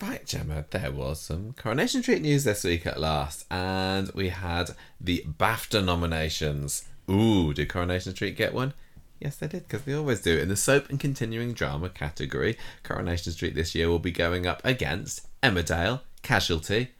Right, 0.00 0.24
Gemma, 0.24 0.64
there 0.70 0.92
was 0.92 1.20
some 1.20 1.54
Coronation 1.54 2.02
Street 2.02 2.22
news 2.22 2.44
this 2.44 2.62
week 2.62 2.86
at 2.86 3.00
last, 3.00 3.44
and 3.50 4.10
we 4.14 4.28
had 4.28 4.70
the 5.00 5.24
BAFTA 5.26 5.84
nominations. 5.84 6.86
Ooh, 7.10 7.52
did 7.52 7.68
Coronation 7.68 8.14
Street 8.14 8.36
get 8.36 8.54
one? 8.54 8.74
Yes, 9.18 9.36
they 9.36 9.48
did, 9.48 9.66
because 9.66 9.82
they 9.82 9.94
always 9.94 10.20
do. 10.20 10.38
In 10.38 10.48
the 10.48 10.56
soap 10.56 10.88
and 10.88 11.00
continuing 11.00 11.52
drama 11.52 11.88
category, 11.88 12.56
Coronation 12.84 13.32
Street 13.32 13.56
this 13.56 13.74
year 13.74 13.88
will 13.88 13.98
be 13.98 14.12
going 14.12 14.46
up 14.46 14.64
against 14.64 15.26
Emmerdale, 15.42 16.02
Casualty, 16.22 16.92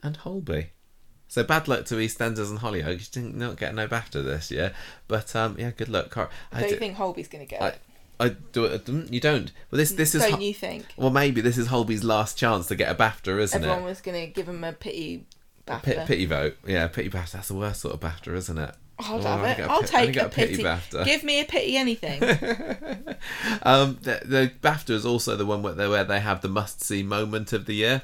and 0.00 0.18
Holby. 0.18 0.70
So 1.30 1.44
bad 1.44 1.68
luck 1.68 1.84
to 1.86 1.94
EastEnders 1.94 2.50
and 2.50 2.58
Hollyoaks. 2.58 3.14
You 3.14 3.22
didn't 3.22 3.36
not 3.36 3.56
get 3.56 3.72
no 3.74 3.86
BAFTA 3.86 4.24
this 4.24 4.50
year, 4.50 4.74
but 5.06 5.34
um, 5.36 5.54
yeah, 5.58 5.70
good 5.70 5.88
luck. 5.88 6.10
Cor- 6.10 6.28
I 6.52 6.58
Don't 6.60 6.68
do- 6.68 6.74
you 6.74 6.78
think 6.80 6.96
Holby's 6.96 7.28
gonna 7.28 7.46
get 7.46 7.62
I, 7.62 7.68
it? 7.68 7.78
I 8.18 8.28
do. 8.52 9.06
You 9.10 9.20
don't. 9.20 9.52
Well, 9.70 9.78
this 9.78 9.92
this 9.92 10.14
is. 10.16 10.22
Don't 10.22 10.42
you 10.42 10.52
think? 10.52 10.86
well, 10.96 11.10
maybe 11.10 11.40
this 11.40 11.56
is 11.56 11.68
Holby's 11.68 12.02
last 12.02 12.36
chance 12.36 12.66
to 12.66 12.74
get 12.74 12.90
a 12.90 12.94
BAFTA, 12.96 13.38
isn't 13.40 13.62
Everyone 13.62 13.82
it? 13.84 13.84
was 13.86 14.00
gonna 14.00 14.26
give 14.26 14.48
him 14.48 14.64
a 14.64 14.72
pity. 14.72 15.24
Pit, 15.66 15.98
BAFTA. 15.98 16.06
pity 16.06 16.26
vote. 16.26 16.56
Yeah, 16.66 16.88
pity 16.88 17.08
BAFTA. 17.08 17.30
That's 17.32 17.48
the 17.48 17.54
worst 17.54 17.80
sort 17.82 17.94
of 17.94 18.00
BAFTA, 18.00 18.34
isn't 18.34 18.58
it? 18.58 18.74
I'll 18.98 19.18
Oh, 19.18 19.22
have 19.22 19.40
I 19.40 19.50
it. 19.52 19.60
I'll 19.60 19.80
pit- 19.82 19.88
take 19.90 20.16
a 20.16 20.26
a 20.26 20.28
pity 20.28 20.52
pity. 20.56 20.64
BAFTA. 20.64 21.04
Give 21.04 21.22
me 21.22 21.40
a 21.40 21.44
pity 21.44 21.76
anything. 21.76 22.20
Um, 23.62 23.98
the, 24.02 24.20
the 24.24 24.52
BAFTA 24.62 24.90
is 24.90 25.04
also 25.06 25.36
the 25.36 25.44
one 25.46 25.62
where 25.62 25.74
they, 25.74 25.86
where 25.88 26.04
they 26.04 26.20
have 26.20 26.40
the 26.40 26.48
must 26.48 26.82
see 26.82 27.02
moment 27.02 27.52
of 27.52 27.66
the 27.66 27.74
year. 27.74 28.02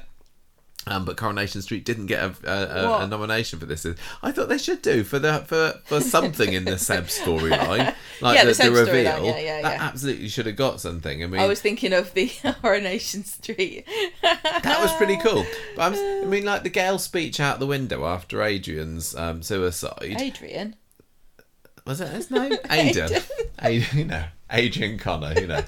Um, 0.85 1.03
but 1.03 1.17
Coronation 1.17 1.61
Street 1.61 1.83
didn't 1.83 2.05
get 2.05 2.23
a, 2.23 2.33
a, 2.45 2.85
a, 2.85 2.99
a 3.03 3.07
nomination 3.07 3.59
for 3.59 3.65
this. 3.65 3.85
I 4.23 4.31
thought 4.31 4.47
they 4.47 4.57
should 4.57 4.81
do 4.81 5.03
for 5.03 5.19
the 5.19 5.39
for, 5.45 5.73
for 5.83 5.99
something 5.99 6.53
in 6.53 6.63
the 6.63 6.77
Seb 6.77 7.05
storyline, 7.07 7.93
like 8.21 8.37
Yeah, 8.37 8.45
the, 8.45 8.53
the 8.53 8.63
the 8.69 8.71
reveal. 8.71 9.25
yeah, 9.25 9.37
yeah, 9.37 9.61
that 9.63 9.73
yeah. 9.73 9.83
absolutely 9.83 10.29
should 10.29 10.45
have 10.45 10.55
got 10.55 10.79
something. 10.79 11.21
I 11.21 11.27
mean, 11.27 11.41
I 11.41 11.47
was 11.47 11.59
thinking 11.59 11.91
of 11.91 12.13
the 12.13 12.27
Coronation 12.61 13.25
Street. 13.25 13.85
that 14.21 14.79
was 14.81 14.93
pretty 14.93 15.17
cool. 15.17 15.45
But 15.75 15.81
I'm, 15.81 15.93
s- 15.93 16.23
I 16.23 16.25
mean, 16.29 16.45
like 16.45 16.63
the 16.63 16.69
Gail 16.69 16.99
speech 16.99 17.41
out 17.41 17.59
the 17.59 17.67
window 17.67 18.05
after 18.05 18.41
Adrian's 18.41 19.13
um, 19.13 19.41
suicide. 19.43 20.15
Adrian. 20.21 20.77
Was 21.85 21.99
it 21.99 22.09
his 22.09 22.31
name? 22.31 22.53
Aidan. 22.69 23.11
Aidan, 23.61 23.97
you 23.97 24.05
know, 24.05 24.23
Adrian 24.51 24.97
Connor, 24.99 25.37
you 25.37 25.47
know. 25.47 25.63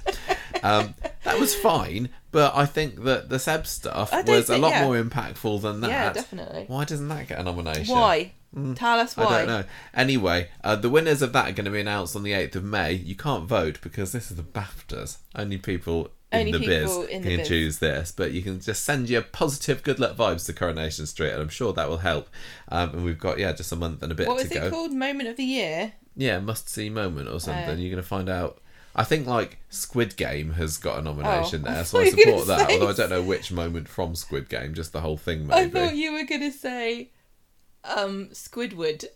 Um, 0.63 0.95
that 1.23 1.39
was 1.39 1.55
fine, 1.55 2.09
but 2.31 2.55
I 2.55 2.65
think 2.65 3.03
that 3.03 3.29
the 3.29 3.39
Seb 3.39 3.65
stuff 3.67 4.11
was 4.11 4.49
a 4.49 4.57
lot 4.57 4.71
yeah. 4.71 4.85
more 4.85 5.01
impactful 5.01 5.61
than 5.61 5.81
that. 5.81 5.89
Yeah, 5.89 6.13
definitely. 6.13 6.65
Why 6.67 6.85
doesn't 6.85 7.07
that 7.07 7.27
get 7.27 7.39
a 7.39 7.43
nomination? 7.43 7.95
Why? 7.95 8.33
Tell 8.75 8.99
us 8.99 9.15
why. 9.15 9.25
I 9.25 9.37
don't 9.37 9.47
know. 9.47 9.63
Anyway, 9.93 10.49
uh, 10.63 10.75
the 10.75 10.89
winners 10.89 11.21
of 11.21 11.33
that 11.33 11.49
are 11.49 11.51
going 11.51 11.65
to 11.65 11.71
be 11.71 11.81
announced 11.81 12.15
on 12.15 12.23
the 12.23 12.31
8th 12.31 12.55
of 12.55 12.63
May. 12.63 12.93
You 12.93 13.15
can't 13.15 13.45
vote 13.45 13.79
because 13.81 14.11
this 14.11 14.31
is 14.31 14.37
the 14.37 14.43
BAFTAs. 14.43 15.17
Only 15.35 15.57
people 15.57 16.09
in 16.31 16.39
Only 16.47 16.51
the 16.53 16.65
biz 16.65 16.97
in 17.09 17.21
the 17.21 17.29
can 17.29 17.37
biz. 17.37 17.47
choose 17.47 17.79
this. 17.79 18.11
But 18.11 18.31
you 18.31 18.41
can 18.41 18.59
just 18.59 18.83
send 18.83 19.07
your 19.09 19.21
positive 19.21 19.83
good 19.83 19.99
luck 19.99 20.15
vibes 20.15 20.47
to 20.47 20.53
Coronation 20.53 21.05
Street, 21.05 21.31
and 21.31 21.41
I'm 21.41 21.49
sure 21.49 21.73
that 21.73 21.89
will 21.89 21.97
help. 21.97 22.27
Um, 22.69 22.89
and 22.89 23.05
we've 23.05 23.19
got, 23.19 23.37
yeah, 23.37 23.51
just 23.51 23.71
a 23.71 23.75
month 23.75 24.01
and 24.01 24.11
a 24.11 24.15
bit 24.15 24.27
What 24.27 24.39
to 24.39 24.43
was 24.43 24.53
go. 24.53 24.65
it 24.65 24.71
called? 24.71 24.93
Moment 24.93 25.29
of 25.29 25.37
the 25.37 25.43
year. 25.43 25.93
Yeah, 26.15 26.39
must 26.39 26.69
see 26.69 26.89
moment 26.89 27.29
or 27.29 27.39
something. 27.39 27.69
Oh. 27.69 27.73
You're 27.73 27.91
going 27.91 28.01
to 28.01 28.07
find 28.07 28.29
out. 28.29 28.59
I 28.95 29.03
think 29.03 29.27
like 29.27 29.59
Squid 29.69 30.17
Game 30.17 30.53
has 30.53 30.77
got 30.77 30.99
a 30.99 31.01
nomination 31.01 31.63
Oh, 31.65 31.69
I 31.69 31.73
there, 31.75 31.85
so 31.85 31.99
I 31.99 32.09
support 32.09 32.47
that. 32.47 32.71
Although 32.71 32.89
I 32.89 32.93
don't 32.93 33.09
know 33.09 33.21
which 33.21 33.51
moment 33.51 33.87
from 33.87 34.15
Squid 34.15 34.49
Game, 34.49 34.73
just 34.73 34.93
the 34.93 35.01
whole 35.01 35.17
thing 35.17 35.43
I 35.51 35.61
maybe. 35.65 35.71
thought 35.71 35.95
you 35.95 36.13
were 36.13 36.23
gonna 36.23 36.51
say, 36.51 37.09
um, 37.83 38.29
Squidward. 38.33 39.05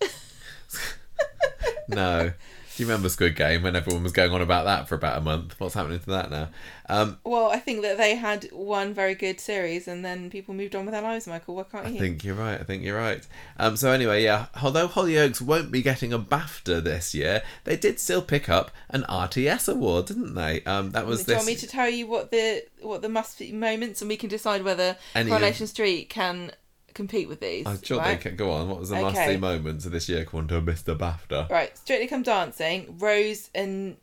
No, 1.88 2.32
Do 2.76 2.82
you 2.82 2.88
remember 2.88 3.08
Squid 3.08 3.36
Game 3.36 3.62
when 3.62 3.76
everyone 3.76 4.02
was 4.02 4.10
going 4.10 4.32
on 4.32 4.42
about 4.42 4.64
that 4.64 4.88
for 4.88 4.96
about 4.96 5.16
a 5.18 5.20
month? 5.20 5.54
What's 5.60 5.74
happening 5.74 6.00
to 6.00 6.06
that 6.06 6.28
now? 6.28 6.48
Um, 6.88 7.18
Well, 7.22 7.48
I 7.50 7.58
think 7.58 7.82
that 7.82 7.98
they 7.98 8.16
had 8.16 8.48
one 8.52 8.92
very 8.92 9.14
good 9.14 9.38
series, 9.38 9.86
and 9.86 10.04
then 10.04 10.28
people 10.28 10.54
moved 10.54 10.74
on 10.74 10.84
with 10.84 10.92
their 10.92 11.02
lives. 11.02 11.28
Michael, 11.28 11.54
why 11.54 11.62
can't 11.62 11.86
I 11.86 11.90
you? 11.90 11.96
I 11.96 12.00
think 12.00 12.24
you're 12.24 12.34
right. 12.34 12.60
I 12.60 12.64
think 12.64 12.82
you're 12.82 12.98
right. 12.98 13.24
Um, 13.60 13.76
so 13.76 13.92
anyway, 13.92 14.24
yeah. 14.24 14.46
Although 14.60 14.88
Hollyoaks 14.88 15.40
won't 15.40 15.70
be 15.70 15.82
getting 15.82 16.12
a 16.12 16.18
BAFTA 16.18 16.82
this 16.82 17.14
year, 17.14 17.42
they 17.62 17.76
did 17.76 18.00
still 18.00 18.22
pick 18.22 18.48
up 18.48 18.72
an 18.90 19.04
RTS 19.08 19.68
award, 19.72 20.06
didn't 20.06 20.34
they? 20.34 20.62
Um, 20.64 20.90
that 20.90 21.06
was 21.06 21.24
Do 21.24 21.30
you 21.32 21.36
want 21.36 21.46
me 21.46 21.54
to 21.54 21.68
tell 21.68 21.88
you 21.88 22.08
what 22.08 22.32
the 22.32 22.64
what 22.80 23.02
the 23.02 23.08
must 23.08 23.38
be 23.38 23.52
moments, 23.52 24.02
and 24.02 24.08
we 24.08 24.16
can 24.16 24.28
decide 24.28 24.64
whether 24.64 24.96
Any 25.14 25.30
of- 25.30 25.68
Street 25.68 26.08
can 26.10 26.50
compete 26.94 27.28
with 27.28 27.40
these? 27.40 27.66
I'm 27.66 27.82
sure 27.82 27.98
right? 27.98 28.16
they 28.16 28.22
can 28.30 28.36
go 28.36 28.50
on. 28.52 28.68
What 28.68 28.80
was 28.80 28.88
the 28.90 28.96
Okay. 28.96 29.04
must-see 29.04 29.36
moments 29.36 29.84
of 29.86 29.92
this 29.92 30.08
year? 30.08 30.24
Come 30.24 30.40
on 30.40 30.48
to 30.48 30.60
Mr. 30.62 30.96
BAFTA. 30.96 31.50
Right, 31.50 31.76
Strictly 31.76 32.06
Come 32.06 32.22
Dancing, 32.22 32.96
Rose 32.98 33.50
and 33.54 33.96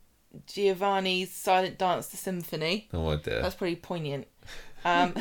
Giovanni's 0.47 1.31
silent 1.31 1.77
dance 1.77 2.07
to 2.09 2.17
symphony. 2.17 2.87
Oh 2.93 3.15
dear. 3.17 3.41
That's 3.41 3.55
pretty 3.55 3.75
poignant. 3.77 4.27
Um, 4.83 5.13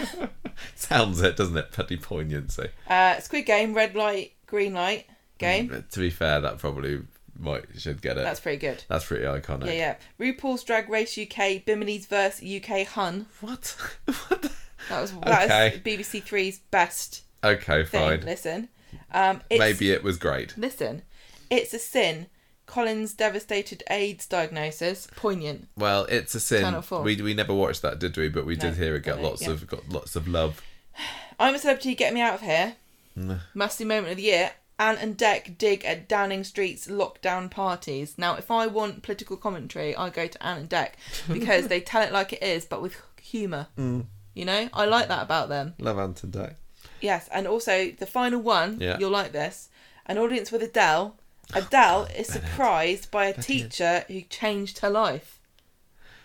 Sounds 0.74 1.20
it, 1.20 1.36
doesn't 1.36 1.55
it? 1.55 1.70
Pretty 1.70 1.98
poignancy. 1.98 2.70
uh, 2.88 3.20
Squid 3.20 3.44
Game, 3.44 3.74
red 3.74 3.94
light, 3.94 4.32
green 4.47 4.72
light 4.72 5.05
game. 5.36 5.68
Mm, 5.68 5.86
To 5.90 6.01
be 6.01 6.09
fair, 6.09 6.40
that 6.40 6.56
probably 6.56 7.01
might 7.38 7.64
should 7.78 8.01
get 8.01 8.16
it. 8.16 8.22
That's 8.22 8.40
pretty 8.40 8.56
good. 8.56 8.82
That's 8.88 9.05
pretty 9.05 9.24
iconic. 9.24 9.66
Yeah, 9.66 9.72
yeah. 9.72 9.97
RuPaul's 10.18 10.64
Drag 10.64 10.88
Race 10.88 11.18
UK, 11.18 11.62
Bimini's 11.62 12.06
Verse 12.06 12.42
UK 12.42 12.86
Hun. 12.86 13.26
What? 13.42 13.76
what? 14.06 14.40
The... 14.40 14.51
That 14.88 15.01
was 15.02 15.12
that 15.12 15.44
Okay. 15.51 15.70
was 15.72 15.80
BBC 15.80 16.22
Three's 16.22 16.59
best 16.59 17.24
Okay, 17.42 17.84
thing. 17.84 18.00
fine. 18.00 18.20
Listen, 18.22 18.68
um, 19.12 19.40
it's, 19.50 19.58
Maybe 19.58 19.90
it 19.90 20.02
was 20.02 20.18
great. 20.18 20.56
Listen, 20.56 21.02
it's 21.50 21.72
a 21.74 21.78
sin. 21.78 22.26
Colin's 22.66 23.14
devastated 23.14 23.82
AIDS 23.90 24.26
diagnosis, 24.26 25.08
poignant. 25.16 25.68
Well, 25.76 26.04
it's 26.04 26.34
a 26.34 26.40
sin. 26.40 26.62
Channel 26.62 26.82
four. 26.82 27.02
We 27.02 27.20
we 27.20 27.34
never 27.34 27.54
watched 27.54 27.82
that, 27.82 27.98
did 27.98 28.16
we? 28.16 28.28
But 28.28 28.46
we 28.46 28.54
No, 28.54 28.60
did 28.60 28.76
hear 28.76 28.94
it 28.94 29.00
got 29.02 29.20
lots 29.20 29.42
yeah. 29.42 29.50
of 29.50 29.66
got 29.66 29.88
lots 29.88 30.14
of 30.14 30.28
love. 30.28 30.62
I'm 31.40 31.54
a 31.54 31.58
celebrity. 31.58 31.94
Get 31.94 32.14
me 32.14 32.20
out 32.20 32.34
of 32.34 32.42
here. 32.42 32.76
Mm. 33.18 33.40
Musty 33.54 33.84
moment 33.84 34.12
of 34.12 34.16
the 34.18 34.22
year. 34.24 34.52
Ant 34.78 34.98
and 35.02 35.18
Dec 35.18 35.58
dig 35.58 35.84
at 35.84 36.08
Downing 36.08 36.42
Street's 36.42 36.86
lockdown 36.86 37.50
parties. 37.50 38.14
Now, 38.16 38.36
if 38.36 38.50
I 38.50 38.66
want 38.66 39.02
political 39.02 39.36
commentary, 39.36 39.94
I 39.94 40.08
go 40.08 40.26
to 40.26 40.46
Ant 40.46 40.60
and 40.60 40.70
Dec 40.70 40.90
because 41.32 41.68
they 41.68 41.80
tell 41.80 42.02
it 42.02 42.12
like 42.12 42.32
it 42.32 42.42
is, 42.42 42.64
but 42.64 42.80
with 42.80 42.96
humour. 43.20 43.66
Mm. 43.76 44.06
You 44.32 44.44
know, 44.44 44.68
I 44.72 44.86
like 44.86 45.08
that 45.08 45.22
about 45.22 45.48
them. 45.50 45.74
Love 45.78 45.98
and 45.98 46.32
Day. 46.32 46.54
Yes, 47.01 47.28
and 47.32 47.47
also 47.47 47.90
the 47.93 48.06
final 48.06 48.40
one, 48.40 48.78
Yeah. 48.81 48.98
you'll 48.98 49.10
like 49.10 49.32
this. 49.32 49.68
An 50.06 50.18
audience 50.18 50.51
with 50.52 50.62
Adele. 50.62 51.16
Adele 51.55 52.05
is 52.16 52.28
surprised 52.28 53.10
by 53.10 53.27
a 53.27 53.32
teacher 53.43 54.05
who 54.09 54.20
changed 54.22 54.78
her 54.81 54.90
life. 54.90 55.39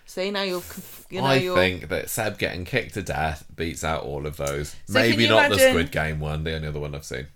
See, 0.06 0.30
now 0.30 0.43
you're, 0.43 0.61
conf- 0.61 1.06
you 1.10 1.19
know, 1.22 1.27
I 1.27 1.35
you're. 1.35 1.56
think 1.56 1.89
that 1.89 2.10
Seb 2.11 2.38
getting 2.38 2.64
kicked 2.64 2.93
to 2.93 3.02
death 3.02 3.45
beats 3.56 3.84
out 3.84 4.03
all 4.03 4.27
of 4.27 4.38
those. 4.38 4.76
Can 4.85 4.93
Maybe 4.93 5.23
you 5.23 5.30
not 5.30 5.49
the 5.49 5.56
imagine- 5.56 5.69
Squid 5.72 5.91
Game 5.91 6.19
one, 6.19 6.43
the 6.43 6.53
only 6.56 6.68
other 6.68 6.80
one 6.80 6.93
I've 6.93 7.06
seen. 7.06 7.27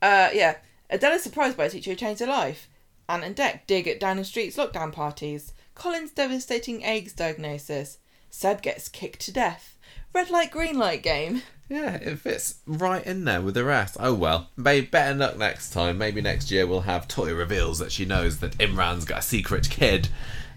Uh, 0.00 0.30
yeah. 0.32 0.56
Adele 0.88 1.12
is 1.12 1.22
surprised 1.22 1.56
by 1.56 1.66
a 1.66 1.70
teacher 1.70 1.90
who 1.90 1.96
changed 1.96 2.20
her 2.20 2.26
life. 2.26 2.68
Ant 3.08 3.24
and 3.24 3.36
Dec 3.36 3.60
dig 3.66 3.86
at 3.88 4.00
Downing 4.00 4.24
Street's 4.24 4.56
lockdown 4.56 4.90
parties. 4.92 5.52
Colin's 5.74 6.12
devastating 6.12 6.82
AIDS 6.82 7.12
diagnosis. 7.12 7.98
Seb 8.30 8.62
gets 8.62 8.88
kicked 8.88 9.20
to 9.20 9.32
death. 9.32 9.73
Red 10.14 10.30
light, 10.30 10.50
green 10.52 10.78
light 10.78 11.02
game. 11.02 11.42
Yeah, 11.68 11.94
it 11.94 12.20
fits 12.20 12.60
right 12.66 13.04
in 13.04 13.24
there 13.24 13.40
with 13.40 13.54
the 13.54 13.64
rest. 13.64 13.96
Oh 13.98 14.14
well, 14.14 14.50
maybe 14.56 14.86
better 14.86 15.14
luck 15.14 15.36
next 15.36 15.70
time. 15.70 15.98
Maybe 15.98 16.20
next 16.20 16.50
year 16.50 16.66
we'll 16.66 16.82
have 16.82 17.08
Toya 17.08 17.36
reveals 17.36 17.78
that 17.80 17.90
she 17.90 18.04
knows 18.04 18.38
that 18.38 18.56
Imran's 18.58 19.04
got 19.04 19.18
a 19.20 19.22
secret 19.22 19.68
kid 19.70 20.08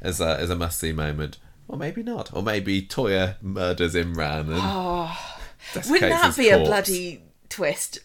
as 0.02 0.22
a 0.22 0.38
as 0.40 0.50
a 0.50 0.56
must 0.56 0.80
see 0.80 0.92
moment. 0.92 1.38
Or 1.68 1.78
maybe 1.78 2.04
not. 2.04 2.34
Or 2.34 2.44
maybe 2.44 2.82
Toya 2.82 3.42
murders 3.42 3.96
Imran 3.96 4.42
and 4.42 4.60
Oh, 4.62 5.18
wouldn't 5.76 6.00
that 6.02 6.38
be 6.38 6.50
a 6.50 6.60
bloody 6.60 7.24
twist? 7.50 8.00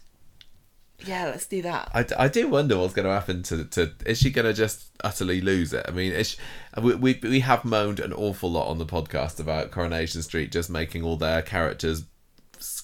Yeah, 1.05 1.27
let's 1.27 1.47
do 1.47 1.63
that. 1.63 1.91
I, 1.95 2.05
I 2.25 2.29
do 2.29 2.49
wonder 2.49 2.79
what's 2.79 2.95
going 2.95 3.07
to 3.07 3.13
happen 3.13 3.43
to 3.45 3.65
to 3.65 3.93
is 4.07 4.19
she 4.19 4.31
going 4.31 4.45
to 4.47 4.53
just 4.53 4.87
utterly 5.03 5.41
lose 5.41 5.73
it? 5.73 5.85
I 5.89 5.91
mean, 5.93 6.13
is 6.13 6.31
she, 6.31 6.39
we, 6.81 6.95
we 6.95 7.19
we 7.23 7.41
have 7.41 7.65
moaned 7.65 8.01
an 8.01 8.13
awful 8.13 8.51
lot 8.51 8.69
on 8.69 8.79
the 8.79 8.87
podcast 8.87 9.41
about 9.41 9.71
Coronation 9.71 10.23
Street 10.23 10.53
just 10.53 10.71
making 10.71 11.03
all 11.03 11.17
their 11.17 11.43
characters 11.43 12.05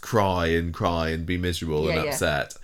cry 0.01 0.47
and 0.49 0.75
cry 0.75 1.11
and 1.11 1.25
be 1.27 1.39
miserable 1.39 1.85
Yeah, 1.87 1.95
and 1.95 2.05
yeah. 2.05 2.11
upset. 2.11 2.55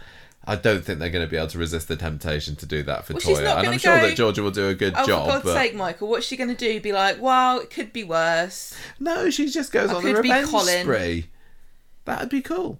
I 0.46 0.56
don't 0.56 0.84
think 0.84 0.98
they're 0.98 1.08
going 1.08 1.24
to 1.24 1.30
be 1.30 1.38
able 1.38 1.46
to 1.48 1.58
resist 1.58 1.88
the 1.88 1.96
temptation 1.96 2.54
to 2.56 2.66
do 2.66 2.82
that 2.82 3.06
for 3.06 3.14
Well, 3.14 3.22
Toya, 3.22 3.56
and 3.60 3.68
I'm 3.68 3.78
sure 3.78 3.98
go- 3.98 4.08
that 4.08 4.14
Georgia 4.16 4.42
will 4.42 4.50
do 4.50 4.68
a 4.68 4.74
good 4.74 4.92
Oh, 4.94 5.06
job. 5.06 5.24
for 5.24 5.32
God's 5.32 5.44
but 5.44 5.54
sake, 5.54 5.74
Michael, 5.74 6.08
what's 6.08 6.26
she 6.26 6.36
going 6.36 6.50
to 6.50 6.54
do? 6.54 6.80
Be 6.82 6.92
like, 6.92 7.18
well, 7.18 7.60
it 7.60 7.70
could 7.70 7.94
be 7.94 8.04
worse. 8.04 8.76
no, 9.00 9.30
she 9.30 9.48
just 9.48 9.72
goes 9.72 9.88
I 9.88 9.94
on 9.94 10.04
the 10.04 10.14
revenge 10.14 10.48
spree. 10.50 11.28
That'd 12.04 12.28
be 12.28 12.42
cool. 12.42 12.78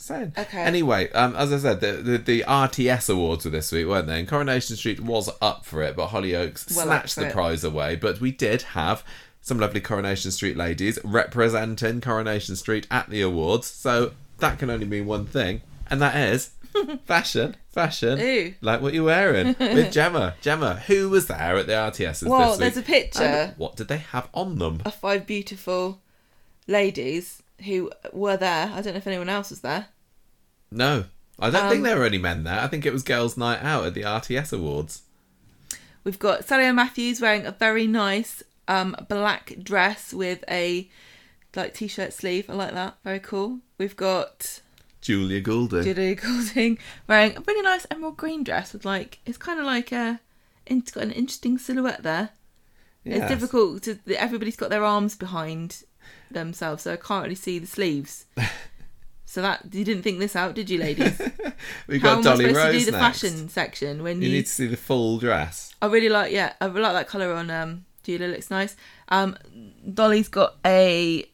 Saying. 0.00 0.32
Okay. 0.38 0.62
Anyway, 0.62 1.10
um, 1.12 1.34
as 1.36 1.52
I 1.52 1.58
said, 1.58 1.80
the, 1.80 1.92
the 1.92 2.18
the 2.18 2.44
RTS 2.46 3.10
awards 3.12 3.44
were 3.44 3.50
this 3.50 3.72
week, 3.72 3.86
weren't 3.88 4.06
they? 4.06 4.20
And 4.20 4.28
Coronation 4.28 4.76
Street 4.76 5.00
was 5.00 5.28
up 5.42 5.64
for 5.66 5.82
it, 5.82 5.96
but 5.96 6.10
Hollyoaks 6.10 6.74
Well 6.76 6.86
snatched 6.86 7.16
the 7.16 7.26
it. 7.26 7.32
prize 7.32 7.64
away. 7.64 7.96
But 7.96 8.20
we 8.20 8.30
did 8.30 8.62
have 8.62 9.02
some 9.40 9.58
lovely 9.58 9.80
Coronation 9.80 10.30
Street 10.30 10.56
ladies 10.56 10.98
representing 11.04 12.00
Coronation 12.00 12.54
Street 12.56 12.86
at 12.90 13.10
the 13.10 13.20
awards. 13.22 13.66
So 13.66 14.12
that 14.38 14.58
can 14.58 14.70
only 14.70 14.86
mean 14.86 15.06
one 15.06 15.26
thing, 15.26 15.62
and 15.90 16.00
that 16.00 16.14
is 16.16 16.50
fashion, 17.04 17.56
fashion, 17.68 18.20
Ooh. 18.20 18.54
like 18.60 18.80
what 18.80 18.94
you're 18.94 19.04
wearing 19.04 19.56
with 19.58 19.92
Gemma. 19.98 20.36
Gemma, 20.40 20.76
who 20.86 21.08
was 21.10 21.26
there 21.26 21.56
at 21.56 21.66
the 21.66 21.72
RTSs 21.72 22.28
Well, 22.28 22.50
this 22.50 22.58
there's 22.58 22.76
a 22.76 22.82
picture 22.82 23.22
And 23.24 23.54
what 23.56 23.74
did 23.76 23.88
they 23.88 23.98
have 23.98 24.28
on 24.32 24.58
them? 24.58 24.80
of 24.84 24.94
five 24.94 25.26
beautiful 25.26 26.00
ladies 26.68 27.42
who 27.64 27.90
were 28.12 28.36
there. 28.36 28.70
I 28.74 28.80
don't 28.82 28.94
know 28.94 28.98
if 28.98 29.06
anyone 29.06 29.28
else 29.28 29.50
was 29.50 29.60
there. 29.60 29.86
No, 30.70 31.04
I 31.38 31.50
don't 31.50 31.64
Um, 31.64 31.70
think 31.70 31.84
there 31.84 31.98
were 31.98 32.04
any 32.04 32.18
men 32.18 32.44
there. 32.44 32.60
I 32.60 32.66
think 32.66 32.84
it 32.86 32.92
was 32.92 33.02
girls' 33.02 33.36
night 33.36 33.62
out 33.62 33.84
at 33.86 33.94
the 33.94 34.02
RTS 34.02 34.52
awards. 34.52 35.02
We've 36.04 36.18
got 36.18 36.44
Sally 36.44 36.70
Matthews 36.72 37.20
wearing 37.20 37.46
a 37.46 37.52
very 37.52 37.86
nice 37.86 38.42
um, 38.66 38.96
black 39.08 39.54
dress 39.62 40.12
with 40.14 40.44
a 40.48 40.88
like 41.56 41.74
t-shirt 41.74 42.12
sleeve. 42.12 42.48
I 42.48 42.52
like 42.54 42.72
that. 42.74 42.96
Very 43.04 43.20
cool. 43.20 43.58
We've 43.78 43.96
got 43.96 44.60
Julia 45.00 45.40
Goulding. 45.40 45.82
Julia 45.84 46.14
Goulding 46.16 46.78
wearing 47.06 47.36
a 47.36 47.40
really 47.40 47.62
nice 47.62 47.86
emerald 47.90 48.16
green 48.16 48.44
dress 48.44 48.72
with 48.72 48.84
like 48.84 49.18
it's 49.26 49.38
kind 49.38 49.58
of 49.58 49.66
like 49.66 49.90
a 49.92 50.20
it's 50.66 50.90
got 50.92 51.02
an 51.04 51.12
interesting 51.12 51.58
silhouette 51.58 52.02
there. 52.02 52.30
It's 53.04 53.26
difficult 53.26 53.84
to 53.84 53.98
everybody's 54.16 54.56
got 54.56 54.68
their 54.68 54.84
arms 54.84 55.16
behind 55.16 55.82
themselves, 56.30 56.82
so 56.82 56.92
I 56.92 56.96
can't 56.96 57.22
really 57.24 57.34
see 57.34 57.58
the 57.58 57.66
sleeves. 57.66 58.26
so 59.24 59.42
that 59.42 59.62
you 59.72 59.84
didn't 59.84 60.02
think 60.02 60.18
this 60.18 60.34
out, 60.36 60.54
did 60.54 60.70
you, 60.70 60.78
ladies? 60.78 61.20
We 61.88 61.98
How 61.98 62.08
got 62.08 62.12
am 62.12 62.18
I 62.18 62.22
Dolly 62.22 62.44
supposed 62.44 62.56
Rose 62.56 62.72
to 62.72 62.78
do 62.78 62.84
the 62.84 62.98
next. 62.98 63.20
fashion 63.20 63.48
section 63.48 64.02
when 64.04 64.22
You 64.22 64.28
you? 64.28 64.34
need 64.36 64.46
to 64.46 64.52
see 64.52 64.66
the 64.68 64.76
full 64.76 65.18
dress. 65.18 65.74
I 65.82 65.86
really 65.86 66.08
like, 66.08 66.32
yeah, 66.32 66.52
I 66.60 66.66
really 66.66 66.82
like 66.82 66.92
that 66.92 67.08
color 67.08 67.32
on 67.32 67.50
um 67.50 67.84
Julia. 68.04 68.28
Looks 68.28 68.50
nice. 68.50 68.76
Um, 69.08 69.36
Dolly's 69.92 70.28
got 70.28 70.54
a. 70.64 71.24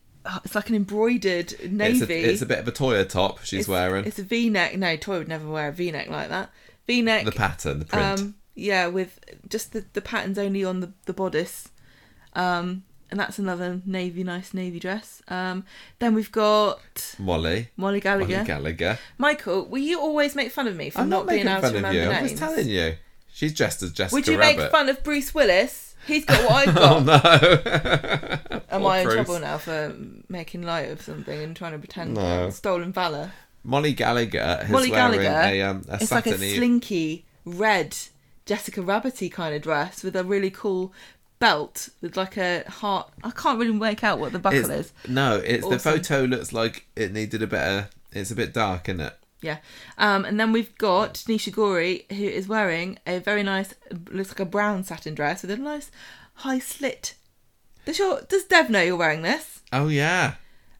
It's 0.45 0.55
like 0.55 0.71
an 0.71 0.77
embroidered 0.77 1.53
It's 1.53 1.65
navy. 1.71 2.15
a, 2.25 2.29
it's 2.33 2.41
a 2.41 2.47
bit 2.47 2.59
of 2.59 2.67
a 2.67 2.73
Toya 2.73 3.07
top 3.07 3.41
she's 3.41 3.61
It's- 3.61 3.69
wearing. 3.69 4.07
It's 4.07 4.19
a 4.19 4.23
V-neck. 4.23 4.79
No, 4.79 4.97
Toy 4.97 5.19
would 5.19 5.29
never 5.29 5.47
wear 5.47 5.69
a 5.69 5.73
V-neck 5.73 6.09
like 6.09 6.31
that. 6.31 6.51
V-neck. 6.87 7.27
The 7.27 7.33
pattern, 7.33 7.81
the 7.81 7.85
print. 7.85 8.21
Um, 8.21 8.35
yeah, 8.55 8.87
with 8.87 9.19
just 9.49 9.73
the, 9.75 9.85
the 9.93 10.01
patterns 10.01 10.39
only 10.39 10.65
on 10.65 10.81
the, 10.81 10.93
the 11.05 11.13
bodice. 11.13 11.69
Um, 12.33 12.85
and 13.15 13.21
that's 13.21 13.39
another 13.39 13.81
navy, 13.87 14.25
nice 14.25 14.53
navy 14.53 14.81
dress. 14.81 15.23
Um, 15.29 15.65
then 16.01 16.15
we've 16.17 16.33
got 16.33 17.15
Molly. 17.17 17.69
Molly 17.77 18.01
Gallagher. 18.01 18.35
Molly 18.39 18.45
Gallagher. 18.45 18.99
Michael, 19.19 19.67
will 19.67 19.79
you 19.79 20.01
always 20.01 20.35
make 20.35 20.51
fun 20.51 20.67
of 20.67 20.75
me 20.75 20.91
for 20.91 20.99
I'm 21.03 21.09
not, 21.09 21.27
not 21.27 21.29
being 21.33 21.47
able 21.47 21.61
fun 21.61 21.63
to 21.63 21.67
of 21.69 21.75
remember 21.77 22.03
you. 22.03 22.11
I'm 22.11 22.25
just 22.25 22.39
telling 22.39 22.69
you. 22.69 22.97
She's 23.33 23.55
dressed 23.55 23.85
as 23.85 23.93
Jessica 23.93 24.17
Rabbit. 24.17 24.27
Would 24.27 24.33
you 24.33 24.41
Rabbit. 24.41 24.59
make 24.63 24.71
fun 24.73 24.89
of 24.89 25.05
Bruce 25.05 25.33
Willis? 25.33 25.95
He's 26.09 26.25
got 26.25 26.43
what 26.51 26.69
I've 26.69 26.75
got. 26.75 26.93
Oh 26.97 27.05
got. 27.05 27.25
no! 28.45 28.61
Am 28.71 28.81
Poor 28.81 28.91
I 28.91 28.99
in 28.99 29.05
Bruce. 29.05 29.15
trouble 29.15 29.39
now 29.39 29.59
for 29.59 29.95
making 30.29 30.63
light 30.63 30.91
of 30.91 31.01
something 31.01 31.41
and 31.41 31.55
trying 31.57 31.73
to 31.73 31.79
pretend 31.79 32.15
No. 32.15 32.51
stolen 32.51 32.93
valor? 32.93 33.31
Molly 33.63 33.93
Gallagher 33.93 34.63
is 34.65 34.71
Molly 34.71 34.91
wearing 34.91 35.21
Gallagher, 35.21 35.55
a, 35.55 35.63
um, 35.63 35.85
a 35.89 35.95
it's 36.01 36.11
like 36.11 36.27
a 36.27 36.37
slinky 36.37 37.25
red 37.45 37.97
Jessica 38.45 38.81
Rabbity 38.81 39.31
kind 39.31 39.55
of 39.55 39.63
dress 39.63 40.03
with 40.03 40.17
a 40.17 40.25
really 40.25 40.51
cool 40.51 40.93
belt 41.45 41.91
with 42.01 42.17
like 42.17 42.37
a 42.39 42.65
heart. 42.69 43.11
I 43.23 43.31
can't 43.31 43.59
really 43.59 43.73
make 43.73 44.03
out 44.03 44.19
what 44.19 44.33
the 44.33 44.39
buckle 44.39 44.61
It's- 44.71 44.87
is. 44.87 44.93
no, 45.09 45.37
it's 45.37 45.69
the 45.69 45.79
photo 45.79 46.23
looks 46.25 46.53
like 46.53 46.87
it 46.97 47.13
needed 47.13 47.43
a 47.43 47.47
better. 47.47 47.89
It's 48.13 48.31
a 48.31 48.35
bit 48.35 48.55
dark, 48.55 48.89
isn't 48.89 49.01
it? 49.01 49.15
Yeah. 49.43 49.59
Um, 49.99 50.25
and 50.25 50.41
then 50.41 50.53
we've 50.53 50.75
got 50.79 51.15
Nisha 51.29 51.53
Gori, 51.53 52.07
who 52.09 52.25
is 52.25 52.49
wearing 52.49 52.99
a 53.07 53.19
very 53.19 53.43
nice, 53.43 53.75
looks 54.11 54.31
like 54.31 54.41
a 54.41 54.47
brown 54.47 54.85
satin 54.85 55.15
dress 55.15 55.43
with 55.43 55.51
a 55.51 55.57
nice 55.59 55.91
high 56.37 56.61
slit. 56.61 57.15
Does 57.85 57.99
your 57.99 58.23
does 58.23 58.45
Dev 58.45 58.71
know 58.71 58.81
you're 58.81 58.97
wearing 58.97 59.21
this? 59.21 59.61
Oh 59.71 59.89
yeah. 59.89 60.37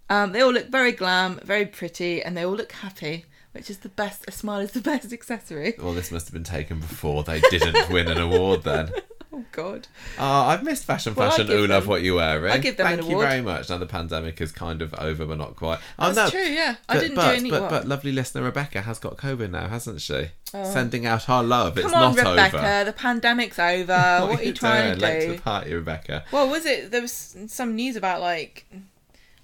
Um, 0.09 0.33
they 0.33 0.41
all 0.41 0.53
look 0.53 0.69
very 0.69 0.93
glam, 0.93 1.41
very 1.45 1.67
pretty, 1.67 2.23
and 2.23 2.35
they 2.37 2.45
all 2.47 2.55
look 2.57 2.73
happy, 2.73 3.27
which 3.53 3.69
is 3.69 3.79
the 3.79 3.91
best. 3.91 4.25
A 4.29 4.33
smile 4.33 4.61
is 4.61 4.73
the 4.73 4.81
best 4.93 5.13
accessory. 5.13 5.75
Well, 5.79 5.93
this 5.93 6.11
must 6.11 6.27
have 6.29 6.33
been 6.35 6.45
taken 6.59 6.81
before 6.81 7.23
they 7.23 7.41
didn't 7.51 7.91
win 7.91 8.09
an 8.09 8.19
award. 8.19 8.63
Then 8.63 8.91
Oh 9.37 9.45
God. 9.51 9.89
Oh, 10.19 10.25
I've 10.43 10.63
missed 10.63 10.85
fashion, 10.85 11.13
Well, 11.15 11.29
fashion. 11.31 11.49
give 11.49 11.59
Ooh, 11.59 11.67
love 11.67 11.89
what 11.89 12.03
you 12.03 12.15
wearing. 12.15 12.53
Eh? 12.53 12.55
I'll 12.55 12.61
give 12.61 12.77
them 12.77 12.87
an 12.87 12.97
Thank 12.99 13.09
you 13.09 13.15
award. 13.17 13.29
very 13.29 13.41
much. 13.43 13.69
Now 13.69 13.79
the 13.79 13.87
pandemic 13.87 14.41
is 14.41 14.53
kind 14.53 14.81
of 14.81 14.95
over, 14.95 15.27
but 15.27 15.39
not 15.39 15.57
quite. 15.57 15.81
Oh 15.99 16.13
That's 16.13 16.33
no, 16.33 16.41
true. 16.41 16.49
Yeah, 16.49 16.77
I 16.89 16.95
but, 16.95 17.01
didn't 17.01 17.17
but, 17.17 17.31
do 17.31 17.37
any. 17.37 17.51
but, 17.51 17.63
what? 17.63 17.71
but 17.71 17.89
lovely 17.89 18.13
listener 18.13 18.43
Rebecca 18.45 18.83
has 18.83 18.99
got 19.01 19.17
COVID 19.17 19.51
now, 19.51 19.67
hasn't 19.69 20.01
she? 20.01 20.27
Oh. 20.55 20.65
Sending 20.73 21.05
out 21.05 21.29
our 21.29 21.43
love. 21.43 21.77
It's 21.79 21.87
Oh. 21.87 21.91
Come 21.91 22.03
on, 22.03 22.15
not 22.17 22.31
Rebecca. 22.31 22.57
over. 22.59 22.85
The 22.85 22.93
pandemic's 22.93 23.59
over. 23.59 23.93
what, 24.29 24.39
are 24.41 24.45
you 24.45 24.53
trying 24.53 24.85
doing? 24.91 25.01
to 25.01 25.05
Late 25.07 25.21
do? 25.23 25.27
to 25.27 25.33
the 25.37 25.43
party, 25.43 25.75
Rebecca. 25.75 26.25
Well, 26.31 26.49
was 26.49 26.65
it? 26.65 26.91
There 26.93 27.03
was 27.03 27.37
some 27.49 27.75
news 27.75 27.97
about 27.97 28.21
like 28.21 28.67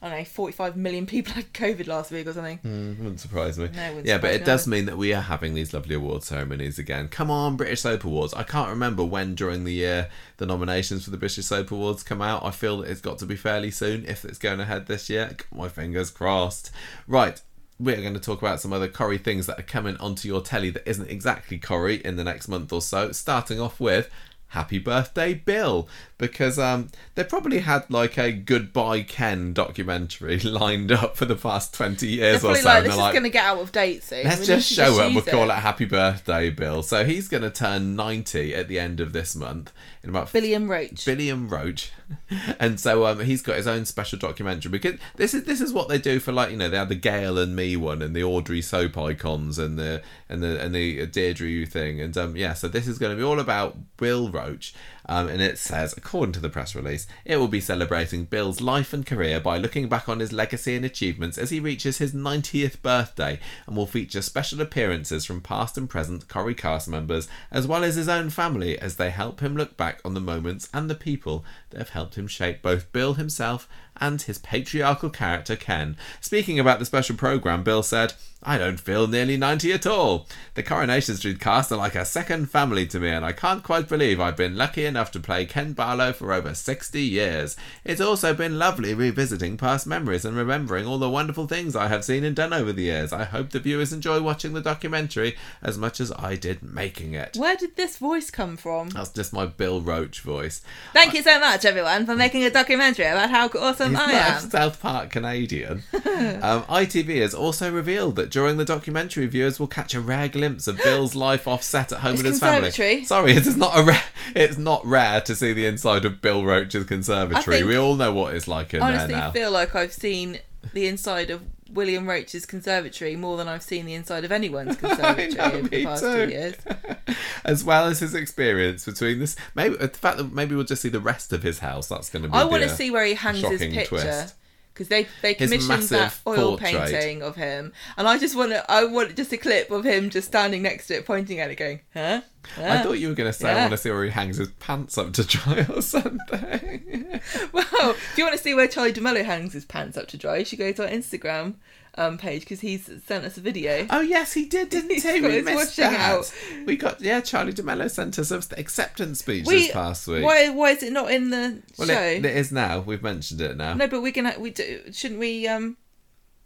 I 0.03 0.09
don't 0.09 0.19
know, 0.19 0.25
forty-five 0.25 0.77
million 0.77 1.05
people 1.05 1.35
had 1.35 1.53
COVID 1.53 1.87
last 1.87 2.11
week 2.11 2.27
or 2.27 2.33
something. 2.33 2.59
Mm, 2.65 2.99
wouldn't 2.99 3.21
surprise 3.21 3.59
me. 3.59 3.69
No, 3.75 3.89
wouldn't 3.89 4.07
yeah, 4.07 4.17
but 4.17 4.33
it 4.33 4.41
me 4.41 4.47
does 4.47 4.67
mean 4.67 4.87
that 4.87 4.97
we 4.97 5.13
are 5.13 5.21
having 5.21 5.53
these 5.53 5.75
lovely 5.75 5.95
award 5.95 6.23
ceremonies 6.23 6.79
again. 6.79 7.09
Come 7.09 7.31
on, 7.31 7.57
British 7.57 7.83
Soap 7.83 8.05
Awards. 8.05 8.33
I 8.33 8.43
can't 8.43 8.71
remember 8.71 9.05
when 9.05 9.35
during 9.35 9.65
the 9.65 9.75
year 9.75 10.09
the 10.39 10.47
nominations 10.47 11.05
for 11.05 11.11
the 11.11 11.19
British 11.19 11.45
Soap 11.45 11.71
Awards 11.71 12.03
come 12.03 12.23
out. 12.23 12.43
I 12.43 12.51
feel 12.51 12.79
that 12.79 12.91
it's 12.91 13.03
got 13.03 13.19
to 13.19 13.27
be 13.27 13.37
fairly 13.37 13.71
soon 13.71 14.07
if 14.07 14.25
it's 14.25 14.39
going 14.39 14.61
ahead 14.61 14.87
this 14.87 15.11
year. 15.11 15.35
Got 15.37 15.59
My 15.59 15.69
fingers 15.69 16.11
crossed. 16.11 16.71
Right. 17.07 17.41
We're 17.79 18.01
going 18.01 18.15
to 18.15 18.21
talk 18.21 18.43
about 18.43 18.61
some 18.61 18.75
other 18.75 18.89
Corrie 18.89 19.17
things 19.17 19.47
that 19.47 19.59
are 19.59 19.63
coming 19.63 19.97
onto 19.97 20.29
your 20.29 20.43
telly 20.43 20.69
that 20.71 20.89
isn't 20.89 21.11
exactly 21.11 21.59
Corrie 21.59 22.03
in 22.05 22.17
the 22.17 22.25
next 22.25 22.47
month 22.47 22.73
or 22.75 22.83
so. 22.83 23.13
Starting 23.13 23.59
off 23.59 23.81
with 23.81 24.11
Happy 24.49 24.79
Birthday 24.79 25.33
Bill 25.33 25.89
because 26.21 26.59
um 26.59 26.89
they 27.15 27.25
probably 27.25 27.61
had 27.61 27.91
like 27.91 28.19
a 28.19 28.31
Goodbye 28.31 29.03
Ken 29.03 29.53
documentary 29.53 30.39
lined 30.41 30.93
up 30.93 31.17
for 31.17 31.25
the 31.25 31.35
past 31.35 31.75
20 31.75 32.07
years 32.07 32.45
or 32.45 32.55
so 32.55 32.69
like, 32.69 32.85
this 32.85 32.93
is 32.93 32.99
like 32.99 33.13
going 33.15 33.25
to 33.25 33.31
get 33.31 33.45
out 33.45 33.59
of 33.59 33.73
date 33.73 34.05
soon. 34.05 34.25
let's 34.25 34.41
We 34.41 34.47
just 34.47 34.71
show 34.71 35.01
it. 35.01 35.07
And 35.07 35.15
we'll 35.15 35.25
call 35.25 35.51
it 35.51 35.55
Happy 35.55 35.87
Birthday 35.87 36.51
Bill. 36.51 36.83
So 36.83 37.05
he's 37.05 37.27
going 37.27 37.43
to 37.43 37.51
turn 37.51 37.97
90 37.97 38.55
at 38.55 38.69
the 38.69 38.79
end 38.79 39.01
of 39.01 39.13
this 39.13 39.35
month 39.35 39.73
in 40.03 40.11
about 40.11 40.33
Billiam 40.33 40.71
Roach. 40.71 41.05
Billiam 41.05 41.49
Roach, 41.49 41.93
and 42.61 42.79
so 42.79 43.07
um, 43.07 43.21
he's 43.21 43.43
got 43.43 43.57
his 43.57 43.67
own 43.67 43.85
special 43.85 44.19
documentary 44.19 44.71
because 44.71 44.99
this 45.17 45.35
is 45.35 45.45
this 45.45 45.61
is 45.61 45.73
what 45.73 45.89
they 45.89 45.99
do 45.99 46.19
for 46.21 46.33
like 46.33 46.51
you 46.51 46.57
know 46.57 46.69
they 46.69 46.79
had 46.79 46.89
the 46.89 46.95
Gail 46.95 47.39
and 47.39 47.55
me 47.55 47.77
one 47.77 48.03
and 48.03 48.15
the 48.15 48.25
Audrey 48.25 48.63
soap 48.63 48.97
icons 48.97 49.59
and 49.59 49.79
the 49.79 50.03
and 50.29 50.43
the 50.43 50.61
and 50.61 50.75
the 50.75 51.07
Deirdre 51.07 51.67
thing. 51.67 52.01
And 52.01 52.17
um 52.17 52.37
yeah 52.37 52.55
so 52.55 52.69
this 52.69 52.87
is 52.87 52.99
going 52.99 53.13
to 53.13 53.17
be 53.17 53.23
all 53.23 53.41
about 53.41 53.77
Bill 53.97 54.31
Roach 54.31 54.75
um, 55.07 55.29
and 55.29 55.41
it 55.43 55.59
says 55.59 55.93
according 56.11 56.33
to 56.33 56.41
the 56.41 56.49
press 56.49 56.75
release 56.75 57.07
it 57.25 57.37
will 57.37 57.47
be 57.47 57.61
celebrating 57.61 58.25
Bill's 58.25 58.61
life 58.61 58.93
and 58.93 59.07
career 59.07 59.39
by 59.39 59.57
looking 59.57 59.89
back 59.89 60.09
on 60.09 60.19
his 60.19 60.33
legacy 60.33 60.75
and 60.75 60.85
achievements 60.85 61.39
as 61.39 61.51
he 61.51 61.61
reaches 61.61 61.99
his 61.99 62.13
90th 62.13 62.83
birthday 62.83 63.39
and 63.65 63.77
will 63.77 63.87
feature 63.87 64.21
special 64.21 64.61
appearances 64.61 65.25
from 65.25 65.41
past 65.41 65.79
and 65.79 65.89
present 65.89 66.27
Corrie 66.27 66.53
cast 66.53 66.89
members 66.89 67.29
as 67.53 67.65
well 67.65 67.85
as 67.85 67.95
his 67.95 68.09
own 68.09 68.29
family 68.29 68.77
as 68.77 68.97
they 68.97 69.11
help 69.11 69.39
him 69.39 69.57
look 69.57 69.77
back 69.77 70.01
on 70.05 70.15
the 70.15 70.21
moments 70.21 70.69
and 70.75 70.91
the 70.91 70.97
people 70.97 71.45
that 71.71 71.79
have 71.79 71.91
helped 71.91 72.17
him 72.17 72.27
shape 72.27 72.61
both 72.61 72.91
Bill 72.91 73.15
himself 73.15 73.69
and 74.01 74.21
his 74.21 74.39
patriarchal 74.39 75.11
character 75.11 75.55
Ken. 75.55 75.97
Speaking 76.21 76.59
about 76.59 76.81
the 76.81 76.85
special 76.85 77.15
program, 77.15 77.63
Bill 77.63 77.85
said, 77.85 78.15
I 78.43 78.57
don't 78.57 78.81
feel 78.81 79.07
nearly 79.07 79.37
90 79.37 79.71
at 79.73 79.87
all. 79.87 80.27
The 80.55 80.63
Coronation 80.63 81.15
Street 81.17 81.41
cast 81.41 81.71
are 81.71 81.77
like 81.77 81.95
a 81.95 82.07
second 82.07 82.51
family 82.51 82.87
to 82.87 82.99
me, 82.99 83.11
and 83.11 83.23
I 83.23 83.33
can't 83.33 83.63
quite 83.63 83.87
believe 83.87 84.19
I've 84.19 84.37
been 84.37 84.57
lucky 84.57 84.87
enough 84.87 85.11
to 85.13 85.21
play 85.21 85.45
Ken 85.45 85.75
Barlow 85.75 86.15
for 86.15 86.33
over 86.33 86.55
60 86.55 87.03
years. 87.03 87.57
It's 87.85 88.01
also 88.01 88.33
been 88.33 88.59
lovely 88.59 88.95
revisiting 88.95 89.59
past 89.59 89.87
memories 89.87 90.25
and 90.25 90.39
remembering 90.39 90.87
all 90.87 90.97
the 90.97 91.11
wonderful 91.11 91.47
things 91.47 91.77
I 91.77 91.89
have 91.89 92.03
seen 92.03 92.25
and 92.25 92.35
done 92.35 92.55
over 92.55 92.73
the 92.73 92.85
years. 92.85 93.13
I 93.13 93.25
hope 93.25 93.51
the 93.51 93.61
viewers 93.61 93.93
enjoy 93.93 94.23
watching 94.23 94.55
the 94.55 94.63
documentary 94.63 95.37
as 95.63 95.77
much 95.77 96.01
as 96.01 96.11
I 96.13 96.37
did 96.37 96.63
making 96.63 97.13
it. 97.13 97.37
Where 97.37 97.57
did 97.57 97.77
this 97.77 97.99
voice 97.99 98.31
come 98.31 98.57
from? 98.57 98.89
That's 98.89 99.11
just 99.11 99.35
my 99.35 99.45
Bill 99.45 99.83
Roach 99.83 100.23
voice. 100.23 100.63
Thank 100.95 101.13
you 101.13 101.23
so 101.23 101.39
much, 101.39 101.67
everyone, 101.67 102.07
for 102.07 102.17
making 102.17 102.45
a 102.45 102.51
documentary 102.51 103.05
about 103.05 103.29
how 103.29 103.49
awesome 103.49 103.91
He's 103.91 104.01
I 104.01 104.13
am. 104.13 104.51
South 104.51 104.81
Park 104.81 105.11
Canadian. 105.11 105.83
um, 105.93 106.63
ITV 106.65 107.21
has 107.21 107.35
also 107.35 107.71
revealed 107.71 108.17
that 108.17 108.30
during 108.31 108.57
the 108.57 108.65
documentary, 108.65 109.27
viewers 109.27 109.59
will 109.61 109.67
catch 109.67 109.95
a 109.95 110.01
rare 110.01 110.29
glimpse 110.29 110.67
of 110.67 110.79
Bill's 110.83 111.15
life 111.15 111.47
off 111.49 111.63
set 111.63 111.93
at 111.93 111.99
home 112.01 112.15
It's 112.15 112.23
with 112.23 112.33
his 112.33 112.41
family. 112.41 112.69
conservatory. 112.71 113.05
Sorry, 113.05 113.33
it 113.33 113.47
is 113.47 113.57
not 113.57 113.79
a 113.79 113.83
rare. 113.83 114.03
It's 114.35 114.57
not 114.59 114.85
rare 114.87 115.21
to 115.23 115.35
see 115.35 115.53
the 115.53 115.67
inside 115.67 116.05
of 116.05 116.23
Bill 116.23 116.45
Roach's 116.45 116.85
conservatory. 116.85 117.57
think- 117.59 117.69
We 117.69 117.77
all 117.77 117.97
know 117.97 118.13
what 118.13 118.35
it's 118.35 118.49
like 118.49 118.73
in 118.75 118.83
Honestly, 118.83 119.09
there 119.09 119.19
now. 119.19 119.31
feel 119.33 119.51
like 119.51 119.75
I've 119.75 119.93
seen 119.93 120.39
the 120.73 120.87
inside 120.87 121.31
of 121.31 121.43
William 121.73 122.09
Roach's 122.09 122.47
conservatory 122.47 123.15
more 123.15 123.37
than 123.37 123.47
I've 123.47 123.63
seen 123.63 123.87
the 123.87 123.95
inside 123.95 124.25
of 124.25 124.33
anyone's 124.33 124.77
conservatory 124.79 125.29
know, 125.35 125.45
over 125.45 125.69
the 125.69 125.85
past 125.85 126.03
too. 126.03 126.27
two 126.27 126.31
years. 126.33 126.55
as 127.45 127.65
well 127.65 127.87
as 127.87 128.01
his 128.01 128.15
experience 128.15 128.85
between 128.85 129.19
this. 129.21 129.37
Maybe 129.55 129.77
the 129.77 129.89
fact 129.89 130.17
that 130.19 130.33
maybe 130.33 130.55
we'll 130.55 130.65
just 130.65 130.83
see 130.83 130.89
the 130.89 131.01
rest 131.01 131.33
of 131.33 131.43
his 131.43 131.61
house. 131.61 131.89
That's 131.89 132.11
going 132.11 132.25
to 132.25 132.29
be. 132.29 132.35
I 132.35 132.45
want 132.45 132.63
to 132.65 132.69
see 132.69 132.91
where 132.91 133.05
he 133.05 133.15
hangs 133.15 133.41
his 133.41 133.61
picture. 133.61 133.85
twist. 133.87 134.35
Because 134.73 134.89
they 134.89 135.07
they 135.21 135.35
commissioned 135.35 135.83
that 135.85 136.19
oil 136.27 136.57
portrait. 136.57 136.91
painting 136.91 137.23
of 137.23 137.37
him, 137.37 137.73
and 137.97 138.09
I 138.09 138.19
just 138.19 138.35
want 138.37 138.53
to 138.53 138.71
I 138.71 138.85
want 138.85 139.15
just 139.17 139.33
a 139.33 139.37
clip 139.37 139.71
of 139.71 139.85
him 139.85 140.09
just 140.11 140.29
standing 140.29 140.63
next 140.63 140.87
to 140.87 140.95
it, 140.97 141.07
pointing 141.07 141.39
at 141.41 141.51
it, 141.51 141.57
going, 141.57 141.81
"Huh? 141.93 142.23
I 142.57 142.83
thought 142.83 142.93
you 142.99 143.09
were 143.09 143.15
going 143.15 143.29
to 143.31 143.33
say 143.39 143.51
I 143.51 143.57
want 143.57 143.73
to 143.73 143.77
see 143.77 143.91
where 143.91 144.05
he 144.05 144.11
hangs 144.11 144.39
his 144.39 144.49
pants 144.53 144.97
up 144.97 145.13
to 145.15 145.25
dry 145.25 145.67
or 145.75 145.83
something. 145.83 147.21
Well, 147.53 147.91
if 147.91 148.15
you 148.17 148.25
want 148.25 148.37
to 148.37 148.43
see 148.43 148.55
where 148.55 148.67
Charlie 148.67 148.93
de 148.93 149.01
Melo 149.01 149.23
hangs 149.23 149.53
his 149.53 149.65
pants 149.67 149.97
up 149.99 150.09
to 150.09 150.17
dry, 150.17 150.39
you 150.39 150.45
should 150.47 150.59
go 150.59 150.73
to 150.73 150.85
our 150.85 150.89
Instagram 150.89 151.55
um, 151.97 152.19
page 152.19 152.41
because 152.43 152.61
he's 152.61 152.91
sent 153.07 153.25
us 153.25 153.37
a 153.37 153.41
video. 153.41 153.87
Oh 153.91 154.01
yes, 154.01 154.33
he 154.33 154.47
did, 154.47 154.69
didn't 154.71 154.91
he? 155.03 155.21
We 155.21 155.43
missed 155.43 155.77
that. 155.77 155.99
out. 155.99 156.33
We 156.67 156.77
got 156.77 157.01
yeah. 157.01 157.21
Charlie 157.21 157.53
de 157.53 157.63
Melo 157.63 157.89
sent 157.89 158.19
us 158.19 158.31
an 158.31 158.43
acceptance 158.59 159.21
speech 159.21 159.47
We- 159.47 159.55
this 159.65 159.73
past 159.73 160.07
week. 160.07 160.25
Why 160.25 160.49
why 160.51 160.71
is 160.71 160.83
it 160.83 160.93
not 160.93 161.11
in 161.11 161.31
the 161.31 161.63
well, 161.79 161.89
show? 161.89 162.01
it, 162.01 162.25
it 162.25 162.37
is 162.37 162.53
now. 162.53 162.81
We've 162.81 163.03
mentioned 163.03 163.41
it 163.41 163.57
now. 163.57 163.75
No, 163.75 163.87
but 163.87 164.03
we're 164.03 164.13
gonna. 164.13 164.35
we 164.39 164.51
do, 164.51 164.83
shouldn't 164.93 165.21
we 165.21 165.47
um 165.49 165.77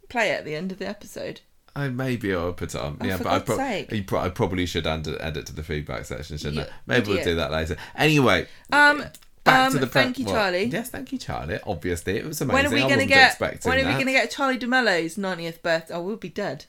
play 0.09 0.29
it 0.31 0.35
at 0.39 0.45
the 0.45 0.55
end 0.55 0.71
of 0.71 0.79
the 0.79 0.87
episode? 0.87 1.41
I 1.77 1.89
maybe 1.89 2.33
I'll 2.33 2.53
put 2.53 2.73
it 2.73 2.79
on. 2.79 2.97
Oh, 3.01 3.05
yeah, 3.05 3.17
for 3.17 3.23
but 3.25 3.49
I, 3.59 3.85
you 3.91 4.03
pro- 4.05 4.21
I 4.21 4.29
probably 4.29 4.65
should 4.65 4.87
add 4.87 5.05
it 5.07 5.45
to 5.47 5.53
the 5.53 5.61
feedback 5.61 6.05
section, 6.05 6.37
shouldn't 6.37 6.59
I? 6.59 6.61
Yeah, 6.63 6.69
Maybe 6.87 7.09
we'll 7.09 7.23
do 7.23 7.35
that 7.35 7.51
later. 7.51 7.75
Anyway, 7.97 8.47
Um, 8.71 9.03
back 9.45 9.67
um, 9.67 9.73
to 9.73 9.79
the 9.79 9.87
thank 9.87 10.19
you, 10.19 10.25
what? 10.25 10.33
Charlie. 10.33 10.65
Yes, 10.65 10.89
thank 10.89 11.11
you, 11.11 11.17
Charlie. 11.17 11.59
Obviously, 11.65 12.17
it 12.17 12.25
was 12.25 12.41
amazing. 12.41 12.55
When 12.55 12.65
are 12.65 12.75
we 12.75 12.89
gonna 12.89 13.05
get? 13.05 13.39
When 13.39 13.79
are 13.79 13.87
we 13.87 13.93
gonna 13.93 14.11
get 14.11 14.29
Charlie 14.31 14.57
de 14.57 14.67
Melo's 14.67 15.17
ninetieth 15.17 15.63
birthday? 15.63 15.93
Oh, 15.93 16.01
we'll 16.01 16.17
be 16.17 16.29
dead. 16.29 16.65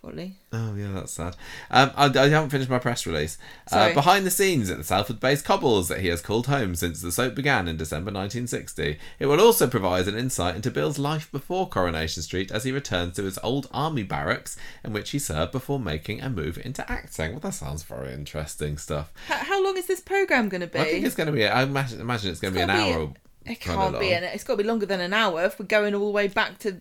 Probably. 0.00 0.36
Oh 0.50 0.74
yeah, 0.74 0.92
that's 0.92 1.12
sad. 1.12 1.36
Um, 1.70 1.90
I, 1.94 2.06
I 2.06 2.28
haven't 2.28 2.48
finished 2.48 2.70
my 2.70 2.78
press 2.78 3.06
release. 3.06 3.36
Uh, 3.70 3.92
behind 3.92 4.24
the 4.24 4.30
scenes 4.30 4.70
at 4.70 4.78
the 4.78 4.84
Salford-based 4.84 5.44
Cobbles 5.44 5.88
that 5.88 6.00
he 6.00 6.08
has 6.08 6.22
called 6.22 6.46
home 6.46 6.74
since 6.74 7.02
the 7.02 7.12
soap 7.12 7.34
began 7.34 7.68
in 7.68 7.76
December 7.76 8.10
1960. 8.10 8.98
It 9.18 9.26
will 9.26 9.40
also 9.40 9.66
provide 9.66 10.08
an 10.08 10.16
insight 10.16 10.56
into 10.56 10.70
Bill's 10.70 10.98
life 10.98 11.30
before 11.30 11.68
Coronation 11.68 12.22
Street 12.22 12.50
as 12.50 12.64
he 12.64 12.72
returns 12.72 13.16
to 13.16 13.24
his 13.24 13.38
old 13.42 13.68
army 13.72 14.02
barracks 14.02 14.56
in 14.82 14.94
which 14.94 15.10
he 15.10 15.18
served 15.18 15.52
before 15.52 15.78
making 15.78 16.22
a 16.22 16.30
move 16.30 16.56
into 16.56 16.90
acting. 16.90 17.32
Well, 17.32 17.40
that 17.40 17.52
sounds 17.54 17.82
very 17.82 18.14
interesting 18.14 18.78
stuff. 18.78 19.12
How, 19.28 19.36
how 19.36 19.64
long 19.64 19.76
is 19.76 19.86
this 19.86 20.00
program 20.00 20.48
going 20.48 20.62
to 20.62 20.66
be? 20.66 20.78
I 20.78 20.84
think 20.84 21.04
it's 21.04 21.14
going 21.14 21.26
to 21.26 21.32
be. 21.32 21.46
I 21.46 21.62
imagine, 21.62 22.00
imagine 22.00 22.30
it's 22.30 22.40
going 22.40 22.54
to 22.54 22.58
be 22.58 22.62
an 22.62 22.68
be- 22.68 22.94
hour. 22.94 23.12
it 23.44 23.60
can't 23.60 24.00
be. 24.00 24.14
An, 24.14 24.24
it's 24.24 24.44
got 24.44 24.54
to 24.54 24.62
be 24.62 24.68
longer 24.68 24.86
than 24.86 25.00
an 25.02 25.12
hour 25.12 25.44
if 25.44 25.60
we're 25.60 25.66
going 25.66 25.94
all 25.94 26.06
the 26.06 26.12
way 26.12 26.26
back 26.28 26.58
to. 26.60 26.80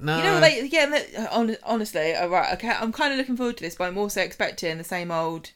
No, 0.00 0.16
You 0.18 0.22
know, 0.24 0.40
they 0.40 0.64
yeah. 0.70 1.26
hon- 1.30 1.56
Honestly, 1.64 2.14
all 2.14 2.28
right. 2.28 2.52
Okay, 2.54 2.68
I'm 2.70 2.92
kind 2.92 3.12
of 3.12 3.18
looking 3.18 3.36
forward 3.36 3.56
to 3.58 3.64
this, 3.64 3.74
but 3.74 3.84
I'm 3.84 3.98
also 3.98 4.20
expecting 4.20 4.78
the 4.78 4.84
same 4.84 5.10
old. 5.10 5.50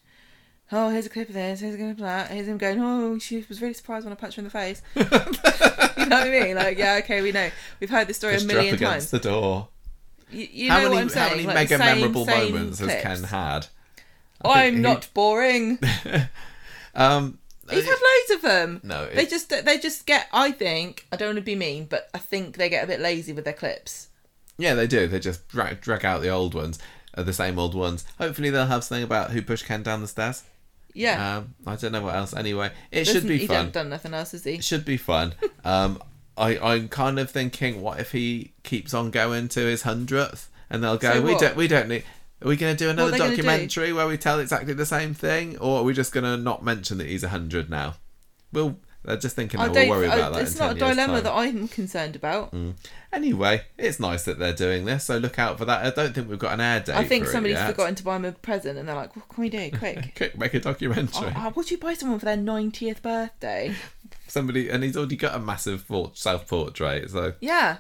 Oh, 0.75 0.89
here's 0.89 1.05
a 1.07 1.11
clip 1.11 1.29
of 1.29 1.35
this. 1.35 1.61
Here's 1.61 1.75
a 1.75 1.79
clip 1.79 1.91
of 1.93 1.99
that. 1.99 2.31
Here's 2.31 2.49
him 2.49 2.57
going. 2.59 2.81
Oh, 2.81 3.19
she 3.19 3.45
was 3.49 3.61
really 3.61 3.75
surprised 3.75 4.05
when 4.07 4.13
I 4.13 4.17
punched 4.17 4.37
her 4.37 4.41
in 4.41 4.45
the 4.45 4.51
face. 4.51 4.81
you 4.97 5.05
know 5.05 6.19
what 6.19 6.27
I 6.27 6.31
mean? 6.31 6.57
Like, 6.57 6.79
yeah, 6.79 6.97
okay, 7.05 7.21
we 7.23 7.31
know. 7.33 7.51
We've 7.79 7.91
heard 7.91 8.09
this 8.09 8.17
story 8.17 8.35
pushed 8.35 8.47
a 8.47 8.49
her 8.49 8.53
up 8.53 8.57
million 8.57 8.75
against 8.77 9.11
times. 9.11 9.23
the 9.23 9.29
door. 9.31 9.69
You, 10.31 10.49
you 10.51 10.71
how 10.71 10.79
know 10.79 10.83
many, 10.85 10.95
what 10.95 11.03
I'm 11.03 11.09
saying? 11.11 11.29
how 11.29 11.35
many 11.37 11.47
Like, 11.47 11.55
mega 11.55 11.79
same- 11.79 11.99
memorable 11.99 12.25
same 12.25 12.53
moments 12.55 12.79
has. 12.79 13.03
Ken 13.03 13.23
had? 13.25 13.67
I 14.45 14.63
think 14.63 14.77
I'm 14.77 14.83
not 14.83 15.09
boring. 15.15 15.79
Um, 16.95 17.39
He's 17.71 17.85
had 17.87 17.93
loads 17.95 18.31
of 18.33 18.43
them. 18.43 18.81
No, 18.83 19.07
they 19.07 19.23
it- 19.23 19.31
just 19.31 19.49
they 19.49 19.79
just 19.79 20.05
get. 20.05 20.27
I 20.33 20.51
think 20.51 21.07
I 21.13 21.17
don't 21.17 21.29
want 21.29 21.37
to 21.39 21.43
be 21.43 21.55
mean, 21.55 21.87
but 21.87 22.11
I 22.13 22.19
think 22.19 22.57
they 22.57 22.69
get 22.69 22.85
a 22.85 22.87
bit 22.87 23.01
lazy 23.01 23.33
with 23.33 23.45
their 23.45 23.55
clips. 23.55 24.09
Yeah, 24.63 24.75
they 24.75 24.87
do. 24.87 25.07
They 25.09 25.19
just 25.19 25.49
drag, 25.49 25.81
drag 25.81 26.05
out 26.05 26.23
the 26.23 26.29
old 26.29 26.55
ones, 26.55 26.79
uh, 27.15 27.23
the 27.23 27.33
same 27.33 27.59
old 27.59 27.75
ones. 27.75 28.05
Hopefully, 28.19 28.51
they'll 28.51 28.67
have 28.67 28.85
something 28.85 29.03
about 29.05 29.33
who 29.33 29.43
pushed 29.43 29.67
Ken 29.67 29.83
down 29.83 30.01
the 30.03 30.09
stairs. 30.09 30.45
Yeah, 30.95 31.39
Um, 31.39 31.55
I 31.67 31.77
don't 31.77 31.93
know 31.93 32.03
what 32.03 32.15
else. 32.15 32.35
Anyway, 32.35 32.71
it 32.91 33.05
Doesn't- 33.05 33.23
should 33.23 33.29
be 33.29 33.39
he 33.39 33.47
fun. 33.47 33.57
Don't 33.67 33.73
done 33.73 33.89
nothing 33.89 34.13
else, 34.15 34.33
has 34.33 34.45
he? 34.45 34.55
It 34.55 34.65
should 34.65 34.85
be 34.85 34.97
fun. 34.99 35.33
um, 35.65 36.03
I, 36.37 36.59
I'm 36.59 36.89
kind 36.89 37.19
of 37.19 37.31
thinking, 37.31 37.81
what 37.83 37.99
if 37.99 38.13
he 38.13 38.53
keeps 38.63 38.93
on 38.95 39.11
going 39.11 39.49
to 39.49 39.61
his 39.61 39.83
hundredth, 39.83 40.49
and 40.71 40.83
they'll 40.85 40.99
go, 40.99 41.15
So 41.15 41.23
we 41.23 41.37
don't, 41.37 41.57
we 41.57 41.67
don't 41.69 41.89
need. 41.89 42.05
Are 42.43 42.49
we 42.49 42.57
going 42.57 42.77
to 42.77 42.85
do 42.85 42.91
another 42.91 43.11
gonna 43.17 43.31
do? 43.31 43.37
documentary 43.37 43.93
where 43.93 44.07
we 44.07 44.17
tell 44.19 44.39
exactly 44.41 44.75
the 44.75 44.87
same 44.87 45.15
thing, 45.15 45.57
or 45.59 45.79
are 45.81 45.83
we 45.83 45.93
just 45.95 46.13
going 46.13 46.25
to 46.25 46.37
not 46.37 46.63
mention 46.65 46.99
that 46.99 47.07
he's 47.07 47.25
hundred 47.25 47.69
now? 47.71 47.95
We'll 48.53 48.79
They're 49.05 49.17
just 49.17 49.35
thinking, 49.35 49.59
I 49.59 49.67
oh, 49.67 49.73
we'll 49.73 49.89
worry 49.89 50.07
I- 50.09 50.15
about 50.15 50.35
that. 50.35 50.43
it's 50.43 50.59
not 50.59 50.77
a 50.77 50.79
dilemma 50.79 51.15
time. 51.15 51.25
that 51.25 51.33
I'm 51.33 51.69
concerned 51.69 52.15
about. 52.15 52.53
Mm. 52.53 52.75
Anyway, 53.13 53.63
it's 53.77 53.99
nice 53.99 54.25
that 54.25 54.39
they're 54.39 54.53
doing 54.53 54.85
this, 54.85 55.05
so 55.05 55.19
look 55.19 55.39
out 55.39 55.59
for 55.59 55.65
that. 55.65 55.85
I 55.85 55.91
don't 55.91 56.15
think 56.15 56.29
we've 56.31 56.39
got 56.39 56.55
an 56.55 56.61
air 56.61 56.81
date. 56.81 56.95
I 56.95 57.05
think 57.05 57.27
somebody's 57.27 57.59
forgotten 57.61 57.97
to 57.97 58.05
buy 58.05 58.15
them 58.15 58.25
a 58.27 58.33
present, 58.33 58.79
and 58.79 58.89
they're 58.89 58.95
like, 58.95 59.17
"What 59.17 59.29
can 59.29 59.43
we 59.43 59.49
do? 59.51 59.71
Quick!" 59.79 60.15
Quick, 60.17 60.39
make 60.39 60.55
a 60.55 60.61
documentary. 60.61 61.27
oh, 61.27 61.33
oh, 61.37 61.51
what 61.51 61.67
do 61.67 61.75
you 61.75 61.81
buy 61.81 61.95
someone 61.95 62.19
for 62.21 62.27
their 62.27 62.37
ninetieth 62.37 63.03
birthday? 63.03 63.75
Somebody, 64.29 64.71
and 64.71 64.83
he's 64.85 64.97
already 64.97 65.17
got 65.17 65.35
a 65.35 65.39
massive 65.41 65.85
self 66.15 66.47
portrait. 66.49 67.11
So, 67.11 67.35
Yeah. 67.41 67.79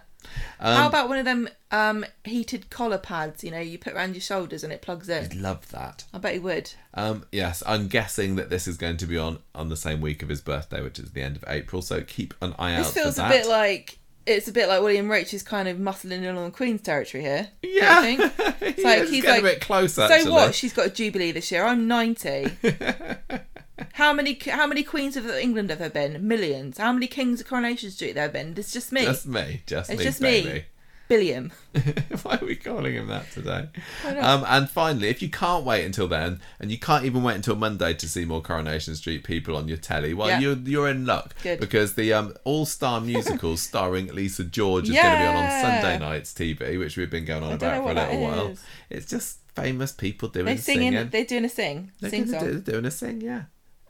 Um, 0.61 0.77
How 0.77 0.89
about 0.89 1.09
one 1.09 1.19
of 1.19 1.24
them 1.24 1.49
um, 1.70 2.05
heated 2.24 2.70
collar 2.70 2.99
pads? 2.99 3.43
You 3.43 3.51
know, 3.51 3.61
you 3.61 3.78
put 3.78 3.94
around 3.94 4.15
your 4.15 4.20
shoulders 4.20 4.65
and 4.65 4.73
it 4.73 4.82
plugs 4.82 5.09
in. 5.09 5.24
I'd 5.24 5.35
love 5.35 5.69
that. 5.70 6.05
I 6.12 6.19
bet 6.19 6.35
he 6.35 6.39
would. 6.39 6.73
Um, 6.94 7.24
yes, 7.32 7.62
I'm 7.66 7.89
guessing 7.89 8.36
that 8.36 8.51
this 8.51 8.66
is 8.66 8.77
going 8.77 8.97
to 8.99 9.07
be 9.07 9.19
on 9.19 9.39
on 9.55 9.69
the 9.69 9.77
same 9.77 10.01
week 10.01 10.23
of 10.23 10.28
his 10.28 10.40
birthday, 10.40 10.82
which 10.82 10.99
is 10.99 11.12
the 11.12 11.23
end 11.23 11.36
of 11.36 11.44
April. 11.47 11.82
So 11.82 12.03
keep 12.03 12.35
an 12.40 12.55
eye 12.59 12.74
out 12.74 12.85
This 12.85 12.94
feels 12.94 13.16
for 13.16 13.27
a 13.27 13.28
bit 13.28 13.47
like 13.47 13.99
it's 14.27 14.49
a 14.49 14.53
bit 14.53 14.69
like 14.69 14.82
William 14.82 15.11
Roach 15.11 15.35
is 15.35 15.43
kind 15.43 15.69
of 15.69 15.78
muscling 15.78 16.23
in 16.23 16.36
on 16.36 16.51
Queen's 16.53 16.82
territory 16.82 17.23
here. 17.23 17.49
yeah, 17.62 18.03
think? 18.03 18.20
it's 18.61 18.85
like, 18.85 19.01
like, 19.01 19.09
he's 19.09 19.23
getting 19.23 19.44
like, 19.44 19.53
a 19.53 19.57
bit 19.57 19.61
closer. 19.61 20.07
So 20.07 20.15
actually. 20.15 20.31
what? 20.31 20.55
She's 20.55 20.73
got 20.73 20.86
a 20.86 20.90
jubilee 20.90 21.32
this 21.32 21.51
year. 21.51 21.65
I'm 21.65 21.89
ninety. 21.89 22.53
how 23.94 24.12
many 24.12 24.38
how 24.46 24.66
many 24.66 24.82
queens 24.82 25.16
of 25.16 25.26
England 25.28 25.70
have 25.70 25.78
there 25.78 25.90
been? 25.90 26.26
Millions. 26.26 26.78
How 26.78 26.92
many 26.92 27.06
kings 27.06 27.40
of 27.40 27.46
Coronation 27.46 27.90
Street 27.90 28.12
there 28.14 28.24
have 28.24 28.32
been? 28.32 28.54
It's 28.56 28.72
just 28.72 28.92
me. 28.92 29.04
Just 29.04 29.26
me, 29.26 29.62
just 29.66 29.88
me. 29.90 29.94
it's 29.94 29.98
me, 30.00 30.04
just 30.04 30.20
baby. 30.20 30.48
me. 30.52 30.64
Billiam. 31.09 31.52
Why 32.22 32.38
are 32.40 32.46
we 32.46 32.56
calling 32.56 32.94
him 32.94 33.09
that 33.09 33.30
today? 33.32 33.68
Um, 34.06 34.44
and 34.48 34.70
finally, 34.70 35.09
if 35.09 35.20
you 35.20 35.28
can't 35.28 35.62
wait 35.62 35.84
until 35.84 36.09
then, 36.09 36.40
and 36.59 36.70
you 36.70 36.78
can't 36.78 37.04
even 37.04 37.22
wait 37.22 37.34
until 37.34 37.54
Monday 37.54 37.92
to 37.92 38.09
see 38.09 38.24
more 38.24 38.40
Coronation 38.40 38.94
Street 38.96 39.22
people 39.22 39.54
on 39.54 39.68
your 39.68 39.76
telly, 39.76 40.14
well, 40.14 40.28
Yeah. 40.28 40.38
you're 40.40 40.56
you're 40.56 40.88
in 40.88 41.04
luck 41.04 41.34
Good. 41.42 41.60
because 41.60 41.96
the 41.96 42.14
um, 42.14 42.34
All 42.44 42.64
Star 42.64 42.98
musical 43.00 43.56
starring 43.68 44.06
Lisa 44.14 44.44
George 44.44 44.88
is 44.88 44.94
going 44.94 45.04
to 45.12 45.18
be 45.18 45.26
on 45.26 45.36
on 45.36 45.50
Sunday 45.60 45.98
nights 45.98 46.32
TV, 46.32 46.78
which 46.78 46.96
we've 46.96 47.10
been 47.10 47.26
going 47.26 47.42
on 47.42 47.52
about 47.52 47.84
for 47.84 47.90
a 47.90 47.94
little 47.94 48.22
while. 48.22 48.46
is. 48.48 48.64
It's 48.88 49.06
just 49.06 49.38
famous 49.54 49.92
people 49.92 50.30
doing 50.30 50.46
They're 50.46 50.56
singing. 50.56 50.92
singing. 50.92 51.09
They're 51.10 51.26
doing 51.26 51.44
a 51.44 51.48
sing. 51.50 51.92
They're 52.00 52.09
sing 52.10 52.24
gonna 52.24 52.38
song. 52.40 52.48
do, 52.48 52.52
they're 52.60 52.72
doing 52.74 52.84
a 52.86 52.90
sing, 52.90 53.20
yeah. 53.20 53.42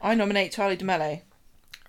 I 0.03 0.15
nominate 0.15 0.53
Charlie 0.53 0.77
de 0.77 0.85
Melo. 0.85 1.21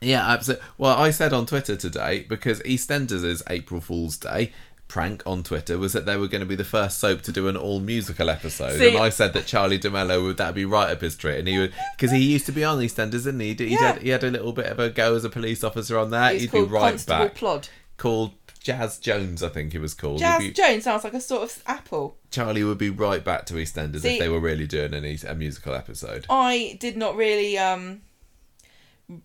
Yeah, 0.01 0.27
absolutely. 0.29 0.65
Well, 0.77 0.97
I 0.97 1.11
said 1.11 1.33
on 1.33 1.45
Twitter 1.45 1.75
today 1.75 2.25
because 2.27 2.59
EastEnders' 2.61 3.23
is 3.23 3.41
April 3.49 3.81
Fool's 3.81 4.17
Day 4.17 4.51
prank 4.89 5.23
on 5.25 5.41
Twitter 5.41 5.77
was 5.79 5.93
that 5.93 6.05
they 6.05 6.17
were 6.17 6.27
going 6.27 6.41
to 6.41 6.45
be 6.45 6.55
the 6.55 6.63
first 6.63 6.99
soap 6.99 7.21
to 7.23 7.31
do 7.31 7.47
an 7.47 7.57
all 7.57 7.79
musical 7.79 8.29
episode, 8.29 8.77
See- 8.77 8.89
and 8.89 8.97
I 8.97 9.09
said 9.09 9.33
that 9.33 9.47
Charlie 9.47 9.77
de 9.79 9.89
Melo 9.89 10.21
would 10.23 10.37
that 10.37 10.53
be 10.53 10.65
right 10.65 10.91
up 10.91 11.01
his 11.01 11.13
street, 11.13 11.39
and 11.39 11.47
he 11.47 11.57
would 11.57 11.73
because 11.97 12.11
he 12.11 12.19
used 12.19 12.45
to 12.45 12.51
be 12.51 12.63
on 12.63 12.77
EastEnders, 12.79 13.25
and 13.25 13.41
he? 13.41 13.53
He, 13.55 13.67
Yeah. 13.73 13.93
had, 13.93 14.01
he 14.03 14.09
had 14.09 14.23
a 14.23 14.29
little 14.29 14.51
bit 14.53 14.67
of 14.67 14.77
a 14.79 14.89
go 14.89 15.15
as 15.15 15.23
a 15.25 15.29
police 15.29 15.63
officer 15.63 15.97
on 15.97 16.11
that. 16.11 16.33
It's 16.35 16.43
He'd 16.43 16.51
be 16.51 16.61
right 16.61 16.91
Constable 16.91 17.17
back. 17.25 17.35
Plod. 17.35 17.69
Called 17.97 18.33
Jazz 18.63 18.97
Jones, 18.97 19.43
I 19.43 19.49
think 19.49 19.73
he 19.73 19.77
was 19.77 19.93
called. 19.93 20.19
Jazz 20.19 20.39
be- 20.39 20.51
Jones 20.51 20.85
sounds 20.85 21.03
like 21.03 21.13
a 21.13 21.21
sort 21.21 21.43
of 21.43 21.61
apple. 21.67 22.17
Charlie 22.31 22.63
would 22.63 22.77
be 22.77 22.89
right 22.89 23.23
back 23.23 23.45
to 23.47 23.55
EastEnders 23.55 24.01
See- 24.01 24.13
if 24.13 24.19
they 24.19 24.29
were 24.29 24.39
really 24.39 24.65
doing 24.65 24.93
an, 24.93 25.03
a 25.27 25.35
musical 25.35 25.73
episode. 25.75 26.25
I 26.29 26.77
did 26.79 26.95
not 26.97 27.15
really 27.15 27.57
um 27.57 28.01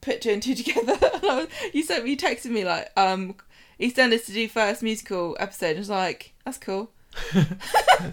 put 0.01 0.20
two 0.20 0.31
and 0.31 0.43
two 0.43 0.55
together. 0.62 0.98
you 1.73 1.82
sent 1.85 2.05
me, 2.05 2.10
you 2.10 2.16
texted 2.16 2.51
me 2.51 2.65
like 2.65 2.90
um 2.97 3.36
EastEnders 3.81 4.27
to 4.27 4.32
do 4.32 4.48
first 4.48 4.82
musical 4.82 5.36
episode. 5.39 5.77
I 5.77 5.78
was 5.78 5.89
like, 5.90 6.35
that's 6.44 6.59
cool. 6.59 6.90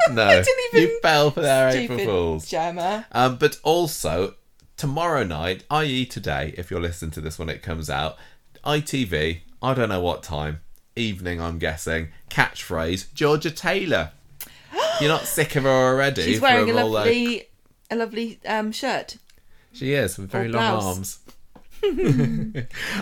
No, 0.10 0.27
didn't 0.30 0.47
even- 0.73 0.81
you 0.89 0.99
fell 1.02 1.30
for 1.31 1.41
their 1.41 1.69
April 1.69 1.99
Fools. 1.99 2.49
Gemma. 2.49 3.06
Um, 3.11 3.38
but 3.38 3.60
also 3.64 4.35
tomorrow 4.77 5.23
night, 5.23 5.64
i.e., 5.69 6.06
today, 6.06 6.53
if 6.57 6.72
you're 6.72 6.80
listening 6.81 7.11
to 7.11 7.22
this 7.22 7.38
when 7.38 7.49
it 7.49 7.61
comes 7.61 7.89
out, 7.89 8.18
ITV. 8.64 9.41
I 9.61 9.73
don't 9.73 9.89
know 9.89 10.02
what 10.02 10.22
time. 10.23 10.61
Evening, 10.95 11.41
I'm 11.41 11.59
guessing. 11.59 12.09
Catchphrase: 12.30 13.13
Georgia 13.13 13.51
Taylor. 13.51 14.11
You're 14.99 15.09
not 15.09 15.26
sick 15.26 15.55
of 15.55 15.63
her 15.63 15.69
already. 15.69 16.23
She's 16.23 16.41
wearing 16.41 16.69
a 16.69 16.73
role 16.73 16.89
like- 16.89 17.05
lovely 17.05 17.47
a 17.91 17.95
lovely 17.95 18.39
um 18.45 18.72
shirt. 18.72 19.17
She 19.73 19.93
is 19.93 20.17
with 20.17 20.31
very 20.31 20.47
long 20.47 20.63
arms. 20.63 21.19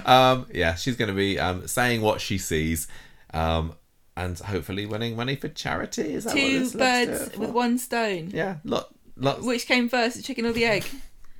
um, 0.06 0.45
yeah, 0.52 0.76
she's 0.76 0.95
going 0.95 1.07
to 1.10 1.14
be 1.14 1.40
um, 1.40 1.68
saying 1.68 2.02
what 2.02 2.20
she 2.20 2.38
sees, 2.38 2.88
um, 3.34 3.74
and 4.18 4.38
hopefully 4.40 4.86
winning 4.86 5.15
money 5.15 5.36
for 5.36 5.48
charity. 5.49 6.14
Is 6.15 6.24
that 6.24 6.34
what 6.34 6.40
Two 6.41 6.72
birds 6.78 7.38
with 7.38 7.52
one 7.52 7.78
stone. 7.78 8.32
Yeah, 8.34 8.57
lot, 8.64 8.94
lots. 9.15 9.44
Which 9.44 9.68
came 9.68 9.88
first, 9.88 10.18
the 10.18 10.24
chicken 10.24 10.45
or 10.45 10.52
the 10.52 10.65
egg? 10.65 10.86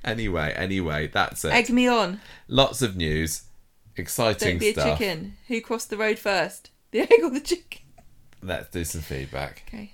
Anyway, 0.06 0.52
anyway, 0.54 1.06
that's 1.06 1.46
it. 1.46 1.52
Egg 1.54 1.70
me 1.70 1.88
on. 1.88 2.20
Lots 2.46 2.82
of 2.82 2.94
news, 2.94 3.44
exciting 3.96 4.50
Don't 4.50 4.58
be 4.58 4.68
a 4.70 4.72
stuff. 4.72 4.98
chicken. 4.98 5.36
Who 5.48 5.60
crossed 5.60 5.90
the 5.90 5.96
road 5.96 6.18
first? 6.18 6.70
The 6.90 7.00
egg 7.00 7.20
or 7.22 7.30
the 7.30 7.40
chicken? 7.40 7.80
Let's 8.42 8.70
do 8.70 8.84
some 8.84 9.00
feedback. 9.00 9.62
Okay. 9.68 9.92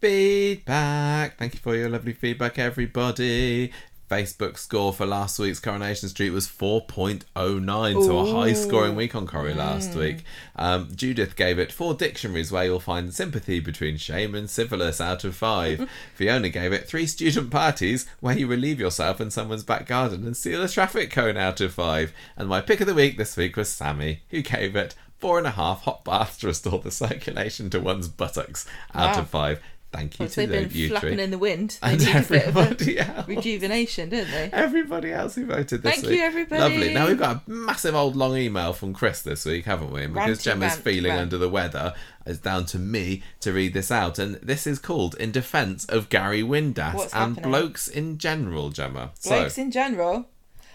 Feedback. 0.00 1.38
Thank 1.38 1.54
you 1.54 1.60
for 1.60 1.76
your 1.76 1.88
lovely 1.88 2.12
feedback, 2.12 2.58
everybody. 2.58 3.72
Facebook 4.12 4.58
score 4.58 4.92
for 4.92 5.06
last 5.06 5.38
week's 5.38 5.58
Coronation 5.58 6.06
Street 6.10 6.28
was 6.30 6.46
4.09, 6.46 8.04
so 8.04 8.18
a 8.18 8.30
high 8.30 8.52
scoring 8.52 8.94
week 8.94 9.14
on 9.14 9.26
Corrie 9.26 9.54
last 9.54 9.94
week. 9.94 10.18
Um, 10.54 10.88
Judith 10.94 11.34
gave 11.34 11.58
it 11.58 11.72
four 11.72 11.94
dictionaries 11.94 12.52
where 12.52 12.64
you'll 12.64 12.78
find 12.78 13.14
sympathy 13.14 13.58
between 13.58 13.96
shame 13.96 14.34
and 14.34 14.50
syphilis 14.50 15.00
out 15.00 15.24
of 15.24 15.34
five. 15.34 15.88
Fiona 16.14 16.50
gave 16.50 16.74
it 16.74 16.86
three 16.86 17.06
student 17.06 17.50
parties 17.50 18.06
where 18.20 18.36
you 18.36 18.46
relieve 18.46 18.78
yourself 18.78 19.18
in 19.18 19.30
someone's 19.30 19.64
back 19.64 19.86
garden 19.86 20.26
and 20.26 20.36
steal 20.36 20.62
a 20.62 20.68
traffic 20.68 21.10
cone 21.10 21.38
out 21.38 21.62
of 21.62 21.72
five. 21.72 22.12
And 22.36 22.50
my 22.50 22.60
pick 22.60 22.82
of 22.82 22.86
the 22.86 22.94
week 22.94 23.16
this 23.16 23.38
week 23.38 23.56
was 23.56 23.70
Sammy, 23.70 24.20
who 24.28 24.42
gave 24.42 24.76
it 24.76 24.94
four 25.18 25.38
and 25.38 25.46
a 25.46 25.52
half 25.52 25.82
hot 25.84 26.04
baths 26.04 26.36
to 26.38 26.48
restore 26.48 26.80
the 26.80 26.90
circulation 26.90 27.70
to 27.70 27.80
one's 27.80 28.08
buttocks 28.08 28.66
out 28.94 29.14
Wow. 29.16 29.22
of 29.22 29.30
five. 29.30 29.62
Thank 29.92 30.18
you 30.18 30.22
Once 30.24 30.34
to 30.36 30.46
they've 30.46 30.70
the 30.70 30.78
been 30.80 30.88
flapping 30.88 31.14
three. 31.16 31.22
in 31.24 31.30
the 31.30 31.38
wind, 31.38 31.78
they 31.82 31.88
and 31.90 32.00
need 32.00 32.16
a 32.16 32.22
bit 32.22 32.46
of 32.48 32.56
a 32.56 32.60
everybody 32.60 32.98
else. 32.98 33.28
rejuvenation, 33.28 34.08
don't 34.08 34.30
they? 34.30 34.48
Everybody 34.52 35.12
else 35.12 35.34
who 35.34 35.44
voted 35.44 35.82
this 35.82 35.84
week. 35.84 35.94
Thank 35.96 36.06
week. 36.06 36.18
you, 36.18 36.24
everybody. 36.24 36.60
Lovely. 36.62 36.94
Now 36.94 37.06
we've 37.08 37.18
got 37.18 37.36
a 37.46 37.50
massive 37.50 37.94
old 37.94 38.16
long 38.16 38.34
email 38.36 38.72
from 38.72 38.94
Chris 38.94 39.20
this 39.20 39.44
week, 39.44 39.66
haven't 39.66 39.92
we? 39.92 40.04
And 40.04 40.14
because 40.14 40.38
Ranty 40.38 40.44
Gemma's 40.44 40.72
rant, 40.72 40.82
feeling 40.82 41.10
rant. 41.10 41.20
under 41.20 41.36
the 41.36 41.50
weather, 41.50 41.92
it's 42.24 42.38
down 42.38 42.64
to 42.66 42.78
me 42.78 43.22
to 43.40 43.52
read 43.52 43.74
this 43.74 43.90
out. 43.90 44.18
And 44.18 44.36
this 44.36 44.66
is 44.66 44.78
called 44.78 45.14
In 45.16 45.30
Defence 45.30 45.84
of 45.84 46.08
Gary 46.08 46.42
Windass 46.42 46.94
What's 46.94 47.12
and 47.12 47.36
happening? 47.36 47.50
blokes 47.50 47.86
in 47.86 48.16
general, 48.16 48.70
Gemma. 48.70 49.12
Blokes 49.22 49.54
so, 49.56 49.62
in 49.62 49.70
general. 49.70 50.30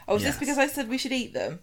Oh, 0.07 0.17
is 0.17 0.21
Yes. 0.21 0.33
this 0.35 0.39
because 0.39 0.57
I 0.59 0.67
said 0.67 0.89
we 0.89 0.99
should 0.99 1.11
eat 1.11 1.33
them? 1.33 1.59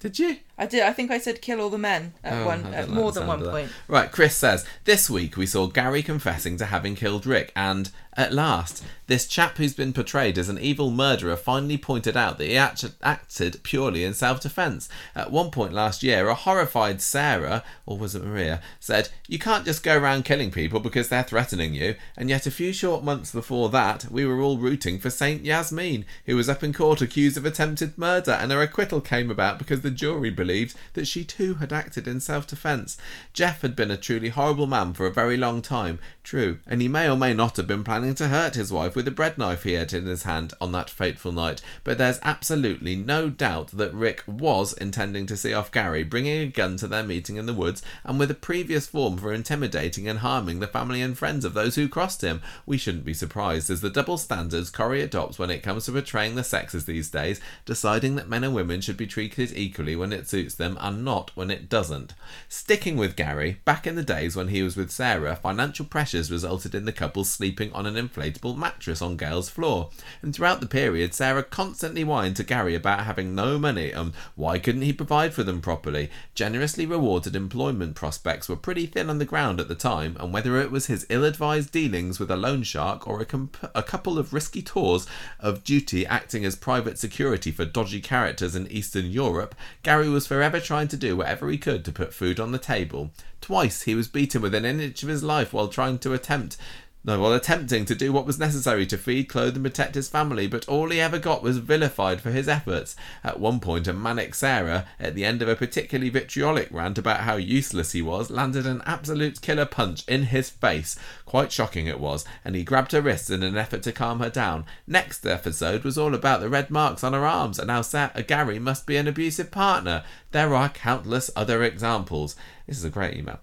Did 0.00 0.18
you? 0.18 0.38
I 0.58 0.66
did. 0.66 0.82
I 0.82 0.92
think 0.92 1.10
I 1.10 1.18
said 1.18 1.40
kill 1.40 1.60
all 1.60 1.70
the 1.70 1.78
men 1.78 2.12
at 2.22 2.42
Oh, 2.42 2.46
one, 2.46 2.66
at 2.74 2.88
more 2.90 3.12
than 3.12 3.26
one 3.26 3.42
point. 3.42 3.70
Right, 3.88 4.10
Chris 4.10 4.36
says 4.36 4.66
this 4.84 5.08
week 5.08 5.36
we 5.36 5.46
saw 5.46 5.66
Gary 5.68 6.02
confessing 6.02 6.56
to 6.58 6.66
having 6.66 6.94
killed 6.94 7.24
Rick, 7.24 7.52
and 7.56 7.90
at 8.14 8.32
last, 8.34 8.84
this 9.06 9.26
chap 9.26 9.56
who's 9.56 9.72
been 9.72 9.92
portrayed 9.92 10.36
as 10.36 10.48
an 10.48 10.58
evil 10.58 10.90
murderer 10.90 11.36
finally 11.36 11.78
pointed 11.78 12.16
out 12.16 12.36
that 12.38 12.46
he 12.46 12.56
act- 12.56 12.84
acted 13.02 13.62
purely 13.62 14.04
in 14.04 14.12
self 14.12 14.40
defense. 14.40 14.88
At 15.14 15.30
one 15.30 15.50
point 15.50 15.72
last 15.72 16.02
year, 16.02 16.28
a 16.28 16.34
horrified 16.34 17.00
Sarah, 17.00 17.62
or 17.86 17.96
was 17.96 18.14
it 18.14 18.24
Maria, 18.24 18.60
said, 18.80 19.08
You 19.28 19.38
can't 19.38 19.64
just 19.64 19.82
go 19.82 19.96
around 19.96 20.24
killing 20.24 20.50
people 20.50 20.80
because 20.80 21.08
they're 21.08 21.22
threatening 21.22 21.72
you. 21.72 21.94
And 22.16 22.28
yet, 22.28 22.46
a 22.46 22.50
few 22.50 22.72
short 22.72 23.02
months 23.02 23.32
before 23.32 23.70
that, 23.70 24.10
we 24.10 24.26
were 24.26 24.42
all 24.42 24.58
rooting 24.58 24.98
for 24.98 25.08
Saint 25.08 25.44
Yasmin, 25.44 26.04
who 26.26 26.36
was 26.36 26.48
up 26.48 26.62
in 26.62 26.72
court 26.74 27.00
accused 27.00 27.38
of 27.38 27.46
attempted 27.46 27.96
murder, 27.96 28.32
and 28.32 28.52
her 28.52 28.60
acquittal 28.60 29.00
came 29.00 29.30
about 29.30 29.58
because 29.58 29.80
the 29.80 29.89
jury 29.90 30.30
believed 30.30 30.76
that 30.94 31.06
she 31.06 31.24
too 31.24 31.54
had 31.54 31.72
acted 31.72 32.06
in 32.06 32.20
self 32.20 32.46
defense. 32.46 32.96
Geoff 33.32 33.62
had 33.62 33.76
been 33.76 33.90
a 33.90 33.96
truly 33.96 34.28
horrible 34.28 34.66
man 34.66 34.92
for 34.92 35.06
a 35.06 35.12
very 35.12 35.36
long 35.36 35.62
time, 35.62 35.98
true, 36.22 36.58
and 36.66 36.80
he 36.80 36.88
may 36.88 37.08
or 37.08 37.16
may 37.16 37.34
not 37.34 37.56
have 37.56 37.66
been 37.66 37.84
planning 37.84 38.14
to 38.14 38.28
hurt 38.28 38.54
his 38.54 38.72
wife 38.72 38.94
with 38.94 39.04
the 39.04 39.10
bread 39.10 39.38
knife 39.38 39.64
he 39.64 39.72
had 39.72 39.92
in 39.92 40.06
his 40.06 40.24
hand 40.24 40.54
on 40.60 40.72
that 40.72 40.90
fateful 40.90 41.32
night, 41.32 41.60
but 41.84 41.98
there's 41.98 42.20
absolutely 42.22 42.96
no 42.96 43.28
doubt 43.28 43.68
that 43.68 43.92
Rick 43.92 44.22
was 44.26 44.72
intending 44.74 45.26
to 45.26 45.36
see 45.36 45.52
off 45.52 45.72
Gary, 45.72 46.02
bringing 46.02 46.40
a 46.40 46.46
gun 46.46 46.76
to 46.76 46.86
their 46.86 47.02
meeting 47.02 47.36
in 47.36 47.46
the 47.46 47.54
woods, 47.54 47.82
and 48.04 48.18
with 48.18 48.30
a 48.30 48.34
previous 48.34 48.86
form 48.86 49.16
for 49.16 49.32
intimidating 49.32 50.06
and 50.06 50.20
harming 50.20 50.60
the 50.60 50.66
family 50.66 51.02
and 51.02 51.16
friends 51.18 51.44
of 51.44 51.54
those 51.54 51.74
who 51.74 51.88
crossed 51.88 52.22
him. 52.22 52.40
We 52.66 52.78
shouldn't 52.78 53.04
be 53.04 53.14
surprised 53.14 53.70
as 53.70 53.80
the 53.80 53.90
double 53.90 54.18
standards 54.18 54.70
Corrie 54.70 55.02
adopts 55.02 55.38
when 55.38 55.50
it 55.50 55.62
comes 55.62 55.86
to 55.86 55.92
portraying 55.92 56.34
the 56.34 56.44
sexes 56.44 56.84
these 56.84 57.10
days, 57.10 57.40
deciding 57.64 58.16
that 58.16 58.28
men 58.28 58.44
and 58.44 58.54
women 58.54 58.80
should 58.80 58.96
be 58.96 59.06
treated 59.06 59.52
equally 59.56 59.79
when 59.80 60.12
it 60.12 60.28
suits 60.28 60.54
them 60.54 60.76
and 60.80 61.04
not 61.04 61.30
when 61.34 61.50
it 61.50 61.68
doesn't. 61.68 62.14
Sticking 62.48 62.96
with 62.96 63.16
Gary, 63.16 63.60
back 63.64 63.86
in 63.86 63.96
the 63.96 64.02
days 64.02 64.36
when 64.36 64.48
he 64.48 64.62
was 64.62 64.76
with 64.76 64.90
Sarah, 64.90 65.36
financial 65.36 65.84
pressures 65.84 66.30
resulted 66.30 66.74
in 66.74 66.84
the 66.84 66.92
couple 66.92 67.24
sleeping 67.24 67.72
on 67.72 67.86
an 67.86 67.94
inflatable 67.94 68.56
mattress 68.56 69.00
on 69.00 69.16
Gail's 69.16 69.48
floor. 69.48 69.90
And 70.22 70.34
throughout 70.34 70.60
the 70.60 70.66
period, 70.66 71.14
Sarah 71.14 71.42
constantly 71.42 72.04
whined 72.04 72.36
to 72.36 72.44
Gary 72.44 72.74
about 72.74 73.04
having 73.04 73.34
no 73.34 73.58
money 73.58 73.90
and 73.90 74.12
why 74.36 74.58
couldn't 74.58 74.82
he 74.82 74.92
provide 74.92 75.32
for 75.32 75.42
them 75.42 75.60
properly. 75.60 76.10
Generously 76.34 76.86
rewarded 76.86 77.34
employment 77.34 77.94
prospects 77.94 78.48
were 78.48 78.56
pretty 78.56 78.86
thin 78.86 79.08
on 79.08 79.18
the 79.18 79.24
ground 79.24 79.60
at 79.60 79.68
the 79.68 79.74
time, 79.74 80.16
and 80.20 80.32
whether 80.32 80.60
it 80.60 80.70
was 80.70 80.86
his 80.86 81.06
ill 81.08 81.24
advised 81.24 81.72
dealings 81.72 82.20
with 82.20 82.30
a 82.30 82.36
loan 82.36 82.62
shark 82.62 83.08
or 83.08 83.20
a, 83.20 83.24
comp- 83.24 83.70
a 83.74 83.82
couple 83.82 84.18
of 84.18 84.32
risky 84.32 84.62
tours 84.62 85.06
of 85.38 85.64
duty 85.64 86.06
acting 86.06 86.44
as 86.44 86.56
private 86.56 86.98
security 86.98 87.50
for 87.50 87.64
dodgy 87.64 88.00
characters 88.00 88.54
in 88.54 88.66
Eastern 88.68 89.06
Europe, 89.06 89.54
Gary 89.82 90.08
was 90.08 90.26
forever 90.26 90.60
trying 90.60 90.88
to 90.88 90.96
do 90.96 91.16
whatever 91.16 91.48
he 91.48 91.58
could 91.58 91.84
to 91.84 91.92
put 91.92 92.12
food 92.12 92.40
on 92.40 92.52
the 92.52 92.58
table. 92.58 93.12
Twice 93.40 93.82
he 93.82 93.94
was 93.94 94.08
beaten 94.08 94.42
within 94.42 94.64
an 94.64 94.80
inch 94.80 95.02
of 95.02 95.08
his 95.08 95.22
life 95.22 95.52
while 95.52 95.68
trying 95.68 95.98
to 96.00 96.12
attempt 96.12 96.56
no, 97.02 97.18
while 97.18 97.32
attempting 97.32 97.86
to 97.86 97.94
do 97.94 98.12
what 98.12 98.26
was 98.26 98.38
necessary 98.38 98.84
to 98.86 98.98
feed, 98.98 99.24
clothe, 99.24 99.54
and 99.54 99.64
protect 99.64 99.94
his 99.94 100.10
family, 100.10 100.46
but 100.46 100.68
all 100.68 100.90
he 100.90 101.00
ever 101.00 101.18
got 101.18 101.42
was 101.42 101.56
vilified 101.56 102.20
for 102.20 102.30
his 102.30 102.46
efforts. 102.46 102.94
At 103.24 103.40
one 103.40 103.58
point, 103.58 103.88
a 103.88 103.94
manic 103.94 104.34
Sarah, 104.34 104.86
at 104.98 105.14
the 105.14 105.24
end 105.24 105.40
of 105.40 105.48
a 105.48 105.56
particularly 105.56 106.10
vitriolic 106.10 106.68
rant 106.70 106.98
about 106.98 107.20
how 107.20 107.36
useless 107.36 107.92
he 107.92 108.02
was, 108.02 108.30
landed 108.30 108.66
an 108.66 108.82
absolute 108.84 109.40
killer 109.40 109.64
punch 109.64 110.06
in 110.06 110.24
his 110.24 110.50
face. 110.50 110.98
Quite 111.24 111.50
shocking 111.50 111.86
it 111.86 112.00
was, 112.00 112.26
and 112.44 112.54
he 112.54 112.64
grabbed 112.64 112.92
her 112.92 113.00
wrists 113.00 113.30
in 113.30 113.42
an 113.42 113.56
effort 113.56 113.82
to 113.84 113.92
calm 113.92 114.20
her 114.20 114.30
down. 114.30 114.66
Next 114.86 115.24
episode 115.26 115.84
was 115.84 115.96
all 115.96 116.14
about 116.14 116.40
the 116.40 116.50
red 116.50 116.70
marks 116.70 117.02
on 117.02 117.14
her 117.14 117.26
arms 117.26 117.58
and 117.58 117.70
how 117.70 117.80
Sa- 117.80 118.10
Gary 118.26 118.58
must 118.58 118.86
be 118.86 118.98
an 118.98 119.08
abusive 119.08 119.50
partner. 119.50 120.04
There 120.32 120.54
are 120.54 120.68
countless 120.68 121.30
other 121.34 121.62
examples. 121.62 122.36
This 122.66 122.76
is 122.76 122.84
a 122.84 122.90
great 122.90 123.16
email. 123.16 123.40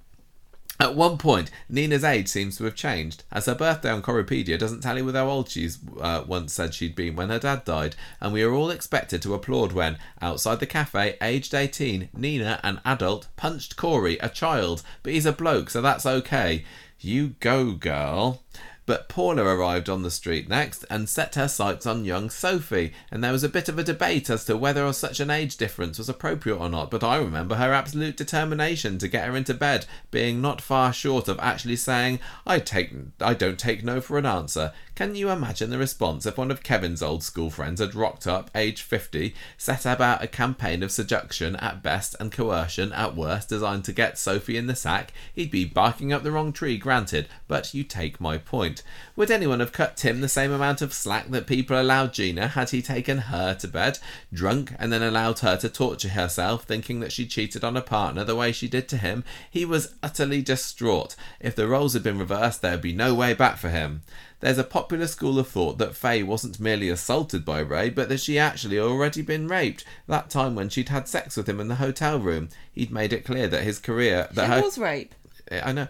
At 0.80 0.96
one 0.96 1.18
point, 1.18 1.50
Nina's 1.70 2.04
age 2.04 2.28
seems 2.28 2.58
to 2.58 2.66
have 2.66 2.76
changed, 2.76 3.24
as 3.32 3.48
her 3.48 3.56
birthday 3.56 3.90
on 3.90 4.04
Coropedia 4.04 4.60
doesn't 4.60 4.82
tally 4.82 5.02
with 5.02 5.16
how 5.16 5.28
old 5.28 5.50
she's 5.50 5.80
uh, 6.00 6.24
once 6.28 6.54
said 6.54 6.76
she'd 6.76 6.96
been 6.96 7.16
when 7.16 7.30
her 7.30 7.40
dad 7.40 7.66
died, 7.66 7.96
and 8.22 8.32
we 8.32 8.44
are 8.44 8.54
all 8.54 8.70
expected 8.70 9.24
to 9.24 9.34
applaud 9.34 9.72
when, 9.72 9.98
outside 10.22 10.60
the 10.60 10.68
cafe, 10.68 11.18
aged 11.20 11.56
18, 11.56 12.10
Nina, 12.14 12.60
an 12.64 12.80
adult, 12.86 13.28
punched 13.36 13.76
Corey, 13.76 14.20
a 14.20 14.30
child, 14.30 14.84
but 15.02 15.14
he's 15.14 15.26
a 15.26 15.32
bloke, 15.32 15.72
so 15.72 15.82
that's 15.82 16.06
okay. 16.06 16.64
You 17.00 17.30
go, 17.40 17.72
girl. 17.72 18.44
But 18.88 19.10
Paula 19.10 19.44
arrived 19.44 19.90
on 19.90 20.04
the 20.04 20.10
street 20.10 20.48
next 20.48 20.86
and 20.90 21.10
set 21.10 21.36
her 21.36 21.50
sights 21.50 21.86
on 21.86 22.06
young 22.06 22.30
Sophie, 22.30 22.94
and 23.12 23.22
there 23.22 23.34
was 23.34 23.44
a 23.44 23.50
bit 23.50 23.68
of 23.68 23.78
a 23.78 23.84
debate 23.84 24.30
as 24.30 24.46
to 24.46 24.56
whether 24.56 24.92
such 24.94 25.20
an 25.20 25.30
age 25.30 25.58
difference 25.58 25.98
was 25.98 26.08
appropriate 26.08 26.56
or 26.56 26.70
not. 26.70 26.90
But 26.90 27.04
I 27.04 27.18
remember 27.18 27.56
her 27.56 27.74
absolute 27.74 28.16
determination 28.16 28.98
to 29.00 29.10
get 29.10 29.28
her 29.28 29.36
into 29.36 29.54
bed 29.54 29.86
being 30.10 30.42
not 30.42 30.62
far 30.62 30.94
short 30.94 31.28
of 31.28 31.38
actually 31.42 31.76
saying, 31.76 32.20
"I 32.46 32.60
take, 32.60 32.94
I 33.20 33.34
don't 33.34 33.60
take 33.60 33.84
no 33.84 34.00
for 34.00 34.18
an 34.18 34.26
answer." 34.26 34.72
Can 34.98 35.14
you 35.14 35.30
imagine 35.30 35.70
the 35.70 35.78
response 35.78 36.26
if 36.26 36.40
one 36.40 36.50
of 36.50 36.64
Kevin's 36.64 37.04
old 37.04 37.22
school 37.22 37.52
friends 37.52 37.80
had 37.80 37.94
rocked 37.94 38.26
up, 38.26 38.50
age 38.56 38.82
50, 38.82 39.36
set 39.56 39.86
about 39.86 40.24
a 40.24 40.28
campaign 40.28 40.82
of 40.82 40.92
seduction 40.92 41.56
at 41.58 41.84
best 41.84 42.16
and 42.20 42.32
coercion 42.32 42.92
at 42.94 43.16
worst 43.16 43.48
designed 43.48 43.86
to 43.86 43.94
get 43.94 44.18
Sophie 44.18 44.58
in 44.58 44.66
the 44.66 44.76
sack? 44.76 45.14
He'd 45.32 45.52
be 45.52 45.66
barking 45.66 46.12
up 46.12 46.24
the 46.24 46.32
wrong 46.32 46.52
tree, 46.52 46.80
granted, 46.80 47.28
but 47.48 47.76
you 47.76 47.84
take 47.84 48.20
my 48.20 48.40
point. 48.40 48.82
Would 49.16 49.30
anyone 49.30 49.60
have 49.60 49.72
cut 49.72 49.98
Tim 49.98 50.22
the 50.22 50.28
same 50.28 50.52
amount 50.52 50.82
of 50.82 50.96
slack 50.96 51.30
that 51.30 51.46
people 51.46 51.80
allowed 51.80 52.14
Gina 52.14 52.48
had 52.48 52.72
he 52.72 52.82
taken 52.82 53.20
her 53.20 53.54
to 53.54 53.68
bed, 53.68 54.00
drunk, 54.34 54.74
and 54.80 54.92
then 54.92 55.04
allowed 55.04 55.38
her 55.42 55.58
to 55.58 55.70
torture 55.70 56.10
herself, 56.10 56.64
thinking 56.64 57.02
that 57.02 57.12
she 57.12 57.28
cheated 57.28 57.64
on 57.64 57.78
a 57.78 57.82
partner 57.82 58.24
the 58.24 58.36
way 58.36 58.52
she 58.52 58.68
did 58.68 58.88
to 58.90 58.98
him? 58.98 59.24
He 59.48 59.64
was 59.64 59.94
utterly 60.02 60.42
distraught. 60.42 61.16
If 61.40 61.56
the 61.56 61.68
roles 61.68 61.94
had 61.94 62.02
been 62.02 62.18
reversed, 62.18 62.64
there'd 62.64 62.82
be 62.82 62.94
no 62.94 63.14
way 63.14 63.36
back 63.36 63.58
for 63.58 63.70
him. 63.70 64.02
There's 64.40 64.58
a 64.58 64.64
popular 64.64 65.08
school 65.08 65.40
of 65.40 65.48
thought 65.48 65.78
that 65.80 65.96
Faye 65.96 66.22
wasn't 66.24 66.60
merely 66.60 66.90
assaulted 66.90 67.44
by 67.44 67.60
Ray, 67.60 67.90
but 67.90 68.08
that 68.10 68.20
she 68.20 68.38
actually 68.38 68.80
already 68.80 69.22
been 69.22 69.48
raped. 69.48 69.84
That 70.08 70.30
time 70.30 70.54
when 70.54 70.70
she'd 70.70 70.90
had 70.90 71.08
sex 71.08 71.36
with 71.36 71.50
him 71.50 71.60
in 71.60 71.70
the 71.70 71.76
hotel 71.76 72.20
room, 72.20 72.50
he'd 72.72 72.92
made 72.92 73.14
it 73.14 73.26
clear 73.26 73.48
that 73.48 73.64
his 73.64 73.80
career 73.80 74.28
that 74.34 74.52
It 74.52 74.54
her 74.54 74.62
was 74.62 74.78
rape. 74.78 75.16
I 75.50 75.72
know. 75.72 75.88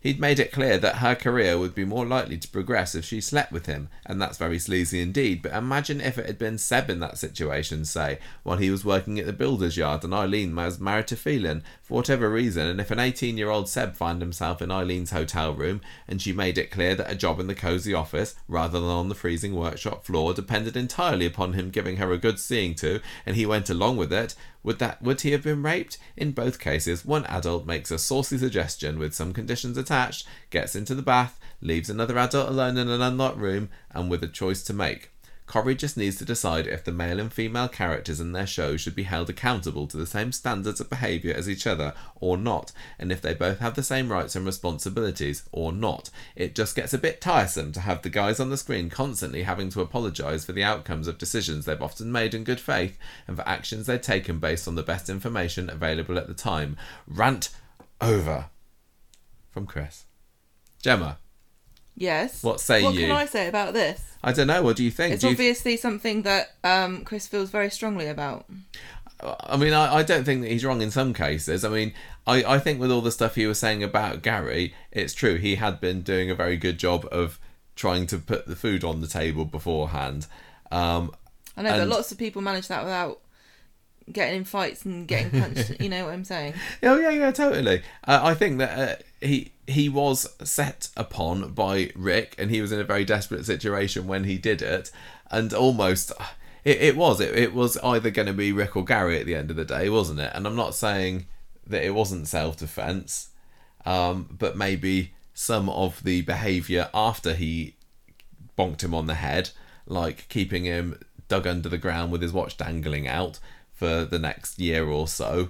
He'd 0.00 0.18
made 0.18 0.38
it 0.38 0.50
clear 0.50 0.78
that 0.78 0.96
her 0.96 1.14
career 1.14 1.58
would 1.58 1.74
be 1.74 1.84
more 1.84 2.06
likely 2.06 2.38
to 2.38 2.48
progress 2.48 2.94
if 2.94 3.04
she 3.04 3.20
slept 3.20 3.52
with 3.52 3.66
him, 3.66 3.88
and 4.06 4.20
that's 4.20 4.38
very 4.38 4.58
sleazy 4.58 5.02
indeed. 5.02 5.42
But 5.42 5.52
imagine 5.52 6.00
if 6.00 6.16
it 6.16 6.26
had 6.26 6.38
been 6.38 6.56
Seb 6.58 6.88
in 6.88 7.00
that 7.00 7.18
situation, 7.18 7.84
say, 7.84 8.18
while 8.44 8.56
he 8.56 8.70
was 8.70 8.84
working 8.84 9.18
at 9.18 9.26
the 9.26 9.32
builder's 9.32 9.76
yard 9.76 10.04
and 10.04 10.14
Eileen 10.14 10.56
was 10.56 10.80
married 10.80 11.08
to 11.08 11.16
Phelan, 11.16 11.62
for 11.92 11.96
whatever 11.96 12.30
reason, 12.30 12.66
and 12.66 12.80
if 12.80 12.90
an 12.90 12.98
18 12.98 13.36
year 13.36 13.50
old 13.50 13.68
Seb 13.68 13.94
found 13.94 14.22
himself 14.22 14.62
in 14.62 14.70
Eileen's 14.70 15.10
hotel 15.10 15.52
room 15.52 15.82
and 16.08 16.22
she 16.22 16.32
made 16.32 16.56
it 16.56 16.70
clear 16.70 16.94
that 16.94 17.10
a 17.10 17.14
job 17.14 17.38
in 17.38 17.48
the 17.48 17.54
cosy 17.54 17.92
office, 17.92 18.34
rather 18.48 18.80
than 18.80 18.88
on 18.88 19.10
the 19.10 19.14
freezing 19.14 19.54
workshop 19.54 20.06
floor, 20.06 20.32
depended 20.32 20.74
entirely 20.74 21.26
upon 21.26 21.52
him 21.52 21.68
giving 21.68 21.98
her 21.98 22.10
a 22.10 22.16
good 22.16 22.40
seeing 22.40 22.74
to, 22.76 23.02
and 23.26 23.36
he 23.36 23.44
went 23.44 23.68
along 23.68 23.98
with 23.98 24.10
it, 24.10 24.34
would 24.62 24.78
that 24.78 25.02
would 25.02 25.20
he 25.20 25.32
have 25.32 25.42
been 25.42 25.62
raped? 25.62 25.98
In 26.16 26.32
both 26.32 26.58
cases, 26.58 27.04
one 27.04 27.26
adult 27.26 27.66
makes 27.66 27.90
a 27.90 27.98
saucy 27.98 28.38
suggestion 28.38 28.98
with 28.98 29.12
some 29.12 29.34
conditions 29.34 29.76
attached, 29.76 30.26
gets 30.48 30.74
into 30.74 30.94
the 30.94 31.02
bath, 31.02 31.38
leaves 31.60 31.90
another 31.90 32.16
adult 32.16 32.48
alone 32.48 32.78
in 32.78 32.88
an 32.88 33.02
unlocked 33.02 33.36
room, 33.36 33.68
and 33.90 34.10
with 34.10 34.24
a 34.24 34.28
choice 34.28 34.62
to 34.62 34.72
make. 34.72 35.11
Corrie 35.52 35.74
just 35.74 35.98
needs 35.98 36.16
to 36.16 36.24
decide 36.24 36.66
if 36.66 36.82
the 36.82 36.90
male 36.90 37.20
and 37.20 37.30
female 37.30 37.68
characters 37.68 38.20
in 38.20 38.32
their 38.32 38.46
show 38.46 38.78
should 38.78 38.94
be 38.94 39.02
held 39.02 39.28
accountable 39.28 39.86
to 39.86 39.98
the 39.98 40.06
same 40.06 40.32
standards 40.32 40.80
of 40.80 40.88
behaviour 40.88 41.34
as 41.34 41.46
each 41.46 41.66
other 41.66 41.92
or 42.18 42.38
not, 42.38 42.72
and 42.98 43.12
if 43.12 43.20
they 43.20 43.34
both 43.34 43.58
have 43.58 43.74
the 43.74 43.82
same 43.82 44.10
rights 44.10 44.34
and 44.34 44.46
responsibilities 44.46 45.42
or 45.52 45.70
not. 45.70 46.08
It 46.34 46.54
just 46.54 46.74
gets 46.74 46.94
a 46.94 46.98
bit 46.98 47.20
tiresome 47.20 47.70
to 47.72 47.80
have 47.80 48.00
the 48.00 48.08
guys 48.08 48.40
on 48.40 48.48
the 48.48 48.56
screen 48.56 48.88
constantly 48.88 49.42
having 49.42 49.68
to 49.72 49.82
apologise 49.82 50.46
for 50.46 50.52
the 50.52 50.64
outcomes 50.64 51.06
of 51.06 51.18
decisions 51.18 51.66
they've 51.66 51.82
often 51.82 52.10
made 52.10 52.32
in 52.32 52.44
good 52.44 52.58
faith 52.58 52.96
and 53.28 53.36
for 53.36 53.46
actions 53.46 53.84
they've 53.84 54.00
taken 54.00 54.38
based 54.38 54.66
on 54.66 54.74
the 54.74 54.82
best 54.82 55.10
information 55.10 55.68
available 55.68 56.16
at 56.16 56.28
the 56.28 56.34
time. 56.34 56.78
Rant 57.06 57.50
over. 58.00 58.46
From 59.50 59.66
Chris. 59.66 60.06
Gemma, 60.80 61.18
Yes. 61.96 62.42
What 62.42 62.60
say 62.60 62.82
what 62.82 62.94
you? 62.94 63.02
can 63.06 63.10
I 63.16 63.26
say 63.26 63.48
about 63.48 63.74
this? 63.74 64.00
I 64.24 64.32
don't 64.32 64.46
know. 64.46 64.62
What 64.62 64.76
do 64.76 64.84
you 64.84 64.90
think? 64.90 65.14
It's 65.14 65.22
Do 65.22 65.28
obviously 65.28 65.76
something 65.76 66.22
that 66.22 66.54
um, 66.64 67.04
Chris 67.04 67.26
feels 67.26 67.50
very 67.50 67.70
strongly 67.70 68.06
about. 68.08 68.46
I 69.20 69.56
mean, 69.56 69.72
I, 69.72 69.96
I 69.96 70.02
don't 70.02 70.24
think 70.24 70.42
that 70.42 70.50
he's 70.50 70.64
wrong 70.64 70.82
in 70.82 70.90
some 70.90 71.14
cases. 71.14 71.64
I 71.64 71.68
mean, 71.68 71.92
I, 72.26 72.42
I 72.44 72.58
think 72.58 72.80
with 72.80 72.90
all 72.90 73.00
the 73.02 73.12
stuff 73.12 73.36
he 73.36 73.46
was 73.46 73.58
saying 73.58 73.82
about 73.82 74.22
Gary, 74.22 74.74
it's 74.90 75.14
true. 75.14 75.36
He 75.36 75.56
had 75.56 75.80
been 75.80 76.02
doing 76.02 76.30
a 76.30 76.34
very 76.34 76.56
good 76.56 76.78
job 76.78 77.06
of 77.12 77.38
trying 77.76 78.06
to 78.08 78.18
put 78.18 78.46
the 78.46 78.56
food 78.56 78.82
on 78.84 79.00
the 79.00 79.06
table 79.06 79.44
beforehand. 79.44 80.26
Um, 80.72 81.12
I 81.56 81.62
know, 81.62 81.70
And- 81.70 81.88
but 81.88 81.94
lots 81.96 82.10
of 82.10 82.18
people 82.18 82.42
manage 82.42 82.68
that 82.68 82.82
without 82.84 83.20
getting 84.10 84.38
in 84.38 84.44
fights 84.44 84.84
and 84.84 85.06
getting 85.06 85.40
punched. 85.40 85.80
you 85.80 85.88
know 85.88 86.04
what 86.04 86.14
I'm 86.14 86.24
saying? 86.24 86.54
oh 86.82 86.98
yeah, 86.98 87.10
yeah, 87.10 87.30
totally. 87.30 87.82
Uh, 88.06 88.20
I 88.22 88.34
think 88.34 88.58
that 88.58 88.78
uh, 88.78 89.02
he 89.20 89.52
he 89.66 89.88
was 89.88 90.28
set 90.42 90.88
upon 90.96 91.52
by 91.52 91.90
Rick, 91.94 92.34
and 92.38 92.50
he 92.50 92.60
was 92.60 92.72
in 92.72 92.80
a 92.80 92.84
very 92.84 93.04
desperate 93.04 93.44
situation 93.44 94.06
when 94.06 94.24
he 94.24 94.38
did 94.38 94.62
it, 94.62 94.90
and 95.30 95.52
almost. 95.52 96.12
It, 96.64 96.80
it 96.80 96.96
was 96.96 97.20
it, 97.20 97.36
it 97.36 97.54
was 97.54 97.76
either 97.78 98.12
going 98.12 98.28
to 98.28 98.32
be 98.32 98.52
Rick 98.52 98.76
or 98.76 98.84
Gary 98.84 99.18
at 99.18 99.26
the 99.26 99.34
end 99.34 99.50
of 99.50 99.56
the 99.56 99.64
day, 99.64 99.88
wasn't 99.88 100.20
it? 100.20 100.30
And 100.32 100.46
I'm 100.46 100.54
not 100.54 100.76
saying 100.76 101.26
that 101.66 101.84
it 101.84 101.92
wasn't 101.92 102.28
self 102.28 102.56
defense, 102.56 103.30
um, 103.84 104.28
but 104.30 104.56
maybe 104.56 105.12
some 105.34 105.68
of 105.68 106.04
the 106.04 106.22
behaviour 106.22 106.88
after 106.94 107.34
he 107.34 107.74
bonked 108.56 108.82
him 108.82 108.94
on 108.94 109.06
the 109.06 109.14
head, 109.14 109.50
like 109.86 110.28
keeping 110.28 110.64
him 110.64 111.00
dug 111.28 111.46
under 111.46 111.68
the 111.68 111.78
ground 111.78 112.12
with 112.12 112.22
his 112.22 112.32
watch 112.32 112.56
dangling 112.56 113.08
out 113.08 113.40
for 113.82 114.04
the 114.04 114.18
next 114.20 114.60
year 114.60 114.86
or 114.86 115.08
so, 115.08 115.48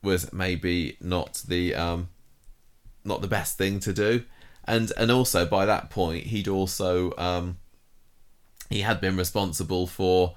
was 0.00 0.32
maybe 0.32 0.96
not 1.00 1.42
the 1.48 1.74
um, 1.74 2.08
not 3.04 3.22
the 3.22 3.26
best 3.26 3.58
thing 3.58 3.80
to 3.80 3.92
do. 3.92 4.22
And 4.64 4.92
and 4.96 5.10
also 5.10 5.44
by 5.44 5.66
that 5.66 5.90
point 5.90 6.26
he'd 6.26 6.46
also 6.46 7.12
um, 7.18 7.58
he 8.70 8.82
had 8.82 9.00
been 9.00 9.16
responsible 9.16 9.88
for 9.88 10.34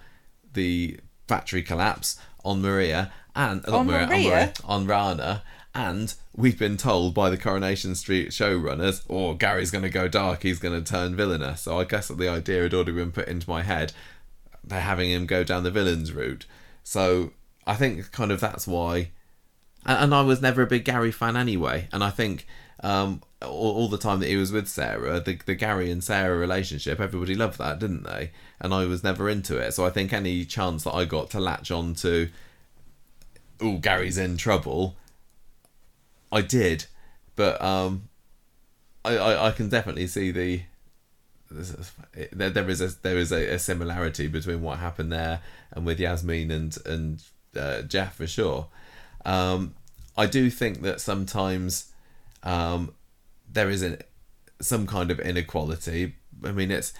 the 0.53 0.99
factory 1.27 1.61
collapse 1.61 2.19
on 2.43 2.63
Maria 2.63 3.11
and 3.35 3.63
On 3.67 3.85
Maria, 3.85 4.07
Maria? 4.07 4.53
on 4.63 4.87
Rana. 4.87 5.43
And 5.75 6.15
we've 6.35 6.57
been 6.57 6.77
told 6.77 7.13
by 7.13 7.29
the 7.29 7.37
Coronation 7.37 7.93
Street 7.93 8.29
showrunners, 8.29 9.03
oh, 9.07 9.35
Gary's 9.35 9.69
going 9.69 9.83
to 9.83 9.89
go 9.89 10.07
dark, 10.07 10.41
he's 10.41 10.57
going 10.57 10.83
to 10.83 10.91
turn 10.91 11.15
villainous. 11.15 11.61
So 11.61 11.79
I 11.79 11.83
guess 11.83 12.07
that 12.07 12.17
the 12.17 12.27
idea 12.27 12.63
had 12.63 12.73
already 12.73 12.93
been 12.93 13.11
put 13.11 13.27
into 13.27 13.47
my 13.47 13.61
head. 13.61 13.93
They're 14.63 14.81
having 14.81 15.11
him 15.11 15.27
go 15.27 15.43
down 15.43 15.63
the 15.63 15.71
villain's 15.71 16.11
route. 16.11 16.47
So 16.89 17.33
I 17.67 17.75
think 17.75 18.11
kind 18.11 18.31
of 18.31 18.39
that's 18.39 18.65
why. 18.65 19.11
And, 19.85 20.11
I 20.11 20.21
was 20.21 20.41
never 20.41 20.63
a 20.63 20.67
big 20.67 20.85
Gary 20.85 21.11
fan 21.11 21.37
anyway. 21.37 21.87
And 21.93 22.03
I 22.03 22.09
think 22.09 22.47
um, 22.79 23.21
all, 23.43 23.75
all 23.75 23.87
the 23.89 23.99
time 23.99 24.19
that 24.21 24.27
he 24.27 24.35
was 24.37 24.51
with 24.51 24.67
Sarah, 24.67 25.19
the, 25.19 25.39
the 25.45 25.53
Gary 25.53 25.91
and 25.91 26.03
Sarah 26.03 26.35
relationship, 26.35 26.99
everybody 26.99 27.35
loved 27.35 27.59
that, 27.59 27.77
didn't 27.77 28.05
they? 28.05 28.31
And 28.59 28.73
I 28.73 28.85
was 28.85 29.03
never 29.03 29.29
into 29.29 29.55
it. 29.59 29.75
So 29.75 29.85
I 29.85 29.91
think 29.91 30.11
any 30.11 30.45
chance 30.45 30.83
that 30.83 30.95
I 30.95 31.05
got 31.05 31.29
to 31.29 31.39
latch 31.39 31.69
on 31.69 31.93
to 31.95 32.29
oh, 33.61 33.77
Gary's 33.77 34.17
in 34.17 34.35
trouble. 34.35 34.97
I 36.31 36.41
did, 36.41 36.85
but 37.35 37.61
um, 37.61 38.09
I, 39.05 39.15
I, 39.15 39.47
I 39.49 39.51
can 39.51 39.69
definitely 39.69 40.07
see 40.07 40.31
the 40.31 40.63
there, 41.51 42.49
there 42.49 42.69
is 42.69 42.81
a 42.81 42.89
there 43.01 43.17
is 43.17 43.31
a, 43.31 43.55
a, 43.55 43.59
similarity 43.59 44.27
between 44.27 44.61
what 44.61 44.79
happened 44.79 45.11
there 45.11 45.41
and 45.71 45.85
with 45.85 45.99
Yasmin 45.99 46.51
and 46.51 46.77
and 46.85 47.23
uh, 47.55 47.81
Geoff 47.81 48.15
for 48.15 48.27
sure. 48.27 48.67
Um, 49.25 49.75
I 50.15 50.25
do 50.25 50.49
think 50.49 50.81
that 50.81 51.01
sometimes 51.01 51.91
um, 52.43 52.93
there 53.51 53.69
is 53.69 53.83
a, 53.83 53.97
some 54.61 54.85
kind 54.85 55.11
of 55.11 55.19
inequality. 55.19 56.15
I 56.43 56.51
mean, 56.51 56.71
it's 56.71 56.93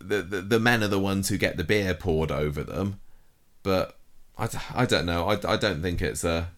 the, 0.00 0.22
the 0.22 0.40
the 0.40 0.60
men 0.60 0.82
are 0.82 0.88
the 0.88 0.98
ones 0.98 1.28
who 1.28 1.38
get 1.38 1.56
the 1.56 1.64
beer 1.64 1.94
poured 1.94 2.30
over 2.30 2.64
them, 2.64 3.00
but 3.62 3.98
I, 4.36 4.48
I 4.74 4.86
don't 4.86 5.06
know. 5.06 5.28
I, 5.28 5.38
I 5.52 5.56
don't 5.56 5.82
think 5.82 6.02
it's 6.02 6.24
a. 6.24 6.50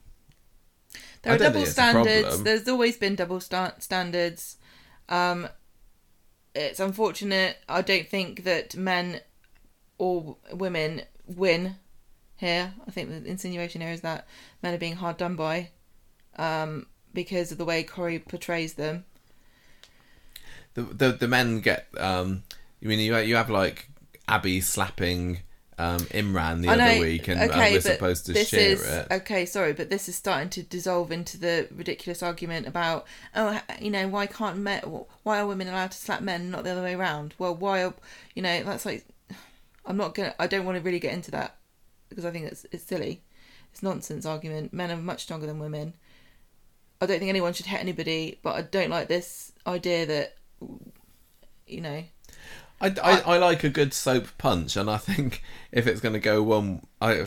There 1.23 1.35
are 1.35 1.39
double 1.39 1.67
standards. 1.67 2.43
There's 2.43 2.69
always 2.69 2.97
been 2.97 3.17
double 3.17 3.41
sta- 3.41 3.79
standards. 3.81 4.57
Um, 5.09 5.49
it's 6.55 6.81
unfortunate. 6.81 7.59
I 7.69 7.83
don't 7.83 8.09
think 8.09 8.45
that 8.45 8.77
men 8.77 9.21
or 9.99 10.37
women 10.53 11.03
win 11.27 11.77
here. 12.37 12.75
I 12.87 12.91
think 12.91 13.11
the 13.11 13.29
insinuation 13.29 13.81
here 13.81 13.91
is 13.91 14.01
that 14.03 14.27
men 14.63 14.75
are 14.75 14.79
being 14.79 14.97
hard 14.97 15.17
done 15.17 15.37
by 15.37 15.71
um, 16.37 16.87
because 17.13 17.53
of 17.53 17.59
the 17.59 17.65
way 17.65 17.83
Corrie 17.83 18.19
portrays 18.19 18.75
them. 18.75 19.05
The 20.75 20.83
the, 20.83 21.13
the 21.13 21.29
men 21.29 21.61
get. 21.61 21.89
Um, 21.99 22.45
I 22.83 22.87
mean, 22.87 23.01
you 23.01 23.17
you 23.19 23.37
have 23.37 23.51
like 23.51 23.89
Abi 24.29 24.61
slapping 24.61 25.41
um, 25.79 26.01
Imran 26.01 26.63
the 26.63 26.69
other 26.69 27.01
week, 27.01 27.29
and 27.29 27.41
okay, 27.41 27.73
we're 27.73 27.81
supposed 27.81 28.27
to 28.27 28.35
share 28.45 28.73
is, 28.73 28.87
it. 28.87 29.07
Okay, 29.11 29.47
sorry, 29.47 29.73
but 29.73 29.91
this 29.91 30.09
is 30.09 30.17
starting 30.17 30.49
to 30.51 30.63
dissolve 30.63 31.13
into 31.13 31.39
the 31.39 31.69
ridiculous 31.75 32.23
argument 32.23 32.67
about, 32.67 33.07
oh, 33.37 33.61
you 33.81 33.91
know, 33.91 34.09
why 34.09 34.27
can't 34.27 34.59
men, 34.59 34.83
why 35.23 35.41
are 35.41 35.47
women 35.47 35.69
allowed 35.69 35.93
to 35.93 35.99
slap 35.99 36.21
men, 36.21 36.51
not 36.51 36.65
the 36.65 36.71
other 36.71 36.83
way 36.83 36.95
around? 36.95 37.35
Well, 37.39 37.55
why, 37.55 37.85
are, 37.85 37.95
you 38.35 38.43
know, 38.43 38.63
that's 38.65 38.85
like, 38.85 39.07
I'm 39.87 39.97
not 39.97 40.15
gonna, 40.15 40.35
I 40.39 40.47
don't 40.47 40.67
want 40.67 40.77
to 40.77 40.83
really 40.83 40.99
get 40.99 41.15
into 41.15 41.31
that 41.31 41.57
because 42.09 42.25
I 42.25 42.31
think 42.31 42.47
it's 42.47 42.67
it's 42.73 42.85
silly, 42.85 43.23
it's 43.73 43.83
nonsense 43.83 44.27
argument. 44.27 44.73
Men 44.73 44.91
are 44.91 44.97
much 44.97 45.23
stronger 45.23 45.47
than 45.47 45.59
women. 45.59 45.95
I 47.01 47.07
don't 47.07 47.21
think 47.21 47.29
anyone 47.29 47.53
should 47.53 47.67
hit 47.67 47.81
anybody, 47.81 48.41
but 48.43 48.57
I 48.57 48.63
don't 48.63 48.91
like 48.91 49.07
this 49.07 49.53
idea 49.67 50.07
that, 50.07 50.37
you 51.67 51.81
know, 51.81 52.03
I, 52.81 52.95
I, 53.03 53.21
I, 53.21 53.39
like 53.39 53.65
a 53.65 53.69
good 53.69 53.93
soap 53.93 54.29
punch, 54.39 54.77
and 54.77 54.89
I 54.89 54.99
think 54.99 55.43
if 55.73 55.87
it's 55.87 56.01
going 56.01 56.13
to 56.13 56.21
go 56.21 56.43
one, 56.43 56.87
I, 57.01 57.27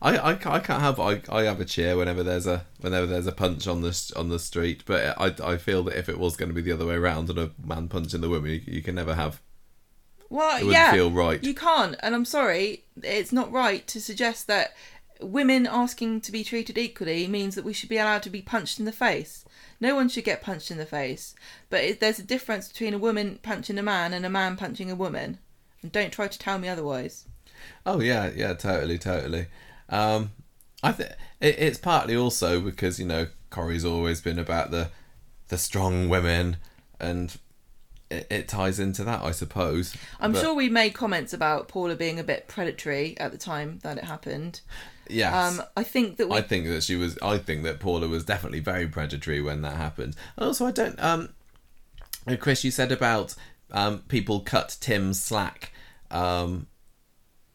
I, 0.00 0.16
I, 0.16 0.32
I 0.32 0.34
can't 0.60 0.82
have 0.82 1.00
I, 1.00 1.22
I 1.28 1.42
have 1.42 1.60
a 1.60 1.64
cheer 1.64 1.96
whenever 1.96 2.22
there's 2.22 2.46
a 2.46 2.66
whenever 2.80 3.06
there's 3.06 3.26
a 3.26 3.32
punch 3.32 3.66
on 3.66 3.82
the 3.82 4.12
on 4.16 4.28
the 4.28 4.38
street, 4.38 4.84
but 4.86 5.18
I, 5.20 5.34
I 5.52 5.56
feel 5.56 5.82
that 5.84 5.98
if 5.98 6.08
it 6.08 6.18
was 6.18 6.36
going 6.36 6.48
to 6.48 6.54
be 6.54 6.62
the 6.62 6.72
other 6.72 6.86
way 6.86 6.94
around 6.94 7.30
and 7.30 7.38
a 7.38 7.50
man 7.64 7.88
punching 7.88 8.20
the 8.20 8.28
woman, 8.28 8.50
you, 8.50 8.62
you 8.66 8.82
can 8.82 8.94
never 8.94 9.14
have. 9.14 9.40
Well, 10.30 10.62
yeah, 10.62 10.92
feel 10.92 11.10
right. 11.10 11.42
You 11.42 11.54
can't, 11.54 11.96
and 12.00 12.14
I'm 12.14 12.26
sorry, 12.26 12.84
it's 13.02 13.32
not 13.32 13.50
right 13.50 13.86
to 13.88 14.00
suggest 14.00 14.46
that 14.46 14.74
women 15.20 15.66
asking 15.66 16.20
to 16.22 16.32
be 16.32 16.44
treated 16.44 16.78
equally 16.78 17.26
means 17.26 17.54
that 17.54 17.64
we 17.64 17.72
should 17.72 17.88
be 17.88 17.98
allowed 17.98 18.22
to 18.24 18.30
be 18.30 18.42
punched 18.42 18.78
in 18.78 18.84
the 18.84 18.92
face. 18.92 19.44
No 19.80 19.94
one 19.94 20.08
should 20.08 20.24
get 20.24 20.42
punched 20.42 20.70
in 20.70 20.78
the 20.78 20.86
face, 20.86 21.34
but 21.70 21.84
it, 21.84 22.00
there's 22.00 22.18
a 22.18 22.24
difference 22.24 22.68
between 22.68 22.94
a 22.94 22.98
woman 22.98 23.38
punching 23.42 23.78
a 23.78 23.82
man 23.82 24.12
and 24.12 24.26
a 24.26 24.30
man 24.30 24.56
punching 24.56 24.90
a 24.90 24.96
woman. 24.96 25.38
And 25.82 25.92
don't 25.92 26.12
try 26.12 26.26
to 26.26 26.38
tell 26.38 26.58
me 26.58 26.68
otherwise. 26.68 27.26
Oh 27.86 28.00
yeah, 28.00 28.30
yeah, 28.34 28.54
totally, 28.54 28.98
totally. 28.98 29.46
Um, 29.88 30.32
I 30.82 30.92
think 30.92 31.10
it, 31.40 31.58
it's 31.58 31.78
partly 31.78 32.16
also 32.16 32.60
because 32.60 32.98
you 32.98 33.06
know 33.06 33.28
Corrie's 33.50 33.84
always 33.84 34.20
been 34.20 34.38
about 34.38 34.70
the 34.70 34.90
the 35.48 35.58
strong 35.58 36.08
women, 36.08 36.56
and 37.00 37.36
it, 38.10 38.26
it 38.30 38.48
ties 38.48 38.78
into 38.78 39.04
that, 39.04 39.22
I 39.22 39.30
suppose. 39.30 39.96
I'm 40.20 40.32
but... 40.32 40.42
sure 40.42 40.54
we 40.54 40.68
made 40.68 40.90
comments 40.90 41.32
about 41.32 41.68
Paula 41.68 41.96
being 41.96 42.18
a 42.18 42.24
bit 42.24 42.48
predatory 42.48 43.18
at 43.18 43.32
the 43.32 43.38
time 43.38 43.80
that 43.82 43.98
it 43.98 44.04
happened. 44.04 44.60
Yes. 45.08 45.58
Um, 45.58 45.64
I 45.76 45.82
think 45.82 46.16
that 46.16 46.28
we... 46.28 46.36
I 46.36 46.42
think 46.42 46.66
that 46.66 46.82
she 46.82 46.96
was. 46.96 47.18
I 47.22 47.38
think 47.38 47.62
that 47.64 47.80
Paula 47.80 48.08
was 48.08 48.24
definitely 48.24 48.60
very 48.60 48.86
predatory 48.86 49.40
when 49.40 49.62
that 49.62 49.76
happened. 49.76 50.16
And 50.36 50.46
also, 50.46 50.66
I 50.66 50.70
don't. 50.70 51.02
Um, 51.02 51.30
uh, 52.26 52.36
Chris, 52.36 52.64
you 52.64 52.70
said 52.70 52.92
about 52.92 53.34
um, 53.70 54.00
people 54.08 54.40
cut 54.40 54.76
Tim 54.80 55.14
slack. 55.14 55.72
Um, 56.10 56.66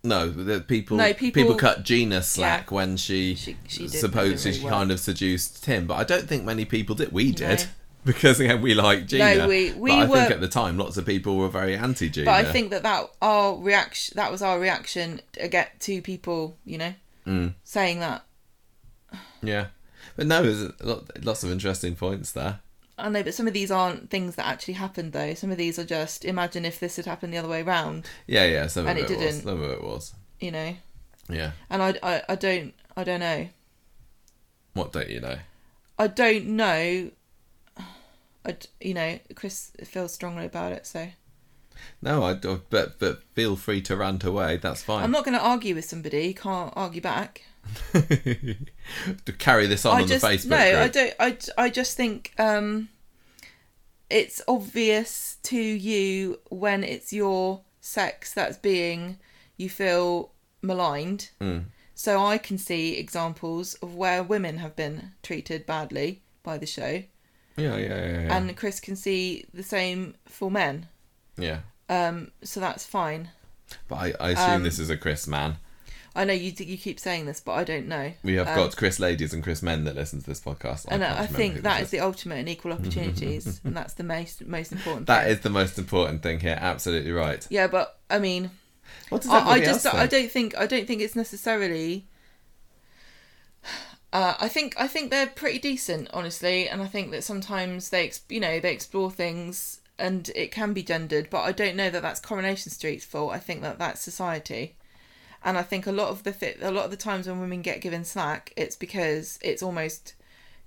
no, 0.04 0.30
the 0.30 0.60
people, 0.60 0.98
no, 0.98 1.14
people, 1.14 1.42
people 1.42 1.56
cut 1.56 1.84
Gina 1.84 2.22
slack 2.22 2.70
yeah. 2.70 2.76
when 2.76 2.98
she, 2.98 3.36
she, 3.36 3.56
she 3.68 3.88
supposed 3.88 4.46
really 4.46 4.58
she 4.58 4.64
well. 4.66 4.74
kind 4.74 4.92
of 4.92 5.00
seduced 5.00 5.64
Tim, 5.64 5.88
but 5.88 5.96
I 5.96 6.04
don't 6.04 6.28
think 6.28 6.44
many 6.44 6.66
people 6.66 6.96
did. 6.96 7.12
We 7.12 7.32
did. 7.32 7.66
No. 8.06 8.12
Because 8.12 8.42
again, 8.42 8.62
we 8.62 8.74
like 8.74 9.06
Gina. 9.06 9.36
No, 9.36 9.48
we, 9.48 9.72
we 9.72 9.90
but 9.92 10.00
I 10.00 10.06
were, 10.06 10.18
think 10.18 10.32
at 10.32 10.42
the 10.42 10.50
time, 10.50 10.78
lots 10.78 10.98
of 10.98 11.06
people 11.06 11.38
were 11.38 11.48
very 11.48 11.78
anti 11.78 12.10
Gina. 12.10 12.26
But 12.26 12.46
I 12.46 12.52
think 12.52 12.72
that 12.72 12.84
that 12.84 13.10
our 13.22 13.56
reaction, 13.56 14.18
that 14.18 14.30
was 14.30 14.42
our 14.42 14.60
reaction 14.60 15.22
to 15.32 15.48
get 15.48 15.80
to 15.80 16.02
people, 16.02 16.58
you 16.66 16.78
know, 16.78 16.94
mm. 17.26 17.54
saying 17.64 18.00
that. 18.00 18.26
Yeah, 19.42 19.68
but 20.16 20.28
no, 20.28 20.42
there's 20.44 20.72
lots 21.24 21.44
of 21.44 21.52
interesting 21.52 21.96
points 21.96 22.32
there. 22.32 22.60
I 22.98 23.10
know, 23.10 23.24
but 23.24 23.34
some 23.34 23.48
of 23.48 23.54
these 23.54 23.72
aren't 23.72 24.10
things 24.10 24.36
that 24.36 24.46
actually 24.46 24.76
happened, 24.76 25.14
though. 25.14 25.34
Some 25.34 25.52
of 25.52 25.58
these 25.58 25.80
are 25.80 25.84
just 25.84 26.24
imagine 26.26 26.64
if 26.64 26.80
this 26.80 26.96
had 26.96 27.06
happened 27.06 27.34
the 27.34 27.38
other 27.38 27.50
way 27.50 27.62
around. 27.62 28.08
Yeah, 28.28 28.46
yeah. 28.46 28.68
Some 28.68 28.88
and 28.88 29.00
of 29.00 29.06
it, 29.06 29.12
it 29.12 29.18
didn't. 29.18 29.36
Was. 29.36 29.44
Some 29.44 29.62
of 29.62 29.72
it 29.72 29.84
was. 29.84 30.14
You 30.40 30.52
know. 30.52 30.76
Yeah. 31.30 31.52
And 31.70 31.82
I, 31.82 31.96
I, 32.04 32.22
I 32.30 32.36
don't, 32.36 32.74
I 32.96 33.04
don't 33.04 33.20
know. 33.20 33.48
What 34.74 34.92
don't 34.92 35.10
you 35.10 35.20
know? 35.22 35.38
I 35.98 36.08
don't 36.08 36.46
know. 36.48 37.12
I, 38.46 38.58
you 38.82 38.94
know, 38.94 39.20
Chris 39.36 39.72
feels 39.86 40.14
strongly 40.14 40.46
about 40.46 40.74
it, 40.74 40.86
so. 40.86 41.08
No, 42.04 42.22
I 42.24 42.34
don't. 42.34 42.70
But 42.70 43.00
but 43.00 43.24
feel 43.34 43.56
free 43.56 43.82
to 43.84 43.96
rant 43.96 44.26
away. 44.26 44.58
That's 44.58 44.84
fine. 44.84 45.04
I'm 45.04 45.12
not 45.12 45.24
going 45.24 45.38
to 45.38 45.44
argue 45.44 45.74
with 45.74 45.86
somebody. 45.86 46.28
You 46.28 46.34
can't 46.34 46.74
argue 46.76 47.02
back. 47.02 47.44
to 47.94 49.34
carry 49.38 49.68
this 49.68 49.86
on 49.86 49.98
I 49.98 50.02
on 50.02 50.08
just, 50.08 50.22
the 50.22 50.28
Facebook. 50.28 50.50
No, 50.50 50.58
group. 50.58 50.82
I 50.82 50.88
don't. 50.90 51.14
I, 51.58 51.64
I 51.64 51.70
just 51.70 51.96
think 51.96 52.34
um, 52.38 52.90
it's 54.10 54.42
obvious 54.50 55.38
to 55.44 55.58
you 55.58 56.40
when 56.50 56.84
it's 56.84 57.14
your 57.14 57.62
sex 57.80 58.34
that's 58.34 58.58
being 58.58 59.18
you 59.56 59.70
feel 59.70 60.32
maligned. 60.62 61.30
Mm. 61.40 61.66
So 61.96 62.22
I 62.22 62.38
can 62.38 62.58
see 62.58 62.98
examples 62.98 63.76
of 63.76 63.96
where 63.96 64.24
women 64.24 64.58
have 64.58 64.76
been 64.76 65.12
treated 65.22 65.66
badly 65.66 66.22
by 66.44 66.58
the 66.58 66.66
show. 66.66 67.04
Yeah, 67.56 67.78
yeah, 67.78 67.78
yeah. 67.78 68.22
yeah. 68.24 68.38
And 68.38 68.58
Chris 68.58 68.82
can 68.82 68.98
see 68.98 69.46
the 69.54 69.64
same 69.64 70.16
for 70.26 70.52
men. 70.52 70.88
Yeah. 71.38 71.60
Um. 71.90 72.32
So 72.44 72.60
that's 72.60 72.86
fine. 72.86 73.30
But 73.88 73.96
I, 73.96 74.14
I 74.20 74.30
assume 74.32 74.56
um, 74.56 74.64
this 74.64 74.80
is 74.80 74.90
a 74.90 74.98
Chris 74.98 75.28
man. 75.28 75.58
I 76.16 76.26
know 76.26 76.34
you 76.34 76.54
you 76.58 76.78
keep 76.78 77.00
saying 77.00 77.26
this, 77.26 77.40
but 77.40 77.54
I 77.54 77.64
don't 77.64 77.88
know. 77.88 78.14
We 78.24 78.36
have 78.36 78.48
um, 78.48 78.56
got 78.56 78.76
Chris 78.76 79.00
ladies 79.00 79.34
and 79.34 79.42
Chris 79.42 79.64
men 79.64 79.84
that 79.86 79.96
listen 79.96 80.20
to 80.20 80.26
this 80.26 80.40
podcast. 80.40 80.86
I 80.90 80.96
and 80.96 81.04
I, 81.04 81.26
think 81.26 81.62
that 81.64 81.82
is 81.82 81.90
the 81.90 82.02
ultimate 82.02 82.36
in 82.36 82.48
equal 82.48 82.72
opportunities, 82.72 83.60
and 83.64 83.76
that's 83.76 83.96
the 83.96 84.04
most 84.04 84.46
most 84.46 84.72
important. 84.72 85.08
That 85.08 85.24
thing. 85.24 85.32
is 85.32 85.40
the 85.40 85.50
most 85.50 85.80
important 85.80 86.22
thing 86.22 86.40
here. 86.40 86.58
Absolutely 86.60 87.12
right. 87.12 87.46
Yeah, 87.50 87.66
but 87.66 88.00
I 88.12 88.20
mean, 88.20 88.52
what 89.10 89.24
does 89.24 89.32
I, 89.32 89.40
I 89.40 89.60
just 89.60 89.92
I 89.92 90.06
don't 90.06 90.30
think 90.30 90.56
I 90.56 90.68
don't 90.68 90.88
think 90.88 91.02
it's 91.02 91.16
necessarily. 91.16 92.08
Uh, 94.14 94.36
I 94.40 94.48
think 94.48 94.76
I 94.78 94.86
think 94.86 95.10
they're 95.10 95.26
pretty 95.26 95.58
decent, 95.58 96.08
honestly, 96.14 96.70
and 96.70 96.84
I 96.84 96.86
think 96.86 97.10
that 97.10 97.24
sometimes 97.24 97.90
they 97.90 98.12
you 98.30 98.40
know 98.40 98.60
they 98.60 98.72
explore 98.72 99.10
things 99.10 99.80
and 99.98 100.30
it 100.36 100.52
can 100.52 100.74
be 100.74 100.84
gendered, 100.84 101.30
but 101.30 101.42
I 101.42 101.52
don't 101.52 101.76
know 101.76 101.90
that 101.90 102.02
that's 102.02 102.20
Coronation 102.20 102.72
Street's 102.72 103.06
fault. 103.06 103.34
I 103.34 103.40
think 103.40 103.62
that 103.62 103.80
that's 103.80 104.02
society 104.02 104.76
and 105.44 105.58
I 105.58 105.64
think 105.64 105.86
a 105.86 105.92
lot 105.92 106.10
of 106.10 106.24
the 106.24 106.32
th- 106.32 106.58
a 106.62 106.72
lot 106.72 106.86
of 106.86 106.92
the 106.92 106.98
times 106.98 107.28
when 107.28 107.40
women 107.40 107.62
get 107.62 107.82
given 107.82 108.06
slack, 108.06 108.54
it's 108.56 108.76
because 108.76 109.38
it's 109.42 109.62
almost 109.62 110.16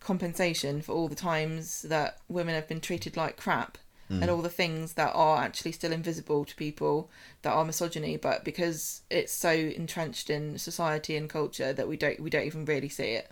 compensation 0.01 0.83
for 0.83 0.93
all 0.93 1.09
the 1.09 1.15
times 1.15 1.83
that 1.83 2.19
women 2.29 2.55
have 2.55 2.69
been 2.69 2.81
treated 2.81 3.17
like 3.17 3.37
crap 3.37 3.79
mm. 4.11 4.21
and 4.21 4.31
all 4.31 4.43
the 4.43 4.49
things 4.49 4.93
that 4.93 5.13
are 5.15 5.39
actually 5.43 5.73
still 5.73 5.93
invisible 5.93 6.45
to 6.45 6.55
people 6.55 7.11
that 7.43 7.53
are 7.53 7.65
misogyny, 7.65 8.17
but 8.17 8.45
because 8.45 9.01
it's 9.11 9.33
so 9.33 9.51
entrenched 9.51 10.29
in 10.29 10.59
society 10.59 11.17
and 11.17 11.31
culture 11.31 11.73
that 11.73 11.89
we 11.89 11.97
don't 11.97 12.21
we 12.21 12.31
don't 12.31 12.47
even 12.47 12.65
really 12.65 12.91
see 12.91 13.13
it. 13.13 13.31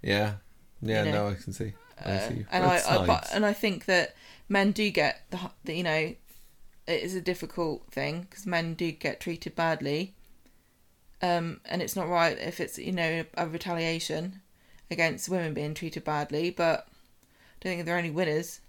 Yeah, 0.00 0.34
yeah, 0.80 1.04
you 1.04 1.12
know? 1.12 1.24
no, 1.24 1.30
I 1.30 1.34
can 1.34 1.52
see. 1.52 1.72
I 2.00 2.10
uh, 2.12 2.28
see 2.28 2.46
and 2.52 2.64
I, 2.64 2.80
I 2.88 3.06
but, 3.06 3.28
and 3.32 3.44
I 3.44 3.52
think 3.52 3.86
that 3.86 4.14
men 4.48 4.72
do 4.72 4.90
get 4.90 5.22
the, 5.30 5.38
the 5.64 5.74
you 5.74 5.82
know 5.82 6.14
it 6.86 7.02
is 7.02 7.14
a 7.14 7.20
difficult 7.20 7.90
thing 7.90 8.22
because 8.22 8.46
men 8.46 8.74
do 8.74 8.90
get 8.90 9.20
treated 9.20 9.54
badly 9.54 10.14
um, 11.20 11.60
and 11.64 11.82
it's 11.82 11.96
not 11.96 12.08
right 12.08 12.38
if 12.38 12.60
it's 12.60 12.78
you 12.78 12.92
know 12.92 13.24
a 13.34 13.48
retaliation 13.48 14.40
against 14.90 15.28
women 15.28 15.54
being 15.54 15.74
treated 15.74 16.04
badly. 16.04 16.50
But 16.50 16.86
I 16.88 17.60
don't 17.60 17.72
think 17.74 17.86
there 17.86 17.96
are 17.96 17.98
any 17.98 18.10
winners. 18.10 18.60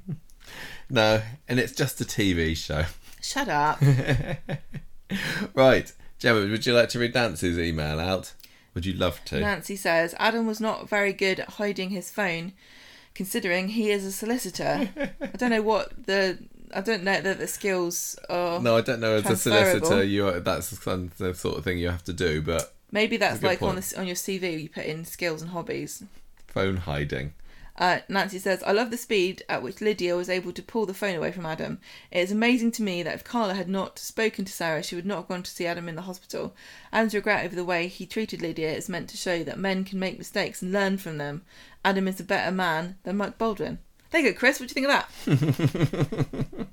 no, 0.90 1.22
and 1.48 1.58
it's 1.58 1.72
just 1.72 2.00
a 2.00 2.04
TV 2.04 2.56
show. 2.56 2.84
Shut 3.20 3.48
up. 3.48 3.80
right, 5.54 5.92
Gemma, 6.18 6.40
would 6.40 6.66
you 6.66 6.74
like 6.74 6.88
to 6.90 6.98
read 6.98 7.14
Nancy's 7.14 7.58
email 7.58 7.98
out? 8.00 8.34
Would 8.74 8.86
you 8.86 8.94
love 8.94 9.22
to? 9.26 9.40
Nancy 9.40 9.76
says 9.76 10.14
Adam 10.18 10.46
was 10.46 10.60
not 10.60 10.88
very 10.88 11.12
good 11.12 11.40
at 11.40 11.50
hiding 11.50 11.90
his 11.90 12.10
phone, 12.10 12.52
considering 13.14 13.68
he 13.68 13.90
is 13.90 14.04
a 14.04 14.12
solicitor. 14.12 14.88
I 15.20 15.26
don't 15.36 15.50
know 15.50 15.62
what 15.62 16.06
the 16.06 16.38
I 16.74 16.80
don't 16.80 17.04
know 17.04 17.20
that 17.20 17.38
the 17.38 17.46
skills 17.46 18.18
are. 18.30 18.58
No, 18.60 18.76
I 18.76 18.80
don't 18.80 19.00
know. 19.00 19.16
As 19.16 19.26
a 19.26 19.36
solicitor, 19.36 20.02
you 20.02 20.26
are, 20.28 20.40
that's 20.40 20.70
the 20.70 20.76
kind 20.78 21.10
of- 21.10 21.18
the 21.18 21.34
sort 21.34 21.58
of 21.58 21.64
thing 21.64 21.78
you 21.78 21.90
have 21.90 22.04
to 22.04 22.12
do. 22.14 22.40
But 22.42 22.72
Maybe 22.90 23.16
that's 23.18 23.42
like 23.42 23.62
on 23.62 23.76
the, 23.76 23.94
on 23.98 24.06
your 24.06 24.16
CV 24.16 24.62
you 24.62 24.68
put 24.68 24.84
in 24.84 25.04
skills 25.04 25.42
and 25.42 25.50
hobbies. 25.50 26.02
phone 26.46 26.78
hiding. 26.78 27.34
Uh, 27.82 27.98
Nancy 28.08 28.38
says, 28.38 28.62
I 28.62 28.70
love 28.70 28.92
the 28.92 28.96
speed 28.96 29.42
at 29.48 29.60
which 29.60 29.80
Lydia 29.80 30.14
was 30.14 30.28
able 30.28 30.52
to 30.52 30.62
pull 30.62 30.86
the 30.86 30.94
phone 30.94 31.16
away 31.16 31.32
from 31.32 31.44
Adam. 31.44 31.80
It 32.12 32.20
is 32.20 32.30
amazing 32.30 32.70
to 32.72 32.82
me 32.84 33.02
that 33.02 33.14
if 33.16 33.24
Carla 33.24 33.54
had 33.54 33.68
not 33.68 33.98
spoken 33.98 34.44
to 34.44 34.52
Sarah, 34.52 34.84
she 34.84 34.94
would 34.94 35.04
not 35.04 35.16
have 35.16 35.26
gone 35.26 35.42
to 35.42 35.50
see 35.50 35.66
Adam 35.66 35.88
in 35.88 35.96
the 35.96 36.02
hospital. 36.02 36.54
Adam's 36.92 37.12
regret 37.12 37.44
over 37.44 37.56
the 37.56 37.64
way 37.64 37.88
he 37.88 38.06
treated 38.06 38.40
Lydia 38.40 38.72
is 38.72 38.88
meant 38.88 39.08
to 39.08 39.16
show 39.16 39.42
that 39.42 39.58
men 39.58 39.82
can 39.82 39.98
make 39.98 40.16
mistakes 40.16 40.62
and 40.62 40.70
learn 40.70 40.96
from 40.96 41.18
them. 41.18 41.42
Adam 41.84 42.06
is 42.06 42.20
a 42.20 42.24
better 42.24 42.52
man 42.52 42.98
than 43.02 43.16
Mike 43.16 43.36
Baldwin. 43.36 43.80
There 44.12 44.20
you 44.20 44.32
go, 44.32 44.38
Chris. 44.38 44.60
What 44.60 44.68
do 44.68 44.80
you 44.80 44.86
think 44.86 44.88
of 44.88 46.36
that? 46.46 46.66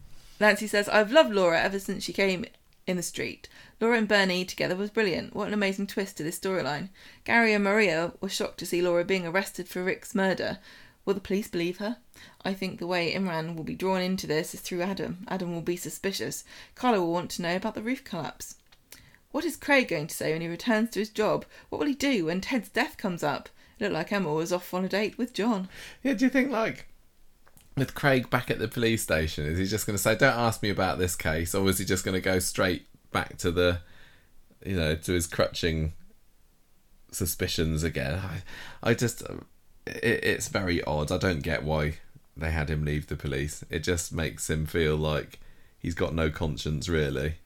Nancy 0.40 0.66
says, 0.66 0.88
I've 0.88 1.12
loved 1.12 1.34
Laura 1.34 1.60
ever 1.60 1.78
since 1.78 2.04
she 2.04 2.14
came 2.14 2.46
in 2.86 2.96
the 2.96 3.02
street. 3.02 3.50
Laura 3.80 3.98
and 3.98 4.08
Bernie 4.08 4.44
together 4.44 4.76
was 4.76 4.90
brilliant. 4.90 5.34
What 5.34 5.48
an 5.48 5.54
amazing 5.54 5.86
twist 5.86 6.16
to 6.16 6.22
this 6.22 6.38
storyline. 6.38 6.90
Gary 7.24 7.52
and 7.52 7.64
Maria 7.64 8.12
were 8.20 8.28
shocked 8.28 8.58
to 8.58 8.66
see 8.66 8.80
Laura 8.80 9.04
being 9.04 9.26
arrested 9.26 9.68
for 9.68 9.82
Rick's 9.82 10.14
murder. 10.14 10.58
Will 11.04 11.14
the 11.14 11.20
police 11.20 11.48
believe 11.48 11.78
her? 11.78 11.98
I 12.44 12.54
think 12.54 12.78
the 12.78 12.86
way 12.86 13.12
Imran 13.12 13.56
will 13.56 13.64
be 13.64 13.74
drawn 13.74 14.00
into 14.00 14.26
this 14.26 14.54
is 14.54 14.60
through 14.60 14.82
Adam. 14.82 15.26
Adam 15.28 15.52
will 15.52 15.60
be 15.60 15.76
suspicious. 15.76 16.44
Carla 16.74 17.00
will 17.00 17.12
want 17.12 17.30
to 17.32 17.42
know 17.42 17.56
about 17.56 17.74
the 17.74 17.82
roof 17.82 18.04
collapse. 18.04 18.56
What 19.32 19.44
is 19.44 19.56
Craig 19.56 19.88
going 19.88 20.06
to 20.06 20.14
say 20.14 20.32
when 20.32 20.40
he 20.40 20.48
returns 20.48 20.90
to 20.90 21.00
his 21.00 21.10
job? 21.10 21.44
What 21.68 21.78
will 21.80 21.88
he 21.88 21.94
do 21.94 22.26
when 22.26 22.40
Ted's 22.40 22.68
death 22.68 22.96
comes 22.96 23.22
up? 23.22 23.48
It 23.78 23.82
looked 23.82 23.94
like 23.94 24.12
Emma 24.12 24.32
was 24.32 24.52
off 24.52 24.72
on 24.72 24.84
a 24.84 24.88
date 24.88 25.18
with 25.18 25.34
John. 25.34 25.68
Yeah, 26.02 26.14
do 26.14 26.24
you 26.24 26.30
think 26.30 26.50
like 26.50 26.86
with 27.76 27.94
Craig 27.94 28.30
back 28.30 28.50
at 28.50 28.60
the 28.60 28.68
police 28.68 29.02
station, 29.02 29.46
is 29.46 29.58
he 29.58 29.66
just 29.66 29.86
going 29.86 29.96
to 29.96 30.02
say, 30.02 30.14
"Don't 30.14 30.38
ask 30.38 30.62
me 30.62 30.70
about 30.70 30.98
this 30.98 31.16
case," 31.16 31.54
or 31.54 31.68
is 31.68 31.78
he 31.78 31.84
just 31.84 32.04
going 32.04 32.14
to 32.14 32.20
go 32.20 32.38
straight 32.38 32.86
back 33.14 33.38
to 33.38 33.50
the, 33.50 33.78
you 34.66 34.76
know, 34.76 34.94
to 34.94 35.12
his 35.12 35.26
crutching 35.26 35.94
suspicions 37.10 37.82
again? 37.82 38.18
I, 38.18 38.90
I 38.90 38.92
just, 38.92 39.22
uh, 39.22 39.36
it, 39.86 40.22
it's 40.22 40.48
very 40.48 40.84
odd. 40.84 41.10
I 41.10 41.16
don't 41.16 41.42
get 41.42 41.62
why 41.62 41.94
they 42.36 42.50
had 42.50 42.68
him 42.68 42.84
leave 42.84 43.06
the 43.06 43.16
police. 43.16 43.64
It 43.70 43.78
just 43.78 44.12
makes 44.12 44.50
him 44.50 44.66
feel 44.66 44.96
like 44.96 45.40
he's 45.78 45.94
got 45.94 46.14
no 46.14 46.30
conscience, 46.30 46.86
really. 46.88 47.36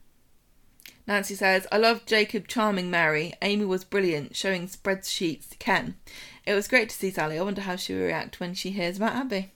Nancy 1.07 1.35
says, 1.35 1.65
I 1.71 1.77
loved 1.77 2.07
Jacob 2.07 2.47
charming 2.47 2.91
Mary. 2.91 3.33
Amy 3.41 3.65
was 3.65 3.83
brilliant, 3.83 4.35
showing 4.35 4.67
spreadsheets 4.67 5.49
to 5.49 5.57
Ken. 5.57 5.95
It 6.45 6.53
was 6.53 6.67
great 6.67 6.89
to 6.89 6.95
see 6.95 7.09
Sally. 7.09 7.39
I 7.39 7.43
wonder 7.43 7.61
how 7.61 7.77
she 7.77 7.93
will 7.93 8.03
react 8.03 8.39
when 8.39 8.53
she 8.53 8.71
hears 8.71 8.97
about 8.97 9.15
Abi. 9.15 9.51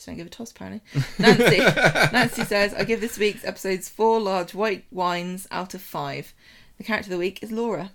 She 0.00 0.06
don't 0.10 0.16
give 0.16 0.26
a 0.26 0.30
toss, 0.30 0.50
apparently. 0.50 0.80
Nancy, 1.18 1.58
Nancy 2.12 2.44
says, 2.44 2.72
I 2.72 2.84
give 2.84 3.00
this 3.02 3.18
week's 3.18 3.44
episodes 3.44 3.88
four 3.88 4.18
large 4.18 4.54
white 4.54 4.86
wines 4.90 5.46
out 5.50 5.74
of 5.74 5.82
five. 5.82 6.32
The 6.78 6.84
character 6.84 7.08
of 7.08 7.12
the 7.12 7.18
week 7.18 7.42
is 7.42 7.52
Laura. 7.52 7.92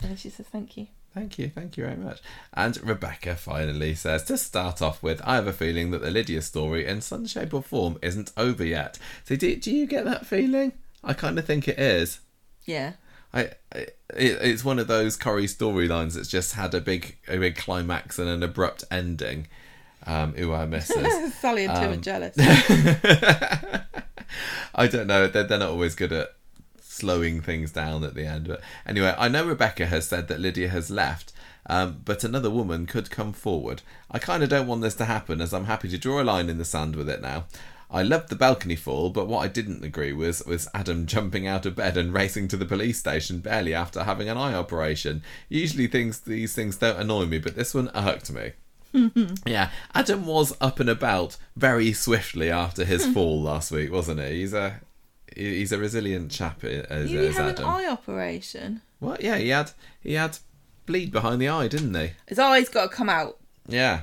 And 0.00 0.16
she 0.18 0.30
says, 0.30 0.46
thank 0.46 0.76
you. 0.76 0.86
Thank 1.14 1.38
you, 1.38 1.48
thank 1.48 1.76
you 1.76 1.84
very 1.84 1.96
much. 1.96 2.20
And 2.54 2.80
Rebecca 2.86 3.34
finally 3.34 3.96
says 3.96 4.22
to 4.24 4.38
start 4.38 4.80
off 4.80 5.02
with, 5.02 5.20
I 5.24 5.34
have 5.34 5.48
a 5.48 5.52
feeling 5.52 5.90
that 5.90 6.00
the 6.02 6.12
Lydia 6.12 6.42
story, 6.42 6.86
in 6.86 7.00
some 7.00 7.26
shape 7.26 7.52
or 7.52 7.62
form, 7.62 7.98
isn't 8.02 8.30
over 8.36 8.64
yet. 8.64 8.98
So, 9.24 9.34
do, 9.34 9.56
do 9.56 9.74
you 9.74 9.86
get 9.86 10.04
that 10.04 10.26
feeling? 10.26 10.72
I 11.02 11.14
kind 11.14 11.36
of 11.36 11.44
think 11.44 11.66
it 11.66 11.78
is. 11.78 12.20
Yeah. 12.64 12.92
I, 13.32 13.50
I 13.74 13.86
it, 14.14 14.38
it's 14.40 14.64
one 14.64 14.78
of 14.78 14.86
those 14.86 15.16
Corrie 15.16 15.46
storylines 15.46 16.14
that's 16.14 16.28
just 16.28 16.54
had 16.54 16.74
a 16.74 16.80
big 16.80 17.16
a 17.26 17.38
big 17.38 17.56
climax 17.56 18.18
and 18.18 18.28
an 18.28 18.42
abrupt 18.42 18.84
ending. 18.90 19.48
Um, 20.08 20.34
ooh, 20.40 20.54
I 20.54 20.64
miss. 20.66 20.86
Sally 21.40 21.66
and 21.66 21.74
Tim 21.76 21.84
Um, 21.84 21.92
are 21.92 21.96
jealous. 21.96 22.34
I 24.74 24.86
don't 24.86 25.06
know. 25.06 25.26
They're, 25.28 25.44
they're 25.44 25.58
not 25.58 25.68
always 25.70 25.94
good 25.94 26.12
at 26.12 26.34
slowing 26.80 27.40
things 27.40 27.72
down 27.72 28.04
at 28.04 28.14
the 28.14 28.24
end. 28.26 28.48
But 28.48 28.60
anyway, 28.86 29.14
I 29.18 29.28
know 29.28 29.46
Rebecca 29.46 29.86
has 29.86 30.08
said 30.08 30.28
that 30.28 30.40
Lydia 30.40 30.68
has 30.68 30.90
left, 30.90 31.32
um, 31.66 32.00
but 32.04 32.24
another 32.24 32.50
woman 32.50 32.86
could 32.86 33.10
come 33.10 33.32
forward. 33.32 33.82
I 34.10 34.18
kind 34.18 34.42
of 34.42 34.48
don't 34.48 34.66
want 34.66 34.82
this 34.82 34.94
to 34.96 35.04
happen, 35.04 35.40
as 35.40 35.52
I'm 35.52 35.66
happy 35.66 35.88
to 35.90 35.98
draw 35.98 36.20
a 36.20 36.24
line 36.24 36.48
in 36.48 36.58
the 36.58 36.64
sand 36.64 36.96
with 36.96 37.08
it 37.08 37.20
now. 37.20 37.44
I 37.90 38.02
loved 38.02 38.28
the 38.28 38.36
balcony 38.36 38.76
fall, 38.76 39.08
but 39.10 39.28
what 39.28 39.40
I 39.44 39.48
didn't 39.48 39.82
agree 39.84 40.12
with 40.12 40.46
was 40.46 40.68
Adam 40.74 41.06
jumping 41.14 41.46
out 41.46 41.66
of 41.66 41.76
bed 41.76 41.96
and 41.96 42.12
racing 42.12 42.48
to 42.48 42.56
the 42.56 42.66
police 42.66 42.98
station 42.98 43.40
barely 43.40 43.72
after 43.74 44.04
having 44.04 44.28
an 44.28 44.36
eye 44.36 44.54
operation. 44.54 45.22
Usually 45.48 45.86
things 45.86 46.20
these 46.20 46.54
things 46.54 46.76
don't 46.76 46.98
annoy 47.00 47.26
me, 47.26 47.38
but 47.38 47.56
this 47.56 47.74
one 47.74 47.90
irked 47.94 48.30
me. 48.30 48.52
Mm-hmm. 48.94 49.48
Yeah, 49.48 49.70
Adam 49.94 50.26
was 50.26 50.56
up 50.60 50.80
and 50.80 50.88
about 50.88 51.36
very 51.56 51.92
swiftly 51.92 52.50
after 52.50 52.84
his 52.84 53.06
hmm. 53.06 53.12
fall 53.12 53.42
last 53.42 53.70
week, 53.70 53.92
wasn't 53.92 54.20
he? 54.20 54.40
He's 54.40 54.54
a 54.54 54.80
he's 55.36 55.72
a 55.72 55.78
resilient 55.78 56.30
chap. 56.30 56.64
As, 56.64 57.10
you 57.10 57.20
as 57.20 57.36
have 57.36 57.50
Adam. 57.50 57.64
an 57.64 57.70
eye 57.70 57.86
operation. 57.86 58.82
What? 58.98 59.22
Yeah, 59.22 59.36
he 59.36 59.50
had 59.50 59.72
he 60.02 60.14
had 60.14 60.38
bleed 60.86 61.12
behind 61.12 61.40
the 61.40 61.48
eye, 61.48 61.68
didn't 61.68 61.94
he? 61.94 62.12
His 62.26 62.38
eye's 62.38 62.68
got 62.68 62.90
to 62.90 62.96
come 62.96 63.08
out. 63.08 63.38
Yeah. 63.66 64.02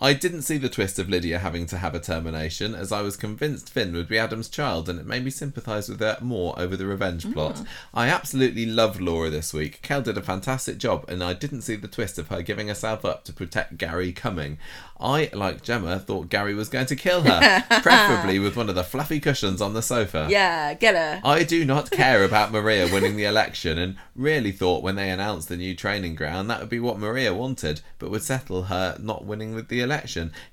I 0.00 0.14
didn't 0.14 0.42
see 0.42 0.56
the 0.56 0.70
twist 0.70 0.98
of 0.98 1.10
Lydia 1.10 1.40
having 1.40 1.66
to 1.66 1.76
have 1.76 1.94
a 1.94 2.00
termination, 2.00 2.74
as 2.74 2.90
I 2.90 3.02
was 3.02 3.18
convinced 3.18 3.70
Finn 3.70 3.92
would 3.92 4.08
be 4.08 4.18
Adam's 4.18 4.48
child, 4.48 4.88
and 4.88 4.98
it 4.98 5.04
made 5.04 5.24
me 5.24 5.30
sympathise 5.30 5.90
with 5.90 6.00
her 6.00 6.16
more 6.22 6.58
over 6.58 6.74
the 6.74 6.86
revenge 6.86 7.26
mm. 7.26 7.34
plot. 7.34 7.62
I 7.92 8.08
absolutely 8.08 8.64
loved 8.64 9.00
Laura 9.00 9.28
this 9.28 9.52
week. 9.52 9.82
Kel 9.82 10.00
did 10.00 10.16
a 10.16 10.22
fantastic 10.22 10.78
job, 10.78 11.04
and 11.06 11.22
I 11.22 11.34
didn't 11.34 11.62
see 11.62 11.76
the 11.76 11.86
twist 11.86 12.18
of 12.18 12.28
her 12.28 12.40
giving 12.40 12.68
herself 12.68 13.04
up 13.04 13.24
to 13.24 13.32
protect 13.34 13.76
Gary 13.76 14.12
coming. 14.12 14.56
I, 14.98 15.30
like 15.32 15.62
Gemma, 15.62 15.98
thought 15.98 16.28
Gary 16.28 16.54
was 16.54 16.68
going 16.68 16.86
to 16.86 16.96
kill 16.96 17.22
her, 17.22 17.64
preferably 17.82 18.38
with 18.38 18.56
one 18.56 18.68
of 18.68 18.74
the 18.74 18.84
fluffy 18.84 19.20
cushions 19.20 19.60
on 19.60 19.74
the 19.74 19.82
sofa. 19.82 20.28
Yeah, 20.30 20.74
get 20.74 20.94
her. 20.94 21.20
I 21.24 21.42
do 21.42 21.64
not 21.64 21.90
care 21.90 22.24
about 22.24 22.52
Maria 22.52 22.90
winning 22.90 23.16
the 23.16 23.24
election 23.24 23.78
and 23.78 23.96
really 24.14 24.52
thought 24.52 24.82
when 24.82 24.96
they 24.96 25.10
announced 25.10 25.48
the 25.48 25.56
new 25.56 25.74
training 25.74 26.14
ground 26.14 26.50
that 26.50 26.60
would 26.60 26.68
be 26.68 26.80
what 26.80 26.98
Maria 26.98 27.34
wanted, 27.34 27.80
but 27.98 28.10
would 28.10 28.22
settle 28.22 28.64
her 28.64 28.96
not 28.98 29.24
winning 29.24 29.54
with 29.54 29.68
the 29.68 29.80
election. 29.80 29.89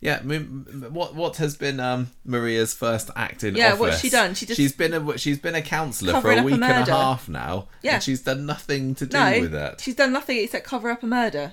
Yeah, 0.01 0.19
m- 0.21 0.65
m- 0.69 0.93
what 0.93 1.15
what 1.15 1.37
has 1.37 1.55
been 1.55 1.79
um, 1.79 2.11
Maria's 2.25 2.73
first 2.73 3.09
act 3.15 3.43
in 3.43 3.55
Yeah, 3.55 3.67
office? 3.69 3.79
what's 3.79 3.99
she 3.99 4.09
done? 4.09 4.33
She 4.33 4.45
just- 4.45 4.57
she's 4.57 4.73
been 4.73 4.93
a 4.93 5.17
she's 5.17 5.39
been 5.39 5.55
a 5.55 5.61
councillor 5.61 6.19
for 6.21 6.31
a 6.31 6.35
up 6.37 6.41
a 6.41 6.43
week 6.45 6.53
and 6.55 6.63
a 6.63 6.85
half 6.85 7.29
now, 7.29 7.67
Yeah. 7.81 7.95
and 7.95 8.03
she's 8.03 8.21
done 8.21 8.45
nothing 8.45 8.95
to 8.95 9.05
do 9.05 9.17
No, 9.17 9.39
with 9.41 9.53
it. 9.55 9.81
she's 9.81 9.95
done 9.95 10.11
nothing 10.13 10.37
except 10.37 10.65
cover 10.65 10.89
up 10.89 11.03
a 11.03 11.07
murder. 11.07 11.51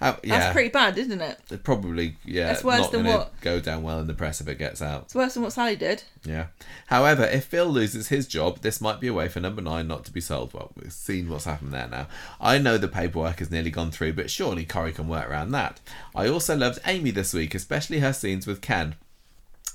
Uh, 0.00 0.14
That's 0.22 0.52
pretty 0.52 0.68
bad, 0.68 0.96
isn't 0.98 1.20
it? 1.20 1.62
probably 1.64 2.16
yeah. 2.24 2.48
That's 2.48 2.62
worse 2.64 2.80
not 2.82 2.92
than 2.92 3.04
what- 3.06 3.40
go 3.40 3.60
down 3.60 3.82
well 3.82 3.98
in 4.00 4.06
the 4.06 4.14
press 4.14 4.40
if 4.40 4.48
it 4.48 4.58
gets 4.58 4.80
out. 4.82 5.02
It's 5.04 5.14
worse 5.14 5.34
than 5.34 5.42
what 5.42 5.52
Sally 5.52 5.76
did. 5.76 6.02
Yeah. 6.24 6.46
However, 6.86 7.24
if 7.24 7.44
Phil 7.44 7.66
loses 7.66 8.08
his 8.08 8.26
job, 8.26 8.60
this 8.60 8.80
might 8.80 9.00
be 9.00 9.06
a 9.08 9.12
way 9.14 9.28
for 9.28 9.40
number 9.40 9.62
nine 9.62 9.88
not 9.88 10.04
to 10.04 10.12
be 10.12 10.20
sold. 10.20 10.52
Well, 10.54 10.70
we've 10.80 10.92
seen 10.92 11.28
what's 11.28 11.44
happened 11.44 11.72
there 11.72 11.88
now. 11.88 12.06
I 12.40 12.58
know 12.58 12.76
the 12.78 12.88
paperwork 12.88 13.38
has 13.40 13.50
nearly 13.50 13.70
gone 13.70 13.90
through, 13.90 14.12
but 14.14 14.30
surely 14.30 14.64
Corrie 14.64 14.92
can 14.92 15.08
work 15.08 15.28
around 15.28 15.50
that. 15.52 15.80
I 16.14 16.28
also 16.28 16.56
loved 16.56 16.78
Amy 16.88 17.10
this 17.10 17.34
week, 17.34 17.54
especially 17.54 18.00
her 18.00 18.14
scenes 18.14 18.46
with 18.46 18.62
Ken. 18.62 18.94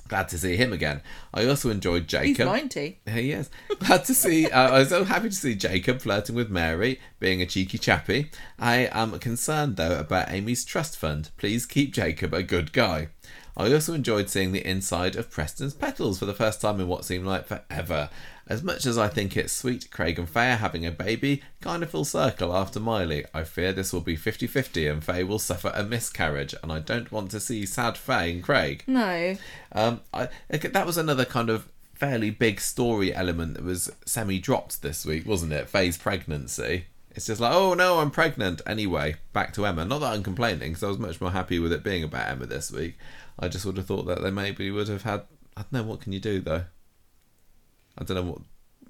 Glad 0.08 0.27
to 0.30 0.38
see 0.38 0.58
him 0.58 0.74
again. 0.74 1.01
I 1.33 1.45
also 1.45 1.69
enjoyed 1.69 2.08
Jacob. 2.08 2.27
He's 2.27 2.38
Jacob. 2.38 2.53
90. 2.53 3.00
He 3.06 3.32
is. 3.32 3.50
Glad 3.80 4.03
to 4.06 4.14
see. 4.14 4.50
Uh, 4.50 4.72
I 4.72 4.80
was 4.80 4.90
so 4.90 5.03
happy 5.06 5.30
to 5.30 5.35
see 5.35 5.56
Jacob 5.56 6.01
flirting 6.01 6.35
with 6.35 6.50
Mary, 6.50 7.00
being 7.19 7.42
a 7.42 7.45
cheeky 7.45 7.77
chappy. 7.77 8.32
I 8.59 8.90
am 8.92 9.17
concerned 9.19 9.77
though 9.77 9.98
about 9.98 10.30
Amy's 10.30 10.66
trust 10.66 10.98
fund. 10.98 11.30
Please 11.38 11.66
keep 11.66 11.93
Jacob 11.93 12.33
a 12.33 12.43
good 12.43 12.74
guy. 12.74 13.09
I 13.56 13.72
also 13.72 13.93
enjoyed 13.93 14.30
seeing 14.30 14.51
the 14.51 14.67
inside 14.67 15.15
of 15.15 15.30
Preston's 15.30 15.73
petals 15.73 16.19
for 16.19 16.25
the 16.25 16.33
first 16.33 16.59
time 16.59 16.80
in 16.80 16.88
what 16.88 17.06
seemed 17.06 17.25
like 17.25 17.45
forever. 17.45 18.09
As 18.48 18.64
much 18.64 18.85
as 18.85 18.98
I 18.98 19.07
think 19.07 19.38
it's 19.38 19.53
sweet 19.53 19.90
Craig 19.91 20.19
and 20.19 20.27
Faye 20.27 20.51
are 20.51 20.57
having 20.57 20.85
a 20.85 20.91
baby, 20.91 21.41
kind 21.61 21.82
of 21.83 21.91
full 21.91 22.03
circle 22.03 22.56
after 22.56 22.80
Miley, 22.80 23.25
I 23.33 23.43
fear 23.43 23.72
this 23.72 23.93
will 23.93 24.01
be 24.01 24.15
50 24.15 24.48
50 24.48 24.88
and 24.88 25.03
Faye 25.03 25.23
will 25.23 25.40
suffer 25.40 25.72
a 25.73 25.83
miscarriage, 25.83 26.56
and 26.61 26.72
I 26.72 26.80
don't 26.80 27.11
want 27.11 27.32
to 27.32 27.40
see 27.40 27.65
sad 27.65 27.95
Faye 27.98 28.33
and 28.33 28.43
Craig. 28.43 28.83
No. 28.88 29.38
Um, 29.72 30.01
I, 30.14 30.30
that 30.49 30.85
was 30.85 30.98
another 30.98 31.25
kind 31.25 31.49
of 31.49 31.67
fairly 31.93 32.32
big 32.32 32.59
story 32.59 33.14
element 33.14 33.53
that 33.53 33.64
was 33.64 33.91
semi 34.06 34.40
dropped 34.40 34.82
this 34.82 35.06
week, 35.06 35.25
wasn't 35.25 35.53
it? 35.53 35.69
Faye's 35.69 35.98
pregnancy. 35.98 36.88
It's 37.15 37.27
just 37.27 37.40
like, 37.40 37.53
oh 37.53 37.75
no, 37.75 37.99
I'm 37.99 38.11
pregnant. 38.11 38.61
Anyway, 38.65 39.15
back 39.32 39.53
to 39.53 39.65
Emma. 39.65 39.85
Not 39.85 39.99
that 39.99 40.14
I'm 40.14 40.23
complaining, 40.23 40.72
because 40.72 40.83
I 40.83 40.88
was 40.88 40.99
much 40.99 41.22
more 41.22 41.32
happy 41.32 41.59
with 41.59 41.72
it 41.72 41.83
being 41.83 42.03
about 42.03 42.27
Emma 42.27 42.45
this 42.48 42.72
week. 42.72 42.98
I 43.40 43.48
just 43.48 43.66
would 43.66 43.78
have 43.78 43.86
thought 43.88 44.06
that 44.06 44.22
they 44.22 44.32
maybe 44.32 44.70
would 44.72 44.88
have 44.88 45.03
had. 45.03 45.24
I 45.58 45.62
don't 45.62 45.74
know, 45.74 45.84
what 45.84 46.02
can 46.02 46.14
you 46.14 46.20
do 46.20 46.40
though? 46.42 46.66
I 47.98 48.03
don't 48.03 48.16
know 48.16 48.32
what. 48.32 48.42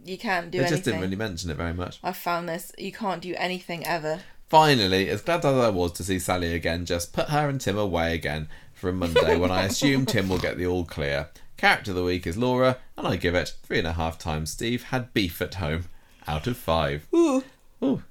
You 0.06 0.18
can't 0.18 0.52
do 0.52 0.58
They 0.58 0.66
anything. 0.66 0.76
just 0.78 0.86
didn't 0.86 1.02
really 1.02 1.16
mention 1.16 1.50
it 1.50 1.56
very 1.58 1.74
much. 1.74 2.00
I 2.04 2.12
found 2.14 2.50
this. 2.50 2.72
You 2.78 2.92
can't 2.92 3.22
do 3.22 3.34
anything 3.38 3.86
ever. 3.86 4.20
Finally, 4.50 5.10
as 5.10 5.22
glad 5.22 5.46
as 5.46 5.56
I 5.56 5.70
was 5.70 5.94
to 5.94 6.04
see 6.04 6.20
Sally 6.20 6.54
again, 6.54 6.86
just 6.86 7.14
put 7.14 7.30
her 7.30 7.48
and 7.50 7.60
Tim 7.60 7.78
away 7.78 8.14
again 8.14 8.50
for 8.74 8.90
a 8.90 8.94
Monday 8.94 9.38
when 9.38 9.50
I 9.52 9.64
assume 9.66 10.06
Tim 10.06 10.28
will 10.30 10.38
get 10.40 10.58
the 10.58 10.68
all 10.68 10.84
clear. 10.86 11.30
Character 11.58 11.92
of 11.92 11.96
the 11.98 12.04
week 12.04 12.28
is 12.28 12.38
Laura, 12.38 12.78
and 12.98 13.08
I 13.08 13.16
give 13.16 13.34
it 13.36 13.54
three 13.64 13.80
and 13.80 13.88
a 13.88 13.94
half 13.94 14.18
times 14.20 14.52
Steve 14.52 14.84
had 14.84 15.14
beef 15.14 15.42
at 15.42 15.56
home. 15.56 15.86
out 16.28 16.48
of 16.48 16.58
five. 16.58 17.08
Ooh, 17.16 17.44
Ooh, 17.84 18.04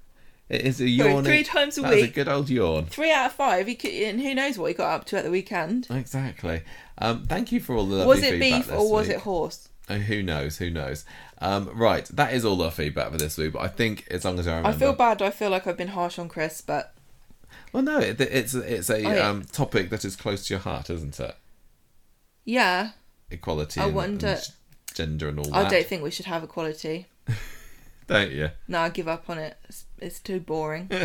it 0.52 0.62
is 0.62 0.80
a 0.80 0.88
yawn. 0.88 1.24
three 1.24 1.42
times 1.44 1.78
a 1.78 1.82
week. 1.82 1.90
That's 1.90 2.02
a 2.04 2.08
good 2.14 2.28
old 2.28 2.50
yawn. 2.50 2.86
three 2.86 3.10
out 3.12 3.26
of 3.26 3.32
five. 3.32 3.66
He 3.66 3.74
could, 3.74 3.90
and 3.90 4.20
who 4.20 4.34
knows 4.34 4.58
what 4.58 4.66
he 4.68 4.74
got 4.74 4.92
up 4.94 5.04
to 5.06 5.18
at 5.18 5.24
the 5.24 5.30
weekend? 5.30 5.86
Exactly. 5.90 6.62
Um, 6.98 7.24
thank 7.26 7.50
you 7.52 7.58
for 7.60 7.74
all 7.76 7.86
the 7.86 7.96
lovely 7.96 8.08
Was 8.08 8.22
it 8.22 8.38
beef 8.40 8.70
or 8.70 8.90
was 8.90 9.08
week. 9.08 9.16
it 9.16 9.22
horse? 9.22 9.68
Oh, 9.90 9.94
who 9.96 10.22
knows? 10.22 10.58
Who 10.58 10.70
knows? 10.70 11.04
Um, 11.40 11.68
right, 11.74 12.04
that 12.06 12.32
is 12.32 12.44
all 12.44 12.62
our 12.62 12.70
feedback 12.70 13.10
for 13.10 13.18
this 13.18 13.36
week. 13.36 13.52
But 13.54 13.62
I 13.62 13.68
think 13.68 14.06
as 14.10 14.24
long 14.24 14.38
as 14.38 14.46
I 14.46 14.56
remember, 14.58 14.68
I 14.76 14.78
feel 14.78 14.92
bad. 14.92 15.20
I 15.22 15.30
feel 15.30 15.50
like 15.50 15.66
I've 15.66 15.76
been 15.76 15.88
harsh 15.88 16.18
on 16.18 16.28
Chris, 16.28 16.60
but 16.60 16.94
well, 17.72 17.82
no, 17.82 17.98
it, 17.98 18.20
it's 18.20 18.54
it's 18.54 18.88
a 18.90 18.94
Oh, 19.04 19.12
yeah. 19.14 19.28
um, 19.28 19.42
topic 19.44 19.90
that 19.90 20.04
is 20.04 20.14
close 20.14 20.46
to 20.46 20.54
your 20.54 20.60
heart, 20.60 20.88
isn't 20.90 21.18
it? 21.18 21.34
yeah, 22.44 22.90
Equality. 23.30 23.80
I 23.80 23.86
and, 23.86 23.94
wonder- 23.94 24.26
and 24.26 24.52
gender 24.94 25.28
and 25.28 25.38
all 25.38 25.54
I 25.54 25.62
that. 25.62 25.70
don't 25.70 25.86
think 25.86 26.02
we 26.02 26.10
should 26.10 26.26
have 26.26 26.44
equality. 26.44 27.06
Don't 28.08 28.30
you? 28.32 28.50
No, 28.68 28.80
I 28.80 28.88
give 28.90 29.08
up 29.08 29.30
on 29.30 29.38
it. 29.38 29.56
It's, 29.68 29.84
it's 30.02 30.20
too 30.20 30.40
boring. 30.40 30.90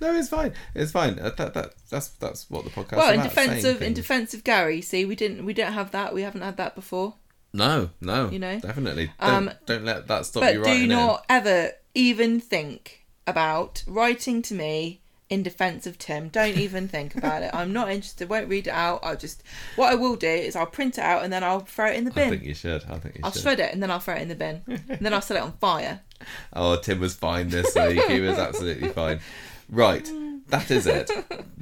No, 0.00 0.14
it's 0.14 0.28
fine. 0.28 0.52
It's 0.74 0.92
fine. 0.92 1.16
That, 1.16 1.36
that, 1.36 1.74
that's 1.90 2.08
that's 2.08 2.48
what 2.48 2.64
the 2.64 2.70
podcast. 2.70 2.96
well, 2.96 3.12
in 3.12 3.20
about, 3.20 3.28
defense 3.30 3.64
of 3.64 3.82
in 3.82 3.92
defense 3.92 4.32
of 4.32 4.44
Gary, 4.44 4.80
see, 4.80 5.04
we 5.04 5.16
didn't 5.16 5.44
we 5.44 5.52
don't 5.52 5.72
have 5.72 5.90
that. 5.90 6.14
We 6.14 6.22
haven't 6.22 6.42
had 6.42 6.56
that 6.58 6.74
before. 6.76 7.14
No, 7.52 7.90
no, 8.00 8.28
You 8.30 8.38
know? 8.38 8.60
definitely. 8.60 9.10
Don't, 9.20 9.30
Um, 9.48 9.50
don't 9.66 9.84
let 9.84 10.06
that 10.06 10.26
stop 10.26 10.42
but 10.42 10.54
you 10.54 10.62
do 10.62 10.68
writing 10.70 10.88
not 10.88 11.24
ever 11.28 11.72
even 11.94 12.40
think 12.40 13.04
about 13.26 13.82
writing 13.86 14.42
to 14.42 14.54
me 14.54 15.00
in 15.30 15.42
defense 15.42 15.86
of 15.86 15.98
Tim. 15.98 16.28
Don't 16.28 16.56
even 16.56 16.88
think 16.88 17.14
about 17.14 17.42
it. 17.42 17.50
I'm 17.54 17.72
not 17.72 17.90
interested. 17.90 18.28
Won't 18.28 18.48
read 18.48 18.66
it 18.66 18.72
out. 18.72 19.00
I'll 19.02 19.16
just 19.16 19.42
what 19.76 19.92
I 19.92 19.94
will 19.94 20.16
do 20.16 20.28
is 20.28 20.56
I'll 20.56 20.66
print 20.66 20.98
it 20.98 21.04
out 21.04 21.22
and 21.22 21.32
then 21.32 21.44
I'll 21.44 21.60
throw 21.60 21.86
it 21.86 21.96
in 21.96 22.04
the 22.04 22.10
bin. 22.10 22.28
I 22.28 22.30
think 22.30 22.44
you 22.44 22.54
should. 22.54 22.84
I 22.88 22.98
think 22.98 23.16
you 23.16 23.18
should. 23.18 23.24
I'll 23.24 23.32
should. 23.32 23.42
shred 23.42 23.60
it 23.60 23.72
and 23.72 23.82
then 23.82 23.90
I'll 23.90 24.00
throw 24.00 24.14
it 24.14 24.22
in 24.22 24.28
the 24.28 24.34
bin. 24.34 24.62
and 24.66 24.98
then 25.00 25.12
I'll 25.12 25.20
set 25.20 25.36
it 25.36 25.42
on 25.42 25.52
fire. 25.52 26.00
Oh, 26.52 26.74
Tim 26.74 26.98
was 26.98 27.14
fine 27.14 27.48
this 27.48 27.76
week. 27.76 28.02
he 28.06 28.18
was 28.18 28.38
absolutely 28.38 28.88
fine. 28.88 29.20
Right, 29.68 30.10
that 30.48 30.68
is 30.68 30.84
it. 30.84 31.08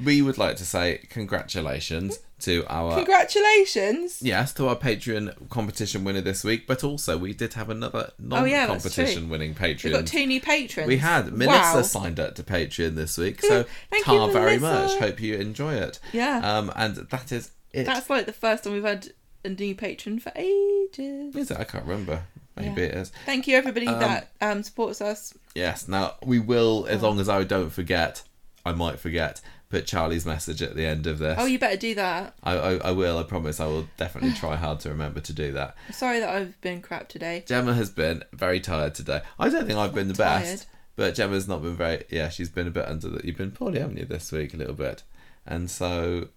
We 0.02 0.22
would 0.22 0.38
like 0.38 0.56
to 0.56 0.64
say 0.64 1.02
congratulations 1.10 2.20
to 2.40 2.64
our 2.68 2.96
Congratulations. 2.96 4.20
yes 4.20 4.52
to 4.54 4.68
our 4.68 4.76
Patreon 4.76 5.48
competition 5.48 6.04
winner 6.04 6.20
this 6.20 6.44
week, 6.44 6.66
but 6.66 6.84
also 6.84 7.16
we 7.16 7.32
did 7.32 7.54
have 7.54 7.70
another 7.70 8.12
Oh, 8.30 8.44
yeah, 8.44 8.66
non-competition 8.66 9.28
winning 9.28 9.54
Patreon. 9.54 9.84
We've 9.84 9.92
got 9.94 10.06
two 10.06 10.26
new 10.26 10.40
patrons. 10.40 10.86
We 10.86 10.98
had 10.98 11.32
Melissa 11.32 11.76
Wow. 11.76 11.82
signed 11.82 12.20
up 12.20 12.34
to 12.36 12.42
Patreon 12.42 12.94
this 12.94 13.16
week, 13.16 13.40
so 13.42 13.64
Thank 13.90 14.04
tar 14.04 14.26
you, 14.26 14.32
very 14.32 14.58
Melissa. 14.58 14.94
much. 14.94 15.00
Hope 15.00 15.20
you 15.20 15.36
enjoy 15.36 15.74
it. 15.74 15.98
Yeah. 16.12 16.40
Um, 16.58 16.70
and 16.76 16.96
that 16.96 17.32
is 17.32 17.52
it. 17.72 17.84
That's 17.84 18.10
like 18.10 18.26
the 18.26 18.32
first 18.32 18.64
time 18.64 18.72
we've 18.74 18.82
had 18.84 19.08
a 19.44 19.48
new 19.48 19.74
patron 19.74 20.18
for 20.18 20.32
ages. 20.36 21.34
Is 21.36 21.50
it? 21.50 21.58
I 21.58 21.64
can't 21.64 21.84
remember. 21.84 22.24
Maybe 22.56 22.82
Yeah. 22.82 22.88
it 22.88 22.94
is. 22.94 23.12
Thank 23.26 23.46
you 23.46 23.56
everybody 23.56 23.86
that 23.86 24.28
um, 24.40 24.62
supports 24.62 25.00
us. 25.00 25.34
Yes. 25.54 25.88
Now 25.88 26.14
we 26.24 26.38
will, 26.38 26.84
Oh. 26.88 26.90
as 26.92 27.02
long 27.02 27.20
as 27.20 27.28
I 27.28 27.44
don't 27.44 27.70
forget, 27.70 28.22
I 28.64 28.72
might 28.72 28.98
forget. 28.98 29.40
Put 29.68 29.84
Charlie's 29.86 30.24
message 30.24 30.62
at 30.62 30.76
the 30.76 30.86
end 30.86 31.08
of 31.08 31.18
this. 31.18 31.36
Oh, 31.40 31.46
you 31.46 31.58
better 31.58 31.76
do 31.76 31.96
that. 31.96 32.34
I, 32.44 32.52
I, 32.56 32.72
I 32.76 32.90
will. 32.92 33.18
I 33.18 33.24
promise. 33.24 33.58
I 33.58 33.66
will 33.66 33.88
definitely 33.96 34.32
try 34.32 34.54
hard 34.54 34.78
to 34.80 34.90
remember 34.90 35.18
to 35.20 35.32
do 35.32 35.52
that. 35.54 35.74
Sorry 35.92 36.20
that 36.20 36.28
I've 36.28 36.60
been 36.60 36.80
crap 36.80 37.08
today. 37.08 37.42
Gemma 37.48 37.74
has 37.74 37.90
been 37.90 38.22
very 38.32 38.60
tired 38.60 38.94
today. 38.94 39.22
I 39.40 39.48
don't 39.48 39.66
think 39.66 39.76
I've 39.78 39.92
been 39.94 40.06
the 40.08 40.14
Tired. 40.14 40.42
best, 40.42 40.66
but 40.94 41.16
Gemma's 41.16 41.48
not 41.48 41.62
been 41.62 41.74
very. 41.74 42.04
Yeah, 42.10 42.28
she's 42.28 42.48
been 42.48 42.68
a 42.68 42.70
bit 42.70 42.86
under 42.86 43.08
the. 43.08 43.26
You've 43.26 43.36
been 43.36 43.50
poorly, 43.50 43.80
haven't 43.80 43.96
you, 43.96 44.04
this 44.04 44.30
week 44.30 44.54
a 44.54 44.56
little 44.56 44.74
bit, 44.74 45.02
and 45.44 45.68
so 45.68 46.28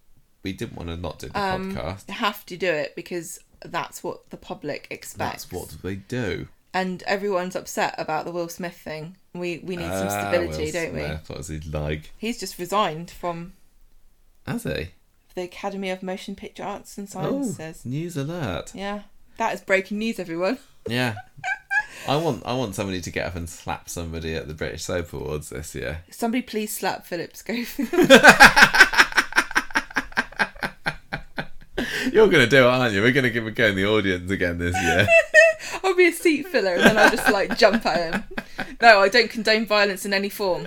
we 0.42 0.52
didn't 0.52 0.76
want 0.76 0.88
to 0.88 0.96
not 0.96 1.20
do 1.20 1.28
the 1.28 1.38
Um, 1.40 1.72
podcast. 1.76 2.10
Have 2.10 2.44
to 2.46 2.56
do 2.56 2.66
it 2.70 2.96
because 2.96 3.38
that's 3.64 4.02
what 4.02 4.28
the 4.30 4.36
public 4.38 4.88
expects. 4.90 5.44
That's 5.44 5.52
what 5.52 5.82
they 5.82 5.94
do. 5.94 6.48
And 6.72 7.02
everyone's 7.02 7.56
upset 7.56 7.94
about 7.98 8.24
the 8.24 8.30
Will 8.32 8.48
Smith 8.48 8.76
thing. 8.76 9.16
We 9.34 9.58
we 9.58 9.76
need 9.76 9.88
some 9.90 10.06
Ah, 10.08 10.30
stability, 10.30 10.64
Will 10.66 10.72
don't 10.72 10.94
we? 10.94 11.00
Smith, 11.00 11.28
What 11.28 11.38
was 11.38 11.48
he 11.48 11.58
like? 11.60 12.12
He's 12.16 12.38
just 12.38 12.58
resigned 12.58 13.10
from 13.10 13.54
Has 14.46 14.62
he? 14.64 14.88
the 15.34 15.42
Academy 15.42 15.90
of 15.90 16.02
Motion 16.02 16.34
Picture 16.36 16.62
Arts 16.64 16.96
and 16.98 17.08
Oh, 17.14 17.42
Sciences. 17.44 17.84
news 17.84 18.16
alert! 18.16 18.72
Yeah, 18.74 19.02
that 19.36 19.54
is 19.54 19.60
breaking 19.60 19.98
news, 19.98 20.18
everyone. 20.18 20.58
Yeah. 20.88 21.14
I 22.08 22.16
want 22.16 22.42
I 22.46 22.54
want 22.54 22.74
somebody 22.74 23.02
to 23.02 23.10
get 23.10 23.26
up 23.26 23.36
and 23.36 23.48
slap 23.50 23.90
somebody 23.90 24.34
at 24.34 24.48
the 24.48 24.54
British 24.54 24.84
Soap 24.84 25.12
Awards 25.12 25.50
this 25.50 25.74
year. 25.74 26.04
Somebody 26.10 26.40
please 26.42 26.74
slap 26.74 27.04
Philip 27.04 27.36
Schofield. 27.36 27.90
You're 32.12 32.28
gonna 32.28 32.46
do 32.46 32.58
it, 32.58 32.64
aren't 32.66 32.94
you? 32.94 33.02
We're 33.02 33.12
gonna 33.12 33.30
give 33.30 33.46
a 33.46 33.50
go 33.50 33.66
in 33.66 33.76
the 33.76 33.86
audience 33.86 34.30
again 34.30 34.58
this 34.58 34.74
year. 34.80 35.06
I'll 35.84 35.94
be 35.94 36.06
a 36.06 36.12
seat 36.12 36.46
filler 36.48 36.74
and 36.74 36.82
then 36.82 36.98
I'll 36.98 37.10
just 37.10 37.30
like 37.30 37.56
jump 37.58 37.84
at 37.86 38.12
him. 38.12 38.24
No, 38.80 39.00
I 39.00 39.08
don't 39.08 39.30
condone 39.30 39.66
violence 39.66 40.04
in 40.04 40.12
any 40.12 40.28
form. 40.28 40.66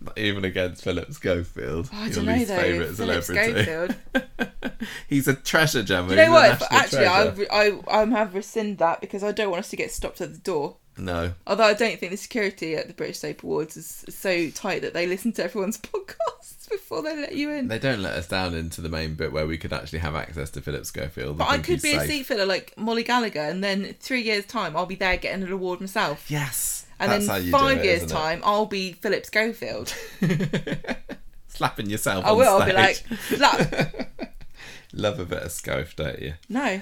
Not 0.00 0.16
even 0.18 0.44
against 0.44 0.82
Philip 0.82 1.12
Schofield. 1.12 1.90
Oh, 1.92 2.02
I 2.04 2.08
don't 2.08 2.24
know 2.24 2.44
though. 2.44 2.92
Philip. 2.94 3.22
Schofield. 3.24 3.96
He's 5.08 5.28
a 5.28 5.34
treasure, 5.34 5.82
Gemma. 5.82 6.10
You 6.10 6.16
know 6.16 6.22
He's 6.24 6.60
what? 6.60 6.72
Actually, 6.72 7.06
I, 7.06 7.24
treasure. 7.24 7.40
re- 7.40 7.48
I 7.50 8.00
I 8.00 8.04
have 8.06 8.34
rescind 8.34 8.78
that 8.78 9.00
because 9.00 9.22
I 9.22 9.32
don't 9.32 9.50
want 9.50 9.60
us 9.60 9.70
to 9.70 9.76
get 9.76 9.90
stopped 9.92 10.20
at 10.20 10.32
the 10.32 10.38
door. 10.38 10.76
No. 10.98 11.32
Although 11.46 11.64
I 11.64 11.74
don't 11.74 11.98
think 11.98 12.10
the 12.10 12.16
security 12.16 12.74
at 12.74 12.88
the 12.88 12.94
British 12.94 13.18
Soap 13.18 13.42
Awards 13.42 13.76
is 13.76 14.04
so 14.08 14.50
tight 14.50 14.82
that 14.82 14.94
they 14.94 15.06
listen 15.06 15.32
to 15.32 15.44
everyone's 15.44 15.78
podcasts 15.78 16.68
before 16.68 17.02
they 17.02 17.16
let 17.16 17.34
you 17.34 17.50
in. 17.50 17.68
They 17.68 17.78
don't 17.78 18.02
let 18.02 18.14
us 18.14 18.28
down 18.28 18.54
into 18.54 18.80
the 18.80 18.88
main 18.88 19.14
bit 19.14 19.32
where 19.32 19.46
we 19.46 19.58
could 19.58 19.72
actually 19.72 20.00
have 20.00 20.14
access 20.14 20.50
to 20.50 20.60
Philip 20.60 20.84
Schofield. 20.86 21.38
But 21.38 21.48
I 21.48 21.58
could 21.58 21.80
be 21.82 21.92
a 21.94 22.00
seat 22.00 22.26
filler 22.26 22.46
like 22.46 22.74
Molly 22.76 23.04
Gallagher, 23.04 23.40
and 23.40 23.62
then 23.62 23.94
three 24.00 24.22
years' 24.22 24.46
time 24.46 24.76
I'll 24.76 24.86
be 24.86 24.96
there 24.96 25.16
getting 25.16 25.42
an 25.42 25.52
award 25.52 25.80
myself. 25.80 26.30
Yes. 26.30 26.86
And 27.00 27.12
that's 27.12 27.26
how 27.28 27.34
then 27.34 27.44
you 27.44 27.52
five 27.52 27.76
do 27.76 27.82
it, 27.82 27.84
years' 27.84 28.10
time 28.10 28.40
I'll 28.44 28.66
be 28.66 28.92
Philip 28.92 29.24
Schofield. 29.24 29.94
Slapping 31.48 31.88
yourself 31.90 32.24
I 32.24 32.32
will. 32.32 32.60
I'll 32.60 32.66
be 32.66 32.72
like, 32.72 32.96
slap. 33.20 34.10
Love 34.92 35.20
a 35.20 35.24
bit 35.24 35.42
of 35.42 35.52
scope, 35.52 35.88
don't 35.96 36.20
you? 36.20 36.34
No. 36.48 36.80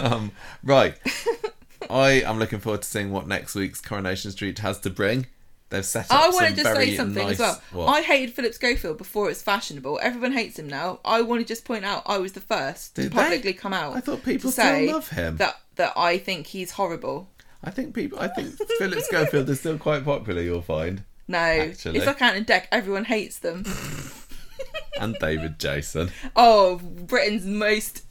Um, 0.00 0.32
right. 0.62 0.96
I 1.90 2.22
am 2.22 2.38
looking 2.38 2.58
forward 2.60 2.82
to 2.82 2.88
seeing 2.88 3.10
what 3.10 3.26
next 3.26 3.54
week's 3.54 3.80
Coronation 3.80 4.30
Street 4.30 4.58
has 4.60 4.78
to 4.80 4.90
bring. 4.90 5.26
They've 5.70 5.84
set 5.84 6.10
up 6.10 6.20
I 6.22 6.28
want 6.28 6.48
to 6.48 6.62
just 6.62 6.74
say 6.76 6.94
something 6.94 7.22
nice, 7.26 7.32
as 7.32 7.38
well. 7.40 7.62
What? 7.72 7.86
I 7.86 8.02
hated 8.02 8.34
Philip 8.34 8.54
Schofield 8.54 8.98
before 8.98 9.24
it 9.26 9.28
was 9.30 9.42
fashionable. 9.42 9.98
Everyone 10.02 10.32
hates 10.32 10.58
him 10.58 10.68
now. 10.68 11.00
I 11.04 11.22
want 11.22 11.40
to 11.40 11.46
just 11.46 11.64
point 11.64 11.84
out 11.84 12.02
I 12.06 12.18
was 12.18 12.32
the 12.32 12.40
first 12.40 12.94
Did 12.94 13.04
to 13.04 13.08
they? 13.08 13.14
publicly 13.22 13.52
come 13.54 13.72
out. 13.72 13.96
I 13.96 14.00
thought 14.00 14.22
people 14.22 14.50
say 14.50 14.92
love 14.92 15.08
him. 15.08 15.36
That 15.38 15.56
that 15.76 15.92
I 15.96 16.18
think 16.18 16.46
he's 16.48 16.72
horrible. 16.72 17.28
I 17.64 17.70
think 17.70 17.94
people. 17.94 18.20
I 18.20 18.28
think 18.28 18.54
Philip 18.78 19.00
Schofield 19.00 19.48
is 19.48 19.58
still 19.60 19.78
quite 19.78 20.04
popular. 20.04 20.42
You'll 20.42 20.60
find, 20.62 21.02
No, 21.26 21.38
Actually. 21.38 21.96
it's 21.96 22.06
like 22.06 22.20
Ant 22.22 22.36
and 22.36 22.46
Dec. 22.46 22.66
Everyone 22.70 23.06
hates 23.06 23.38
them. 23.38 23.64
and 25.00 25.16
David 25.18 25.58
Jason. 25.58 26.10
oh, 26.36 26.76
Britain's 26.76 27.46
most 27.46 28.04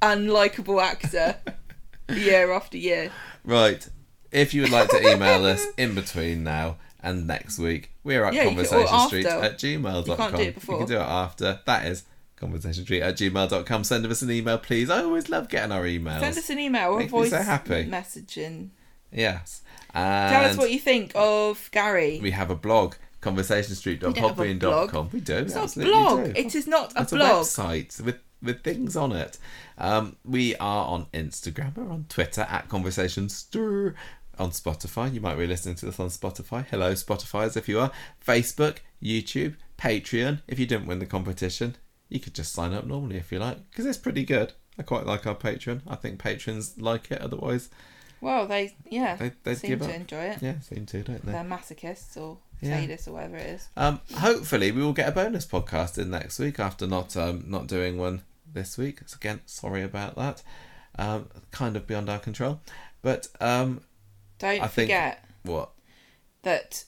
unlikable 0.00 0.80
actor, 0.82 1.36
year 2.14 2.52
after 2.52 2.76
year. 2.78 3.10
Right. 3.44 3.86
If 4.32 4.54
you 4.54 4.62
would 4.62 4.70
like 4.70 4.88
to 4.90 5.12
email 5.12 5.44
us 5.44 5.66
in 5.76 5.94
between 5.94 6.44
now 6.44 6.76
and 7.02 7.26
next 7.26 7.58
week, 7.58 7.90
we're 8.04 8.24
at 8.24 8.32
Yeah, 8.34 8.44
you 8.44 8.50
can- 8.50 8.58
or 8.60 8.64
conversation 8.86 9.06
street 9.08 9.26
at 9.26 9.58
gmail.com. 9.58 10.04
You 10.06 10.16
can't 10.16 10.36
do 10.36 10.42
it 10.42 10.54
before. 10.54 10.74
You 10.74 10.78
can 10.86 10.88
do 10.88 10.96
it 11.00 11.06
after. 11.06 11.60
That 11.66 11.86
is 11.86 12.04
conversation 12.36 12.84
street 12.84 13.02
at 13.02 13.16
gmail.com. 13.16 13.84
Send 13.84 14.06
us 14.06 14.22
an 14.22 14.30
email, 14.30 14.58
please. 14.58 14.88
I 14.90 15.02
always 15.02 15.28
love 15.28 15.48
getting 15.48 15.72
our 15.72 15.82
emails. 15.84 16.20
Send 16.20 16.38
us 16.38 16.48
an 16.50 16.58
email 16.58 16.90
or 16.90 16.94
a 16.94 16.98
Make 16.98 17.06
me 17.06 17.10
voice 17.10 17.30
so 17.30 17.38
happy. 17.42 17.84
message 17.86 18.36
and 18.38 18.70
Yes. 19.12 19.62
tell 19.92 20.44
us 20.44 20.56
what 20.56 20.70
you 20.70 20.78
think 20.78 21.10
of 21.16 21.68
Gary. 21.72 22.20
we 22.22 22.30
have 22.30 22.50
a 22.50 22.54
blog, 22.54 22.94
conversationstreet.podbean.com. 23.22 25.10
We 25.12 25.20
do. 25.20 25.34
it's 25.38 25.54
not 25.54 25.76
a 25.76 25.80
blog. 25.80 26.24
do. 26.26 26.32
It 26.36 26.54
is 26.54 26.66
not 26.66 26.92
a 26.96 27.02
It's 27.02 27.10
blog. 27.12 27.30
a 27.30 27.34
website 27.44 28.00
with 28.00 28.16
with 28.42 28.62
things 28.62 28.96
on 28.96 29.12
it. 29.12 29.38
Um, 29.78 30.16
we 30.24 30.56
are 30.56 30.86
on 30.86 31.06
Instagram, 31.12 31.76
we're 31.76 31.90
on 31.90 32.06
Twitter 32.08 32.42
at 32.42 32.68
Conversationster, 32.68 33.94
on 34.38 34.50
Spotify. 34.50 35.12
You 35.12 35.20
might 35.20 35.36
be 35.36 35.46
listening 35.46 35.74
to 35.76 35.86
this 35.86 36.00
on 36.00 36.08
Spotify. 36.08 36.64
Hello, 36.70 36.92
Spotifyers, 36.92 37.56
if 37.56 37.68
you 37.68 37.78
are. 37.80 37.90
Facebook, 38.26 38.78
YouTube, 39.02 39.56
Patreon. 39.78 40.40
If 40.48 40.58
you 40.58 40.66
didn't 40.66 40.86
win 40.86 40.98
the 40.98 41.06
competition, 41.06 41.76
you 42.08 42.20
could 42.20 42.34
just 42.34 42.52
sign 42.52 42.72
up 42.72 42.86
normally 42.86 43.16
if 43.16 43.30
you 43.30 43.38
like, 43.38 43.58
because 43.70 43.86
it's 43.86 43.98
pretty 43.98 44.24
good. 44.24 44.52
I 44.78 44.82
quite 44.82 45.04
like 45.06 45.26
our 45.26 45.34
Patreon. 45.34 45.82
I 45.86 45.96
think 45.96 46.18
patrons 46.18 46.80
like 46.80 47.10
it. 47.10 47.20
Otherwise, 47.20 47.68
Well, 48.22 48.46
they 48.46 48.76
yeah 48.90 49.16
They- 49.16 49.32
they'd 49.44 49.54
seem 49.56 49.78
to 49.78 49.84
up. 49.86 49.90
enjoy 49.94 50.22
it. 50.24 50.42
yeah, 50.42 50.60
seem 50.60 50.84
to, 50.86 51.02
don't 51.02 51.24
they? 51.24 51.32
They're 51.32 51.42
masochists 51.44 52.16
or 52.18 52.38
Yeah. 52.60 52.78
sadists 52.78 53.08
or 53.08 53.12
whatever 53.12 53.36
it 53.36 53.46
is. 53.46 53.68
Um, 53.76 54.00
hopefully, 54.16 54.72
we 54.72 54.82
will 54.82 54.92
get 54.92 55.08
a 55.08 55.12
bonus 55.12 55.46
podcast 55.46 55.96
in 55.98 56.10
next 56.10 56.38
week 56.38 56.58
after 56.60 56.86
not 56.86 57.16
um, 57.16 57.44
not 57.46 57.66
doing 57.66 57.96
one 57.98 58.22
this 58.52 58.76
week. 58.78 59.00
So 59.06 59.16
again, 59.16 59.40
sorry 59.46 59.82
about 59.82 60.16
that. 60.16 60.42
Um, 60.98 61.28
kind 61.50 61.76
of 61.76 61.86
beyond 61.86 62.08
our 62.10 62.18
control, 62.18 62.60
but 63.00 63.28
um, 63.40 63.80
Don't 64.38 64.60
I 64.60 64.66
think- 64.66 64.88
forget 64.88 65.24
what? 65.44 65.70
that 66.42 66.84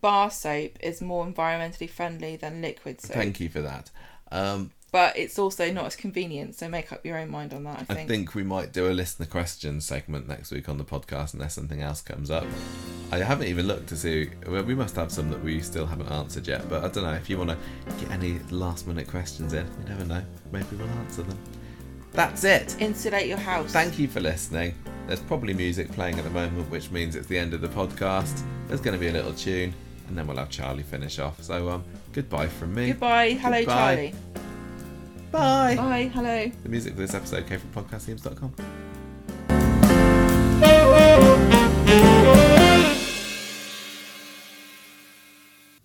bar 0.00 0.30
soap 0.30 0.72
is 0.80 1.00
more 1.00 1.24
environmentally 1.26 1.88
friendly 1.88 2.36
than 2.36 2.60
liquid 2.60 3.00
soap. 3.00 3.12
Thank 3.16 3.40
you 3.40 3.48
for 3.48 3.62
that. 3.62 3.90
Um, 4.30 4.70
but 4.90 5.16
it's 5.18 5.38
also 5.38 5.70
not 5.70 5.86
as 5.86 5.96
convenient. 5.96 6.54
So 6.54 6.68
make 6.68 6.92
up 6.92 7.04
your 7.04 7.18
own 7.18 7.30
mind 7.30 7.52
on 7.52 7.64
that. 7.64 7.78
I 7.78 7.92
I 7.92 7.94
think. 7.94 8.08
think 8.08 8.34
we 8.34 8.42
might 8.42 8.72
do 8.72 8.88
a 8.88 8.92
listener 8.92 9.26
questions 9.26 9.84
segment 9.84 10.28
next 10.28 10.50
week 10.50 10.68
on 10.68 10.78
the 10.78 10.84
podcast 10.84 11.34
unless 11.34 11.54
something 11.54 11.82
else 11.82 12.00
comes 12.00 12.30
up. 12.30 12.46
I 13.10 13.18
haven't 13.18 13.46
even 13.48 13.66
looked 13.66 13.88
to 13.88 13.96
see. 13.96 14.30
Well, 14.46 14.62
we 14.64 14.74
must 14.74 14.96
have 14.96 15.10
some 15.10 15.30
that 15.30 15.42
we 15.42 15.60
still 15.60 15.86
haven't 15.86 16.08
answered 16.10 16.46
yet. 16.46 16.68
But 16.68 16.84
I 16.84 16.88
don't 16.88 17.04
know 17.04 17.14
if 17.14 17.28
you 17.30 17.38
want 17.38 17.50
to 17.50 17.56
get 18.00 18.10
any 18.10 18.38
last 18.50 18.86
minute 18.86 19.08
questions 19.08 19.52
in. 19.52 19.66
You 19.66 19.88
never 19.88 20.04
know. 20.04 20.22
Maybe 20.52 20.76
we'll 20.76 20.88
answer 20.88 21.22
them. 21.22 21.38
That's 22.12 22.44
it. 22.44 22.76
Insulate 22.80 23.26
your 23.26 23.38
house. 23.38 23.72
Thank 23.72 23.98
you 23.98 24.08
for 24.08 24.20
listening. 24.20 24.74
There's 25.06 25.20
probably 25.20 25.54
music 25.54 25.90
playing 25.92 26.18
at 26.18 26.24
the 26.24 26.30
moment, 26.30 26.70
which 26.70 26.90
means 26.90 27.16
it's 27.16 27.26
the 27.28 27.38
end 27.38 27.54
of 27.54 27.60
the 27.60 27.68
podcast. 27.68 28.42
There's 28.66 28.80
going 28.80 28.94
to 28.94 29.00
be 29.00 29.08
a 29.08 29.12
little 29.12 29.32
tune, 29.32 29.72
and 30.08 30.18
then 30.18 30.26
we'll 30.26 30.36
have 30.36 30.50
Charlie 30.50 30.82
finish 30.82 31.18
off. 31.18 31.42
So, 31.42 31.68
um, 31.70 31.84
goodbye 32.12 32.48
from 32.48 32.74
me. 32.74 32.88
Goodbye. 32.88 33.30
Hello, 33.32 33.58
Goodbye. 33.60 34.12
Charlie. 34.34 34.47
Bye. 35.30 35.76
Bye. 35.76 36.10
Hello. 36.14 36.50
The 36.62 36.68
music 36.68 36.94
for 36.94 37.00
this 37.00 37.14
episode 37.14 37.46
came 37.46 37.60
from 37.60 37.84
podcastthemes.com. 37.84 38.54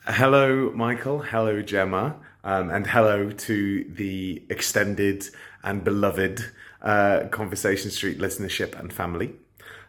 Hello, 0.06 0.72
Michael. 0.76 1.20
Hello, 1.20 1.62
Gemma. 1.62 2.16
Um, 2.46 2.70
and 2.70 2.86
hello 2.86 3.32
to 3.32 3.84
the 3.86 4.44
extended 4.50 5.26
and 5.64 5.84
beloved 5.84 6.44
uh, 6.82 7.28
Conversation 7.32 7.90
Street 7.90 8.20
listenership 8.20 8.78
and 8.78 8.92
family. 8.92 9.34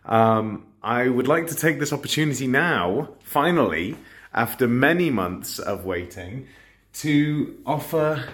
Um, 0.07 0.67
I 0.83 1.09
would 1.09 1.27
like 1.27 1.49
to 1.49 1.55
take 1.55 1.81
this 1.81 1.93
opportunity 1.93 2.47
now, 2.47 3.11
finally, 3.23 3.97
after 4.33 4.69
many 4.69 5.11
months 5.11 5.59
of 5.59 5.85
waiting, 5.85 6.47
to 6.95 7.59
offer 7.67 8.29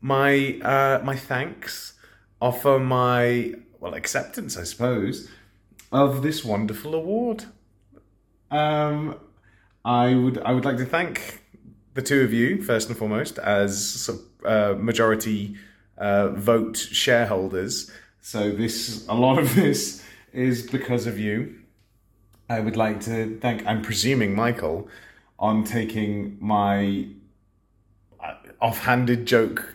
my 0.00 0.58
uh, 0.60 1.00
my 1.04 1.16
thanks, 1.16 1.94
offer 2.40 2.78
my 2.78 3.54
well 3.80 3.94
acceptance, 3.94 4.56
I 4.56 4.64
suppose, 4.64 5.28
of 5.92 6.22
this 6.22 6.44
wonderful 6.44 6.94
award. 6.94 7.44
Um, 8.50 9.16
I 9.84 10.14
would 10.14 10.38
I 10.38 10.52
would 10.52 10.64
like 10.64 10.76
to 10.78 10.86
thank 10.86 11.42
the 11.94 12.02
two 12.02 12.22
of 12.22 12.32
you 12.32 12.62
first 12.62 12.88
and 12.88 12.96
foremost 12.96 13.38
as 13.38 14.10
uh, 14.44 14.74
majority 14.78 15.56
uh, 15.96 16.28
vote 16.28 16.76
shareholders. 16.76 17.90
So 18.20 18.50
this 18.52 19.06
a 19.08 19.14
lot 19.14 19.38
of 19.38 19.54
this 19.54 20.02
is 20.32 20.68
because 20.70 21.06
of 21.06 21.18
you. 21.18 21.56
I 22.48 22.60
would 22.60 22.76
like 22.76 23.00
to 23.02 23.38
thank. 23.40 23.66
I'm 23.66 23.82
presuming 23.82 24.34
Michael 24.34 24.88
on 25.38 25.64
taking 25.64 26.36
my 26.40 27.06
uh, 28.20 28.34
offhanded 28.60 29.26
joke 29.26 29.74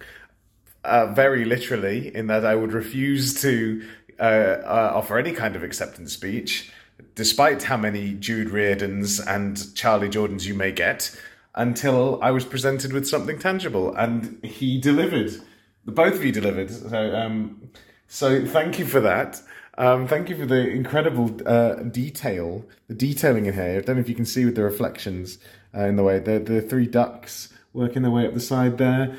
uh, 0.83 1.07
very 1.07 1.45
literally 1.45 2.13
in 2.15 2.27
that 2.27 2.45
I 2.45 2.55
would 2.55 2.73
refuse 2.73 3.39
to 3.41 3.83
uh, 4.19 4.23
uh, 4.23 4.91
offer 4.95 5.17
any 5.17 5.31
kind 5.31 5.55
of 5.55 5.63
acceptance 5.63 6.13
speech, 6.13 6.71
despite 7.15 7.63
how 7.63 7.77
many 7.77 8.13
Jude 8.13 8.49
Reardons 8.49 9.19
and 9.19 9.75
Charlie 9.75 10.09
Jordans 10.09 10.45
you 10.45 10.53
may 10.53 10.71
get, 10.71 11.15
until 11.55 12.19
I 12.21 12.31
was 12.31 12.45
presented 12.45 12.93
with 12.93 13.07
something 13.07 13.39
tangible, 13.39 13.93
and 13.95 14.43
he 14.43 14.79
delivered. 14.79 15.41
Both 15.85 16.15
of 16.15 16.23
you 16.23 16.31
delivered. 16.31 16.71
So, 16.71 17.15
um, 17.15 17.69
so 18.07 18.45
thank 18.45 18.79
you 18.79 18.85
for 18.85 19.01
that. 19.01 19.41
Um, 19.77 20.07
thank 20.07 20.29
you 20.29 20.37
for 20.37 20.45
the 20.45 20.69
incredible 20.69 21.35
uh, 21.45 21.75
detail, 21.75 22.65
the 22.87 22.93
detailing 22.93 23.47
in 23.47 23.53
here. 23.55 23.77
I 23.77 23.81
don't 23.81 23.95
know 23.95 24.01
if 24.01 24.09
you 24.09 24.15
can 24.15 24.25
see 24.25 24.45
with 24.45 24.55
the 24.55 24.63
reflections 24.63 25.39
uh, 25.75 25.85
in 25.85 25.95
the 25.95 26.03
way 26.03 26.19
the 26.19 26.39
the 26.39 26.61
three 26.61 26.85
ducks 26.85 27.49
working 27.73 28.03
their 28.03 28.11
way 28.11 28.27
up 28.27 28.33
the 28.33 28.39
side 28.39 28.77
there. 28.77 29.15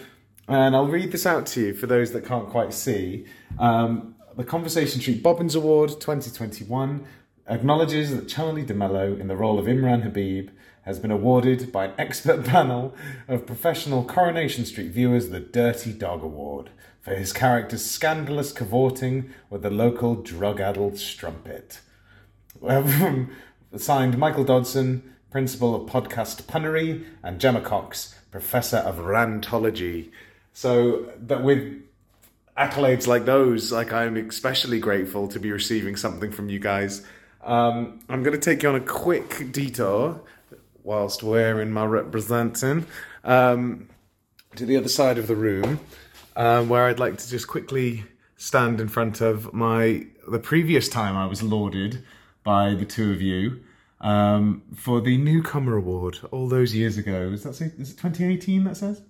And 0.48 0.76
I'll 0.76 0.86
read 0.86 1.12
this 1.12 1.26
out 1.26 1.46
to 1.46 1.60
you 1.60 1.74
for 1.74 1.86
those 1.86 2.12
that 2.12 2.24
can't 2.24 2.48
quite 2.48 2.74
see. 2.74 3.24
Um, 3.58 4.14
the 4.36 4.44
Conversation 4.44 5.00
Street 5.00 5.22
Bobbins 5.22 5.54
Award 5.54 5.90
2021 6.00 7.06
acknowledges 7.48 8.14
that 8.14 8.28
Charlie 8.28 8.64
de 8.64 8.74
Melo, 8.74 9.14
in 9.14 9.28
the 9.28 9.36
role 9.36 9.58
of 9.58 9.66
Imran 9.66 10.02
Habib, 10.02 10.50
has 10.82 10.98
been 10.98 11.10
awarded 11.10 11.72
by 11.72 11.86
an 11.86 11.94
expert 11.98 12.44
panel 12.44 12.94
of 13.26 13.46
professional 13.46 14.04
Coronation 14.04 14.66
Street 14.66 14.90
viewers 14.90 15.30
the 15.30 15.40
Dirty 15.40 15.92
Dog 15.92 16.22
Award 16.22 16.70
for 17.00 17.14
his 17.14 17.32
character's 17.32 17.84
scandalous 17.84 18.52
cavorting 18.52 19.30
with 19.50 19.62
the 19.62 19.70
local 19.70 20.14
drug 20.14 20.60
addled 20.60 20.98
strumpet. 20.98 21.80
Um, 22.66 23.30
Signed 23.76 24.16
Michael 24.18 24.44
Dodson, 24.44 25.14
Principal 25.30 25.74
of 25.74 25.90
Podcast 25.90 26.42
Punnery, 26.44 27.04
and 27.22 27.40
Gemma 27.40 27.60
Cox, 27.60 28.14
Professor 28.30 28.76
of 28.78 28.96
Rantology. 28.96 30.10
So 30.54 31.10
that 31.26 31.42
with 31.42 31.82
accolades 32.56 33.06
like 33.06 33.24
those, 33.24 33.72
like 33.72 33.92
I'm 33.92 34.16
especially 34.16 34.78
grateful 34.78 35.28
to 35.28 35.40
be 35.40 35.50
receiving 35.50 35.96
something 35.96 36.30
from 36.30 36.48
you 36.48 36.60
guys. 36.60 37.04
Um, 37.42 37.98
I'm 38.08 38.22
going 38.22 38.38
to 38.38 38.40
take 38.40 38.62
you 38.62 38.68
on 38.70 38.76
a 38.76 38.80
quick 38.80 39.52
detour 39.52 40.20
whilst 40.82 41.22
wearing 41.22 41.72
my 41.72 41.84
representing 41.84 42.86
um, 43.24 43.88
to 44.54 44.64
the 44.64 44.76
other 44.76 44.88
side 44.88 45.18
of 45.18 45.26
the 45.26 45.34
room, 45.34 45.80
um, 46.36 46.68
where 46.68 46.86
I'd 46.86 47.00
like 47.00 47.18
to 47.18 47.28
just 47.28 47.48
quickly 47.48 48.04
stand 48.36 48.80
in 48.80 48.88
front 48.88 49.20
of 49.20 49.52
my 49.52 50.06
the 50.28 50.38
previous 50.38 50.88
time 50.88 51.16
I 51.16 51.26
was 51.26 51.42
lauded 51.42 52.04
by 52.44 52.74
the 52.74 52.84
two 52.84 53.10
of 53.10 53.20
you 53.20 53.60
um, 54.00 54.62
for 54.76 55.00
the 55.00 55.16
newcomer 55.18 55.76
award 55.76 56.18
all 56.30 56.48
those 56.48 56.74
years 56.74 56.96
ago. 56.96 57.30
Is 57.32 57.42
that 57.42 57.56
say, 57.56 57.72
is 57.76 57.90
it 57.90 57.98
2018? 57.98 58.64
That 58.64 58.76
says 58.76 59.02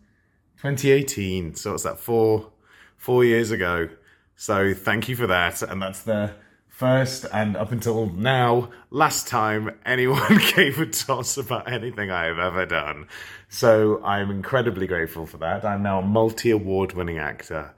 2018. 0.58 1.54
So 1.54 1.72
what's 1.72 1.82
that? 1.82 1.98
Four 1.98 2.50
four 2.96 3.24
years 3.24 3.50
ago. 3.50 3.88
So 4.36 4.74
thank 4.74 5.08
you 5.08 5.16
for 5.16 5.26
that, 5.26 5.62
and 5.62 5.80
that's 5.80 6.02
the 6.02 6.32
first 6.68 7.24
and 7.32 7.56
up 7.56 7.70
until 7.70 8.06
now 8.06 8.68
last 8.90 9.28
time 9.28 9.70
anyone 9.86 10.40
gave 10.56 10.80
a 10.80 10.86
toss 10.86 11.36
about 11.36 11.70
anything 11.70 12.10
I 12.10 12.24
have 12.24 12.38
ever 12.38 12.66
done. 12.66 13.06
So 13.48 14.02
I'm 14.02 14.30
incredibly 14.30 14.88
grateful 14.88 15.24
for 15.26 15.36
that. 15.38 15.64
I'm 15.64 15.84
now 15.84 16.00
a 16.00 16.02
multi 16.02 16.50
award 16.50 16.94
winning 16.94 17.18
actor. 17.18 17.72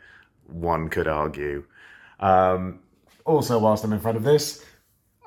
One 0.46 0.88
could 0.88 1.06
argue. 1.06 1.64
Um, 2.20 2.80
also, 3.26 3.58
whilst 3.58 3.84
I'm 3.84 3.92
in 3.92 4.00
front 4.00 4.16
of 4.16 4.22
this, 4.22 4.64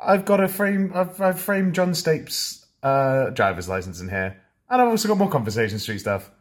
I've 0.01 0.25
got 0.25 0.39
a 0.39 0.47
frame. 0.47 0.91
I've, 0.95 1.19
I've 1.21 1.39
framed 1.39 1.75
John 1.75 1.93
Stape's 1.93 2.65
uh, 2.81 3.29
driver's 3.31 3.69
license 3.69 3.99
in 3.99 4.09
here, 4.09 4.41
and 4.69 4.81
I've 4.81 4.87
also 4.87 5.07
got 5.07 5.17
more 5.17 5.29
Conversation 5.29 5.77
Street 5.77 5.99
stuff. 5.99 6.31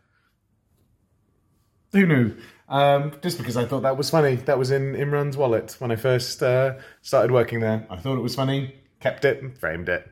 Who 1.92 2.06
knew? 2.06 2.36
Um, 2.68 3.14
just 3.22 3.38
because 3.38 3.56
I 3.56 3.64
thought 3.64 3.82
that 3.82 3.96
was 3.96 4.10
funny. 4.10 4.36
That 4.36 4.58
was 4.58 4.70
in 4.70 4.94
Imran's 4.94 5.36
wallet 5.36 5.76
when 5.78 5.90
I 5.90 5.96
first 5.96 6.42
uh, 6.42 6.74
started 7.00 7.30
working 7.30 7.60
there. 7.60 7.86
I 7.88 7.96
thought 7.96 8.18
it 8.18 8.22
was 8.22 8.34
funny, 8.34 8.74
kept 9.00 9.24
it, 9.24 9.42
and 9.42 9.56
framed 9.56 9.88
it. 9.88 10.06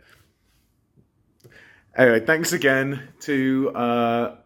Anyway, 1.97 2.21
thanks 2.21 2.53
again 2.53 3.09
to 3.21 3.71
uh, 3.75 4.37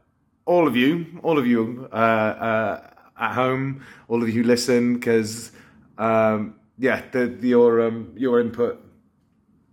all 0.44 0.67
of 0.67 0.76
you, 0.76 1.20
all 1.23 1.39
of 1.39 1.47
you 1.47 1.89
uh, 1.92 1.94
uh, 1.94 2.91
at 3.18 3.34
home, 3.34 3.84
all 4.09 4.23
of 4.23 4.28
you 4.28 4.42
who 4.42 4.42
listen, 4.42 4.94
because 4.94 5.52
um, 5.99 6.55
yeah, 6.78 7.02
the, 7.12 7.26
the, 7.26 7.49
your 7.49 7.86
um, 7.86 8.12
your 8.17 8.41
input 8.41 8.84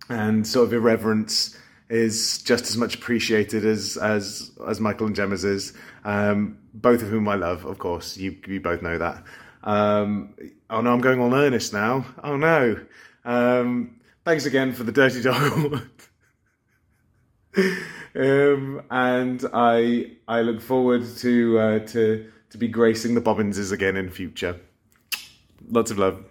and 0.10 0.46
sort 0.46 0.68
of 0.68 0.74
irreverence 0.74 1.58
is 1.90 2.40
just 2.40 2.66
as 2.66 2.78
much 2.78 2.96
appreciated 2.96 3.66
as 3.66 3.98
as 3.98 4.52
as 4.68 4.80
Michael 4.80 5.08
and 5.08 5.16
Gemma's 5.16 5.46
is. 5.46 5.74
Um, 6.04 6.60
both 6.74 7.02
of 7.02 7.10
whom 7.10 7.28
I 7.28 7.36
love, 7.36 7.66
of 7.66 7.80
course. 7.80 8.18
You 8.18 8.38
you 8.48 8.60
both 8.60 8.82
know 8.82 8.98
that. 8.98 9.24
Um, 9.64 10.34
oh 10.70 10.82
no, 10.82 10.94
I'm 10.94 11.02
going 11.02 11.20
on 11.20 11.34
earnest 11.34 11.74
now. 11.74 12.06
Oh 12.24 12.38
no. 12.38 12.80
Um, 13.26 14.00
thanks 14.26 14.46
again 14.46 14.74
for 14.74 14.84
the 14.84 14.92
Dirty 14.92 15.22
Dog 15.22 15.82
um, 18.16 18.82
and 18.90 19.46
I 19.54 20.12
I 20.28 20.42
look 20.42 20.62
forward 20.62 21.04
to 21.18 21.60
uh, 21.60 21.80
to 21.88 22.32
to 22.52 22.58
be 22.58 22.68
gracing 22.68 23.16
the 23.16 23.22
Bobbinses 23.22 23.72
again 23.72 23.98
in 23.98 24.10
future. 24.10 24.60
Lots 25.70 25.92
of 25.92 25.98
love. 25.98 26.24